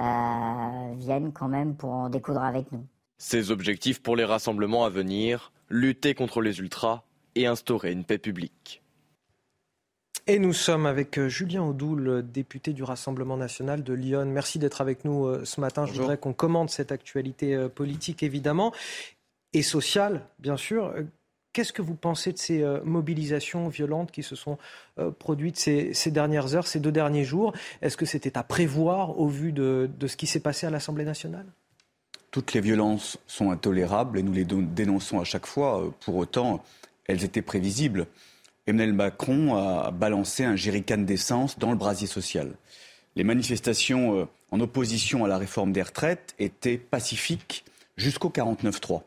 euh, 0.01 0.95
vienne 0.97 1.33
quand 1.33 1.49
même 1.49 1.77
pour 1.77 1.91
en 1.91 2.09
découdre 2.09 2.43
avec 2.43 2.73
nous. 2.73 2.85
Ses 3.17 3.53
objectifs 3.53 4.03
pour 4.03 4.17
les 4.17 4.25
rassemblements 4.25 4.85
à 4.85 4.91
venir, 4.91 5.53
lutter 5.71 6.17
contre 6.17 6.41
les 6.41 6.59
ultras 6.59 7.05
et 7.37 7.47
instaurer 7.47 7.93
une 7.93 8.03
paix 8.03 8.19
publique. 8.19 8.82
Et 10.28 10.39
nous 10.39 10.53
sommes 10.53 10.86
avec 10.86 11.19
euh, 11.19 11.28
Julien 11.28 11.65
Audoul, 11.65 12.24
député 12.31 12.73
du 12.73 12.85
Rassemblement 12.85 13.36
national 13.36 13.82
de 13.82 13.93
Lyon. 13.93 14.27
Merci 14.27 14.61
d'être 14.61 14.81
avec 14.81 15.05
nous 15.05 15.27
euh, 15.27 15.44
ce 15.44 15.61
matin. 15.61 15.85
Je 15.85 15.94
voudrais 15.94 16.16
qu'on 16.16 16.32
commente 16.32 16.70
cette 16.70 16.93
actualité 16.93 17.57
euh, 17.57 17.69
politique, 17.69 18.23
évidemment, 18.23 18.73
et 19.53 19.62
sociale, 19.62 20.23
bien 20.39 20.57
sûr. 20.57 20.94
Qu'est-ce 21.53 21.73
que 21.73 21.82
vous 21.82 21.97
pensez 21.97 22.32
de 22.32 22.39
ces 22.39 22.65
mobilisations 22.82 23.69
violentes 23.69 24.11
qui 24.11 24.23
se 24.23 24.35
sont 24.35 24.57
produites 25.19 25.59
ces, 25.59 25.93
dernières 26.11 26.55
heures, 26.55 26.66
ces 26.66 26.81
deux 26.81 26.93
derniers 26.93 27.24
jours? 27.24 27.53
Est-ce 27.82 27.99
que 27.99 28.07
c'était 28.07 28.39
à 28.39 28.43
prévoir 28.43 29.19
au 29.20 29.28
vu 29.28 29.53
de, 29.53 29.90
de 29.99 30.07
ce 30.07 30.16
qui 30.16 30.27
s'est 30.27 30.40
passé 30.40 30.66
à 30.66 30.70
l'Assemblée 30.70 31.05
nationale? 31.05 31.44
Toutes 32.31 32.55
les 32.55 32.62
violences 32.62 33.19
sont 33.27 33.51
intolérables 33.51 34.19
et 34.19 34.23
nous 34.23 34.32
les 34.32 34.47
dénonçons 34.47 35.20
à 35.20 35.24
chaque 35.24 35.44
fois. 35.44 35.93
Pour 36.01 36.16
autant, 36.16 36.65
elles 37.05 37.23
étaient 37.23 37.43
prévisibles. 37.43 38.07
Emmanuel 38.66 38.93
Macron 38.93 39.56
a 39.56 39.90
balancé 39.90 40.44
un 40.44 40.55
jerrycan 40.55 40.98
d'essence 40.98 41.59
dans 41.59 41.70
le 41.70 41.76
brasier 41.76 42.06
social. 42.06 42.52
Les 43.16 43.24
manifestations 43.24 44.20
euh, 44.20 44.24
en 44.52 44.60
opposition 44.60 45.24
à 45.24 45.28
la 45.28 45.36
réforme 45.36 45.72
des 45.72 45.82
retraites 45.82 46.34
étaient 46.39 46.78
pacifiques 46.78 47.64
jusqu'au 47.97 48.28
49-3. 48.30 49.02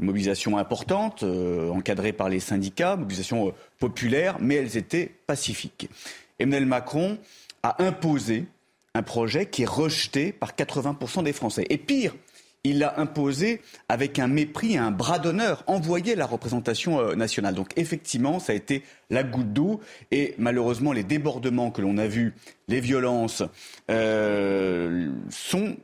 Une 0.00 0.06
mobilisation 0.06 0.56
importante, 0.58 1.22
euh, 1.22 1.70
encadrée 1.70 2.12
par 2.12 2.28
les 2.28 2.40
syndicats, 2.40 2.96
mobilisation 2.96 3.48
euh, 3.48 3.50
populaire, 3.78 4.38
mais 4.40 4.56
elles 4.56 4.76
étaient 4.76 5.12
pacifiques. 5.26 5.88
Emmanuel 6.38 6.66
Macron 6.66 7.18
a 7.62 7.82
imposé 7.82 8.46
un 8.94 9.02
projet 9.02 9.46
qui 9.46 9.62
est 9.62 9.68
rejeté 9.68 10.32
par 10.32 10.54
80% 10.54 11.24
des 11.24 11.32
Français. 11.32 11.66
Et 11.68 11.78
pire, 11.78 12.14
il 12.64 12.78
l'a 12.78 12.98
imposé 12.98 13.60
avec 13.88 14.18
un 14.18 14.26
mépris 14.26 14.76
un 14.76 14.90
bras 14.90 15.18
d'honneur, 15.18 15.62
envoyé 15.66 16.16
la 16.16 16.26
représentation 16.26 16.98
euh, 16.98 17.14
nationale. 17.14 17.54
Donc 17.54 17.70
effectivement, 17.76 18.40
ça 18.40 18.52
a 18.52 18.56
été 18.56 18.82
la 19.10 19.22
goutte 19.22 19.52
d'eau 19.52 19.80
et 20.10 20.34
malheureusement 20.38 20.92
les 20.92 21.04
débordements 21.04 21.70
que 21.70 21.82
l'on 21.82 21.98
a 21.98 22.06
vus, 22.06 22.34
les 22.68 22.80
violences 22.80 23.42
euh, 23.90 25.10
sont 25.30 25.76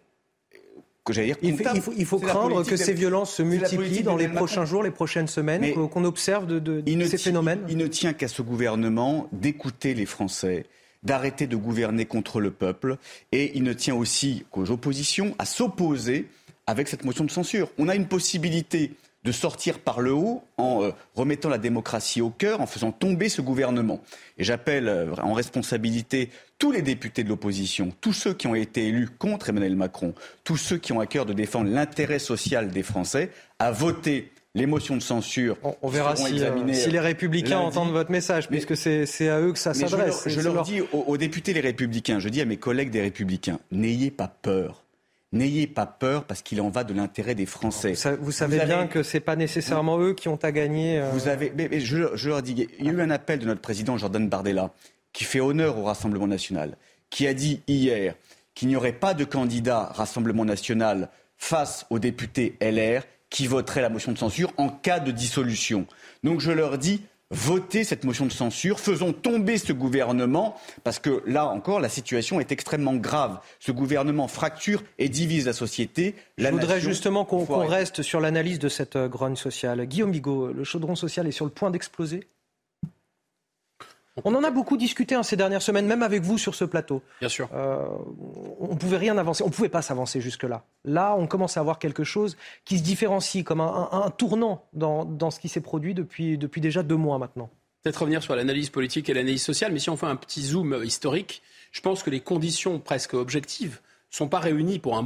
que 1.05 1.12
dire, 1.12 1.36
il, 1.43 2.07
faut, 2.07 2.19
craindre 2.19 2.65
que 2.65 2.77
ces 2.77 2.93
violences 2.93 3.35
se 3.35 3.43
multiplient 3.43 4.02
dans 4.02 4.16
les 4.16 4.28
prochains 4.28 4.65
jours, 4.65 4.82
les 4.82 4.90
prochaines 4.90 5.28
semaines, 5.28 5.73
qu'on 5.73 6.05
observe 6.05 6.47
de, 6.47 6.82
ces 7.07 7.19
phénomènes. 7.19 7.61
Il 7.69 7.78
ne 7.78 7.86
tient 7.86 8.12
qu'à 8.12 8.28
ce 8.28 8.43
gouvernement 8.43 9.28
d'écouter 9.32 9.94
les 9.94 10.07
Français, 10.07 10.66
d'arrêter 11.02 11.47
de 11.47 11.57
gouverner 11.57 12.05
contre 12.05 12.40
le 12.40 12.51
peuple, 12.51 12.98
et 13.32 13.52
il 13.55 13.62
ne 13.62 13.73
tient 13.73 13.94
aussi 13.94 14.44
qu'aux 14.51 14.70
oppositions 14.70 15.35
à 15.39 15.47
s'opposer 15.47 16.27
avec 16.70 16.88
cette 16.88 17.05
motion 17.05 17.24
de 17.24 17.30
censure. 17.30 17.68
On 17.78 17.88
a 17.88 17.97
une 17.97 18.06
possibilité 18.06 18.92
de 19.24 19.32
sortir 19.32 19.80
par 19.80 20.01
le 20.01 20.12
haut 20.12 20.42
en 20.56 20.82
euh, 20.82 20.92
remettant 21.14 21.51
la 21.51 21.59
démocratie 21.59 22.22
au 22.22 22.30
cœur, 22.30 22.60
en 22.62 22.66
faisant 22.66 22.90
tomber 22.90 23.28
ce 23.28 23.42
gouvernement. 23.42 24.01
Et 24.38 24.44
j'appelle 24.44 24.88
euh, 24.88 25.14
en 25.22 25.34
responsabilité 25.34 26.30
tous 26.59 26.72
les 26.72 26.80
députés 26.80 27.22
de 27.22 27.28
l'opposition, 27.28 27.92
tous 28.01 28.14
ceux 28.14 28.32
qui 28.32 28.47
ont 28.47 28.55
été 28.55 28.86
élus 28.86 29.09
contre 29.09 29.51
Emmanuel 29.51 29.76
Macron, 29.76 30.14
tous 30.44 30.56
ceux 30.56 30.78
qui 30.78 30.92
ont 30.92 31.01
à 31.01 31.06
cœur 31.06 31.26
de 31.26 31.34
défendre 31.34 31.70
l'intérêt 31.70 32.18
social 32.18 32.70
des 32.70 32.82
Français, 32.82 33.30
à 33.59 33.72
voter 33.72 34.30
les 34.55 34.66
motions 34.66 34.97
de 34.97 35.02
censure. 35.02 35.59
On, 35.82 35.88
verra 35.88 36.16
si, 36.16 36.40
euh, 36.40 36.72
si, 36.72 36.90
les 36.90 36.98
républicains 36.98 37.59
entendent 37.59 37.92
votre 37.92 38.10
message, 38.10 38.48
puisque 38.48 38.76
c'est 38.76 39.28
à 39.28 39.40
eux 39.40 39.52
que 39.52 39.59
ça 39.59 39.74
s'adresse. 39.74 40.22
Je, 40.26 40.40
leur, 40.40 40.62
dis 40.62 40.80
aux 40.92 41.16
députés 41.18 41.52
les 41.52 41.60
républicains, 41.60 42.20
je 42.20 42.28
dis 42.28 42.40
à 42.40 42.47
mes 42.47 42.56
collègues 42.56 42.90
des 42.90 43.02
républicains, 43.02 43.60
n'ayez 43.70 44.10
pas 44.10 44.28
peur. 44.28 44.82
N'ayez 45.32 45.69
pas 45.69 45.86
peur 45.86 46.24
parce 46.24 46.43
qu'il 46.43 46.61
en 46.61 46.70
va 46.70 46.82
de 46.82 46.93
l'intérêt 46.93 47.36
des 47.36 47.47
Français. 47.47 47.94
Vous, 48.20 48.32
savez 48.32 48.65
bien 48.65 48.89
que 48.89 49.05
ce 49.05 49.16
n'est 49.16 49.20
pas 49.20 49.36
nécessairement 49.36 50.01
eux 50.01 50.12
qui 50.12 50.28
ont 50.28 50.39
à 50.43 50.51
gagner. 50.51 50.98
Euh. 50.98 51.11
Vous 51.12 51.28
avez, 51.28 51.52
mais, 51.55 51.78
je, 51.78 52.28
leur 52.28 52.43
dis, 52.43 52.69
il 52.78 52.86
y 52.86 52.89
a 52.89 52.93
eu 52.93 53.01
un 53.01 53.11
appel 53.11 53.39
de 53.39 53.47
notre 53.47 53.61
président 53.61 53.97
Jordan 53.97 54.28
Bardella 54.28 54.73
qui 55.12 55.23
fait 55.23 55.39
honneur 55.39 55.78
au 55.78 55.85
Rassemblement 55.85 56.27
national, 56.27 56.77
qui 57.11 57.28
a 57.28 57.35
dit 57.35 57.62
hier 57.69 58.15
qu'il 58.55 58.69
n'y 58.69 58.77
aurait 58.77 58.93
pas 58.93 59.15
de 59.15 59.24
candidat 59.24 59.93
Rassemblement 59.94 60.44
national 60.44 61.11
face 61.36 61.86
aux 61.90 62.01
députés 62.01 62.57
LR 62.61 63.02
qui 63.31 63.47
voteraient 63.47 63.82
la 63.82 63.89
motion 63.89 64.11
de 64.11 64.19
censure 64.19 64.52
en 64.57 64.69
cas 64.69 64.98
de 64.98 65.12
dissolution. 65.12 65.86
Donc 66.24 66.40
je 66.40 66.51
leur 66.51 66.77
dis, 66.77 67.02
voter 67.31 67.85
cette 67.85 68.05
motion 68.05 68.27
de 68.27 68.32
censure, 68.32 68.81
faisons 68.81 69.12
tomber 69.12 69.57
ce 69.59 69.73
gouvernement, 69.73 70.57
parce 70.82 70.98
que 70.98 71.23
là 71.27 71.47
encore, 71.47 71.81
la 71.81 71.89
situation 71.89 72.40
est 72.40 72.52
extrêmement 72.52 72.94
grave. 72.94 73.39
Ce 73.61 73.73
gouvernement 73.73 74.28
fracture 74.28 74.82
et 74.98 75.09
divise 75.09 75.47
la 75.47 75.52
société. 75.52 76.16
Je 76.39 76.48
voudrais 76.48 76.81
justement 76.81 77.24
qu'on 77.24 77.66
reste 77.66 78.02
sur 78.02 78.20
l'analyse 78.20 78.59
de 78.59 78.69
cette 78.69 78.97
euh, 78.97 79.09
grogne 79.09 79.36
sociale. 79.36 79.85
Guillaume 79.86 80.11
Bigot, 80.11 80.52
le 80.52 80.65
chaudron 80.65 80.97
social 80.97 81.27
est 81.27 81.32
sur 81.32 81.44
le 81.44 81.51
point 81.51 81.70
d'exploser? 81.70 82.27
On 84.24 84.34
en 84.34 84.44
a 84.44 84.51
beaucoup 84.51 84.76
discuté 84.76 85.14
hein, 85.14 85.22
ces 85.22 85.36
dernières 85.36 85.62
semaines, 85.62 85.86
même 85.86 86.02
avec 86.02 86.22
vous 86.22 86.38
sur 86.38 86.55
ce 86.55 86.64
plateau. 86.64 87.02
Bien 87.20 87.28
sûr. 87.28 87.48
Euh, 87.55 87.84
on 88.59 88.74
ne 88.74 88.78
pouvait 88.78 88.97
rien 88.97 89.16
avancer, 89.18 89.42
on 89.42 89.48
ne 89.48 89.52
pouvait 89.52 89.68
pas 89.68 89.82
s'avancer 89.82 90.20
jusque-là. 90.20 90.64
Là, 90.84 91.14
on 91.18 91.26
commence 91.26 91.56
à 91.56 91.60
avoir 91.60 91.78
quelque 91.78 92.05
chose 92.05 92.36
qui 92.64 92.78
se 92.78 92.82
différencie 92.82 93.44
comme 93.44 93.60
un, 93.60 94.12
tournant 94.16 94.64
dans, 94.72 95.30
ce 95.30 95.40
qui 95.40 95.48
s'est 95.48 95.60
produit 95.60 95.94
depuis, 95.94 96.38
depuis 96.38 96.60
déjà 96.60 96.82
deux 96.82 96.97
mois 96.97 97.18
maintenant. 97.18 97.51
Peut-être 97.82 98.01
revenir 98.01 98.22
sur 98.22 98.36
l'analyse 98.36 98.70
politique 98.70 99.09
et 99.09 99.14
l'analyse 99.14 99.42
sociale, 99.42 99.72
mais 99.72 99.78
si 99.78 99.90
on 99.90 99.97
fait 99.97 100.06
un 100.06 100.16
petit 100.16 100.42
zoom 100.42 100.82
historique, 100.84 101.42
je 101.72 101.80
pense 101.80 102.02
que 102.02 102.10
les 102.10 102.20
conditions 102.20 102.78
presque 102.78 103.14
objectives 103.14 103.80
ne 104.12 104.16
sont 104.16 104.28
pas 104.28 104.38
réunies 104.40 104.78
pour 104.78 104.97
un, 104.97 105.05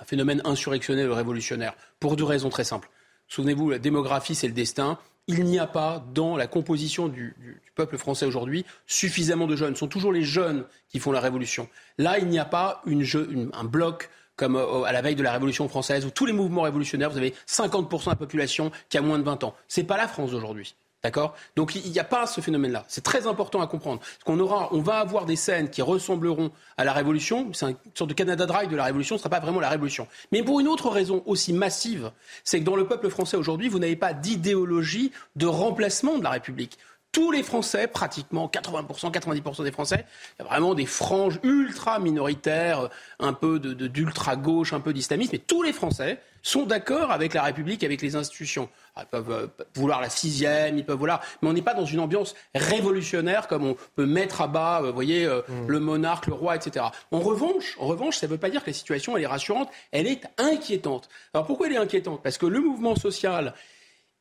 un 0.00 0.04
phénomène 0.04 0.40
insurrectionnel 0.44 1.10
ou 1.10 1.14
révolutionnaire, 1.14 1.74
pour 1.98 2.16
deux 2.16 2.24
raisons 2.24 2.50
très 2.50 2.64
simples. 2.64 2.88
Souvenez-vous, 3.28 3.70
la 3.70 3.78
démographie, 3.78 4.34
c'est 4.34 4.46
le 4.46 4.52
destin 4.52 4.98
il 5.28 5.44
n'y 5.44 5.58
a 5.58 5.66
pas 5.66 6.04
dans 6.12 6.36
la 6.36 6.46
composition 6.46 7.08
du, 7.08 7.34
peuple 7.74 7.96
français 7.96 8.26
aujourd'hui 8.26 8.66
suffisamment 8.86 9.46
de 9.46 9.56
jeunes. 9.56 9.74
Ce 9.74 9.80
sont 9.80 9.88
toujours 9.88 10.12
les 10.12 10.24
jeunes 10.24 10.64
qui 10.88 10.98
font 10.98 11.12
la 11.12 11.20
révolution. 11.20 11.68
Là, 11.98 12.18
il 12.18 12.26
n'y 12.26 12.38
a 12.38 12.44
pas 12.44 12.82
un 12.86 13.64
bloc 13.64 14.10
comme 14.36 14.56
euh, 14.56 14.82
à 14.84 14.92
la 14.92 15.02
veille 15.02 15.14
de 15.14 15.22
la 15.22 15.32
Révolution 15.32 15.68
française, 15.68 16.04
où 16.06 16.10
tous 16.10 16.26
les 16.26 16.32
mouvements 16.32 16.62
révolutionnaires, 16.62 17.10
vous 17.10 17.18
avez 17.18 17.34
50% 17.46 18.04
de 18.04 18.10
la 18.10 18.16
population 18.16 18.72
qui 18.88 18.98
a 18.98 19.02
moins 19.02 19.18
de 19.18 19.24
20 19.24 19.44
ans. 19.44 19.54
Ce 19.68 19.80
n'est 19.80 19.86
pas 19.86 19.96
la 19.96 20.08
France 20.08 20.30
d'aujourd'hui. 20.30 20.74
D'accord? 21.02 21.34
Donc 21.56 21.74
il 21.74 21.90
n'y 21.90 21.98
a 21.98 22.04
pas 22.04 22.26
ce 22.26 22.40
phénomène-là. 22.40 22.84
C'est 22.86 23.02
très 23.02 23.26
important 23.26 23.60
à 23.60 23.66
comprendre. 23.66 24.00
Qu'on 24.24 24.38
aura, 24.38 24.68
on 24.72 24.80
va 24.80 24.98
avoir 24.98 25.26
des 25.26 25.34
scènes 25.34 25.68
qui 25.68 25.82
ressembleront 25.82 26.52
à 26.76 26.84
la 26.84 26.92
Révolution. 26.92 27.52
C'est 27.52 27.70
une 27.70 27.76
sorte 27.94 28.10
de 28.10 28.14
Canada 28.14 28.46
Dry 28.46 28.68
de 28.68 28.76
la 28.76 28.84
Révolution. 28.84 29.16
Ce 29.16 29.20
ne 29.20 29.22
sera 29.24 29.30
pas 29.30 29.40
vraiment 29.40 29.58
la 29.58 29.68
Révolution. 29.68 30.06
Mais 30.30 30.44
pour 30.44 30.60
une 30.60 30.68
autre 30.68 30.90
raison 30.90 31.24
aussi 31.26 31.52
massive, 31.52 32.12
c'est 32.44 32.60
que 32.60 32.64
dans 32.64 32.76
le 32.76 32.86
peuple 32.86 33.10
français 33.10 33.36
aujourd'hui, 33.36 33.68
vous 33.68 33.80
n'avez 33.80 33.96
pas 33.96 34.12
d'idéologie 34.14 35.10
de 35.34 35.46
remplacement 35.46 36.18
de 36.18 36.24
la 36.24 36.30
République 36.30 36.78
tous 37.12 37.30
les 37.30 37.42
Français, 37.42 37.86
pratiquement 37.86 38.50
80%, 38.52 39.12
90% 39.12 39.64
des 39.64 39.70
Français, 39.70 40.06
il 40.38 40.42
y 40.42 40.46
a 40.46 40.48
vraiment 40.48 40.74
des 40.74 40.86
franges 40.86 41.38
ultra 41.42 41.98
minoritaires, 41.98 42.88
un 43.20 43.34
peu 43.34 43.58
d'ultra-gauche, 43.58 44.72
un 44.72 44.80
peu 44.80 44.94
d'islamisme, 44.94 45.30
mais 45.34 45.38
tous 45.38 45.62
les 45.62 45.74
Français 45.74 46.18
sont 46.42 46.64
d'accord 46.64 47.10
avec 47.10 47.34
la 47.34 47.42
République, 47.42 47.84
avec 47.84 48.02
les 48.02 48.16
institutions. 48.16 48.68
Ah, 48.96 49.02
ils 49.04 49.10
peuvent 49.10 49.30
euh, 49.30 49.46
vouloir 49.74 50.00
la 50.00 50.10
sixième, 50.10 50.76
ils 50.76 50.84
peuvent 50.84 50.98
vouloir, 50.98 51.20
mais 51.40 51.48
on 51.48 51.52
n'est 51.52 51.62
pas 51.62 51.74
dans 51.74 51.84
une 51.84 52.00
ambiance 52.00 52.34
révolutionnaire 52.54 53.46
comme 53.46 53.64
on 53.64 53.76
peut 53.94 54.06
mettre 54.06 54.40
à 54.40 54.48
bas, 54.48 54.80
euh, 54.82 54.88
vous 54.88 54.94
voyez, 54.94 55.24
euh, 55.24 55.42
mm. 55.48 55.66
le 55.68 55.80
monarque, 55.80 56.26
le 56.26 56.34
roi, 56.34 56.56
etc. 56.56 56.86
En 57.10 57.20
revanche, 57.20 57.76
en 57.78 57.86
revanche, 57.86 58.16
ça 58.16 58.26
ne 58.26 58.32
veut 58.32 58.38
pas 58.38 58.50
dire 58.50 58.62
que 58.62 58.70
la 58.70 58.74
situation 58.74 59.16
elle 59.16 59.22
est 59.22 59.26
rassurante, 59.26 59.70
elle 59.92 60.06
est 60.06 60.22
inquiétante. 60.38 61.08
Alors 61.32 61.46
pourquoi 61.46 61.68
elle 61.68 61.74
est 61.74 61.78
inquiétante? 61.78 62.22
Parce 62.22 62.38
que 62.38 62.46
le 62.46 62.60
mouvement 62.60 62.96
social 62.96 63.54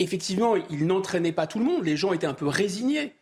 effectivement, 0.01 0.55
il 0.69 0.87
n'entraînait 0.87 1.31
pas 1.31 1.47
tout 1.47 1.59
le 1.59 1.65
monde. 1.65 1.83
Les 1.83 1.97
gens 1.97 2.13
étaient 2.13 2.27
un 2.27 2.33
peu 2.33 2.47
résignés. 2.47 3.13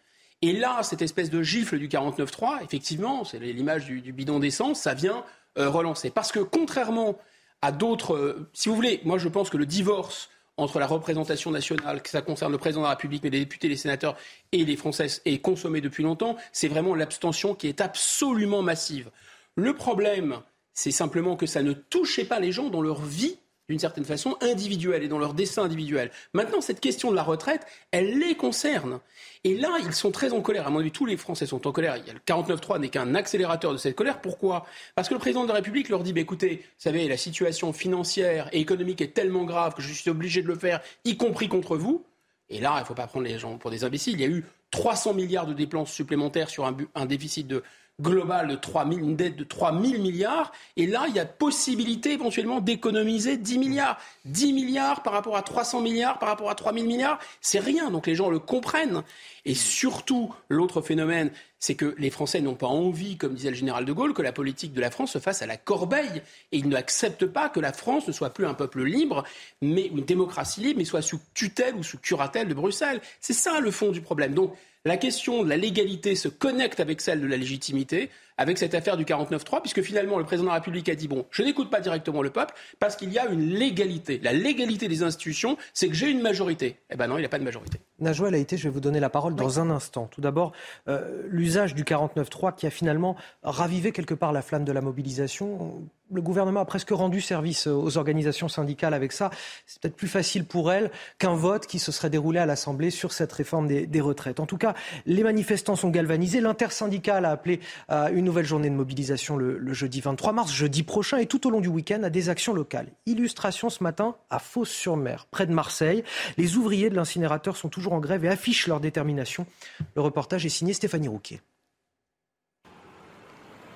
Et 0.41 0.53
là, 0.53 0.81
cette 0.83 1.01
espèce 1.01 1.29
de 1.29 1.43
gifle 1.43 1.77
du 1.77 1.89
49-3, 1.89 2.63
effectivement, 2.63 3.25
c'est 3.25 3.39
l'image 3.39 3.85
du, 3.85 4.13
bidon 4.13 4.39
d'essence, 4.39 4.79
ça 4.81 4.93
vient 4.93 5.25
euh, 5.57 5.69
relancer. 5.69 6.09
Parce 6.09 6.31
que 6.31 6.39
contrairement 6.39 7.17
à 7.61 7.71
d'autres, 7.73 8.15
euh, 8.15 8.49
si 8.53 8.69
vous 8.69 8.75
voulez, 8.75 9.01
moi 9.03 9.17
je 9.17 9.27
pense 9.27 9.49
que 9.49 9.57
le 9.57 9.65
divorce 9.65 10.29
entre 10.55 10.79
la 10.79 10.87
représentation 10.87 11.51
nationale, 11.51 12.01
que 12.01 12.09
ça 12.09 12.21
concerne 12.21 12.51
le 12.51 12.57
président 12.57 12.81
de 12.81 12.85
la 12.85 12.91
République, 12.91 13.23
mais 13.23 13.29
les 13.29 13.39
députés, 13.39 13.67
les 13.67 13.77
sénateurs 13.77 14.15
et 14.51 14.63
les 14.63 14.75
Français, 14.75 15.07
est 15.25 15.39
consommé 15.39 15.81
depuis 15.81 16.03
longtemps, 16.03 16.35
c'est 16.51 16.67
vraiment 16.67 16.95
l'abstention 16.95 17.55
qui 17.55 17.67
est 17.67 17.81
absolument 17.81 18.61
massive. 18.61 19.09
Le 19.55 19.73
problème, 19.73 20.41
c'est 20.73 20.91
simplement 20.91 21.35
que 21.35 21.45
ça 21.45 21.63
ne 21.63 21.73
touchait 21.73 22.25
pas 22.25 22.39
les 22.39 22.51
gens 22.51 22.69
dans 22.69 22.81
leur 22.81 23.01
vie 23.01 23.37
d'une 23.69 23.79
certaine 23.79 24.05
façon, 24.05 24.35
individuelle 24.41 25.03
et 25.03 25.07
dans 25.07 25.19
leur 25.19 25.33
dessin 25.33 25.63
individuel. 25.63 26.11
Maintenant, 26.33 26.59
cette 26.59 26.79
question 26.79 27.11
de 27.11 27.15
la 27.15 27.23
retraite, 27.23 27.65
elle 27.91 28.17
les 28.17 28.35
concerne. 28.35 28.99
Et 29.43 29.55
là, 29.55 29.77
ils 29.85 29.93
sont 29.93 30.11
très 30.11 30.33
en 30.33 30.41
colère. 30.41 30.67
À 30.67 30.69
mon 30.69 30.79
avis, 30.79 30.91
tous 30.91 31.05
les 31.05 31.15
Français 31.15 31.45
sont 31.45 31.65
en 31.65 31.71
colère. 31.71 31.95
Il 31.97 32.05
y 32.05 32.09
a 32.09 32.13
le 32.13 32.19
49.3 32.19 32.79
n'est 32.79 32.89
qu'un 32.89 33.15
accélérateur 33.15 33.71
de 33.71 33.77
cette 33.77 33.95
colère. 33.95 34.21
Pourquoi? 34.21 34.65
Parce 34.95 35.07
que 35.07 35.13
le 35.13 35.19
président 35.19 35.43
de 35.43 35.47
la 35.49 35.55
République 35.55 35.89
leur 35.89 36.03
dit, 36.03 36.13
bah, 36.13 36.21
écoutez, 36.21 36.57
vous 36.57 36.69
savez, 36.77 37.07
la 37.07 37.17
situation 37.17 37.71
financière 37.71 38.49
et 38.51 38.59
économique 38.59 39.01
est 39.01 39.13
tellement 39.13 39.45
grave 39.45 39.75
que 39.75 39.81
je 39.81 39.93
suis 39.93 40.09
obligé 40.09 40.41
de 40.41 40.47
le 40.47 40.55
faire, 40.55 40.81
y 41.05 41.15
compris 41.15 41.47
contre 41.47 41.77
vous. 41.77 42.03
Et 42.49 42.59
là, 42.59 42.73
il 42.77 42.81
ne 42.81 42.85
faut 42.85 42.95
pas 42.95 43.07
prendre 43.07 43.27
les 43.27 43.37
gens 43.37 43.57
pour 43.57 43.69
des 43.69 43.83
imbéciles. 43.83 44.13
Il 44.13 44.21
y 44.21 44.25
a 44.25 44.27
eu 44.27 44.43
300 44.71 45.13
milliards 45.13 45.45
de 45.45 45.53
dépenses 45.53 45.91
supplémentaires 45.91 46.49
sur 46.49 46.65
un, 46.65 46.75
un 46.95 47.05
déficit 47.05 47.47
de 47.47 47.63
globale 48.01 48.47
de 48.47 48.55
3 48.55 48.87
000, 48.87 48.99
une 48.99 49.15
dette 49.15 49.35
de 49.35 49.43
3 49.43 49.71
000 49.71 50.01
milliards. 50.01 50.51
Et 50.77 50.87
là, 50.87 51.05
il 51.07 51.15
y 51.15 51.19
a 51.19 51.25
possibilité 51.25 52.13
éventuellement 52.13 52.61
d'économiser 52.61 53.37
10 53.37 53.57
milliards. 53.57 53.97
10 54.25 54.53
milliards 54.53 55.03
par 55.03 55.13
rapport 55.13 55.35
à 55.35 55.41
300 55.41 55.81
milliards, 55.81 56.19
par 56.19 56.29
rapport 56.29 56.49
à 56.49 56.55
3 56.55 56.73
000 56.73 56.85
milliards, 56.85 57.19
c'est 57.41 57.59
rien. 57.59 57.91
Donc 57.91 58.07
les 58.07 58.15
gens 58.15 58.29
le 58.29 58.39
comprennent. 58.39 59.03
Et 59.45 59.55
surtout, 59.55 60.33
l'autre 60.49 60.81
phénomène, 60.81 61.31
c'est 61.59 61.75
que 61.75 61.93
les 61.97 62.09
Français 62.09 62.39
n'ont 62.39 62.55
pas 62.55 62.67
envie, 62.67 63.17
comme 63.17 63.33
disait 63.33 63.49
le 63.49 63.55
général 63.55 63.83
de 63.83 63.91
Gaulle, 63.91 64.13
que 64.13 64.21
la 64.21 64.31
politique 64.31 64.73
de 64.73 64.81
la 64.81 64.91
France 64.91 65.11
se 65.11 65.19
fasse 65.19 65.41
à 65.41 65.45
la 65.45 65.57
corbeille. 65.57 66.21
Et 66.51 66.57
ils 66.57 66.69
n'acceptent 66.69 67.25
pas 67.25 67.49
que 67.49 67.59
la 67.59 67.73
France 67.73 68.07
ne 68.07 68.13
soit 68.13 68.29
plus 68.29 68.45
un 68.45 68.53
peuple 68.53 68.83
libre, 68.83 69.23
mais 69.61 69.87
une 69.87 70.05
démocratie 70.05 70.61
libre, 70.61 70.79
mais 70.79 70.85
soit 70.85 71.01
sous 71.01 71.19
tutelle 71.33 71.75
ou 71.75 71.83
sous 71.83 71.97
curatelle 71.97 72.47
de 72.47 72.53
Bruxelles. 72.53 73.01
C'est 73.19 73.33
ça 73.33 73.59
le 73.59 73.71
fond 73.71 73.91
du 73.91 74.01
problème. 74.01 74.33
Donc 74.33 74.55
la 74.85 74.97
question 74.97 75.43
de 75.43 75.49
la 75.49 75.57
légalité 75.57 76.15
se 76.15 76.27
connecte 76.27 76.79
avec 76.79 77.01
celle 77.01 77.21
de 77.21 77.27
la 77.27 77.37
légitimité, 77.37 78.09
avec 78.39 78.57
cette 78.57 78.73
affaire 78.73 78.95
du 78.95 79.03
49-3, 79.03 79.59
puisque 79.59 79.81
finalement 79.81 80.17
le 80.17 80.23
président 80.23 80.45
de 80.45 80.49
la 80.49 80.55
République 80.55 80.87
a 80.87 80.95
dit 80.95 81.09
bon, 81.09 81.25
je 81.29 81.43
n'écoute 81.43 81.69
pas 81.69 81.81
directement 81.81 82.21
le 82.21 82.29
peuple 82.29 82.55
parce 82.79 82.95
qu'il 82.95 83.11
y 83.11 83.19
a 83.19 83.27
une 83.27 83.41
légalité. 83.41 84.19
La 84.23 84.31
légalité 84.31 84.87
des 84.87 85.03
institutions, 85.03 85.57
c'est 85.73 85.89
que 85.89 85.93
j'ai 85.93 86.09
une 86.09 86.21
majorité. 86.21 86.77
Eh 86.89 86.95
ben 86.95 87.07
non, 87.07 87.17
il 87.17 87.19
n'y 87.19 87.25
a 87.25 87.29
pas 87.29 87.37
de 87.37 87.43
majorité. 87.43 87.79
Najwa 87.99 88.29
été, 88.37 88.55
je 88.55 88.63
vais 88.63 88.69
vous 88.69 88.79
donner 88.79 89.01
la 89.01 89.09
parole 89.09 89.35
dans 89.35 89.59
un 89.59 89.69
instant. 89.69 90.07
Tout 90.09 90.21
d'abord, 90.21 90.53
euh, 90.87 91.23
l'usage 91.27 91.75
du 91.75 91.83
49-3 91.83 92.55
qui 92.55 92.65
a 92.65 92.69
finalement 92.69 93.17
ravivé 93.43 93.91
quelque 93.91 94.13
part 94.13 94.31
la 94.31 94.41
flamme 94.41 94.63
de 94.63 94.71
la 94.71 94.79
mobilisation 94.79 95.89
le 96.11 96.21
gouvernement 96.21 96.61
a 96.61 96.65
presque 96.65 96.89
rendu 96.89 97.21
service 97.21 97.67
aux 97.67 97.97
organisations 97.97 98.47
syndicales 98.47 98.93
avec 98.93 99.11
ça. 99.11 99.29
C'est 99.65 99.81
peut-être 99.81 99.95
plus 99.95 100.07
facile 100.07 100.45
pour 100.45 100.71
elles 100.71 100.91
qu'un 101.17 101.35
vote 101.35 101.67
qui 101.67 101.79
se 101.79 101.91
serait 101.91 102.09
déroulé 102.09 102.39
à 102.39 102.45
l'Assemblée 102.45 102.89
sur 102.89 103.11
cette 103.11 103.31
réforme 103.31 103.67
des, 103.67 104.01
retraites. 104.01 104.39
En 104.39 104.45
tout 104.45 104.57
cas, 104.57 104.73
les 105.05 105.23
manifestants 105.23 105.75
sont 105.75 105.89
galvanisés. 105.89 106.41
L'intersyndicale 106.41 107.25
a 107.25 107.31
appelé 107.31 107.59
à 107.89 108.09
une 108.11 108.28
nouvelle 108.29 108.45
journée 108.45 108.69
de 108.69 108.75
mobilisation 108.75 109.37
le, 109.37 109.73
jeudi 109.73 110.01
23 110.01 110.33
mars, 110.33 110.53
jeudi 110.53 110.83
prochain, 110.83 111.17
et 111.17 111.25
tout 111.25 111.47
au 111.47 111.49
long 111.49 111.61
du 111.61 111.67
week-end 111.67 112.03
à 112.03 112.11
des 112.11 112.29
actions 112.29 112.53
locales. 112.53 112.91
Illustration 113.07 113.71
ce 113.71 113.83
matin 113.83 114.15
à 114.29 114.37
Fos-sur-Mer, 114.37 115.25
près 115.31 115.47
de 115.47 115.51
Marseille. 115.51 116.03
Les 116.37 116.55
ouvriers 116.55 116.91
de 116.91 116.95
l'incinérateur 116.95 117.57
sont 117.57 117.69
toujours 117.69 117.93
en 117.93 117.99
grève 117.99 118.23
et 118.25 118.27
affichent 118.27 118.67
leur 118.67 118.79
détermination. 118.79 119.47
Le 119.95 120.03
reportage 120.03 120.45
est 120.45 120.49
signé 120.49 120.73
Stéphanie 120.73 121.07
Rouquet. 121.07 121.41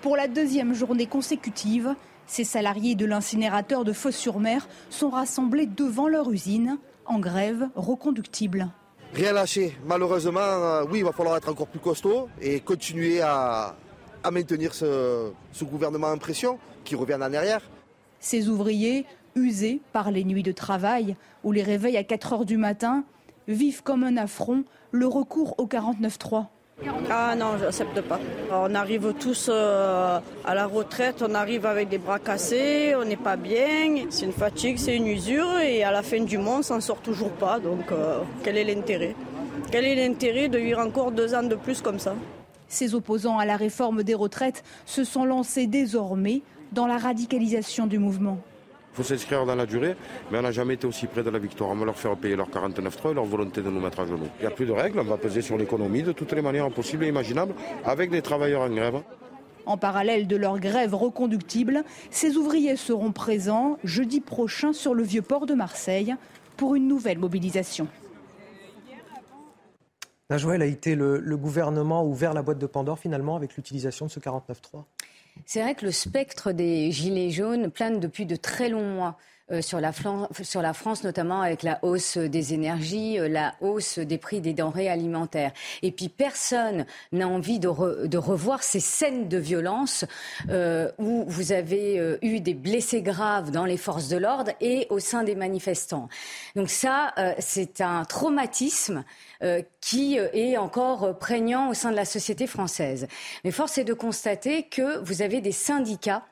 Pour 0.04 0.16
la 0.16 0.28
deuxième 0.28 0.76
journée 0.76 1.08
consécutive, 1.08 1.96
ces 2.28 2.44
salariés 2.44 2.94
de 2.94 3.08
l'incinérateur 3.08 3.84
de 3.84 3.92
Fos-sur-Mer 3.92 4.68
sont 4.92 5.10
rassemblés 5.10 5.66
devant 5.66 6.08
leur 6.08 6.32
usine, 6.32 6.78
en 7.08 7.18
grève 7.18 7.70
reconductible. 7.76 8.70
Rien 9.16 9.34
lâché. 9.34 9.76
Malheureusement, 9.88 10.40
euh, 10.40 10.86
oui, 10.92 11.00
il 11.00 11.06
va 11.06 11.12
falloir 11.12 11.38
être 11.38 11.50
encore 11.50 11.68
plus 11.68 11.80
costaud 11.80 12.30
et 12.40 12.60
continuer 12.60 13.22
à, 13.22 13.76
maintenir 14.32 14.74
ce, 14.74 15.32
ce 15.52 15.64
gouvernement 15.64 16.08
en 16.08 16.18
pression 16.18 16.58
qui 16.84 16.96
revient 16.96 17.16
en 17.16 17.22
arrière. 17.22 17.62
Ces 18.20 18.50
ouvriers 18.50 19.06
usés 19.36 19.82
par 19.92 20.12
les 20.12 20.24
nuits 20.24 20.44
de 20.44 20.52
travail 20.52 21.16
ou 21.44 21.52
les 21.52 21.64
réveils 21.64 21.98
à 21.98 22.04
4 22.04 22.34
heures 22.34 22.46
du 22.46 22.58
matin, 22.58 23.04
vivent 23.48 23.84
comme 23.84 24.04
un 24.04 24.18
affront 24.18 24.64
le 24.92 25.08
recours 25.08 25.56
au 25.60 25.68
49.3. 25.68 26.46
Ah 27.10 27.36
non, 27.36 27.58
je 27.60 27.66
n'accepte 27.66 28.02
pas. 28.02 28.20
On 28.52 28.74
arrive 28.74 29.14
tous 29.20 29.48
euh, 29.50 30.20
à 30.44 30.56
la 30.56 30.66
retraite, 30.66 31.24
on 31.26 31.34
arrive 31.36 31.66
avec 31.66 31.88
des 31.88 32.00
bras 32.00 32.20
cassés, 32.20 32.96
on 32.96 33.06
n'est 33.06 33.16
pas 33.16 33.36
bien, 33.36 34.06
c'est 34.10 34.26
une 34.26 34.34
fatigue, 34.34 34.78
c'est 34.78 34.96
une 34.96 35.08
usure 35.08 35.60
et 35.60 35.84
à 35.84 35.92
la 35.92 36.02
fin 36.02 36.22
du 36.24 36.38
mois, 36.38 36.58
on 36.60 36.62
s'en 36.64 36.82
sort 36.82 37.00
toujours 37.02 37.32
pas. 37.32 37.60
Donc 37.60 37.92
euh, 37.92 38.22
quel 38.44 38.58
est 38.58 38.64
l'intérêt? 38.64 39.16
Quel 39.72 39.86
est 39.86 39.96
l'intérêt 39.96 40.50
de 40.50 40.58
vivre 40.58 40.80
encore 40.80 41.12
deux 41.12 41.34
ans 41.36 41.44
de 41.44 41.56
plus 41.56 41.82
comme 41.82 42.00
ça? 42.00 42.16
Ces 42.74 42.96
opposants 42.96 43.38
à 43.38 43.46
la 43.46 43.56
réforme 43.56 44.02
des 44.02 44.16
retraites 44.16 44.64
se 44.88 45.04
sont 45.04 45.26
lancés 45.26 45.68
désormais 45.68 46.42
dans 46.72 46.88
la 46.88 46.98
radicalisation 46.98 47.86
du 47.86 48.00
mouvement. 48.00 48.40
Il 48.94 48.96
faut 48.96 49.04
s'inscrire 49.04 49.46
dans 49.46 49.54
la 49.54 49.68
durée, 49.68 49.96
mais 50.32 50.40
on 50.40 50.42
n'a 50.42 50.52
jamais 50.52 50.74
été 50.74 50.88
aussi 50.88 51.06
près 51.06 51.22
de 51.22 51.30
la 51.30 51.38
victoire. 51.38 51.70
On 51.70 51.76
va 51.76 51.86
leur 51.86 52.00
faire 52.00 52.18
payer 52.18 52.36
leur 52.36 52.50
49.3 52.50 53.12
et 53.12 53.14
leur 53.14 53.26
volonté 53.26 53.62
de 53.62 53.70
nous 53.70 53.80
mettre 53.80 54.00
à 54.00 54.08
genoux. 54.08 54.28
Il 54.40 54.42
n'y 54.42 54.48
a 54.48 54.50
plus 54.50 54.66
de 54.66 54.72
règles, 54.72 55.00
on 55.00 55.04
va 55.04 55.18
peser 55.18 55.44
sur 55.44 55.56
l'économie 55.56 56.02
de 56.02 56.14
toutes 56.14 56.32
les 56.32 56.42
manières 56.42 56.72
possibles 56.72 57.04
et 57.04 57.10
imaginables 57.10 57.54
avec 57.86 58.10
des 58.10 58.24
travailleurs 58.24 58.64
en 58.64 58.70
grève. 58.72 59.04
En 59.68 59.78
parallèle 59.78 60.26
de 60.26 60.36
leur 60.36 60.58
grève 60.58 60.96
reconductible, 60.96 61.84
ces 62.10 62.38
ouvriers 62.38 62.76
seront 62.76 63.12
présents 63.12 63.78
jeudi 63.84 64.20
prochain 64.20 64.74
sur 64.74 64.96
le 64.96 65.04
vieux 65.04 65.22
port 65.22 65.46
de 65.46 65.54
Marseille 65.54 66.16
pour 66.58 66.74
une 66.74 66.88
nouvelle 66.88 67.20
mobilisation. 67.20 67.88
La 70.30 70.38
Joël 70.38 70.62
a 70.62 70.66
été 70.66 70.96
le, 70.96 71.20
le 71.20 71.38
gouvernement 71.38 72.00
a 72.00 72.04
ouvert 72.04 72.34
la 72.34 72.42
boîte 72.42 72.60
de 72.60 72.66
Pandore 72.66 73.00
finalement 73.00 73.36
avec 73.36 73.56
l'utilisation 73.56 74.06
de 74.06 74.12
ce 74.12 74.20
49.3 74.20 74.84
c'est 75.46 75.62
vrai 75.62 75.76
que 75.76 75.86
le 75.86 75.92
spectre 75.92 76.52
des 76.52 76.92
gilets 76.92 77.32
jaunes 77.32 77.72
plane 77.72 78.00
depuis 78.00 78.26
de 78.26 78.36
très 78.36 78.70
longs 78.70 78.96
mois. 78.96 79.18
Euh, 79.54 79.62
sur, 79.62 79.80
la 80.62 80.74
France, 80.74 81.04
notamment 81.04 81.42
avec 81.42 81.64
la 81.64 81.80
hausse 81.84 82.18
des 82.18 82.54
énergies, 82.54 83.20
euh, 83.20 83.28
la 83.28 83.56
hausse 83.62 84.00
des 84.00 84.18
prix 84.18 84.42
des 84.42 84.54
denrées 84.54 84.90
alimentaires. 84.90 85.52
Et 85.82 85.92
puis 85.92 86.10
personne 86.10 86.86
n'a 87.12 87.28
envie 87.28 87.60
de, 87.60 87.68
revoir 87.68 88.64
ces 88.64 88.80
scènes 88.80 89.28
de 89.28 89.38
violence 89.38 90.06
euh, 90.50 90.92
où 90.98 91.26
vous 91.28 91.52
avez 91.52 92.18
eu 92.22 92.40
des 92.40 92.54
blessés 92.54 93.02
graves 93.02 93.52
dans 93.52 93.66
les 93.66 93.78
forces 93.78 94.08
de 94.08 94.18
l'ordre 94.18 94.52
et 94.62 94.88
au 94.90 95.00
sein 95.00 95.24
des 95.24 95.36
manifestants. 95.36 96.10
Donc 96.56 96.70
ça, 96.70 97.14
c'est 97.40 97.82
un 97.82 98.06
traumatisme 98.06 99.04
qui 99.82 100.16
est 100.16 100.58
encore 100.58 101.18
prégnant 101.20 101.70
au 101.70 101.74
sein 101.74 101.92
de 101.92 101.96
la 101.96 102.06
société 102.06 102.48
française. 102.48 103.08
Mais 103.44 103.52
force 103.52 103.78
est 103.78 103.84
de 103.84 103.94
constater 103.94 104.64
que 104.64 105.00
vous 105.00 105.22
avez 105.22 105.42
des 105.42 105.52
syndicats 105.52 106.24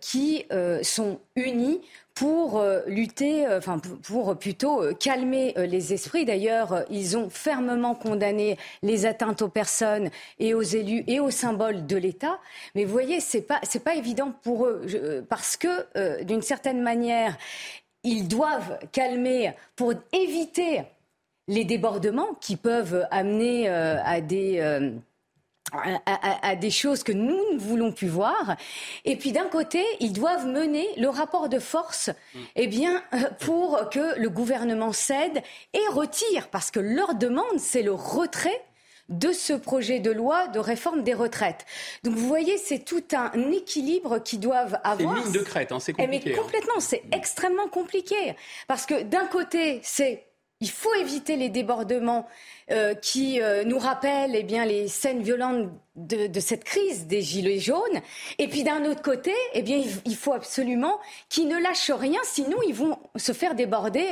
qui 0.00 0.44
sont 0.82 1.20
unis 1.36 1.80
pour 2.14 2.58
euh, 2.58 2.80
lutter, 2.86 3.46
euh, 3.46 3.58
enfin 3.58 3.78
pour 3.78 4.36
plutôt 4.38 4.82
euh, 4.82 4.94
calmer 4.94 5.52
les 5.56 5.92
esprits. 5.92 6.24
D'ailleurs, 6.24 6.84
ils 6.90 7.16
ont 7.16 7.28
fermement 7.28 7.94
condamné 7.94 8.56
les 8.82 9.06
atteintes 9.06 9.42
aux 9.42 9.48
personnes 9.48 10.10
et 10.38 10.54
aux 10.54 10.62
élus 10.62 11.04
et 11.06 11.20
aux 11.20 11.30
symboles 11.30 11.86
de 11.86 11.96
l'État. 11.96 12.38
Mais 12.74 12.84
vous 12.84 12.92
voyez, 12.92 13.20
c'est 13.20 13.42
pas 13.42 13.60
c'est 13.62 13.82
pas 13.82 13.96
évident 13.96 14.32
pour 14.42 14.66
eux 14.66 15.24
parce 15.28 15.56
que 15.56 16.22
d'une 16.22 16.42
certaine 16.42 16.82
manière, 16.82 17.36
ils 18.04 18.28
doivent 18.28 18.78
calmer 18.92 19.52
pour 19.76 19.92
éviter 20.12 20.82
les 21.48 21.64
débordements 21.64 22.34
qui 22.40 22.56
peuvent 22.56 23.06
amener 23.10 23.68
à 23.68 24.20
des 24.20 24.92
à, 26.06 26.56
des 26.56 26.70
choses 26.70 27.02
que 27.02 27.12
nous 27.12 27.40
ne 27.52 27.58
voulons 27.58 27.92
plus 27.92 28.08
voir. 28.08 28.56
Et 29.04 29.16
puis 29.16 29.32
d'un 29.32 29.48
côté, 29.48 29.84
ils 30.00 30.12
doivent 30.12 30.46
mener 30.46 30.86
le 30.96 31.08
rapport 31.08 31.48
de 31.48 31.58
force 31.58 32.08
mm. 32.08 32.38
eh 32.56 32.66
bien, 32.66 33.02
euh, 33.12 33.18
pour 33.40 33.88
que 33.90 34.18
le 34.18 34.28
gouvernement 34.28 34.92
cède 34.92 35.42
et 35.72 35.92
retire, 35.92 36.48
parce 36.48 36.70
que 36.70 36.80
leur 36.80 37.14
demande, 37.14 37.58
c'est 37.58 37.82
le 37.82 37.92
retrait 37.92 38.62
de 39.08 39.32
ce 39.32 39.52
projet 39.52 40.00
de 40.00 40.10
loi 40.10 40.48
de 40.48 40.58
réforme 40.58 41.02
des 41.02 41.14
retraites. 41.14 41.66
Donc 42.04 42.14
vous 42.14 42.26
voyez, 42.26 42.56
c'est 42.56 42.78
tout 42.78 43.04
un 43.12 43.32
équilibre 43.52 44.18
qu'ils 44.18 44.40
doivent 44.40 44.78
avoir. 44.82 45.16
C'est 45.16 45.20
une 45.20 45.24
ligne 45.26 45.40
de 45.40 45.44
crête, 45.44 45.72
hein, 45.72 45.80
c'est 45.80 45.92
compliqué. 45.92 46.22
Eh, 46.24 46.30
mais 46.30 46.36
complètement, 46.36 46.80
c'est 46.80 47.02
extrêmement 47.12 47.68
compliqué. 47.68 48.34
Parce 48.66 48.86
que 48.86 49.02
d'un 49.02 49.26
côté, 49.26 49.80
c'est 49.82 50.24
il 50.64 50.70
faut 50.70 50.94
éviter 50.94 51.36
les 51.36 51.50
débordements 51.50 52.26
euh, 52.70 52.94
qui 52.94 53.42
euh, 53.42 53.64
nous 53.64 53.78
rappellent 53.78 54.34
eh 54.34 54.42
les 54.42 54.88
scènes 54.88 55.22
violentes 55.22 55.68
de, 55.94 56.40
cette 56.40 56.64
crise 56.64 57.06
des 57.06 57.20
Gilets 57.20 57.58
jaunes. 57.58 58.00
Et 58.38 58.48
puis 58.48 58.64
d'un 58.64 58.86
autre 58.86 59.02
côté, 59.02 59.34
eh 59.52 59.62
il 59.62 60.16
faut 60.16 60.32
absolument 60.32 60.98
qu'ils 61.28 61.48
ne 61.48 61.58
lâchent 61.58 61.90
rien, 61.90 62.20
sinon 62.22 62.56
ils 62.66 62.72
vont 62.74 62.98
se 63.14 63.32
faire 63.32 63.54
déborder 63.54 64.08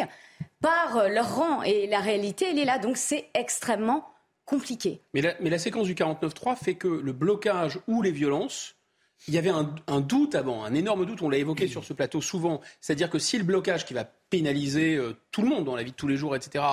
par 0.60 1.08
leur 1.08 1.36
rang. 1.36 1.62
Et 1.62 1.86
la 1.86 2.00
réalité, 2.00 2.48
elle 2.50 2.58
est 2.58 2.66
là. 2.66 2.78
Donc 2.78 2.98
c'est 2.98 3.30
extrêmement 3.32 4.04
compliqué. 4.44 5.00
Mais 5.14 5.22
la, 5.22 5.32
mais 5.40 5.48
la 5.48 5.58
séquence 5.58 5.86
du 5.86 5.94
49-3 5.94 6.56
fait 6.62 6.74
que 6.74 6.88
le 6.88 7.12
blocage 7.12 7.78
ou 7.88 8.02
les 8.02 8.12
violences 8.12 8.76
il 9.28 9.34
y 9.34 9.38
avait 9.38 9.50
un, 9.50 10.00
doute 10.00 10.34
avant, 10.34 10.64
un 10.64 10.74
énorme 10.74 11.06
doute, 11.06 11.22
on 11.22 11.28
l'a 11.28 11.38
évoqué 11.38 11.68
sur 11.68 11.84
ce 11.84 11.92
plateau 11.92 12.20
souvent, 12.20 12.60
c'est-à-dire 12.80 13.08
que 13.08 13.18
si 13.18 13.38
le 13.38 13.44
blocage 13.44 13.86
qui 13.86 13.94
va 13.94 14.04
pénaliser 14.04 14.96
euh, 14.96 15.16
tout 15.30 15.42
le 15.42 15.48
monde 15.48 15.64
dans 15.64 15.76
la 15.76 15.82
vie 15.82 15.92
de 15.92 15.96
tous 15.96 16.08
les 16.08 16.16
jours, 16.16 16.34
etc., 16.34 16.64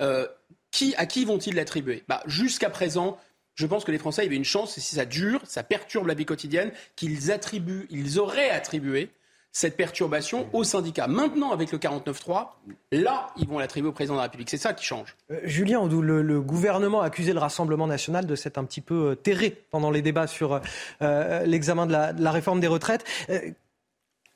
euh, 0.00 0.26
qui, 0.70 0.94
à 0.96 1.06
qui 1.06 1.24
vont-ils 1.24 1.54
l'attribuer? 1.54 2.04
Bah, 2.06 2.22
Jusqu'à 2.26 2.70
présent, 2.70 3.18
je 3.54 3.66
pense 3.66 3.84
que 3.84 3.90
les 3.90 3.98
Français 3.98 4.22
avaient 4.24 4.36
une 4.36 4.44
chance, 4.44 4.78
et 4.78 4.80
si 4.80 4.94
ça 4.96 5.04
dure, 5.04 5.40
ça 5.46 5.62
perturbe 5.62 6.06
la 6.06 6.14
vie 6.14 6.26
quotidienne, 6.26 6.70
qu'ils 6.94 7.32
attribuent, 7.32 7.86
ils 7.90 8.20
auraient 8.20 8.50
attribué 8.50 9.10
cette 9.56 9.78
perturbation 9.78 10.50
aux 10.52 10.64
syndicats. 10.64 11.06
Maintenant, 11.06 11.50
avec 11.50 11.72
le 11.72 11.78
49-3, 11.78 12.48
là, 12.92 13.28
ils 13.38 13.48
vont 13.48 13.58
l'attribuer 13.58 13.88
au 13.88 13.92
président 13.92 14.12
de 14.12 14.18
la 14.18 14.24
République. 14.24 14.50
C'est 14.50 14.58
ça 14.58 14.74
qui 14.74 14.84
change. 14.84 15.16
Euh, 15.30 15.40
Julien, 15.44 15.88
le, 15.88 16.20
le, 16.20 16.42
gouvernement 16.42 17.00
a 17.00 17.06
accusé 17.06 17.32
le 17.32 17.38
Rassemblement 17.38 17.86
national 17.86 18.26
de 18.26 18.34
s'être 18.34 18.58
un 18.58 18.64
petit 18.64 18.82
peu 18.82 19.12
euh, 19.12 19.14
terré 19.14 19.56
pendant 19.70 19.90
les 19.90 20.02
débats 20.02 20.26
sur 20.26 20.60
euh, 21.00 21.46
l'examen 21.46 21.86
de, 21.86 21.92
la, 21.92 22.30
réforme 22.30 22.60
des 22.60 22.66
retraites. 22.66 23.02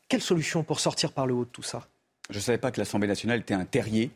quelle 0.09 0.23
solution 0.23 0.63
pour 0.63 0.81
sortir 0.81 1.13
par 1.13 1.27
le 1.27 1.35
haut 1.35 1.45
de 1.45 1.51
tout 1.51 1.63
ça? 1.63 1.87
Je 2.31 2.37
ne 2.37 2.43
savais 2.43 2.57
pas 2.57 2.71
que 2.71 2.81
l'Assemblée 2.81 3.09
nationale 3.09 3.41
était 3.41 3.53
un 3.53 3.67
terrier. 3.67 4.11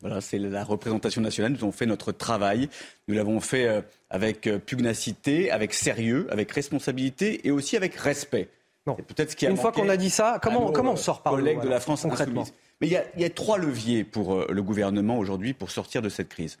Voilà, 0.00 0.20
c'est 0.20 0.40
la 0.40 0.64
représentation 0.64 1.20
nationale. 1.20 1.52
Nous 1.52 1.58
avons 1.58 1.70
fait 1.70 1.86
notre 1.86 2.10
travail. 2.10 2.68
Nous 3.06 3.14
l'avons 3.14 3.38
fait 3.38 3.84
avec 4.10 4.50
pugnacité, 4.66 5.52
avec 5.52 5.72
sérieux, 5.72 6.26
avec 6.30 6.50
responsabilité 6.50 7.46
et 7.46 7.52
aussi 7.52 7.76
avec 7.76 7.94
respect. 7.94 8.48
Peut-être 8.94 9.40
Une 9.42 9.56
fois 9.56 9.72
qu'on 9.72 9.88
a 9.88 9.96
dit 9.96 10.10
ça, 10.10 10.38
comment, 10.42 10.70
comment 10.70 10.92
on 10.92 10.96
sort 10.96 11.22
par 11.22 11.34
collègues 11.34 11.62
de 11.62 11.68
la 11.68 11.80
France 11.80 12.02
concrètement 12.02 12.44
Mais 12.80 12.86
il 12.86 12.92
y, 12.92 12.96
a, 12.96 13.04
il 13.16 13.22
y, 13.22 13.24
a, 13.24 13.30
trois 13.30 13.58
leviers 13.58 14.04
pour 14.04 14.34
euh, 14.34 14.46
le 14.50 14.62
gouvernement 14.62 15.18
aujourd'hui 15.18 15.52
pour 15.54 15.70
sortir 15.70 16.02
de 16.02 16.08
cette 16.08 16.28
crise. 16.28 16.58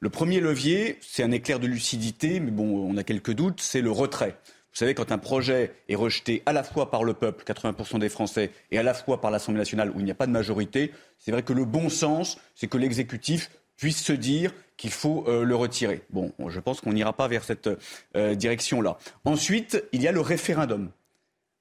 Le 0.00 0.10
premier 0.10 0.40
levier, 0.40 0.98
c'est 1.00 1.22
un 1.22 1.30
éclair 1.30 1.58
de 1.58 1.66
lucidité, 1.66 2.40
mais 2.40 2.50
bon, 2.50 2.86
on 2.88 2.96
a 2.96 3.02
quelques 3.02 3.32
doutes, 3.32 3.60
c'est 3.60 3.80
le 3.80 3.90
retrait. 3.90 4.36
Vous 4.74 4.78
savez, 4.78 4.94
quand 4.94 5.12
un 5.12 5.18
projet 5.18 5.72
est 5.88 5.94
rejeté 5.94 6.42
à 6.46 6.52
la 6.52 6.64
fois 6.64 6.90
par 6.90 7.04
le 7.04 7.14
peuple, 7.14 7.44
80% 7.44 8.00
des 8.00 8.08
Français, 8.08 8.50
et 8.72 8.78
à 8.78 8.82
la 8.82 8.92
fois 8.92 9.20
par 9.20 9.30
l'Assemblée 9.30 9.60
nationale 9.60 9.90
où 9.94 10.00
il 10.00 10.04
n'y 10.04 10.10
a 10.10 10.16
pas 10.16 10.26
de 10.26 10.32
majorité, 10.32 10.92
c'est 11.16 11.30
vrai 11.30 11.44
que 11.44 11.52
le 11.52 11.64
bon 11.64 11.88
sens, 11.88 12.38
c'est 12.56 12.66
que 12.66 12.76
l'exécutif 12.76 13.50
puisse 13.76 14.02
se 14.02 14.12
dire 14.12 14.52
qu'il 14.76 14.90
faut 14.90 15.24
euh, 15.28 15.44
le 15.44 15.54
retirer. 15.54 16.02
Bon, 16.10 16.32
je 16.48 16.58
pense 16.58 16.80
qu'on 16.80 16.92
n'ira 16.92 17.12
pas 17.12 17.28
vers 17.28 17.44
cette 17.44 17.70
euh, 18.16 18.34
direction-là. 18.34 18.98
Ensuite, 19.24 19.84
il 19.92 20.02
y 20.02 20.08
a 20.08 20.12
le 20.12 20.20
référendum 20.20 20.90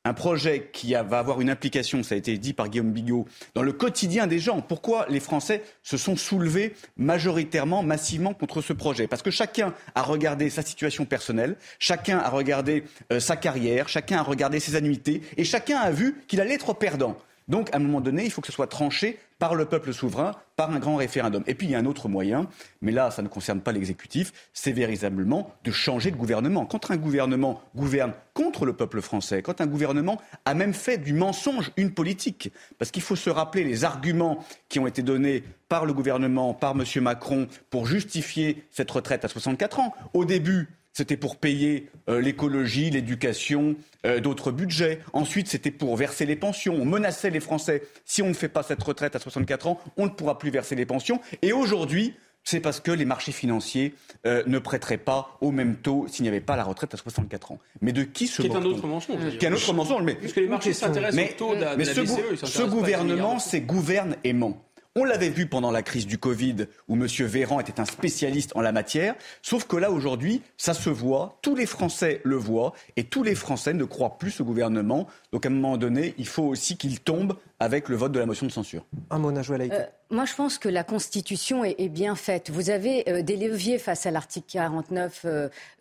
un 0.05 0.13
projet 0.13 0.69
qui 0.73 0.93
va 0.93 1.19
avoir 1.19 1.39
une 1.39 1.49
implication, 1.49 2.03
ça 2.03 2.15
a 2.15 2.17
été 2.17 2.37
dit 2.37 2.53
par 2.53 2.67
Guillaume 2.67 2.91
Bigot, 2.91 3.25
dans 3.55 3.63
le 3.63 3.71
quotidien 3.71 4.27
des 4.27 4.39
gens. 4.39 4.61
Pourquoi 4.61 5.05
les 5.09 5.21
Français 5.21 5.63
se 5.81 5.95
sont 5.95 6.17
soulevés 6.17 6.73
majoritairement, 6.97 7.83
massivement 7.83 8.33
contre 8.33 8.61
ce 8.61 8.73
projet? 8.73 9.07
Parce 9.07 9.21
que 9.21 9.31
chacun 9.31 9.73
a 9.95 10.01
regardé 10.01 10.49
sa 10.49 10.61
situation 10.61 11.05
personnelle, 11.05 11.55
chacun 11.79 12.17
a 12.19 12.29
regardé 12.29 12.83
euh, 13.11 13.21
sa 13.21 13.37
carrière, 13.37 13.87
chacun 13.87 14.17
a 14.17 14.23
regardé 14.23 14.59
ses 14.59 14.75
annuités, 14.75 15.21
et 15.37 15.45
chacun 15.45 15.77
a 15.77 15.91
vu 15.91 16.21
qu'il 16.27 16.41
allait 16.41 16.55
être 16.55 16.73
perdant. 16.73 17.17
Donc, 17.47 17.73
à 17.73 17.77
un 17.77 17.79
moment 17.79 18.01
donné, 18.01 18.25
il 18.25 18.31
faut 18.31 18.41
que 18.41 18.47
ce 18.47 18.53
soit 18.53 18.67
tranché 18.67 19.19
par 19.43 19.55
le 19.55 19.65
peuple 19.65 19.91
souverain, 19.91 20.31
par 20.55 20.71
un 20.71 20.79
grand 20.79 20.95
référendum. 20.95 21.43
Et 21.47 21.53
puis, 21.53 21.67
il 21.67 21.71
y 21.71 21.75
a 21.75 21.77
un 21.77 21.85
autre 21.85 22.07
moyen, 22.07 22.47
mais 22.81 22.93
là, 22.93 23.11
ça 23.11 23.21
ne 23.21 23.27
concerne 23.27 23.59
pas 23.59 23.73
l'exécutif, 23.73 24.31
c'est 24.53 24.71
véritablement 24.71 25.53
de 25.65 25.71
changer 25.71 26.11
de 26.11 26.15
gouvernement. 26.15 26.65
Quand 26.65 26.91
un 26.91 26.95
gouvernement 26.95 27.61
gouverne 27.75 28.13
contre 28.33 28.65
le 28.65 28.71
peuple 28.71 29.01
français, 29.01 29.41
quand 29.41 29.59
un 29.59 29.67
gouvernement 29.67 30.21
a 30.45 30.53
même 30.53 30.73
fait 30.73 30.97
du 30.97 31.11
mensonge 31.11 31.73
une 31.75 31.91
politique, 31.91 32.53
parce 32.79 32.89
qu'il 32.89 33.03
faut 33.03 33.17
se 33.17 33.29
rappeler 33.29 33.65
les 33.65 33.83
arguments 33.83 34.45
qui 34.69 34.79
ont 34.79 34.87
été 34.87 35.01
donnés 35.01 35.43
par 35.67 35.85
le 35.85 35.91
gouvernement, 35.91 36.53
par 36.53 36.71
M. 36.71 36.85
Macron, 37.03 37.49
pour 37.69 37.85
justifier 37.85 38.65
cette 38.71 38.91
retraite 38.91 39.25
à 39.25 39.27
64 39.27 39.81
ans. 39.81 39.93
Au 40.13 40.23
début, 40.23 40.69
c'était 40.93 41.17
pour 41.17 41.37
payer 41.37 41.89
euh, 42.07 42.21
l'écologie, 42.21 42.91
l'éducation, 42.91 43.75
euh, 44.05 44.19
d'autres 44.19 44.51
budgets. 44.51 44.99
Ensuite, 45.11 45.47
c'était 45.47 45.71
pour 45.71 45.97
verser 45.97 46.25
les 46.25 46.35
pensions. 46.35 46.75
On 46.75 46.85
menaçait 46.85 47.31
les 47.31 47.39
Français. 47.39 47.83
Si 48.05 48.21
on 48.21 48.27
ne 48.27 48.33
fait 48.33 48.47
pas 48.47 48.63
cette 48.63 48.81
retraite 48.81 49.15
à 49.15 49.19
64 49.19 49.67
ans, 49.67 49.79
on 49.97 50.05
ne 50.05 50.11
pourra 50.11 50.37
plus 50.37 50.51
verser 50.51 50.75
les 50.75 50.85
pensions. 50.85 51.19
Et 51.41 51.51
aujourd'hui, 51.51 52.13
c'est 52.43 52.59
parce 52.59 52.79
que 52.79 52.91
les 52.91 53.05
marchés 53.05 53.31
financiers 53.31 53.95
euh, 54.27 54.43
ne 54.45 54.59
prêteraient 54.59 54.97
pas 54.97 55.37
au 55.41 55.51
même 55.51 55.77
taux 55.77 56.05
s'il 56.07 56.23
n'y 56.23 56.29
avait 56.29 56.41
pas 56.41 56.55
la 56.55 56.63
retraite 56.63 56.93
à 56.93 56.97
64 56.97 57.53
ans. 57.53 57.59
Mais 57.81 57.91
de 57.91 58.03
qui 58.03 58.27
se 58.27 58.41
Qui 58.41 58.49
est 58.49 58.55
un 58.55 58.63
autre 58.63 58.85
mensonge. 58.85 59.37
Qui 59.37 59.45
est 59.45 59.49
un 59.49 59.53
autre 59.53 59.73
mensonge. 59.73 60.03
Mais, 60.03 60.15
Parce 60.15 60.33
que 60.33 60.41
les 60.41 60.47
marchés 60.47 60.73
s'intéressent 60.73 61.31
au 61.31 61.33
taux 61.37 61.55
de 61.55 61.61
la, 61.61 61.75
mais 61.75 61.83
de 61.85 61.89
la 61.89 61.95
ce, 61.95 62.01
BCE, 62.01 62.45
ce 62.45 62.63
gouvernement, 62.63 63.39
c'est 63.39 63.61
gouverne 63.61 64.17
et 64.23 64.33
ment. 64.33 64.61
On 64.95 65.05
l'avait 65.05 65.29
vu 65.29 65.47
pendant 65.47 65.71
la 65.71 65.81
crise 65.81 66.05
du 66.05 66.19
Covid, 66.19 66.67
où 66.87 66.93
M. 66.93 67.07
Véran 67.07 67.59
était 67.59 67.79
un 67.79 67.85
spécialiste 67.85 68.51
en 68.55 68.61
la 68.61 68.71
matière. 68.71 69.15
Sauf 69.41 69.65
que 69.65 69.75
là, 69.75 69.89
aujourd'hui, 69.89 70.43
ça 70.55 70.75
se 70.75 70.91
voit, 70.91 71.39
tous 71.41 71.55
les 71.55 71.65
Français 71.65 72.21
le 72.23 72.35
voient, 72.35 72.73
et 72.95 73.03
tous 73.03 73.23
les 73.23 73.33
Français 73.33 73.73
ne 73.73 73.85
croient 73.85 74.19
plus 74.19 74.39
au 74.39 74.45
gouvernement. 74.45 75.07
Donc, 75.33 75.45
à 75.45 75.49
un 75.49 75.51
moment 75.51 75.75
donné, 75.77 76.13
il 76.17 76.27
faut 76.27 76.43
aussi 76.43 76.77
qu'il 76.77 76.99
tombe 77.01 77.35
avec 77.59 77.89
le 77.89 77.95
vote 77.95 78.11
de 78.11 78.19
la 78.19 78.25
motion 78.25 78.45
de 78.45 78.51
censure. 78.51 78.85
Un 79.09 79.17
mot. 79.17 79.31
Euh, 79.35 79.85
moi, 80.11 80.25
je 80.25 80.35
pense 80.35 80.57
que 80.59 80.69
la 80.69 80.83
Constitution 80.83 81.63
est, 81.63 81.75
est 81.79 81.89
bien 81.89 82.13
faite. 82.15 82.51
Vous 82.51 82.69
avez 82.69 83.09
euh, 83.09 83.21
des 83.23 83.35
leviers 83.35 83.79
face 83.79 84.05
à 84.05 84.11
l'article 84.11 84.57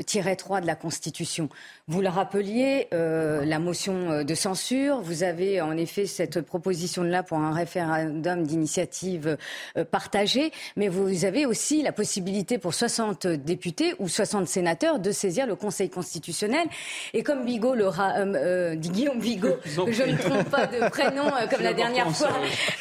49-3 0.00 0.60
de 0.62 0.66
la 0.66 0.74
Constitution. 0.74 1.48
Vous 1.88 2.00
le 2.00 2.08
rappeliez, 2.08 2.88
euh, 2.94 3.44
la 3.44 3.58
motion 3.58 4.10
euh, 4.10 4.24
de 4.24 4.34
censure. 4.34 5.00
Vous 5.02 5.22
avez 5.22 5.60
en 5.60 5.76
effet 5.76 6.06
cette 6.06 6.40
proposition-là 6.40 7.22
pour 7.22 7.38
un 7.38 7.52
référendum 7.52 8.44
d'initiative 8.44 9.36
euh, 9.76 9.84
partagée. 9.84 10.52
Mais 10.76 10.88
vous 10.88 11.24
avez 11.24 11.44
aussi 11.46 11.82
la 11.82 11.92
possibilité 11.92 12.58
pour 12.58 12.74
60 12.74 13.26
députés 13.26 13.94
ou 13.98 14.08
60 14.08 14.46
sénateurs 14.46 14.98
de 14.98 15.10
saisir 15.10 15.46
le 15.46 15.56
Conseil 15.56 15.90
constitutionnel. 15.90 16.66
Et 17.12 17.22
comme 17.22 17.44
Bigot 17.44 17.74
le 17.74 17.86
ra- 17.88 18.14
euh, 18.18 18.34
euh, 18.34 18.74
dit 18.76 18.90
Guillaume 18.90 19.18
Bigot, 19.20 19.41
je 19.64 20.02
ne 20.02 20.16
trompe 20.16 20.50
pas 20.50 20.66
de 20.66 20.88
prénom 20.90 21.26
euh, 21.26 21.46
comme 21.50 21.62
la 21.62 21.72
dernière 21.74 22.10
fois, 22.10 22.30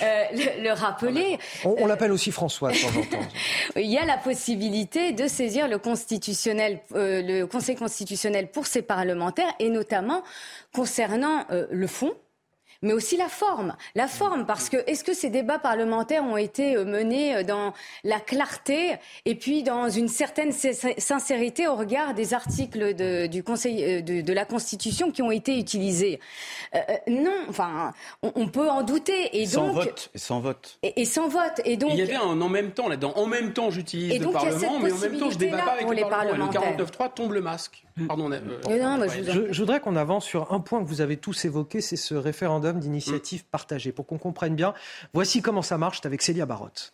euh, 0.02 0.24
le, 0.34 0.64
le 0.64 0.72
rappeler. 0.72 1.40
On, 1.66 1.76
on 1.80 1.86
l'appelle 1.86 2.12
aussi 2.12 2.32
François 2.32 2.72
de 2.72 2.78
temps 2.78 3.00
en 3.00 3.04
temps. 3.04 3.28
Il 3.76 3.92
y 3.92 3.98
a 3.98 4.06
la 4.06 4.18
possibilité 4.18 5.12
de 5.12 5.28
saisir 5.28 5.68
le 5.68 5.78
constitutionnel, 5.78 6.80
euh, 6.96 7.22
le 7.22 7.46
Conseil 7.46 7.76
constitutionnel 7.76 8.50
pour 8.52 8.68
ses 8.68 8.82
parlementaires 8.82 9.54
et 9.60 9.70
notamment 9.70 10.24
concernant 10.74 11.46
euh, 11.52 11.68
le 11.72 11.88
fond. 11.88 12.14
Mais 12.84 12.94
aussi 12.94 13.16
la 13.16 13.28
forme, 13.30 13.76
la 13.94 14.08
forme, 14.08 14.46
parce 14.46 14.68
que 14.70 14.78
est-ce 14.88 15.04
que 15.04 15.14
ces 15.14 15.30
débats 15.30 15.60
parlementaires 15.60 16.24
ont 16.24 16.38
été 16.38 16.76
euh, 16.76 16.84
menés 16.84 17.36
euh, 17.36 17.44
dans 17.44 17.74
la 18.04 18.20
clarté 18.20 18.96
et 19.26 19.36
puis 19.36 19.62
dans 19.62 19.88
une 19.90 20.08
certaine 20.08 20.52
sin- 20.52 20.72
sincérité 20.98 21.68
au 21.68 21.76
regard 21.76 22.14
des 22.16 22.34
articles 22.34 22.96
de, 22.96 23.28
du 23.28 23.44
Conseil 23.44 23.84
euh, 23.84 24.02
de, 24.02 24.22
de 24.22 24.34
la 24.34 24.46
Constitution 24.46 25.12
qui 25.12 25.22
ont 25.22 25.30
été 25.32 25.60
utilisés? 25.60 26.20
Euh, 26.74 26.80
Non, 27.08 27.36
enfin, 27.50 27.94
on, 28.24 28.32
on 28.36 28.48
peut 28.48 28.70
en 28.70 28.82
douter 28.82 29.40
et 29.40 29.46
sans 29.46 29.68
donc 29.68 29.76
vote. 29.76 30.10
Et 30.16 30.18
sans 30.18 30.40
vote. 30.40 30.80
et, 30.82 31.02
et 31.02 31.06
sans 31.06 31.28
vote 31.28 31.62
et 31.66 31.78
donc 31.78 31.92
Il 31.94 32.00
y 32.00 32.02
avait 32.02 32.16
un 32.16 32.42
en 32.42 32.50
même 32.50 32.72
temps 32.72 32.88
là-dedans. 32.88 33.14
En 33.16 33.28
même 33.28 33.54
temps, 33.54 33.70
j'utilise 33.70 34.12
Et 34.14 34.18
le 34.20 34.26
donc, 34.26 34.34
il 34.42 34.46
y 34.46 34.48
a 34.48 34.52
Parlement, 34.52 34.74
cette 34.74 34.84
mais 34.84 34.92
en 34.92 34.98
même 35.12 35.20
temps, 35.20 35.30
je 35.30 35.38
débats 35.38 35.58
pas 35.60 35.72
avec 35.74 35.88
le 35.88 35.94
les 35.94 36.02
Parlement. 36.02 36.50
Et 36.50 36.54
parlementaires. 36.54 36.78
le 36.78 36.86
49.3 36.86 37.14
tombe 37.14 37.34
le 37.34 37.42
masque. 37.42 37.84
Pardon. 38.08 38.32
euh, 38.32 38.40
non, 38.82 38.98
mais 38.98 39.10
je 39.10 39.32
Je, 39.32 39.52
je 39.54 39.60
voudrais 39.62 39.80
qu'on 39.80 39.96
avance 39.96 40.26
sur 40.26 40.54
un 40.54 40.60
point 40.60 40.82
que 40.84 40.88
vous 40.88 41.02
avez 41.02 41.18
tous 41.18 41.46
évoqué, 41.46 41.82
c'est 41.82 41.96
ce 41.98 42.16
référendum 42.16 42.80
d'initiative 42.80 43.46
partagée. 43.46 43.92
Pour 43.92 44.06
qu'on 44.08 44.18
comprenne 44.18 44.56
bien, 44.56 44.74
voici 45.14 45.42
comment 45.42 45.62
ça 45.62 45.78
marche 45.78 46.02
avec 46.06 46.22
Célia 46.22 46.46
Barotte. 46.46 46.94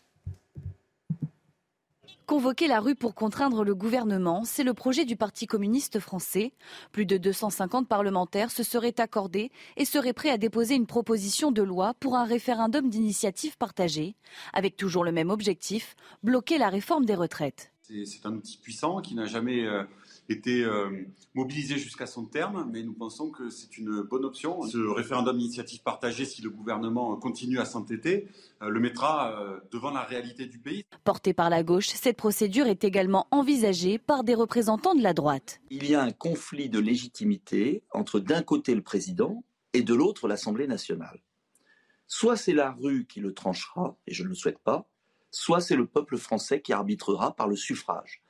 Convoquer 2.26 2.68
la 2.68 2.82
rue 2.82 2.96
pour 2.96 3.16
contraindre 3.16 3.64
le 3.64 3.74
gouvernement, 3.74 4.44
c'est 4.44 4.66
le 4.66 4.74
projet 4.74 5.06
du 5.06 5.16
Parti 5.16 5.48
communiste 5.48 6.00
français. 6.02 6.52
Plus 6.92 7.06
de 7.06 7.16
250 7.16 7.88
parlementaires 7.88 8.52
se 8.52 8.64
seraient 8.64 9.00
accordés 9.00 9.50
et 9.78 9.86
seraient 9.86 10.12
prêts 10.12 10.30
à 10.30 10.38
déposer 10.38 10.76
une 10.76 10.88
proposition 10.88 11.54
de 11.54 11.62
loi 11.64 11.94
pour 12.02 12.18
un 12.18 12.26
référendum 12.26 12.90
d'initiative 12.90 13.58
partagée, 13.58 14.16
avec 14.52 14.76
toujours 14.76 15.06
le 15.06 15.14
même 15.14 15.30
objectif, 15.30 15.96
bloquer 16.22 16.58
la 16.58 16.68
réforme 16.68 17.06
des 17.06 17.16
retraites. 17.16 17.72
C'est 17.84 18.04
c'est 18.06 18.26
un 18.26 18.34
outil 18.34 18.58
puissant 18.58 19.00
qui 19.00 19.16
n'a 19.16 19.26
jamais 19.26 19.64
euh, 19.66 19.84
été 20.30 20.64
euh, 20.64 20.90
mobilisé 21.34 21.78
jusqu'à 21.78 22.06
son 22.06 22.26
terme, 22.26 22.70
mais 22.72 22.84
nous 22.84 22.94
pensons 22.94 23.30
que 23.30 23.50
c'est 23.50 23.78
une 23.78 24.02
bonne 24.02 24.26
option. 24.26 24.62
Ce 24.64 24.78
référendum 24.78 25.38
d'initiative 25.38 25.82
partagée, 25.82 26.26
si 26.26 26.42
le 26.42 26.50
gouvernement 26.50 27.16
continue 27.16 27.60
à 27.60 27.66
s'entêter, 27.66 28.28
euh, 28.62 28.70
le 28.70 28.80
mettra 28.80 29.40
euh, 29.40 29.60
devant 29.72 29.92
la 29.92 30.04
réalité 30.04 30.46
du 30.46 30.60
pays. 30.60 30.84
Portée 31.04 31.34
par 31.34 31.50
la 31.50 31.64
gauche, 31.64 31.88
cette 31.88 32.18
procédure 32.18 32.68
est 32.68 32.84
également 32.84 33.28
envisagée 33.32 33.98
par 33.98 34.24
des 34.24 34.36
représentants 34.36 34.96
de 34.96 35.02
la 35.02 35.14
droite. 35.14 35.62
Il 35.70 35.90
y 35.90 35.96
a 35.96 36.02
un 36.02 36.12
conflit 36.12 36.70
de 36.70 36.80
légitimité 36.80 37.84
entre 37.92 38.20
d'un 38.20 38.42
côté 38.42 38.76
le 38.76 38.82
président 38.82 39.44
et 39.74 39.82
de 39.82 39.94
l'autre 39.94 40.28
l'Assemblée 40.28 40.68
nationale. 40.68 41.22
Soit 42.08 42.38
c'est 42.38 42.54
la 42.54 42.72
rue 42.72 43.06
qui 43.06 43.20
le 43.20 43.34
tranchera, 43.34 43.98
et 44.08 44.14
je 44.14 44.24
ne 44.24 44.30
le 44.30 44.36
souhaite 44.36 44.60
pas, 44.60 44.90
soit 45.30 45.60
c'est 45.60 45.76
le 45.76 45.86
peuple 45.86 46.18
français 46.18 46.62
qui 46.62 46.74
arbitrera 46.74 47.36
par 47.36 47.48
le 47.48 47.56
suffrage. 47.56 48.22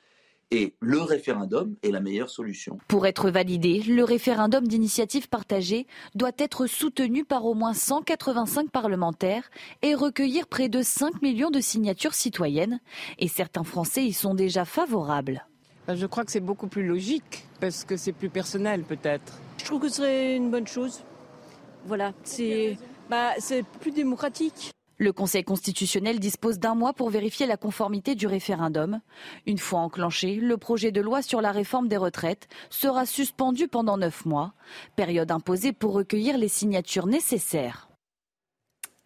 Et 0.50 0.74
le 0.80 1.02
référendum 1.02 1.74
est 1.82 1.90
la 1.90 2.00
meilleure 2.00 2.30
solution. 2.30 2.78
Pour 2.88 3.06
être 3.06 3.30
validé, 3.30 3.82
le 3.86 4.02
référendum 4.02 4.66
d'initiative 4.66 5.28
partagée 5.28 5.86
doit 6.14 6.32
être 6.38 6.66
soutenu 6.66 7.24
par 7.24 7.44
au 7.44 7.52
moins 7.52 7.74
185 7.74 8.70
parlementaires 8.70 9.50
et 9.82 9.94
recueillir 9.94 10.46
près 10.46 10.70
de 10.70 10.80
5 10.80 11.20
millions 11.20 11.50
de 11.50 11.60
signatures 11.60 12.14
citoyennes. 12.14 12.80
Et 13.18 13.28
certains 13.28 13.64
Français 13.64 14.06
y 14.06 14.14
sont 14.14 14.34
déjà 14.34 14.64
favorables. 14.64 15.46
Ben, 15.86 15.96
Je 15.96 16.06
crois 16.06 16.24
que 16.24 16.32
c'est 16.32 16.40
beaucoup 16.40 16.68
plus 16.68 16.86
logique 16.86 17.44
parce 17.60 17.84
que 17.84 17.98
c'est 17.98 18.12
plus 18.12 18.30
personnel 18.30 18.84
peut-être. 18.84 19.38
Je 19.58 19.64
trouve 19.66 19.82
que 19.82 19.88
ce 19.88 19.96
serait 19.96 20.36
une 20.36 20.50
bonne 20.50 20.66
chose. 20.66 21.02
Voilà, 21.84 22.12
c'est 22.24 22.78
bah, 23.10 23.32
c'est 23.38 23.64
plus 23.80 23.90
démocratique. 23.90 24.70
Le 25.00 25.12
Conseil 25.12 25.44
constitutionnel 25.44 26.18
dispose 26.18 26.58
d'un 26.58 26.74
mois 26.74 26.92
pour 26.92 27.08
vérifier 27.08 27.46
la 27.46 27.56
conformité 27.56 28.16
du 28.16 28.26
référendum. 28.26 29.00
Une 29.46 29.58
fois 29.58 29.78
enclenché, 29.78 30.34
le 30.34 30.56
projet 30.56 30.90
de 30.90 31.00
loi 31.00 31.22
sur 31.22 31.40
la 31.40 31.52
réforme 31.52 31.86
des 31.86 31.96
retraites 31.96 32.48
sera 32.68 33.06
suspendu 33.06 33.68
pendant 33.68 33.96
neuf 33.96 34.26
mois, 34.26 34.54
période 34.96 35.30
imposée 35.30 35.72
pour 35.72 35.92
recueillir 35.92 36.36
les 36.36 36.48
signatures 36.48 37.06
nécessaires. 37.06 37.88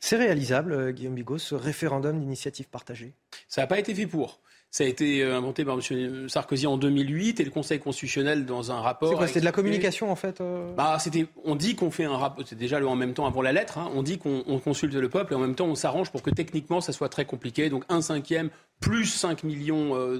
C'est 0.00 0.16
réalisable, 0.16 0.72
euh, 0.72 0.92
Guillaume 0.92 1.14
Bigot, 1.14 1.36
ce 1.36 1.54
référendum 1.54 2.18
d'initiative 2.18 2.70
partagée? 2.70 3.14
Ça 3.46 3.60
n'a 3.60 3.66
pas 3.66 3.78
été 3.78 3.94
fait 3.94 4.06
pour. 4.06 4.40
Ça 4.72 4.84
a 4.84 4.86
été 4.86 5.22
euh, 5.22 5.36
inventé 5.36 5.66
par 5.66 5.74
M. 5.74 6.30
Sarkozy 6.30 6.66
en 6.66 6.78
2008 6.78 7.40
et 7.40 7.44
le 7.44 7.50
Conseil 7.50 7.78
constitutionnel 7.78 8.46
dans 8.46 8.72
un 8.72 8.80
rapport. 8.80 9.10
C'est 9.10 9.16
quoi 9.16 9.26
C'était 9.26 9.40
de 9.40 9.44
la 9.44 9.52
communication 9.52 10.10
en 10.10 10.16
fait 10.16 10.40
euh 10.40 10.72
Bah, 10.74 10.96
c'était, 10.98 11.26
on 11.44 11.56
dit 11.56 11.76
qu'on 11.76 11.90
fait 11.90 12.06
un 12.06 12.16
rapport, 12.16 12.42
c'est 12.48 12.56
déjà 12.56 12.80
le 12.80 12.88
en 12.88 12.96
même 12.96 13.12
temps 13.12 13.26
avant 13.26 13.42
la 13.42 13.52
lettre, 13.52 13.76
hein. 13.76 13.90
on 13.94 14.02
dit 14.02 14.16
qu'on 14.16 14.42
on 14.46 14.58
consulte 14.60 14.94
le 14.94 15.10
peuple 15.10 15.34
et 15.34 15.36
en 15.36 15.40
même 15.40 15.54
temps 15.54 15.66
on 15.66 15.74
s'arrange 15.74 16.10
pour 16.10 16.22
que 16.22 16.30
techniquement 16.30 16.80
ça 16.80 16.94
soit 16.94 17.10
très 17.10 17.26
compliqué. 17.26 17.68
Donc 17.68 17.84
un 17.90 18.00
cinquième 18.00 18.48
plus 18.82 19.06
5 19.06 19.44
millions 19.44 19.96
euh, 19.96 20.18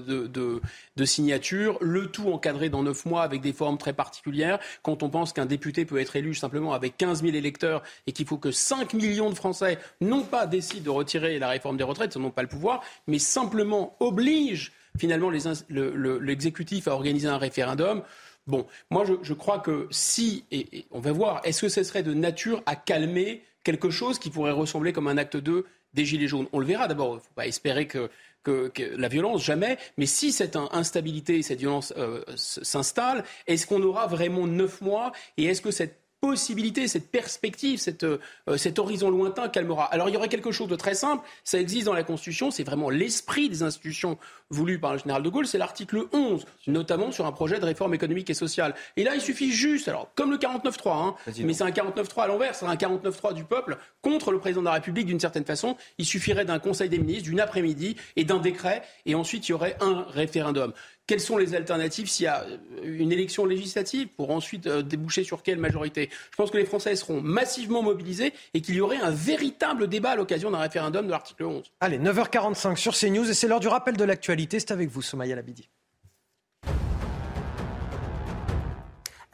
de, 0.95 1.05
signatures, 1.05 1.77
le 1.81 2.07
tout 2.07 2.31
encadré 2.31 2.69
dans 2.69 2.81
9 2.81 3.05
mois 3.05 3.21
avec 3.21 3.41
des 3.41 3.53
formes 3.53 3.77
très 3.77 3.93
particulières. 3.93 4.57
Quand 4.81 5.03
on 5.03 5.09
pense 5.09 5.33
qu'un 5.33 5.45
député 5.45 5.85
peut 5.85 5.99
être 5.99 6.15
élu 6.15 6.33
simplement 6.33 6.73
avec 6.73 6.97
15 6.97 7.21
000 7.21 7.35
électeurs 7.35 7.83
et 8.07 8.13
qu'il 8.13 8.25
faut 8.25 8.37
que 8.37 8.51
5 8.51 8.93
millions 8.93 9.29
de 9.29 9.35
Français 9.35 9.77
non 10.01 10.23
pas 10.23 10.47
décident 10.47 10.83
de 10.83 10.89
retirer 10.89 11.37
la 11.37 11.49
réforme 11.49 11.77
des 11.77 11.83
retraites, 11.83 12.15
ils 12.15 12.21
n'ont 12.21 12.31
pas 12.31 12.41
le 12.41 12.47
pouvoir, 12.47 12.81
mais 13.05 13.19
simplement 13.19 13.95
obligent 13.99 14.71
finalement 14.97 15.29
l'exécutif 15.29 16.87
à 16.87 16.91
organiser 16.91 17.27
un 17.27 17.37
référendum. 17.37 18.01
Bon, 18.47 18.65
moi 18.89 19.03
je, 19.21 19.33
crois 19.33 19.59
que 19.59 19.87
si, 19.91 20.45
et 20.51 20.85
on 20.91 20.99
va 20.99 21.11
voir, 21.11 21.41
est-ce 21.43 21.61
que 21.61 21.69
ce 21.69 21.83
serait 21.83 22.03
de 22.03 22.13
nature 22.13 22.63
à 22.65 22.75
calmer 22.75 23.43
quelque 23.63 23.89
chose 23.89 24.19
qui 24.19 24.29
pourrait 24.29 24.51
ressembler 24.51 24.93
comme 24.93 25.07
un 25.07 25.17
acte 25.17 25.37
2 25.37 25.65
des 25.93 26.05
Gilets 26.05 26.27
jaunes. 26.27 26.47
On 26.53 26.59
le 26.59 26.65
verra. 26.65 26.87
D'abord, 26.87 27.13
il 27.13 27.15
ne 27.15 27.19
faut 27.19 27.33
pas 27.35 27.47
espérer 27.47 27.87
que, 27.87 28.09
que, 28.43 28.67
que 28.69 28.83
la 28.97 29.07
violence, 29.07 29.43
jamais, 29.43 29.77
mais 29.97 30.05
si 30.05 30.31
cette 30.31 30.55
in- 30.55 30.69
instabilité, 30.71 31.41
cette 31.43 31.59
violence 31.59 31.93
euh, 31.97 32.23
s'installe, 32.35 33.23
est-ce 33.47 33.67
qu'on 33.67 33.81
aura 33.83 34.07
vraiment 34.07 34.47
neuf 34.47 34.81
mois? 34.81 35.11
Et 35.37 35.45
est-ce 35.45 35.61
que 35.61 35.71
cette 35.71 35.99
possibilité, 36.23 36.87
cette 36.87 37.11
perspective, 37.11 37.79
cette, 37.79 38.05
euh, 38.05 38.17
cet 38.55 38.79
horizon 38.79 39.09
lointain 39.09 39.49
calmera. 39.49 39.83
Alors 39.83 40.07
il 40.07 40.13
y 40.13 40.17
aurait 40.17 40.29
quelque 40.29 40.53
chose 40.53 40.69
de 40.69 40.77
très 40.77 40.95
simple, 40.95 41.27
ça 41.43 41.59
existe 41.59 41.85
dans 41.85 41.93
la 41.93 42.03
Constitution, 42.03 42.49
c'est 42.49 42.63
vraiment 42.63 42.89
l'esprit 42.89 43.49
des 43.49 43.61
institutions 43.61 44.17
voulues 44.49 44.79
par 44.79 44.93
le 44.93 44.99
général 44.99 45.21
de 45.21 45.27
Gaulle, 45.27 45.45
c'est 45.45 45.57
l'article 45.57 46.05
11, 46.13 46.45
notamment 46.67 47.11
sur 47.11 47.25
un 47.25 47.33
projet 47.33 47.59
de 47.59 47.65
réforme 47.65 47.93
économique 47.93 48.29
et 48.29 48.33
sociale. 48.33 48.73
Et 48.95 49.03
là, 49.03 49.15
il 49.15 49.21
suffit 49.21 49.51
juste, 49.51 49.89
alors 49.89 50.11
comme 50.15 50.31
le 50.31 50.37
49-3, 50.37 50.91
hein, 50.91 51.15
mais 51.39 51.51
c'est 51.51 51.65
un 51.65 51.71
49-3 51.71 52.21
à 52.21 52.27
l'envers, 52.27 52.55
c'est 52.55 52.67
un 52.67 52.75
49-3 52.75 53.33
du 53.33 53.43
peuple 53.43 53.77
contre 54.01 54.31
le 54.31 54.39
président 54.39 54.61
de 54.61 54.67
la 54.67 54.73
République 54.75 55.07
d'une 55.07 55.19
certaine 55.19 55.43
façon, 55.43 55.75
il 55.97 56.05
suffirait 56.05 56.45
d'un 56.45 56.59
conseil 56.59 56.87
des 56.87 56.99
ministres, 56.99 57.25
d'une 57.25 57.41
après-midi 57.41 57.97
et 58.15 58.23
d'un 58.23 58.39
décret, 58.39 58.81
et 59.05 59.13
ensuite 59.13 59.49
il 59.49 59.51
y 59.51 59.55
aurait 59.55 59.75
un 59.81 60.05
référendum. 60.07 60.71
Quelles 61.05 61.19
sont 61.19 61.37
les 61.37 61.53
alternatives 61.53 62.07
s'il 62.07 62.25
y 62.25 62.27
a 62.27 62.43
euh, 62.43 62.57
une 62.83 63.11
élection 63.11 63.45
législative 63.45 64.07
pour 64.15 64.31
ensuite 64.31 64.67
euh, 64.67 64.81
déboucher 64.81 65.25
sur 65.25 65.43
quelle 65.43 65.57
majorité? 65.57 66.09
Je 66.31 66.37
pense 66.37 66.49
que 66.49 66.57
les 66.57 66.65
Français 66.65 66.95
seront 66.95 67.19
massivement 67.19 67.83
mobilisés 67.83 68.33
et 68.53 68.61
qu'il 68.61 68.75
y 68.75 68.81
aurait 68.81 69.01
un 69.01 69.11
véritable 69.11 69.87
débat 69.87 70.11
à 70.11 70.15
l'occasion 70.15 70.49
d'un 70.49 70.59
référendum 70.59 71.05
de 71.05 71.11
l'article 71.11 71.43
11. 71.43 71.73
Allez, 71.81 71.99
9h45 71.99 72.77
sur 72.77 72.95
CNews 72.95 73.29
et 73.29 73.33
c'est 73.33 73.49
l'heure 73.49 73.59
du 73.59 73.67
rappel 73.67 73.97
de 73.97 74.03
l'actualité. 74.05 74.61
C'est 74.61 74.71
avec 74.71 74.89
vous, 74.89 75.01
Somaya 75.01 75.35
Labidi. 75.35 75.67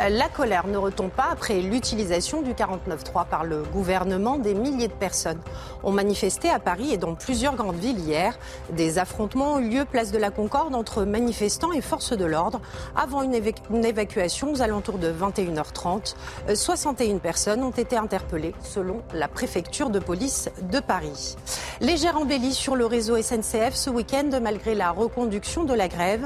La 0.08 0.30
colère 0.30 0.66
ne 0.66 0.78
retombe 0.78 1.10
pas 1.10 1.28
après 1.30 1.60
l'utilisation 1.60 2.42
du 2.42 2.54
49.3 2.54 3.28
par 3.28 3.44
le 3.44 3.64
gouvernement. 3.64 4.38
Des 4.38 4.54
milliers 4.54 4.88
de 4.88 4.94
personnes 4.94 5.42
ont 5.84 5.92
manifesté 5.92 6.50
à 6.50 6.58
Paris 6.58 6.94
et 6.94 6.98
dans 6.98 7.16
plusieurs 7.16 7.58
grandes 7.58 7.76
villes 7.76 8.00
hier. 8.00 8.40
Des 8.72 8.98
affrontements 8.98 9.56
ont 9.56 9.60
eu 9.60 9.68
lieu 9.68 9.84
place 9.84 10.14
de 10.14 10.18
la 10.18 10.32
Concorde 10.32 10.74
entre 10.74 11.04
manifestants 11.04 11.74
et 11.74 11.82
forces 11.82 12.14
de 12.14 12.24
l'ordre 12.24 12.62
avant 12.96 13.24
une, 13.24 13.34
évacuation 13.34 14.54
aux 14.54 14.62
alentours 14.62 15.00
de 15.00 15.12
21h30. 15.12 16.16
61 16.56 17.18
personnes 17.18 17.62
ont 17.62 17.72
été 17.72 17.98
interpellées 17.98 18.56
selon 18.62 19.02
la 19.14 19.28
préfecture 19.28 19.90
de 19.90 20.00
police 20.00 20.48
de 20.62 20.80
Paris. 20.80 21.36
Légère 21.82 22.18
embellie 22.18 22.54
sur 22.54 22.78
le 22.78 22.86
réseau 22.86 23.22
SNCF 23.22 23.74
ce 23.74 23.90
week-end 23.90 24.30
malgré 24.42 24.76
la 24.76 24.92
reconduction 24.92 25.66
de 25.66 25.74
la 25.74 25.90
grève. 25.90 26.26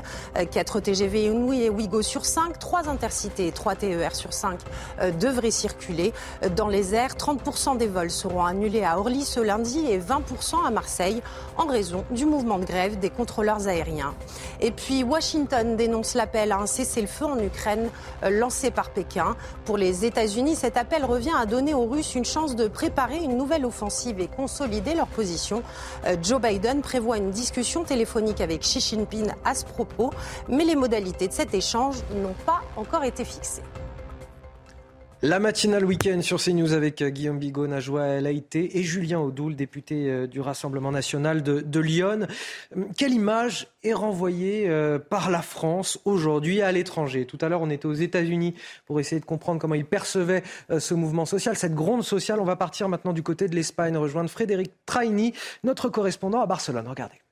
4 0.52 0.80
TGV 0.80 1.26
Inouï 1.26 1.64
et 1.64 1.70
Ouigo 1.72 2.04
sur 2.04 2.28
5, 2.28 2.60
3 2.60 2.88
intercités 2.88 3.52
3 3.52 3.63
TER 3.76 4.16
sur 4.16 4.34
5 4.34 4.60
euh, 5.00 5.12
devraient 5.12 5.52
circuler 5.52 6.14
dans 6.56 6.68
les 6.68 6.94
airs. 6.96 7.16
30% 7.16 7.78
des 7.78 7.88
vols 7.88 8.12
seront 8.12 8.46
annulés 8.46 8.84
à 8.84 9.00
Orly 9.00 9.24
ce 9.24 9.40
lundi 9.40 9.86
et 9.88 10.00
20% 10.00 10.66
à 10.66 10.72
Marseille 10.72 11.22
en 11.58 11.66
raison 11.66 12.04
du 12.12 12.26
mouvement 12.26 12.60
de 12.60 12.66
grève 12.66 13.00
des 13.00 13.10
contrôleurs 13.10 13.68
aériens. 13.68 14.14
Et 14.60 14.72
puis 14.72 15.04
Washington 15.04 15.76
dénonce 15.76 16.14
l'appel 16.14 16.52
à 16.52 16.58
un 16.58 16.66
cessez-le-feu 16.66 17.26
en 17.26 17.40
Ukraine 17.40 17.90
euh, 18.24 18.30
lancé 18.30 18.72
par 18.72 18.90
Pékin. 18.90 19.36
Pour 19.66 19.78
les 19.78 20.06
États-Unis, 20.06 20.56
cet 20.56 20.78
appel 20.78 21.06
revient 21.06 21.34
à 21.38 21.46
donner 21.46 21.74
aux 21.74 21.86
Russes 21.86 22.16
une 22.16 22.26
chance 22.26 22.56
de 22.56 22.68
préparer 22.68 23.18
une 23.18 23.38
nouvelle 23.38 23.66
offensive 23.66 24.20
et 24.20 24.28
consolider 24.28 24.94
leur 24.94 25.08
position. 25.08 25.64
Euh, 26.06 26.16
Joe 26.22 26.42
Biden 26.42 26.82
prévoit 26.82 27.18
une 27.18 27.32
discussion 27.32 27.84
téléphonique 27.84 28.42
avec 28.42 28.62
Xi 28.62 28.80
Jinping 28.80 29.28
à 29.46 29.56
ce 29.56 29.66
propos, 29.66 30.12
mais 30.48 30.66
les 30.66 30.76
modalités 30.76 31.28
de 31.28 31.34
cet 31.34 31.54
échange 31.54 31.98
n'ont 32.16 32.36
pas 32.46 32.62
encore 32.76 33.04
été 33.04 33.24
fixées. 33.24 33.53
La 35.26 35.40
matinale 35.40 35.86
week-end 35.86 36.22
sur 36.22 36.38
CNews 36.38 36.74
avec 36.74 37.02
euh, 37.02 37.10
Guillaume 37.10 37.40
Bigot, 37.40 37.66
Najwa 37.66 38.20
Laïté 38.20 38.78
et 38.78 38.84
Julien 38.84 39.22
Audoul, 39.22 39.56
député 39.56 40.10
euh, 40.10 40.28
du 40.28 40.42
Rassemblement 40.42 40.92
national 40.92 41.42
de, 41.44 41.80
Lyon. 41.80 42.28
Hum, 42.76 42.90
quelle 42.98 43.14
image 43.14 43.68
est 43.86 43.94
renvoyée 43.94 44.68
euh, 44.68 45.00
par 45.00 45.32
la 45.32 45.42
France 45.42 45.98
aujourd'hui 46.04 46.62
à 46.62 46.74
l'étranger? 46.74 47.26
Tout 47.26 47.38
à 47.40 47.48
l'heure, 47.48 47.62
on 47.62 47.70
était 47.70 47.86
aux 47.86 47.94
États-Unis 47.94 48.54
pour 48.86 49.00
essayer 49.00 49.22
de 49.22 49.26
comprendre 49.26 49.62
comment 49.62 49.76
ils 49.76 49.86
percevaient 49.86 50.44
ce 50.78 50.94
mouvement 50.94 51.26
social, 51.26 51.56
cette 51.56 51.74
gronde 51.74 52.04
sociale. 52.04 52.42
On 52.42 52.44
va 52.44 52.58
partir 52.58 52.90
maintenant 52.90 53.14
du 53.14 53.24
côté 53.24 53.48
de 53.48 53.56
l'Espagne, 53.56 53.96
rejoindre 53.96 54.30
Frédéric 54.30 54.72
Traini, 54.86 55.34
notre 55.64 55.88
correspondant 55.88 56.42
à 56.42 56.48
Barcelone. 56.48 56.90
Regardez. 56.90 57.23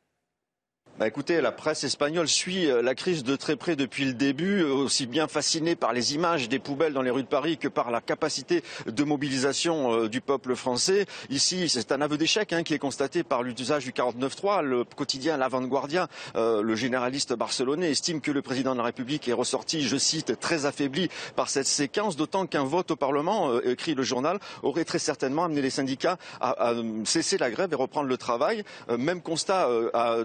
Bah 1.01 1.07
écoutez, 1.07 1.41
la 1.41 1.51
presse 1.51 1.83
espagnole 1.83 2.27
suit 2.27 2.69
euh, 2.69 2.83
la 2.83 2.93
crise 2.93 3.23
de 3.23 3.35
très 3.35 3.55
près 3.55 3.75
depuis 3.75 4.05
le 4.05 4.13
début, 4.13 4.61
euh, 4.61 4.71
aussi 4.71 5.07
bien 5.07 5.27
fascinée 5.27 5.75
par 5.75 5.93
les 5.93 6.13
images 6.13 6.47
des 6.47 6.59
poubelles 6.59 6.93
dans 6.93 7.01
les 7.01 7.09
rues 7.09 7.23
de 7.23 7.27
Paris 7.27 7.57
que 7.57 7.67
par 7.67 7.89
la 7.89 8.01
capacité 8.01 8.63
de 8.85 9.03
mobilisation 9.03 9.93
euh, 9.95 10.09
du 10.09 10.21
peuple 10.21 10.55
français. 10.55 11.07
Ici, 11.31 11.69
c'est 11.69 11.91
un 11.91 12.01
aveu 12.01 12.19
d'échec 12.19 12.53
hein, 12.53 12.61
qui 12.61 12.75
est 12.75 12.77
constaté 12.77 13.23
par 13.23 13.41
l'usage 13.41 13.83
du 13.83 13.93
49.3. 13.93 14.61
Le 14.61 14.83
quotidien 14.83 15.37
L'Avant-Guardia, 15.37 16.07
le 16.35 16.75
généraliste 16.75 17.33
barcelonais, 17.33 17.89
estime 17.89 18.21
que 18.21 18.29
le 18.29 18.43
président 18.43 18.73
de 18.73 18.77
la 18.77 18.83
République 18.83 19.27
est 19.27 19.33
ressorti, 19.33 19.81
je 19.81 19.97
cite, 19.97 20.39
très 20.39 20.67
affaibli 20.67 21.09
par 21.35 21.49
cette 21.49 21.65
séquence, 21.65 22.15
d'autant 22.15 22.45
qu'un 22.45 22.63
vote 22.63 22.91
au 22.91 22.95
Parlement, 22.95 23.59
écrit 23.61 23.95
le 23.95 24.03
journal, 24.03 24.37
aurait 24.61 24.85
très 24.85 24.99
certainement 24.99 25.45
amené 25.45 25.61
les 25.61 25.71
syndicats 25.71 26.17
à, 26.39 26.73
cesser 27.05 27.39
la 27.39 27.49
grève 27.49 27.71
et 27.71 27.75
reprendre 27.75 28.07
le 28.07 28.17
travail. 28.17 28.63
même 28.89 29.21
constat 29.21 29.67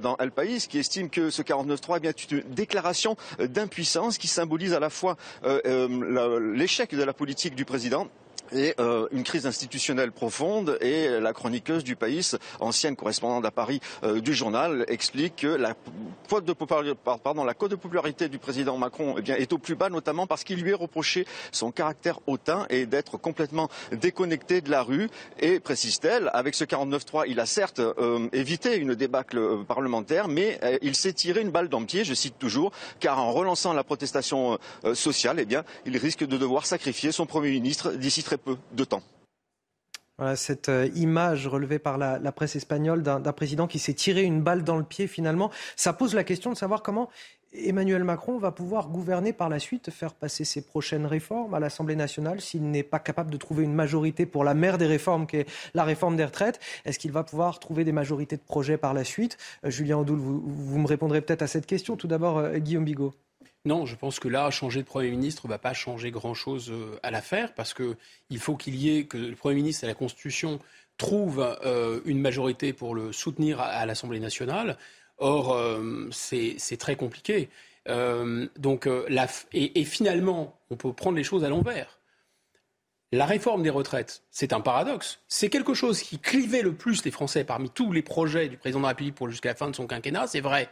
dans 0.02 0.16
El 0.18 0.32
País 0.32 0.65
qui 0.68 0.78
estime 0.78 1.10
que 1.10 1.30
ce 1.30 1.42
49.3 1.42 2.04
est 2.06 2.30
une 2.30 2.42
déclaration 2.54 3.16
d'impuissance 3.38 4.18
qui 4.18 4.28
symbolise 4.28 4.72
à 4.74 4.80
la 4.80 4.90
fois 4.90 5.16
euh, 5.44 5.60
euh, 5.66 6.54
l'échec 6.54 6.94
de 6.94 7.02
la 7.02 7.12
politique 7.12 7.54
du 7.54 7.64
président 7.64 8.08
et 8.52 8.75
euh, 8.81 9.08
une 9.12 9.23
crise 9.23 9.47
institutionnelle 9.47 10.12
profonde 10.12 10.78
et 10.81 11.20
la 11.20 11.33
chroniqueuse 11.33 11.84
du 11.84 11.97
pays, 11.97 12.31
ancienne 12.60 12.97
correspondante 12.97 13.44
à 13.44 13.50
Paris 13.50 13.81
euh, 14.05 14.20
du 14.20 14.34
journal, 14.34 14.84
explique 14.89 15.36
que 15.36 15.47
la 15.47 15.75
cote 16.28 16.44
de, 16.44 16.52
popularité 17.76 18.28
du 18.28 18.39
président 18.39 18.76
Macron 18.78 19.16
eh 19.18 19.31
est 19.33 19.52
au 19.52 19.58
plus 19.58 19.75
bas, 19.75 19.89
notamment 19.89 20.26
parce 20.26 20.44
qu'il 20.44 20.60
lui 20.60 20.70
est 20.70 20.75
reproché 20.75 21.26
son 21.52 21.70
caractère 21.70 22.20
hautain 22.26 22.66
et 22.70 22.86
d'être 22.86 23.16
complètement 23.16 23.68
déconnecté 23.92 24.60
de 24.60 24.70
la 24.70 24.83
rue. 24.83 25.08
Et 25.41 25.60
précise-t-elle, 25.60 26.31
avec 26.33 26.55
ce 26.55 26.65
49-3, 26.65 27.25
il 27.28 27.41
a 27.41 27.47
certes 27.47 27.81
euh, 27.81 28.28
évité 28.33 28.76
une 28.76 28.94
débâcle 28.94 29.65
parlementaire, 29.66 30.28
mais 30.28 30.58
il 30.83 30.94
s'est 30.94 31.12
tiré 31.12 31.41
une 31.41 31.50
balle 31.50 31.68
dans 31.68 31.81
le 31.81 31.86
pied, 31.86 32.05
je 32.05 32.15
cite 32.15 32.39
toujours, 32.39 32.73
car 33.00 33.18
en 33.18 33.33
relançant 33.33 33.73
la 33.73 33.84
protestation 33.84 34.58
sociale, 34.94 35.36
eh 35.39 35.44
bien, 35.44 35.65
il 35.84 35.97
risque 35.97 36.25
de 36.25 36.36
devoir 36.36 36.66
sacrifier 36.66 37.12
son 37.12 37.26
Premier 37.26 37.50
ministre 37.50 37.92
d'ici 37.92 38.23
très 38.23 38.35
peu 38.39 38.56
de 38.73 38.84
temps. 38.84 39.02
Cette 40.34 40.70
euh, 40.70 40.89
image 40.94 41.47
relevée 41.47 41.78
par 41.78 41.98
la, 41.98 42.18
presse 42.32 42.56
espagnole 42.56 43.02
d'un 43.02 43.20
président 43.32 43.66
qui 43.66 43.78
s'est 43.78 43.92
tiré 43.92 44.23
une 44.23 44.40
balle 44.40 44.65
dans 44.65 44.78
le 44.78 44.82
pied 44.82 45.08
finalement, 45.08 45.50
ça 45.76 45.92
pose 45.92 46.15
la 46.15 46.24
question 46.24 46.50
de 46.50 46.56
savoir 46.56 46.82
comment 46.82 47.10
Emmanuel 47.52 48.05
Macron 48.05 48.39
va 48.39 48.50
pouvoir 48.50 48.89
gouverner 48.89 49.32
par 49.32 49.48
la 49.48 49.58
suite, 49.58 49.90
faire 49.90 50.15
passer 50.15 50.44
ses 50.44 50.62
prochaines 50.62 51.06
réformes 51.06 51.55
à 51.55 51.60
l'Assemblée 51.60 51.97
nationale 51.97 52.40
s'il 52.40 52.70
n'est 52.70 52.82
pas 52.82 52.98
capable 52.98 53.31
de 53.31 53.36
trouver 53.36 53.65
une 53.65 53.74
majorité 53.74 54.26
pour 54.26 54.44
la 54.44 54.55
mère 54.55 54.78
des 54.78 54.86
réformes, 54.86 55.26
qui 55.26 55.39
est 55.39 55.47
la 55.74 55.84
réforme 55.84 56.16
des 56.16 56.24
retraites. 56.24 56.60
Est-ce 56.84 56.98
qu'il 56.98 57.12
va 57.12 57.23
pouvoir 57.23 57.58
trouver 57.58 57.84
des 57.84 57.92
majorités 57.92 58.36
de 58.36 58.42
projets 58.42 58.78
par 58.78 58.94
la 58.94 59.05
suite? 59.05 59.39
Euh, 59.65 59.70
Julien 59.70 59.98
Audoul, 59.98 60.18
vous, 60.18 60.40
vous, 60.40 60.78
me 60.78 60.86
répondrez 60.86 61.20
peut-être 61.20 61.42
à 61.42 61.47
cette 61.47 61.66
question. 61.66 61.97
Tout 61.97 62.08
d'abord, 62.08 62.39
euh, 62.39 62.58
Guillaume 62.58 62.84
Bigot. 62.84 63.15
Non, 63.66 63.84
je 63.84 63.96
pense 63.96 64.20
que 64.20 64.28
là, 64.28 64.48
changer 64.52 64.82
de 64.82 64.86
Premier 64.86 65.10
ministre 65.10 65.46
ne 65.46 65.50
va 65.50 65.58
pas 65.58 65.74
changer 65.74 66.12
grand-chose 66.12 66.70
euh, 66.70 67.00
à 67.02 67.10
l'affaire, 67.10 67.52
parce 67.52 67.74
qu'il 67.74 68.38
faut 68.38 68.54
qu'il 68.54 68.76
y 68.76 68.96
ait, 68.96 69.06
que 69.06 69.18
le 69.18 69.34
Premier 69.34 69.56
ministre 69.56 69.82
et 69.82 69.88
la 69.88 69.94
Constitution 69.94 70.60
trouvent 70.98 71.44
euh, 71.64 72.00
une 72.04 72.20
majorité 72.20 72.72
pour 72.72 72.94
le 72.94 73.10
soutenir 73.10 73.60
à, 73.60 73.84
l'Assemblée 73.84 74.20
nationale. 74.20 74.78
Or, 75.18 75.52
euh, 75.52 76.08
c'est 76.12 76.76
très 76.78 76.94
compliqué. 76.94 77.48
donc, 78.56 78.88
et, 79.52 79.84
finalement, 79.84 80.56
on 80.70 80.76
peut 80.76 80.92
prendre 80.92 81.16
les 81.16 81.24
choses 81.24 81.42
à 81.42 81.48
l'envers. 81.48 81.98
La 83.10 83.26
réforme 83.26 83.64
des 83.64 83.70
retraites, 83.70 84.22
c'est 84.30 84.52
un 84.52 84.60
paradoxe. 84.60 85.20
C'est 85.26 85.48
quelque 85.48 85.74
chose 85.74 86.02
qui 86.02 86.20
clivait 86.20 86.62
le 86.62 86.72
plus 86.72 87.04
les 87.04 87.10
Français 87.10 87.42
parmi 87.42 87.68
tous 87.70 87.90
les 87.90 88.02
projets 88.02 88.48
du 88.48 88.58
président 88.58 88.78
de 88.78 88.84
la 88.84 88.90
République 88.90 89.16
pour 89.16 89.28
jusqu'à 89.28 89.50
la 89.50 89.54
fin 89.56 89.70
de 89.70 89.74
son 89.74 89.88
quinquennat, 89.88 90.28
c'est 90.28 90.40
vrai. 90.40 90.68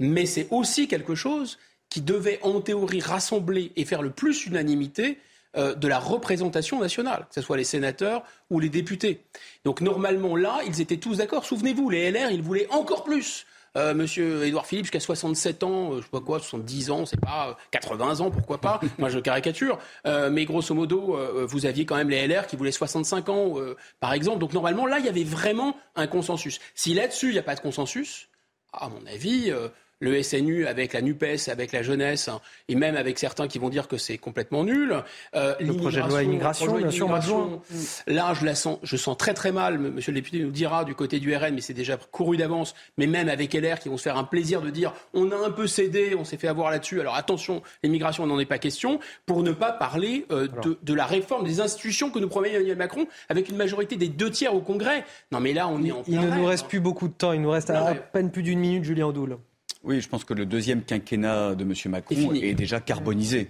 Mais 0.00 0.26
c'est 0.26 0.48
aussi 0.50 0.88
quelque 0.88 1.14
chose 1.14 1.58
qui 1.90 2.00
devait 2.00 2.38
en 2.42 2.60
théorie 2.60 3.00
rassembler 3.00 3.72
et 3.76 3.84
faire 3.84 4.00
le 4.00 4.10
plus 4.10 4.46
unanimité 4.46 5.18
euh, 5.56 5.74
de 5.74 5.88
la 5.88 5.98
représentation 5.98 6.78
nationale, 6.78 7.26
que 7.28 7.34
ce 7.34 7.40
soit 7.40 7.56
les 7.56 7.64
sénateurs 7.64 8.22
ou 8.50 8.60
les 8.60 8.68
députés. 8.68 9.24
Donc 9.64 9.80
normalement 9.80 10.36
là, 10.36 10.60
ils 10.64 10.80
étaient 10.80 10.98
tous 10.98 11.16
d'accord. 11.16 11.44
Souvenez-vous, 11.44 11.90
les 11.90 12.08
LR, 12.12 12.30
ils 12.30 12.40
voulaient 12.42 12.68
encore 12.70 13.02
plus. 13.02 13.46
Euh, 13.76 13.92
Monsieur 13.92 14.44
Édouard 14.44 14.66
Philippe, 14.66 14.84
jusqu'à 14.84 15.00
67 15.00 15.64
ans, 15.64 15.92
euh, 15.92 15.96
je 15.98 16.02
sais 16.02 16.10
pas 16.10 16.20
quoi, 16.20 16.38
70 16.38 16.90
ans, 16.92 17.04
c'est 17.04 17.18
pas 17.18 17.56
80 17.72 18.20
ans, 18.20 18.30
pourquoi 18.30 18.60
pas 18.60 18.80
Moi, 18.98 19.08
je 19.08 19.18
caricature. 19.18 19.80
mais 20.04 20.44
grosso 20.44 20.72
modo, 20.72 21.18
vous 21.48 21.66
aviez 21.66 21.84
quand 21.84 21.96
même 21.96 22.10
les 22.10 22.28
LR 22.28 22.46
qui 22.46 22.54
voulaient 22.54 22.70
65 22.70 23.28
ans, 23.28 23.54
par 23.98 24.12
exemple. 24.12 24.38
Donc 24.38 24.52
normalement, 24.52 24.86
là, 24.86 25.00
il 25.00 25.04
y 25.04 25.08
avait 25.08 25.24
vraiment 25.24 25.76
un 25.96 26.06
consensus. 26.06 26.60
Si 26.76 26.94
là-dessus, 26.94 27.30
il 27.30 27.32
n'y 27.32 27.38
a 27.38 27.44
pas 27.44 27.56
de 27.56 27.60
consensus, 27.60 28.28
à 28.72 28.88
mon 28.88 29.04
avis, 29.06 29.52
le 30.00 30.22
SNU 30.22 30.66
avec 30.66 30.92
la 30.92 31.02
NUPES, 31.02 31.48
avec 31.48 31.72
la 31.72 31.82
jeunesse, 31.82 32.28
hein, 32.28 32.40
et 32.68 32.74
même 32.74 32.96
avec 32.96 33.18
certains 33.18 33.46
qui 33.48 33.58
vont 33.58 33.68
dire 33.68 33.86
que 33.86 33.98
c'est 33.98 34.18
complètement 34.18 34.64
nul. 34.64 34.96
Euh, 35.34 35.54
le 35.60 35.74
projet 35.74 36.02
de 36.02 36.08
loi 36.08 36.22
immigration, 36.22 36.76
bien 36.76 36.90
sûr, 36.90 37.08
Là, 38.06 38.34
je 38.34 38.44
la 38.44 38.54
sens, 38.54 38.78
je 38.82 38.96
sens 38.96 39.16
très 39.16 39.34
très 39.34 39.52
mal. 39.52 39.78
Monsieur 39.78 40.12
le 40.12 40.16
député 40.16 40.40
nous 40.40 40.50
dira 40.50 40.84
du 40.84 40.94
côté 40.94 41.20
du 41.20 41.34
RN, 41.34 41.54
mais 41.54 41.60
c'est 41.60 41.74
déjà 41.74 41.96
couru 41.96 42.36
d'avance. 42.36 42.74
Mais 42.96 43.06
même 43.06 43.28
avec 43.28 43.52
LR, 43.52 43.78
qui 43.78 43.88
vont 43.88 43.96
se 43.96 44.02
faire 44.02 44.16
un 44.16 44.24
plaisir 44.24 44.62
de 44.62 44.70
dire, 44.70 44.92
on 45.14 45.30
a 45.30 45.36
un 45.36 45.50
peu 45.50 45.66
cédé, 45.66 46.14
on 46.18 46.24
s'est 46.24 46.36
fait 46.36 46.48
avoir 46.48 46.70
là-dessus. 46.70 47.00
Alors 47.00 47.14
attention, 47.14 47.62
l'immigration, 47.82 48.26
n'en 48.26 48.38
est 48.38 48.46
pas 48.46 48.58
question, 48.58 49.00
pour 49.26 49.42
ne 49.42 49.52
pas 49.52 49.72
parler 49.72 50.26
euh, 50.30 50.48
de, 50.82 50.94
la 50.94 51.04
réforme 51.04 51.44
des 51.44 51.60
institutions 51.60 52.10
que 52.10 52.18
nous 52.18 52.28
promet 52.28 52.50
Emmanuel 52.52 52.76
Macron, 52.76 53.06
avec 53.28 53.48
une 53.48 53.56
majorité 53.56 53.96
des 53.96 54.08
deux 54.08 54.30
tiers 54.30 54.54
au 54.54 54.60
Congrès. 54.60 55.04
Non, 55.30 55.40
mais 55.40 55.52
là, 55.52 55.68
on 55.68 55.82
est 55.84 55.92
en. 55.92 56.02
Il 56.06 56.20
ne 56.20 56.30
nous 56.30 56.44
reste 56.46 56.66
plus 56.66 56.80
beaucoup 56.80 57.08
de 57.08 57.12
temps. 57.12 57.32
Il 57.32 57.42
nous 57.42 57.50
reste 57.50 57.70
à, 57.70 57.94
peine 57.94 58.30
plus 58.30 58.42
d'une 58.42 58.58
minute, 58.58 58.84
Julien 58.84 59.06
Audoul. 59.06 59.38
Oui, 59.82 60.00
je 60.00 60.08
pense 60.08 60.24
que 60.24 60.34
le 60.34 60.46
deuxième 60.46 60.82
quinquennat 60.82 61.54
de 61.54 61.64
M. 61.64 61.74
Macron 61.86 62.32
est, 62.34 62.54
déjà 62.54 62.80
carbonisé. 62.80 63.48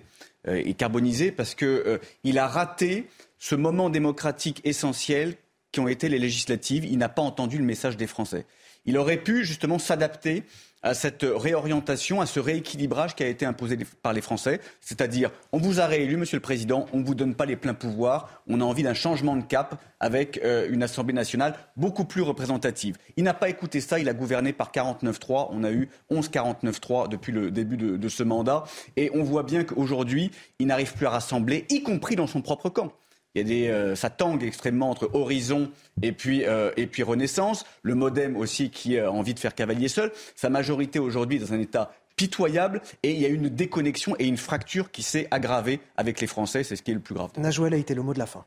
Euh, 0.49 0.55
est 0.55 0.75
carbonisé 0.75 1.33
parce 1.33 1.55
qu'il 1.55 1.69
euh, 1.69 1.99
a 2.37 2.47
raté 2.47 3.07
ce 3.39 3.55
moment 3.55 3.91
démocratique 3.91 4.61
essentiel 4.65 5.35
qui 5.73 5.81
ont 5.81 5.89
été 5.89 6.09
les 6.09 6.19
législatives. 6.19 6.85
Il 6.85 6.99
n'a 6.99 7.09
pas 7.09 7.23
entendu 7.23 7.59
le 7.59 7.65
message 7.65 7.97
des 7.97 8.07
Français. 8.07 8.47
Il 8.87 8.97
aurait 8.97 9.19
pu 9.19 9.45
justement 9.45 9.79
s'adapter 9.79 10.45
à 10.83 10.95
cette 10.95 11.27
réorientation, 11.29 12.21
à 12.21 12.27
ce 12.27 12.41
rééquilibrage 12.41 13.15
qui 13.15 13.23
a 13.23 13.29
été 13.29 13.45
imposé 13.45 13.79
par 14.03 14.13
les 14.13 14.21
Français. 14.21 14.61
C'est-à-dire, 14.81 15.31
on 15.53 15.59
vous 15.59 15.81
a 15.81 15.87
réélu, 15.87 16.17
Monsieur 16.17 16.37
le 16.37 16.43
Président, 16.43 16.87
on 16.93 16.99
ne 16.99 17.05
vous 17.05 17.15
donne 17.15 17.35
pas 17.35 17.47
les 17.47 17.57
pleins 17.57 17.75
pouvoirs, 17.75 18.43
on 18.49 18.61
a 18.61 18.65
envie 18.65 18.83
d'un 18.83 18.95
changement 18.95 19.37
de 19.37 19.43
cap 19.43 19.83
avec 20.01 20.41
euh, 20.45 20.69
une 20.71 20.83
Assemblée 20.83 21.13
nationale 21.13 21.55
beaucoup 21.77 22.05
plus 22.05 22.23
représentative. 22.23 22.97
Il 23.17 23.25
n'a 23.25 23.35
pas 23.35 23.49
écouté 23.49 23.81
ça, 23.81 23.99
il 23.99 24.09
a 24.09 24.15
gouverné 24.15 24.53
par 24.53 24.73
49-3. 24.73 25.49
On 25.51 25.65
a 25.65 25.71
eu 25.71 25.89
11 26.09 26.31
49-3 26.31 27.09
depuis 27.09 27.33
le 27.33 27.51
début 27.51 27.77
de, 27.77 27.97
de 27.97 28.09
ce 28.09 28.23
mandat. 28.23 28.65
Et 28.97 29.11
on 29.15 29.23
voit 29.23 29.43
bien 29.43 29.65
qu'aujourd'hui, 29.65 30.31
il 30.59 30.67
n'arrive 30.67 30.95
plus 30.95 31.07
à 31.07 31.11
rassembler, 31.11 31.67
y 31.69 31.83
compris 31.83 32.17
dans 32.17 32.27
son 32.27 32.41
propre 32.41 32.71
camp. 32.71 32.93
Il 33.35 33.43
y 33.43 33.45
a 33.45 33.49
des, 33.49 33.69
euh, 33.69 33.95
ça 33.95 34.11
tangue 34.11 34.43
extrêmement 34.43 34.91
entre 34.91 35.11
Horizon 35.13 35.71
et 36.03 36.13
puis, 36.13 36.45
euh, 36.45 36.73
et 36.77 36.87
puis 36.87 37.03
Renaissance. 37.03 37.65
Le 37.83 37.95
Modem 37.95 38.37
aussi 38.37 38.71
qui 38.71 38.99
a 38.99 39.11
envie 39.11 39.35
de 39.35 39.39
faire 39.39 39.55
cavalier 39.55 39.89
seul. 39.89 40.11
Sa 40.35 40.51
majorité 40.51 40.99
aujourd'hui 40.99 41.39
dans 41.39 41.53
un 41.53 41.61
état 41.61 41.93
pitoyable 42.17 42.83
et 43.03 43.13
il 43.13 43.21
y 43.21 43.25
a 43.25 43.29
une 43.29 43.49
déconnexion 43.49 44.17
et 44.19 44.27
une 44.27 44.37
fracture 44.37 44.91
qui 44.91 45.03
s'est 45.03 45.29
aggravée 45.31 45.81
avec 45.97 46.21
les 46.21 46.27
Français. 46.27 46.65
C'est 46.65 46.77
ce 46.77 46.83
qui 46.83 46.91
est 46.91 46.95
le 46.95 47.01
plus 47.01 47.15
grave. 47.15 47.31
Najouel 47.37 47.73
a 47.75 47.77
été 47.77 47.95
le 47.95 48.03
mot 48.03 48.13
de 48.13 48.19
la 48.19 48.27
fin. 48.27 48.45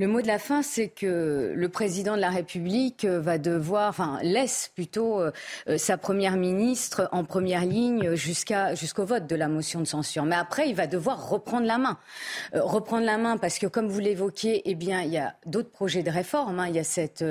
Le 0.00 0.08
mot 0.08 0.20
de 0.20 0.26
la 0.26 0.40
fin, 0.40 0.62
c'est 0.62 0.88
que 0.88 1.52
le 1.54 1.68
président 1.68 2.16
de 2.16 2.20
la 2.20 2.30
République 2.30 3.04
euh, 3.04 3.20
va 3.20 3.38
devoir, 3.38 3.90
enfin 3.90 4.18
laisse 4.24 4.72
plutôt 4.74 5.20
euh, 5.20 5.30
euh, 5.68 5.78
sa 5.78 5.96
première 5.96 6.36
ministre 6.36 7.08
en 7.12 7.22
première 7.22 7.64
ligne 7.64 8.16
jusqu'à 8.16 8.74
jusqu'au 8.74 9.04
vote 9.04 9.28
de 9.28 9.36
la 9.36 9.46
motion 9.46 9.78
de 9.78 9.84
censure. 9.84 10.24
Mais 10.24 10.34
après, 10.34 10.68
il 10.68 10.74
va 10.74 10.88
devoir 10.88 11.28
reprendre 11.28 11.68
la 11.68 11.78
main, 11.78 11.96
reprendre 12.54 13.06
la 13.06 13.18
main 13.18 13.36
parce 13.36 13.60
que, 13.60 13.68
comme 13.68 13.86
vous 13.86 14.00
l'évoquiez, 14.00 14.62
eh 14.64 14.74
bien, 14.74 15.02
il 15.02 15.12
y 15.12 15.18
a 15.18 15.36
d'autres 15.46 15.70
projets 15.70 16.02
de 16.02 16.10
réforme. 16.10 16.58
Hein. 16.58 16.66
Il 16.66 16.74
y 16.74 16.80
a 16.80 16.84
cette, 16.84 17.24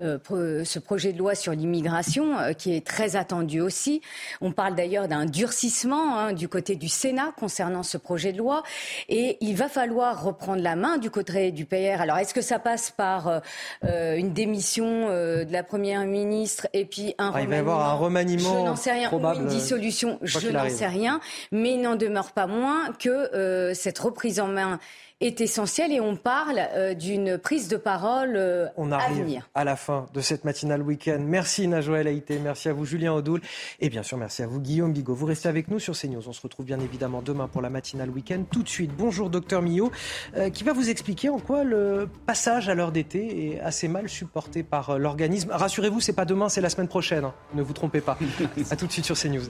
ce 0.00 0.78
projet 0.78 1.12
de 1.12 1.18
loi 1.18 1.34
sur 1.34 1.52
l'immigration 1.52 2.36
qui 2.56 2.74
est 2.74 2.86
très 2.86 3.16
attendu 3.16 3.60
aussi. 3.60 4.00
On 4.40 4.52
parle 4.52 4.74
d'ailleurs 4.74 5.08
d'un 5.08 5.26
durcissement 5.26 6.18
hein, 6.18 6.32
du 6.32 6.48
côté 6.48 6.74
du 6.74 6.88
Sénat 6.88 7.34
concernant 7.36 7.82
ce 7.82 7.98
projet 7.98 8.32
de 8.32 8.38
loi, 8.38 8.62
et 9.10 9.36
il 9.42 9.56
va 9.56 9.68
falloir 9.68 10.24
reprendre 10.24 10.62
la 10.62 10.74
main 10.74 10.96
du 10.96 11.10
côté 11.10 11.52
du 11.52 11.66
PR 11.66 11.97
alors, 12.00 12.18
est-ce 12.18 12.34
que 12.34 12.40
ça 12.40 12.58
passe 12.58 12.90
par 12.90 13.28
euh, 13.28 13.40
euh, 13.84 14.16
une 14.16 14.32
démission 14.32 15.06
euh, 15.08 15.44
de 15.44 15.52
la 15.52 15.62
première 15.62 16.04
ministre 16.04 16.66
et 16.72 16.84
puis 16.84 17.14
un 17.18 17.30
remaniement 17.30 17.36
ah, 17.36 17.42
Il 17.42 17.48
va 17.48 17.56
y 17.56 17.58
avoir 17.58 17.90
un 17.90 17.94
remaniement. 17.94 18.60
Je 18.60 18.66
n'en 18.66 18.76
sais 18.76 18.92
rien. 18.92 19.08
Probable, 19.08 19.42
une 19.42 19.48
dissolution. 19.48 20.18
Je 20.22 20.48
n'en 20.48 20.68
sais 20.68 20.86
rien. 20.86 21.20
Mais 21.52 21.74
il 21.74 21.80
n'en 21.80 21.96
demeure 21.96 22.32
pas 22.32 22.46
moins 22.46 22.92
que 22.98 23.72
cette 23.74 23.98
reprise 23.98 24.40
en 24.40 24.48
main 24.48 24.78
est 25.20 25.40
essentiel 25.40 25.90
et 25.92 26.00
on 26.00 26.14
parle 26.14 26.60
euh, 26.74 26.94
d'une 26.94 27.38
prise 27.38 27.66
de 27.66 27.76
parole 27.76 28.34
euh, 28.36 28.68
on 28.76 28.92
arrive 28.92 29.18
à 29.18 29.20
venir. 29.20 29.50
À 29.54 29.64
la 29.64 29.74
fin 29.74 30.06
de 30.14 30.20
cette 30.20 30.44
matinale 30.44 30.80
week-end. 30.80 31.18
Merci 31.20 31.66
Najouel 31.66 32.06
Haïté, 32.06 32.38
merci 32.38 32.68
à 32.68 32.72
vous 32.72 32.84
Julien 32.84 33.12
Audoul 33.12 33.40
et 33.80 33.88
bien 33.88 34.04
sûr 34.04 34.16
merci 34.16 34.44
à 34.44 34.46
vous 34.46 34.60
Guillaume 34.60 34.92
Bigot. 34.92 35.14
Vous 35.14 35.26
restez 35.26 35.48
avec 35.48 35.68
nous 35.68 35.80
sur 35.80 35.98
CNews. 35.98 36.28
On 36.28 36.32
se 36.32 36.40
retrouve 36.40 36.66
bien 36.66 36.78
évidemment 36.78 37.20
demain 37.20 37.48
pour 37.48 37.62
la 37.62 37.70
matinale 37.70 38.10
week-end. 38.10 38.44
Tout 38.48 38.62
de 38.62 38.68
suite, 38.68 38.92
bonjour 38.96 39.28
docteur 39.28 39.60
Millot 39.60 39.90
euh, 40.36 40.50
qui 40.50 40.62
va 40.62 40.72
vous 40.72 40.88
expliquer 40.88 41.30
en 41.30 41.40
quoi 41.40 41.64
le 41.64 42.08
passage 42.26 42.68
à 42.68 42.74
l'heure 42.74 42.92
d'été 42.92 43.54
est 43.54 43.60
assez 43.60 43.88
mal 43.88 44.08
supporté 44.08 44.62
par 44.62 45.00
l'organisme. 45.00 45.50
Rassurez-vous, 45.50 46.00
c'est 46.00 46.12
pas 46.12 46.26
demain, 46.26 46.48
c'est 46.48 46.60
la 46.60 46.70
semaine 46.70 46.88
prochaine. 46.88 47.24
Hein. 47.24 47.34
Ne 47.54 47.62
vous 47.62 47.72
trompez 47.72 48.00
pas. 48.00 48.16
à 48.70 48.76
tout 48.76 48.86
de 48.86 48.92
suite 48.92 49.04
sur 49.04 49.18
CNews. 49.18 49.42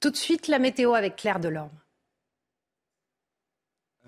Tout 0.00 0.10
de 0.10 0.16
suite, 0.16 0.46
la 0.46 0.60
météo 0.60 0.94
avec 0.94 1.16
Claire 1.16 1.40
Delorme. 1.40 1.76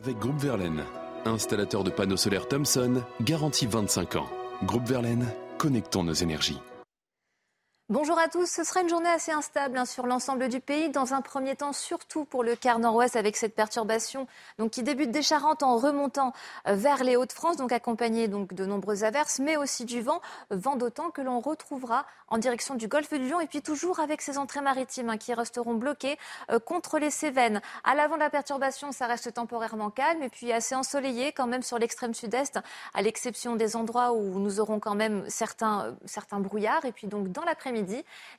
Avec 0.01 0.17
Groupe 0.19 0.39
Verlaine, 0.39 0.85
installateur 1.25 1.83
de 1.83 1.91
panneaux 1.91 2.17
solaires 2.17 2.47
Thomson, 2.47 3.02
garantie 3.20 3.67
25 3.67 4.15
ans. 4.15 4.31
Groupe 4.62 4.86
Verlaine, 4.86 5.27
connectons 5.59 6.05
nos 6.05 6.12
énergies. 6.12 6.60
Bonjour 7.91 8.20
à 8.20 8.28
tous. 8.28 8.47
Ce 8.49 8.62
sera 8.62 8.83
une 8.83 8.89
journée 8.89 9.09
assez 9.09 9.33
instable 9.33 9.77
hein, 9.77 9.85
sur 9.85 10.07
l'ensemble 10.07 10.49
du 10.49 10.60
pays. 10.60 10.91
Dans 10.91 11.12
un 11.12 11.23
premier 11.23 11.57
temps, 11.57 11.73
surtout 11.73 12.25
pour 12.25 12.44
le 12.44 12.55
quart 12.55 12.78
nord-ouest 12.78 13.17
avec 13.17 13.36
cette 13.36 13.52
perturbation 13.57 14.28
qui 14.70 14.85
débute 14.85 15.10
des 15.10 15.23
Charentes 15.23 15.65
en 15.65 15.77
remontant 15.77 16.33
euh, 16.69 16.75
vers 16.75 17.02
les 17.02 17.17
Hauts-de-France, 17.17 17.57
donc 17.57 17.73
accompagnée 17.73 18.28
de 18.28 18.65
nombreuses 18.65 19.02
averses, 19.02 19.41
mais 19.41 19.57
aussi 19.57 19.86
du 19.86 20.02
vent. 20.02 20.20
Vent 20.51 20.77
d'autant 20.77 21.10
que 21.10 21.20
l'on 21.20 21.41
retrouvera 21.41 22.07
en 22.28 22.39
direction 22.39 22.77
du 22.77 22.86
golfe 22.86 23.12
du 23.12 23.28
Lion 23.28 23.41
et 23.41 23.49
puis 23.49 23.60
toujours 23.60 23.99
avec 23.99 24.23
ces 24.23 24.39
entrées 24.39 24.60
maritimes 24.60 25.10
hein, 25.10 25.17
qui 25.17 25.35
resteront 25.35 25.75
bloquées 25.75 26.17
euh, 26.52 26.60
contre 26.60 27.01
les 27.01 27.10
Cévennes. 27.10 27.60
À 27.83 27.97
l'avant 27.97 28.15
de 28.15 28.20
la 28.20 28.31
perturbation, 28.31 28.93
ça 28.93 29.09
reste 29.09 29.35
temporairement 29.35 29.91
calme 29.91 30.23
et 30.23 30.28
puis 30.28 30.52
assez 30.52 30.77
ensoleillé 30.77 31.33
quand 31.33 31.49
même 31.49 31.65
sur 31.65 31.81
l'extrême 31.81 32.15
sud-est, 32.15 32.60
à 32.94 33.02
l'exception 33.02 33.57
des 33.57 33.75
endroits 33.75 34.12
où 34.12 34.39
nous 34.39 34.60
aurons 34.60 34.78
quand 34.78 34.94
même 34.94 35.25
certains, 35.28 35.97
euh, 36.07 36.39
brouillards. 36.39 36.85
Et 36.85 36.93
puis 36.93 37.09
dans 37.09 37.43
l'après-midi, 37.44 37.80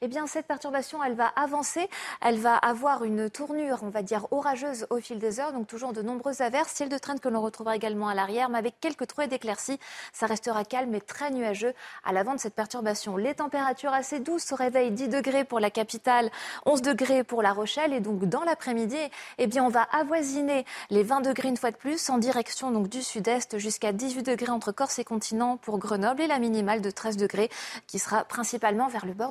eh 0.02 0.08
bien, 0.08 0.28
cette 0.28 0.48
perturbation, 0.48 1.03
elle 1.03 1.14
va 1.14 1.28
avancer. 1.28 1.90
Elle 2.22 2.40
va 2.40 2.56
avoir 2.56 3.03
une 3.03 3.30
tournure, 3.30 3.80
on 3.84 3.90
va 3.90 4.02
dire, 4.02 4.28
orageuse 4.32 4.88
au 4.90 4.98
fil 4.98 5.20
des 5.20 5.40
heures. 5.40 5.53
Donc, 5.53 5.68
toujours 5.68 5.94
de 5.94 6.02
nombreuses 6.02 6.42
averses. 6.42 6.72
Ciel 6.72 6.90
de 6.90 6.98
traîne 6.98 7.20
que 7.20 7.30
l'on 7.30 7.42
retrouvera 7.42 7.76
également 7.76 8.08
à 8.08 8.16
l'arrière, 8.16 8.50
mais 8.50 8.58
avec 8.58 8.80
quelques 8.80 9.08
trouées 9.08 9.28
d'éclaircies. 9.28 9.80
Ça 10.14 10.26
restera 10.26 10.64
calme 10.66 10.94
et 10.95 11.02
très 11.02 11.32
nuageux 11.32 11.74
à 12.03 12.14
l'avant 12.14 12.34
de 12.34 12.40
cette 12.40 12.56
perturbation. 12.56 13.18
Les 13.18 13.36
températures 13.36 13.94
assez 13.94 14.20
douces 14.20 14.52
au 14.52 14.56
réveil, 14.56 14.92
10 14.92 15.10
degrés 15.10 15.44
pour 15.44 15.60
la 15.60 15.70
capitale, 15.70 16.30
11 16.66 16.82
degrés 16.82 17.24
pour 17.24 17.42
La 17.42 17.53
Rochelle. 17.53 17.94
Et 17.94 18.00
donc, 18.00 18.26
dans 18.26 18.44
l'après-midi, 18.44 18.98
eh 19.38 19.48
bien, 19.48 19.64
on 19.64 19.70
va 19.70 19.84
avoisiner 19.92 20.66
les 20.90 21.03
20 21.03 21.22
degrés 21.22 21.50
une 21.50 21.58
fois 21.58 21.72
de 21.72 21.78
plus 21.78 22.10
en 22.10 22.18
direction 22.18 22.72
donc, 22.72 22.88
du 22.90 23.02
sud-est 23.02 23.58
jusqu'à 23.58 23.92
18 23.92 24.24
degrés 24.24 24.52
entre 24.52 24.72
Corse 24.72 25.00
et 25.00 25.03
continent 25.03 25.58
pour 25.58 25.78
Grenoble 25.78 26.22
et 26.22 26.28
la 26.28 26.40
minimale 26.40 26.82
de 26.82 26.92
13 26.92 27.18
degrés 27.18 27.50
qui 27.88 28.00
sera 28.00 28.24
principalement 28.24 28.88
vers 28.88 29.06
le 29.06 29.14
bord 29.14 29.31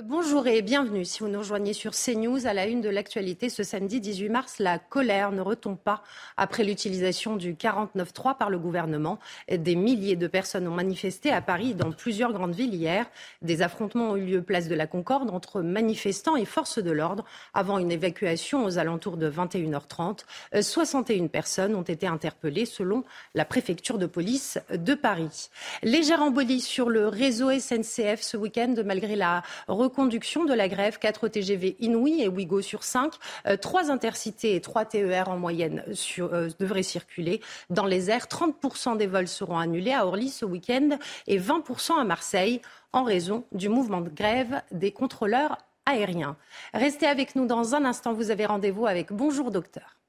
Bonjour 0.00 0.46
et 0.46 0.62
bienvenue. 0.62 1.04
Si 1.04 1.18
vous 1.20 1.28
nous 1.28 1.40
rejoignez 1.40 1.74
sur 1.74 1.92
CNews, 1.92 2.46
à 2.46 2.54
la 2.54 2.66
une 2.66 2.80
de 2.80 2.88
l'actualité 2.88 3.50
ce 3.50 3.62
samedi 3.62 4.00
18 4.00 4.30
mars, 4.30 4.54
la 4.58 4.78
colère 4.78 5.32
ne 5.32 5.42
retombe 5.42 5.76
pas 5.76 6.02
après 6.38 6.64
l'utilisation 6.64 7.36
du 7.36 7.52
49.3 7.52 8.38
par 8.38 8.48
le 8.48 8.58
gouvernement. 8.58 9.18
Des 9.50 9.76
milliers 9.76 10.16
de 10.16 10.26
personnes 10.28 10.66
ont 10.66 10.74
manifesté 10.74 11.30
à 11.30 11.42
Paris 11.42 11.74
dans 11.74 11.92
plusieurs 11.92 12.32
grandes 12.32 12.54
villes 12.54 12.74
hier. 12.74 13.04
Des 13.42 13.60
affrontements 13.60 14.12
ont 14.12 14.16
eu 14.16 14.24
lieu 14.24 14.40
place 14.40 14.66
de 14.66 14.74
la 14.74 14.86
Concorde 14.86 15.28
entre 15.28 15.60
manifestants 15.60 16.36
et 16.36 16.46
forces 16.46 16.78
de 16.78 16.90
l'ordre 16.90 17.26
avant 17.52 17.76
une 17.76 17.92
évacuation 17.92 18.64
aux 18.64 18.78
alentours 18.78 19.18
de 19.18 19.30
21h30. 19.30 20.20
61 20.58 21.26
personnes 21.26 21.74
ont 21.74 21.82
été 21.82 22.06
interpellées 22.06 22.64
selon 22.64 23.04
la 23.34 23.44
préfecture 23.44 23.98
de 23.98 24.06
police 24.06 24.58
de 24.72 24.94
Paris. 24.94 25.50
Légère 25.82 26.22
embolie 26.22 26.62
sur 26.62 26.88
le 26.88 27.08
réseau 27.08 27.50
SNCF 27.50 28.22
ce 28.22 28.38
week-end 28.38 28.74
malgré 28.86 29.16
la 29.16 29.42
reconduction 29.82 30.44
de 30.44 30.54
la 30.54 30.68
grève, 30.68 30.98
4 30.98 31.28
TGV 31.28 31.76
Inouï 31.80 32.22
et 32.22 32.28
Ouigo 32.28 32.62
sur 32.62 32.84
5, 32.84 33.12
3 33.60 33.90
euh, 33.90 33.92
intercités 33.92 34.54
et 34.54 34.60
3 34.60 34.84
TER 34.84 35.28
en 35.28 35.36
moyenne 35.36 35.84
euh, 36.18 36.50
devraient 36.58 36.82
circuler 36.82 37.40
dans 37.70 37.86
les 37.86 38.10
airs. 38.10 38.26
30% 38.26 38.96
des 38.96 39.06
vols 39.06 39.28
seront 39.28 39.58
annulés 39.58 39.92
à 39.92 40.06
Orly 40.06 40.28
ce 40.28 40.44
week-end 40.44 40.98
et 41.26 41.38
20% 41.38 41.98
à 42.00 42.04
Marseille 42.04 42.60
en 42.92 43.04
raison 43.04 43.44
du 43.52 43.68
mouvement 43.68 44.00
de 44.00 44.10
grève 44.10 44.62
des 44.70 44.92
contrôleurs 44.92 45.58
aériens. 45.86 46.36
Restez 46.74 47.06
avec 47.06 47.34
nous 47.34 47.46
dans 47.46 47.74
un 47.74 47.84
instant, 47.84 48.12
vous 48.12 48.30
avez 48.30 48.46
rendez-vous 48.46 48.86
avec 48.86 49.12
Bonjour 49.12 49.50
Docteur. 49.50 50.01